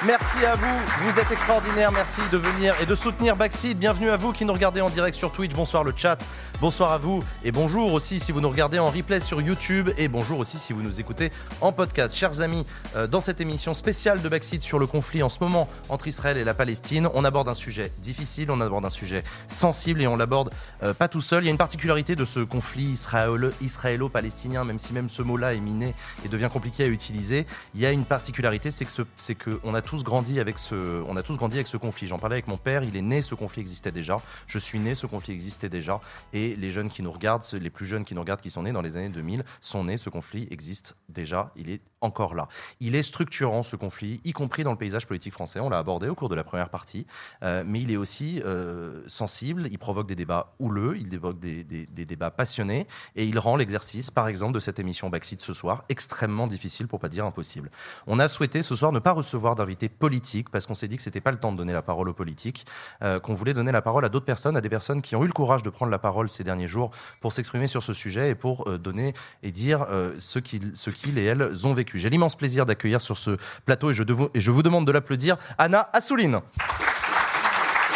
Merci 0.06 0.46
à 0.46 0.56
vous, 0.56 0.80
vous 1.04 1.20
êtes 1.20 1.30
extraordinaires, 1.30 1.92
merci 1.92 2.22
de 2.32 2.38
venir 2.38 2.74
et 2.82 2.86
de 2.86 2.96
soutenir 2.96 3.36
Backseat. 3.36 3.78
Bienvenue 3.78 4.10
à 4.10 4.16
vous 4.16 4.32
qui 4.32 4.46
nous 4.46 4.54
regardez 4.54 4.80
en 4.80 4.90
direct 4.90 5.14
sur 5.18 5.30
Twitch, 5.34 5.54
bonsoir 5.54 5.84
le 5.84 5.92
chat, 5.94 6.26
bonsoir 6.62 6.94
à 6.94 6.98
vous 6.98 7.22
et 7.44 7.52
bonjour 7.52 7.92
aussi 7.92 8.22
si 8.22 8.32
vous 8.32 8.40
nous 8.40 8.48
regardez 8.48 8.80
en 8.80 8.88
replay 8.90 9.20
sur 9.20 9.42
YouTube 9.42 9.90
et 9.98 10.08
bonjour 10.08 10.40
aussi 10.40 10.58
si 10.58 10.72
vous 10.72 10.82
nous 10.82 11.02
écoutez 11.02 11.34
en 11.60 11.74
podcast. 11.74 12.16
Chers 12.16 12.40
amis, 12.40 12.66
euh, 12.96 13.08
dans 13.08 13.20
cette 13.20 13.42
émission 13.42 13.74
spéciale 13.74 14.22
de 14.22 14.30
Backseat 14.30 14.62
sur 14.62 14.80
le 14.80 14.88
conflit 14.88 15.22
en 15.22 15.28
ce 15.28 15.40
moment 15.42 15.68
entre 15.90 16.08
Israël 16.08 16.38
et 16.38 16.46
la 16.46 16.54
Palestine, 16.54 17.10
on 17.14 17.26
aborde 17.26 17.50
un 17.50 17.54
sujet 17.54 17.92
difficile, 18.02 18.52
on 18.52 18.62
aborde 18.62 18.86
un 18.86 18.90
sujet 18.90 19.26
sensible 19.50 20.02
et 20.02 20.08
on 20.08 20.16
l'aborde 20.16 20.50
euh, 20.82 20.94
pas 20.94 21.10
tout 21.10 21.20
seul. 21.20 21.44
Il 21.44 21.48
y 21.48 21.50
a 21.50 21.52
une 21.52 21.58
particularité 21.58 22.16
de 22.16 22.24
ce 22.24 22.40
conflit 22.40 22.94
israélo- 22.94 23.52
israélo-palestinien, 23.60 24.64
même 24.64 24.80
si 24.80 24.94
même 24.94 25.10
ce 25.10 25.22
mot-là 25.24 25.56
est 25.56 25.60
miné 25.60 25.94
et 26.24 26.30
devient 26.30 26.50
compliqué 26.52 26.86
à 26.86 26.88
utiliser. 26.88 27.46
Il 27.76 27.82
y 27.82 27.86
a 27.86 27.92
une 27.92 28.06
particularité, 28.06 28.72
c'est 28.72 28.86
que 28.86 28.92
ce- 28.94 29.02
c'est 29.18 29.36
que 29.36 29.60
on 29.66 29.74
a 29.76 29.82
grandi 29.98 30.40
avec 30.40 30.58
ce, 30.58 31.04
on 31.08 31.16
a 31.18 31.24
tous 31.24 31.36
grandi 31.38 31.56
avec 31.56 31.68
ce 31.68 31.78
conflit. 31.78 32.08
J'en 32.08 32.20
parlais 32.20 32.36
avec 32.36 32.48
mon 32.48 32.58
père. 32.58 32.84
Il 32.84 32.96
est 32.96 33.02
né, 33.02 33.22
ce 33.22 33.36
conflit 33.36 33.62
existait 33.62 33.92
déjà. 33.92 34.18
Je 34.48 34.60
suis 34.60 34.80
né, 34.80 34.96
ce 34.96 35.06
conflit 35.08 35.34
existait 35.34 35.70
déjà. 35.70 36.00
Et 36.34 36.56
les 36.56 36.72
jeunes 36.72 36.90
qui 36.90 37.02
nous 37.02 37.12
regardent, 37.12 37.44
les 37.54 37.70
plus 37.70 37.86
jeunes 37.86 38.06
qui 38.06 38.14
nous 38.16 38.22
regardent, 38.22 38.42
qui 38.42 38.50
sont 38.50 38.64
nés 38.64 38.72
dans 38.72 38.82
les 38.82 38.96
années 38.98 39.10
2000, 39.10 39.44
sont 39.62 39.84
nés. 39.84 39.98
Ce 39.98 40.10
conflit 40.10 40.48
existe 40.52 40.96
déjà. 41.10 41.52
Il 41.56 41.70
est 41.70 41.82
encore 42.02 42.34
là. 42.36 42.48
Il 42.80 42.96
est 42.96 43.04
structurant 43.04 43.62
ce 43.64 43.76
conflit, 43.76 44.22
y 44.24 44.32
compris 44.32 44.64
dans 44.64 44.72
le 44.72 44.78
paysage 44.78 45.06
politique 45.06 45.34
français. 45.34 45.60
On 45.60 45.70
l'a 45.70 45.80
abordé 45.80 46.08
au 46.08 46.16
cours 46.16 46.30
de 46.30 46.36
la 46.36 46.44
première 46.46 46.70
partie. 46.70 47.06
Euh, 47.44 47.64
mais 47.66 47.82
il 47.82 47.92
est 47.92 47.98
aussi 47.98 48.42
euh, 48.46 49.02
sensible. 49.08 49.68
Il 49.72 49.80
provoque 49.80 50.08
des 50.08 50.16
débats 50.16 50.54
houleux. 50.60 50.98
Il 50.98 51.10
provoque 51.20 51.40
des, 51.40 51.64
des- 51.64 51.88
des 51.88 52.06
débats 52.06 52.32
passionnés. 52.32 52.88
Et 53.16 53.26
il 53.26 53.38
rend 53.40 53.56
l'exercice, 53.56 54.12
par 54.12 54.28
exemple, 54.28 54.54
de 54.54 54.60
cette 54.60 54.80
émission 54.80 55.10
Backseat 55.10 55.42
ce 55.42 55.54
soir, 55.54 55.84
extrêmement 55.90 56.48
difficile, 56.48 56.88
pour 56.88 57.00
pas 57.00 57.10
dire 57.10 57.26
impossible. 57.26 57.70
On 58.08 58.20
a 58.20 58.28
souhaité 58.28 58.62
ce 58.62 58.76
soir 58.76 58.92
ne 58.92 59.00
pas 59.00 59.12
recevoir 59.12 59.56
d'invités 59.56 59.79
politiques 59.88 60.50
parce 60.50 60.66
qu'on 60.66 60.74
s'est 60.74 60.88
dit 60.88 60.98
que 60.98 61.04
c'était 61.04 61.22
pas 61.22 61.32
le 61.32 61.38
temps 61.38 61.52
de 61.52 61.58
donner 61.58 61.72
la 61.72 61.82
parole 61.82 62.10
aux 62.10 62.14
politiques, 62.14 62.66
euh, 63.02 63.20
qu'on 63.20 63.34
voulait 63.34 63.54
donner 63.54 63.72
la 63.72 63.82
parole 63.82 64.04
à 64.04 64.10
d'autres 64.10 64.26
personnes, 64.26 64.58
à 64.58 64.62
des 64.62 64.70
personnes 64.70 65.02
qui 65.02 65.16
ont 65.16 65.24
eu 65.24 65.28
le 65.28 65.34
courage 65.34 65.64
de 65.64 65.70
prendre 65.70 65.92
la 65.92 66.00
parole 66.00 66.30
ces 66.30 66.44
derniers 66.44 66.68
jours 66.68 66.92
pour 67.22 67.32
s'exprimer 67.32 67.68
sur 67.68 67.84
ce 67.84 67.94
sujet 67.94 68.32
et 68.32 68.36
pour 68.36 68.68
euh, 68.68 68.78
donner 68.78 69.14
et 69.44 69.52
dire 69.52 69.86
euh, 69.90 70.16
ce 70.20 70.40
qu'ils 70.40 71.18
et 71.18 71.26
elles 71.26 71.68
ont 71.68 71.74
vécu. 71.74 72.00
J'ai 72.00 72.10
l'immense 72.10 72.36
plaisir 72.36 72.66
d'accueillir 72.66 73.00
sur 73.00 73.18
ce 73.18 73.38
plateau 73.66 73.92
et 73.92 73.94
je, 73.94 74.04
et 74.34 74.42
je 74.42 74.52
vous 74.52 74.64
demande 74.64 74.86
de 74.86 74.92
l'applaudir 74.92 75.38
Anna 75.58 75.90
Assouline. 75.94 76.42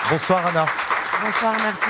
Bonsoir 0.10 0.46
Anna. 0.48 0.93
Bonsoir, 1.24 1.56
merci. 1.64 1.86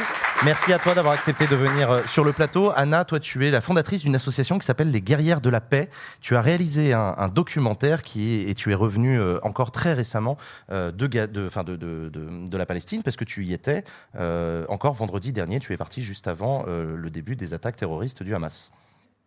Merci 0.46 0.74
à 0.74 0.80
toi 0.80 0.94
d'avoir 0.94 1.14
accepté 1.16 1.48
de 1.48 1.56
venir 1.56 1.90
euh, 1.90 2.02
sur 2.08 2.24
le 2.24 2.34
plateau. 2.34 2.72
Anna, 2.76 3.04
toi, 3.04 3.20
tu 3.20 3.48
es 3.48 3.52
la 3.52 3.62
fondatrice 3.62 4.02
d'une 4.02 4.16
association 4.16 4.60
qui 4.60 4.66
s'appelle 4.66 4.92
les 4.92 5.02
Guerrières 5.02 5.42
de 5.42 5.50
la 5.50 5.60
Paix. 5.62 5.90
Tu 6.22 6.36
as 6.36 6.42
réalisé 6.42 6.94
un, 6.94 7.16
un 7.18 7.28
documentaire 7.30 8.04
qui 8.04 8.36
est, 8.36 8.50
et 8.50 8.54
tu 8.56 8.72
es 8.72 8.76
revenu 8.76 9.20
euh, 9.20 9.40
encore 9.42 9.72
très 9.72 9.94
récemment 9.94 10.38
euh, 10.72 10.92
de, 10.92 11.08
de, 11.08 11.48
enfin 11.48 11.64
de, 11.64 11.76
de, 11.76 12.10
de- 12.10 12.48
de 12.48 12.58
la 12.58 12.66
Palestine 12.68 13.02
parce 13.02 13.16
que 13.16 13.24
tu 13.24 13.44
y 13.44 13.54
étais 13.54 13.84
euh, 14.20 14.66
encore 14.70 14.94
vendredi 14.94 15.34
dernier. 15.34 15.60
Tu 15.60 15.74
es 15.74 15.78
parti 15.78 16.04
juste 16.04 16.28
avant 16.28 16.66
euh, 16.68 16.96
le 16.96 17.10
début 17.10 17.36
des 17.36 17.54
attaques 17.56 17.78
terroristes 17.78 18.22
du 18.22 18.36
Hamas. 18.36 18.72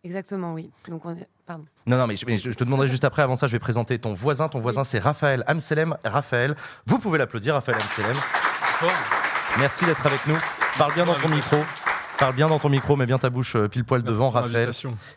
Exactement, 0.05 0.53
oui. 0.53 0.69
Donc 0.87 1.05
on 1.05 1.11
est... 1.15 1.27
Pardon. 1.45 1.65
Non, 1.85 1.97
non, 1.97 2.07
mais 2.07 2.15
je, 2.15 2.25
mais 2.25 2.37
je- 2.37 2.51
je 2.51 2.55
te 2.55 2.63
demanderai 2.63 2.87
juste 2.87 3.03
après. 3.03 3.23
Avant 3.23 3.35
ça, 3.35 3.47
je 3.47 3.51
vais 3.51 3.59
présenter 3.59 3.99
ton 3.99 4.13
voisin. 4.13 4.47
Ton 4.47 4.59
voisin, 4.59 4.83
c'est 4.85 4.99
Raphaël 4.99 5.43
Amselem. 5.47 5.97
Raphaël, 6.05 6.55
vous 6.85 6.99
pouvez 6.99 7.17
l'applaudir, 7.17 7.55
Raphaël 7.55 7.77
Amselem. 7.81 8.15
Merci 9.59 9.85
d'être 9.85 10.05
avec 10.05 10.25
nous. 10.27 10.37
Parle 10.77 10.93
bien 10.93 11.05
dans 11.05 11.15
ton 11.15 11.29
micro. 11.29 11.57
Parle 12.19 12.33
bien 12.33 12.47
dans 12.47 12.57
ton 12.57 12.69
micro, 12.69 12.95
mets 12.95 13.05
bien 13.05 13.19
ta 13.19 13.29
bouche 13.29 13.55
euh, 13.55 13.67
pile 13.67 13.83
poil 13.85 14.01
devant, 14.01 14.31
Raphaël. 14.31 14.71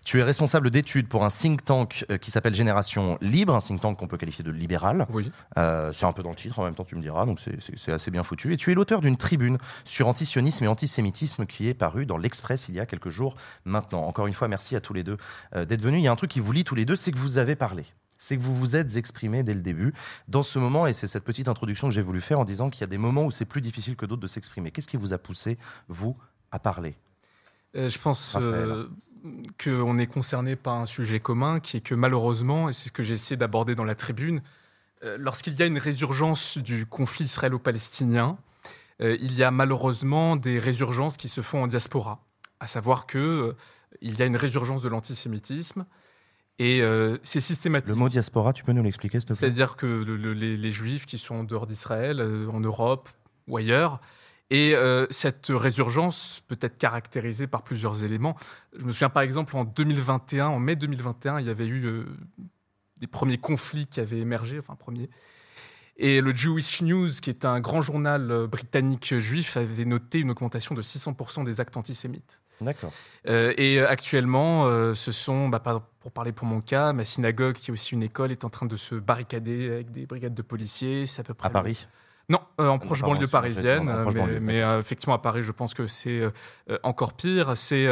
Tu 0.05 0.21
es 0.21 0.23
responsable 0.23 0.71
d'études 0.71 1.09
pour 1.09 1.25
un 1.25 1.29
think 1.31 1.65
tank 1.65 2.05
euh, 2.11 2.19
qui 2.19 2.31
s'appelle 2.31 2.55
Génération 2.55 3.17
Libre, 3.23 3.55
un 3.55 3.59
think 3.61 3.81
tank 3.81 3.97
qu'on 3.99 4.07
peut 4.07 4.19
qualifier 4.19 4.45
de 4.45 4.51
libéral. 4.51 5.07
Oui. 5.11 5.33
Euh, 5.57 5.93
c'est 5.95 6.05
un 6.05 6.13
peu 6.13 6.23
dans 6.23 6.29
le 6.29 6.37
titre, 6.37 6.59
en 6.59 6.65
même 6.65 6.75
temps 6.75 6.85
tu 6.85 6.97
me 6.97 7.01
diras, 7.01 7.25
donc 7.25 7.41
c'est- 7.41 7.91
assez 7.91 8.11
bien 8.11 8.23
foutu. 8.23 8.53
Et 8.53 8.59
tu 8.59 8.71
es 8.71 8.75
l'auteur 8.75 9.01
d'une 9.01 9.17
tribune 9.17 9.57
sur 9.87 10.09
antisionisme 10.09 10.65
et 10.65 10.69
antisémitisme 10.69 11.47
qui 11.47 11.69
est 11.69 11.75
parue 11.75 12.05
dans 12.05 12.19
l'Express 12.19 12.69
il 12.69 12.75
y 12.75 12.81
a 12.81 12.85
quelques 12.87 13.09
jours 13.11 13.35
maintenant. 13.65 14.03
Encore 14.07 14.27
une 14.27 14.35
fois, 14.35 14.49
merci 14.49 14.77
à 14.77 14.81
tous 14.83 14.93
les 14.93 15.03
deux 15.03 15.17
d'être 15.57 15.81
venus. 15.83 16.01
Il 16.01 16.05
y 16.05 16.09
a 16.09 16.13
un 16.13 16.17
truc 16.17 16.31
qui 16.31 16.41
vous 16.41 16.53
lie 16.53 16.65
tous 16.65 16.75
les 16.75 16.85
deux, 16.85 16.97
c'est 16.97 17.13
que 17.13 17.19
vous 17.19 17.39
avez 17.39 17.57
parlé. 17.57 17.87
C'est 18.21 18.37
que 18.37 18.43
vous 18.43 18.55
vous 18.55 18.77
êtes 18.77 18.97
exprimés 18.97 19.43
dès 19.43 19.55
le 19.55 19.63
début. 19.63 19.95
Dans 20.29 20.43
ce 20.43 20.59
moment, 20.59 20.87
et 20.87 20.93
c'est 20.93 21.07
cette 21.07 21.25
petite 21.25 21.49
introduction 21.49 21.89
que 21.89 21.95
j'ai 21.95 22.03
voulu 22.03 22.21
faire 22.21 22.39
en 22.39 22.45
disant 22.45 22.69
qu'il 22.69 22.83
y 22.83 22.85
a 22.85 22.87
des 22.87 22.99
moments 22.99 23.25
où 23.25 23.31
c'est 23.31 23.47
plus 23.47 23.63
difficile 23.63 23.97
que 23.97 24.05
d'autres 24.05 24.21
de 24.21 24.27
s'exprimer. 24.27 24.71
Qu'est-ce 24.71 24.89
qui 24.89 24.99
vous 24.99 25.15
a 25.15 25.19
poussé, 25.19 25.57
vous, 25.89 26.15
à 26.53 26.59
parler? 26.59 26.97
Euh, 27.77 27.89
je 27.89 27.99
pense 27.99 28.37
euh, 28.37 28.89
qu'on 29.63 29.99
est 29.99 30.07
concerné 30.07 30.55
par 30.55 30.75
un 30.75 30.87
sujet 30.87 31.19
commun 31.19 31.61
qui 31.61 31.79
est 31.79 31.81
que 31.81 31.95
malheureusement, 31.95 32.69
et 32.69 32.75
c'est 32.75 32.89
ce 32.89 32.93
que 32.93 33.03
j'ai 33.03 33.15
essayé 33.15 33.39
d'aborder 33.39 33.75
dans 33.75 33.85
la 33.85 33.95
tribune, 33.95 34.43
euh, 35.03 35.17
lorsqu'il 35.19 35.59
y 35.59 35.63
a 35.63 35.67
une 35.67 35.79
résurgence 35.79 36.59
du 36.59 36.85
conflit 36.85 37.25
israélo-palestinien, 37.25 38.39
il 39.03 39.33
y 39.33 39.43
a 39.43 39.51
malheureusement 39.51 40.37
des 40.37 40.59
résurgences 40.59 41.17
qui 41.17 41.31
se 41.31 41.41
font 41.41 41.63
en 41.63 41.67
diaspora. 41.67 42.21
À 42.61 42.67
savoir 42.67 43.07
que 43.07 43.57
il 44.03 44.19
y 44.19 44.21
a 44.21 44.27
une 44.27 44.37
résurgence 44.37 44.83
de 44.83 44.91
l'antisémitisme 44.91 45.87
et 46.61 46.83
euh, 46.83 47.17
c'est 47.23 47.41
systématique. 47.41 47.89
Le 47.89 47.95
mot 47.95 48.09
diaspora, 48.09 48.53
tu 48.53 48.63
peux 48.63 48.73
nous 48.73 48.83
l'expliquer, 48.83 49.19
s'il 49.19 49.29
te 49.29 49.33
plaît? 49.33 49.39
C'est-à-dire 49.41 49.77
que 49.77 49.87
le- 49.87 50.17
le- 50.17 50.35
les, 50.35 50.57
les 50.57 50.73
juifs 50.73 51.07
qui 51.07 51.17
sont 51.19 51.35
en 51.37 51.45
dehors 51.45 51.67
d'Israël, 51.67 52.21
euh, 52.21 52.47
en 52.49 52.61
Europe 52.61 53.09
ou 53.49 53.57
ailleurs, 53.57 54.01
et 54.51 54.75
euh, 54.75 55.07
cette 55.11 55.47
résurgence 55.49 56.43
peut 56.49 56.59
être 56.61 56.77
caractérisée 56.77 57.47
par 57.47 57.63
plusieurs 57.63 58.05
éléments. 58.05 58.37
Je 58.77 58.85
me 58.85 58.93
souviens 58.93 59.09
par 59.09 59.23
exemple 59.23 59.57
en 59.57 59.65
2021, 59.65 60.49
en 60.49 60.59
mai 60.59 60.77
2021, 60.77 61.41
il 61.41 61.47
y 61.47 61.51
avait 61.51 61.69
eu 61.69 62.05
des 62.99 63.07
premiers 63.07 63.39
conflits 63.39 63.87
qui 63.87 64.01
avaient 64.01 64.19
émergé, 64.19 64.59
enfin 64.59 64.75
premiers. 64.75 65.09
Et 65.97 66.21
le 66.21 66.35
Jewish 66.35 66.83
News, 66.83 67.09
qui 67.23 67.31
est 67.31 67.45
un 67.45 67.61
grand 67.61 67.81
journal 67.81 68.47
britannique 68.49 69.15
juif, 69.19 69.57
avait 69.57 69.85
noté 69.85 70.19
une 70.19 70.31
augmentation 70.31 70.75
de 70.75 70.83
600% 70.83 71.45
des 71.45 71.61
actes 71.61 71.77
antisémites. 71.77 72.40
D'accord. 72.61 72.93
Euh, 73.29 73.53
et 73.57 73.79
euh, 73.81 73.89
actuellement, 73.89 74.67
euh, 74.67 74.95
ce 74.95 75.13
sont, 75.13 75.49
bah, 75.49 75.63
pour 76.01 76.13
parler 76.13 76.33
pour 76.33 76.47
mon 76.47 76.61
cas, 76.61 76.93
ma 76.93 77.05
synagogue, 77.05 77.55
qui 77.57 77.71
est 77.71 77.73
aussi 77.73 77.95
une 77.95 78.03
école, 78.03 78.33
est 78.33 78.45
en 78.45 78.51
train 78.51 78.67
de 78.67 78.77
se 78.77 78.95
barricader 78.95 79.71
avec 79.71 79.93
des 79.93 80.07
brigades 80.07 80.35
de 80.35 80.43
policiers. 80.43 81.07
C'est 81.07 81.21
à 81.21 81.25
peu 81.25 81.35
près. 81.35 81.49
À 81.49 81.51
Paris 81.51 81.87
Non, 82.29 82.41
euh, 82.61 82.69
en 82.69 82.79
proche 82.79 83.01
banlieue 83.03 83.27
parisienne. 83.27 83.89
en 83.91 84.03
proche 84.03 84.15
mais 84.15 84.21
banlieue, 84.21 84.41
mais, 84.41 84.61
effectivement, 84.79 85.15
à 85.15 85.19
Paris, 85.19 85.43
je 85.43 85.53
pense 85.53 85.75
que 85.75 85.87
c'est 85.87 86.23
encore 86.83 87.15
pire. 87.15 87.57
C'est 87.57 87.87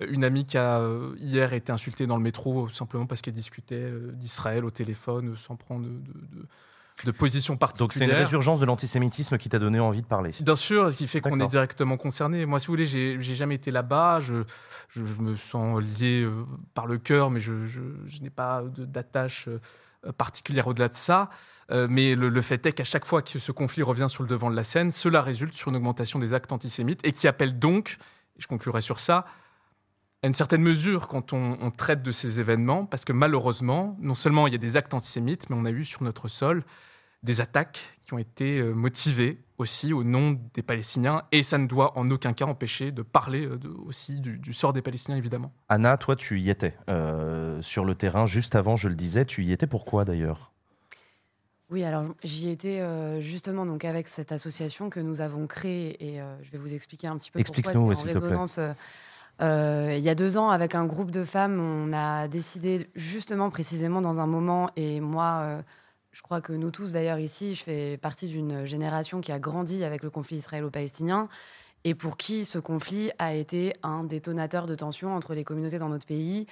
une 0.00 0.24
amie 0.24 0.46
qui 0.46 0.58
a 0.58 0.80
hier 1.18 1.52
été 1.52 1.70
insultée 1.72 2.06
dans 2.06 2.16
le 2.16 2.22
métro 2.22 2.68
simplement 2.68 3.06
parce 3.06 3.20
qu'elle 3.20 3.34
discutait 3.34 3.90
d'Israël 4.14 4.64
au 4.64 4.70
téléphone 4.70 5.36
sans 5.36 5.56
prendre 5.56 5.84
de, 5.84 5.90
de- 5.90 6.40
de- 6.40 6.46
de 7.04 7.10
position 7.10 7.56
particulière. 7.56 7.86
Donc 7.88 7.92
c'est 7.92 8.04
une 8.04 8.10
résurgence 8.12 8.60
de 8.60 8.66
l'antisémitisme 8.66 9.36
qui 9.36 9.48
t'a 9.48 9.58
donné 9.58 9.80
envie 9.80 10.02
de 10.02 10.06
parler. 10.06 10.30
Bien 10.40 10.56
sûr, 10.56 10.92
ce 10.92 10.96
qui 10.96 11.06
fait 11.08 11.20
qu'on 11.20 11.40
est 11.40 11.46
directement 11.48 11.96
concerné. 11.96 12.46
Moi, 12.46 12.60
si 12.60 12.68
vous 12.68 12.72
voulez, 12.74 12.86
j'ai 12.86 13.16
j'ai 13.20 13.34
jamais 13.34 13.56
été 13.56 13.70
là-bas. 13.70 14.20
Je, 14.20 14.44
je, 14.90 15.04
je 15.04 15.20
me 15.20 15.36
sens 15.36 15.82
lié 15.82 16.22
euh, 16.22 16.44
par 16.74 16.86
le 16.86 16.98
cœur, 16.98 17.30
mais 17.30 17.40
je, 17.40 17.66
je, 17.66 17.80
je 18.06 18.20
n'ai 18.20 18.30
pas 18.30 18.62
de- 18.62 18.84
d'attache 18.84 19.48
euh, 19.48 20.12
particulière 20.12 20.66
au-delà 20.68 20.88
de 20.88 20.94
ça. 20.94 21.30
Euh, 21.70 21.86
mais 21.90 22.14
le, 22.14 22.28
le 22.28 22.42
fait 22.42 22.64
est 22.66 22.72
qu'à 22.72 22.84
chaque 22.84 23.06
fois 23.06 23.22
que 23.22 23.38
ce 23.38 23.50
conflit 23.52 23.82
revient 23.82 24.06
sur 24.08 24.22
le 24.22 24.28
devant 24.28 24.50
de 24.50 24.56
la 24.56 24.64
scène, 24.64 24.92
cela 24.92 25.20
résulte 25.22 25.54
sur 25.54 25.70
une 25.70 25.76
augmentation 25.76 26.18
des 26.18 26.32
actes 26.32 26.52
antisémites 26.52 27.00
et 27.04 27.12
qui 27.12 27.26
appelle 27.26 27.58
donc, 27.58 27.96
et 28.38 28.42
je 28.42 28.46
conclurai 28.46 28.82
sur 28.82 29.00
ça, 29.00 29.24
à 30.24 30.26
une 30.26 30.32
certaine 30.34 30.62
mesure 30.62 31.06
quand 31.06 31.34
on, 31.34 31.58
on 31.60 31.70
traite 31.70 32.02
de 32.02 32.10
ces 32.10 32.40
événements, 32.40 32.86
parce 32.86 33.04
que 33.04 33.12
malheureusement, 33.12 33.94
non 34.00 34.14
seulement 34.14 34.46
il 34.46 34.52
y 34.52 34.56
a 34.56 34.58
des 34.58 34.76
actes 34.76 34.94
antisémites, 34.94 35.50
mais 35.50 35.56
on 35.58 35.66
a 35.66 35.70
eu 35.70 35.84
sur 35.84 36.02
notre 36.02 36.28
sol 36.28 36.64
des 37.22 37.42
attaques 37.42 37.98
qui 38.06 38.14
ont 38.14 38.18
été 38.18 38.58
euh, 38.58 38.72
motivées 38.72 39.38
aussi 39.58 39.92
au 39.92 40.02
nom 40.02 40.38
des 40.54 40.62
Palestiniens, 40.62 41.24
et 41.30 41.42
ça 41.42 41.58
ne 41.58 41.66
doit 41.66 41.96
en 41.98 42.10
aucun 42.10 42.32
cas 42.32 42.46
empêcher 42.46 42.90
de 42.90 43.02
parler 43.02 43.46
euh, 43.46 43.58
de- 43.58 43.68
aussi 43.68 44.20
du, 44.20 44.38
du 44.38 44.54
sort 44.54 44.72
des 44.72 44.80
Palestiniens, 44.80 45.16
évidemment. 45.18 45.52
Anna, 45.68 45.98
toi, 45.98 46.16
tu 46.16 46.40
y 46.40 46.48
étais 46.48 46.74
euh, 46.88 47.60
sur 47.60 47.84
le 47.84 47.94
terrain 47.94 48.24
juste 48.24 48.54
avant, 48.54 48.76
je 48.76 48.88
le 48.88 48.96
disais. 48.96 49.26
Tu 49.26 49.44
y 49.44 49.52
étais 49.52 49.66
pourquoi 49.66 50.06
d'ailleurs? 50.06 50.52
Oui, 51.70 51.84
alors 51.84 52.04
j'y 52.22 52.50
étais 52.50 52.80
euh, 52.80 53.20
justement 53.20 53.66
donc 53.66 53.84
avec 53.84 54.08
cette 54.08 54.32
association 54.32 54.88
que 54.90 55.00
nous 55.00 55.20
avons 55.20 55.46
créée 55.46 55.96
et 56.02 56.20
euh, 56.20 56.34
je 56.42 56.50
vais 56.50 56.58
vous 56.58 56.72
expliquer 56.74 57.08
un 57.08 57.16
petit 57.16 57.30
peu 57.30 57.42
pourquoi 57.42 57.58
Explique-nous, 57.60 57.90
en 57.92 57.94
s'il 57.94 58.10
te 58.10 58.18
plaît. 58.18 58.74
Euh, 59.42 59.94
il 59.96 60.02
y 60.02 60.08
a 60.08 60.14
deux 60.14 60.36
ans, 60.36 60.50
avec 60.50 60.74
un 60.74 60.84
groupe 60.86 61.10
de 61.10 61.24
femmes, 61.24 61.58
on 61.58 61.92
a 61.92 62.28
décidé 62.28 62.88
justement 62.94 63.50
précisément 63.50 64.00
dans 64.00 64.20
un 64.20 64.26
moment, 64.26 64.70
et 64.76 65.00
moi, 65.00 65.40
euh, 65.42 65.62
je 66.12 66.22
crois 66.22 66.40
que 66.40 66.52
nous 66.52 66.70
tous 66.70 66.92
d'ailleurs 66.92 67.18
ici, 67.18 67.54
je 67.54 67.62
fais 67.64 67.96
partie 67.96 68.28
d'une 68.28 68.64
génération 68.64 69.20
qui 69.20 69.32
a 69.32 69.38
grandi 69.40 69.82
avec 69.82 70.02
le 70.02 70.10
conflit 70.10 70.36
israélo-palestinien 70.36 71.28
et 71.82 71.94
pour 71.94 72.16
qui 72.16 72.44
ce 72.44 72.58
conflit 72.58 73.10
a 73.18 73.34
été 73.34 73.74
un 73.82 74.04
détonateur 74.04 74.66
de 74.66 74.74
tensions 74.74 75.14
entre 75.14 75.34
les 75.34 75.44
communautés 75.44 75.78
dans 75.78 75.88
notre 75.88 76.06
pays. 76.06 76.46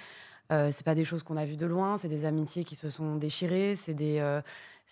Euh, 0.51 0.69
c'est 0.71 0.85
pas 0.85 0.93
des 0.93 1.05
choses 1.05 1.23
qu'on 1.23 1.37
a 1.37 1.45
vues 1.45 1.57
de 1.57 1.65
loin, 1.65 1.97
c'est 1.97 2.09
des 2.09 2.25
amitiés 2.25 2.65
qui 2.65 2.75
se 2.75 2.89
sont 2.89 3.15
déchirées, 3.15 3.77
c'est 3.77 3.93
des, 3.93 4.19
euh, 4.19 4.41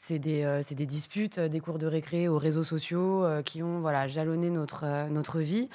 des, 0.10 0.64
des 0.76 0.86
disputes, 0.86 1.40
des 1.40 1.60
cours 1.60 1.78
de 1.78 1.86
récré 1.86 2.30
aux 2.30 2.38
réseaux 2.38 2.64
sociaux 2.64 3.26
qui 3.44 3.62
ont 3.62 3.82
voilà, 3.82 4.08
jalonné 4.08 4.50
notre, 4.50 5.10
notre 5.10 5.40
vie. 5.40 5.70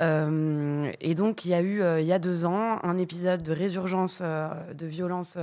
Euh, 0.00 0.92
et 1.00 1.14
donc, 1.14 1.44
il 1.44 1.50
y 1.50 1.54
a 1.54 1.60
eu, 1.60 1.82
euh, 1.82 2.00
il 2.00 2.06
y 2.06 2.12
a 2.12 2.18
deux 2.18 2.44
ans, 2.44 2.78
un 2.82 2.98
épisode 2.98 3.42
de 3.42 3.52
résurgence 3.52 4.20
euh, 4.22 4.48
de 4.74 4.86
violence 4.86 5.36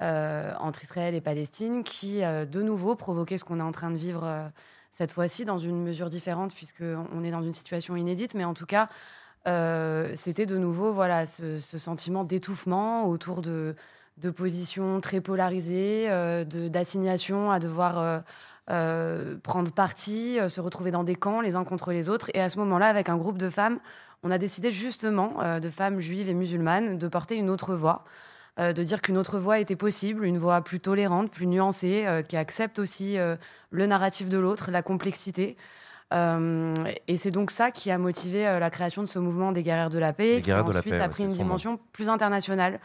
entre 0.00 0.84
Israël 0.84 1.14
et 1.14 1.20
Palestine 1.20 1.82
qui, 1.82 2.20
de 2.20 2.62
nouveau, 2.62 2.94
provoquait 2.94 3.36
ce 3.36 3.44
qu'on 3.44 3.58
est 3.58 3.64
en 3.64 3.72
train 3.72 3.90
de 3.90 3.96
vivre 3.96 4.50
cette 4.92 5.10
fois-ci 5.10 5.44
dans 5.44 5.58
une 5.58 5.82
mesure 5.82 6.08
différente, 6.08 6.54
puisqu'on 6.54 7.24
est 7.24 7.32
dans 7.32 7.42
une 7.42 7.52
situation 7.52 7.96
inédite, 7.96 8.34
mais 8.34 8.44
en 8.44 8.54
tout 8.54 8.66
cas, 8.66 8.86
c'était 10.14 10.46
de 10.46 10.56
nouveau 10.56 10.92
voilà, 10.92 11.26
ce, 11.26 11.58
sentiment 11.60 12.22
d'étouffement 12.22 13.08
autour 13.08 13.42
de, 13.42 13.74
de 14.18 14.30
positions 14.30 15.00
très 15.00 15.20
polarisées, 15.20 16.08
d'assignation 16.46 17.50
à 17.50 17.58
devoir 17.58 18.22
euh, 18.70 19.36
prendre 19.42 19.72
parti, 19.72 20.38
euh, 20.38 20.50
se 20.50 20.60
retrouver 20.60 20.90
dans 20.90 21.02
des 21.02 21.14
camps 21.14 21.40
les 21.40 21.54
uns 21.54 21.64
contre 21.64 21.90
les 21.90 22.10
autres. 22.10 22.30
Et 22.34 22.40
à 22.40 22.50
ce 22.50 22.58
moment-là, 22.58 22.88
avec 22.88 23.08
un 23.08 23.16
groupe 23.16 23.38
de 23.38 23.48
femmes, 23.48 23.78
on 24.22 24.30
a 24.30 24.36
décidé 24.36 24.72
justement, 24.72 25.36
euh, 25.40 25.58
de 25.58 25.70
femmes 25.70 26.00
juives 26.00 26.28
et 26.28 26.34
musulmanes, 26.34 26.98
de 26.98 27.08
porter 27.08 27.36
une 27.36 27.50
autre 27.50 27.74
voix. 27.74 28.04
de 28.58 28.82
dire 28.82 29.00
qu'une 29.02 29.16
autre 29.16 29.38
voie 29.38 29.60
était 29.60 29.76
possible, 29.76 30.24
une 30.24 30.36
voie 30.36 30.60
plus 30.62 30.80
tolérante, 30.80 31.30
plus 31.30 31.46
nuancée, 31.46 32.04
qui 32.28 32.36
accepte 32.36 32.80
aussi 32.80 33.16
le 33.70 33.86
narratif 33.86 34.28
de 34.28 34.36
l'autre, 34.36 34.72
la 34.72 34.82
complexité. 34.82 35.56
Et 36.10 37.16
c'est 37.18 37.30
donc 37.30 37.52
ça 37.52 37.70
qui 37.70 37.92
a 37.92 37.98
motivé 37.98 38.42
la 38.58 38.68
création 38.70 39.04
de 39.04 39.06
ce 39.06 39.20
mouvement 39.20 39.52
des 39.52 39.62
guerrières 39.62 39.90
de 39.90 40.00
la 40.00 40.12
paix, 40.12 40.34
Les 40.34 40.42
qui 40.42 40.48
guerrières 40.48 40.64
de 40.64 40.72
la 40.72 40.80
ensuite 40.80 40.92
paix, 40.92 41.00
a 41.00 41.08
pris 41.08 41.22
une 41.22 41.34
dimension 41.34 41.78
plus 41.92 42.08
internationale. 42.08 42.80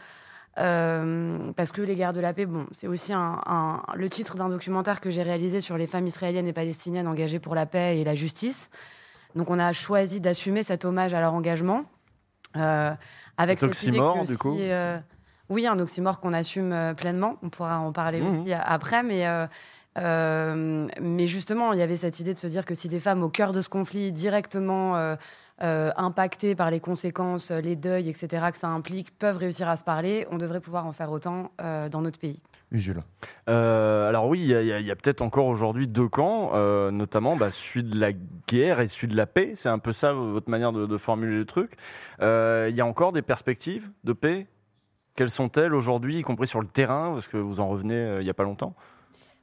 Euh, 0.58 1.52
parce 1.56 1.72
que 1.72 1.82
les 1.82 1.96
guerres 1.96 2.12
de 2.12 2.20
la 2.20 2.32
paix, 2.32 2.46
bon, 2.46 2.66
c'est 2.70 2.86
aussi 2.86 3.12
un, 3.12 3.40
un- 3.46 3.82
le 3.94 4.08
titre 4.08 4.36
d'un 4.36 4.48
documentaire 4.48 5.00
que 5.00 5.10
j'ai 5.10 5.22
réalisé 5.22 5.60
sur 5.60 5.76
les 5.76 5.86
femmes 5.88 6.06
israéliennes 6.06 6.46
et 6.46 6.52
palestiniennes 6.52 7.08
engagées 7.08 7.40
pour 7.40 7.54
la 7.56 7.66
paix 7.66 7.98
et 7.98 8.04
la 8.04 8.14
justice. 8.14 8.70
Donc 9.34 9.50
on 9.50 9.58
a 9.58 9.72
choisi 9.72 10.20
d'assumer 10.20 10.62
cet 10.62 10.84
hommage 10.84 11.12
à 11.12 11.20
leur 11.20 11.34
engagement. 11.34 11.84
euh, 12.56 12.92
avec 13.36 13.60
Un 13.64 13.66
oxymore, 13.66 14.24
du 14.24 14.34
si, 14.34 14.38
coup 14.38 14.56
euh, 14.60 14.96
Oui, 15.48 15.66
un 15.66 15.76
oxymore 15.80 16.20
qu'on 16.20 16.32
assume 16.32 16.72
euh, 16.72 16.94
pleinement. 16.94 17.36
On 17.42 17.48
pourra 17.50 17.80
en 17.80 17.90
parler 17.90 18.20
Mhm. 18.20 18.28
aussi 18.28 18.52
après, 18.52 19.02
mais. 19.02 19.26
mais 21.00 21.26
justement, 21.26 21.72
il 21.72 21.78
y 21.78 21.82
avait 21.82 21.96
cette 21.96 22.20
idée 22.20 22.34
de 22.34 22.38
se 22.38 22.46
dire 22.46 22.64
que 22.64 22.74
si 22.74 22.88
des 22.88 23.00
femmes 23.00 23.22
au 23.22 23.28
cœur 23.28 23.52
de 23.52 23.60
ce 23.60 23.68
conflit, 23.68 24.12
directement 24.12 25.16
euh, 25.62 25.92
impactées 25.96 26.56
par 26.56 26.70
les 26.70 26.80
conséquences, 26.80 27.52
euh, 27.52 27.60
les 27.60 27.76
deuils, 27.76 28.08
etc., 28.08 28.46
que 28.50 28.58
ça 28.58 28.68
implique, 28.68 29.16
peuvent 29.16 29.38
réussir 29.38 29.68
à 29.68 29.76
se 29.76 29.84
parler, 29.84 30.26
on 30.32 30.36
devrait 30.36 30.60
pouvoir 30.60 30.84
en 30.84 30.90
faire 30.90 31.12
autant 31.12 31.52
euh, 31.60 31.88
dans 31.88 32.00
notre 32.00 32.18
pays. 32.18 32.40
Euh, 33.48 34.08
alors 34.08 34.26
oui, 34.26 34.40
il 34.40 34.46
y 34.48 34.90
a, 34.90 34.96
peut-être 34.96 35.22
encore 35.22 35.46
aujourd'hui 35.46 35.86
deux 35.86 36.08
camps, 36.08 36.50
notamment 36.90 37.36
bah, 37.36 37.50
celui 37.52 37.84
de 37.84 37.96
la 37.96 38.10
guerre 38.48 38.80
et 38.80 38.88
celui 38.88 39.06
de 39.06 39.16
la 39.16 39.26
paix. 39.26 39.52
C'est 39.54 39.68
un 39.68 39.78
peu 39.78 39.92
ça 39.92 40.12
votre 40.12 40.50
manière 40.50 40.72
de, 40.72 40.96
formuler 40.96 41.36
le 41.36 41.44
truc. 41.44 41.76
Il 42.20 42.74
y 42.74 42.80
a 42.80 42.86
encore 42.86 43.12
des 43.12 43.22
perspectives 43.22 43.90
de 44.02 44.12
paix? 44.12 44.48
Quelles 45.14 45.30
sont-elles 45.30 45.72
aujourd'hui, 45.72 46.18
y 46.18 46.22
compris 46.22 46.48
sur 46.48 46.60
le 46.60 46.66
terrain, 46.66 47.12
parce 47.12 47.28
que 47.28 47.36
vous 47.36 47.60
en 47.60 47.68
revenez 47.68 48.16
il 48.18 48.24
n'y 48.24 48.30
a 48.30 48.34
pas 48.34 48.42
longtemps 48.42 48.74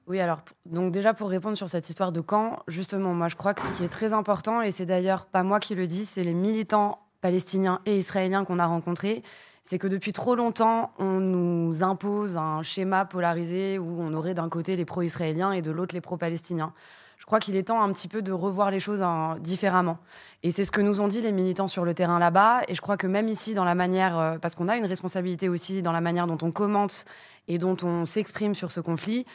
Oui, 0.07 0.19
alors, 0.19 0.39
donc 0.65 0.91
déjà 0.91 1.13
pour 1.13 1.29
répondre 1.29 1.55
sur 1.55 1.69
cette 1.69 1.89
histoire 1.89 2.11
de 2.11 2.21
camp, 2.21 2.63
justement, 2.67 3.13
moi 3.13 3.27
je 3.27 3.35
crois 3.35 3.53
que 3.53 3.61
ce 3.61 3.77
qui 3.77 3.83
est 3.83 3.89
très 3.89 4.13
important, 4.13 4.61
et 4.61 4.71
c'est 4.71 4.85
d'ailleurs 4.85 5.25
pas 5.25 5.43
moi 5.43 5.59
qui 5.59 5.75
le 5.75 5.87
dis, 5.87 6.05
c'est 6.05 6.23
les 6.23 6.33
militants 6.33 6.99
palestiniens 7.21 7.81
et 7.85 7.97
israéliens 7.97 8.43
qu'on 8.43 8.59
a 8.59 8.65
rencontrés, 8.65 9.23
c'est 9.63 9.77
que 9.77 9.87
depuis 9.87 10.11
trop 10.11 10.35
longtemps, 10.35 10.91
on 10.97 11.19
nous 11.19 11.83
impose 11.83 12.35
un 12.35 12.63
schéma 12.63 13.05
polarisé 13.05 13.77
où 13.77 14.01
on 14.01 14.13
aurait 14.13 14.33
d'un 14.33 14.49
côté 14.49 14.75
les 14.75 14.85
pro-israéliens 14.85 15.51
et 15.51 15.61
de 15.61 15.71
l'autre 15.71 15.93
les 15.93 16.01
pro-palestiniens. 16.01 16.73
Je 17.21 17.27
crois 17.27 17.39
qu'il 17.39 17.55
est 17.55 17.67
temps 17.67 17.83
un 17.83 17.93
petit 17.93 18.07
peu 18.07 18.23
de 18.23 18.31
revoir 18.31 18.71
les 18.71 18.79
choses 18.79 19.05
différemment. 19.41 19.99
Et 20.41 20.49
c'est 20.49 20.65
ce 20.65 20.71
que 20.71 20.81
nous 20.81 21.01
ont 21.01 21.07
dit 21.07 21.21
les 21.21 21.31
militants 21.31 21.67
sur 21.67 21.85
le 21.85 21.93
terrain 21.93 22.17
là-bas. 22.17 22.61
Et 22.67 22.73
je 22.73 22.81
crois 22.81 22.97
que 22.97 23.05
même 23.05 23.27
ici, 23.27 23.53
dans 23.53 23.63
la 23.63 23.75
manière, 23.75 24.17
euh, 24.17 24.37
parce 24.39 24.55
qu'on 24.55 24.67
a 24.67 24.75
une 24.75 24.87
responsabilité 24.87 25.47
aussi 25.47 25.83
dans 25.83 25.91
la 25.91 26.01
manière 26.01 26.25
dont 26.25 26.39
on 26.41 26.49
commente 26.49 27.05
et 27.47 27.59
dont 27.59 27.77
on 27.83 28.05
s'exprime 28.05 28.55
sur 28.55 28.71
ce 28.71 28.79
conflit, 28.79 29.27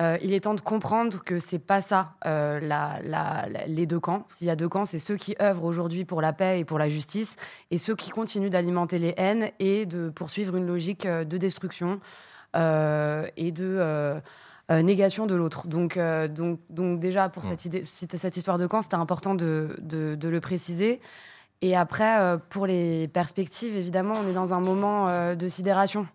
euh, 0.00 0.16
il 0.22 0.32
est 0.32 0.40
temps 0.40 0.54
de 0.54 0.60
comprendre 0.60 1.22
que 1.22 1.38
c'est 1.38 1.58
pas 1.58 1.82
ça 1.82 2.14
euh, 2.24 2.60
les 3.66 3.86
deux 3.86 4.00
camps. 4.00 4.26
S'il 4.30 4.46
y 4.46 4.50
a 4.50 4.56
deux 4.56 4.68
camps, 4.68 4.86
c'est 4.86 4.98
ceux 4.98 5.16
qui 5.16 5.36
œuvrent 5.40 5.64
aujourd'hui 5.64 6.06
pour 6.06 6.22
la 6.22 6.32
paix 6.32 6.60
et 6.60 6.64
pour 6.64 6.78
la 6.78 6.88
justice, 6.88 7.36
et 7.70 7.76
ceux 7.78 7.94
qui 7.94 8.10
continuent 8.10 8.48
d'alimenter 8.48 8.98
les 8.98 9.12
haines 9.18 9.50
et 9.58 9.84
de 9.84 10.08
poursuivre 10.08 10.56
une 10.56 10.66
logique 10.66 11.04
euh, 11.04 11.24
de 11.24 11.36
destruction 11.36 12.00
et 12.54 13.50
de 13.50 14.20
négation 14.68 15.26
de 15.26 15.34
l'autre. 15.34 15.68
Donc, 15.68 15.98
donc, 15.98 16.60
donc 16.68 17.00
déjà 17.00 17.30
pour 17.30 17.44
cette 17.46 18.36
histoire 18.36 18.58
de 18.58 18.66
camp, 18.66 18.82
c'était 18.82 18.96
important 18.96 19.34
de, 19.34 19.78
le 19.80 20.40
préciser. 20.40 21.00
Et 21.62 21.74
après, 21.74 22.38
pour 22.50 22.66
les 22.66 23.08
perspectives, 23.08 23.74
évidemment, 23.74 24.16
on 24.22 24.28
est 24.28 24.34
dans 24.34 24.52
un 24.52 24.60
moment 24.60 25.34
de 25.34 25.48
sidération. 25.48 26.06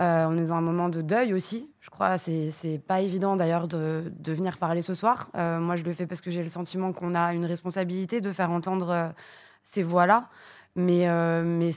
Euh, 0.00 0.26
on 0.28 0.36
est 0.36 0.44
dans 0.44 0.54
un 0.54 0.60
moment 0.60 0.88
de 0.88 1.02
deuil 1.02 1.34
aussi. 1.34 1.70
Je 1.80 1.90
crois 1.90 2.18
c'est 2.18 2.80
pas 2.86 3.00
évident 3.00 3.34
d'ailleurs 3.34 3.66
de, 3.66 4.12
venir 4.26 4.58
parler 4.58 4.82
ce 4.82 4.94
soir. 4.94 5.28
Euh, 5.34 5.58
moi, 5.58 5.76
je 5.76 5.82
le 5.82 5.92
fais 5.92 6.06
parce 6.06 6.20
que 6.20 6.30
j'ai 6.30 6.42
le 6.42 6.50
sentiment 6.50 6.92
qu'on 6.92 7.14
a 7.14 7.34
une 7.34 7.44
responsabilité 7.44 8.20
de 8.20 8.30
faire 8.32 8.50
entendre 8.50 8.90
euh, 8.90 9.08
ces 9.64 9.82
voix-là. 9.82 10.28
Mais, 10.76 11.08
mais 11.42 11.72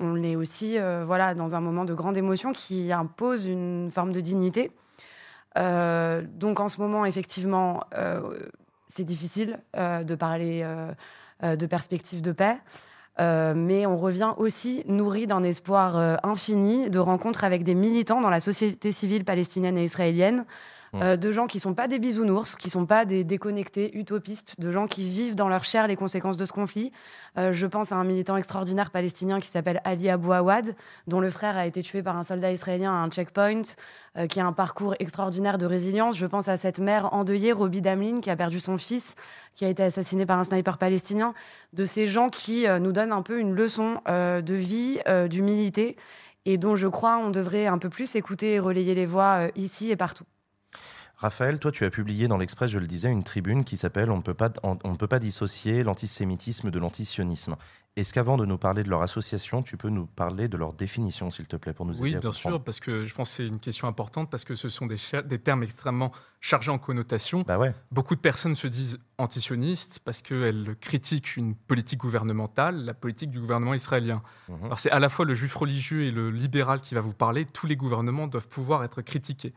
on 0.00 0.22
est 0.24 0.34
aussi 0.34 0.78
voilà, 1.04 1.34
dans 1.34 1.54
un 1.54 1.60
moment 1.60 1.84
de 1.84 1.94
grande 1.94 2.16
émotion 2.16 2.52
qui 2.52 2.90
impose 2.90 3.46
une 3.46 3.88
forme 3.88 4.10
de 4.10 4.20
dignité. 4.20 4.72
Donc 5.54 6.58
en 6.58 6.68
ce 6.68 6.80
moment, 6.80 7.04
effectivement, 7.04 7.84
c'est 8.88 9.04
difficile 9.04 9.60
de 9.76 10.14
parler 10.16 10.66
de 11.40 11.66
perspectives 11.66 12.20
de 12.20 12.32
paix. 12.32 12.58
Euh, 13.18 13.54
mais 13.56 13.86
on 13.86 13.96
revient 13.96 14.34
aussi 14.36 14.82
nourri 14.86 15.26
d'un 15.26 15.42
espoir 15.42 15.96
euh, 15.96 16.16
infini 16.22 16.90
de 16.90 16.98
rencontres 16.98 17.44
avec 17.44 17.64
des 17.64 17.74
militants 17.74 18.20
dans 18.20 18.28
la 18.28 18.40
société 18.40 18.92
civile 18.92 19.24
palestinienne 19.24 19.78
et 19.78 19.84
israélienne, 19.84 20.44
euh, 20.94 21.16
de 21.16 21.32
gens 21.32 21.46
qui 21.46 21.60
sont 21.60 21.74
pas 21.74 21.88
des 21.88 21.98
bisounours, 21.98 22.56
qui 22.56 22.70
sont 22.70 22.86
pas 22.86 23.04
des 23.04 23.24
déconnectés 23.24 23.96
utopistes, 23.96 24.60
de 24.60 24.70
gens 24.70 24.86
qui 24.86 25.08
vivent 25.08 25.34
dans 25.34 25.48
leur 25.48 25.64
chair 25.64 25.86
les 25.86 25.96
conséquences 25.96 26.36
de 26.36 26.46
ce 26.46 26.52
conflit. 26.52 26.92
Euh, 27.38 27.52
je 27.52 27.66
pense 27.66 27.92
à 27.92 27.96
un 27.96 28.04
militant 28.04 28.36
extraordinaire 28.36 28.90
palestinien 28.90 29.40
qui 29.40 29.48
s'appelle 29.48 29.80
Ali 29.84 30.08
Abou 30.08 30.32
Awad, 30.32 30.74
dont 31.06 31.20
le 31.20 31.30
frère 31.30 31.56
a 31.56 31.66
été 31.66 31.82
tué 31.82 32.02
par 32.02 32.16
un 32.16 32.24
soldat 32.24 32.52
israélien 32.52 32.92
à 32.92 32.96
un 32.96 33.10
checkpoint, 33.10 33.62
euh, 34.16 34.26
qui 34.26 34.40
a 34.40 34.46
un 34.46 34.52
parcours 34.52 34.94
extraordinaire 34.98 35.58
de 35.58 35.66
résilience. 35.66 36.16
Je 36.16 36.26
pense 36.26 36.48
à 36.48 36.56
cette 36.56 36.78
mère 36.78 37.12
endeuillée, 37.12 37.52
Roby 37.52 37.82
Damlin, 37.82 38.20
qui 38.20 38.30
a 38.30 38.36
perdu 38.36 38.60
son 38.60 38.78
fils, 38.78 39.14
qui 39.56 39.64
a 39.64 39.68
été 39.68 39.82
assassiné 39.82 40.26
par 40.26 40.38
un 40.38 40.44
sniper 40.44 40.78
palestinien. 40.78 41.34
De 41.72 41.84
ces 41.84 42.06
gens 42.06 42.28
qui 42.28 42.68
euh, 42.68 42.78
nous 42.78 42.92
donnent 42.92 43.12
un 43.12 43.22
peu 43.22 43.40
une 43.40 43.54
leçon 43.54 44.00
euh, 44.08 44.42
de 44.42 44.54
vie, 44.54 45.00
euh, 45.08 45.26
d'humilité, 45.26 45.96
et 46.44 46.58
dont 46.58 46.76
je 46.76 46.86
crois 46.86 47.18
on 47.18 47.30
devrait 47.30 47.66
un 47.66 47.78
peu 47.78 47.88
plus 47.88 48.14
écouter 48.14 48.52
et 48.52 48.60
relayer 48.60 48.94
les 48.94 49.06
voix 49.06 49.48
ici 49.56 49.90
et 49.90 49.96
partout. 49.96 50.24
Raphaël, 51.16 51.58
toi, 51.58 51.72
tu 51.72 51.84
as 51.86 51.90
publié 51.90 52.28
dans 52.28 52.36
l'Express, 52.36 52.70
je 52.70 52.78
le 52.78 52.86
disais, 52.86 53.10
une 53.10 53.24
tribune 53.24 53.64
qui 53.64 53.78
s'appelle 53.78 54.10
On 54.10 54.18
ne 54.18 54.22
peut 54.22 54.34
pas, 54.34 54.50
ne 54.64 54.96
peut 54.96 55.06
pas 55.06 55.18
dissocier 55.18 55.82
l'antisémitisme 55.82 56.70
de 56.70 56.78
l'antisionisme. 56.78 57.56
Est-ce 57.96 58.12
qu'avant 58.12 58.36
de 58.36 58.44
nous 58.44 58.58
parler 58.58 58.82
de 58.82 58.90
leur 58.90 59.00
association, 59.00 59.62
tu 59.62 59.78
peux 59.78 59.88
nous 59.88 60.04
parler 60.04 60.48
de 60.48 60.58
leur 60.58 60.74
définition, 60.74 61.30
s'il 61.30 61.46
te 61.46 61.56
plaît, 61.56 61.72
pour 61.72 61.86
nous 61.86 61.98
Oui, 62.02 62.10
aider 62.10 62.18
à 62.18 62.20
bien 62.20 62.30
comprendre 62.30 62.56
sûr, 62.56 62.64
parce 62.64 62.78
que 62.78 63.06
je 63.06 63.14
pense 63.14 63.30
que 63.30 63.36
c'est 63.36 63.46
une 63.46 63.58
question 63.58 63.88
importante, 63.88 64.30
parce 64.30 64.44
que 64.44 64.54
ce 64.54 64.68
sont 64.68 64.86
des, 64.86 64.98
termes 65.38 65.62
extrêmement 65.62 66.12
chargés 66.42 66.70
en 66.70 66.76
connotation. 66.76 67.40
Bah 67.48 67.56
ouais. 67.56 67.74
Beaucoup 67.90 68.14
de 68.14 68.20
personnes 68.20 68.54
se 68.54 68.66
disent 68.66 68.98
antisionistes 69.16 70.00
parce 70.04 70.20
qu'elles 70.20 70.76
critiquent 70.78 71.38
une 71.38 71.54
politique 71.54 72.00
gouvernementale, 72.00 72.84
la 72.84 72.92
politique 72.92 73.30
du 73.30 73.40
gouvernement 73.40 73.72
israélien. 73.72 74.22
Mhm. 74.50 74.64
Alors 74.66 74.78
c'est 74.78 74.90
à 74.90 74.98
la 74.98 75.08
fois 75.08 75.24
le 75.24 75.32
juif 75.32 75.54
religieux 75.56 76.04
et 76.04 76.10
le 76.10 76.30
libéral 76.30 76.82
qui 76.82 76.94
va 76.94 77.00
vous 77.00 77.14
parler, 77.14 77.46
tous 77.46 77.66
les 77.66 77.76
gouvernements 77.76 78.26
doivent 78.26 78.48
pouvoir 78.48 78.84
être 78.84 79.00
critiqués. 79.00 79.54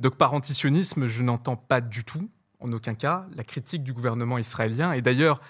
Donc 0.00 0.16
par 0.16 0.34
antisionisme, 0.34 1.06
je 1.06 1.22
n'entends 1.22 1.56
pas 1.56 1.80
du 1.80 2.02
tout, 2.02 2.28
en 2.58 2.72
aucun 2.72 2.94
cas, 2.94 3.28
la 3.36 3.44
critique 3.44 3.84
du 3.84 3.92
gouvernement 3.92 4.36
israélien. 4.36 4.90
Et 4.94 5.00
d'ailleurs, 5.00 5.40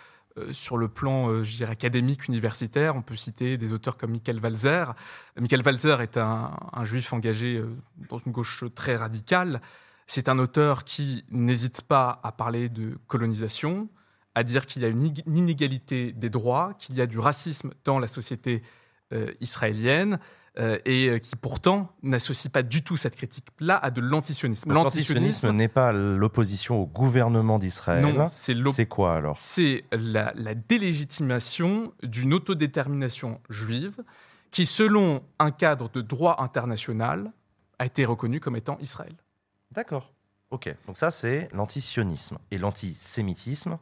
sur 0.53 0.77
le 0.77 0.89
plan 0.89 1.29
euh, 1.29 1.45
je 1.45 1.57
dirais, 1.57 1.73
académique, 1.73 2.29
universitaire, 2.29 2.97
on 2.97 3.03
peut 3.03 3.17
citer 3.17 3.57
des 3.57 3.73
auteurs 3.73 3.97
comme 3.97 4.13
Michael 4.13 4.41
Walzer. 4.41 4.95
Michael 5.39 5.63
Walzer 5.65 6.01
est 6.01 6.17
un, 6.17 6.51
juif 6.85 7.13
engagé 7.13 7.57
euh, 7.57 7.69
dans 8.09 8.19
une 8.19 8.33
gauche 8.33 8.65
très 8.75 8.97
radicale. 8.97 9.61
C'est 10.07 10.29
un 10.29 10.39
auteur 10.39 10.85
qui 10.85 11.25
n'hésite 11.31 11.83
pas 11.83 12.21
à 12.23 12.33
parler 12.33 12.69
de 12.69 12.99
colonisation, 13.07 13.89
à 14.35 14.43
dire 14.43 14.67
qu'il 14.67 14.83
y 14.83 14.85
a 14.85 14.89
une 14.89 15.13
inégalité 15.27 16.13
des 16.13 16.31
droits, 16.31 16.75
qu'il 16.79 16.97
y 16.97 17.01
a 17.01 17.07
du 17.07 17.19
racisme 17.19 17.73
dans 17.85 17.99
la 17.99 18.09
société 18.09 18.63
euh, 19.13 19.33
israélienne, 19.41 20.15
euh, 20.15 20.19
et 20.57 21.09
euh, 21.09 21.19
qui 21.19 21.37
pourtant 21.37 21.95
n'associe 22.03 22.51
pas 22.51 22.63
du 22.63 22.83
tout 22.83 22.97
cette 22.97 23.17
critique-là 23.17 23.77
à 23.77 23.91
de 23.91 24.01
l'antisionisme. 24.01 24.73
L'antisionisme 24.73 25.51
n'est 25.53 25.69
pas 25.69 25.93
l'opposition 25.93 26.83
au 26.83 26.87
gouvernement 26.87 27.59
d'Israël. 27.59 28.05
Non, 28.05 28.27
c'est 28.27 28.55
C'est 28.73 28.87
quoi 28.87 29.15
alors? 29.15 29.37
C'est 29.37 29.85
la, 29.93 30.33
la 30.35 30.55
délégitimation 30.55 31.93
d'une 32.03 32.35
autodétermination 32.35 33.41
juive 33.51 34.03
qui, 34.51 34.67
selon 34.67 35.23
un 35.39 35.51
cadre 35.51 35.89
de 35.91 36.01
droit 36.01 36.37
international, 36.41 37.33
a 37.79 37.87
été 37.87 38.05
reconnue 38.05 38.41
comme 38.41 38.57
étant 38.57 38.79
Israël. 38.81 39.15
D'accord. 39.73 40.13
Ok. 40.51 40.75
Donc 40.87 40.97
ça, 40.97 41.11
c'est 41.11 41.49
l'antisionisme. 41.53 42.39
Et 42.51 42.59
l'antisémitisme 42.59 43.79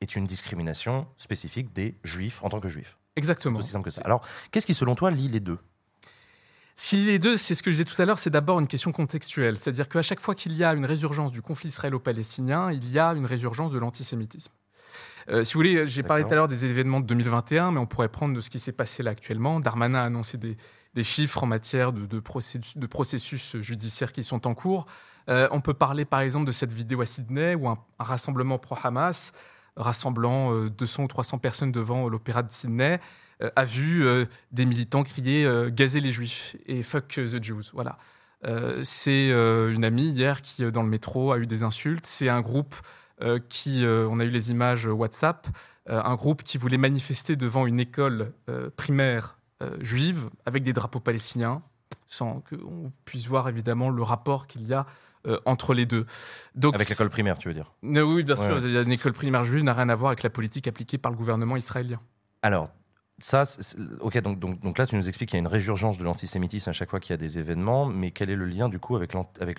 est 0.00 0.16
une 0.16 0.24
discrimination 0.26 1.06
spécifique 1.16 1.72
des 1.72 1.94
juifs 2.04 2.42
en 2.42 2.48
tant 2.48 2.60
que 2.60 2.68
juifs. 2.68 2.98
Exactement. 3.16 3.58
C'est 3.60 3.64
aussi 3.66 3.70
simple 3.70 3.84
que 3.84 3.90
ça. 3.90 4.02
Alors, 4.04 4.24
qu'est-ce 4.50 4.66
qui, 4.66 4.74
selon 4.74 4.94
toi, 4.94 5.10
lie 5.10 5.28
les 5.28 5.40
deux? 5.40 5.58
Ce 6.80 6.90
qui 6.90 6.96
lie 6.96 7.06
les 7.06 7.18
deux, 7.18 7.36
c'est 7.36 7.56
ce 7.56 7.62
que 7.64 7.72
je 7.72 7.76
disais 7.76 7.84
tout 7.84 8.00
à 8.00 8.04
l'heure, 8.04 8.20
c'est 8.20 8.30
d'abord 8.30 8.60
une 8.60 8.68
question 8.68 8.92
contextuelle. 8.92 9.58
C'est-à-dire 9.58 9.88
qu'à 9.88 10.00
chaque 10.00 10.20
fois 10.20 10.36
qu'il 10.36 10.52
y 10.52 10.62
a 10.62 10.72
une 10.74 10.86
résurgence 10.86 11.32
du 11.32 11.42
conflit 11.42 11.70
israélo-palestinien, 11.70 12.70
il 12.70 12.88
y 12.92 13.00
a 13.00 13.08
une 13.14 13.26
résurgence 13.26 13.72
de 13.72 13.78
l'antisémitisme. 13.80 14.52
Euh, 15.28 15.42
si 15.42 15.54
vous 15.54 15.58
voulez, 15.58 15.88
j'ai 15.88 16.04
parlé 16.04 16.22
tout 16.22 16.30
à 16.30 16.36
l'heure 16.36 16.46
des 16.46 16.64
événements 16.64 17.00
de 17.00 17.06
2021, 17.06 17.72
mais 17.72 17.80
on 17.80 17.86
pourrait 17.86 18.08
prendre 18.08 18.32
de 18.34 18.40
ce 18.40 18.48
qui 18.48 18.60
s'est 18.60 18.70
passé 18.72 19.02
là 19.02 19.10
actuellement. 19.10 19.58
Darmanin 19.58 19.98
a 19.98 20.04
annoncé 20.04 20.38
des, 20.38 20.56
des 20.94 21.02
chiffres 21.04 21.42
en 21.42 21.46
matière 21.46 21.92
de, 21.92 22.06
de 22.06 22.20
procédus- 22.20 22.78
de 22.78 22.86
processus 22.86 23.56
judiciaires 23.60 24.12
qui 24.12 24.22
sont 24.22 24.46
en 24.46 24.54
cours. 24.54 24.86
Euh, 25.28 25.48
on 25.50 25.60
peut 25.60 25.74
parler 25.74 26.04
par 26.04 26.20
exemple 26.20 26.46
de 26.46 26.52
cette 26.52 26.72
vidéo 26.72 27.00
à 27.00 27.06
Sydney 27.06 27.56
où 27.56 27.68
un, 27.68 27.78
un 27.98 28.04
rassemblement 28.04 28.58
pro-Hamas 28.58 29.32
rassemblant 29.76 30.54
euh, 30.54 30.70
200 30.70 31.02
ou 31.02 31.08
300 31.08 31.38
personnes 31.38 31.72
devant 31.72 32.08
l'opéra 32.08 32.44
de 32.44 32.50
Sydney 32.52 32.94
euh, 32.94 32.98
a 33.56 33.64
vu 33.64 34.04
euh, 34.06 34.24
des 34.52 34.66
militants 34.66 35.02
crier 35.04 35.44
euh, 35.44 35.70
gazer 35.70 36.00
les 36.00 36.12
juifs 36.12 36.56
et 36.66 36.82
fuck 36.82 37.08
the 37.08 37.42
Jews. 37.42 37.64
Voilà. 37.72 37.98
Euh, 38.44 38.80
c'est 38.84 39.30
euh, 39.30 39.72
une 39.72 39.84
amie 39.84 40.10
hier 40.10 40.42
qui, 40.42 40.64
euh, 40.64 40.70
dans 40.70 40.82
le 40.82 40.88
métro, 40.88 41.32
a 41.32 41.38
eu 41.38 41.46
des 41.46 41.62
insultes. 41.62 42.06
C'est 42.06 42.28
un 42.28 42.40
groupe 42.40 42.74
euh, 43.20 43.38
qui, 43.48 43.84
euh, 43.84 44.06
on 44.10 44.20
a 44.20 44.24
eu 44.24 44.30
les 44.30 44.50
images 44.50 44.86
WhatsApp, 44.86 45.48
euh, 45.88 46.00
un 46.04 46.14
groupe 46.14 46.42
qui 46.42 46.58
voulait 46.58 46.78
manifester 46.78 47.34
devant 47.36 47.66
une 47.66 47.80
école 47.80 48.32
euh, 48.48 48.70
primaire 48.76 49.38
euh, 49.62 49.76
juive 49.80 50.30
avec 50.46 50.62
des 50.62 50.72
drapeaux 50.72 51.00
palestiniens, 51.00 51.62
sans 52.06 52.42
qu'on 52.48 52.92
puisse 53.04 53.26
voir 53.26 53.48
évidemment 53.48 53.90
le 53.90 54.02
rapport 54.02 54.46
qu'il 54.46 54.66
y 54.66 54.72
a 54.72 54.86
euh, 55.26 55.40
entre 55.46 55.74
les 55.74 55.84
deux. 55.84 56.06
Donc, 56.54 56.76
Avec 56.76 56.88
l'école 56.88 57.10
primaire, 57.10 57.38
tu 57.38 57.48
veux 57.48 57.54
dire? 57.54 57.72
Euh, 57.82 58.02
Oui, 58.02 58.22
bien 58.22 58.36
sûr. 58.36 58.62
Ouais. 58.62 58.82
Une 58.82 58.92
école 58.92 59.12
primaire 59.14 59.42
juive 59.42 59.64
n'a 59.64 59.74
rien 59.74 59.88
à 59.88 59.96
voir 59.96 60.10
avec 60.10 60.22
la 60.22 60.30
politique 60.30 60.68
appliquée 60.68 60.96
par 60.96 61.10
le 61.10 61.18
gouvernement 61.18 61.56
israélien. 61.56 62.00
Alors, 62.42 62.70
ça, 63.20 63.44
ok, 64.00 64.18
donc, 64.20 64.38
donc, 64.38 64.60
donc 64.60 64.78
là, 64.78 64.86
tu 64.86 64.94
nous 64.96 65.08
expliques 65.08 65.30
qu'il 65.30 65.36
y 65.36 65.40
a 65.40 65.44
une 65.44 65.46
résurgence 65.48 65.98
de 65.98 66.04
l'antisémitisme 66.04 66.70
à 66.70 66.72
chaque 66.72 66.90
fois 66.90 67.00
qu'il 67.00 67.10
y 67.10 67.14
a 67.14 67.16
des 67.16 67.38
événements, 67.38 67.86
mais 67.86 68.10
quel 68.12 68.30
est 68.30 68.36
le 68.36 68.46
lien, 68.46 68.68
du 68.68 68.78
coup, 68.78 68.96
avec, 68.96 69.12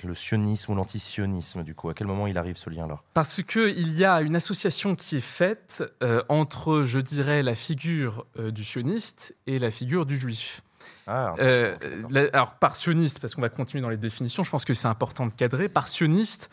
le 0.04 0.16
sionisme 0.16 0.72
ou 0.72 0.76
l'antisionisme, 0.76 1.64
du 1.64 1.76
coup? 1.76 1.90
À 1.90 1.94
quel 1.94 2.08
moment 2.08 2.28
il 2.28 2.38
arrive, 2.38 2.56
ce 2.58 2.70
lien-là? 2.70 3.02
Parce 3.14 3.44
qu'il 3.44 3.98
y 3.98 4.06
a 4.06 4.22
une 4.22 4.36
association 4.36 4.96
qui 4.96 5.18
est 5.18 5.22
faite 5.22 5.84
euh, 6.04 6.24
entre, 6.30 6.84
je 6.84 7.00
dirais, 7.00 7.44
la 7.44 7.56
figure 7.56 8.26
euh, 8.38 8.52
du 8.52 8.64
sioniste 8.64 9.36
et 9.48 9.60
la 9.60 9.72
figure 9.72 10.06
du 10.06 10.18
juif. 10.18 10.62
Ah, 11.08 11.34
Euh, 11.40 11.76
la- 12.10 12.30
alors, 12.34 12.56
par 12.56 12.76
sioniste, 12.76 13.20
parce 13.20 13.36
qu'on 13.36 13.42
va 13.42 13.50
continuer 13.50 13.82
dans 13.82 13.90
les 13.90 13.98
définitions, 13.98 14.44
je 14.44 14.50
pense 14.52 14.64
que 14.64 14.74
c'est 14.74 14.88
important 14.88 15.26
de 15.26 15.34
cadrer. 15.34 15.68
Par 15.68 15.88
sioniste, 15.88 16.50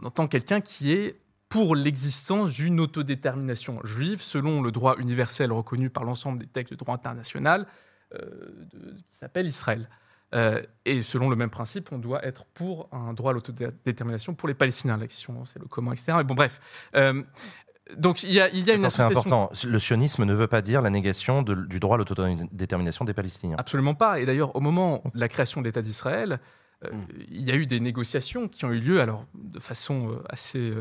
on 0.00 0.06
entend 0.06 0.26
quelqu'un 0.26 0.60
qui 0.60 0.92
est 0.92 1.16
pour 1.48 1.76
l'existence 1.76 2.52
d'une 2.52 2.80
autodétermination 2.80 3.80
juive, 3.84 4.20
selon 4.20 4.62
le 4.62 4.72
droit 4.72 4.96
universel 4.98 5.52
reconnu 5.52 5.90
par 5.90 6.04
l'ensemble 6.04 6.38
des 6.40 6.46
textes 6.46 6.72
de 6.72 6.78
droit 6.78 6.94
international, 6.94 7.66
euh, 8.14 8.18
de- 8.72 8.92
qui 9.10 9.16
s'appelle 9.16 9.46
Israël. 9.46 9.88
Euh, 10.34 10.60
et 10.84 11.02
selon 11.02 11.30
le 11.30 11.36
même 11.36 11.50
principe, 11.50 11.92
on 11.92 11.98
doit 11.98 12.24
être 12.26 12.46
pour 12.46 12.88
un 12.92 13.12
droit 13.14 13.30
à 13.30 13.34
l'autodétermination 13.34 14.34
pour 14.34 14.48
les 14.48 14.54
Palestiniens. 14.54 14.96
La 14.96 15.06
question, 15.06 15.44
c'est 15.44 15.60
le 15.60 15.66
comment, 15.66 15.92
etc. 15.92 16.14
Mais 16.16 16.24
bon, 16.24 16.34
bref. 16.34 16.60
Euh, 16.96 17.22
donc, 17.96 18.24
il 18.24 18.32
y 18.32 18.40
a, 18.40 18.48
il 18.50 18.64
y 18.66 18.70
a 18.72 18.74
une 18.74 18.84
Attends, 18.84 18.90
C'est 18.90 19.02
association... 19.02 19.20
important. 19.44 19.68
Le 19.68 19.78
sionisme 19.78 20.24
ne 20.24 20.34
veut 20.34 20.48
pas 20.48 20.62
dire 20.62 20.82
la 20.82 20.90
négation 20.90 21.42
de- 21.42 21.54
du 21.54 21.78
droit 21.78 21.94
à 21.94 21.98
l'autodétermination 21.98 23.04
des 23.04 23.14
Palestiniens. 23.14 23.54
Absolument 23.58 23.94
pas. 23.94 24.18
Et 24.18 24.26
d'ailleurs, 24.26 24.56
au 24.56 24.60
moment 24.60 25.02
de 25.14 25.20
la 25.20 25.28
création 25.28 25.60
de 25.60 25.66
l'État 25.66 25.82
d'Israël, 25.82 26.40
euh, 26.84 26.90
il 27.30 27.42
y 27.48 27.52
a 27.52 27.54
eu 27.54 27.66
des 27.66 27.78
négociations 27.78 28.48
qui 28.48 28.64
ont 28.64 28.72
eu 28.72 28.80
lieu, 28.80 29.00
alors 29.00 29.24
de 29.34 29.60
façon 29.60 30.20
assez 30.28 30.74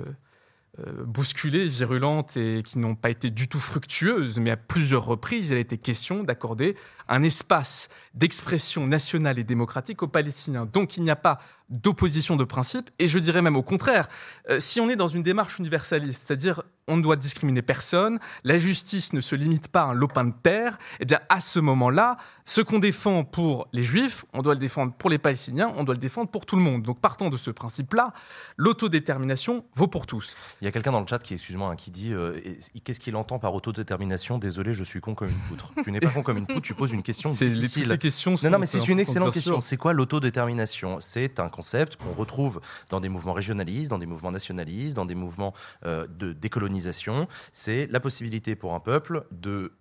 euh, 0.79 0.83
euh, 0.87 1.03
bousculée, 1.05 1.67
virulente 1.67 2.37
et 2.37 2.63
qui 2.63 2.79
n'ont 2.79 2.95
pas 2.95 3.09
été 3.09 3.29
du 3.29 3.47
tout 3.47 3.59
fructueuses, 3.59 4.39
mais 4.39 4.51
à 4.51 4.57
plusieurs 4.57 5.05
reprises, 5.05 5.49
il 5.49 5.55
a 5.55 5.59
été 5.59 5.77
question 5.77 6.23
d'accorder 6.23 6.75
un 7.07 7.23
espace 7.23 7.89
d'expression 8.15 8.87
nationale 8.87 9.37
et 9.39 9.43
démocratique 9.43 10.01
aux 10.01 10.07
Palestiniens. 10.07 10.65
Donc 10.65 10.97
il 10.97 11.03
n'y 11.03 11.11
a 11.11 11.15
pas 11.15 11.39
d'opposition 11.69 12.35
de 12.35 12.43
principe, 12.43 12.89
et 12.99 13.07
je 13.07 13.17
dirais 13.17 13.41
même 13.41 13.55
au 13.55 13.63
contraire, 13.63 14.07
euh, 14.49 14.59
si 14.59 14.79
on 14.79 14.89
est 14.89 14.95
dans 14.95 15.07
une 15.07 15.23
démarche 15.23 15.57
universaliste, 15.57 16.23
c'est-à-dire 16.25 16.61
on 16.87 16.97
ne 16.97 17.01
doit 17.01 17.15
discriminer 17.15 17.63
personne, 17.63 18.19
la 18.43 18.59
justice 18.59 19.13
ne 19.13 19.21
se 19.21 19.35
limite 19.35 19.67
pas 19.69 19.81
à 19.81 19.85
un 19.85 19.93
lopin 19.93 20.25
de 20.25 20.33
terre, 20.43 20.77
eh 20.99 21.05
bien 21.05 21.19
à 21.29 21.39
ce 21.39 21.59
moment-là, 21.59 22.17
ce 22.45 22.61
qu'on 22.61 22.77
défend 22.77 23.23
pour 23.23 23.67
les 23.73 23.83
juifs, 23.83 24.25
on 24.33 24.43
doit 24.43 24.53
le 24.53 24.59
défendre 24.59 24.93
pour 24.93 25.09
les 25.09 25.17
Palestiniens, 25.17 25.73
on 25.75 25.83
doit 25.83 25.95
le 25.95 25.99
défendre 25.99 26.29
pour 26.29 26.45
tout 26.45 26.55
le 26.55 26.61
monde. 26.61 26.83
Donc 26.83 26.99
partant 26.99 27.29
de 27.29 27.37
ce 27.37 27.49
principe-là, 27.49 28.13
l'autodétermination 28.57 29.65
vaut 29.73 29.87
pour 29.87 30.05
tous. 30.05 30.37
Il 30.61 30.65
y 30.65 30.67
a 30.67 30.71
quelqu'un 30.71 30.91
dans 30.91 31.01
le 31.01 31.07
chat 31.07 31.17
qui, 31.17 31.33
excuse-moi, 31.33 31.69
hein, 31.69 31.75
qui 31.75 31.89
dit 31.89 32.13
euh, 32.13 32.39
qu'est-ce 32.83 32.99
qu'il 32.99 33.15
entend 33.15 33.39
par 33.39 33.55
autodétermination? 33.55 34.37
Désolé, 34.37 34.75
je 34.75 34.83
suis 34.83 35.01
con 35.01 35.15
comme 35.15 35.29
une 35.29 35.47
poutre. 35.49 35.71
tu 35.83 35.91
n'es 35.91 35.99
pas 35.99 36.09
con 36.09 36.21
comme 36.21 36.37
une 36.37 36.45
poutre, 36.45 36.61
tu 36.61 36.75
poses 36.75 36.91
une 36.91 37.01
question 37.01 37.31
difficile. 37.31 37.97
Questions 38.05 38.31
non, 38.31 38.37
sont 38.37 38.49
non, 38.49 38.59
mais 38.59 38.65
c'est 38.65 38.87
une 38.87 38.99
excellente 38.99 39.33
question. 39.33 39.59
C'est 39.59 39.77
quoi 39.77 39.93
l'autodétermination? 39.93 40.99
C'est 41.01 41.39
un 41.39 41.49
concept 41.49 41.91
qu'on 41.97 42.13
retrouve 42.13 42.55
dans 42.91 43.01
des 43.01 43.09
mouvements 43.09 43.35
régionalistes, 43.41 43.89
dans 43.89 44.01
des 44.05 44.05
mouvements 44.13 44.31
nationalistes, 44.39 44.95
dans 44.95 45.05
des 45.05 45.15
mouvements 45.15 45.53
euh, 45.85 46.07
de 46.21 46.33
décolonisation. 46.33 47.27
C'est 47.53 47.87
la 47.95 47.99
possibilité 47.99 48.55
pour 48.55 48.71
un 48.73 48.79
peuple 48.79 49.25
de 49.31 49.71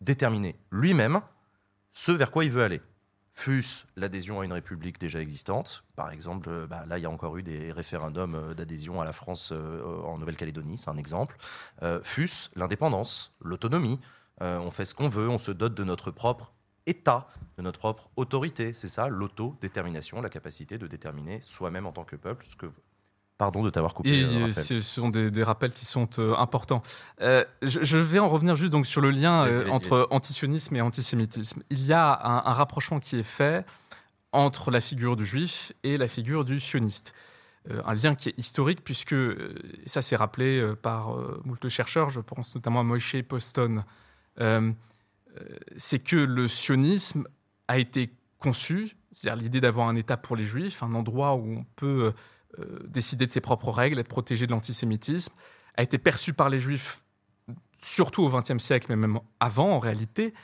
déterminer 0.00 0.52
lui-même 0.70 1.20
ce 1.92 2.12
vers 2.12 2.30
quoi 2.30 2.44
il 2.44 2.50
veut 2.50 2.64
aller. 2.68 2.80
Fût-ce 3.34 3.86
l'adhésion 3.94 4.40
à 4.40 4.44
une 4.44 4.52
république 4.52 4.98
déjà 4.98 5.20
existante, 5.20 5.84
par 5.94 6.10
exemple, 6.10 6.48
euh, 6.50 6.66
bah, 6.66 6.84
là 6.88 6.98
il 6.98 7.02
y 7.02 7.06
a 7.06 7.10
encore 7.10 7.36
eu 7.36 7.44
des 7.44 7.72
référendums 7.72 8.34
euh, 8.34 8.54
d'adhésion 8.54 9.00
à 9.00 9.04
la 9.04 9.12
France 9.12 9.52
euh, 9.52 10.02
en 10.02 10.18
Nouvelle-Calédonie, 10.18 10.78
c'est 10.78 10.90
un 10.90 10.96
exemple. 10.96 11.36
Euh, 11.82 12.00
Fût-ce 12.02 12.50
l'indépendance, 12.56 13.32
l'autonomie, 13.40 13.98
Euh, 14.40 14.68
on 14.68 14.70
fait 14.70 14.86
ce 14.86 14.94
qu'on 14.94 15.10
veut, 15.10 15.28
on 15.28 15.38
se 15.38 15.52
dote 15.52 15.74
de 15.74 15.84
notre 15.84 16.12
propre 16.12 16.52
État, 16.88 17.28
de 17.56 17.62
notre 17.62 17.78
propre 17.78 18.08
autorité. 18.16 18.72
C'est 18.72 18.88
ça, 18.88 19.08
l'autodétermination, 19.08 20.20
la 20.22 20.30
capacité 20.30 20.78
de 20.78 20.86
déterminer 20.86 21.40
soi-même 21.42 21.86
en 21.86 21.92
tant 21.92 22.04
que 22.04 22.16
peuple 22.16 22.46
ce 22.48 22.56
que. 22.56 22.66
Pardon 23.36 23.62
de 23.62 23.70
t'avoir 23.70 23.94
coupé. 23.94 24.10
Et 24.10 24.24
euh, 24.24 24.48
euh, 24.48 24.52
ce 24.52 24.80
sont 24.80 25.10
des, 25.10 25.30
des 25.30 25.44
rappels 25.44 25.72
qui 25.72 25.84
sont 25.84 26.08
euh, 26.18 26.34
importants. 26.34 26.82
Euh, 27.20 27.44
je, 27.62 27.84
je 27.84 27.96
vais 27.96 28.18
en 28.18 28.28
revenir 28.28 28.56
juste 28.56 28.72
donc 28.72 28.84
sur 28.84 29.00
le 29.00 29.12
lien 29.12 29.46
entre 29.70 30.08
antisionisme 30.10 30.74
et 30.74 30.80
antisémitisme. 30.80 31.62
Il 31.70 31.86
y 31.86 31.92
a 31.92 32.18
un, 32.20 32.38
un 32.38 32.52
rapprochement 32.52 32.98
qui 32.98 33.16
est 33.16 33.22
fait 33.22 33.64
entre 34.32 34.72
la 34.72 34.80
figure 34.80 35.14
du 35.14 35.24
juif 35.24 35.72
et 35.84 35.98
la 35.98 36.08
figure 36.08 36.44
du 36.44 36.58
sioniste. 36.58 37.14
Euh, 37.70 37.80
un 37.86 37.94
lien 37.94 38.16
qui 38.16 38.30
est 38.30 38.38
historique 38.38 38.82
puisque, 38.82 39.14
ça 39.86 40.02
c'est 40.02 40.16
rappelé 40.16 40.72
par 40.82 41.16
moult 41.44 41.68
chercheurs, 41.68 42.10
je 42.10 42.20
pense 42.20 42.56
notamment 42.56 42.80
à 42.80 42.82
Moshe 42.82 43.22
Poston, 43.22 43.84
c'est 45.76 45.98
que 45.98 46.16
le 46.16 46.48
sionisme 46.48 47.24
a 47.68 47.78
été 47.78 48.10
conçu, 48.38 48.96
c'est-à-dire 49.12 49.42
l'idée 49.42 49.60
d'avoir 49.60 49.88
un 49.88 49.96
État 49.96 50.16
pour 50.16 50.36
les 50.36 50.46
juifs, 50.46 50.82
un 50.82 50.94
endroit 50.94 51.34
où 51.34 51.58
on 51.58 51.64
peut 51.76 52.12
euh, 52.58 52.60
euh, 52.60 52.78
décider 52.86 53.26
de 53.26 53.30
ses 53.30 53.40
propres 53.40 53.70
règles, 53.70 53.98
être 53.98 54.08
protégé 54.08 54.46
de 54.46 54.52
l'antisémitisme, 54.52 55.34
a 55.76 55.82
été 55.82 55.98
perçu 55.98 56.32
par 56.32 56.48
les 56.48 56.60
juifs, 56.60 57.02
surtout 57.82 58.22
au 58.22 58.30
XXe 58.30 58.62
siècle, 58.62 58.86
mais 58.88 58.96
même 58.96 59.20
avant 59.40 59.72
en 59.72 59.78
réalité, 59.78 60.34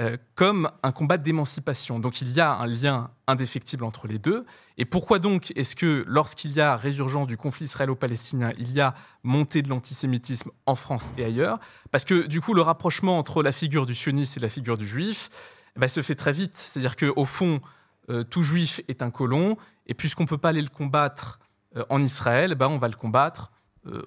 euh, 0.00 0.16
comme 0.36 0.70
un 0.82 0.90
combat 0.90 1.18
d'émancipation. 1.18 1.98
Donc 1.98 2.22
il 2.22 2.32
y 2.32 2.40
a 2.40 2.54
un 2.54 2.66
lien 2.66 3.10
indéfectible 3.26 3.84
entre 3.84 4.06
les 4.06 4.18
deux. 4.18 4.46
Et 4.78 4.86
pourquoi 4.86 5.18
donc 5.18 5.52
est-ce 5.54 5.76
que 5.76 6.02
lorsqu'il 6.06 6.52
y 6.52 6.62
a 6.62 6.78
résurgence 6.78 7.26
du 7.26 7.36
conflit 7.36 7.66
israélo-palestinien, 7.66 8.52
il 8.56 8.72
y 8.72 8.80
a 8.80 8.94
montée 9.22 9.60
de 9.60 9.68
l'antisémitisme 9.68 10.50
en 10.64 10.76
France 10.76 11.12
et 11.18 11.24
ailleurs? 11.24 11.58
Parce 11.90 12.06
que 12.06 12.26
du 12.26 12.40
coup, 12.40 12.54
le 12.54 12.62
rapprochement 12.62 13.18
entre 13.18 13.42
la 13.42 13.52
figure 13.52 13.84
du 13.84 13.94
sioniste 13.94 14.38
et 14.38 14.40
la 14.40 14.48
figure 14.48 14.78
du 14.78 14.86
juif 14.86 15.28
eh 15.76 15.80
ben, 15.80 15.88
se 15.88 16.00
fait 16.00 16.14
très 16.14 16.32
vite. 16.32 16.56
C'est-à-dire 16.56 16.96
qu'au 16.96 17.26
fond, 17.26 17.60
euh, 18.08 18.24
tout 18.24 18.42
juif 18.42 18.80
est 18.88 19.02
un 19.02 19.10
colon, 19.10 19.58
et 19.86 19.92
puisqu'on 19.92 20.22
ne 20.22 20.28
peut 20.28 20.38
pas 20.38 20.48
aller 20.48 20.62
le 20.62 20.70
combattre 20.70 21.38
euh, 21.76 21.84
en 21.90 22.00
Israël, 22.00 22.54
ben, 22.54 22.68
on 22.68 22.78
va 22.78 22.88
le 22.88 22.96
combattre 22.96 23.52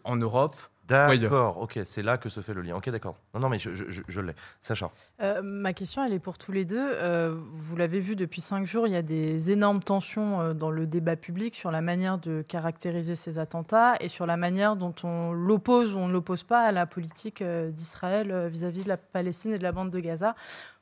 en 0.05 0.15
Europe. 0.15 0.55
D'accord, 0.87 1.57
ok, 1.59 1.79
c'est 1.83 2.03
là 2.03 2.17
que 2.17 2.29
se 2.29 2.41
fait 2.41 2.53
le 2.53 2.61
lien. 2.61 2.75
Ok, 2.75 2.89
d'accord. 2.89 3.15
Non, 3.33 3.39
non, 3.39 3.49
mais 3.49 3.57
je, 3.57 3.73
je- 3.73 3.89
je- 3.89 4.03
je 4.07 4.21
l'ai. 4.21 4.33
Sacha. 4.61 4.91
Euh, 5.21 5.41
ma 5.43 5.73
question, 5.73 6.03
elle 6.05 6.13
est 6.13 6.19
pour 6.19 6.37
tous 6.37 6.51
les 6.51 6.63
deux. 6.63 6.77
Euh, 6.79 7.35
vous 7.51 7.75
l'avez 7.75 7.99
vu 7.99 8.15
depuis 8.15 8.39
cinq 8.41 8.67
jours, 8.67 8.85
il 8.85 8.93
y 8.93 8.95
a 8.95 9.01
des 9.01 9.49
énormes 9.51 9.81
tensions 9.81 10.41
euh, 10.41 10.53
dans 10.53 10.69
le 10.69 10.85
débat 10.85 11.15
public 11.15 11.55
sur 11.55 11.71
la 11.71 11.81
manière 11.81 12.19
de 12.19 12.43
caractériser 12.47 13.15
ces 13.15 13.39
attentats 13.39 13.95
et 13.99 14.09
sur 14.09 14.25
la 14.27 14.37
manière 14.37 14.75
dont 14.75 14.93
on 15.03 15.31
l'oppose 15.33 15.93
ou 15.95 15.97
on 15.97 16.07
ne 16.07 16.13
l'oppose 16.13 16.43
pas 16.43 16.61
à 16.61 16.71
la 16.71 16.85
politique 16.85 17.41
d'Israël 17.43 18.47
vis-à-vis 18.47 18.83
de 18.83 18.89
la 18.89 18.97
Palestine 18.97 19.53
et 19.53 19.57
de 19.57 19.63
la 19.63 19.71
bande 19.71 19.89
de 19.89 19.99
Gaza. 19.99 20.35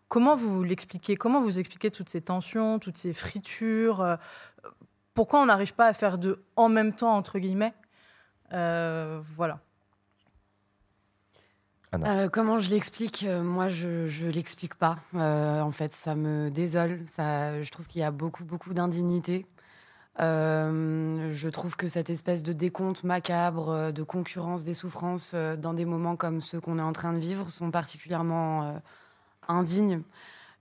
Comment 0.10 0.36
vous 0.36 0.64
l'expliquez? 0.64 1.16
Comment 1.16 1.42
vous 1.42 1.60
expliquez 1.60 1.90
toutes 1.92 2.10
ces 2.10 2.22
tensions, 2.22 2.78
toutes 2.78 2.98
ces 2.98 3.14
fritures? 3.14 4.18
Pourquoi 5.14 5.42
on 5.42 5.46
n'arrive 5.46 5.74
pas 5.74 5.88
à 5.88 5.94
faire 5.94 6.18
de 6.18 6.44
en 6.56 6.68
même 6.70 6.94
temps 6.94 7.16
entre 7.16 7.40
guillemets? 7.40 7.74
Euh, 8.52 9.22
Voilà. 9.38 9.60
Euh, 11.94 12.28
comment 12.30 12.60
je 12.60 12.70
l'explique 12.70 13.24
Euh, 13.28 13.44
Moi, 13.44 13.70
je 13.70 14.08
je 14.08 14.28
l'explique 14.28 14.76
pas. 14.76 14.98
Euh, 15.16 15.62
en 15.62 15.72
fait, 15.72 15.94
ça 15.94 16.16
me 16.16 16.50
désole. 16.50 17.02
Ça, 17.08 17.62
je 17.62 17.70
trouve 17.72 17.88
qu'il 17.88 18.02
y 18.02 18.04
a 18.04 18.12
beaucoup, 18.12 18.44
beaucoup 18.44 18.74
d'indignité. 18.74 19.46
Je 20.20 21.50
trouve 21.50 21.76
que 21.76 21.88
cette 21.88 22.10
espèce 22.10 22.44
de 22.44 22.54
décompte 22.54 23.04
macabre, 23.04 23.92
de 23.92 24.04
concurrence 24.04 24.64
des 24.64 24.74
souffrances 24.76 25.34
dans 25.34 25.74
des 25.74 25.86
moments 25.86 26.16
comme 26.16 26.42
ceux 26.42 26.60
qu'on 26.60 26.78
est 26.80 26.84
en 26.84 26.94
train 26.94 27.14
de 27.14 27.20
vivre 27.20 27.50
sont 27.50 27.72
particulièrement 27.72 28.80
indignes. 29.48 30.02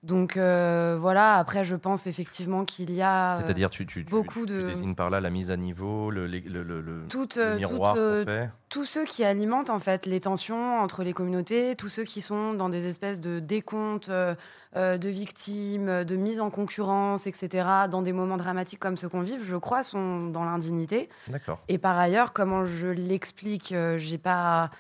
Donc 0.03 0.37
euh, 0.37 0.97
voilà, 0.99 1.37
après 1.37 1.65
je 1.65 1.77
pense 1.77 2.09
effectivement 2.09 2.65
qu'il 2.65 2.91
y 2.93 3.03
a 3.03 3.35
euh, 3.37 3.41
C'est-à-dire, 3.41 3.71
tu, 3.71 3.87
tu, 3.87 4.05
tu- 4.05 4.11
beaucoup 4.11 4.45
tu 4.47 4.53
de... 4.53 4.63
désignes 4.67 4.97
par 4.97 5.11
là 5.11 5.21
la 5.21 5.31
mise 5.31 5.53
à 5.53 5.57
niveau, 5.57 6.11
le, 6.11 6.27
le, 6.27 7.07
euh, 7.37 7.57
miroir 7.57 7.95
fait. 7.95 8.51
tous 8.69 8.85
ceux 8.85 9.05
qui 9.05 9.23
alimentent 9.23 9.71
en 9.71 9.79
fait 9.79 10.07
les 10.07 10.21
tensions 10.21 10.81
entre 10.81 11.05
les 11.05 11.13
communautés, 11.13 11.77
tous 11.77 11.89
ceux 11.89 12.03
qui 12.03 12.21
sont 12.21 12.53
dans 12.55 12.69
des 12.69 12.89
espèces 12.89 13.21
de 13.21 13.39
décomptes 13.39 14.09
euh, 14.09 14.35
de 14.75 15.09
victimes, 15.09 16.03
de 16.03 16.17
mise 16.17 16.41
en 16.41 16.51
concurrence, 16.51 17.29
etc., 17.29 17.69
dans 17.89 18.03
des 18.03 18.13
moments 18.13 18.37
dramatiques 18.39 18.81
comme 18.81 18.97
ceux 18.97 19.09
qu'on 19.09 19.21
vit, 19.21 19.37
je 19.41 19.57
crois, 19.57 19.85
sont 19.85 20.27
dans 20.27 20.45
l'indignité. 20.45 21.11
D'accord. 21.29 21.61
Et 21.69 21.79
par 21.79 21.97
ailleurs, 21.97 22.33
comment 22.33 22.65
je 22.65 22.89
l'explique, 22.89 23.73
j'ai 23.99 24.19
pas. 24.19 24.71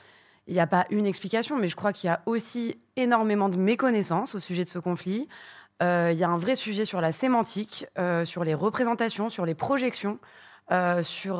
Il 0.47 0.55
n'y 0.55 0.60
a 0.60 0.66
pas 0.66 0.86
une 0.90 1.06
explication, 1.06 1.59
mais 1.59 1.69
je 1.69 1.77
crois 1.77 1.93
qu'il 1.93 2.09
y 2.09 2.10
a 2.10 2.20
aussi 2.27 2.78
énormément 2.97 3.48
de 3.48 3.56
méconnaissances 3.56 4.35
au 4.35 4.40
sujet 4.40 4.64
de 4.64 4.70
ce 4.70 4.78
conflit. 4.78 5.28
Euh, 5.82 6.10
il 6.12 6.19
y 6.19 6.24
a 6.24 6.28
un 6.28 6.36
vrai 6.36 6.55
sujet 6.55 6.85
sur 6.85 7.01
la 7.01 7.12
sémantique, 7.12 7.86
euh, 7.98 8.24
sur 8.24 8.44
les 8.44 8.55
représentations, 8.55 9.28
sur 9.28 9.47
les 9.47 9.55
projections, 9.55 10.19
euh, 10.70 11.02
sur. 11.02 11.36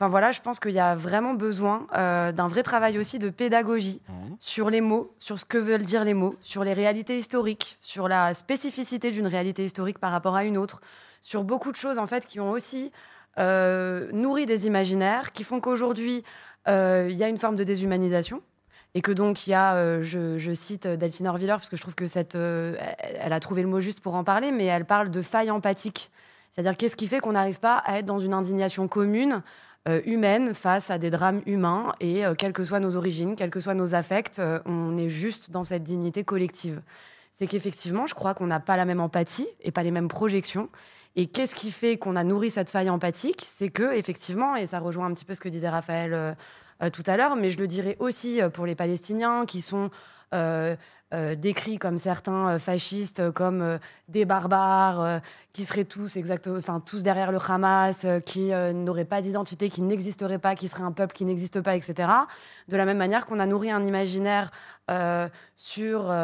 Enfin 0.00 0.06
voilà, 0.06 0.30
je 0.30 0.40
pense 0.40 0.60
qu'il 0.60 0.70
y 0.70 0.78
a 0.78 0.94
vraiment 0.94 1.34
besoin 1.34 1.88
d'un 1.92 2.46
vrai 2.46 2.62
travail 2.62 2.98
aussi 2.98 3.18
de 3.18 3.30
pédagogie 3.30 4.00
sur 4.38 4.70
les 4.70 4.80
mots, 4.80 5.12
sur 5.18 5.40
ce 5.40 5.44
que 5.44 5.58
veulent 5.58 5.82
dire 5.82 6.04
les 6.04 6.14
mots, 6.14 6.36
sur 6.40 6.62
les 6.62 6.72
réalités 6.72 7.18
historiques, 7.18 7.78
sur 7.80 8.06
la 8.06 8.32
spécificité 8.34 9.10
d'une 9.10 9.26
réalité 9.26 9.64
historique 9.64 9.98
par 9.98 10.12
rapport 10.12 10.36
à 10.36 10.44
une 10.44 10.56
autre, 10.56 10.80
sur 11.20 11.42
beaucoup 11.42 11.72
de 11.72 11.76
choses 11.76 11.98
en 11.98 12.06
fait 12.06 12.26
qui 12.26 12.38
ont 12.38 12.52
aussi 12.52 12.92
nourri 13.36 14.46
des 14.46 14.68
imaginaires, 14.68 15.32
qui 15.32 15.42
font 15.42 15.60
qu'aujourd'hui 15.60 16.22
il 16.66 17.16
y 17.16 17.24
a 17.24 17.28
une 17.28 17.38
forme 17.38 17.56
de 17.56 17.64
déshumanisation. 17.64 18.42
Et 18.94 19.02
que 19.02 19.12
donc 19.12 19.46
il 19.46 19.50
y 19.50 19.54
a, 19.54 19.74
euh, 19.74 20.02
je, 20.02 20.54
cite 20.54 20.86
Delphine 20.86 21.28
Orviller 21.28 21.52
parce 21.52 21.68
que 21.68 21.76
je 21.76 21.82
trouve 21.82 21.94
que 21.94 22.06
cette, 22.06 22.34
euh, 22.34 22.74
elle, 22.98 23.32
a 23.32 23.40
trouvé 23.40 23.62
le 23.62 23.68
mot 23.68 23.80
juste 23.80 24.00
pour 24.00 24.14
en 24.14 24.24
parler, 24.24 24.50
mais 24.50 24.64
elle 24.64 24.86
parle 24.86 25.10
de 25.10 25.22
faille 25.22 25.50
empathique. 25.50 26.10
C'est-à-dire 26.50 26.76
qu'est-ce 26.76 26.96
qui 26.96 27.06
fait 27.06 27.20
qu'on 27.20 27.32
n'arrive 27.32 27.60
pas 27.60 27.76
à 27.76 27.98
être 27.98 28.06
dans 28.06 28.18
une 28.18 28.32
indignation 28.32 28.88
commune, 28.88 29.42
euh, 29.88 30.00
humaine, 30.06 30.54
face 30.54 30.90
à 30.90 30.98
des 30.98 31.10
drames 31.10 31.42
humains, 31.46 31.94
et 32.00 32.24
euh, 32.26 32.34
quelles 32.34 32.52
que 32.52 32.64
soient 32.64 32.80
nos 32.80 32.96
origines, 32.96 33.36
quels 33.36 33.50
que 33.50 33.60
soient 33.60 33.74
nos 33.74 33.94
affects, 33.94 34.38
euh, 34.38 34.58
on 34.64 34.96
est 34.96 35.08
juste 35.08 35.50
dans 35.50 35.64
cette 35.64 35.82
dignité 35.82 36.24
collective. 36.24 36.82
C'est 37.34 37.46
qu'effectivement, 37.46 38.06
je 38.06 38.14
crois 38.14 38.34
qu'on 38.34 38.48
n'a 38.48 38.60
pas 38.60 38.76
la 38.76 38.84
même 38.84 39.00
empathie 39.00 39.48
et 39.60 39.70
pas 39.70 39.82
les 39.82 39.90
mêmes 39.90 40.08
projections. 40.08 40.68
Et 41.18 41.26
qu'est-ce 41.26 41.56
qui 41.56 41.72
fait 41.72 41.98
qu'on 41.98 42.14
a 42.14 42.22
nourri 42.22 42.48
cette 42.48 42.70
faille 42.70 42.88
empathique? 42.88 43.44
C'est 43.44 43.70
que, 43.70 43.92
effectivement, 43.96 44.54
et 44.54 44.68
ça 44.68 44.78
rejoint 44.78 45.06
un 45.06 45.14
petit 45.14 45.24
peu 45.24 45.34
ce 45.34 45.40
que 45.40 45.48
disait 45.48 45.68
Raphaël 45.68 46.14
euh, 46.14 46.32
euh, 46.80 46.90
tout 46.90 47.02
à 47.06 47.16
l'heure, 47.16 47.34
mais 47.34 47.50
je 47.50 47.58
le 47.58 47.66
dirais 47.66 47.96
aussi 47.98 48.40
euh, 48.40 48.50
pour 48.50 48.66
les 48.66 48.76
Palestiniens 48.76 49.44
qui 49.44 49.60
sont 49.60 49.90
euh, 51.14 51.34
décrits 51.34 51.78
comme 51.78 51.96
certains 51.96 52.48
euh, 52.48 52.58
fascistes, 52.58 53.20
euh, 53.20 53.32
comme 53.32 53.62
euh, 53.62 53.78
des 54.08 54.26
barbares, 54.26 55.22
qui 55.54 55.64
seraient 55.64 55.84
tous 55.84 56.16
exactement, 56.16 56.58
enfin 56.58 56.80
tous 56.80 57.02
derrière 57.02 57.32
le 57.32 57.38
Hamas, 57.38 58.06
qui 58.24 58.52
n'auraient 58.52 59.04
pas 59.04 59.22
d'identité, 59.22 59.68
qui 59.68 59.82
n'existeraient 59.82 60.38
pas, 60.38 60.54
qui 60.54 60.68
seraient 60.68 60.84
un 60.84 60.92
peuple 60.92 61.14
qui 61.14 61.24
n'existe 61.24 61.60
pas, 61.60 61.74
etc. 61.74 62.08
De 62.68 62.76
la 62.76 62.84
même 62.84 62.96
manière 62.96 63.26
qu'on 63.26 63.40
a 63.40 63.46
nourri 63.46 63.70
un 63.70 63.82
imaginaire 63.82 64.50
sur 65.56 66.14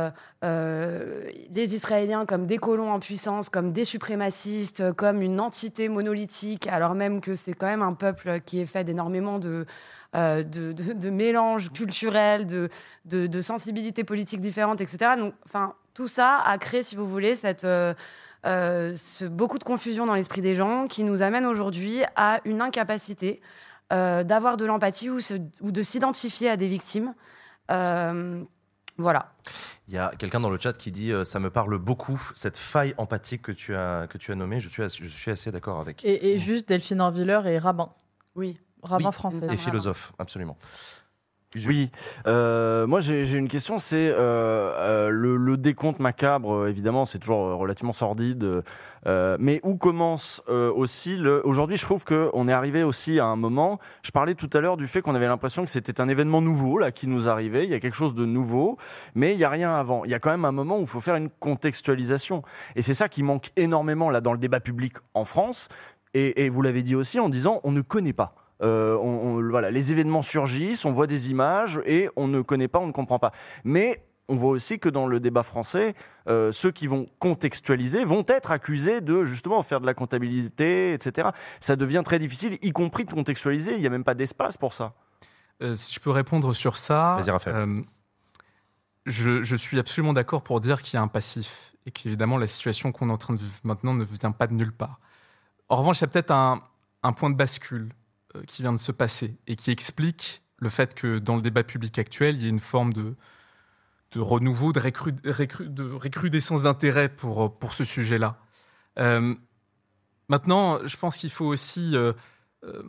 les 0.43 1.75
Israéliens 1.75 2.27
comme 2.27 2.47
des 2.47 2.59
colons 2.59 2.93
en 2.93 3.01
puissance, 3.01 3.49
comme 3.49 3.73
des 3.73 3.85
suprémacistes, 3.85 4.93
comme 4.93 5.21
une 5.21 5.41
entité 5.41 5.89
monolithique, 5.89 6.69
alors 6.69 6.95
même 6.95 7.21
que 7.21 7.35
c'est 7.35 7.55
quand 7.55 7.67
même 7.67 7.83
un 7.83 7.95
peuple 7.95 8.41
qui 8.41 8.61
est 8.61 8.67
fait 8.67 8.85
d'énormément 8.85 9.39
de, 9.41 9.67
euh, 10.15 10.43
de, 10.43 10.73
de, 10.73 10.93
de 10.93 11.11
mélanges 11.11 11.71
culturels, 11.73 12.47
de, 12.47 12.69
de, 13.05 13.27
de 13.27 13.41
sensibilités 13.43 14.05
politiques 14.05 14.41
différentes, 14.41 14.81
etc. 14.81 15.13
Donc, 15.19 15.35
enfin, 15.45 15.75
tout 15.95 16.09
ça 16.09 16.39
a 16.45 16.59
créé, 16.59 16.83
si 16.83 16.97
vous 16.97 17.07
voulez, 17.07 17.35
cette, 17.35 17.65
euh, 17.65 17.95
euh, 18.47 18.95
ce- 18.97 19.25
beaucoup 19.25 19.59
de 19.59 19.65
confusion 19.65 20.07
dans 20.07 20.15
l'esprit 20.15 20.41
des 20.43 20.55
gens 20.55 20.87
qui 20.87 21.03
nous 21.05 21.23
amène 21.23 21.47
aujourd'hui 21.47 22.03
à 22.17 22.41
une 22.45 22.61
incapacité 22.61 23.41
euh, 23.93 24.23
d'avoir 24.25 24.57
de 24.57 24.65
l'empathie 24.65 25.11
ou, 25.11 25.21
se- 25.21 25.35
ou 25.61 25.71
de 25.71 25.83
s'identifier 25.83 26.49
à 26.51 26.57
des 26.57 26.69
victimes. 26.69 27.15
Euh, 27.71 28.43
voilà. 28.97 29.33
Il 29.89 29.95
y 29.95 29.99
a 29.99 30.13
quelqu'un 30.19 30.41
dans 30.41 30.51
le 30.51 30.59
chat 30.59 30.73
qui 30.75 30.93
dit 30.93 31.11
euh, 31.13 31.25
ça 31.25 31.41
me 31.41 31.51
parle 31.51 31.79
beaucoup 31.79 32.21
cette 32.35 32.57
faille 32.57 32.95
empathique 32.97 33.43
que 33.43 33.53
tu 33.53 33.75
as 33.75 34.07
que 34.09 34.19
tu 34.19 34.31
as 34.31 34.35
nommée. 34.37 34.61
Je 34.61 34.69
suis 34.69 34.83
assez, 34.83 34.99
je 35.03 35.09
suis 35.09 35.31
assez 35.31 35.51
d'accord 35.51 35.81
avec. 35.81 36.05
Et, 36.05 36.33
et 36.35 36.39
juste 36.39 36.69
Delphine 36.69 37.01
Orviller 37.01 37.41
et 37.47 37.59
rabbin. 37.59 37.93
Oui. 38.37 38.59
Rabbin 38.85 39.09
Oui, 39.09 39.13
français. 39.15 39.47
Et 39.51 39.57
philosophe, 39.57 40.13
absolument. 40.19 40.57
Oui, 41.69 41.93
Euh, 42.27 42.85
moi 42.89 42.99
j'ai 42.99 43.31
une 43.35 43.47
question, 43.47 43.79
c'est 43.79 44.09
euh, 44.11 44.17
euh, 44.19 45.09
le, 45.09 45.37
le 45.37 45.57
décompte 45.57 46.01
macabre, 46.01 46.67
évidemment, 46.67 47.05
c'est 47.05 47.21
toujours 47.21 47.57
relativement 47.57 47.93
sordide, 47.93 48.65
euh, 49.07 49.37
mais 49.39 49.61
où 49.63 49.77
commence 49.77 50.43
euh, 50.49 50.73
aussi 50.73 51.17
le... 51.17 51.47
Aujourd'hui, 51.47 51.77
je 51.77 51.85
trouve 51.85 52.05
qu'on 52.05 52.49
est 52.49 52.53
arrivé 52.53 52.83
aussi 52.83 53.21
à 53.21 53.27
un 53.27 53.37
moment, 53.37 53.79
je 54.03 54.11
parlais 54.11 54.35
tout 54.35 54.51
à 54.53 54.59
l'heure 54.59 54.77
du 54.77 54.89
fait 54.89 55.01
qu'on 55.01 55.15
avait 55.15 55.29
l'impression 55.29 55.65
que 55.65 55.71
c'était 55.71 56.01
un 56.01 56.09
événement 56.09 56.41
nouveau 56.43 56.77
là 56.77 56.91
qui 56.91 57.07
nous 57.07 57.29
arrivait, 57.29 57.63
il 57.63 57.71
y 57.71 57.75
a 57.75 57.79
quelque 57.79 57.95
chose 57.95 58.17
de 58.17 58.25
nouveau, 58.27 58.77
mais 59.15 59.33
il 59.33 59.37
n'y 59.37 59.45
a 59.45 59.49
rien 59.51 59.77
avant. 59.77 60.05
Il 60.05 60.11
y 60.11 60.15
a 60.15 60.19
quand 60.19 60.31
même 60.33 60.45
un 60.45 60.51
moment 60.51 60.79
où 60.79 60.83
il 60.83 60.89
faut 60.89 61.01
faire 61.01 61.15
une 61.15 61.31
contextualisation. 61.31 62.43
Et 62.75 62.83
c'est 62.83 62.95
ça 62.95 63.09
qui 63.09 63.23
manque 63.23 63.53
énormément 63.55 64.11
là 64.11 64.21
dans 64.21 64.33
le 64.33 64.39
débat 64.39 64.59
public 64.59 64.95
en 65.15 65.25
France, 65.25 65.69
et, 66.15 66.45
et 66.45 66.49
vous 66.49 66.63
l'avez 66.63 66.83
dit 66.83 66.97
aussi 66.97 67.21
en 67.21 67.29
disant 67.29 67.61
on 67.63 67.71
ne 67.71 67.81
connaît 67.81 68.13
pas. 68.13 68.35
Euh, 68.63 68.97
on- 68.97 69.37
on- 69.39 69.49
voilà, 69.51 69.71
les 69.71 69.93
événements 69.93 70.23
surgissent, 70.23 70.85
on 70.85 70.93
voit 70.93 71.07
des 71.07 71.31
images 71.31 71.81
et 71.87 72.09
on 72.17 72.29
ne 72.29 72.41
connaît 72.41 72.69
pas, 72.69 72.79
on 72.79 72.87
ne 72.87 72.93
comprend 72.93 73.19
pas. 73.19 73.33
Mais 73.65 74.03
on 74.29 74.37
voit 74.37 74.51
aussi 74.53 74.79
que 74.79 74.89
dans 74.89 75.07
le 75.07 75.21
débat 75.21 75.43
français, 75.43 75.95
euh, 76.29 76.51
ceux 76.53 76.71
qui 76.71 76.87
vont 76.87 77.05
contextualiser 77.19 78.05
vont 78.05 78.25
être 78.29 78.51
accusés 78.53 79.01
de 79.03 79.25
justement 79.25 79.63
faire 79.63 79.81
de 79.81 79.87
la 79.87 79.93
comptabilité, 79.93 80.93
etc. 80.95 81.29
Ça 81.61 81.77
devient 81.77 82.03
très 82.05 82.19
difficile, 82.19 82.59
y 82.63 82.71
compris 82.73 83.05
de 83.05 83.13
contextualiser. 83.13 83.75
Il 83.75 83.81
n'y 83.81 83.87
a 83.87 83.91
même 83.91 84.05
pas 84.05 84.15
d'espace 84.15 84.57
pour 84.57 84.73
ça. 84.73 84.95
Euh, 85.63 85.75
si 85.75 85.93
je 85.93 86.01
peux 86.01 86.11
répondre 86.11 86.55
sur 86.55 86.77
ça, 86.79 87.17
euh, 87.55 87.83
je, 89.07 89.43
je 89.43 89.57
suis 89.57 89.79
absolument 89.79 90.13
d'accord 90.13 90.43
pour 90.43 90.61
dire 90.61 90.81
qu'il 90.83 90.95
y 90.95 90.97
a 90.97 91.03
un 91.03 91.09
passif 91.09 91.75
et 91.87 91.91
qu'évidemment 91.91 92.39
la 92.39 92.47
situation 92.47 92.93
qu'on 92.93 93.11
est 93.11 93.13
en 93.13 93.19
train 93.19 93.35
de 93.35 93.41
vivre 93.41 93.53
maintenant 93.63 93.93
ne 93.95 94.05
vient 94.05 94.33
pas 94.33 94.47
de 94.47 94.55
nulle 94.55 94.73
part. 94.73 95.01
En 95.69 95.77
revanche, 95.77 95.99
il 95.99 96.03
y 96.03 96.05
a 96.05 96.09
peut-être 96.09 96.31
un, 96.31 96.63
un 97.03 97.13
point 97.13 97.29
de 97.31 97.37
bascule 97.37 97.91
qui 98.47 98.63
vient 98.63 98.73
de 98.73 98.79
se 98.79 98.93
passer 98.93 99.37
et 99.47 99.57
qui 99.57 99.71
explique 99.71 100.43
le 100.59 100.69
fait 100.69 100.95
que 100.95 101.19
dans 101.19 101.37
le 101.37 101.43
débat 101.43 101.65
public 101.65 101.99
actuel, 101.99 102.37
il 102.37 102.43
y 102.43 102.47
a 102.47 102.49
une 102.49 102.61
forme 102.61 102.93
de, 102.93 103.15
de 104.13 104.21
renouveau, 104.21 104.73
de, 104.73 104.81
récru- 104.81 105.21
récru- 105.25 105.69
de 105.69 105.91
recrudescence 105.91 106.63
d'intérêt 106.63 107.09
pour, 107.09 107.59
pour 107.59 107.73
ce 107.75 107.85
sujet-là. 107.85 108.39
Euh, 108.99 109.35
maintenant, 110.29 110.87
je 110.87 110.97
pense 110.97 111.17
qu'il 111.17 111.31
faut 111.31 111.47
aussi 111.47 111.97
euh, 111.97 112.13
euh, 112.65 112.83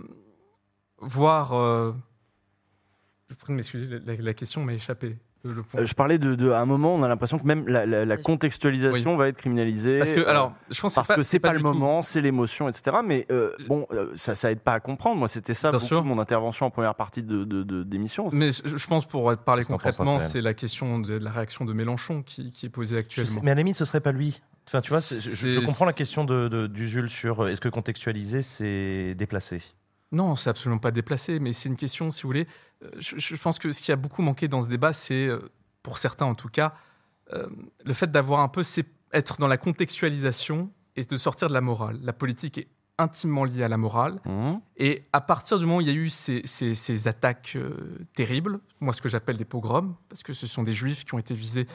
voir. 1.00 1.54
euh, 1.54 1.94
je 3.30 3.36
prie 3.36 3.54
de 3.54 3.58
m'excuser, 3.58 4.00
la- 4.00 4.16
la 4.16 4.34
question 4.34 4.64
m'a 4.64 4.74
échappé. 4.74 5.18
Le, 5.46 5.54
le 5.54 5.64
point. 5.64 5.80
Euh, 5.82 5.86
je 5.86 5.94
parlais 5.94 6.18
de, 6.18 6.36
de- 6.36 6.50
à 6.50 6.60
un 6.60 6.66
moment, 6.66 6.94
on 6.96 7.04
a 7.04 7.08
l'impression 7.08 7.38
que 7.40 7.46
même 7.46 7.68
la, 7.68 7.86
la- 7.86 8.04
la 8.04 8.18
contextualisation 8.18 9.16
va 9.16 9.28
être 9.28 9.38
criminalisée. 9.38 10.00
Parce 10.00 10.12
que, 10.12 10.26
alors, 10.26 10.54
je 10.72 10.82
pense 10.82 10.94
que 10.94 10.96
parce 10.96 11.08
c'est 11.08 11.14
pas- 11.14 11.16
que 11.18 11.22
c'est 11.24 11.30
c'est 11.32 11.40
pas 11.40 11.48
pas, 11.50 11.54
le 11.54 11.60
moment, 11.60 12.02
c'est 12.02 12.20
l'émotion, 12.22 12.68
etc. 12.68 12.98
Mais 13.06 13.26
euh, 13.32 13.52
bon, 13.68 13.86
euh, 13.92 14.12
ça, 14.16 14.36
ça 14.36 14.52
aide 14.52 14.60
pas 14.60 14.74
à 14.74 14.80
comprendre. 14.80 15.18
Moi, 15.18 15.28
c'était 15.28 15.54
ça 15.54 15.72
Bien 15.72 15.80
beaucoup 15.80 16.08
mon 16.08 16.20
intervention 16.20 16.66
en 16.66 16.70
première 16.72 16.96
partie 16.96 17.24
de, 17.24 17.44
de- 17.44 17.64
de- 17.64 17.84
d'émission. 17.84 18.28
Mais 18.32 18.52
je 18.52 18.76
je 18.78 18.88
pense, 18.88 19.06
pour 19.06 19.36
parler 19.38 19.64
concrètement, 19.64 20.20
c'est 20.20 20.42
la 20.42 20.54
question 20.54 21.00
de 21.00 21.16
la 21.16 21.32
réaction 21.32 21.66
de 21.66 21.74
Mélenchon 21.74 22.24
qui, 22.24 22.52
qui 22.52 22.66
est 22.66 22.70
posée 22.70 22.98
actuellement. 22.98 23.30
sais- 23.32 23.40
mais 23.44 23.52
à 23.52 23.56
la 23.56 23.60
limite, 23.62 23.76
ce 23.76 23.86
serait 23.86 24.02
pas 24.02 24.12
lui. 24.12 24.42
Enfin, 24.68 24.82
tu 24.82 24.90
vois, 24.90 25.02
c'est- 25.02 25.20
je, 25.20 25.30
je 25.30 25.60
C'est- 25.60 25.66
comprends 25.66 25.86
la 25.86 25.94
question 25.94 26.24
de, 26.26 26.48
de- 26.48 26.66
d'Usul 26.68 27.08
sur 27.10 27.48
est-ce 27.48 27.62
que 27.62 27.70
contextualiser, 27.70 28.42
c'est 28.42 29.14
déplacé. 29.16 29.62
Non, 30.16 30.36
c'est 30.36 30.50
absolument 30.50 30.80
pas 30.80 30.92
déplacé, 30.92 31.40
mais 31.40 31.52
c'est 31.54 31.70
une 31.70 31.78
question, 31.78 32.10
si 32.12 32.24
vous 32.24 32.30
voulez. 32.30 32.48
euh, 32.84 32.90
Je, 33.00 33.18
je 33.20 33.36
pense 33.36 33.60
que 33.60 33.72
ce 33.72 33.82
qui 33.82 33.92
a 33.92 33.96
beaucoup 33.96 34.22
manqué 34.22 34.48
dans 34.48 34.62
ce 34.62 34.70
débat, 34.70 34.94
c'est, 34.94 35.28
euh, 35.28 35.40
pour 35.84 35.98
certains 35.98 36.26
en 36.26 36.36
tout 36.36 36.50
cas, 36.50 36.74
euh, 37.34 37.48
le 37.84 37.94
fait 37.94 38.10
d'avoir 38.12 38.40
un 38.40 38.48
peu 38.48 38.64
sé- 38.64 38.86
être 39.14 39.38
dans 39.40 39.48
la 39.48 39.58
contextualisation 39.58 40.72
et 40.96 41.04
de 41.04 41.18
sortir 41.18 41.48
de 41.50 41.54
la 41.54 41.62
morale. 41.62 42.00
La 42.02 42.14
politique 42.14 42.58
est 42.58 42.68
intimement 42.98 43.44
liée 43.44 43.64
à 43.64 43.68
la 43.68 43.78
morale. 43.78 44.22
Mmh. 44.26 44.54
Et 44.78 45.04
à 45.12 45.20
partir 45.20 45.60
du 45.60 45.66
moment 45.66 45.78
où 45.78 45.82
il 45.82 45.88
y 45.88 45.92
a 45.92 45.94
eu 45.94 46.10
ces, 46.10 46.42
ces- 46.46 46.76
ces 46.76 47.08
attaques 47.10 47.54
euh, 47.58 47.98
terribles, 48.16 48.60
moi 48.80 48.94
ce 48.94 49.02
que 49.02 49.10
j'appelle 49.10 49.36
des 49.38 49.44
pogroms, 49.46 49.96
parce 50.08 50.24
que 50.24 50.32
ce 50.34 50.48
sont 50.48 50.64
des 50.64 50.74
juifs 50.74 51.04
qui 51.04 51.14
ont 51.14 51.20
été 51.20 51.34
visés 51.34 51.68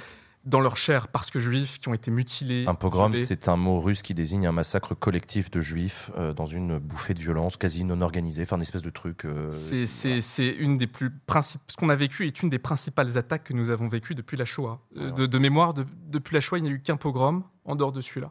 dans 0.44 0.60
leur 0.60 0.76
chair 0.76 1.08
parce 1.08 1.30
que 1.30 1.38
juifs, 1.38 1.78
qui 1.78 1.88
ont 1.88 1.94
été 1.94 2.10
mutilés. 2.10 2.64
Un 2.66 2.74
pogrom, 2.74 3.14
c'est 3.14 3.48
un 3.48 3.56
mot 3.56 3.78
russe 3.80 4.00
qui 4.02 4.14
désigne 4.14 4.46
un 4.46 4.52
massacre 4.52 4.94
collectif 4.94 5.50
de 5.50 5.60
juifs 5.60 6.10
euh, 6.16 6.32
dans 6.32 6.46
une 6.46 6.78
bouffée 6.78 7.12
de 7.12 7.20
violence 7.20 7.56
quasi 7.58 7.84
non 7.84 8.00
organisée, 8.00 8.42
enfin 8.42 8.56
une 8.56 8.62
espèce 8.62 8.82
de 8.82 8.90
truc. 8.90 9.24
euh, 9.26 9.50
C'est- 9.50 10.48
une 10.54 10.78
des 10.78 10.86
plus 10.86 11.10
principales. 11.10 11.64
Ce 11.68 11.76
qu'on 11.76 11.90
a 11.90 11.94
vécu 11.96 12.26
est 12.26 12.42
une 12.42 12.48
des 12.48 12.58
principales 12.58 13.18
attaques 13.18 13.44
que 13.44 13.52
nous 13.52 13.68
avons 13.70 13.88
vécues 13.88 14.14
depuis 14.14 14.36
la 14.38 14.44
Shoah. 14.46 14.80
Euh, 14.96 15.10
de, 15.10 15.26
de 15.26 15.38
mémoire, 15.38 15.74
de- 15.74 15.86
depuis 16.08 16.34
la 16.34 16.40
Shoah, 16.40 16.58
il 16.58 16.62
n'y 16.62 16.68
a 16.70 16.72
eu 16.72 16.80
qu'un 16.80 16.96
pogrom 16.96 17.44
en 17.66 17.76
dehors 17.76 17.92
de 17.92 18.00
celui-là. 18.00 18.30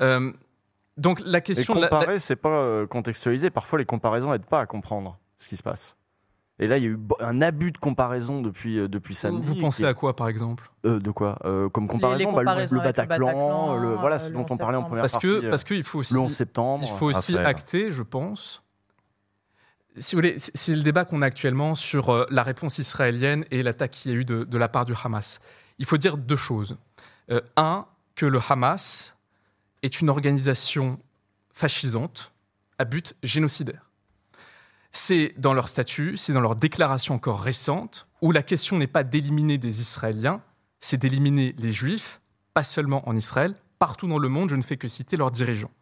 Euh, 0.00 0.32
donc 0.96 1.20
la 1.24 1.38
Et 1.38 1.42
question. 1.42 1.74
la- 1.74 1.80
la- 1.82 1.88
comparer, 1.88 2.18
c'est 2.18 2.36
pas 2.36 2.86
contextualiser. 2.86 3.50
Parfois, 3.50 3.78
les 3.78 3.84
comparaisons 3.84 4.32
n'aident 4.32 4.46
pas 4.46 4.60
à 4.60 4.66
comprendre 4.66 5.18
ce 5.38 5.48
qui 5.48 5.56
se 5.56 5.62
passe. 5.62 5.96
Et 6.60 6.68
là, 6.68 6.78
il 6.78 6.84
y 6.84 6.86
a 6.86 6.90
eu 6.90 6.98
un 7.20 7.42
abus 7.42 7.72
de 7.72 7.78
comparaison 7.78 8.40
depuis, 8.40 8.78
euh, 8.78 8.86
depuis 8.88 9.14
samedi. 9.16 9.46
vous 9.46 9.60
pensez 9.60 9.84
à 9.84 9.92
quoi, 9.94 10.14
par 10.14 10.28
exemple? 10.28 10.70
Euh, 10.86 11.00
De 11.00 11.10
quoi? 11.10 11.36
Euh, 11.44 11.68
Comme 11.68 11.88
comparaison, 11.88 12.32
bah, 12.32 12.42
le- 12.42 12.78
Bataclan, 12.80 13.76
le, 13.76 13.94
voilà 13.96 14.20
ce 14.20 14.28
le 14.28 14.34
dont 14.34 14.42
11 14.44 14.46
on 14.52 14.56
parlait 14.56 14.76
en 14.78 14.84
première 14.84 15.02
parce 15.02 15.12
partie. 15.14 15.26
que, 15.26 15.50
parce 15.50 15.64
qu'il 15.64 15.82
faut 15.82 15.98
aussi, 15.98 16.14
le 16.14 16.20
11 16.20 16.32
septembre. 16.32 16.84
Il 16.88 16.96
faut 16.96 17.06
aussi 17.06 17.36
acter, 17.36 17.90
je 17.90 18.02
pense. 18.04 18.62
Si 19.96 20.14
vous 20.14 20.20
voulez, 20.20 20.34
c'est 20.38 20.74
le 20.76 20.82
débat 20.82 21.04
qu'on 21.04 21.22
a 21.22 21.26
actuellement 21.26 21.74
sur 21.74 22.26
la 22.30 22.42
réponse 22.42 22.78
israélienne 22.78 23.44
et 23.50 23.62
l'attaque 23.62 23.92
qu'il 23.92 24.12
y 24.12 24.14
a 24.14 24.18
eu 24.18 24.24
de, 24.24 24.44
de 24.44 24.58
la 24.58 24.68
part 24.68 24.84
du 24.84 24.92
Hamas. 25.02 25.40
Il 25.78 25.86
faut 25.86 25.98
dire 25.98 26.16
deux 26.16 26.36
choses. 26.36 26.76
Euh, 27.30 27.40
un, 27.56 27.86
que 28.16 28.26
le 28.26 28.40
Hamas 28.48 29.16
est 29.82 30.00
une 30.00 30.08
organisation 30.08 30.98
fascisante 31.52 32.32
à 32.78 32.84
but 32.84 33.14
génocidaire. 33.22 33.90
C'est 34.96 35.34
dans 35.36 35.54
leur 35.54 35.68
statut, 35.68 36.16
c'est 36.16 36.32
dans 36.32 36.40
leur 36.40 36.54
déclaration 36.54 37.14
encore 37.14 37.40
récente, 37.40 38.06
où 38.22 38.30
la 38.30 38.44
question 38.44 38.78
n'est 38.78 38.86
pas 38.86 39.02
d'éliminer 39.02 39.58
des 39.58 39.80
Israéliens, 39.80 40.40
c'est 40.80 40.98
d'éliminer 40.98 41.52
les 41.58 41.72
Juifs, 41.72 42.20
pas 42.54 42.62
seulement 42.62 43.06
en 43.08 43.16
Israël, 43.16 43.56
partout 43.80 44.06
dans 44.06 44.20
le 44.20 44.28
monde, 44.28 44.50
je 44.50 44.54
ne 44.54 44.62
fais 44.62 44.76
que 44.76 44.86
citer 44.86 45.16
leurs 45.16 45.32
dirigeants. 45.32 45.72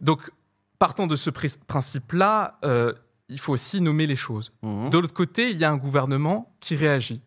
Donc, 0.00 0.30
partant 0.78 1.08
de 1.08 1.16
ce 1.16 1.28
principe-là, 1.28 2.60
euh, 2.64 2.94
il 3.28 3.40
faut 3.40 3.52
aussi 3.52 3.80
nommer 3.80 4.06
les 4.06 4.14
choses. 4.14 4.52
De 4.62 4.96
l'autre 4.96 5.12
côté, 5.12 5.50
il 5.50 5.58
y 5.58 5.64
a 5.64 5.70
un 5.70 5.76
gouvernement 5.76 6.54
qui 6.60 6.76
réagit, 6.76 7.22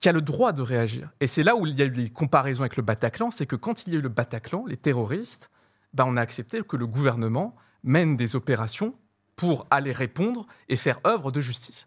qui 0.00 0.08
a 0.08 0.12
le 0.12 0.22
droit 0.22 0.52
de 0.52 0.62
réagir. 0.62 1.10
Et 1.20 1.26
c'est 1.26 1.42
là 1.42 1.56
où 1.56 1.66
il 1.66 1.78
y 1.78 1.82
a 1.82 1.84
eu 1.84 1.90
les 1.90 2.08
comparaisons 2.08 2.62
avec 2.62 2.78
le 2.78 2.82
Bataclan, 2.82 3.30
c'est 3.30 3.44
que 3.44 3.56
quand 3.56 3.86
il 3.86 3.92
y 3.92 3.96
a 3.96 3.98
eu 3.98 4.02
le 4.02 4.08
Bataclan, 4.08 4.64
les 4.66 4.78
terroristes, 4.78 5.50
ben, 5.92 6.06
on 6.06 6.16
a 6.16 6.22
accepté 6.22 6.62
que 6.62 6.78
le 6.78 6.86
gouvernement 6.86 7.54
mène 7.84 8.16
des 8.16 8.34
opérations 8.34 8.94
pour 9.38 9.66
aller 9.70 9.92
répondre 9.92 10.46
et 10.68 10.76
faire 10.76 10.98
œuvre 11.06 11.30
de 11.32 11.40
justice. 11.40 11.86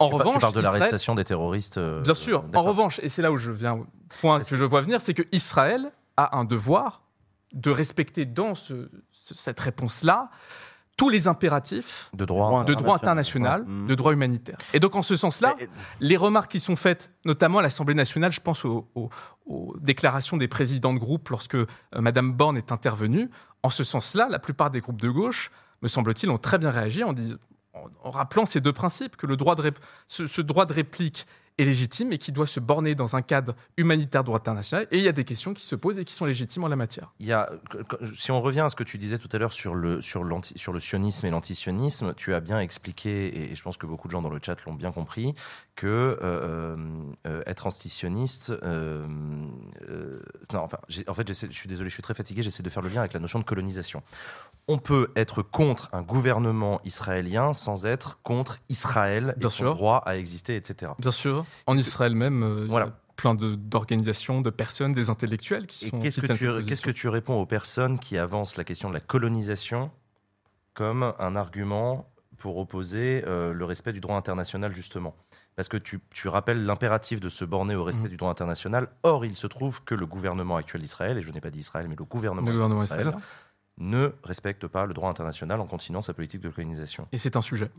En 0.00 0.08
tu, 0.08 0.14
revanche, 0.16 0.34
tu 0.34 0.40
parles 0.40 0.52
de 0.54 0.60
l'arrestation 0.60 1.14
des 1.14 1.24
terroristes. 1.24 1.78
euh, 1.78 2.00
Bien 2.02 2.14
sûr. 2.14 2.44
En 2.54 2.62
revanche, 2.64 2.98
et 3.02 3.08
c'est 3.08 3.22
là 3.22 3.30
où 3.30 3.36
je 3.36 3.50
viens 3.52 3.80
point 4.20 4.40
que 4.42 4.56
je 4.56 4.64
vois 4.64 4.80
venir, 4.80 5.00
c'est 5.00 5.14
que 5.14 5.22
Israël 5.32 5.92
a 6.16 6.36
un 6.36 6.44
devoir 6.44 7.02
de 7.52 7.70
respecter 7.70 8.24
dans 8.24 8.54
ce- 8.54 8.88
ce- 9.12 9.34
cette 9.34 9.60
réponse-là 9.60 10.30
tous 10.96 11.08
les 11.10 11.28
impératifs 11.28 12.10
de 12.14 12.24
droit, 12.24 12.64
de 12.64 12.74
droit 12.74 12.96
international, 12.96 13.62
Ouais. 13.62 13.86
de 13.88 13.94
droit 13.94 14.12
humanitaire. 14.12 14.56
Et 14.72 14.80
donc, 14.80 14.96
en 14.96 15.02
ce 15.02 15.14
sens-là, 15.14 15.54
les 16.00 16.16
remarques 16.16 16.50
qui 16.50 16.58
sont 16.60 16.74
faites, 16.74 17.10
notamment 17.24 17.58
à 17.60 17.62
l'Assemblée 17.62 17.94
nationale, 17.94 18.32
je 18.32 18.40
pense 18.40 18.64
aux, 18.64 18.88
aux- 18.96 19.10
aux 19.46 19.76
déclarations 19.80 20.36
des 20.36 20.48
présidents 20.48 20.92
de 20.94 20.98
groupe 20.98 21.28
lorsque 21.28 21.54
euh, 21.54 21.66
Madame 21.96 22.32
Borne 22.32 22.56
est 22.56 22.72
intervenue, 22.72 23.30
en 23.62 23.70
ce 23.70 23.84
sens-là, 23.84 24.28
la 24.28 24.38
plupart 24.40 24.70
des 24.70 24.80
groupes 24.80 25.00
de 25.00 25.08
gauche, 25.10 25.50
me 25.82 25.88
semble-t-il, 25.88 26.30
ont 26.30 26.38
très 26.38 26.58
bien 26.58 26.70
réagi 26.70 27.02
en, 27.04 27.14
rappelant 28.02 28.46
ces 28.46 28.60
deux 28.60 28.72
principes, 28.72 29.16
que 29.16 29.26
le 29.26 29.36
droit 29.36 29.54
de 29.54 29.72
ce, 30.08 30.40
droit 30.42 30.66
de 30.66 30.72
réplique 30.72 31.26
est 31.58 31.64
légitime 31.64 32.12
et 32.12 32.18
qui 32.18 32.32
doit 32.32 32.46
se 32.46 32.60
borner 32.60 32.94
dans 32.94 33.16
un 33.16 33.22
cadre 33.22 33.54
humanitaire 33.76 34.22
droit 34.22 34.38
international. 34.38 34.86
Et 34.90 34.98
il 34.98 35.04
y 35.04 35.08
a 35.08 35.12
des 35.12 35.24
questions 35.24 35.54
qui 35.54 35.64
se 35.64 35.74
posent 35.74 35.98
et 35.98 36.04
qui 36.04 36.14
sont 36.14 36.24
légitimes 36.24 36.64
en 36.64 36.68
la 36.68 36.76
matière. 36.76 37.12
Il 37.18 37.26
y 37.26 37.32
a, 37.32 37.50
si 38.14 38.30
on 38.30 38.40
revient 38.40 38.60
à 38.60 38.68
ce 38.68 38.76
que 38.76 38.84
tu 38.84 38.96
disais 38.96 39.18
tout 39.18 39.28
à 39.32 39.38
l'heure 39.38 39.52
sur 39.52 39.74
le, 39.74 40.00
sur, 40.00 40.24
sur 40.56 40.72
le 40.72 40.80
sionisme 40.80 41.26
et 41.26 41.30
l'antisionisme, 41.30 42.14
tu 42.14 42.32
as 42.34 42.40
bien 42.40 42.60
expliqué, 42.60 43.50
et 43.50 43.54
je 43.54 43.62
pense 43.62 43.76
que 43.76 43.86
beaucoup 43.86 44.06
de 44.08 44.12
gens 44.12 44.22
dans 44.22 44.30
le 44.30 44.40
chat 44.42 44.56
l'ont 44.66 44.74
bien 44.74 44.92
compris, 44.92 45.34
que 45.78 46.18
euh, 46.22 46.76
euh, 47.28 47.42
être 47.46 47.68
antisioniste. 47.68 48.50
euh, 48.50 49.06
euh, 49.88 50.20
non, 50.52 50.60
enfin, 50.62 50.78
en 51.06 51.14
fait, 51.14 51.28
je 51.32 51.46
suis 51.52 51.68
désolé, 51.68 51.88
je 51.88 51.94
suis 51.94 52.02
très 52.02 52.14
fatigué, 52.14 52.42
j'essaie 52.42 52.64
de 52.64 52.68
faire 52.68 52.82
le 52.82 52.88
lien 52.88 52.98
avec 52.98 53.12
la 53.12 53.20
notion 53.20 53.38
de 53.38 53.44
colonisation. 53.44 54.02
On 54.66 54.78
peut 54.78 55.12
être 55.14 55.40
contre 55.42 55.88
un 55.92 56.02
gouvernement 56.02 56.80
israélien 56.84 57.52
sans 57.52 57.86
être 57.86 58.18
contre 58.24 58.58
Israël 58.68 59.34
et 59.36 59.38
Bien 59.38 59.50
son 59.50 59.56
sûr. 59.58 59.74
droit 59.76 60.02
à 60.04 60.16
exister, 60.16 60.56
etc. 60.56 60.90
Bien 60.98 61.12
sûr. 61.12 61.46
En 61.66 61.78
Israël 61.78 62.16
même, 62.16 62.42
euh, 62.42 62.66
il 62.66 62.72
y 62.72 62.76
a 62.76 62.92
plein 63.14 63.36
d'organisations, 63.36 64.40
de, 64.40 64.50
personnes, 64.50 64.92
des 64.94 65.10
intellectuels 65.10 65.68
qui 65.68 65.86
Et 65.86 65.90
sont. 65.90 66.00
qu'est-ce 66.00 66.20
que, 66.20 66.66
qu'est-ce 66.66 66.82
que 66.82 66.90
tu 66.90 67.06
réponds 67.08 67.40
aux 67.40 67.46
personnes 67.46 68.00
qui 68.00 68.18
avancent 68.18 68.56
la 68.56 68.64
question 68.64 68.88
de 68.88 68.94
la 68.94 69.00
colonisation 69.00 69.92
comme 70.74 71.14
un 71.20 71.36
argument 71.36 72.08
pour 72.36 72.58
opposer 72.58 73.22
euh, 73.26 73.52
le 73.52 73.64
respect 73.64 73.92
du 73.92 74.00
droit 74.00 74.16
international, 74.16 74.74
justement? 74.74 75.14
Parce 75.58 75.68
que 75.68 75.76
tu, 75.76 75.98
tu 76.10 76.28
rappelles 76.28 76.64
l'impératif 76.64 77.18
de 77.18 77.28
se 77.28 77.44
borner 77.44 77.74
au 77.74 77.82
respect 77.82 78.08
du 78.08 78.16
droit 78.16 78.30
international. 78.30 78.86
Or, 79.02 79.24
il 79.24 79.34
se 79.34 79.48
trouve 79.48 79.82
que 79.82 79.96
le 79.96 80.06
gouvernement 80.06 80.54
actuel 80.54 80.82
d'Israël, 80.82 81.18
et 81.18 81.22
je 81.24 81.32
n'ai 81.32 81.40
pas 81.40 81.50
dit 81.50 81.58
Israël, 81.58 81.88
mais 81.88 81.96
le 81.98 82.04
gouvernement, 82.04 82.46
Le 82.46 82.52
gouvernement 82.52 82.82
d'Israël, 82.82 83.12
ne 83.76 84.12
respecte 84.22 84.68
pas 84.68 84.86
le 84.86 84.94
droit 84.94 85.10
international 85.10 85.60
en 85.60 85.66
continuant 85.66 86.00
sa 86.00 86.14
politique 86.14 86.42
de 86.42 86.48
colonisation. 86.48 87.08
Et 87.10 87.18
c'est 87.18 87.34
un 87.34 87.40
sujet. 87.42 87.72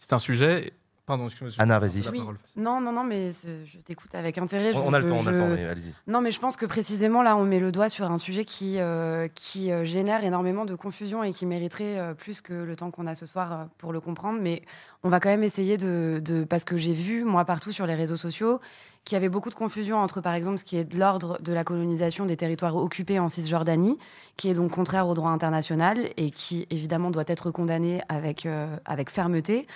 C'est 0.00 0.12
un 0.12 0.18
sujet. 0.18 0.72
Pardon, 1.10 1.24
excuse-moi. 1.24 1.50
je- 1.50 1.60
Anna, 1.60 1.78
vas-y. 1.80 2.08
Oui. 2.08 2.22
Non, 2.56 2.80
non, 2.80 2.92
non, 2.92 3.02
mais 3.02 3.32
je 3.64 3.78
t'écoute 3.80 4.14
avec 4.14 4.38
intérêt. 4.38 4.70
On- 4.74 4.82
Je- 4.84 4.88
on 4.88 4.92
a 4.92 4.98
le 5.00 5.04
je- 5.08 5.12
temps, 5.12 5.18
on 5.20 5.26
a 5.26 5.30
le 5.32 5.40
je- 5.40 5.56
temps, 5.64 5.70
allez-y. 5.70 5.92
Non, 6.06 6.20
mais 6.20 6.30
je 6.30 6.38
pense 6.38 6.56
que 6.56 6.66
précisément 6.66 7.22
là, 7.22 7.36
on 7.36 7.42
met 7.44 7.58
le 7.58 7.72
doigt 7.72 7.88
sur 7.88 8.08
un 8.10 8.18
sujet 8.18 8.44
qui, 8.44 8.76
euh, 8.78 9.26
qui 9.34 9.72
euh, 9.72 9.84
génère 9.84 10.22
énormément 10.22 10.64
de 10.64 10.76
confusion 10.76 11.24
et 11.24 11.32
qui 11.32 11.46
mériterait 11.46 11.98
euh, 11.98 12.14
plus 12.14 12.40
que 12.40 12.52
le 12.54 12.76
temps 12.76 12.92
qu'on 12.92 13.08
a 13.08 13.16
ce 13.16 13.26
soir 13.26 13.66
pour 13.78 13.92
le 13.92 14.00
comprendre. 14.00 14.38
Mais 14.40 14.62
on 15.02 15.08
va 15.08 15.18
quand 15.18 15.30
même 15.30 15.42
essayer 15.42 15.76
de. 15.78 16.20
de- 16.24 16.44
parce 16.44 16.62
que 16.62 16.76
j'ai 16.76 16.94
vu, 16.94 17.24
moi, 17.24 17.44
partout 17.44 17.72
sur 17.72 17.86
les 17.86 17.94
réseaux 17.96 18.16
sociaux, 18.16 18.60
qu'il 19.04 19.16
y 19.16 19.18
avait 19.18 19.30
beaucoup 19.30 19.48
de 19.50 19.54
confusion 19.54 19.96
entre, 19.96 20.20
par 20.20 20.34
exemple, 20.34 20.58
ce 20.58 20.64
qui 20.64 20.76
est 20.76 20.84
de 20.84 20.96
l'ordre 20.98 21.40
de 21.42 21.52
la 21.54 21.64
colonisation 21.64 22.26
des 22.26 22.36
territoires 22.36 22.76
occupés 22.76 23.18
en 23.18 23.28
Cisjordanie, 23.30 23.98
qui 24.36 24.50
est 24.50 24.54
donc 24.54 24.70
contraire 24.72 25.08
au 25.08 25.14
droit 25.14 25.30
international 25.30 26.10
et 26.18 26.30
qui, 26.30 26.66
évidemment, 26.70 27.10
doit 27.10 27.24
être 27.26 27.50
condamné 27.50 28.02
avec, 28.10 28.44
euh, 28.46 28.76
avec 28.84 29.10
fermeté. 29.10 29.66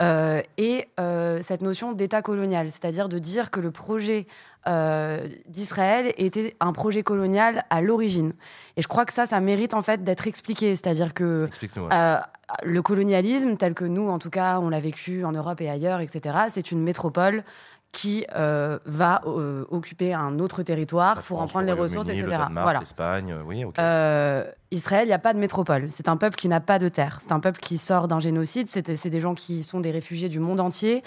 Euh, 0.00 0.42
et 0.58 0.88
euh, 1.00 1.40
cette 1.42 1.60
notion 1.60 1.92
d'État 1.92 2.22
colonial, 2.22 2.70
c'est-à-dire 2.70 3.08
de 3.08 3.18
dire 3.18 3.50
que 3.50 3.58
le 3.58 3.72
projet 3.72 4.26
euh, 4.68 5.26
d'Israël 5.46 6.12
était 6.18 6.54
un 6.60 6.72
projet 6.72 7.02
colonial 7.02 7.64
à 7.70 7.80
l'origine. 7.80 8.32
Et 8.76 8.82
je 8.82 8.88
crois 8.88 9.04
que 9.06 9.12
ça, 9.12 9.26
ça 9.26 9.40
mérite 9.40 9.74
en 9.74 9.82
fait 9.82 10.04
d'être 10.04 10.26
expliqué, 10.26 10.76
c'est-à-dire 10.76 11.14
que 11.14 11.48
ouais. 11.62 11.88
euh, 11.92 12.18
le 12.62 12.82
colonialisme, 12.82 13.56
tel 13.56 13.74
que 13.74 13.84
nous, 13.84 14.08
en 14.08 14.18
tout 14.18 14.30
cas, 14.30 14.58
on 14.60 14.68
l'a 14.68 14.80
vécu 14.80 15.24
en 15.24 15.32
Europe 15.32 15.60
et 15.60 15.68
ailleurs, 15.68 16.00
etc., 16.00 16.36
c'est 16.50 16.70
une 16.70 16.82
métropole 16.82 17.44
qui 17.92 18.26
euh, 18.36 18.78
va 18.84 19.22
euh, 19.26 19.64
occuper 19.70 20.12
un 20.12 20.38
autre 20.38 20.62
territoire 20.62 21.16
La 21.16 21.22
pour 21.22 21.40
en 21.40 21.46
prendre 21.46 21.66
le 21.66 21.74
les 21.74 21.80
ressources, 21.80 22.08
etc. 22.08 22.22
Le 22.22 22.30
Danemark, 22.30 22.64
Voilà. 22.64 22.78
l'Espagne, 22.80 23.32
euh, 23.32 23.42
oui, 23.46 23.64
ok. 23.64 23.78
Euh, 23.78 24.44
Israël, 24.70 25.04
il 25.04 25.08
n'y 25.08 25.14
a 25.14 25.18
pas 25.18 25.32
de 25.32 25.38
métropole. 25.38 25.86
C'est 25.88 26.08
un 26.08 26.16
peuple 26.18 26.36
qui 26.36 26.48
n'a 26.48 26.60
pas 26.60 26.78
de 26.78 26.88
terre. 26.88 27.18
C'est 27.20 27.32
un 27.32 27.40
peuple 27.40 27.60
qui 27.60 27.78
sort 27.78 28.06
d'un 28.06 28.20
génocide. 28.20 28.68
C'est 28.70 28.96
c'est 28.96 29.10
des 29.10 29.20
gens 29.20 29.34
qui 29.34 29.62
sont 29.62 29.80
des 29.80 29.90
réfugiés 29.90 30.28
du 30.28 30.40
monde 30.40 30.60
entier, 30.60 31.02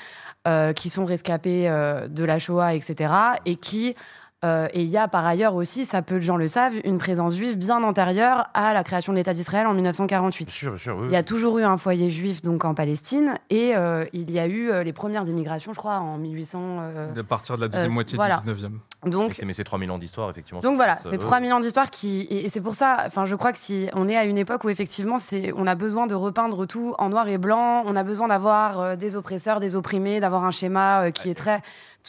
qui 0.75 0.89
sont 0.89 1.05
rescapés 1.05 1.69
de 2.09 2.23
la 2.23 2.39
Shoah, 2.39 2.73
etc. 2.73 3.13
Et 3.45 3.55
qui 3.55 3.95
euh, 4.43 4.67
et 4.73 4.81
il 4.81 4.89
y 4.89 4.97
a 4.97 5.07
par 5.07 5.25
ailleurs 5.25 5.53
aussi, 5.55 5.85
ça 5.85 6.01
peu 6.01 6.15
de 6.15 6.21
gens 6.21 6.35
le 6.37 6.47
savent, 6.47 6.73
une 6.83 6.97
présence 6.97 7.35
juive 7.35 7.57
bien 7.57 7.83
antérieure 7.83 8.49
à 8.53 8.73
la 8.73 8.83
création 8.83 9.13
de 9.13 9.17
l'État 9.17 9.33
d'Israël 9.33 9.67
en 9.67 9.73
1948. 9.73 10.45
Bien 10.45 10.51
sûr, 10.53 10.71
bien 10.71 10.77
sûr, 10.79 10.97
oui, 10.97 11.05
Il 11.09 11.11
y 11.13 11.15
a 11.15 11.23
toujours 11.23 11.59
eu 11.59 11.63
un 11.63 11.77
foyer 11.77 12.09
juif 12.09 12.41
donc 12.41 12.65
en 12.65 12.73
Palestine 12.73 13.35
et 13.51 13.75
euh, 13.75 14.05
il 14.13 14.31
y 14.31 14.39
a 14.39 14.47
eu 14.47 14.71
euh, 14.71 14.83
les 14.83 14.93
premières 14.93 15.25
immigrations, 15.27 15.73
je 15.73 15.77
crois, 15.79 15.97
en 15.99 16.17
1800. 16.17 16.59
euh, 16.81 17.19
À 17.19 17.23
partir 17.23 17.55
de 17.55 17.61
la 17.61 17.67
deuxième 17.67 17.91
euh, 17.91 17.93
moitié 17.93 18.15
voilà. 18.15 18.37
du 18.37 18.51
19e. 18.51 18.71
Donc, 19.05 19.31
Et 19.31 19.33
c'est- 19.33 19.45
mais 19.45 19.53
c'est 19.53 19.63
3000 19.63 19.89
ans 19.91 19.97
d'histoire, 19.97 20.29
effectivement. 20.29 20.61
donc 20.61 20.75
voilà, 20.75 20.95
c'est 20.95 21.13
euh, 21.13 21.17
3000 21.17 21.53
ans 21.53 21.59
d'histoire 21.59 21.89
qui 21.89 22.21
et 22.29 22.45
et 22.45 22.49
c'est 22.49 22.61
pour 22.61 22.75
ça 22.75 22.97
enfin 23.05 23.25
je 23.25 23.35
crois 23.35 23.51
que 23.51 23.57
si 23.59 23.89
on 23.93 24.07
est 24.07 24.15
à 24.17 24.25
une 24.25 24.37
époque 24.37 24.63
où 24.63 24.69
effectivement 24.69 25.17
c'est 25.17 25.53
on 25.55 25.65
a 25.67 25.73
besoin 25.75 26.05
de 26.07 26.13
repeindre 26.15 26.65
tout 26.67 26.93
en 26.99 27.09
noir 27.09 27.27
et 27.27 27.37
blanc, 27.37 27.83
on 27.85 27.95
a 27.95 28.03
besoin 28.03 28.27
d'avoir 28.27 28.79
euh, 28.79 28.95
des 28.95 29.15
oppresseurs, 29.15 29.59
des 29.59 29.75
opprimés, 29.75 30.19
d'avoir 30.19 30.43
un 30.45 30.51
schéma 30.51 31.03
euh, 31.05 31.11
qui 31.11 31.29
est 31.29 31.35
très 31.35 31.61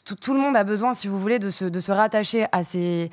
tout, 0.04 0.16
tout 0.16 0.34
le 0.34 0.40
monde 0.40 0.56
a 0.56 0.64
besoin 0.64 0.94
si 0.94 1.08
vous 1.08 1.18
voulez 1.18 1.38
de 1.38 1.50
se 1.50 1.64
de 1.64 1.80
se 1.80 1.92
rattacher 1.92 2.46
à 2.52 2.64
ces 2.64 3.10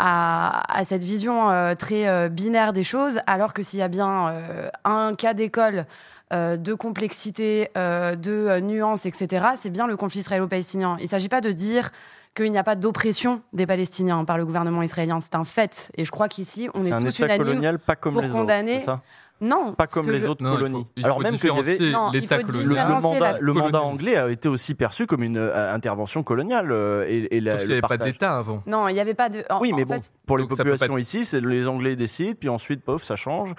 à, 0.00 0.78
à 0.78 0.84
cette 0.84 1.04
vision 1.04 1.50
euh, 1.50 1.74
très 1.74 2.08
euh, 2.08 2.28
binaire 2.28 2.72
des 2.72 2.84
choses, 2.84 3.20
alors 3.26 3.52
que 3.52 3.62
s'il 3.62 3.78
y 3.78 3.82
a 3.82 3.88
bien 3.88 4.28
euh, 4.28 4.70
un 4.84 5.14
cas 5.14 5.34
d'école 5.34 5.86
de 6.32 6.74
complexité, 6.74 7.70
de 7.74 8.60
nuances, 8.60 9.04
etc., 9.04 9.46
c'est 9.56 9.68
bien 9.68 9.88
le 9.88 9.96
conflit 9.96 10.20
israélo-palestinien. 10.20 10.94
Il 11.00 11.02
ne 11.02 11.08
s'agit 11.08 11.28
pas 11.28 11.40
de 11.40 11.50
dire 11.50 11.90
qu'il 12.36 12.52
n'y 12.52 12.58
a 12.58 12.62
pas 12.62 12.76
d'oppression 12.76 13.42
des 13.52 13.66
Palestiniens 13.66 14.24
par 14.24 14.38
le 14.38 14.46
gouvernement 14.46 14.82
israélien. 14.84 15.18
C'est 15.18 15.34
un 15.34 15.44
fait. 15.44 15.90
Et 15.96 16.04
je 16.04 16.10
crois 16.12 16.28
qu'ici, 16.28 16.68
on 16.74 16.84
est, 16.84 16.84
C'est 16.84 16.92
un 16.92 17.02
tous 17.02 17.18
unanimes 17.18 17.44
colonial 17.44 17.78
pas 17.80 17.96
comme 17.96 18.12
pour 18.12 18.22
les 18.22 18.28
condamner. 18.28 18.78
c'est 18.78 18.84
ça? 18.84 19.00
Non, 19.40 19.72
Pas 19.74 19.86
comme 19.86 20.06
que 20.06 20.10
les 20.12 20.20
je- 20.20 20.26
autres 20.26 20.42
Non, 20.42 20.50
il 20.50 20.52
faut- 20.52 20.58
colonies. 20.58 20.86
il 20.96 21.00
faut 21.02 21.06
Alors 21.06 21.20
même 21.20 21.36
qu'il 21.38 21.46
y 21.46 21.50
avait 21.50 21.78
Non, 21.90 22.10
il 22.12 22.26
faut 22.26 22.34
le, 22.36 22.74
mandat, 23.00 23.32
la- 23.32 23.38
le 23.38 23.52
mandat 23.52 23.70
colonialisme. 23.78 23.78
anglais 23.78 24.16
a 24.16 24.28
été 24.30 24.48
aussi 24.48 24.74
perçu 24.74 25.06
comme 25.06 25.22
une 25.22 25.36
euh, 25.38 25.72
intervention 25.74 26.22
coloniale 26.22 26.70
euh, 26.72 27.04
et, 27.08 27.36
et 27.36 27.40
la- 27.40 27.52
Sauf 27.52 27.60
qu'il 27.60 27.68
le 27.70 27.74
n'y 27.76 27.78
avait 27.84 27.98
pas 27.98 28.04
d'État 28.04 28.36
avant. 28.38 28.62
Non, 28.66 28.88
il 28.88 28.94
n'y 28.94 29.00
avait 29.00 29.14
pas 29.14 29.28
de. 29.28 29.44
en- 29.50 29.60
Oui, 29.60 29.72
mais 29.74 29.84
en 29.84 29.86
bon, 29.86 29.94
fait, 29.94 30.12
pour 30.26 30.36
les 30.38 30.44
Donc 30.44 30.56
populations 30.56 30.94
pas 30.94 31.00
ici, 31.00 31.24
c'est 31.24 31.40
les 31.40 31.66
Anglais 31.68 31.96
décident, 31.96 32.34
puis 32.38 32.48
ensuite, 32.48 32.82
pof, 32.84 33.02
ça 33.02 33.16
change. 33.16 33.54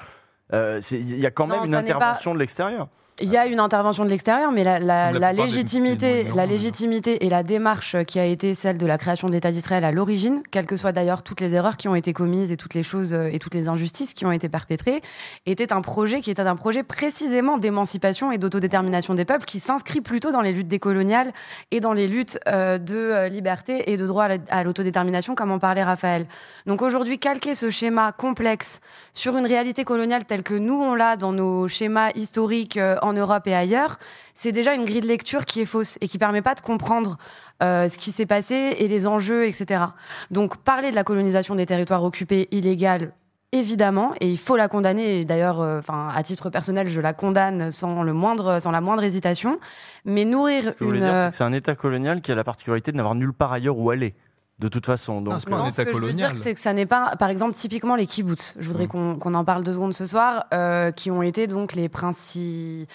Euh, 0.53 0.82
Il 0.91 1.18
y 1.20 1.26
a 1.26 1.32
quand 1.32 1.48
même 1.48 1.60
Non, 1.60 1.66
une 1.66 1.72
pas- 1.72 1.78
intervention 1.80 2.34
de 2.34 2.40
l'extérieur. 2.40 2.88
Il 3.22 3.30
y 3.30 3.38
a 3.38 3.45
une 3.45 3.60
intervention 3.60 4.03
de 4.06 4.10
l'extérieur, 4.10 4.52
mais 4.52 4.64
la, 4.64 4.80
la- 4.80 5.11
la 5.19 5.34
légitimité, 5.34 6.23
du 6.26 6.31
la 6.35 6.45
légitimité 6.45 7.26
et 7.26 7.30
la 7.30 7.43
démarche 7.43 7.95
qui 8.07 8.19
a 8.19 8.26
été 8.26 8.53
celle 8.56 8.77
de 8.77 8.85
la 8.85 8.98
création 8.98 9.27
de 9.27 9.34
l'État 9.34 9.52
d'Israël 9.52 9.84
à 9.84 9.91
l'origine, 9.91 10.41
quelles 10.52 10.65
que 10.65 10.77
soient 10.77 10.91
d'ailleurs 10.91 11.22
toutes 11.23 11.39
les 11.41 11.53
erreurs 11.53 11.77
qui 11.77 11.88
ont 11.88 11.95
été 11.95 12.14
commises 12.14 12.52
et 12.52 12.57
toutes 12.57 12.73
les 12.73 12.84
choses 12.84 13.14
euh, 13.14 13.30
et 13.31 13.39
toutes 13.39 13.53
les 13.53 13.68
injustices 13.68 14.14
qui 14.14 14.26
ont 14.26 14.31
été 14.31 14.49
perpétrées, 14.49 15.02
était 15.45 15.72
un 15.73 15.81
projet 15.81 16.22
qui 16.22 16.31
était 16.31 16.41
un 16.41 16.56
projet 16.56 16.84
précisément 16.84 17.57
d'émancipation 17.57 18.31
et 18.31 18.38
d'autodétermination 18.38 19.14
des 19.14 19.26
peuples 19.26 19.45
qui 19.45 19.60
s'inscrit 19.60 20.02
plutôt 20.02 20.31
dans 20.31 20.41
les 20.41 20.52
luttes 20.53 20.68
décoloniales 20.68 21.31
et 21.72 21.80
dans 21.80 21.93
les 21.93 22.07
luttes 22.07 22.39
euh, 22.48 22.77
de 22.77 22.95
euh, 22.95 23.27
liberté 23.27 23.91
et 23.91 23.98
de 23.98 24.07
droit 24.07 24.26
à 24.26 24.27
la- 24.30 24.38
à 24.49 24.64
l'autodétermination, 24.64 25.35
comme 25.35 25.52
en 25.52 25.60
parlait 25.60 25.84
Raphaël. 25.84 26.26
Donc 26.65 26.81
aujourd'hui, 26.81 27.19
calquer 27.19 27.56
ce 27.56 27.69
schéma 27.69 28.11
complexe 28.11 28.80
sur 29.14 29.38
une 29.38 29.45
réalité 29.45 29.84
coloniale 29.84 30.26
telle 30.26 30.43
que 30.43 30.53
nous 30.53 30.81
on 30.81 30.95
l'a 30.95 31.15
dans 31.18 31.31
nos 31.34 31.68
schémas 31.68 32.10
historiques 32.15 32.77
en 33.12 33.14
Europe 33.14 33.46
et 33.48 33.54
ailleurs, 33.54 34.00
c'est 34.34 34.52
déjà 34.52 34.74
une 34.74 34.86
grille 34.86 35.02
de 35.02 35.08
lecture 35.08 35.46
qui 35.46 35.62
est 35.62 35.66
fausse 35.66 35.98
et 36.02 36.08
qui 36.08 36.18
permet 36.18 36.42
pas 36.42 36.56
de 36.56 36.62
comprendre 36.62 37.18
euh, 37.62 37.90
ce 37.90 37.98
qui 37.98 38.12
s'est 38.12 38.26
passé 38.26 38.76
et 38.80 38.88
les 38.88 39.06
enjeux, 39.06 39.46
etc. 39.46 39.84
Donc 40.32 40.58
parler 40.58 40.90
de 40.90 40.96
la 40.96 41.04
colonisation 41.04 41.56
des 41.56 41.66
territoires 41.66 42.04
occupés 42.04 42.48
illégales, 42.52 43.14
évidemment, 43.52 44.14
et 44.20 44.30
il 44.30 44.38
faut 44.38 44.56
la 44.56 44.68
condamner. 44.68 45.26
D'ailleurs, 45.26 45.62
euh, 45.62 45.80
enfin, 45.80 46.10
à 46.16 46.24
titre 46.24 46.50
personnel, 46.50 46.88
je 46.88 47.02
la 47.02 47.14
condamne 47.14 47.72
sans 47.72 48.02
le 48.02 48.14
moindre, 48.14 48.60
sans 48.60 48.72
la 48.72 48.82
moindre 48.82 49.04
hésitation. 49.04 49.60
Mais 50.06 50.26
nourrir 50.26 50.64
Ce 50.64 50.70
que 50.70 50.84
vous 50.84 50.86
voulez 50.88 51.00
une, 51.00 51.06
dire, 51.06 51.14
c'est 51.14 51.20
euh, 51.20 51.30
que 51.30 51.36
c'est 51.36 51.44
un 51.44 51.54
État 51.54 51.76
colonial 51.76 52.22
qui 52.22 52.32
a 52.32 52.36
la 52.36 52.44
particularité 52.44 52.92
de 52.92 52.98
n'avoir 52.98 53.16
nulle 53.16 53.34
part 53.34 53.52
ailleurs 53.52 53.78
où 53.78 53.90
aller. 53.90 54.16
De 54.62 54.68
toute 54.68 54.86
façon. 54.86 55.22
Donc, 55.22 55.34
Non, 55.34 55.40
ce 55.40 55.46
que 55.82 55.92
je 55.92 55.98
veux 55.98 56.14
dire, 56.14 56.34
c'est 56.36 56.54
que 56.54 56.60
ça 56.60 56.72
n'est 56.72 56.86
pas, 56.86 57.16
par 57.18 57.30
exemple, 57.30 57.56
typiquement 57.56 57.96
les 57.96 58.06
kibbutz. 58.06 58.54
Je 58.60 58.68
voudrais 58.68 58.86
qu'on 58.86 59.16
qu'on 59.16 59.34
en 59.34 59.44
parle 59.44 59.64
deux 59.64 59.74
secondes 59.74 59.94
ce 59.94 60.06
soir, 60.06 60.46
euh, 60.54 60.92
qui 60.92 61.10
ont 61.10 61.24
été 61.24 61.48
donc 61.48 61.74
les 61.74 61.90
principales 61.90 62.88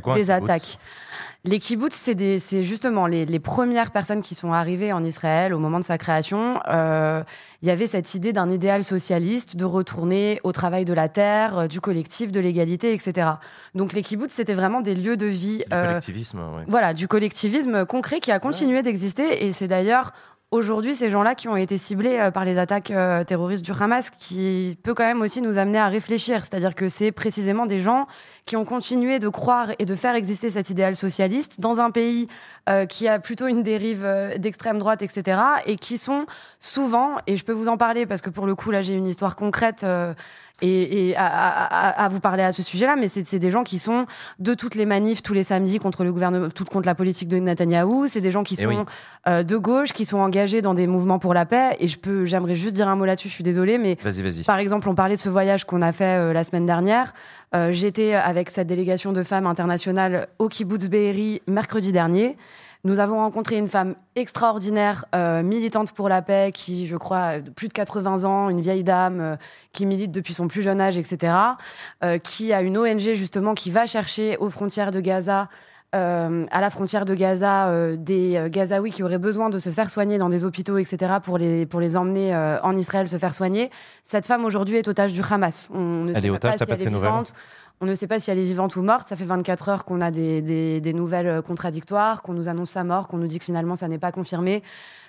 quoi 0.00 0.14
un 0.14 0.16
des 0.16 0.30
attaques. 0.30 0.78
Les 1.44 1.58
kibbutz, 1.58 1.94
c'est 1.94 2.14
des- 2.14 2.38
c'est 2.38 2.62
justement 2.62 3.06
les, 3.08 3.24
les 3.24 3.40
premières 3.40 3.90
personnes 3.90 4.22
qui 4.22 4.36
sont 4.36 4.52
arrivées 4.52 4.92
en 4.92 5.02
Israël 5.02 5.52
au 5.54 5.58
moment 5.58 5.80
de 5.80 5.84
sa 5.84 5.98
création. 5.98 6.60
Euh, 6.68 7.24
Il 7.62 7.68
y 7.68 7.70
avait 7.70 7.86
cette 7.86 8.14
idée 8.14 8.32
d'un 8.32 8.50
idéal 8.50 8.82
socialiste, 8.84 9.56
de 9.56 9.64
retourner 9.64 10.40
au 10.42 10.50
travail 10.52 10.84
de 10.84 10.92
la 10.92 11.08
terre, 11.08 11.58
euh, 11.58 11.66
du 11.68 11.80
collectif, 11.80 12.32
de 12.32 12.40
l'égalité, 12.40 12.92
etc. 12.92 13.28
Donc 13.76 13.92
les 13.92 14.02
kibbutz, 14.02 14.32
c'était 14.32 14.54
vraiment 14.54 14.80
des 14.80 14.94
lieux 14.96 15.16
de 15.16 15.26
vie. 15.26 15.58
Du 15.58 15.64
euh, 15.72 15.86
collectivisme, 15.86 16.38
ouais. 16.38 16.64
voilà, 16.68 16.92
du 16.94 17.06
collectivisme 17.08 17.86
concret 17.86 18.18
qui 18.20 18.30
a 18.32 18.38
continué 18.40 18.82
d'exister. 18.82 19.44
Et 19.46 19.52
c'est 19.52 19.68
d'ailleurs 19.68 20.12
aujourd'hui 20.52 20.94
ces 20.94 21.10
gens-là 21.10 21.34
qui 21.34 21.48
ont 21.48 21.56
été 21.56 21.78
ciblés 21.78 22.18
euh, 22.18 22.30
par 22.30 22.44
les 22.44 22.58
attaques 22.58 22.90
euh, 22.92 23.24
terroristes 23.24 23.64
du 23.64 23.72
Hamas 23.72 24.10
qui 24.10 24.78
peut 24.84 24.94
quand 24.94 25.04
même 25.04 25.22
aussi 25.22 25.42
nous 25.42 25.58
amener 25.58 25.78
à 25.78 25.88
réfléchir. 25.88 26.42
C'est-à-dire 26.42 26.76
que 26.76 26.88
c'est 26.88 27.10
précisément 27.10 27.66
des 27.66 27.80
gens 27.80 28.06
qui 28.44 28.56
ont 28.56 28.64
continué 28.64 29.18
de 29.18 29.28
croire 29.28 29.70
et 29.78 29.86
de 29.86 29.94
faire 29.94 30.14
exister 30.14 30.50
cet 30.50 30.70
idéal 30.70 30.94
socialiste 30.94 31.58
dans 31.58 31.80
un 31.80 31.90
pays 31.90 32.28
euh, 32.68 32.86
qui 32.86 33.08
a 33.08 33.18
plutôt 33.18 33.46
une 33.48 33.62
dérive 33.62 34.06
d'extrême 34.36 34.78
droite, 34.78 35.02
etc. 35.02 35.40
Et 35.66 35.76
qui 35.76 35.96
sont 35.96 36.26
souvent, 36.60 37.16
et 37.26 37.36
je 37.36 37.44
peux 37.44 37.52
vous 37.52 37.68
en 37.68 37.78
parler 37.78 38.04
parce 38.04 38.20
que 38.20 38.30
pour 38.30 38.46
le 38.46 38.54
coup 38.54 38.70
là 38.70 38.82
j'ai 38.82 38.94
une 38.94 39.06
histoire 39.06 39.36
concrète 39.36 39.86
et, 40.62 41.08
et 41.10 41.16
à, 41.16 41.26
à- 41.26 42.04
à- 42.04 42.08
vous 42.08 42.20
parler 42.20 42.42
à 42.42 42.52
ce 42.52 42.62
sujet-là, 42.62 42.96
mais 42.96 43.08
c'est 43.08 43.38
des 43.38 43.50
gens 43.50 43.64
qui 43.64 43.78
sont 43.78 44.06
de 44.38 44.54
toutes 44.54 44.74
les 44.74 44.86
manifs 44.86 45.22
tous 45.22 45.34
les 45.34 45.42
samedis 45.42 45.78
contre 45.78 46.04
le 46.04 46.12
gouvernement, 46.12 46.48
tout 46.48 46.64
contre 46.64 46.86
la 46.86 46.94
politique 46.94 47.28
de 47.28 47.36
Netanyahou. 47.38 48.06
C'est 48.06 48.20
des 48.20 48.30
gens 48.30 48.42
qui 48.44 48.54
Eh 48.58 48.62
sont 48.62 48.68
oui. 48.68 48.76
euh, 49.28 49.42
de 49.42 49.56
gauche, 49.56 49.92
qui 49.92 50.04
sont 50.06 50.18
engagés 50.18 50.62
dans 50.62 50.74
des 50.74 50.86
mouvements 50.86 51.18
pour 51.18 51.34
la 51.34 51.44
paix. 51.44 51.76
Et 51.80 51.88
je 51.88 51.98
peux, 51.98 52.24
j'aimerais 52.24 52.54
juste 52.54 52.74
dire 52.74 52.88
un 52.88 52.96
mot 52.96 53.04
là-dessus. 53.04 53.28
Je 53.28 53.34
suis 53.34 53.44
désolée, 53.44 53.76
mais 53.76 53.98
Vas-y, 54.02 54.22
vas-y. 54.22 54.44
par 54.44 54.58
exemple, 54.58 54.88
on 54.88 54.94
parlait 54.94 55.16
de 55.16 55.20
ce 55.20 55.28
voyage 55.28 55.64
qu'on 55.64 55.82
a 55.82 55.92
fait 55.92 56.18
euh, 56.18 56.32
la 56.32 56.44
semaine 56.44 56.64
dernière. 56.66 57.12
Euh, 57.54 57.70
J'étais 57.72 58.14
avec 58.14 58.48
cette 58.50 58.66
délégation 58.68 59.12
de 59.12 59.22
femmes 59.22 59.46
internationales 59.46 60.28
au 60.38 60.48
kibbutz 60.48 60.88
Be'eri 60.88 61.42
mercredi 61.46 61.92
dernier. 61.92 62.36
Nous 62.84 62.98
avons 62.98 63.18
rencontré 63.18 63.58
une 63.58 63.68
femme 63.68 63.94
extraordinaire, 64.16 65.04
euh, 65.14 65.44
militante 65.44 65.92
pour 65.92 66.08
la 66.08 66.20
paix, 66.20 66.50
qui, 66.52 66.88
je 66.88 66.96
crois, 66.96 67.18
a 67.18 67.40
plus 67.40 67.68
de 67.68 67.72
80 67.72 68.24
ans, 68.24 68.50
une 68.50 68.60
vieille 68.60 68.82
dame 68.82 69.20
euh, 69.20 69.36
qui 69.72 69.86
milite 69.86 70.10
depuis 70.10 70.34
son 70.34 70.48
plus 70.48 70.62
jeune 70.62 70.80
âge, 70.80 70.98
etc., 70.98 71.32
euh, 72.02 72.18
qui 72.18 72.52
a 72.52 72.60
une 72.60 72.76
ONG 72.76 73.14
justement 73.14 73.54
qui 73.54 73.70
va 73.70 73.86
chercher 73.86 74.36
aux 74.38 74.50
frontières 74.50 74.90
de 74.90 74.98
Gaza 74.98 75.48
euh, 75.94 76.46
à 76.50 76.62
la 76.62 76.70
frontière 76.70 77.04
de 77.04 77.14
Gaza 77.14 77.68
euh, 77.68 77.96
des 77.98 78.36
euh, 78.36 78.48
Gazaouis 78.48 78.90
qui 78.90 79.02
auraient 79.02 79.18
besoin 79.18 79.50
de 79.50 79.58
se 79.58 79.68
faire 79.68 79.90
soigner 79.90 80.16
dans 80.16 80.30
des 80.30 80.42
hôpitaux, 80.42 80.78
etc., 80.78 81.16
pour 81.22 81.36
les, 81.36 81.66
pour 81.66 81.80
les 81.80 81.98
emmener 81.98 82.34
en 82.34 82.74
Israël 82.78 83.10
se 83.10 83.18
faire 83.18 83.34
soigner. 83.34 83.70
Cette 84.04 84.24
femme 84.24 84.46
aujourd'hui 84.46 84.76
est 84.76 84.88
otage 84.88 85.12
du 85.12 85.20
Hamas. 85.28 85.68
On 85.72 86.04
ne 86.04 86.08
Elle 86.14 86.22
sait 86.22 86.26
est 86.26 86.30
pas 86.30 86.36
otage, 86.36 86.52
si 86.52 86.58
t'as 86.60 86.66
pas 86.66 86.72
elle 86.72 86.78
de 86.78 86.86
est 86.86 86.88
vivante. 86.88 87.34
On 87.82 87.86
ne 87.86 87.96
sait 87.96 88.06
pas 88.06 88.20
si 88.20 88.30
elle 88.30 88.38
est 88.38 88.44
vivante 88.44 88.76
ou 88.76 88.82
morte. 88.82 89.08
Ça 89.08 89.16
fait 89.16 89.24
24 89.24 89.68
heures 89.68 89.84
qu'on 89.84 90.00
a 90.00 90.12
des, 90.12 90.40
des, 90.40 90.80
des 90.80 90.92
nouvelles 90.92 91.26
euh, 91.26 91.42
contradictoires, 91.42 92.22
qu'on 92.22 92.32
nous 92.32 92.46
annonce 92.46 92.70
sa 92.70 92.84
mort, 92.84 93.08
qu'on 93.08 93.16
nous 93.16 93.26
dit 93.26 93.40
que 93.40 93.44
finalement 93.44 93.74
ça 93.74 93.88
n'est 93.88 93.98
pas 93.98 94.12
confirmé. 94.12 94.62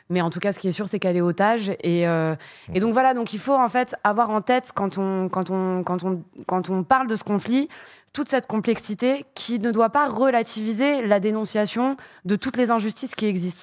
Mais 0.09 0.21
en 0.21 0.31
tout 0.31 0.39
cas, 0.39 0.53
ce 0.53 0.59
qui 0.59 0.67
est 0.67 0.71
sûr, 0.71 0.87
c'est 0.87 0.97
qu'elle 0.97 1.15
est 1.15 1.21
otage. 1.21 1.69
Et, 1.81 2.07
euh, 2.07 2.33
et 2.73 2.79
donc 2.79 2.91
voilà, 2.93 3.13
donc 3.13 3.31
il 3.31 3.39
faut 3.39 3.53
en 3.53 3.69
fait 3.69 3.95
avoir 4.03 4.31
en 4.31 4.41
tête 4.41 4.71
quand 4.73 4.97
on, 4.97 5.29
quand 5.29 5.51
on, 5.51 5.83
quand 5.83 6.03
on, 6.03 6.23
quand 6.47 6.71
on 6.71 6.83
parle 6.83 7.05
de 7.05 7.15
ce 7.15 7.23
conflit, 7.23 7.69
toute 8.11 8.27
cette 8.27 8.47
complexité 8.47 9.23
qui 9.35 9.59
ne 9.59 9.69
doit 9.69 9.89
pas 9.89 10.09
relativiser 10.09 11.05
la 11.05 11.19
dénonciation 11.19 11.95
de 12.25 12.35
toutes 12.35 12.57
les 12.57 12.71
injustices 12.71 13.13
qui 13.13 13.27
existent. 13.27 13.61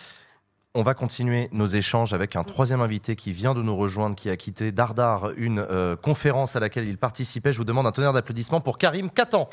On 0.76 0.82
va 0.82 0.94
continuer 0.94 1.48
nos 1.50 1.66
échanges 1.66 2.12
avec 2.12 2.36
un 2.36 2.44
troisième 2.44 2.80
invité 2.80 3.16
qui 3.16 3.32
vient 3.32 3.54
de 3.54 3.62
nous 3.62 3.74
rejoindre, 3.74 4.14
qui 4.14 4.30
a 4.30 4.36
quitté 4.36 4.70
Dardar, 4.70 5.30
une 5.36 5.58
euh, 5.58 5.96
conférence 5.96 6.54
à 6.54 6.60
laquelle 6.60 6.86
il 6.86 6.96
participait. 6.96 7.52
Je 7.52 7.58
vous 7.58 7.64
demande 7.64 7.88
un 7.88 7.90
tonnerre 7.90 8.12
d'applaudissements 8.12 8.60
pour 8.60 8.78
Karim 8.78 9.10
Katan. 9.10 9.50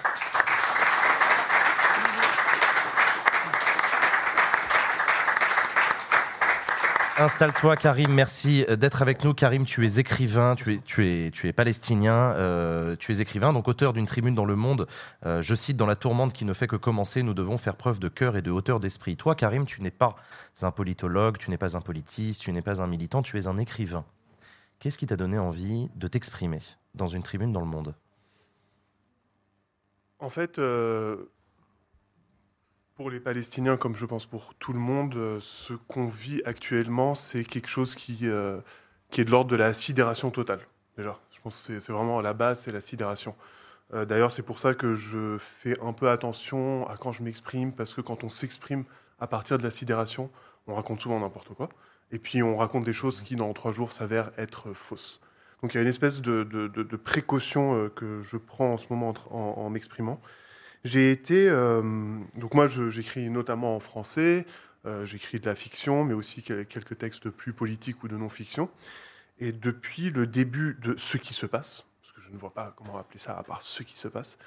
Installe-toi, 7.20 7.76
Karim. 7.78 8.14
Merci 8.14 8.64
d'être 8.78 9.02
avec 9.02 9.24
nous. 9.24 9.34
Karim, 9.34 9.66
tu 9.66 9.84
es 9.88 9.98
écrivain, 9.98 10.54
tu 10.54 10.76
es, 10.76 10.78
tu 10.86 11.32
tu 11.34 11.48
es 11.48 11.54
palestinien, 11.54 12.34
euh, 12.36 12.96
tu 12.96 13.12
es 13.12 13.20
écrivain, 13.20 13.54
donc 13.54 13.68
auteur 13.68 13.94
d'une 13.94 14.06
tribune 14.06 14.36
dans 14.36 14.46
le 14.46 14.56
monde. 14.56 14.88
Euh, 15.26 15.42
je 15.42 15.56
cite 15.56 15.78
Dans 15.78 15.88
la 15.88 15.96
tourmente 15.96 16.32
qui 16.32 16.46
ne 16.46 16.54
fait 16.54 16.68
que 16.68 16.76
commencer, 16.76 17.24
nous 17.24 17.34
devons 17.34 17.58
faire 17.58 17.76
preuve 17.76 18.00
de 18.00 18.08
cœur 18.08 18.38
et 18.38 18.44
de 18.44 18.52
hauteur 18.52 18.80
d'esprit. 18.80 19.18
Toi, 19.18 19.34
Karim, 19.34 19.66
tu 19.66 19.82
n'es 19.82 19.90
pas 19.90 20.16
un 20.62 20.70
politologue, 20.70 21.40
tu 21.40 21.50
n'es 21.50 21.58
pas 21.58 21.76
un 21.76 21.82
politiste, 21.82 22.42
tu 22.42 22.52
n'es 22.52 22.62
pas 22.62 22.84
un 22.84 22.88
militant, 22.88 23.24
tu 23.24 23.40
es 23.40 23.48
un 23.48 23.58
écrivain. 23.58 24.06
Qu'est-ce 24.78 25.00
qui 25.00 25.08
t'a 25.08 25.18
donné 25.18 25.40
envie 25.40 25.90
de 25.96 26.08
t'exprimer 26.08 26.62
dans 26.94 27.08
une 27.08 27.24
tribune 27.24 27.52
dans 27.52 27.62
le 27.62 27.66
monde? 27.66 27.96
En 30.20 30.30
fait, 30.30 30.60
euh, 30.60 31.32
pour 32.98 33.10
les 33.12 33.20
Palestiniens, 33.20 33.78
comme 33.78 33.96
je 33.96 34.06
pense 34.06 34.26
pour 34.26 34.56
tout 34.56 34.74
le 34.74 34.80
monde, 34.80 35.16
euh, 35.16 35.38
ce 35.40 35.74
qu'on 35.74 36.08
vit 36.08 36.42
actuellement, 36.46 37.14
c'est 37.16 37.44
quelque 37.46 37.68
chose 37.70 37.94
qui, 37.96 38.18
euh, 38.24 38.60
qui 39.12 39.22
est 39.22 39.24
de 39.26 39.30
l'ordre 39.32 39.52
de 39.52 39.56
la 39.56 39.72
sidération 39.74 40.32
totale. 40.32 40.62
Déjà, 40.98 41.20
je 41.32 41.40
pense 41.42 41.62
que 41.68 41.80
c'est- 41.80 41.92
vraiment 41.94 42.22
la 42.22 42.34
base, 42.34 42.62
c'est 42.62 42.72
la 42.72 42.82
sidération. 42.82 43.36
Euh, 43.94 44.04
D'ailleurs, 44.06 44.32
c'est 44.32 44.42
pour 44.42 44.58
ça 44.60 44.74
que 44.74 44.96
je 44.96 45.38
fais 45.38 45.80
un 45.80 45.94
peu 45.94 46.10
attention 46.10 46.88
à 46.90 46.98
quand 46.98 47.12
je 47.12 47.22
m'exprime, 47.24 47.72
parce 47.72 47.94
que 47.94 48.02
quand 48.02 48.24
on 48.24 48.30
s'exprime 48.30 48.84
à 49.20 49.28
partir 49.28 49.58
de 49.60 49.64
la 49.64 49.72
sidération, 49.72 50.30
on 50.66 50.74
raconte 50.76 51.00
souvent 51.00 51.20
n'importe 51.20 51.54
quoi. 51.54 51.70
Et 52.12 52.20
puis 52.20 52.42
on 52.42 52.58
raconte 52.58 52.84
des 52.84 52.94
choses 52.94 53.22
qui, 53.22 53.36
dans 53.36 53.54
trois 53.54 53.72
jours, 53.72 53.92
s'avèrent 53.92 54.32
être 54.38 54.74
fausses. 54.74 55.22
Donc 55.62 55.74
il 55.74 55.78
y 55.78 55.80
a 55.80 55.84
une 55.84 55.88
espèce 55.88 56.22
de, 56.22 56.44
de- 56.44 56.96
précaution 56.98 57.90
que 57.96 58.22
je 58.24 58.38
prends 58.38 58.74
en 58.74 58.78
ce 58.78 58.88
moment 58.90 59.14
en, 59.32 59.36
en- 59.36 59.58
en 59.66 59.70
m'exprimant. 59.70 60.20
J'ai 60.88 61.12
été. 61.12 61.50
euh, 61.50 61.82
donc 62.36 62.54
moi, 62.54 62.68
j'écris 62.68 63.30
notamment 63.30 63.76
en 63.76 63.80
français, 63.80 64.46
euh, 64.86 65.06
j'écris 65.06 65.40
de 65.40 65.46
la 65.46 65.56
fiction, 65.56 66.04
mais 66.06 66.14
aussi 66.14 66.42
quel- 66.44 66.66
quelques 66.66 66.98
textes 66.98 67.30
plus 67.30 67.52
politiques 67.52 68.04
ou 68.04 68.08
de 68.08 68.16
non-fiction. 68.16 68.70
Et 69.40 69.52
depuis 69.52 70.10
le 70.10 70.26
début 70.28 70.78
de 70.82 70.96
ce 70.98 71.18
qui 71.18 71.34
se 71.34 71.46
passe, 71.46 71.86
parce 72.02 72.14
que 72.14 72.22
je 72.22 72.30
ne 72.32 72.38
vois 72.38 72.54
pas 72.54 72.74
comment 72.78 72.98
appeler 72.98 73.20
ça 73.20 73.38
à 73.38 73.44
part 73.44 73.62
ce 73.62 73.84
qui 73.84 73.98
se 73.98 74.08
passe, 74.08 74.38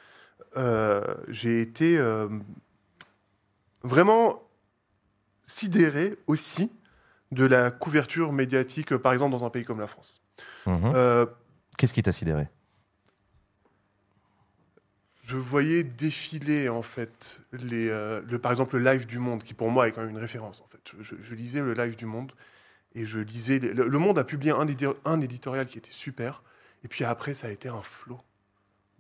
euh, 0.57 1.15
j'ai 1.29 1.61
été 1.61 2.01
vraiment 3.83 4.43
sidéré 5.43 6.17
aussi 6.27 6.73
de 7.33 7.45
la 7.45 7.71
couverture 7.71 8.33
médiatique, 8.33 8.97
par 8.97 9.13
exemple, 9.13 9.33
dans 9.33 9.45
un 9.45 9.51
pays 9.51 9.65
comme 9.65 9.81
la 9.81 9.87
France. 9.87 10.21
Mhm. 10.67 11.27
Qu'est-ce 11.77 11.95
qui 11.95 12.03
t'a 12.03 12.13
sidéré? 12.13 12.49
Je 15.31 15.37
voyais 15.37 15.85
défiler 15.85 16.69
en 16.69 16.83
fait 16.83 17.41
les, 17.53 17.89
euh, 17.89 18.21
le, 18.29 18.39
par 18.39 18.51
exemple 18.53 18.77
le 18.79 18.85
live 18.91 19.07
du 19.07 19.19
Monde, 19.19 19.43
qui 19.45 19.55
pour 19.55 19.71
moi 19.71 19.87
est 19.89 19.93
quand 19.93 20.01
même 20.01 20.11
une 20.11 20.19
référence 20.19 20.61
en 20.61 20.67
fait. 20.69 20.93
Je, 21.01 21.15
je 21.23 21.35
lisais 21.35 21.61
le 21.63 21.73
live 21.75 21.97
du 21.97 22.07
Monde 22.07 22.33
et 22.95 23.07
je 23.07 23.19
lisais. 23.21 23.59
le, 23.61 23.87
le 23.87 23.99
Monde 23.99 24.19
a 24.19 24.25
publié 24.25 24.53
un, 24.53 24.67
édi- 24.67 24.93
un 25.05 25.21
éditorial 25.21 25.67
qui 25.67 25.79
était 25.79 25.93
super, 25.93 26.43
et 26.85 26.89
puis 26.89 27.05
après 27.05 27.35
ça 27.35 27.47
a 27.47 27.51
été 27.51 27.69
un 27.69 27.83
flot 27.83 28.21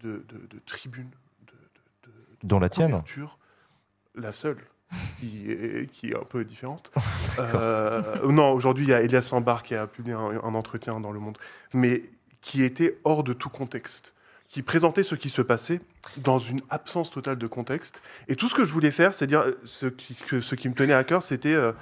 de, 0.02 0.24
de, 0.28 0.46
de 0.48 0.58
tribunes, 0.66 1.10
de, 1.46 2.08
de, 2.08 2.14
Dont 2.44 2.60
la 2.60 2.68
tienne. 2.68 3.02
La 4.14 4.32
seule. 4.32 4.58
Qui 5.20 5.50
est, 5.52 5.88
qui 5.92 6.08
est 6.10 6.16
un 6.16 6.24
peu 6.24 6.44
différente. 6.44 6.90
Euh, 7.38 8.28
non, 8.30 8.52
aujourd'hui, 8.52 8.84
il 8.84 8.88
y 8.90 8.92
a 8.92 9.00
Elias 9.02 9.22
Sambar 9.22 9.62
qui 9.62 9.74
a 9.74 9.86
publié 9.86 10.14
un, 10.14 10.40
un 10.42 10.54
entretien 10.54 10.98
dans 11.00 11.12
Le 11.12 11.20
Monde, 11.20 11.38
mais 11.72 12.02
qui 12.42 12.62
était 12.64 12.98
hors 13.04 13.22
de 13.22 13.32
tout 13.32 13.48
contexte, 13.48 14.14
qui 14.48 14.62
présentait 14.62 15.04
ce 15.04 15.14
qui 15.14 15.30
se 15.30 15.40
passait 15.42 15.80
dans 16.16 16.38
une 16.38 16.60
absence 16.70 17.10
totale 17.10 17.38
de 17.38 17.46
contexte. 17.46 18.00
Et 18.28 18.36
tout 18.36 18.48
ce 18.48 18.54
que 18.54 18.64
je 18.64 18.72
voulais 18.72 18.90
faire, 18.90 19.14
c'est 19.14 19.26
dire 19.26 19.42
euh, 19.42 19.58
ce 19.64 19.86
qui, 20.54 20.68
me 20.68 20.74
tenait 20.74 20.94
à 20.94 21.04
cœur, 21.04 21.22
c'était 21.22 21.54
euh, 21.54 21.72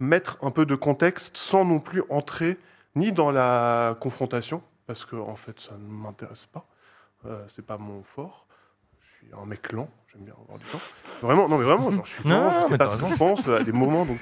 mettre 0.00 0.38
un 0.42 0.50
peu 0.50 0.66
de 0.66 0.74
contexte 0.74 1.36
sans 1.36 1.64
non 1.64 1.78
plus 1.78 2.02
entrer 2.08 2.58
ni 2.94 3.12
dans 3.12 3.30
la 3.30 3.96
confrontation, 4.00 4.62
parce 4.86 5.04
que 5.04 5.16
en 5.16 5.36
fait, 5.36 5.60
ça 5.60 5.74
ne 5.74 5.86
m'intéresse 5.86 6.46
pas. 6.46 6.66
Euh, 7.26 7.44
c'est 7.48 7.66
pas 7.66 7.78
mon 7.78 8.02
fort. 8.02 8.45
Suis 9.26 9.34
un 9.42 9.44
mec 9.44 9.72
lent, 9.72 9.88
j'aime 10.12 10.24
bien 10.24 10.34
avoir 10.40 10.56
du 10.56 10.66
temps. 10.66 10.78
Vraiment, 11.20 11.48
non 11.48 11.58
mais 11.58 11.64
vraiment, 11.64 11.90
genre, 11.90 12.06
je 12.06 12.10
suis 12.10 12.28
lent, 12.28 12.52
je 12.62 12.70
sais 12.70 12.78
pas 12.78 12.92
ce 12.92 13.02
que 13.02 13.08
je 13.08 13.14
pense 13.16 13.40
euh, 13.48 13.58
à 13.58 13.64
des 13.64 13.72
moments. 13.72 14.04
Donc... 14.04 14.18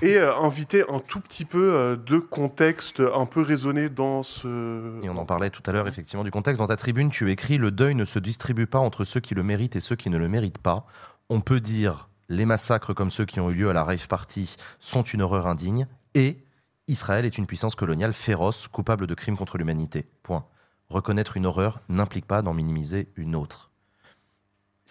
Et 0.00 0.16
euh, 0.16 0.34
inviter 0.38 0.84
un 0.88 1.00
tout 1.00 1.20
petit 1.20 1.44
peu 1.44 1.74
euh, 1.74 1.96
de 1.96 2.18
contexte 2.18 3.00
un 3.00 3.26
peu 3.26 3.42
raisonné 3.42 3.90
dans 3.90 4.22
ce... 4.22 5.02
Et 5.02 5.10
on 5.10 5.16
en 5.18 5.26
parlait 5.26 5.50
tout 5.50 5.62
à 5.66 5.72
l'heure, 5.72 5.86
effectivement, 5.86 6.24
du 6.24 6.30
contexte. 6.30 6.58
Dans 6.60 6.66
ta 6.66 6.76
tribune, 6.76 7.10
tu 7.10 7.30
écris 7.30 7.58
Le 7.58 7.70
deuil 7.70 7.94
ne 7.94 8.06
se 8.06 8.18
distribue 8.18 8.66
pas 8.66 8.78
entre 8.78 9.04
ceux 9.04 9.20
qui 9.20 9.34
le 9.34 9.42
méritent 9.42 9.76
et 9.76 9.80
ceux 9.80 9.96
qui 9.96 10.08
ne 10.08 10.16
le 10.16 10.28
méritent 10.28 10.62
pas. 10.62 10.86
On 11.28 11.42
peut 11.42 11.60
dire 11.60 12.08
les 12.30 12.46
massacres 12.46 12.94
comme 12.94 13.10
ceux 13.10 13.26
qui 13.26 13.40
ont 13.40 13.50
eu 13.50 13.54
lieu 13.54 13.68
à 13.68 13.74
la 13.74 13.84
rave 13.84 14.08
party 14.08 14.56
sont 14.78 15.02
une 15.02 15.20
horreur 15.20 15.46
indigne 15.46 15.86
et 16.14 16.38
Israël 16.86 17.26
est 17.26 17.36
une 17.36 17.46
puissance 17.46 17.74
coloniale 17.74 18.14
féroce, 18.14 18.66
coupable 18.66 19.06
de 19.06 19.14
crimes 19.14 19.36
contre 19.36 19.58
l'humanité. 19.58 20.06
Point. 20.22 20.46
Reconnaître 20.88 21.36
une 21.36 21.44
horreur 21.44 21.80
n'implique 21.90 22.26
pas 22.26 22.40
d'en 22.40 22.54
minimiser 22.54 23.08
une 23.16 23.36
autre. 23.36 23.67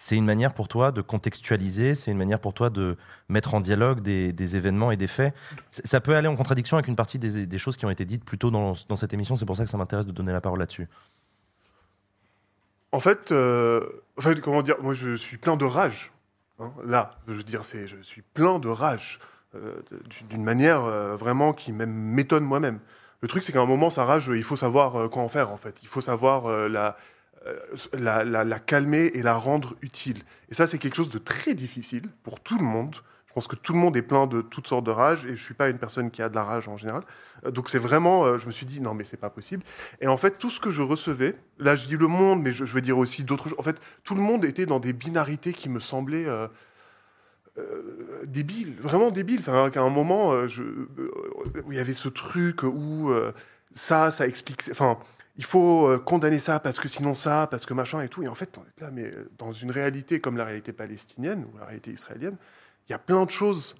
C'est 0.00 0.14
une 0.14 0.24
manière 0.24 0.54
pour 0.54 0.68
toi 0.68 0.92
de 0.92 1.02
contextualiser, 1.02 1.96
c'est 1.96 2.12
une 2.12 2.18
manière 2.18 2.38
pour 2.38 2.54
toi 2.54 2.70
de 2.70 2.96
mettre 3.28 3.54
en 3.54 3.60
dialogue 3.60 4.00
des, 4.00 4.56
événements 4.56 4.92
et 4.92 4.96
des 4.96 5.08
faits. 5.08 5.34
Ça 5.70 6.00
peut 6.00 6.14
aller 6.14 6.28
en 6.28 6.36
contradiction 6.36 6.76
avec 6.76 6.86
une 6.86 6.94
partie 6.94 7.18
des, 7.18 7.58
choses 7.58 7.76
qui 7.76 7.84
ont 7.84 7.90
été 7.90 8.04
dites 8.04 8.24
plus 8.24 8.38
tôt 8.38 8.52
dans, 8.52 8.76
cette 8.76 9.12
émission, 9.12 9.34
c'est 9.34 9.44
pour 9.44 9.56
ça 9.56 9.64
que 9.64 9.70
ça 9.70 9.76
m'intéresse 9.76 10.06
de 10.06 10.12
donner 10.12 10.30
la 10.30 10.40
parole 10.40 10.60
là-dessus. 10.60 10.86
En 12.92 13.00
fait, 13.00 13.32
euh, 13.32 13.80
comment 14.40 14.62
dire, 14.62 14.76
moi 14.80 14.94
je 14.94 15.16
suis 15.16 15.36
plein 15.36 15.56
de 15.56 15.64
rage. 15.64 16.12
hein. 16.60 16.70
là, 16.86 17.18
je 17.26 17.32
veux 17.32 17.42
dire, 17.42 17.64
c'est, 17.64 17.88
je 17.88 18.00
suis 18.00 18.22
plein 18.22 18.60
de 18.60 18.68
rage 18.68 19.18
euh, 19.56 19.82
d'une 20.30 20.44
manière 20.44 20.84
euh, 20.84 21.16
vraiment 21.16 21.52
qui 21.52 21.72
même 21.72 21.92
m'étonne 21.92 22.44
moi-même. 22.44 22.78
Le 23.20 23.26
truc, 23.26 23.42
c'est 23.42 23.52
qu'à 23.52 23.60
un 23.60 23.66
moment, 23.66 23.90
sa 23.90 24.04
rage, 24.04 24.30
il 24.32 24.44
faut 24.44 24.56
savoir 24.56 25.10
quoi 25.10 25.24
en 25.24 25.28
faire, 25.28 25.50
en 25.50 25.56
fait. 25.56 25.74
Il 25.82 25.88
faut 25.88 26.00
savoir 26.00 26.68
la, 26.68 26.96
la, 27.92 28.24
la- 28.24 28.58
calmer 28.58 29.10
et 29.14 29.22
la 29.22 29.34
rendre 29.34 29.76
utile. 29.82 30.22
Et 30.50 30.54
ça, 30.54 30.66
c'est 30.66 30.78
quelque 30.78 30.96
chose 30.96 31.10
de 31.10 31.18
très 31.18 31.54
difficile 31.54 32.02
pour 32.22 32.40
tout 32.40 32.58
le 32.58 32.64
monde. 32.64 32.94
Je 33.26 33.32
pense 33.34 33.46
que 33.46 33.56
tout 33.56 33.72
le 33.72 33.78
monde 33.78 33.96
est 33.96 34.02
plein 34.02 34.26
de 34.26 34.40
toutes 34.40 34.66
sortes 34.66 34.84
de 34.84 34.90
rage, 34.90 35.26
et 35.26 35.36
je 35.36 35.42
suis 35.42 35.54
pas 35.54 35.68
une 35.68 35.78
personne 35.78 36.10
qui 36.10 36.22
a 36.22 36.28
de 36.28 36.34
la 36.34 36.42
rage 36.42 36.66
en 36.66 36.76
général. 36.76 37.02
Euh, 37.44 37.50
Donc 37.50 37.68
c'est 37.68 37.78
vraiment, 37.78 38.24
euh, 38.24 38.38
je 38.38 38.46
me 38.46 38.52
suis 38.52 38.66
dit, 38.66 38.80
non, 38.80 38.94
mais 38.94 39.04
c'est 39.04 39.16
pas 39.18 39.30
possible. 39.30 39.62
Et 40.00 40.08
en 40.08 40.16
fait, 40.16 40.38
tout 40.38 40.50
ce 40.50 40.58
que 40.58 40.70
je 40.70 40.82
recevais, 40.82 41.36
là, 41.58 41.76
je 41.76 41.86
dis 41.86 41.96
le 41.96 42.08
monde, 42.08 42.42
mais 42.42 42.52
je, 42.52 42.64
je 42.64 42.72
veux 42.72 42.80
dire 42.80 42.98
aussi 42.98 43.24
d'autres 43.24 43.48
choses. 43.48 43.58
En 43.58 43.62
fait, 43.62 43.76
tout 44.02 44.14
le 44.14 44.22
monde 44.22 44.44
était 44.44 44.66
dans 44.66 44.80
des 44.80 44.92
binarités 44.92 45.52
qui 45.52 45.68
me 45.68 45.78
semblaient 45.78 46.26
euh, 46.26 46.48
euh, 47.58 48.24
débiles, 48.26 48.74
vraiment 48.80 49.10
débiles. 49.10 49.42
C'est-à-dire 49.42 49.70
qu'à 49.70 49.82
un 49.82 49.90
moment, 49.90 50.32
euh, 50.32 50.48
euh, 50.98 51.10
il 51.68 51.74
y 51.76 51.78
avait 51.78 51.94
ce 51.94 52.08
truc 52.08 52.62
où 52.62 53.10
euh, 53.10 53.32
ça, 53.72 54.10
ça 54.10 54.26
explique. 54.26 54.64
Enfin, 54.70 54.98
il 55.38 55.44
faut 55.44 55.86
euh, 55.86 55.98
condamner 55.98 56.40
ça 56.40 56.58
parce 56.58 56.80
que 56.80 56.88
sinon 56.88 57.14
ça, 57.14 57.46
parce 57.48 57.64
que 57.64 57.72
machin 57.72 58.02
et 58.02 58.08
tout. 58.08 58.22
Et 58.22 58.28
en 58.28 58.34
fait, 58.34 58.58
on 58.58 58.62
est 58.62 58.80
là, 58.82 58.90
mais 58.92 59.04
euh, 59.04 59.30
dans 59.38 59.52
une 59.52 59.70
réalité 59.70 60.20
comme 60.20 60.36
la 60.36 60.44
réalité 60.44 60.72
palestinienne 60.72 61.46
ou 61.46 61.58
la 61.58 61.64
réalité 61.64 61.92
israélienne, 61.92 62.36
il 62.88 62.92
y 62.92 62.94
a 62.94 62.98
plein 62.98 63.24
de 63.24 63.30
choses 63.30 63.76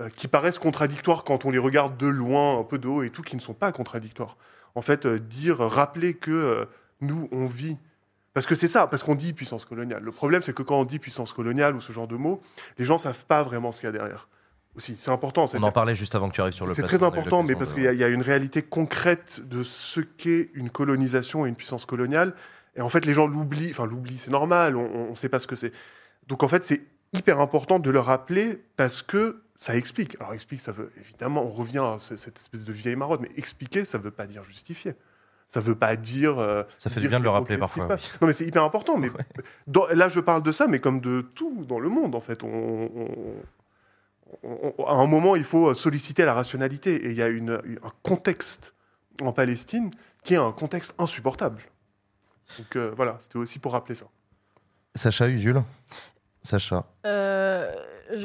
euh, 0.00 0.08
qui 0.10 0.26
paraissent 0.26 0.58
contradictoires 0.58 1.22
quand 1.22 1.44
on 1.44 1.50
les 1.50 1.58
regarde 1.58 1.96
de 1.96 2.08
loin, 2.08 2.58
un 2.58 2.64
peu 2.64 2.78
de 2.78 2.88
haut 2.88 3.04
et 3.04 3.10
tout, 3.10 3.22
qui 3.22 3.36
ne 3.36 3.40
sont 3.40 3.54
pas 3.54 3.70
contradictoires. 3.70 4.36
En 4.74 4.82
fait, 4.82 5.06
dire, 5.06 5.58
rappeler 5.58 6.14
que 6.14 6.66
nous, 7.00 7.28
on 7.32 7.46
vit. 7.46 7.76
Parce 8.34 8.46
que 8.46 8.54
c'est 8.54 8.68
ça, 8.68 8.86
parce 8.86 9.02
qu'on 9.02 9.16
dit 9.16 9.32
puissance 9.32 9.64
coloniale. 9.64 10.02
Le 10.02 10.12
problème, 10.12 10.42
c'est 10.42 10.54
que 10.54 10.62
quand 10.62 10.78
on 10.78 10.84
dit 10.84 11.00
puissance 11.00 11.32
coloniale 11.32 11.74
ou 11.74 11.80
ce 11.80 11.92
genre 11.92 12.06
de 12.06 12.14
mots, 12.14 12.40
les 12.78 12.84
gens 12.84 12.98
savent 12.98 13.26
pas 13.26 13.42
vraiment 13.42 13.72
ce 13.72 13.80
qu'il 13.80 13.88
y 13.88 13.90
a 13.90 13.92
derrière. 13.92 14.28
Aussi, 14.76 14.96
c'est 15.00 15.10
important. 15.10 15.46
On 15.54 15.62
en 15.62 15.72
parlait 15.72 15.94
juste 15.96 16.14
avant 16.14 16.28
que 16.28 16.34
tu 16.34 16.40
arrives 16.40 16.52
sur 16.54 16.66
le 16.66 16.74
C'est 16.74 16.82
très 16.82 17.02
important, 17.02 17.42
mais 17.42 17.54
parce 17.54 17.70
de- 17.70 17.74
qu'il 17.74 17.84
y, 17.84 17.88
a- 17.88 17.92
il 17.92 17.98
y 17.98 18.04
a 18.04 18.08
une 18.08 18.22
réalité 18.22 18.62
concrète 18.62 19.40
de 19.48 19.62
ce 19.64 20.00
qu'est 20.00 20.50
une 20.54 20.70
colonisation 20.70 21.44
et 21.44 21.48
une 21.48 21.56
puissance 21.56 21.84
coloniale. 21.86 22.34
Et 22.76 22.80
en 22.80 22.88
fait, 22.88 23.04
les 23.04 23.12
gens 23.14 23.26
l'oublient. 23.26 23.70
Enfin, 23.72 23.84
l'oublient, 23.84 24.18
c'est 24.18 24.30
normal. 24.30 24.76
On 24.76 25.10
ne 25.10 25.14
sait 25.16 25.28
pas 25.28 25.40
ce 25.40 25.48
que 25.48 25.56
c'est. 25.56 25.72
Donc, 26.28 26.44
en 26.44 26.48
fait, 26.48 26.64
c'est 26.64 26.82
hyper 27.12 27.40
important 27.40 27.80
de 27.80 27.90
le 27.90 27.98
rappeler 27.98 28.62
parce 28.76 29.02
que 29.02 29.42
ça 29.56 29.76
explique. 29.76 30.16
Alors, 30.20 30.32
explique, 30.34 30.60
ça 30.60 30.70
veut 30.70 30.92
évidemment, 31.00 31.42
on 31.44 31.48
revient 31.48 31.78
à 31.84 31.96
ce- 31.98 32.14
cette 32.16 32.38
espèce 32.38 32.62
de 32.62 32.72
vieille 32.72 32.94
marotte, 32.96 33.20
mais 33.20 33.30
expliquer, 33.36 33.84
ça 33.84 33.98
veut 33.98 34.12
pas 34.12 34.26
dire 34.26 34.44
justifier. 34.44 34.94
Ça 35.48 35.58
veut 35.58 35.74
pas 35.74 35.96
dire. 35.96 36.38
euh, 36.38 36.62
Ça 36.78 36.90
fait 36.90 37.00
du 37.00 37.08
bien 37.08 37.18
de 37.18 37.24
le 37.24 37.30
rappeler 37.30 37.56
parfois. 37.58 37.88
Non, 38.20 38.28
mais 38.28 38.32
c'est 38.32 38.46
hyper 38.46 38.62
important. 38.62 38.96
Mais 38.96 39.10
dans- 39.66 39.88
là, 39.88 40.08
je 40.08 40.20
parle 40.20 40.44
de 40.44 40.52
ça, 40.52 40.68
mais 40.68 40.78
comme 40.78 41.00
de 41.00 41.22
tout 41.34 41.64
dans 41.68 41.80
le 41.80 41.88
monde, 41.88 42.14
en 42.14 42.20
fait. 42.20 42.44
On, 42.44 42.48
on- 42.48 43.34
on- 44.42 44.72
on- 44.78 44.84
à 44.86 44.92
un 44.92 45.06
moment, 45.06 45.36
il 45.36 45.44
faut 45.44 45.74
solliciter 45.74 46.24
la 46.24 46.34
rationalité. 46.34 47.06
Et 47.06 47.10
il 47.10 47.16
y 47.16 47.22
a 47.22 47.28
une, 47.28 47.52
un 47.82 47.92
contexte 48.02 48.74
en 49.20 49.32
Palestine 49.32 49.90
qui 50.24 50.34
est 50.34 50.38
un 50.38 50.52
contexte 50.52 50.94
insupportable. 50.98 51.62
Donc 52.58 52.76
euh, 52.76 52.92
voilà, 52.96 53.16
c'était 53.20 53.36
aussi 53.38 53.58
pour 53.58 53.72
rappeler 53.72 53.94
ça. 53.94 54.06
Sacha 54.94 55.28
Usul 55.28 55.62
Sacha. 56.42 56.84
Euh, 57.06 57.72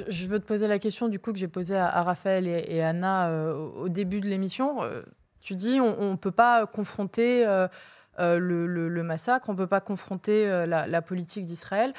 je 0.08 0.26
veux 0.28 0.40
te 0.40 0.46
poser 0.46 0.68
la 0.68 0.80
question 0.80 1.08
du 1.10 1.20
coup 1.20 1.32
que 1.34 1.38
j'ai 1.38 1.48
posée 1.48 1.76
à, 1.78 1.88
à 1.90 2.02
Raphaël 2.02 2.48
et, 2.48 2.66
et 2.70 2.82
Anna 2.82 3.30
euh, 3.30 3.54
au 3.54 3.90
début 3.90 4.22
de 4.22 4.28
l'émission. 4.28 4.82
Euh, 4.84 5.04
tu 5.42 5.56
dis 5.56 5.80
on 5.80 6.12
ne 6.12 6.16
peut 6.16 6.32
pas 6.32 6.66
confronter 6.66 7.46
le, 8.18 8.66
le- 8.68 8.88
le 8.88 9.04
massacre, 9.04 9.50
on 9.50 9.52
ne 9.52 9.58
peut 9.58 9.68
pas 9.68 9.82
confronter 9.82 10.48
euh, 10.50 10.66
la, 10.66 10.88
la 10.88 11.02
politique 11.04 11.46
d'Israël. 11.46 11.94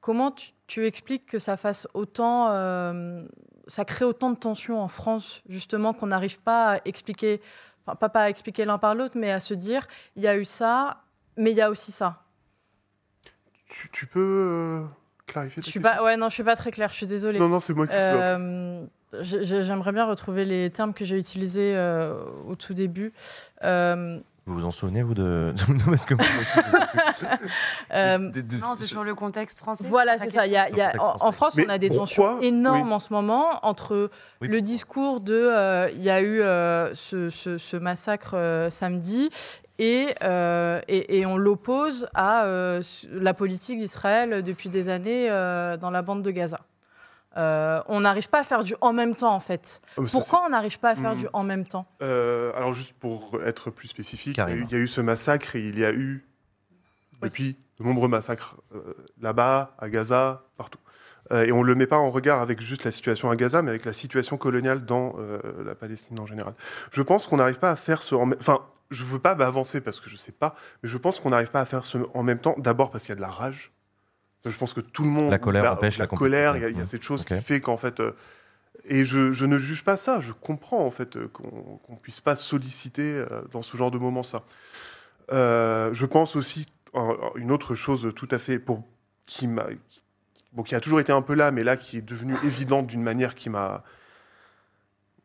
Comment 0.00 0.30
tu, 0.30 0.50
tu 0.66 0.86
expliques 0.86 1.26
que 1.26 1.38
ça 1.38 1.56
fasse 1.56 1.86
autant, 1.94 2.48
euh, 2.52 3.24
ça 3.66 3.84
crée 3.84 4.04
autant 4.04 4.30
de 4.30 4.36
tensions 4.38 4.80
en 4.80 4.88
France 4.88 5.42
justement 5.48 5.92
qu'on 5.92 6.06
n'arrive 6.06 6.40
pas 6.40 6.74
à 6.76 6.80
expliquer, 6.86 7.40
enfin 7.84 7.96
pas, 7.96 8.08
pas 8.08 8.22
à 8.22 8.28
expliquer 8.30 8.64
l'un 8.64 8.78
par 8.78 8.94
l'autre, 8.94 9.16
mais 9.18 9.30
à 9.30 9.40
se 9.40 9.52
dire 9.54 9.86
il 10.16 10.22
y 10.22 10.26
a 10.28 10.36
eu 10.38 10.44
ça, 10.46 11.02
mais 11.36 11.50
il 11.50 11.56
y 11.56 11.60
a 11.60 11.70
aussi 11.70 11.92
ça. 11.92 12.22
Tu, 13.68 13.88
tu 13.92 14.06
peux 14.06 14.18
euh, 14.20 14.84
clarifier 15.26 15.62
Je 15.62 15.68
suis 15.70 15.80
pas, 15.80 16.02
ouais, 16.02 16.16
non, 16.16 16.28
je 16.28 16.34
suis 16.34 16.42
pas 16.44 16.56
très 16.56 16.70
claire. 16.72 16.88
Je 16.90 16.94
suis 16.96 17.06
désolée. 17.06 17.38
Non, 17.38 17.48
non, 17.48 17.60
c'est 17.60 17.72
moi 17.74 17.86
qui 17.86 17.92
suis 17.92 18.00
Euh, 18.02 18.84
j'ai- 19.20 19.44
j'ai- 19.44 19.62
J'aimerais 19.64 19.92
bien 19.92 20.06
retrouver 20.06 20.44
les 20.44 20.70
termes 20.70 20.92
que 20.94 21.04
j'ai 21.04 21.18
utilisés 21.18 21.76
euh, 21.76 22.24
au 22.48 22.56
tout 22.56 22.74
début. 22.74 23.12
Euh, 23.62 24.18
Vous 24.46 24.54
vous 24.54 24.64
en 24.64 24.70
souvenez, 24.72 25.02
vous, 25.02 25.14
de, 25.14 25.54
parce 25.86 26.06
que 26.06 26.14
moi 26.14 26.24
euh, 27.94 28.18
Non, 28.18 28.74
c'est 28.76 28.84
sur 28.86 29.04
le 29.04 29.14
contexte 29.14 29.58
français. 29.58 29.84
Voilà, 29.88 30.18
c'est 30.18 30.30
ça. 30.30 30.46
Il 30.46 30.52
y 30.52 30.56
a, 30.56 30.70
y 30.70 30.80
a- 30.80 30.92
en. 30.98 31.30
France, 31.32 31.54
Mais 31.56 31.66
on 31.66 31.70
a 31.70 31.78
des 31.78 31.90
tensions 31.90 32.40
énormes 32.40 32.88
Oui. 32.88 32.94
en 32.94 32.98
ce 32.98 33.12
moment 33.12 33.64
entre 33.64 34.10
Oui. 34.40 34.48
le 34.48 34.60
discours 34.60 35.20
de 35.20 35.34
euh, 35.34 35.88
il 35.94 36.02
y 36.02 36.10
a 36.10 36.20
eu 36.22 36.40
euh, 36.40 36.94
ce, 36.94 37.30
ce- 37.30 37.58
ce 37.58 37.76
massacre 37.76 38.32
euh, 38.34 38.70
samedi 38.70 39.30
et, 39.78 40.14
euh, 40.22 40.80
et, 40.88 41.18
et 41.20 41.26
on 41.26 41.36
l'oppose 41.36 42.08
à 42.14 42.44
euh, 42.44 42.82
la 43.12 43.34
politique 43.34 43.78
d'Israël 43.78 44.42
depuis 44.42 44.68
des 44.68 44.88
années 44.88 45.28
euh, 45.30 45.76
dans 45.76 45.90
la 45.90 46.02
bande 46.02 46.22
de 46.22 46.30
Gaza. 46.30 46.60
Euh, 47.36 47.80
on 47.86 48.00
n'arrive 48.00 48.28
pas 48.28 48.40
à 48.40 48.44
faire 48.44 48.64
du 48.64 48.74
en 48.80 48.92
même 48.92 49.14
temps 49.14 49.32
en 49.34 49.40
fait. 49.40 49.80
Ah, 49.96 50.00
ça, 50.06 50.18
Pourquoi 50.18 50.42
on 50.46 50.48
n'arrive 50.50 50.78
pas 50.80 50.90
à 50.90 50.96
faire 50.96 51.12
Mhm. 51.14 51.18
du 51.20 51.26
en 51.32 51.44
même 51.44 51.64
temps? 51.66 51.86
Euh, 52.02 52.52
alors 52.56 52.74
juste 52.74 52.94
pour 52.98 53.38
être 53.46 53.70
plus 53.70 53.86
spécifique, 53.88 54.36
il 54.36 54.40
y, 54.40 54.42
a 54.42 54.44
eu, 54.44 54.48
Carrément. 54.48 54.66
il 54.68 54.72
y 54.72 54.80
a 54.80 54.82
eu 54.82 54.88
ce 54.88 55.00
massacre 55.00 55.54
et 55.54 55.60
il 55.60 55.78
y 55.78 55.84
a 55.84 55.92
eu 55.92 56.26
depuis 57.22 57.56
de 57.78 57.84
nombreux 57.84 58.08
massacres 58.08 58.56
euh, 58.74 58.94
là-bas, 59.20 59.74
à 59.78 59.88
Gaza, 59.88 60.42
partout. 60.56 60.78
Euh, 61.32 61.44
et 61.44 61.52
on 61.52 61.60
ne 61.62 61.66
le 61.66 61.74
met 61.76 61.86
pas 61.86 61.98
en 61.98 62.10
regard 62.10 62.40
avec 62.40 62.60
juste 62.60 62.84
la 62.84 62.90
situation 62.90 63.30
à 63.30 63.36
Gaza, 63.36 63.62
mais 63.62 63.70
avec 63.70 63.84
la 63.84 63.92
situation 63.92 64.36
coloniale 64.36 64.84
dans 64.84 65.14
euh, 65.18 65.38
la 65.64 65.74
Palestine 65.76 66.18
en 66.18 66.26
général. 66.26 66.54
Je 66.90 67.02
pense 67.02 67.26
qu'on 67.28 67.36
n'arrive 67.36 67.58
pas 67.60 67.70
à 67.70 67.76
faire 67.76 68.02
ce... 68.02 68.14
en 68.16 68.26
même- 68.26 68.38
Enfin, 68.40 68.60
je 68.90 69.04
ne 69.04 69.08
veux 69.08 69.18
pas 69.20 69.30
avancer 69.32 69.80
parce 69.80 70.00
que 70.00 70.08
je 70.08 70.14
ne 70.14 70.18
sais 70.18 70.32
pas, 70.32 70.56
mais 70.82 70.88
je 70.88 70.98
pense 70.98 71.20
qu'on 71.20 71.30
n'arrive 71.30 71.50
pas 71.52 71.60
à 71.60 71.64
faire 71.64 71.84
ce 71.84 71.98
en 72.12 72.22
même 72.24 72.40
temps, 72.40 72.56
d'abord 72.58 72.90
parce 72.90 73.04
qu'il 73.04 73.10
y 73.10 73.12
a 73.12 73.16
de 73.16 73.20
la 73.20 73.28
rage. 73.28 73.70
Je 74.44 74.56
pense 74.56 74.72
que 74.72 74.80
tout 74.80 75.02
le 75.02 75.10
monde... 75.10 75.30
La 75.30 75.38
colère 75.38 75.62
bah, 75.62 75.72
empêche 75.74 75.98
la 75.98 76.06
colère, 76.06 76.56
il 76.56 76.62
y 76.62 76.64
a, 76.64 76.70
y 76.70 76.86
cette 76.86 77.02
chose 77.02 77.24
qui 77.24 77.38
fait 77.40 77.60
qu'en 77.60 77.76
fait... 77.76 78.00
euh, 78.00 78.12
et 78.86 79.04
je, 79.04 79.32
je 79.32 79.44
ne 79.44 79.58
juge 79.58 79.84
pas 79.84 79.96
ça, 79.96 80.20
je 80.20 80.32
comprends 80.32 80.84
en 80.86 80.90
fait 80.90 81.16
euh, 81.16 81.28
qu'on 81.28 81.78
qu'on 81.82 81.96
puisse 81.96 82.20
pas 82.20 82.34
solliciter 82.34 83.02
euh, 83.02 83.42
dans 83.52 83.62
ce 83.62 83.76
genre 83.76 83.90
de 83.90 83.98
moment 83.98 84.22
ça. 84.22 84.44
Euh, 85.32 85.92
je 85.92 86.06
pense 86.06 86.34
aussi 86.34 86.66
une 87.36 87.52
autre 87.52 87.74
chose 87.74 88.10
tout 88.16 88.28
à 88.30 88.38
fait 88.38 88.58
pour 88.58 88.82
qui 89.26 89.46
m'a 89.46 89.66
bon, 90.52 90.62
qui 90.62 90.74
a 90.74 90.80
toujours 90.80 90.98
été 90.98 91.12
un 91.12 91.22
peu 91.22 91.34
là, 91.34 91.50
mais 91.50 91.62
là 91.62 91.76
qui 91.76 91.98
est 91.98 92.02
devenue 92.02 92.36
évidente 92.42 92.86
d'une 92.86 93.02
manière 93.02 93.34
qui 93.34 93.50
m'a 93.50 93.84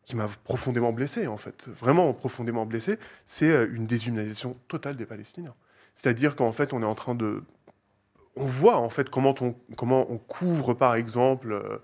qui 0.04 0.16
m'a 0.16 0.28
profondément 0.44 0.92
blessé 0.92 1.26
en 1.26 1.38
fait, 1.38 1.68
vraiment 1.80 2.14
profondément 2.14 2.66
blessé, 2.66 3.00
c'est 3.26 3.66
une 3.68 3.88
déshumanisation 3.88 4.58
totale 4.68 4.98
des 4.98 5.06
Palestiniens. 5.06 5.56
C'est-à-dire 5.96 6.36
qu'en 6.36 6.52
fait 6.52 6.74
on 6.74 6.82
est 6.82 6.86
en 6.86 6.96
train 6.96 7.16
de 7.16 7.42
on 8.36 8.46
voit 8.46 8.78
en 8.78 8.90
fait 8.90 9.10
comment 9.10 9.34
on, 9.42 9.54
comment 9.78 10.06
on 10.12 10.18
couvre 10.18 10.74
par 10.74 10.96
exemple 10.96 11.52
euh, 11.54 11.78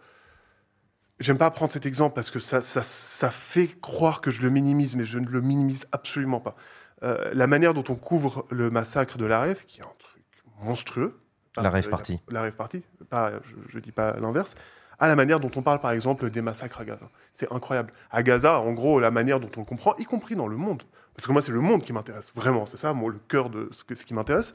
J'aime 1.19 1.37
pas 1.37 1.51
prendre 1.51 1.71
cet 1.71 1.85
exemple 1.85 2.15
parce 2.15 2.31
que 2.31 2.39
ça, 2.39 2.61
ça, 2.61 2.81
ça 2.81 3.29
fait 3.29 3.67
croire 3.79 4.21
que 4.21 4.31
je 4.31 4.41
le 4.41 4.49
minimise, 4.49 4.95
mais 4.95 5.05
je 5.05 5.19
ne 5.19 5.27
le 5.27 5.39
minimise 5.41 5.85
absolument 5.91 6.39
pas. 6.39 6.55
Euh, 7.03 7.29
la 7.33 7.45
manière 7.45 7.75
dont 7.75 7.83
on 7.89 7.95
couvre 7.95 8.47
le 8.49 8.71
massacre 8.71 9.19
de 9.19 9.25
la 9.25 9.39
Rêve, 9.39 9.65
qui 9.67 9.81
est 9.81 9.83
un 9.83 9.93
truc 9.99 10.23
monstrueux. 10.63 11.19
La 11.57 11.69
rave 11.69 11.85
euh, 11.85 11.89
party. 11.91 12.19
La 12.29 12.41
Rêve 12.41 12.55
party, 12.55 12.81
pas, 13.09 13.33
je, 13.43 13.55
je 13.69 13.77
dis 13.79 13.91
pas 13.91 14.17
l'inverse. 14.19 14.55
À 14.97 15.07
la 15.07 15.15
manière 15.15 15.39
dont 15.39 15.51
on 15.55 15.61
parle, 15.61 15.79
par 15.79 15.91
exemple, 15.91 16.29
des 16.31 16.41
massacres 16.41 16.79
à 16.81 16.85
Gaza. 16.85 17.09
C'est 17.33 17.51
incroyable. 17.51 17.93
À 18.09 18.23
Gaza, 18.23 18.59
en 18.59 18.71
gros, 18.73 18.99
la 18.99 19.11
manière 19.11 19.39
dont 19.39 19.49
on 19.57 19.59
le 19.59 19.65
comprend, 19.65 19.95
y 19.97 20.05
compris 20.05 20.35
dans 20.35 20.47
le 20.47 20.57
monde. 20.57 20.83
Parce 21.15 21.27
que 21.27 21.31
moi, 21.33 21.41
c'est 21.43 21.51
le 21.51 21.59
monde 21.61 21.83
qui 21.83 21.93
m'intéresse, 21.93 22.31
vraiment. 22.35 22.65
C'est 22.65 22.77
ça, 22.77 22.93
moi, 22.93 23.11
le 23.11 23.19
cœur 23.27 23.51
de 23.51 23.69
ce, 23.73 23.83
que- 23.83 23.93
ce 23.95 24.05
qui 24.05 24.13
m'intéresse. 24.15 24.53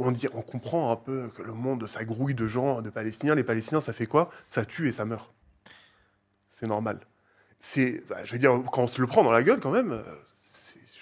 On, 0.00 0.10
dit, 0.10 0.26
on 0.34 0.42
comprend 0.42 0.90
un 0.90 0.96
peu 0.96 1.30
que 1.34 1.42
le 1.42 1.52
monde, 1.52 1.86
ça 1.86 2.04
grouille 2.04 2.34
de 2.34 2.48
gens, 2.48 2.82
de 2.82 2.90
Palestiniens. 2.90 3.34
Les 3.34 3.44
Palestiniens, 3.44 3.80
ça 3.80 3.92
fait 3.92 4.06
quoi? 4.06 4.30
Ça 4.48 4.64
tue 4.64 4.88
et 4.88 4.92
ça 4.92 5.04
meurt 5.04 5.32
c'est 6.60 6.66
normal. 6.66 7.00
C'est, 7.58 8.02
bah, 8.08 8.24
je 8.24 8.32
veux 8.32 8.38
dire, 8.38 8.62
quand 8.70 8.82
on 8.82 8.86
se 8.86 9.00
le 9.00 9.06
prend 9.06 9.22
dans 9.22 9.32
la 9.32 9.42
gueule, 9.42 9.60
quand 9.60 9.70
même, 9.70 9.92
euh, 9.92 10.02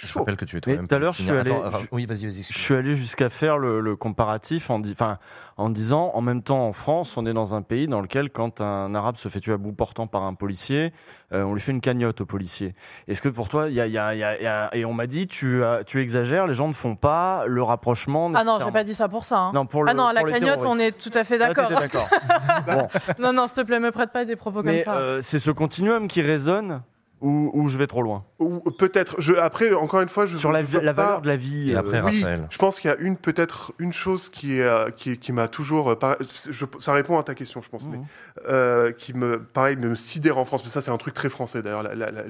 Je 0.01 0.17
rappelle 0.17 0.37
que 0.37 0.45
tu 0.45 0.57
es 0.57 0.59
Mais 0.59 0.75
toi-même 0.75 0.87
tout 0.89 0.95
à 0.95 0.99
l'heure, 1.01 1.13
je 1.13 1.23
suis 1.23 1.31
allé, 1.33 1.51
palestinien. 1.51 1.69
Attends, 1.69 1.79
je- 1.79 1.89
oui, 1.91 2.07
vas-y, 2.07 2.27
vas-y. 2.27 2.45
je 2.49 2.57
suis 2.59 2.75
allé 2.75 2.95
jusqu'à 2.95 3.29
faire 3.31 3.59
le, 3.59 3.81
le 3.81 3.97
comparatif 3.97 4.71
en, 4.71 4.79
di- 4.79 4.93
enfin, 4.93 5.19
en 5.57 5.71
disant, 5.71 6.13
en 6.15 6.21
même 6.21 6.41
temps, 6.45 6.67
en 6.69 6.73
France, 6.73 7.17
on 7.17 7.27
est 7.27 7.33
dans 7.33 7.57
un 7.57 7.63
pays 7.63 7.89
dans 7.89 8.01
lequel, 8.01 8.31
quand 8.31 8.61
un 8.61 8.95
arabe 8.95 9.17
se 9.17 9.29
fait 9.29 9.41
tuer 9.41 9.55
à 9.55 9.57
bout 9.57 9.73
portant 9.73 10.07
par 10.07 10.23
un 10.23 10.35
policier, 10.35 10.93
euh, 11.33 11.43
on 11.43 11.53
lui 11.53 11.61
fait 11.61 11.73
une 11.73 11.81
cagnotte 11.81 12.21
au 12.21 12.27
policier. 12.27 12.77
Est-ce 13.09 13.21
que 13.21 13.29
pour 13.29 13.49
toi, 13.49 13.69
il 13.69 13.75
y 13.75 13.81
a, 13.81 13.87
il 13.89 13.93
y 13.93 13.99
a- 13.99 14.15
il 14.15 14.21
y 14.21 14.23
a- 14.25 14.37
il 14.39 14.43
y 14.45 14.47
a- 14.47 14.71
et 14.73 14.85
on 14.85 14.93
m'a 14.95 15.09
dit, 15.09 15.27
tu, 15.27 15.65
as- 15.65 15.83
tu 15.85 16.01
exagères, 16.01 16.47
les 16.47 16.55
gens 16.55 16.69
ne 16.69 16.73
font 16.75 16.95
pas 16.95 17.45
le 17.49 17.63
rapprochement. 17.65 18.31
Ah 18.37 18.45
non, 18.45 18.59
j'ai 18.65 18.71
pas 18.71 18.85
dit 18.85 18.95
ça 18.95 19.09
pour 19.09 19.25
ça. 19.25 19.39
hein. 19.39 19.51
Non, 19.53 19.67
pour 19.67 19.83
le- 19.83 19.91
ah 19.91 19.95
non, 19.95 20.11
la 20.13 20.21
pour 20.21 20.31
cagnotte, 20.31 20.63
on 20.65 20.79
est 20.79 20.93
tout 20.97 21.11
à 21.13 21.25
fait 21.25 21.43
Ah, 21.43 21.53
d'accord. 21.53 21.71
d'accord. 21.81 22.09
non, 23.19 23.33
non, 23.33 23.49
s'il 23.49 23.57
te 23.57 23.67
plaît, 23.67 23.81
me 23.81 23.91
prête 23.91 24.13
pas 24.13 24.25
des 24.25 24.37
propos 24.37 24.63
Mais 24.63 24.85
comme 24.85 24.95
ça. 24.95 25.01
euh, 25.01 25.19
c'est 25.23 25.41
ce 25.41 25.51
continuum 25.51 26.07
qui 26.07 26.23
résonne 26.23 26.83
ou, 27.21 27.51
ou 27.53 27.69
je 27.69 27.79
vais 27.79 27.87
trop 27.87 28.03
loin 28.03 28.25
Ou 28.39 28.61
peut-être. 28.71 29.21
Je, 29.21 29.33
après, 29.35 29.73
encore 29.73 30.01
une 30.01 30.09
fois, 30.09 30.27
je 30.27 30.37
Sur 30.37 30.53
la, 30.53 30.63
valeur 30.63 31.21
de 31.21 31.27
la 31.29 31.37
vie. 31.37 31.73
euh, 31.75 32.03
oui, 32.05 32.25
je 32.51 32.59
pense 32.59 32.79
qu'il 32.81 32.91
y 32.91 32.93
a 32.93 32.97
une 32.97 33.17
peut-être 33.17 33.73
une 33.79 33.93
chose 33.93 34.29
qui 34.29 34.59
est, 34.59 34.63
euh, 34.63 34.91
qui, 34.91 35.19
qui 35.19 35.33
m'a 35.33 35.49
toujours 35.49 35.91
euh, 35.91 35.99
je- 36.51 36.67
ça 36.79 36.93
répond 36.93 37.19
à 37.19 37.23
ta 37.23 37.35
question 37.35 37.61
je 37.61 37.69
pense 37.69 37.87
Mhm. 37.87 37.91
mais 37.93 38.01
euh, 38.49 38.93
qui 38.93 39.15
me 39.15 39.43
pareil 39.43 39.77
me 39.77 39.95
sidère 39.95 40.39
en 40.39 40.45
France 40.45 40.63
mais 40.65 40.71
ça 40.71 40.81
c'est 40.81 40.91
un 40.91 40.97
truc 40.97 41.15
très 41.15 41.29
français 41.31 41.63
d'ailleurs 41.63 41.83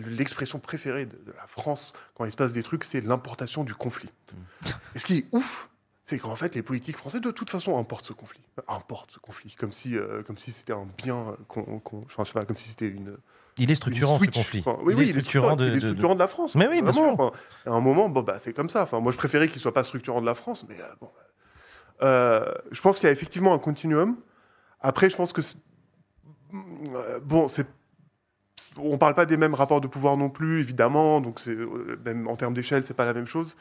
l'expression 0.06 0.58
préférée 0.58 1.06
de, 1.06 1.12
de 1.26 1.32
la 1.36 1.46
France 1.46 1.92
quand 2.14 2.24
il 2.24 2.30
se 2.30 2.36
passe 2.36 2.52
des 2.52 2.62
trucs 2.62 2.84
c'est 2.84 3.00
l'importation 3.00 3.64
du 3.64 3.74
conflit 3.74 4.10
Mhm. 4.32 4.70
et 4.94 4.98
ce 4.98 5.04
qui 5.06 5.18
est 5.18 5.26
ouf 5.32 5.68
c'est 6.04 6.18
qu'en 6.18 6.36
fait 6.36 6.54
les 6.54 6.62
politiques 6.62 6.96
français 6.96 7.20
de 7.20 7.30
toute 7.30 7.50
façon 7.50 7.78
importent 7.78 8.04
ce 8.06 8.12
conflit 8.12 8.40
importent 8.68 9.10
ce 9.12 9.18
conflit 9.18 9.54
comme 9.58 9.72
si 9.72 9.96
euh, 9.96 10.22
comme 10.22 10.38
si 10.38 10.50
c'était 10.50 10.72
un 10.72 10.86
bien 10.96 11.36
qu'on 11.48 11.80
enfin, 12.06 12.24
je 12.24 12.28
sais 12.28 12.32
pas 12.32 12.44
comme 12.44 12.56
si 12.56 12.70
c'était 12.70 12.88
une 12.88 13.16
Il 13.58 13.70
est 13.70 13.74
structurant, 13.74 14.18
ce 14.18 14.24
conflit. 14.26 14.60
Enfin, 14.60 14.78
oui, 14.82 14.92
Il 14.94 14.98
oui, 14.98 15.04
est 15.04 15.08
il 15.10 15.16
est 15.16 15.20
structurant 15.20 15.56
de- 15.56 15.64
il 15.66 15.70
est 15.72 15.74
de- 15.74 15.80
structurant 15.80 16.14
de 16.14 16.18
la 16.20 16.28
France. 16.28 16.54
Mais 16.54 16.68
oui, 16.68 16.80
bien 16.82 16.92
sûr. 16.92 17.02
Enfin, 17.02 17.32
à 17.66 17.70
un 17.70 17.80
moment, 17.80 18.08
bon, 18.08 18.22
bah, 18.22 18.38
c'est 18.38 18.52
comme 18.52 18.68
ça. 18.68 18.82
Enfin, 18.84 19.00
moi, 19.00 19.10
je 19.12 19.16
préférais 19.16 19.48
qu'il 19.48 19.60
soit 19.60 19.74
pas 19.74 19.84
structurant 19.84 20.20
de 20.20 20.26
la 20.26 20.34
France, 20.34 20.64
mais 20.68 20.76
euh, 20.80 20.84
bon. 21.00 21.10
Euh, 22.02 22.44
je 22.70 22.80
pense 22.80 22.98
qu'il 22.98 23.06
y 23.06 23.10
a 23.10 23.12
effectivement 23.12 23.52
un 23.52 23.58
continuum. 23.58 24.16
Après, 24.80 25.10
je 25.10 25.16
pense 25.16 25.32
que 25.32 25.40
euh, 26.54 27.20
bon, 27.22 27.48
c'est 27.48 27.66
on 28.76 28.98
parle 28.98 29.14
pas 29.14 29.26
des 29.26 29.36
mêmes 29.36 29.54
rapports 29.54 29.80
de 29.80 29.86
pouvoir 29.86 30.16
non 30.16 30.30
plus, 30.30 30.60
évidemment. 30.60 31.20
Donc, 31.20 31.40
euh, 31.46 31.98
même 32.04 32.26
en 32.28 32.36
termes 32.36 32.54
d'échelle, 32.54 32.84
c'est 32.84 32.94
pas 32.94 33.04
la 33.04 33.14
même 33.14 33.26
chose. 33.26 33.56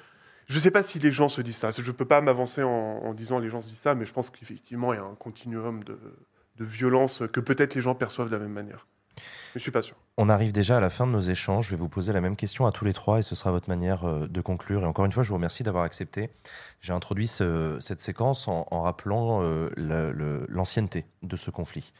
Je 0.47 0.59
sais 0.59 0.71
pas 0.71 0.81
si 0.81 0.97
les 0.99 1.11
gens 1.11 1.27
se 1.27 1.41
disent 1.41 1.57
ça. 1.57 1.71
Je 1.71 1.91
peux 1.91 2.05
pas 2.05 2.21
m'avancer 2.21 2.63
en, 2.63 2.69
en 2.69 3.13
disant 3.13 3.37
les 3.39 3.49
gens 3.49 3.61
se 3.61 3.69
disent 3.69 3.79
ça, 3.79 3.95
mais 3.95 4.05
je 4.05 4.13
pense 4.13 4.29
qu'effectivement, 4.29 4.93
il 4.93 4.97
y 4.97 4.99
a 4.99 5.03
un 5.03 5.15
continuum 5.15 5.83
de, 5.83 5.99
de 6.57 6.63
violence 6.63 7.21
que 7.33 7.39
peut-être 7.39 7.75
les 7.75 7.81
gens 7.81 7.95
perçoivent 7.95 8.29
de 8.29 8.35
la 8.35 8.39
même 8.41 8.53
manière. 8.53 8.87
Je 9.57 9.63
suis 9.63 9.71
pas 9.71 9.81
sûr. 9.81 9.95
On 10.17 10.29
arrive 10.29 10.51
déjà 10.51 10.77
à 10.77 10.79
la 10.79 10.89
fin 10.89 11.05
de 11.07 11.11
nos 11.11 11.19
échanges. 11.19 11.65
Je 11.65 11.71
vais 11.71 11.77
vous 11.77 11.89
poser 11.89 12.13
la 12.13 12.21
même 12.21 12.35
question 12.35 12.65
à 12.67 12.71
tous 12.71 12.85
les 12.85 12.93
trois 12.93 13.19
et 13.19 13.23
ce 13.23 13.33
sera 13.35 13.51
votre 13.51 13.67
manière 13.69 14.05
euh, 14.07 14.27
de 14.27 14.41
conclure. 14.41 14.83
Et 14.83 14.85
encore 14.85 15.05
une 15.05 15.11
fois, 15.11 15.23
je 15.23 15.29
vous 15.29 15.35
remercie 15.35 15.63
d'avoir 15.63 15.83
accepté. 15.83 16.29
J'ai 16.81 16.93
introduit 16.93 17.27
ce- 17.27 17.77
cette 17.81 17.99
séquence 18.01 18.47
en, 18.47 18.63
rappelant 18.81 19.41
euh, 19.43 19.69
l'ancienneté 20.47 21.05
de 21.23 21.35
ce 21.35 21.49
conflit. 21.51 21.91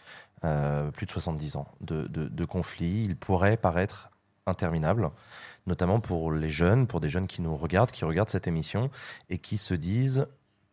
Euh, 0.46 0.92
plus 0.92 1.08
de 1.08 1.12
70 1.12 1.56
ans 1.56 1.68
de 1.82 2.46
conflit. 2.46 3.04
Il 3.06 3.16
pourrait 3.18 3.58
paraître 3.58 4.12
interminable, 4.46 5.10
notamment 5.66 6.00
pour 6.00 6.32
les 6.32 6.50
jeunes, 6.50 6.88
pour 6.88 7.00
des 7.00 7.10
jeunes 7.10 7.28
qui 7.28 7.42
nous 7.42 7.58
regardent, 7.58 7.92
qui 7.92 8.06
regardent 8.06 8.30
cette 8.30 8.48
émission 8.48 8.90
et 9.30 9.40
qui 9.40 9.58
se 9.58 9.74
disent 9.74 10.28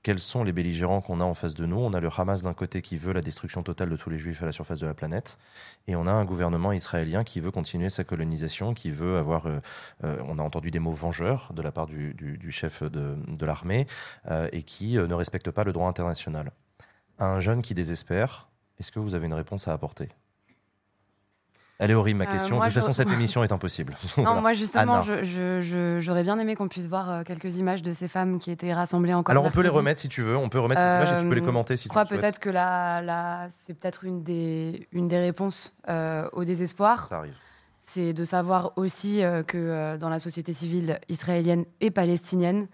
quels 0.05 0.21
sont 0.21 0.45
les 0.45 0.53
belligérants 0.53 1.01
qu'on 1.01 1.21
a 1.21 1.25
en 1.25 1.35
face 1.35 1.55
de 1.55 1.65
nous. 1.65 1.79
On 1.79 1.95
a 1.95 1.99
le 1.99 2.11
Hamas 2.15 2.43
d'un 2.43 2.53
côté 2.53 2.83
qui 2.83 2.99
veut 2.99 3.15
la 3.15 3.23
destruction 3.23 3.63
totale 3.63 3.89
de 3.89 3.97
tous 3.97 4.11
les 4.11 4.19
juifs 4.19 4.43
à 4.43 4.47
la 4.47 4.53
surface 4.53 4.79
de 4.79 4.87
la 4.87 4.93
planète, 4.93 5.39
et 5.89 5.97
on 5.97 6.07
a 6.07 6.13
un 6.13 6.27
gouvernement 6.27 6.73
israélien 6.73 7.25
qui 7.25 7.41
veut 7.41 7.51
continuer 7.51 7.91
sa 7.91 8.05
colonisation, 8.05 8.75
qui 8.75 8.91
veut 8.91 9.17
avoir... 9.17 9.47
euh, 9.47 9.61
euh, 10.05 10.23
on 10.29 10.39
a 10.39 10.43
entendu 10.43 10.71
des 10.71 10.79
mots 10.79 10.93
vengeurs 10.93 11.53
de 11.55 11.63
la 11.63 11.73
part 11.73 11.87
du, 11.87 12.53
chef 12.53 12.83
de, 12.83 13.47
l'armée, 13.47 13.87
euh, 14.31 14.49
et 14.53 14.63
qui 14.63 14.99
ne 14.99 15.15
respecte 15.15 15.51
pas 15.51 15.65
le 15.65 15.73
droit 15.73 15.89
international. 15.89 16.53
Un 17.19 17.41
jeune 17.41 17.63
qui 17.63 17.75
désespère, 17.75 18.49
est-ce 18.79 18.93
que 18.93 18.99
vous 19.01 19.15
avez 19.15 19.27
une 19.27 19.35
réponse 19.35 19.69
à 19.69 19.73
apporter? 19.73 20.11
Elle 21.81 21.91
est 21.91 21.95
horrible 21.95 22.19
ma 22.21 22.25
Euh, 22.27 22.33
question. 22.33 22.57
moi, 22.57 22.67
de 22.67 22.71
toute 22.71 22.75
je- 22.77 22.81
façon, 22.81 22.93
cette 22.93 23.09
émission 23.13 23.43
est 23.43 23.51
impossible. 23.53 23.95
Non, 24.17 24.23
Voilà. 24.25 24.41
moi 24.41 24.53
justement, 24.53 25.01
Anna. 25.01 25.03
je- 25.03 25.25
je- 25.25 25.61
je- 25.63 25.99
j'aurais 26.01 26.23
bien 26.23 26.39
aimé 26.39 26.55
qu'on 26.55 26.69
puisse 26.69 26.87
voir 26.87 27.11
euh, 27.11 27.23
quelques 27.25 27.57
images 27.59 27.83
de 27.83 27.93
ces 27.93 28.07
femmes 28.07 28.39
qui 28.39 28.51
étaient 28.53 28.73
rassemblées 28.73 29.13
encore. 29.15 29.33
Alors 29.33 29.45
on 29.45 29.51
peut 29.51 29.61
les 29.63 29.69
remettre 29.69 30.01
si 30.01 30.09
tu 30.09 30.23
veux, 30.23 30.37
on 30.37 30.49
peut 30.49 30.61
remettre 30.61 30.81
ces 30.81 30.87
images 30.87 31.13
et 31.13 31.21
tu 31.23 31.29
peux 31.29 31.35
les 31.35 31.41
Euh, 31.43 31.45
commenter 31.45 31.77
si 31.77 31.85
Je 31.85 31.89
crois 31.89 32.05
tu 32.05 32.15
le 32.15 32.21
souhaites. 32.21 32.35
peut-être 32.35 32.39
que 32.39 32.51
là, 32.51 33.01
là 33.03 33.49
c'est 33.51 33.75
peut-être 33.75 34.05
une 34.05 34.23
des, 34.23 34.87
une 34.93 35.09
des 35.09 35.19
réponses 35.19 35.75
euh, 35.89 36.29
au 36.33 36.45
désespoir. 36.45 37.09
Ça 37.09 37.19
arrive. 37.19 37.35
C'est 37.81 38.13
de 38.13 38.25
savoir 38.25 38.73
aussi 38.77 39.21
que 39.47 39.97
dans 39.99 40.09
la 40.09 40.19
société 40.19 40.53
civile 40.55 40.99
israélienne 41.11 41.65
et 41.83 41.91
palestinienne, 41.91 42.67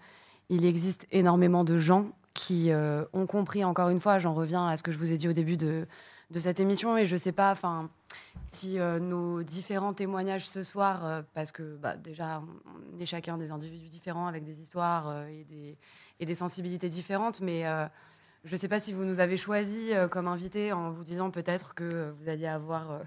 il 0.49 0.63
existe 0.63 1.05
énormément 1.11 1.63
de 1.65 1.77
gens 1.77 2.05
qui 2.33 2.71
ont 3.11 3.25
compris, 3.25 3.65
encore 3.65 3.89
une 3.89 3.99
fois, 3.99 4.19
j'en 4.19 4.33
reviens 4.33 4.67
à 4.69 4.77
ce 4.77 4.83
que 4.83 4.91
je 4.93 4.97
vous 4.97 5.11
ai 5.11 5.17
dit 5.17 5.27
au 5.27 5.33
début 5.33 5.57
de, 5.57 5.85
de 6.31 6.39
cette 6.39 6.59
émission, 6.59 6.97
et 6.97 7.05
je 7.05 7.15
ne 7.15 7.19
sais 7.19 7.33
pas 7.33 7.51
enfin, 7.51 7.89
si 8.47 8.79
euh, 8.79 8.99
nos 8.99 9.43
différents 9.43 9.93
témoignages 9.93 10.47
ce 10.47 10.63
soir, 10.63 11.05
euh, 11.05 11.21
parce 11.33 11.51
que 11.51 11.75
bah, 11.75 11.97
déjà, 11.97 12.41
on 12.95 12.99
est 12.99 13.05
chacun 13.05 13.37
des 13.37 13.51
individus 13.51 13.89
différents 13.89 14.27
avec 14.27 14.45
des 14.45 14.59
histoires 14.61 15.09
euh, 15.09 15.27
et, 15.27 15.43
des, 15.43 15.77
et 16.19 16.25
des 16.25 16.35
sensibilités 16.35 16.87
différentes, 16.87 17.41
mais 17.41 17.63
je 18.43 18.51
ne 18.51 18.57
sais 18.57 18.67
pas 18.67 18.79
si 18.79 18.93
vous 18.93 19.03
nous 19.03 19.19
avez 19.19 19.37
choisi 19.37 19.91
comme 20.09 20.27
invités 20.27 20.73
en 20.73 20.91
vous 20.91 21.03
disant 21.03 21.29
peut-être 21.29 21.75
que 21.75 22.13
vous 22.17 22.29
alliez 22.29 22.47
avoir 22.47 23.01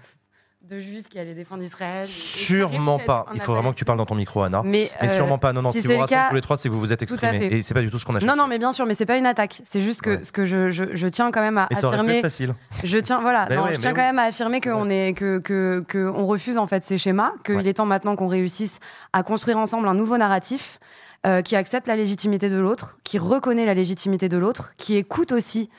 euh, 0.65 0.69
deux 0.69 0.79
juifs 0.79 1.07
qui 1.09 1.19
allaient 1.19 1.33
défendre 1.33 1.63
Israël. 1.63 2.07
Sûrement 2.07 2.99
pas. 2.99 3.25
Il 3.33 3.41
faut 3.41 3.53
vraiment 3.53 3.71
que 3.71 3.77
tu 3.77 3.85
parles 3.85 3.97
dans 3.97 4.05
ton 4.05 4.15
micro, 4.15 4.41
Anna. 4.43 4.61
Mais, 4.63 4.89
euh, 5.01 5.09
sûrement 5.09 5.37
pas. 5.37 5.53
Non, 5.53 5.61
non, 5.61 5.71
si 5.71 5.79
ce 5.81 5.87
qui 5.87 5.87
vous 5.87 5.93
le 5.93 5.99
rassemble 6.01 6.29
tous 6.29 6.35
les 6.35 6.41
trois, 6.41 6.57
c'est 6.57 6.69
que 6.69 6.73
vous 6.73 6.79
vous 6.79 6.93
êtes 6.93 7.01
exprimés. 7.01 7.45
Et 7.45 7.61
c'est 7.61 7.73
pas 7.73 7.81
du 7.81 7.89
tout 7.89 7.99
ce 7.99 8.05
qu'on 8.05 8.13
a 8.15 8.19
cherché. 8.19 8.27
Non, 8.35 8.41
non, 8.41 8.47
mais 8.47 8.57
bien 8.59 8.73
sûr, 8.73 8.85
mais 8.85 8.93
c'est 8.93 9.05
pas 9.05 9.17
une 9.17 9.25
attaque. 9.25 9.61
C'est 9.65 9.81
juste 9.81 10.01
que 10.01 10.23
ce 10.23 10.31
que 10.31 10.45
je, 10.45 10.69
je, 10.71 10.83
je 10.93 11.07
tiens 11.07 11.31
quand 11.31 11.41
même 11.41 11.57
à 11.57 11.67
Mais 11.69 11.75
ça 11.77 11.87
aurait 11.87 11.97
pu 11.97 12.01
affirmer. 12.01 12.17
être 12.17 12.21
facile. 12.23 12.55
Je 12.83 12.97
tiens, 12.97 13.21
voilà, 13.21 13.45
Ben 13.49 13.57
non, 13.57 13.63
ouais, 13.65 13.75
je 13.75 13.79
tiens 13.79 13.91
mais 13.91 13.95
quand 13.95 14.01
oui. 14.01 14.07
même 14.07 14.19
à 14.19 14.23
affirmer 14.23 14.61
qu'on 14.61 14.89
est 14.89 15.13
que 15.13 15.39
que 15.39 15.83
que 15.87 16.07
on 16.07 16.25
refuse 16.27 16.57
en 16.57 16.67
fait 16.67 16.83
ces 16.85 16.97
schémas, 16.97 17.31
qu'il 17.45 17.55
Ouais. 17.55 17.67
est 17.67 17.73
temps 17.73 17.85
maintenant 17.85 18.15
qu'on 18.15 18.27
réussisse 18.27 18.79
à 19.13 19.23
construire 19.23 19.57
ensemble 19.57 19.87
un 19.87 19.93
nouveau 19.93 20.17
narratif. 20.17 20.79
euh, 21.25 21.41
qui 21.41 21.55
accepte 21.55 21.87
la 21.87 21.95
légitimité 21.95 22.49
de 22.49 22.57
l'autre, 22.57 22.99
qui 23.03 23.17
reconnaît 23.17 23.65
la 23.65 23.73
légitimité 23.73 24.29
de 24.29 24.37
l'autre, 24.37 24.73
qui 24.77 24.95
écoute 24.95 25.31
aussi, 25.31 25.71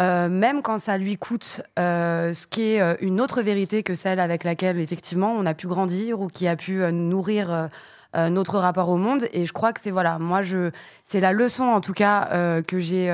euh, 0.00 0.28
même 0.28 0.62
quand 0.62 0.78
ça 0.78 0.96
lui 0.96 1.16
coûte, 1.18 1.60
euh, 1.78 2.32
ce 2.32 2.46
qui 2.46 2.62
est 2.62 2.80
euh, 2.80 2.94
une 3.00 3.20
autre 3.20 3.42
vérité 3.42 3.82
que 3.82 3.94
celle 3.94 4.20
avec 4.20 4.42
laquelle 4.42 4.78
effectivement 4.78 5.32
on 5.32 5.44
a 5.44 5.52
pu 5.54 5.66
grandir 5.66 6.20
ou 6.20 6.28
qui 6.28 6.48
a 6.48 6.56
pu 6.56 6.82
euh, 6.82 6.90
nourrir 6.92 7.52
euh, 7.52 7.66
euh, 8.16 8.30
notre 8.30 8.58
rapport 8.58 8.88
au 8.88 8.96
monde. 8.96 9.26
Et 9.34 9.44
je 9.44 9.52
crois 9.52 9.74
que 9.74 9.80
c'est 9.80 9.90
voilà, 9.90 10.18
moi 10.18 10.42
je, 10.42 10.70
c'est 11.04 11.20
la 11.20 11.32
leçon 11.32 11.64
en 11.64 11.80
tout 11.80 11.92
cas 11.92 12.28
que 12.66 12.78
j'ai. 12.78 13.10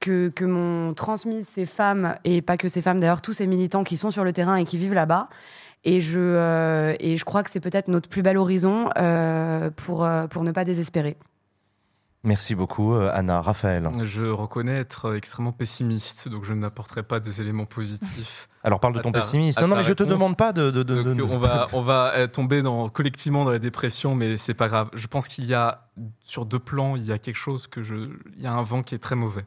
que, 0.00 0.30
que 0.30 0.44
m'ont 0.44 0.94
transmis 0.94 1.44
ces 1.54 1.66
femmes, 1.66 2.16
et 2.24 2.40
pas 2.42 2.56
que 2.56 2.68
ces 2.68 2.80
femmes 2.82 3.00
d'ailleurs, 3.00 3.20
tous 3.20 3.34
ces 3.34 3.46
militants 3.46 3.84
qui 3.84 3.96
sont 3.96 4.10
sur 4.10 4.24
le 4.24 4.32
terrain 4.32 4.56
et 4.56 4.64
qui 4.64 4.78
vivent 4.78 4.94
là-bas. 4.94 5.28
Et 5.84 6.00
je, 6.00 6.94
et 6.98 7.16
je 7.16 7.24
crois 7.24 7.42
que 7.42 7.50
c'est 7.50 7.60
peut-être 7.60 7.88
notre 7.88 8.08
plus 8.08 8.22
bel 8.22 8.36
horizon 8.38 8.88
pour, 9.76 10.08
pour 10.30 10.42
ne 10.42 10.52
pas 10.52 10.64
désespérer. 10.64 11.16
Merci 12.22 12.54
beaucoup, 12.54 12.92
euh, 12.94 13.10
Anna. 13.14 13.40
Raphaël. 13.40 13.88
Je 14.04 14.24
reconnais 14.24 14.74
être 14.76 15.14
extrêmement 15.16 15.52
pessimiste, 15.52 16.28
donc 16.28 16.44
je 16.44 16.52
n'apporterai 16.52 17.02
pas 17.02 17.18
des 17.18 17.40
éléments 17.40 17.64
positifs. 17.64 18.48
Alors 18.62 18.78
parle 18.78 18.92
de 18.94 19.00
ton 19.00 19.10
ta- 19.10 19.20
pessimisme. 19.20 19.58
Non, 19.62 19.68
non, 19.68 19.76
mais 19.76 19.84
je 19.84 19.94
te 19.94 20.02
réponse. 20.02 20.18
demande 20.18 20.36
pas 20.36 20.52
de. 20.52 20.70
de, 20.70 20.82
de- 20.82 21.02
Donc, 21.02 21.16
de- 21.16 21.22
on 21.22 21.38
va, 21.38 21.64
on 21.72 21.80
va 21.80 22.12
euh, 22.16 22.26
tomber 22.26 22.60
dans, 22.60 22.90
collectivement 22.90 23.46
dans 23.46 23.50
la 23.50 23.58
dépression, 23.58 24.14
mais 24.14 24.36
c'est 24.36 24.52
pas 24.52 24.68
grave. 24.68 24.90
Je 24.92 25.06
pense 25.06 25.28
qu'il 25.28 25.46
y 25.46 25.54
a, 25.54 25.88
sur 26.20 26.44
deux 26.44 26.58
plans, 26.58 26.94
il 26.94 27.06
y 27.06 27.12
a 27.12 27.18
quelque 27.18 27.36
chose 27.38 27.66
que 27.66 27.82
je. 27.82 27.94
Il 28.36 28.42
y 28.42 28.46
a 28.46 28.52
un 28.52 28.62
vent 28.62 28.82
qui 28.82 28.94
est 28.94 28.98
très 28.98 29.16
mauvais. 29.16 29.46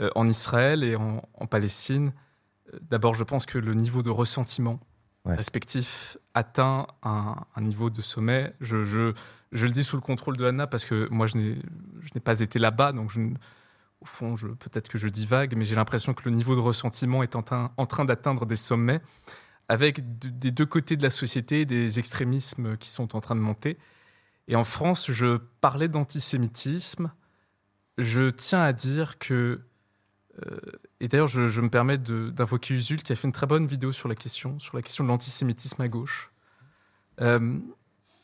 Euh, 0.00 0.10
en 0.14 0.28
Israël 0.28 0.84
et 0.84 0.96
en, 0.96 1.22
en 1.32 1.46
Palestine, 1.46 2.12
d'abord, 2.82 3.14
je 3.14 3.24
pense 3.24 3.46
que 3.46 3.56
le 3.58 3.72
niveau 3.74 4.02
de 4.02 4.10
ressentiment 4.10 4.78
Ouais. 5.26 5.36
respectif 5.36 6.18
atteint 6.34 6.86
un, 7.02 7.36
un 7.56 7.60
niveau 7.62 7.88
de 7.88 8.02
sommet. 8.02 8.52
Je, 8.60 8.84
je, 8.84 9.14
je 9.54 9.66
le 9.66 9.72
dis 9.72 9.84
sous 9.84 9.96
le 9.96 10.02
contrôle 10.02 10.36
de 10.36 10.44
Anna 10.44 10.66
parce 10.66 10.84
que 10.84 11.08
moi, 11.10 11.26
je 11.26 11.38
n'ai 11.38 12.20
pas 12.22 12.40
été 12.40 12.58
là-bas, 12.58 12.92
donc 12.92 13.12
au 14.00 14.04
fond, 14.06 14.36
peut-être 14.36 14.88
que 14.88 14.98
je 14.98 15.08
divague, 15.08 15.56
mais 15.56 15.64
j'ai 15.64 15.76
l'impression 15.76 16.12
que 16.12 16.28
le 16.28 16.34
niveau 16.34 16.54
de 16.54 16.60
ressentiment 16.60 17.22
est 17.22 17.36
en 17.36 17.42
train, 17.42 17.72
en 17.76 17.86
train 17.86 18.04
d'atteindre 18.04 18.44
des 18.44 18.56
sommets 18.56 19.00
avec 19.68 20.18
de- 20.18 20.28
des 20.28 20.50
deux 20.50 20.66
côtés 20.66 20.96
de 20.96 21.02
la 21.02 21.10
société 21.10 21.64
des 21.64 21.98
extrémismes 21.98 22.76
qui 22.76 22.90
sont 22.90 23.16
en 23.16 23.20
train 23.20 23.34
de 23.34 23.40
monter. 23.40 23.78
Et 24.48 24.56
en 24.56 24.64
France, 24.64 25.10
je 25.10 25.38
parlais 25.62 25.88
d'antisémitisme. 25.88 27.12
Je 27.96 28.28
tiens 28.28 28.60
à 28.60 28.72
dire 28.74 29.18
que, 29.18 29.62
euh, 30.44 30.56
et 31.00 31.08
d'ailleurs, 31.08 31.28
je, 31.28 31.60
me 31.60 31.70
permets 31.70 31.96
d'invoquer 31.96 32.74
Usul 32.74 33.02
qui 33.02 33.12
a 33.12 33.16
fait 33.16 33.26
une 33.26 33.32
très 33.32 33.46
bonne 33.46 33.66
vidéo 33.66 33.92
sur 33.92 34.08
la 34.08 34.16
question, 34.16 34.58
sur 34.58 34.76
la 34.76 34.82
question 34.82 35.04
de 35.04 35.08
l'antisémitisme 35.08 35.80
à 35.80 35.88
gauche. 35.88 36.30
Euh, 37.20 37.58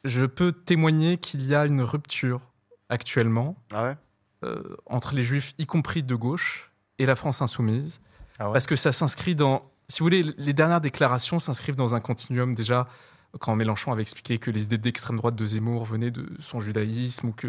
je 0.04 0.24
peux 0.24 0.52
témoigner 0.52 1.18
qu'il 1.18 1.46
y 1.46 1.54
a 1.54 1.66
une 1.66 1.82
rupture 1.82 2.40
actuellement 2.88 3.56
euh, 4.44 4.62
entre 4.86 5.14
les 5.14 5.24
juifs, 5.24 5.54
y 5.58 5.66
compris 5.66 6.02
de 6.02 6.14
gauche, 6.14 6.70
et 6.98 7.06
la 7.06 7.16
France 7.16 7.40
insoumise, 7.40 8.00
parce 8.38 8.66
que 8.66 8.76
ça 8.76 8.92
s'inscrit 8.92 9.34
dans, 9.34 9.70
si 9.88 10.00
vous 10.00 10.04
voulez, 10.04 10.22
les 10.22 10.52
dernières 10.52 10.80
déclarations 10.80 11.38
s'inscrivent 11.38 11.76
dans 11.76 11.94
un 11.94 12.00
continuum 12.00 12.54
déjà 12.54 12.88
quand 13.38 13.54
Mélenchon 13.54 13.92
avait 13.92 14.02
expliqué 14.02 14.38
que 14.38 14.50
les 14.50 14.64
idées 14.64 14.78
d'extrême 14.78 15.16
droite 15.16 15.36
de 15.36 15.46
Zemmour 15.46 15.84
venaient 15.84 16.10
de 16.10 16.28
son 16.40 16.58
judaïsme 16.60 17.28
ou 17.28 17.32
que 17.32 17.46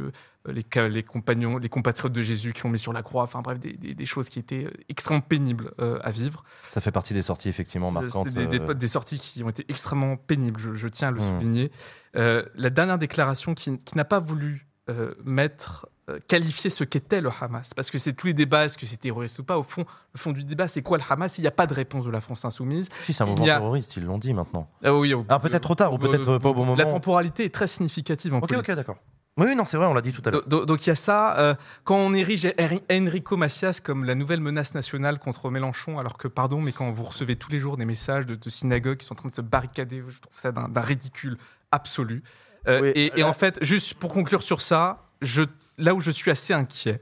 euh, 0.48 0.90
les, 0.90 1.04
compagnons, 1.04 1.58
les 1.58 1.70
compatriotes 1.70 2.14
de 2.14 2.22
Jésus 2.22 2.54
qui 2.54 2.62
l'ont 2.64 2.70
mis 2.70 2.80
sur 2.80 2.94
la 2.94 3.02
croix, 3.04 3.24
enfin 3.24 3.42
bref, 3.42 3.60
des, 3.60 3.74
des- 3.74 3.94
des 3.96 4.06
choses 4.06 4.30
qui 4.30 4.40
étaient 4.40 4.66
euh, 4.66 4.72
extrêmement 4.90 5.22
pénibles 5.22 5.72
euh, 5.80 6.00
à 6.04 6.12
vivre. 6.12 6.44
Ça 6.68 6.82
fait 6.82 6.92
partie 6.92 7.14
des 7.14 7.22
sorties 7.24 7.50
effectivement 7.50 7.92
marquantes. 7.92 8.28
C'est 8.36 8.76
des, 8.76 8.88
sorties 8.88 9.20
qui 9.20 9.44
ont 9.44 9.50
été 9.50 9.66
extrêmement 9.70 10.18
pénibles, 10.18 10.60
je, 10.60 10.74
je 10.76 10.88
tiens 10.88 11.08
à 11.08 11.12
le 11.12 11.20
Hmm. 11.20 11.40
souligner. 11.40 11.72
Euh, 12.16 12.44
la 12.56 12.70
dernière 12.70 12.98
déclaration 12.98 13.54
qui, 13.56 13.80
qui 13.80 13.96
n'a 13.98 14.06
pas 14.06 14.20
voulu 14.20 14.68
euh, 14.90 15.14
mettre, 15.24 15.88
qualifier 16.28 16.70
ce 16.70 16.84
qu'était 16.84 17.22
le 17.22 17.30
Hamas, 17.40 17.74
parce 17.74 17.90
que 17.92 17.98
c'est 17.98 18.14
tous 18.14 18.28
les 18.28 18.34
débats, 18.34 18.66
est-ce 18.66 18.78
que 18.78 18.86
c'est 18.86 18.98
terroriste 18.98 19.40
ou 19.40 19.44
pas, 19.44 19.58
au 19.58 19.64
fond, 19.64 19.86
le 20.14 20.20
fond 20.20 20.32
du 20.32 20.44
débat, 20.44 20.68
c'est 20.68 20.82
quoi 20.82 20.98
le 20.98 21.04
Hamas? 21.08 21.38
Il 21.38 21.42
n'y 21.42 21.48
a 21.48 21.52
pas 21.52 21.68
de 21.68 21.74
réponse 21.74 22.06
de 22.06 22.12
la 22.12 22.22
France 22.22 22.44
insoumise. 22.44 22.90
Si, 23.04 23.14
c'est 23.14 23.24
un 23.24 23.28
mouvement 23.28 23.46
a- 23.46 23.48
terroriste, 23.60 23.96
ils 23.98 24.04
l'ont 24.04 24.18
dit 24.18 24.34
maintenant. 24.34 24.70
Ah 24.84 24.94
oui, 24.96 25.14
au- 25.14 25.26
Ah, 25.30 25.40
peut-être 25.40 25.64
trop 25.64 25.76
tard 25.76 25.94
ou 25.94 25.98
peut-être 25.98 26.28
euh, 26.28 26.40
pas 26.40 26.50
au 26.50 26.54
bon 26.54 26.66
moment. 26.66 26.76
La 26.78 26.86
temporalité 26.86 27.46
est 27.46 27.54
très 27.54 27.68
significative 27.68 28.34
en 28.34 28.38
Ok, 28.40 28.50
politique. 28.50 28.70
ok, 28.70 28.76
d'accord. 28.76 28.98
Oui, 29.38 29.56
non, 29.56 29.64
c'est 29.64 29.78
vrai, 29.78 29.86
on 29.86 29.94
l'a 29.94 30.02
dit 30.02 30.12
tout 30.12 30.22
à 30.26 30.32
l'heure. 30.32 30.42
Do- 30.46 30.60
do- 30.60 30.66
Donc 30.66 30.86
il 30.86 30.90
y 30.90 30.92
a 30.92 30.96
ça. 30.96 31.38
euh, 31.40 31.56
quand 31.86 31.96
on 31.96 32.14
érige 32.14 32.54
Enrico 32.92 33.38
Macias 33.38 33.80
comme 33.82 34.04
la 34.04 34.14
nouvelle 34.14 34.42
menace 34.42 34.76
nationale 34.76 35.20
contre 35.20 35.50
Mélenchon, 35.50 36.00
alors 36.00 36.18
que, 36.18 36.28
pardon, 36.28 36.60
mais 36.60 36.74
quand 36.74 36.92
vous 36.92 37.04
recevez 37.04 37.38
tous 37.38 37.50
les 37.50 37.60
jours 37.60 37.78
des 37.78 37.86
messages 37.86 38.26
de, 38.26 38.36
de 38.36 38.50
synagogues 38.50 38.98
qui 38.98 39.06
sont 39.06 39.14
en 39.14 39.16
train 39.16 39.30
de 39.30 39.34
se 39.34 39.42
barricader, 39.42 40.04
je 40.10 40.20
trouve 40.20 40.38
ça 40.38 40.52
d'un 40.52 40.82
ridicule 40.82 41.38
absolu. 41.72 42.24
Euh, 42.68 42.92
et, 42.94 43.06
et 43.18 43.22
là- 43.22 43.28
en 43.30 43.34
fait, 43.34 43.58
juste 43.64 43.94
pour 43.94 44.12
conclure 44.14 44.44
sur 44.44 44.62
ça, 44.62 45.06
je, 45.22 45.44
là 45.82 45.94
où 45.94 46.00
je 46.00 46.12
suis 46.12 46.32
assez 46.32 46.54
inquiet, 46.54 47.02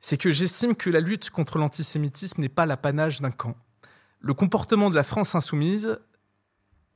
c'est 0.00 0.16
que 0.16 0.30
j'estime 0.30 0.74
que 0.74 0.90
la 0.90 1.00
lutte 1.00 1.30
contre 1.30 1.58
l'antisémitisme 1.58 2.40
n'est 2.40 2.48
pas 2.48 2.66
l'apanage 2.66 3.20
d'un 3.20 3.30
camp. 3.30 3.56
Le 4.20 4.34
comportement 4.34 4.90
de 4.90 4.94
la 4.94 5.02
France 5.02 5.34
insoumise 5.34 5.98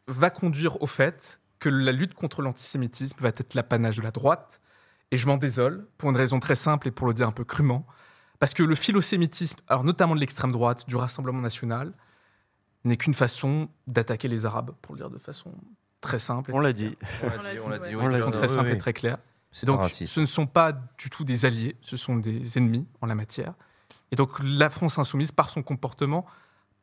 va 0.08 0.30
conduire 0.30 0.80
au 0.82 0.86
fait 0.86 1.40
que 1.58 1.68
la 1.68 1.92
lutte 1.92 2.14
contre 2.14 2.42
l'antisémitisme 2.42 3.18
va 3.20 3.28
être 3.28 3.54
l'apanage 3.54 3.98
de 3.98 4.02
la 4.02 4.10
droite. 4.10 4.60
Et 5.10 5.16
je 5.16 5.26
m'en 5.26 5.36
désole, 5.36 5.86
pour 5.98 6.10
une 6.10 6.16
raison 6.16 6.40
très 6.40 6.54
simple 6.54 6.88
et 6.88 6.90
pour 6.90 7.06
le 7.06 7.14
dire 7.14 7.28
un 7.28 7.32
peu 7.32 7.44
crûment. 7.44 7.86
Parce 8.40 8.52
que 8.52 8.62
le 8.62 8.74
philosémitisme, 8.74 9.58
alors 9.68 9.84
notamment 9.84 10.14
de 10.14 10.20
l'extrême 10.20 10.52
droite, 10.52 10.88
du 10.88 10.96
Rassemblement 10.96 11.40
national, 11.40 11.92
n'est 12.84 12.96
qu'une 12.96 13.14
façon 13.14 13.68
d'attaquer 13.86 14.28
les 14.28 14.44
Arabes, 14.44 14.72
pour 14.82 14.94
le 14.94 14.98
dire 15.00 15.10
de 15.10 15.18
façon 15.18 15.54
très 16.00 16.18
simple. 16.18 16.50
et 16.50 16.54
On 16.54 16.58
l'a 16.58 16.72
dit. 16.72 16.96
On 17.22 17.26
l'a 17.42 17.52
dit, 17.52 17.58
on 17.60 17.68
l'a 17.68 17.78
dit, 17.78 17.90
De 17.90 17.96
oui, 17.96 18.12
façon 18.12 18.26
oui, 18.26 18.32
très 18.32 18.48
simple 18.48 18.68
oui. 18.68 18.74
et 18.74 18.78
très 18.78 18.92
claire. 18.92 19.18
C'est 19.54 19.66
donc, 19.66 19.88
ce 19.88 20.20
ne 20.20 20.26
sont 20.26 20.46
pas 20.46 20.72
du 20.72 21.10
tout 21.10 21.22
des 21.22 21.44
alliés, 21.44 21.76
ce 21.80 21.96
sont 21.96 22.16
des 22.16 22.58
ennemis 22.58 22.88
en 23.00 23.06
la 23.06 23.14
matière. 23.14 23.54
Et 24.10 24.16
donc, 24.16 24.30
la 24.42 24.68
France 24.68 24.98
insoumise, 24.98 25.30
par 25.30 25.48
son 25.48 25.62
comportement, 25.62 26.26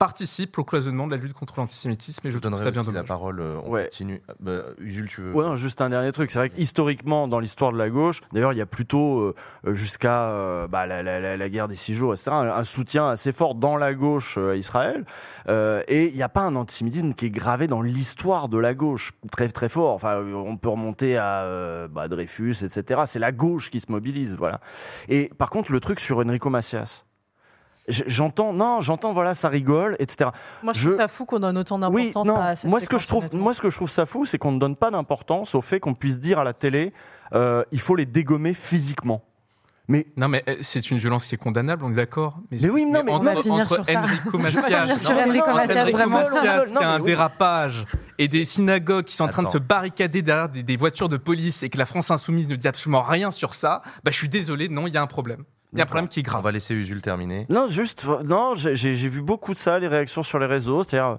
participe 0.02 0.58
au 0.58 0.64
cloisonnement 0.64 1.06
de 1.06 1.12
la 1.16 1.22
lutte 1.22 1.34
contre 1.34 1.54
l'antisémitisme. 1.58 2.26
Et 2.26 2.32
je, 2.32 2.38
Je 2.38 2.42
donnerai 2.42 2.64
ça 2.64 2.72
bien 2.72 2.82
aussi 2.82 2.92
la 2.92 3.04
parole. 3.04 3.40
euh, 3.40 3.60
On 3.64 3.70
Ouais. 3.70 3.84
continue. 3.84 4.20
Ah, 4.28 4.34
bah, 4.40 4.52
Usul, 4.80 5.08
tu 5.08 5.22
veux 5.22 5.32
Ouais, 5.32 5.46
non, 5.46 5.56
juste 5.56 5.80
un 5.80 5.90
dernier 5.92 6.12
truc. 6.12 6.32
C'est 6.32 6.40
vrai 6.40 6.50
que 6.50 6.58
historiquement, 6.60 7.28
dans 7.28 7.40
l'histoire 7.40 7.72
de 7.72 7.78
la 7.78 7.88
gauche, 7.92 8.22
d'ailleurs, 8.34 8.52
il 8.52 8.58
y 8.58 8.62
a 8.62 8.66
plutôt 8.66 9.20
euh, 9.20 9.36
euh, 9.68 9.76
jusqu'à 9.76 10.24
euh, 10.30 10.68
bah, 10.68 10.88
la, 10.88 11.04
la- 11.04 11.20
la- 11.20 11.38
la 11.38 11.50
guerre 11.50 11.68
des 11.68 11.76
six 11.76 11.94
jours, 11.94 12.14
etc., 12.16 12.32
un, 12.34 12.48
un 12.50 12.64
soutien 12.64 13.10
assez 13.10 13.32
fort 13.32 13.54
dans 13.54 13.78
la 13.78 13.94
gauche 13.94 14.40
euh, 14.40 14.54
à 14.54 14.56
Israël. 14.56 15.06
Euh, 15.50 15.84
et 15.88 16.08
il 16.08 16.16
n'y 16.16 16.24
a 16.24 16.30
pas 16.30 16.42
un 16.42 16.56
antisémitisme 16.56 17.14
qui 17.14 17.28
est 17.28 17.32
gravé 17.32 17.68
dans 17.68 17.84
l'histoire 17.84 18.50
de 18.50 18.58
la 18.58 18.74
gauche 18.74 19.12
très 19.32 19.50
très 19.50 19.70
fort. 19.70 19.94
Enfin, 19.94 20.18
on 20.24 20.58
peut 20.58 20.70
remonter 20.70 21.18
à 21.18 21.44
euh, 21.44 21.88
bah, 21.88 22.08
Dreyfus, 22.08 22.56
etc. 22.64 23.02
C'est 23.06 23.20
la 23.20 23.32
gauche 23.32 23.70
qui 23.70 23.80
se 23.80 23.92
mobilise, 23.92 24.36
voilà. 24.36 24.62
Et 25.10 25.30
par 25.38 25.52
contre, 25.52 25.72
le 25.72 25.80
truc 25.80 26.00
sur 26.00 26.18
Enrico 26.18 26.50
Macias. 26.50 27.06
J'entends, 27.88 28.54
non, 28.54 28.80
j'entends, 28.80 29.12
voilà, 29.12 29.34
ça 29.34 29.50
rigole, 29.50 29.96
etc. 30.00 30.30
Moi, 30.62 30.74
je, 30.74 30.90
trouve 30.90 31.00
ça 31.00 31.08
fou 31.08 31.26
qu'on 31.26 31.40
donne 31.40 31.58
autant 31.58 31.80
d'importance 31.80 32.28
Oui, 32.28 32.34
non. 32.34 32.40
à 32.40 32.56
cette 32.56 32.70
moi, 32.70 32.80
ce 32.80 32.88
que 32.88 33.00
je 33.00 33.08
trouve, 33.08 33.34
moi, 33.34 33.54
ce 33.54 33.62
que 33.62 33.70
je 33.70 33.76
trouve 33.76 33.90
ça 33.90 34.06
fou, 34.06 34.26
c'est 34.26 34.38
qu'on 34.38 34.52
ne 34.52 34.60
donne 34.60 34.76
pas 34.76 34.92
d'importance 34.92 35.56
au 35.56 35.62
fait 35.62 35.80
qu'on 35.80 35.96
puisse 35.96 36.20
dire 36.20 36.38
à 36.40 36.44
la 36.44 36.54
télé, 36.54 36.94
euh, 37.34 37.64
il 37.72 37.80
faut 37.80 37.96
les 37.96 38.06
dégommer 38.06 38.54
physiquement. 38.54 39.24
Mais 39.88 40.06
non, 40.16 40.28
mais 40.28 40.44
euh, 40.48 40.56
c'est 40.62 40.92
une 40.92 41.00
violence 41.00 41.26
qui 41.26 41.36
est 41.36 41.40
condamnable, 41.40 41.84
on 41.84 41.92
est 41.92 41.96
d'accord. 41.96 42.38
Mais 42.52 42.70
oui, 42.70 42.86
non, 42.86 43.04
mais- 43.04 43.12
entre, 43.12 43.30
on 43.30 43.34
va 43.34 43.42
finir 43.42 43.64
entre 43.64 43.76
sur 43.76 43.86
ça. 43.86 44.00
Enrico 44.00 44.38
Macias, 44.38 44.62
qui 44.62 45.12
a 45.12 45.26
mais 45.26 46.86
un 46.86 47.00
oui. 47.00 47.06
dérapage 47.06 47.86
et 48.18 48.28
des 48.28 48.46
synagogues 48.46 49.06
qui 49.06 49.16
sont 49.16 49.26
en 49.26 49.30
train 49.30 49.44
de 49.44 49.50
se 49.50 49.58
barricader 49.58 50.22
derrière 50.22 50.50
des, 50.50 50.64
des 50.64 50.78
voitures 50.78 51.10
de 51.10 51.18
police 51.18 51.64
et 51.64 51.70
que 51.70 51.78
la 51.78 51.86
France 51.86 52.12
insoumise 52.12 52.48
ne 52.48 52.56
dit 52.56 52.68
absolument 52.68 53.02
rien 53.02 53.32
sur 53.32 53.54
ça, 53.54 53.82
bah, 54.04 54.12
je 54.12 54.18
suis 54.18 54.30
désolé, 54.30 54.70
non, 54.70 54.88
il 54.88 54.94
y 54.94 54.98
a 54.98 55.02
un 55.02 55.08
problème. 55.08 55.44
Il 55.74 55.78
y 55.78 55.82
a 55.82 55.84
un 55.84 55.88
problème 55.88 56.10
qui 56.10 56.20
est 56.20 56.24
grave. 56.24 56.42
On 56.42 56.44
va 56.44 56.52
laisser 56.52 56.76
Usul 56.76 57.02
terminer. 57.02 57.46
Non, 57.50 57.68
juste, 57.68 58.06
non, 58.26 58.56
j'ai 58.56 58.76
j'ai- 58.76 58.94
j'ai 58.94 59.08
vu 59.08 59.22
beaucoup 59.22 59.54
de 59.54 59.58
ça, 59.58 59.80
les 59.80 59.88
réactions 59.88 60.22
sur 60.22 60.38
les 60.38 60.46
réseaux. 60.46 60.84
C'est-à-dire, 60.84 61.18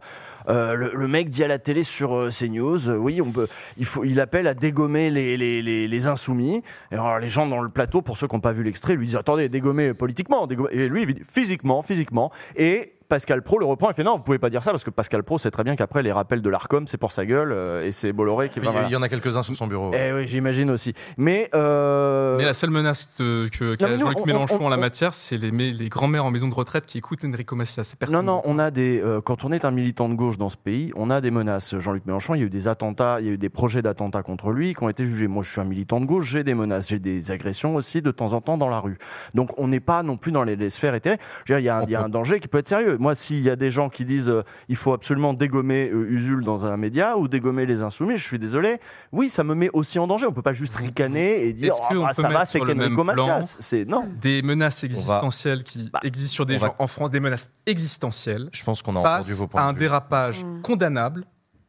euh, 0.49 0.75
le, 0.75 0.93
le 0.95 1.09
mec 1.09 1.31
dit 1.31 1.43
à 1.43 1.49
la 1.49 1.59
télé 1.59 1.85
sur 1.85 2.15
euh, 2.15 2.29
CNews, 2.31 2.89
euh, 2.89 2.97
oui, 2.97 3.23
on 3.23 3.31
peut, 3.31 3.49
il, 3.79 3.87
faut, 3.87 4.05
il 4.05 4.21
appelle 4.21 4.47
à 4.47 4.53
dégommer 4.55 5.09
les, 5.11 5.39
les, 5.39 5.63
les, 5.63 5.89
les 5.89 6.07
insoumis. 6.09 6.63
Et 6.91 6.95
alors, 6.97 7.19
les 7.19 7.29
gens 7.29 7.47
dans 7.47 7.63
le 7.63 7.71
plateau, 7.71 8.03
pour 8.03 8.19
ceux 8.19 8.29
qui 8.29 8.35
n'ont 8.35 8.41
pas 8.41 8.53
vu 8.53 8.63
l'extrait, 8.63 8.95
lui 8.95 9.07
disent 9.07 9.17
attendez, 9.17 9.49
dégommer 9.49 9.95
politiquement. 9.95 10.47
dégommer. 10.47 10.69
Et 10.73 10.89
lui, 10.89 11.03
il 11.05 11.15
dit 11.15 11.23
physiquement, 11.27 11.81
physiquement. 11.81 12.31
Et 12.55 12.93
Pascal 13.13 13.43
Pro 13.43 13.59
le 13.59 13.67
reprend 13.67 13.91
et 13.91 13.93
fait 13.93 14.05
non, 14.05 14.17
vous 14.17 14.23
pouvez 14.23 14.39
pas 14.39 14.49
dire 14.49 14.63
ça 14.63 14.71
parce 14.71 14.85
que 14.85 14.89
Pascal 14.91 15.23
Pro 15.23 15.37
sait 15.37 15.51
très 15.51 15.65
bien 15.65 15.77
qu'après, 15.77 16.03
les 16.03 16.13
rappels 16.13 16.41
de 16.41 16.49
l'ARCOM, 16.49 16.87
c'est 16.87 16.97
pour 16.97 17.13
sa 17.13 17.27
gueule 17.27 17.53
euh, 17.53 17.85
et 17.85 17.93
c'est 17.93 18.11
Bolloré 18.15 18.49
qui 18.49 18.59
Il 18.59 18.65
va. 18.65 18.71
y, 18.71 18.73
voilà. 18.73 18.89
il 18.89 18.93
y 18.93 18.97
en 18.97 19.03
a 19.03 19.09
quelques-uns 19.11 19.43
sous 19.43 19.55
son 19.55 19.67
bureau. 19.67 19.91
Eh 19.93 20.13
oui, 20.15 20.27
j'imagine 20.27 20.71
aussi. 20.71 20.95
Mais. 21.19 21.51
euh, 21.55 22.39
Mais 22.39 22.47
la 22.47 22.55
seule 22.55 22.71
menace 22.71 23.11
de- 23.19 23.51
que 23.53 23.75
qu'a 23.75 23.99
Jean-Luc 23.99 24.19
on- 24.19 24.25
Mélenchon 24.25 24.57
on- 24.63 24.65
en 24.65 24.69
la 24.71 24.79
matière, 24.79 25.13
c'est 25.13 25.37
les, 25.37 25.51
les 25.51 25.89
grands-mères 25.91 26.25
en 26.25 26.31
maison 26.31 26.49
de 26.49 26.55
retraite 26.55 26.87
qui 26.87 26.97
écoutent 26.97 27.23
Enrico 27.27 27.55
Macias. 27.55 27.85
C'est 27.85 27.99
personne 27.99 28.17
Non, 28.25 28.37
non, 28.37 28.43
on 28.47 28.59
a 28.59 28.71
des. 28.71 28.99
euh, 29.03 29.21
quand 29.21 29.45
on 29.45 29.53
est 29.53 29.67
un 29.67 29.71
militant 29.73 30.09
de 30.09 30.15
gauche 30.15 30.39
dans 30.39 30.49
ce 30.49 30.57
pays, 30.57 30.91
on 30.97 31.11
a 31.11 31.21
des 31.21 31.31
menaces. 31.31 31.79
Jean-Luc 31.79 32.07
Mélenchon, 32.07 32.35
il 32.35 32.39
y 32.41 32.43
a 32.45 32.47
eu 32.47 32.51
des 32.51 32.67
attentats, 32.67 33.19
il 33.21 33.27
y 33.27 33.29
a 33.29 33.33
eu 33.33 33.39
des 33.39 33.51
projets 33.51 33.83
d'attentats 33.83 34.23
contre 34.23 34.53
lui 34.53 34.75
qui 34.75 34.83
ont 34.83 34.89
été 34.89 35.05
jugés. 35.05 35.29
Moi, 35.29 35.43
je 35.43 35.53
suis 35.53 35.61
un 35.61 35.65
militant 35.65 36.01
de 36.01 36.07
gauche, 36.07 36.31
j'ai 36.31 36.45
des 36.45 36.55
menaces, 36.55 36.89
j'ai 36.89 36.99
des 36.99 37.31
agressions 37.31 37.75
aussi 37.75 38.01
de 38.01 38.11
temps 38.11 38.33
en 38.33 38.41
temps 38.41 38.57
dans 38.57 38.71
la 38.71 38.79
rue. 38.81 38.97
Donc, 39.35 39.51
on 39.59 39.69
n'est 39.69 39.81
pas 39.81 40.03
non 40.03 40.17
plus 40.17 40.33
dans 40.33 40.45
les, 40.45 40.57
les 40.57 40.71
sphères 40.71 40.95
éthérées. 40.95 41.19
Je 41.45 41.53
veux 41.53 41.61
dire, 41.61 41.63
Il 41.63 41.67
y, 41.67 41.69
a 41.69 41.77
un- 41.77 41.83
il 41.85 41.91
y 41.91 41.95
a 41.97 42.03
un 42.03 42.09
danger 42.09 42.41
qui 42.41 42.49
peut 42.49 42.59
être 42.59 42.69
sérieux. 42.69 42.97
Moi, 43.03 43.17
s'il 43.17 43.41
y 43.41 43.51
a 43.51 43.57
des 43.57 43.69
gens 43.69 43.89
qui 43.89 44.05
disent 44.05 44.29
euh, 44.31 44.45
il 44.69 44.77
faut 44.77 44.93
absolument 44.93 45.35
dégommer 45.35 45.91
euh, 45.93 46.07
Usul 46.09 46.45
dans 46.45 46.67
un 46.67 46.77
média 46.77 47.19
ou 47.19 47.27
dégommer 47.27 47.67
les 47.67 47.83
insoumis, 47.83 48.17
je 48.17 48.25
suis 48.25 48.39
désolé. 48.39 48.79
Oui, 49.11 49.29
ça 49.29 49.43
me 49.43 49.57
met 49.57 49.71
aussi 49.73 49.99
en 49.99 50.07
danger. 50.07 50.27
On 50.29 50.33
peut 50.33 50.41
pas 50.41 50.55
juste 50.55 50.77
ricaner 50.77 51.45
et 51.45 51.53
dire 51.53 51.75
oh, 51.91 51.95
bah, 52.01 52.13
ça 52.13 52.29
va, 52.29 52.45
c'est 52.45 52.61
plan 52.61 53.03
Macias. 53.05 53.57
C'est 53.59 53.85
non. 53.87 54.09
des 54.21 54.41
menaces 54.43 54.85
existentielles 54.85 55.65
qui 55.65 55.91
existent 56.05 56.33
sur 56.35 56.47
des 56.47 56.59
va- 56.59 56.69
gens 56.69 56.77
en 56.79 56.87
France, 56.87 57.11
des 57.11 57.19
menaces 57.19 57.51
existentielles. 57.67 58.49
Je 58.53 58.63
pense 58.63 58.83
qu'on 58.83 58.95
a 58.95 59.03
face 59.03 59.21
entendu 59.27 59.35
vos 59.35 59.49
points 59.49 59.63
à 59.63 59.65
de 59.65 59.71
un 59.71 59.73
vue. 59.73 59.81
dérapage 59.81 60.47
condamnable 60.63 61.25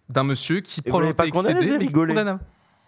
d'un 0.10 0.24
monsieur 0.24 0.60
qui 0.62 0.84
pas 0.84 0.90
probablement 0.92 1.14
était 1.24 1.32
condamné, 1.32 1.56
excédé, 1.56 1.72
mais 1.72 1.78
qui 1.80 1.84
est 1.86 1.88
rigolez. 1.88 2.14
condamnable. 2.14 2.40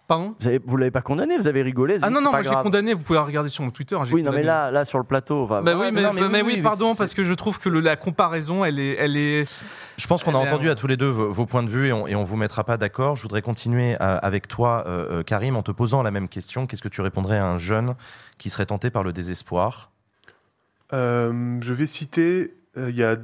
Pardon 0.08 0.36
Vous 0.38 0.46
avez- 0.46 0.60
vous 0.64 0.76
l'avez 0.76 0.92
pas 0.92 1.02
condamné, 1.02 1.36
vous 1.36 1.48
avez 1.48 1.62
rigolé. 1.62 1.98
Ah 2.00 2.10
non, 2.10 2.20
non, 2.20 2.30
moi 2.30 2.42
j'ai 2.42 2.50
condamné, 2.50 2.94
vous 2.94 3.02
pouvez 3.02 3.18
regarder 3.18 3.48
sur 3.48 3.64
mon 3.64 3.70
Twitter. 3.72 3.96
hein, 3.96 4.04
Oui, 4.12 4.22
non, 4.22 4.30
mais 4.30 4.44
là, 4.44 4.70
là 4.70 4.84
sur 4.84 4.98
le 4.98 5.04
plateau, 5.04 5.42
on 5.42 5.46
va. 5.46 5.62
Bah 5.62 5.72
oui, 5.76 5.90
mais, 5.92 6.02
non, 6.02 6.12
je- 6.16 6.24
mais 6.24 6.42
oui, 6.42 6.62
pardon, 6.62 6.94
parce 6.94 7.12
que 7.12 7.24
je 7.24 7.34
trouve 7.34 7.58
que 7.58 7.68
le- 7.68 7.80
la 7.80 7.96
comparaison, 7.96 8.64
elle 8.64 8.78
est, 8.78 8.94
elle 8.98 9.16
est. 9.16 9.46
Je 9.96 10.06
pense 10.06 10.22
qu'on 10.22 10.34
a 10.34 10.38
entendu 10.38 10.70
à 10.70 10.74
tous 10.76 10.86
les 10.86 10.96
deux 10.96 11.08
vos, 11.08 11.30
vos 11.32 11.46
points 11.46 11.64
de 11.64 11.68
vue 11.70 11.88
et 11.88 11.92
on, 11.92 12.06
et 12.06 12.14
on 12.14 12.22
vous 12.22 12.36
mettra 12.36 12.62
pas 12.62 12.76
d'accord. 12.76 13.16
Je 13.16 13.22
voudrais 13.22 13.42
continuer 13.42 13.94
euh, 14.00 14.18
avec 14.22 14.46
toi, 14.46 14.84
euh, 14.86 15.20
euh, 15.20 15.22
Karim, 15.24 15.56
en 15.56 15.62
te 15.62 15.72
posant 15.72 16.02
la 16.04 16.10
même 16.12 16.28
question. 16.28 16.66
Qu'est-ce 16.68 16.82
que 16.82 16.88
tu 16.88 17.00
répondrais 17.00 17.38
à 17.38 17.46
un 17.46 17.58
jeune 17.58 17.94
qui 18.38 18.48
serait 18.50 18.66
tenté 18.66 18.90
par 18.90 19.02
le 19.02 19.12
désespoir? 19.12 19.90
Euh, 20.92 21.58
je 21.62 21.72
vais 21.72 21.86
citer, 21.86 22.54
euh, 22.76 22.90
il 22.90 22.96
y 22.96 23.02
a 23.02 23.16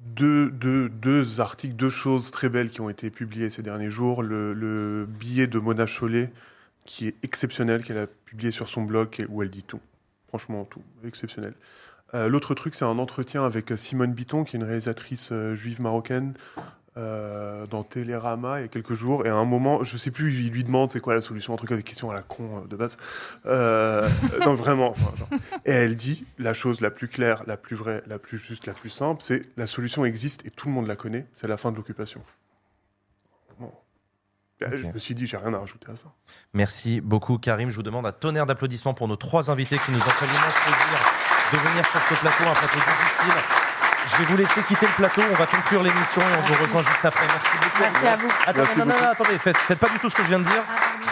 deux, 0.00 1.40
articles, 1.40 1.74
deux 1.74 1.90
choses 1.90 2.30
très 2.30 2.48
belles 2.48 2.70
qui 2.70 2.80
ont 2.80 2.88
été 2.88 3.10
publiées 3.10 3.50
ces 3.50 3.62
derniers 3.62 3.90
jours. 3.90 4.22
Le, 4.22 4.52
le 4.52 5.06
billet 5.06 5.46
de 5.46 5.58
Mona 5.58 5.86
Chollet, 5.86 6.32
qui 6.84 7.06
est 7.06 7.14
exceptionnel, 7.22 7.84
qu'elle 7.84 7.98
a 7.98 8.06
publié 8.06 8.50
sur 8.50 8.68
son 8.68 8.82
blog, 8.82 9.26
où 9.28 9.42
elle 9.42 9.50
dit 9.50 9.62
tout. 9.62 9.80
Franchement, 10.28 10.64
tout. 10.64 10.82
Exceptionnel. 11.04 11.54
Euh, 12.14 12.28
L'autre 12.28 12.54
truc, 12.54 12.74
c'est 12.74 12.84
un 12.84 12.98
entretien 12.98 13.44
avec 13.44 13.72
Simone 13.76 14.12
Bitton, 14.12 14.44
qui 14.44 14.56
est 14.56 14.58
une 14.58 14.64
réalisatrice 14.64 15.30
euh, 15.32 15.54
juive 15.54 15.80
marocaine, 15.80 16.34
euh, 16.96 17.66
dans 17.66 17.84
Télérama 17.84 18.58
il 18.58 18.62
y 18.62 18.64
a 18.64 18.68
quelques 18.68 18.94
jours. 18.94 19.24
Et 19.24 19.28
à 19.28 19.36
un 19.36 19.44
moment, 19.44 19.84
je 19.84 19.96
sais 19.96 20.10
plus, 20.10 20.34
il 20.34 20.50
lui 20.50 20.64
demande 20.64 20.90
c'est 20.90 21.00
quoi 21.00 21.14
la 21.14 21.22
solution, 21.22 21.54
un 21.54 21.56
truc 21.56 21.70
avec 21.70 21.84
des 21.84 21.88
questions 21.88 22.10
à 22.10 22.14
la 22.14 22.22
con 22.22 22.58
euh, 22.58 22.66
de 22.66 22.76
base. 22.76 22.96
Euh, 23.46 24.08
non, 24.44 24.54
vraiment. 24.54 24.90
enfin, 24.90 25.12
genre. 25.16 25.28
Et 25.64 25.72
elle 25.72 25.96
dit 25.96 26.24
la 26.38 26.52
chose 26.52 26.80
la 26.80 26.90
plus 26.90 27.08
claire, 27.08 27.44
la 27.46 27.56
plus 27.56 27.76
vraie, 27.76 28.02
la 28.06 28.18
plus 28.18 28.38
juste, 28.38 28.66
la 28.66 28.72
plus 28.72 28.90
simple, 28.90 29.22
c'est 29.22 29.42
la 29.56 29.66
solution 29.66 30.04
existe 30.04 30.44
et 30.46 30.50
tout 30.50 30.68
le 30.68 30.74
monde 30.74 30.86
la 30.86 30.96
connaît, 30.96 31.26
c'est 31.34 31.46
la 31.48 31.56
fin 31.56 31.70
de 31.70 31.76
l'occupation. 31.76 32.22
Bon. 33.58 33.72
Ben, 34.60 34.70
Je 34.76 34.86
me 34.86 34.98
suis 34.98 35.14
dit, 35.14 35.26
j'ai 35.26 35.36
rien 35.36 35.54
à 35.54 35.58
rajouter 35.58 35.90
à 35.90 35.96
ça. 35.96 36.06
Merci 36.54 37.00
beaucoup, 37.00 37.38
Karim. 37.38 37.70
Je 37.70 37.76
vous 37.76 37.82
demande 37.82 38.06
un 38.06 38.12
tonnerre 38.12 38.46
d'applaudissements 38.46 38.94
pour 38.94 39.08
nos 39.08 39.16
trois 39.16 39.50
invités 39.50 39.78
qui 39.78 39.92
nous 39.92 39.98
ont 39.98 40.02
fait 40.02 40.26
l'immense 40.26 40.58
plaisir 40.64 41.20
de 41.52 41.56
venir 41.56 41.84
sur 41.90 42.00
ce 42.00 42.14
plateau, 42.20 42.44
un 42.44 42.54
plateau 42.54 42.78
difficile. 42.78 43.59
Je 44.06 44.16
vais 44.18 44.24
vous 44.30 44.36
laisser 44.36 44.60
quitter 44.66 44.86
le 44.86 44.92
plateau. 44.92 45.22
On 45.30 45.36
va 45.36 45.46
conclure 45.46 45.82
l'émission. 45.82 46.20
On 46.22 46.46
vous 46.52 46.62
rejoint 46.62 46.82
juste 46.82 47.04
après. 47.04 47.26
Merci 47.26 47.48
beaucoup. 47.62 47.80
Merci 47.80 48.06
à 48.06 48.16
vous. 48.16 48.28
Attends, 48.46 48.58
Merci 48.58 48.78
non, 48.80 48.86
non, 48.86 48.94
non, 48.94 49.06
attendez, 49.12 49.38
faites, 49.38 49.56
faites 49.56 49.78
pas 49.78 49.88
du 49.88 49.98
tout 49.98 50.10
ce 50.10 50.14
que 50.16 50.22
je 50.22 50.28
viens 50.28 50.38
de 50.40 50.44
dire. 50.44 50.62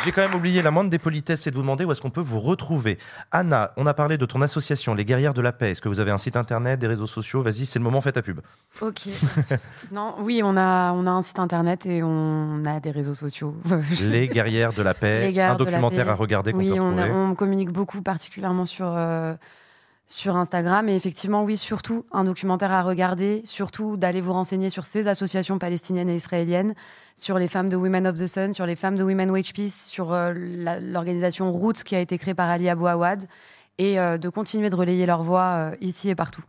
J'ai 0.05 0.12
quand 0.12 0.23
même 0.23 0.34
oublié 0.34 0.62
la 0.62 0.70
moindre 0.70 0.91
des 0.91 0.99
politesses, 0.99 1.42
c'est 1.42 1.50
de 1.50 1.57
vous 1.57 1.62
demander 1.62 1.84
où 1.84 1.92
est-ce 1.92 2.00
qu'on 2.00 2.10
peut 2.10 2.20
vous 2.20 2.41
retrouver. 2.41 2.99
Anna, 3.33 3.73
on 3.76 3.86
a 3.86 3.94
parlé 3.94 4.17
de 4.18 4.26
ton 4.26 4.41
association, 4.42 4.94
les 4.94 5.05
Guerrières 5.05 5.34
de 5.34 5.41
la 5.41 5.52
Paix. 5.52 5.70
Est-ce 5.73 5.81
que 5.83 5.89
vous 5.89 6.00
avez 6.00 6.10
un 6.10 6.18
site 6.18 6.36
internet, 6.36 6.78
des 6.78 6.86
réseaux 6.86 7.07
sociaux? 7.07 7.42
Vas-y, 7.42 7.67
c'est 7.67 7.78
le 7.78 7.84
moment, 7.84 8.00
fais 8.00 8.12
ta 8.12 8.23
pub. 8.23 8.41
Ok. 8.81 9.08
non, 9.92 10.15
oui, 10.20 10.41
on 10.44 10.57
a, 10.57 10.92
on 10.92 11.07
a 11.07 11.10
un 11.10 11.23
site 11.23 11.39
internet 11.39 11.84
et 11.86 12.02
on 12.02 12.62
a 12.65 12.81
des 12.81 12.91
réseaux 12.91 13.15
sociaux. 13.15 13.57
Les 14.02 14.28
Guerrières 14.28 14.73
de 14.73 14.83
la 14.83 14.94
Paix, 14.94 15.33
un 15.41 15.55
documentaire 15.55 16.08
à 16.08 16.15
regarder 16.15 16.52
qu'on 16.52 16.58
Oui, 16.58 16.70
peut 16.75 16.81
on, 16.81 16.97
a- 16.99 17.02
retrouver. 17.02 17.10
on 17.20 17.34
communique 17.34 17.70
beaucoup, 17.70 18.02
particulièrement 18.02 18.65
sur, 18.67 18.86
euh, 18.89 19.34
sur 20.08 20.36
Instagram. 20.36 20.88
Et 20.88 20.96
effectivement, 20.96 21.44
oui, 21.44 21.56
surtout 21.56 22.04
un 22.10 22.24
documentaire 22.24 22.72
à 22.72 22.82
regarder, 22.82 23.42
surtout 23.44 23.96
d'aller 23.96 24.20
vous 24.20 24.32
renseigner 24.32 24.70
sur 24.70 24.84
ces 24.84 25.06
associations 25.06 25.58
palestiniennes 25.58 26.08
et 26.08 26.16
israéliennes, 26.16 26.74
sur 27.16 27.38
les 27.38 27.46
femmes 27.46 27.68
de 27.68 27.76
Women 27.76 28.08
of 28.08 28.18
the 28.18 28.26
Sun, 28.26 28.54
sur 28.54 28.66
les 28.66 28.74
femmes 28.74 28.96
de 28.96 29.04
Women 29.04 29.30
Wage 29.30 29.52
Peace, 29.52 29.86
sur 29.86 30.12
euh, 30.12 30.32
l'organisation 30.34 31.52
Roots 31.52 31.84
qui 31.84 31.94
a 31.94 32.00
été 32.00 32.18
créée 32.18 32.34
par 32.34 32.50
Ali 32.50 32.68
Abou 32.68 32.88
Awad, 32.88 33.28
et 33.78 34.00
euh, 34.00 34.18
de 34.18 34.28
continuer 34.28 34.70
de 34.70 34.74
relayer 34.74 35.06
leur 35.06 35.22
voix 35.22 35.70
euh, 35.70 35.76
ici 35.80 36.08
et 36.08 36.14
partout. 36.16 36.42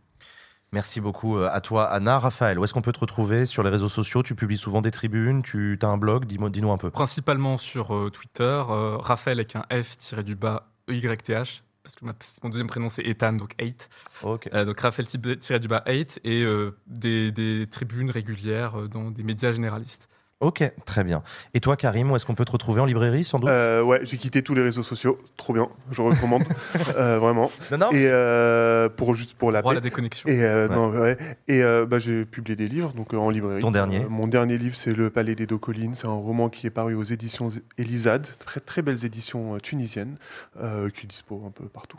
Merci 0.72 1.00
beaucoup 1.00 1.36
à 1.36 1.60
toi, 1.60 1.90
Anna. 1.90 2.20
Raphaël, 2.20 2.56
où 2.58 2.64
est-ce 2.64 2.72
qu'on 2.72 2.82
peut 2.82 2.92
te 2.92 3.00
retrouver 3.00 3.44
sur 3.44 3.64
les 3.64 3.70
réseaux 3.70 3.88
sociaux? 3.88 4.22
Tu 4.22 4.36
publies 4.36 4.56
souvent 4.56 4.80
des 4.80 4.92
tribunes, 4.92 5.42
tu 5.42 5.76
as 5.82 5.86
un 5.88 5.96
blog, 5.96 6.26
dis-nous 6.26 6.70
un 6.70 6.78
peu. 6.78 6.90
Principalement 6.90 7.58
sur 7.58 7.96
euh, 7.96 8.08
Twitter, 8.08 8.62
euh, 8.70 8.96
Raphaël 8.96 9.38
avec 9.38 9.56
un 9.56 9.64
F 9.72 9.96
tiré 9.96 10.22
du 10.22 10.36
bas 10.36 10.68
EYTH, 10.86 11.64
parce 11.82 11.96
que 11.96 12.04
mon 12.42 12.50
deuxième 12.50 12.66
prénom 12.66 12.88
c'est 12.88 13.06
Ethan, 13.06 13.32
donc 13.32 13.54
8. 13.60 13.88
Euh, 14.24 14.64
donc 14.64 14.80
Raphaël 14.80 15.06
tiré 15.06 15.60
du 15.60 15.68
bas 15.68 15.82
8 15.86 16.20
et 16.24 16.42
euh, 16.42 16.76
des, 16.86 17.32
des 17.32 17.66
tribunes 17.70 18.10
régulières 18.10 18.78
euh, 18.78 18.88
dans 18.88 19.10
des 19.10 19.22
médias 19.22 19.52
généralistes. 19.52 20.08
Ok, 20.40 20.64
très 20.86 21.04
bien. 21.04 21.22
Et 21.52 21.60
toi, 21.60 21.76
Karim, 21.76 22.10
où 22.10 22.16
est-ce 22.16 22.24
qu'on 22.24 22.34
peut 22.34 22.46
te 22.46 22.52
retrouver 22.52 22.80
en 22.80 22.86
librairie, 22.86 23.24
sans 23.24 23.38
doute? 23.38 23.50
Euh, 23.50 23.82
ouais, 23.82 24.00
j'ai 24.04 24.16
quitté 24.16 24.42
tous 24.42 24.54
les 24.54 24.62
réseaux 24.62 24.82
sociaux. 24.82 25.18
Trop 25.36 25.52
bien, 25.52 25.68
je 25.90 26.00
recommande. 26.00 26.44
Euh, 26.96 27.18
vraiment. 27.18 27.50
Et 27.92 28.06
euh, 28.08 28.88
pour 28.88 29.14
juste 29.14 29.34
pour 29.36 29.52
la 29.52 29.62
paix. 29.62 29.80
déconnexion. 29.80 30.28
Et, 30.28 30.42
euh, 30.42 30.66
Ouais. 30.68 30.74
non, 30.74 30.88
ouais. 30.90 31.16
Et 31.46 31.62
euh, 31.62 31.84
bah, 31.86 31.98
j'ai 31.98 32.24
publié 32.24 32.56
des 32.56 32.68
livres 32.68 32.92
donc 32.94 33.12
euh, 33.14 33.18
en 33.18 33.28
librairie. 33.30 33.60
Ton 33.60 33.70
dernier 33.70 34.04
Euh, 34.04 34.08
Mon 34.08 34.26
dernier 34.26 34.56
livre, 34.58 34.76
c'est 34.76 34.92
Le 34.92 35.10
Palais 35.10 35.34
des 35.34 35.46
Deux 35.46 35.58
Collines. 35.58 35.94
C'est 35.94 36.06
un 36.06 36.10
roman 36.12 36.48
qui 36.48 36.66
est 36.66 36.70
paru 36.70 36.94
aux 36.94 37.02
éditions 37.04 37.50
Elisade, 37.78 38.26
très 38.44 38.60
très 38.60 38.82
belles 38.82 39.04
éditions 39.04 39.54
euh, 39.54 39.58
tunisiennes, 39.58 40.16
euh, 40.60 40.88
qui 40.90 41.06
dispo 41.06 41.42
un 41.46 41.50
peu 41.50 41.68
partout. 41.68 41.98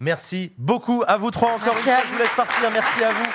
Merci 0.00 0.52
beaucoup 0.58 1.02
à 1.06 1.16
vous 1.16 1.30
trois 1.30 1.50
encore 1.52 1.74
Merci 1.74 1.88
une 1.88 1.94
à 1.94 1.96
fois. 1.98 2.06
Je 2.08 2.12
vous 2.14 2.18
laisse 2.18 2.34
partir. 2.36 2.70
Merci 2.72 3.04
à 3.04 3.12
vous. 3.12 3.26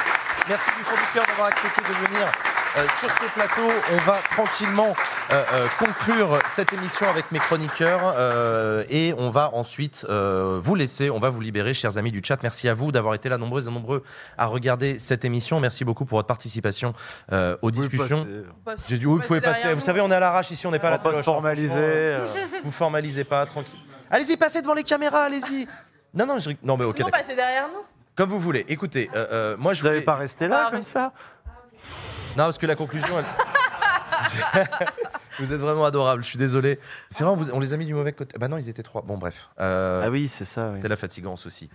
Merci 0.49 0.69
du 0.77 0.83
fond 0.83 0.95
du 0.95 1.13
cœur 1.13 1.25
d'avoir 1.27 1.47
accepté 1.47 1.81
de 1.81 2.07
venir 2.07 2.31
euh, 2.77 2.85
sur 2.99 3.09
ce 3.09 3.33
plateau. 3.33 3.67
On 3.93 3.97
va 4.05 4.17
tranquillement 4.29 4.93
euh, 5.31 5.43
euh, 5.53 5.67
conclure 5.79 6.39
cette 6.49 6.73
émission 6.73 7.07
avec 7.07 7.31
mes 7.31 7.39
chroniqueurs 7.39 8.13
euh, 8.17 8.83
et 8.89 9.13
on 9.17 9.29
va 9.29 9.53
ensuite 9.53 10.05
euh, 10.09 10.59
vous 10.61 10.75
laisser. 10.75 11.09
On 11.09 11.19
va 11.19 11.29
vous 11.29 11.41
libérer, 11.41 11.73
chers 11.73 11.97
amis 11.97 12.11
du 12.11 12.21
chat. 12.23 12.41
Merci 12.43 12.69
à 12.69 12.73
vous 12.73 12.91
d'avoir 12.91 13.13
été 13.13 13.29
là 13.29 13.37
nombreuses 13.37 13.67
et 13.67 13.71
nombreux 13.71 14.03
à 14.37 14.45
regarder 14.45 14.99
cette 14.99 15.25
émission. 15.25 15.59
Merci 15.59 15.85
beaucoup 15.85 16.05
pour 16.05 16.17
votre 16.17 16.27
participation 16.27 16.93
euh, 17.31 17.57
aux 17.61 17.71
discussions. 17.71 18.27
passer. 18.63 18.83
J'ai 18.89 18.97
dit 18.97 19.05
oui, 19.05 19.19
vous 19.19 19.27
pouvez 19.27 19.41
passer. 19.41 19.73
Vous 19.73 19.81
savez, 19.81 20.01
on 20.01 20.11
est 20.11 20.15
à 20.15 20.19
l'arrache 20.19 20.51
ici, 20.51 20.67
on 20.67 20.71
n'est 20.71 20.79
pas 20.79 20.87
à 20.89 20.91
la 20.91 20.99
On 21.03 21.09
va 21.09 21.13
se 21.13 21.19
hein, 21.19 21.23
formaliser. 21.23 22.17
Vous 22.63 22.71
formalisez 22.71 23.23
pas, 23.23 23.45
tranquille. 23.45 23.79
Allez-y, 24.09 24.37
passez 24.37 24.61
devant 24.61 24.73
les 24.73 24.83
caméras, 24.83 25.23
allez-y. 25.23 25.67
Non, 26.13 26.25
non, 26.25 26.39
je... 26.39 26.51
non, 26.63 26.77
mais 26.77 26.85
ok. 26.85 26.97
Sinon, 26.97 27.09
passez 27.09 27.35
derrière 27.35 27.67
nous. 27.67 27.83
Comme 28.15 28.29
vous 28.29 28.39
voulez. 28.39 28.65
Écoutez, 28.69 29.09
euh, 29.13 29.27
euh, 29.31 29.57
moi 29.57 29.73
je 29.73 29.81
voulais 29.83 30.01
pas 30.01 30.15
rester 30.15 30.47
là 30.47 30.69
comme 30.71 30.83
ça 30.83 31.11
Non, 32.37 32.45
parce 32.45 32.57
que 32.57 32.65
la 32.65 32.75
conclusion. 32.75 33.15
elle- 33.19 34.67
vous 35.39 35.53
êtes 35.53 35.59
vraiment 35.59 35.85
adorable. 35.85 36.23
Je 36.23 36.29
suis 36.29 36.37
désolé. 36.37 36.79
C'est 37.09 37.23
vrai, 37.23 37.33
on, 37.33 37.35
vous- 37.35 37.51
on 37.51 37.59
les 37.59 37.73
a 37.73 37.77
mis 37.77 37.85
du 37.85 37.93
mauvais 37.93 38.13
côté. 38.13 38.37
Bah 38.37 38.47
non, 38.47 38.57
ils 38.57 38.69
étaient 38.69 38.83
trois. 38.83 39.01
Bon, 39.01 39.17
bref. 39.17 39.49
ah 39.57 40.09
oui, 40.09 40.27
c'est 40.27 40.45
ça. 40.45 40.73
C'est 40.81 40.87
la 40.87 40.95
fatigance 40.95 41.45
aussi. 41.45 41.69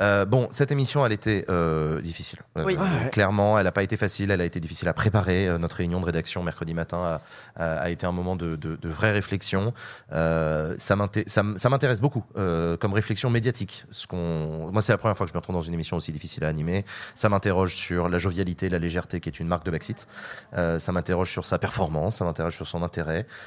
Euh, 0.00 0.24
bon, 0.24 0.48
cette 0.50 0.70
émission, 0.72 1.04
elle 1.06 1.12
était 1.12 1.44
euh, 1.48 2.00
difficile. 2.00 2.40
Euh, 2.56 2.64
Oui. 2.64 2.76
Ouais. 2.76 3.10
Clairement, 3.10 3.58
elle 3.58 3.64
n'a 3.64 3.72
pas 3.72 3.82
été 3.82 3.96
facile. 3.96 4.30
Elle 4.30 4.40
a 4.40 4.44
été 4.44 4.60
difficile 4.60 4.88
à 4.88 4.92
préparer. 4.92 5.48
Euh, 5.48 5.58
notre 5.58 5.76
réunion 5.76 6.00
de 6.00 6.04
rédaction 6.06 6.42
mercredi 6.42 6.74
matin 6.74 7.20
a, 7.56 7.62
a- 7.62 7.78
a 7.80 7.88
été 7.90 8.06
un 8.06 8.12
moment 8.12 8.36
de, 8.36 8.56
de- 8.56 8.76
de 8.76 8.88
vraie 8.88 9.12
réflexion. 9.12 9.72
Euh, 10.12 10.74
ça 10.78 10.96
m'intéresse 10.96 12.00
beaucoup 12.00 12.24
euh, 12.36 12.76
comme 12.76 12.92
réflexion 12.92 13.30
médiatique. 13.30 13.84
Ce 13.90 14.06
moi, 14.14 14.82
c'est 14.82 14.92
la 14.92 14.98
première 14.98 15.16
fois 15.16 15.26
que 15.26 15.30
je 15.30 15.34
me 15.34 15.38
retrouve 15.38 15.54
dans 15.54 15.60
une 15.62 15.74
émission 15.74 15.96
aussi 15.96 16.12
difficile 16.12 16.44
à 16.44 16.48
animer. 16.48 16.84
Ça 17.14 17.28
m'interroge 17.28 17.74
sur 17.76 18.08
la 18.08 18.18
jovialité, 18.18 18.68
la 18.68 18.78
légèreté, 18.78 19.20
qui 19.20 19.28
est 19.28 19.38
une 19.40 19.46
marque 19.48 19.64
de 19.64 19.70
Baxit. 19.70 20.06
Euh, 20.56 20.78
ça 20.78 20.92
m'interroge 20.92 21.30
sur 21.30 21.44
sa 21.44 21.58
performance. 21.58 22.16
Ça 22.16 22.24
m'interroge 22.24 22.56
sur 22.56 22.66
son 22.66 22.82
intérêt. 22.82 22.97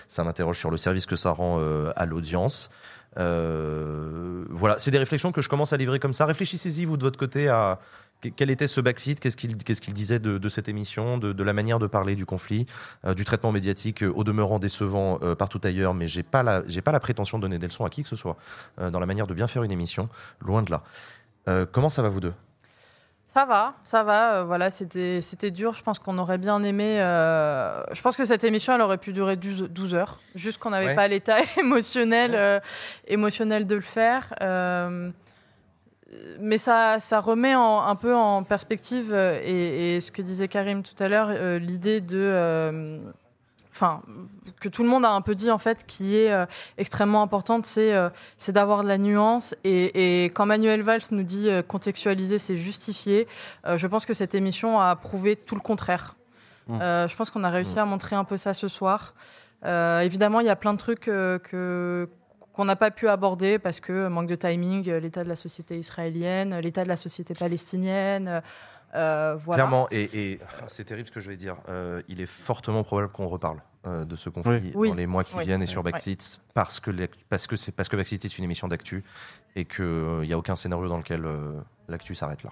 Ça 0.08 0.24
m'interroge 0.24 0.58
sur 0.58 0.72
le 0.72 0.78
service 0.78 1.06
que 1.06 1.16
ça 1.16 1.32
rend 1.32 1.58
euh, 1.60 1.92
à 1.96 2.06
l'audience. 2.06 2.70
Euh, 3.18 4.46
voilà, 4.50 4.78
c'est 4.80 4.92
des 4.92 4.98
réflexions 4.98 5.32
que 5.32 5.42
je 5.42 5.50
commence 5.50 5.74
à 5.74 5.78
livrer 5.78 6.00
comme 6.00 6.14
ça. 6.14 6.26
Réfléchissez-y, 6.26 6.86
vous, 6.86 6.98
de 6.98 7.04
votre 7.04 7.20
côté, 7.20 7.50
à 7.50 7.80
que- 8.22 8.30
quel 8.30 8.50
était 8.50 8.68
ce 8.68 8.80
backseat, 8.80 9.20
qu'est-ce 9.20 9.36
qu'il 9.36 9.94
disait 9.94 10.20
de, 10.20 10.50
cette 10.50 10.70
émission, 10.70 11.18
de, 11.18 11.44
la 11.44 11.54
manière 11.54 11.80
de 11.80 11.88
parler 11.88 12.16
du 12.16 12.26
conflit, 12.26 12.66
euh, 13.06 13.14
du 13.14 13.26
traitement 13.26 13.52
médiatique, 13.52 14.04
au 14.04 14.24
demeurant 14.24 14.60
décevant 14.60 15.20
partout 15.38 15.60
ailleurs, 15.64 15.94
mais 15.94 16.08
j'ai 16.08 16.24
pas 16.24 16.44
pas 16.44 16.92
la 16.92 17.00
prétention 17.00 17.38
de 17.38 17.42
donner 17.42 17.60
des 17.60 17.68
leçons 17.68 17.86
à 17.86 17.90
qui 17.90 18.04
que 18.04 18.10
ce 18.10 18.16
soit 18.16 18.38
dans 18.78 19.00
la 19.00 19.06
manière 19.06 19.28
de 19.28 19.34
bien 19.34 19.48
faire 19.48 19.64
une 19.64 19.72
émission, 19.72 20.08
loin 20.40 20.64
de 20.64 20.72
là. 20.72 20.84
Comment 21.72 21.90
ça 21.90 22.02
va 22.02 22.10
vous 22.10 22.20
deux? 22.22 22.34
Ça 23.34 23.46
va, 23.46 23.76
ça 23.84 24.04
va. 24.04 24.34
euh, 24.40 24.44
voilà, 24.44 24.70
c'était 24.70 25.22
c'était 25.22 25.52
dur. 25.52 25.74
Je 25.74 25.82
pense 25.84 26.00
qu'on 26.00 26.18
aurait 26.18 26.38
bien 26.38 26.62
aimé. 26.64 26.98
euh, 27.00 27.82
je 27.94 28.02
pense 28.02 28.18
que 28.18 28.26
cette 28.26 28.44
émission, 28.44 28.74
elle 28.76 28.82
aurait 28.82 28.98
pu 28.98 29.14
durer 29.14 29.38
12, 29.38 29.70
12 29.70 29.94
heures. 29.94 30.20
Juste 30.36 30.58
qu'on 30.58 30.72
n'avait 30.72 30.88
Ouais. 30.88 30.96
pas 30.96 31.08
l'état 31.08 31.38
émotionnel, 31.58 32.32
euh, 32.36 32.60
émotionnel 33.08 33.66
de 33.68 33.76
le 33.76 33.82
faire. 33.82 34.34
Mais 36.42 36.58
ça, 36.58 37.00
ça 37.00 37.22
remet 37.22 37.56
en- 37.56 37.84
un 37.88 37.96
peu 37.96 38.14
en 38.14 38.44
perspective 38.44 39.14
et, 39.14 39.96
et 39.96 40.02
ce 40.02 40.12
que 40.12 40.22
disait 40.22 40.50
Karim 40.50 40.84
tout 40.84 41.02
à 41.02 41.08
l'heure, 41.08 41.30
l'idée 41.58 42.02
de, 42.02 43.00
enfin, 43.82 44.02
que 44.60 44.70
tout 44.70 44.84
le 44.84 44.90
monde 44.90 45.06
a 45.06 45.10
un 45.10 45.22
peu 45.22 45.34
dit 45.34 45.50
en 45.50 45.58
fait, 45.58 45.86
qui 45.88 46.16
est 46.16 46.32
euh, 46.32 46.46
extrêmement 46.78 47.24
importante, 47.24 47.66
c'est 47.66 47.94
euh, 47.94 48.10
c'est 48.38 48.52
d'avoir 48.52 48.84
de 48.84 48.88
la 48.88 48.98
nuance. 48.98 49.56
Et, 49.64 50.24
et 50.24 50.26
quand 50.26 50.46
Manuel 50.46 50.84
Valls 50.84 51.02
nous 51.12 51.24
dit 51.24 51.50
euh, 51.50 51.64
contextualiser, 51.64 52.38
c'est 52.38 52.58
justifier, 52.58 53.28
euh, 53.66 53.78
je 53.78 53.88
pense 53.88 54.06
que 54.06 54.14
cette 54.14 54.36
émission 54.36 54.80
a 54.80 54.96
prouvé 54.96 55.36
tout 55.36 55.56
le 55.56 55.62
contraire. 55.62 56.16
Mmh. 56.68 56.78
Je 56.80 57.16
pense 57.16 57.32
qu'on 57.32 57.44
a 57.44 57.50
réussi 57.50 57.80
à 57.80 57.86
montrer 57.86 58.16
un 58.16 58.24
peu 58.24 58.38
ça 58.38 58.54
ce 58.54 58.68
soir. 58.68 59.16
Évidemment, 59.66 60.40
il 60.42 60.46
y 60.46 60.50
a 60.50 60.56
plein 60.56 60.74
de 60.74 60.78
trucs 60.78 61.02
que 61.02 62.08
qu'on 62.54 62.66
n'a 62.66 62.76
pas 62.76 62.92
pu 62.92 63.08
aborder 63.10 63.60
parce 63.60 63.80
que 63.80 64.08
manque 64.08 64.28
de 64.28 64.36
timing, 64.36 64.90
l'état 64.90 65.24
de 65.24 65.30
la 65.30 65.36
société 65.36 65.78
israélienne, 65.78 66.60
l'état 66.60 66.84
de 66.84 66.90
la 66.90 66.98
société 66.98 67.34
palestinienne. 67.34 68.42
Euh, 68.96 69.36
voilà. 69.44 69.64
Clairement, 69.64 69.88
et, 69.92 70.10
et, 70.34 70.40
enfin, 70.44 70.66
c'est 70.68 70.84
terrible 70.86 71.08
ce 71.08 71.12
que 71.14 71.20
je 71.20 71.30
vais 71.30 71.38
dire. 71.38 71.56
euh, 71.70 72.02
il 72.08 72.20
est 72.22 72.26
fortement 72.26 72.84
probable 72.84 73.10
qu'on 73.10 73.28
reparle 73.28 73.62
euh, 73.88 74.06
de 74.06 74.16
ce 74.16 74.30
conflit 74.30 74.72
Oui. 74.76 74.90
dans 74.90 74.96
les 74.96 75.08
mois 75.08 75.24
qui 75.24 75.36
Oui. 75.38 75.44
viennent 75.46 75.64
et 75.64 75.66
sur 75.66 75.84
Ouais. 75.84 75.92
Backseat 75.92 76.40
parce 76.54 76.80
que 76.80 76.92
parce 77.30 77.48
que 77.48 77.56
c'est 77.56 77.72
parce 77.72 77.90
que 77.90 77.96
Backseat 77.96 78.26
est 78.26 78.38
une 78.38 78.44
émission 78.44 78.68
d'actu 78.68 79.04
et 79.56 79.66
qu'il 79.66 80.22
n'y 80.24 80.34
a 80.34 80.38
aucun 80.38 80.56
scénario 80.56 80.88
dans 80.88 80.98
lequel 80.98 81.26
euh, 81.26 81.60
l'actu 81.88 82.14
s'arrête 82.16 82.44
là. 82.44 82.50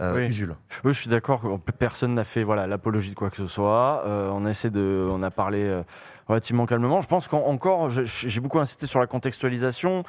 Euh, 0.00 0.14
Oui. 0.28 0.46
Oui, 0.84 0.92
je 0.92 1.00
suis 1.00 1.08
d'accord. 1.10 1.40
que 1.64 1.72
Personne 1.72 2.12
n'a 2.14 2.24
fait 2.24 2.42
voilà 2.42 2.66
l'apologie 2.66 3.10
de 3.10 3.14
quoi 3.14 3.30
que 3.30 3.36
ce 3.36 3.46
soit. 3.46 4.02
Euh, 4.06 4.28
on 4.30 4.44
a 4.44 4.50
essayé 4.50 4.70
de, 4.70 5.08
on 5.10 5.22
a 5.22 5.30
parlé 5.30 5.62
euh, 5.64 5.82
relativement 6.26 6.66
calmement. 6.66 7.00
Je 7.00 7.06
pense 7.06 7.28
qu'encore, 7.28 7.90
j'ai 7.90 8.40
beaucoup 8.40 8.58
insisté 8.58 8.86
sur 8.86 9.00
la 9.00 9.06
contextualisation 9.06 10.04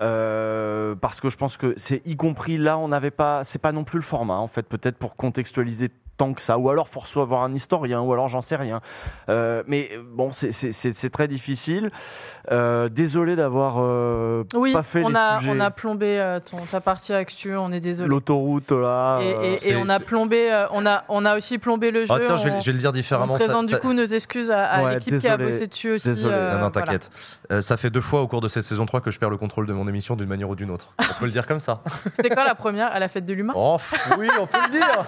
euh, 0.00 0.94
parce 0.94 1.20
que 1.20 1.28
je 1.30 1.36
pense 1.36 1.56
que 1.56 1.74
c'est 1.76 2.02
y 2.06 2.16
compris 2.16 2.58
là, 2.58 2.78
on 2.78 2.88
n'avait 2.88 3.10
pas, 3.10 3.44
c'est 3.44 3.58
pas 3.60 3.72
non 3.72 3.84
plus 3.84 3.98
le 3.98 4.04
format 4.04 4.36
en 4.36 4.48
fait. 4.48 4.62
Peut-être 4.62 4.98
pour 4.98 5.16
contextualiser 5.16 5.90
tant 6.20 6.34
que 6.34 6.42
ça, 6.42 6.58
ou 6.58 6.68
alors 6.68 6.86
faut 6.88 7.20
avoir 7.22 7.42
un 7.44 7.54
historien, 7.54 8.00
ou 8.02 8.12
alors 8.12 8.28
j'en 8.28 8.42
sais 8.42 8.56
rien. 8.56 8.80
Euh, 9.30 9.62
mais 9.66 9.90
bon, 10.12 10.32
c'est- 10.32 11.10
très 11.10 11.28
difficile. 11.28 11.90
Euh, 12.52 12.88
désolé 12.88 13.36
d'avoir 13.36 13.76
euh, 13.78 14.44
Oui, 14.54 14.72
pas 14.74 14.82
fait 14.82 15.02
on 15.04 15.08
les 15.08 15.16
a, 15.16 15.38
sujets. 15.38 15.52
on 15.56 15.60
a 15.60 15.70
plombé 15.70 16.20
euh, 16.20 16.40
ton, 16.40 16.58
ta 16.70 16.80
partie 16.80 17.12
actu, 17.14 17.56
on 17.56 17.72
est 17.72 17.80
désolé. 17.80 18.08
L'autoroute 18.08 18.70
là. 18.72 19.18
Et, 19.22 19.28
et- 19.30 19.52
et 19.54 19.58
c'est- 19.60 19.76
on 19.76 19.88
a 19.88 19.98
plombé, 20.00 20.52
euh, 20.52 20.66
on 20.72 20.84
a, 20.84 21.04
on 21.08 21.24
a 21.24 21.36
aussi 21.36 21.56
plombé 21.58 21.90
le 21.90 22.02
jeu. 22.02 22.08
Ah, 22.10 22.18
tiens, 22.20 22.36
je 22.36 22.44
vais- 22.44 22.50
on- 22.50 22.60
je 22.60 22.66
vais 22.66 22.72
le 22.72 22.78
dire 22.78 22.92
différemment, 22.92 23.34
On 23.34 23.38
ça- 23.38 23.44
présente 23.46 23.70
ça- 23.70 23.76
du 23.76 23.80
coup 23.80 23.92
nos 23.94 24.04
excuses 24.04 24.50
à, 24.50 24.64
à 24.64 24.82
Ouais, 24.82 24.94
l'équipe 24.96 25.18
qui 25.18 25.28
a 25.28 25.36
bossé 25.38 25.66
dessus 25.68 25.92
aussi. 25.92 26.08
Désolé. 26.08 26.34
euh, 26.34 26.52
non, 26.54 26.66
non, 26.66 26.70
voilà. 26.72 26.86
t'inquiète. 26.86 27.10
Euh, 27.50 27.62
ça 27.62 27.76
fait 27.76 27.90
deux 27.90 28.00
fois 28.02 28.20
au 28.20 28.28
cours 28.28 28.40
de 28.42 28.48
cette 28.48 28.64
saison 28.64 28.84
3 28.84 29.00
que 29.00 29.10
je 29.10 29.18
perds 29.18 29.30
le 29.30 29.36
contrôle 29.38 29.66
de 29.66 29.72
mon 29.72 29.88
émission 29.88 30.16
d'une 30.16 30.28
manière 30.28 30.48
ou 30.50 30.54
d'une 30.56 30.70
autre. 30.70 30.92
On 31.00 31.18
peut 31.20 31.24
le 31.26 31.30
dire 31.32 31.46
comme 31.46 31.60
ça. 31.60 31.80
C'était 32.14 32.30
quand 32.30 32.44
la 32.44 32.54
première 32.54 32.92
À 32.92 32.98
la 32.98 33.08
fête 33.08 33.24
de 33.26 33.32
l'humain? 33.32 33.52
Oh, 33.56 33.78
oui, 34.18 34.28
on 34.40 34.46
peut 34.46 34.58
le 34.66 34.72
dire. 34.72 35.04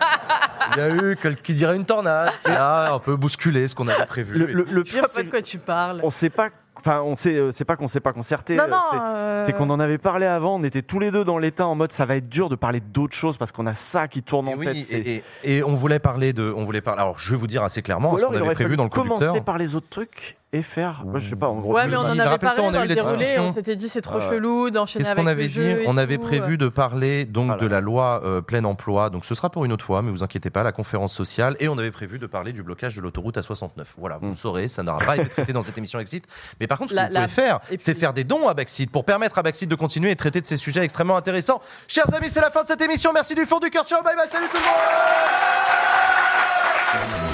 Il 0.74 0.78
y 0.78 0.80
a 0.82 0.88
eu 0.88 1.01
quel- 1.20 1.36
qui 1.36 1.54
dirait 1.54 1.76
une 1.76 1.84
tornade 1.86 2.30
qui 2.44 2.50
a 2.50 2.92
un 2.94 2.98
peu 2.98 3.16
bousculé 3.16 3.68
ce 3.68 3.74
qu'on 3.74 3.88
avait 3.88 4.06
prévu. 4.06 4.38
Le, 4.38 4.46
le- 4.46 4.66
le 4.68 4.78
Je 4.84 4.90
pire, 4.90 5.00
vois 5.00 5.02
pas 5.02 5.08
c'est 5.14 5.22
de 5.24 5.30
quoi 5.30 5.42
tu 5.42 5.58
parles. 5.58 6.00
on 6.02 6.10
sait 6.10 6.30
pas 6.30 6.50
Enfin, 6.78 7.02
on 7.02 7.14
sait, 7.14 7.36
euh, 7.36 7.50
c'est 7.52 7.64
pas 7.64 7.76
qu'on 7.76 7.86
s'est 7.88 8.00
pas 8.00 8.12
concerté. 8.12 8.56
Non, 8.56 8.64
euh, 8.64 8.68
non, 8.68 8.76
c'est- 8.90 8.96
euh, 9.00 9.44
c'est 9.44 9.52
qu'on 9.52 9.70
en 9.70 9.78
avait 9.78 9.98
parlé 9.98 10.26
avant. 10.26 10.56
On 10.56 10.64
était 10.64 10.82
tous 10.82 10.98
les 10.98 11.10
deux 11.10 11.24
dans 11.24 11.38
l'état 11.38 11.66
en 11.66 11.74
mode 11.74 11.92
ça 11.92 12.06
va 12.06 12.16
être 12.16 12.28
dur 12.28 12.48
de 12.48 12.56
parler 12.56 12.80
d'autres 12.80 13.14
choses 13.14 13.36
parce 13.36 13.52
qu'on 13.52 13.66
a 13.66 13.74
ça 13.74 14.08
qui 14.08 14.22
tourne 14.22 14.48
en 14.48 14.54
Oui, 14.54 14.66
tête. 14.66 14.76
et, 14.76 14.82
c'est- 14.82 14.98
et- 15.00 15.22
et 15.58 15.62
on 15.62 15.74
voulait 15.74 15.98
parler 16.00 16.32
de, 16.32 16.52
on 16.56 16.64
voulait 16.64 16.80
parler. 16.80 17.00
Alors, 17.02 17.18
je 17.18 17.30
vais 17.30 17.36
vous 17.36 17.46
dire 17.46 17.62
assez 17.62 17.82
clairement 17.82 18.12
Ou 18.12 18.14
ce 18.14 18.18
alors 18.20 18.30
qu'on 18.32 18.38
il 18.38 18.42
avait 18.44 18.54
prévu 18.54 18.76
dans 18.76 18.84
le 18.84 18.90
conducteur. 18.90 19.18
commencer 19.18 19.40
par 19.42 19.58
les 19.58 19.74
autres 19.76 19.88
trucs 19.90 20.38
et 20.54 20.60
faire. 20.60 21.02
Moi, 21.06 21.18
je 21.18 21.30
sais 21.30 21.36
pas. 21.36 21.48
En 21.48 21.56
gros, 21.60 21.72
Ouais, 21.74 21.86
mais 21.86 21.96
on 21.96 22.00
en 22.00 22.18
avait 22.18 22.36
parlé 22.38 22.60
on 22.62 22.74
a 22.74 22.84
eu 22.84 22.88
déroulé. 22.88 23.38
On 23.38 23.52
s'était 23.54 23.74
dit 23.76 23.88
c'est 23.88 24.02
trop 24.02 24.16
ouais. 24.18 24.28
chelou 24.28 24.68
d'enchaîner 24.70 25.02
Qu'est-ce 25.04 25.12
avec 25.12 25.24
qu'on 25.24 25.30
avait 25.30 25.42
le 25.44 25.48
dit 25.48 25.84
On 25.86 25.96
avait 25.96 26.16
tout, 26.18 26.24
prévu 26.24 26.54
euh. 26.54 26.56
de 26.58 26.68
parler 26.68 27.24
donc 27.24 27.58
de 27.58 27.66
la 27.66 27.80
loi 27.80 28.20
euh, 28.24 28.42
plein 28.42 28.64
emploi. 28.64 29.08
Donc 29.08 29.24
ce 29.24 29.34
sera 29.34 29.48
pour 29.50 29.64
une 29.64 29.72
autre 29.72 29.84
fois, 29.84 30.02
mais 30.02 30.10
vous 30.10 30.22
inquiétez 30.22 30.50
pas, 30.50 30.62
la 30.62 30.72
conférence 30.72 31.14
sociale. 31.14 31.56
Et 31.60 31.68
on 31.68 31.78
avait 31.78 31.90
prévu 31.90 32.18
de 32.18 32.26
parler 32.26 32.52
du 32.52 32.62
blocage 32.62 32.96
de 32.96 33.00
l'autoroute 33.00 33.38
à 33.38 33.42
69. 33.42 33.94
Voilà, 33.98 34.18
vous 34.18 34.28
le 34.28 34.36
saurez, 34.36 34.68
ça 34.68 34.82
n'aura 34.82 34.98
pas 34.98 35.16
été 35.16 35.28
traité 35.30 35.52
dans 35.54 35.62
cette 35.62 35.78
émission 35.78 35.98
Exit. 36.00 36.26
Mais 36.62 36.68
par 36.68 36.78
contre, 36.78 36.92
ce 36.92 36.96
que 36.96 37.00
vous 37.02 37.08
pouvez 37.08 37.26
faire, 37.26 37.58
c'est 37.80 37.94
faire 37.98 38.12
des 38.12 38.22
dons 38.22 38.46
à 38.46 38.54
Baxid 38.54 38.88
pour 38.88 39.04
permettre 39.04 39.36
à 39.36 39.42
Baxid 39.42 39.68
de 39.68 39.74
continuer 39.74 40.12
et 40.12 40.16
traiter 40.16 40.40
de 40.40 40.46
ces 40.46 40.56
sujets 40.56 40.84
extrêmement 40.84 41.16
intéressants. 41.16 41.60
Chers 41.88 42.14
amis, 42.14 42.30
c'est 42.30 42.40
la 42.40 42.52
fin 42.52 42.62
de 42.62 42.68
cette 42.68 42.80
émission. 42.80 43.12
Merci 43.12 43.34
du 43.34 43.44
fond 43.46 43.58
du 43.58 43.68
cœur. 43.68 43.84
Ciao, 43.84 44.00
bye 44.04 44.14
bye. 44.14 44.28
Salut 44.28 44.46
tout 44.48 44.58
le 44.58 44.62
monde. 47.22 47.31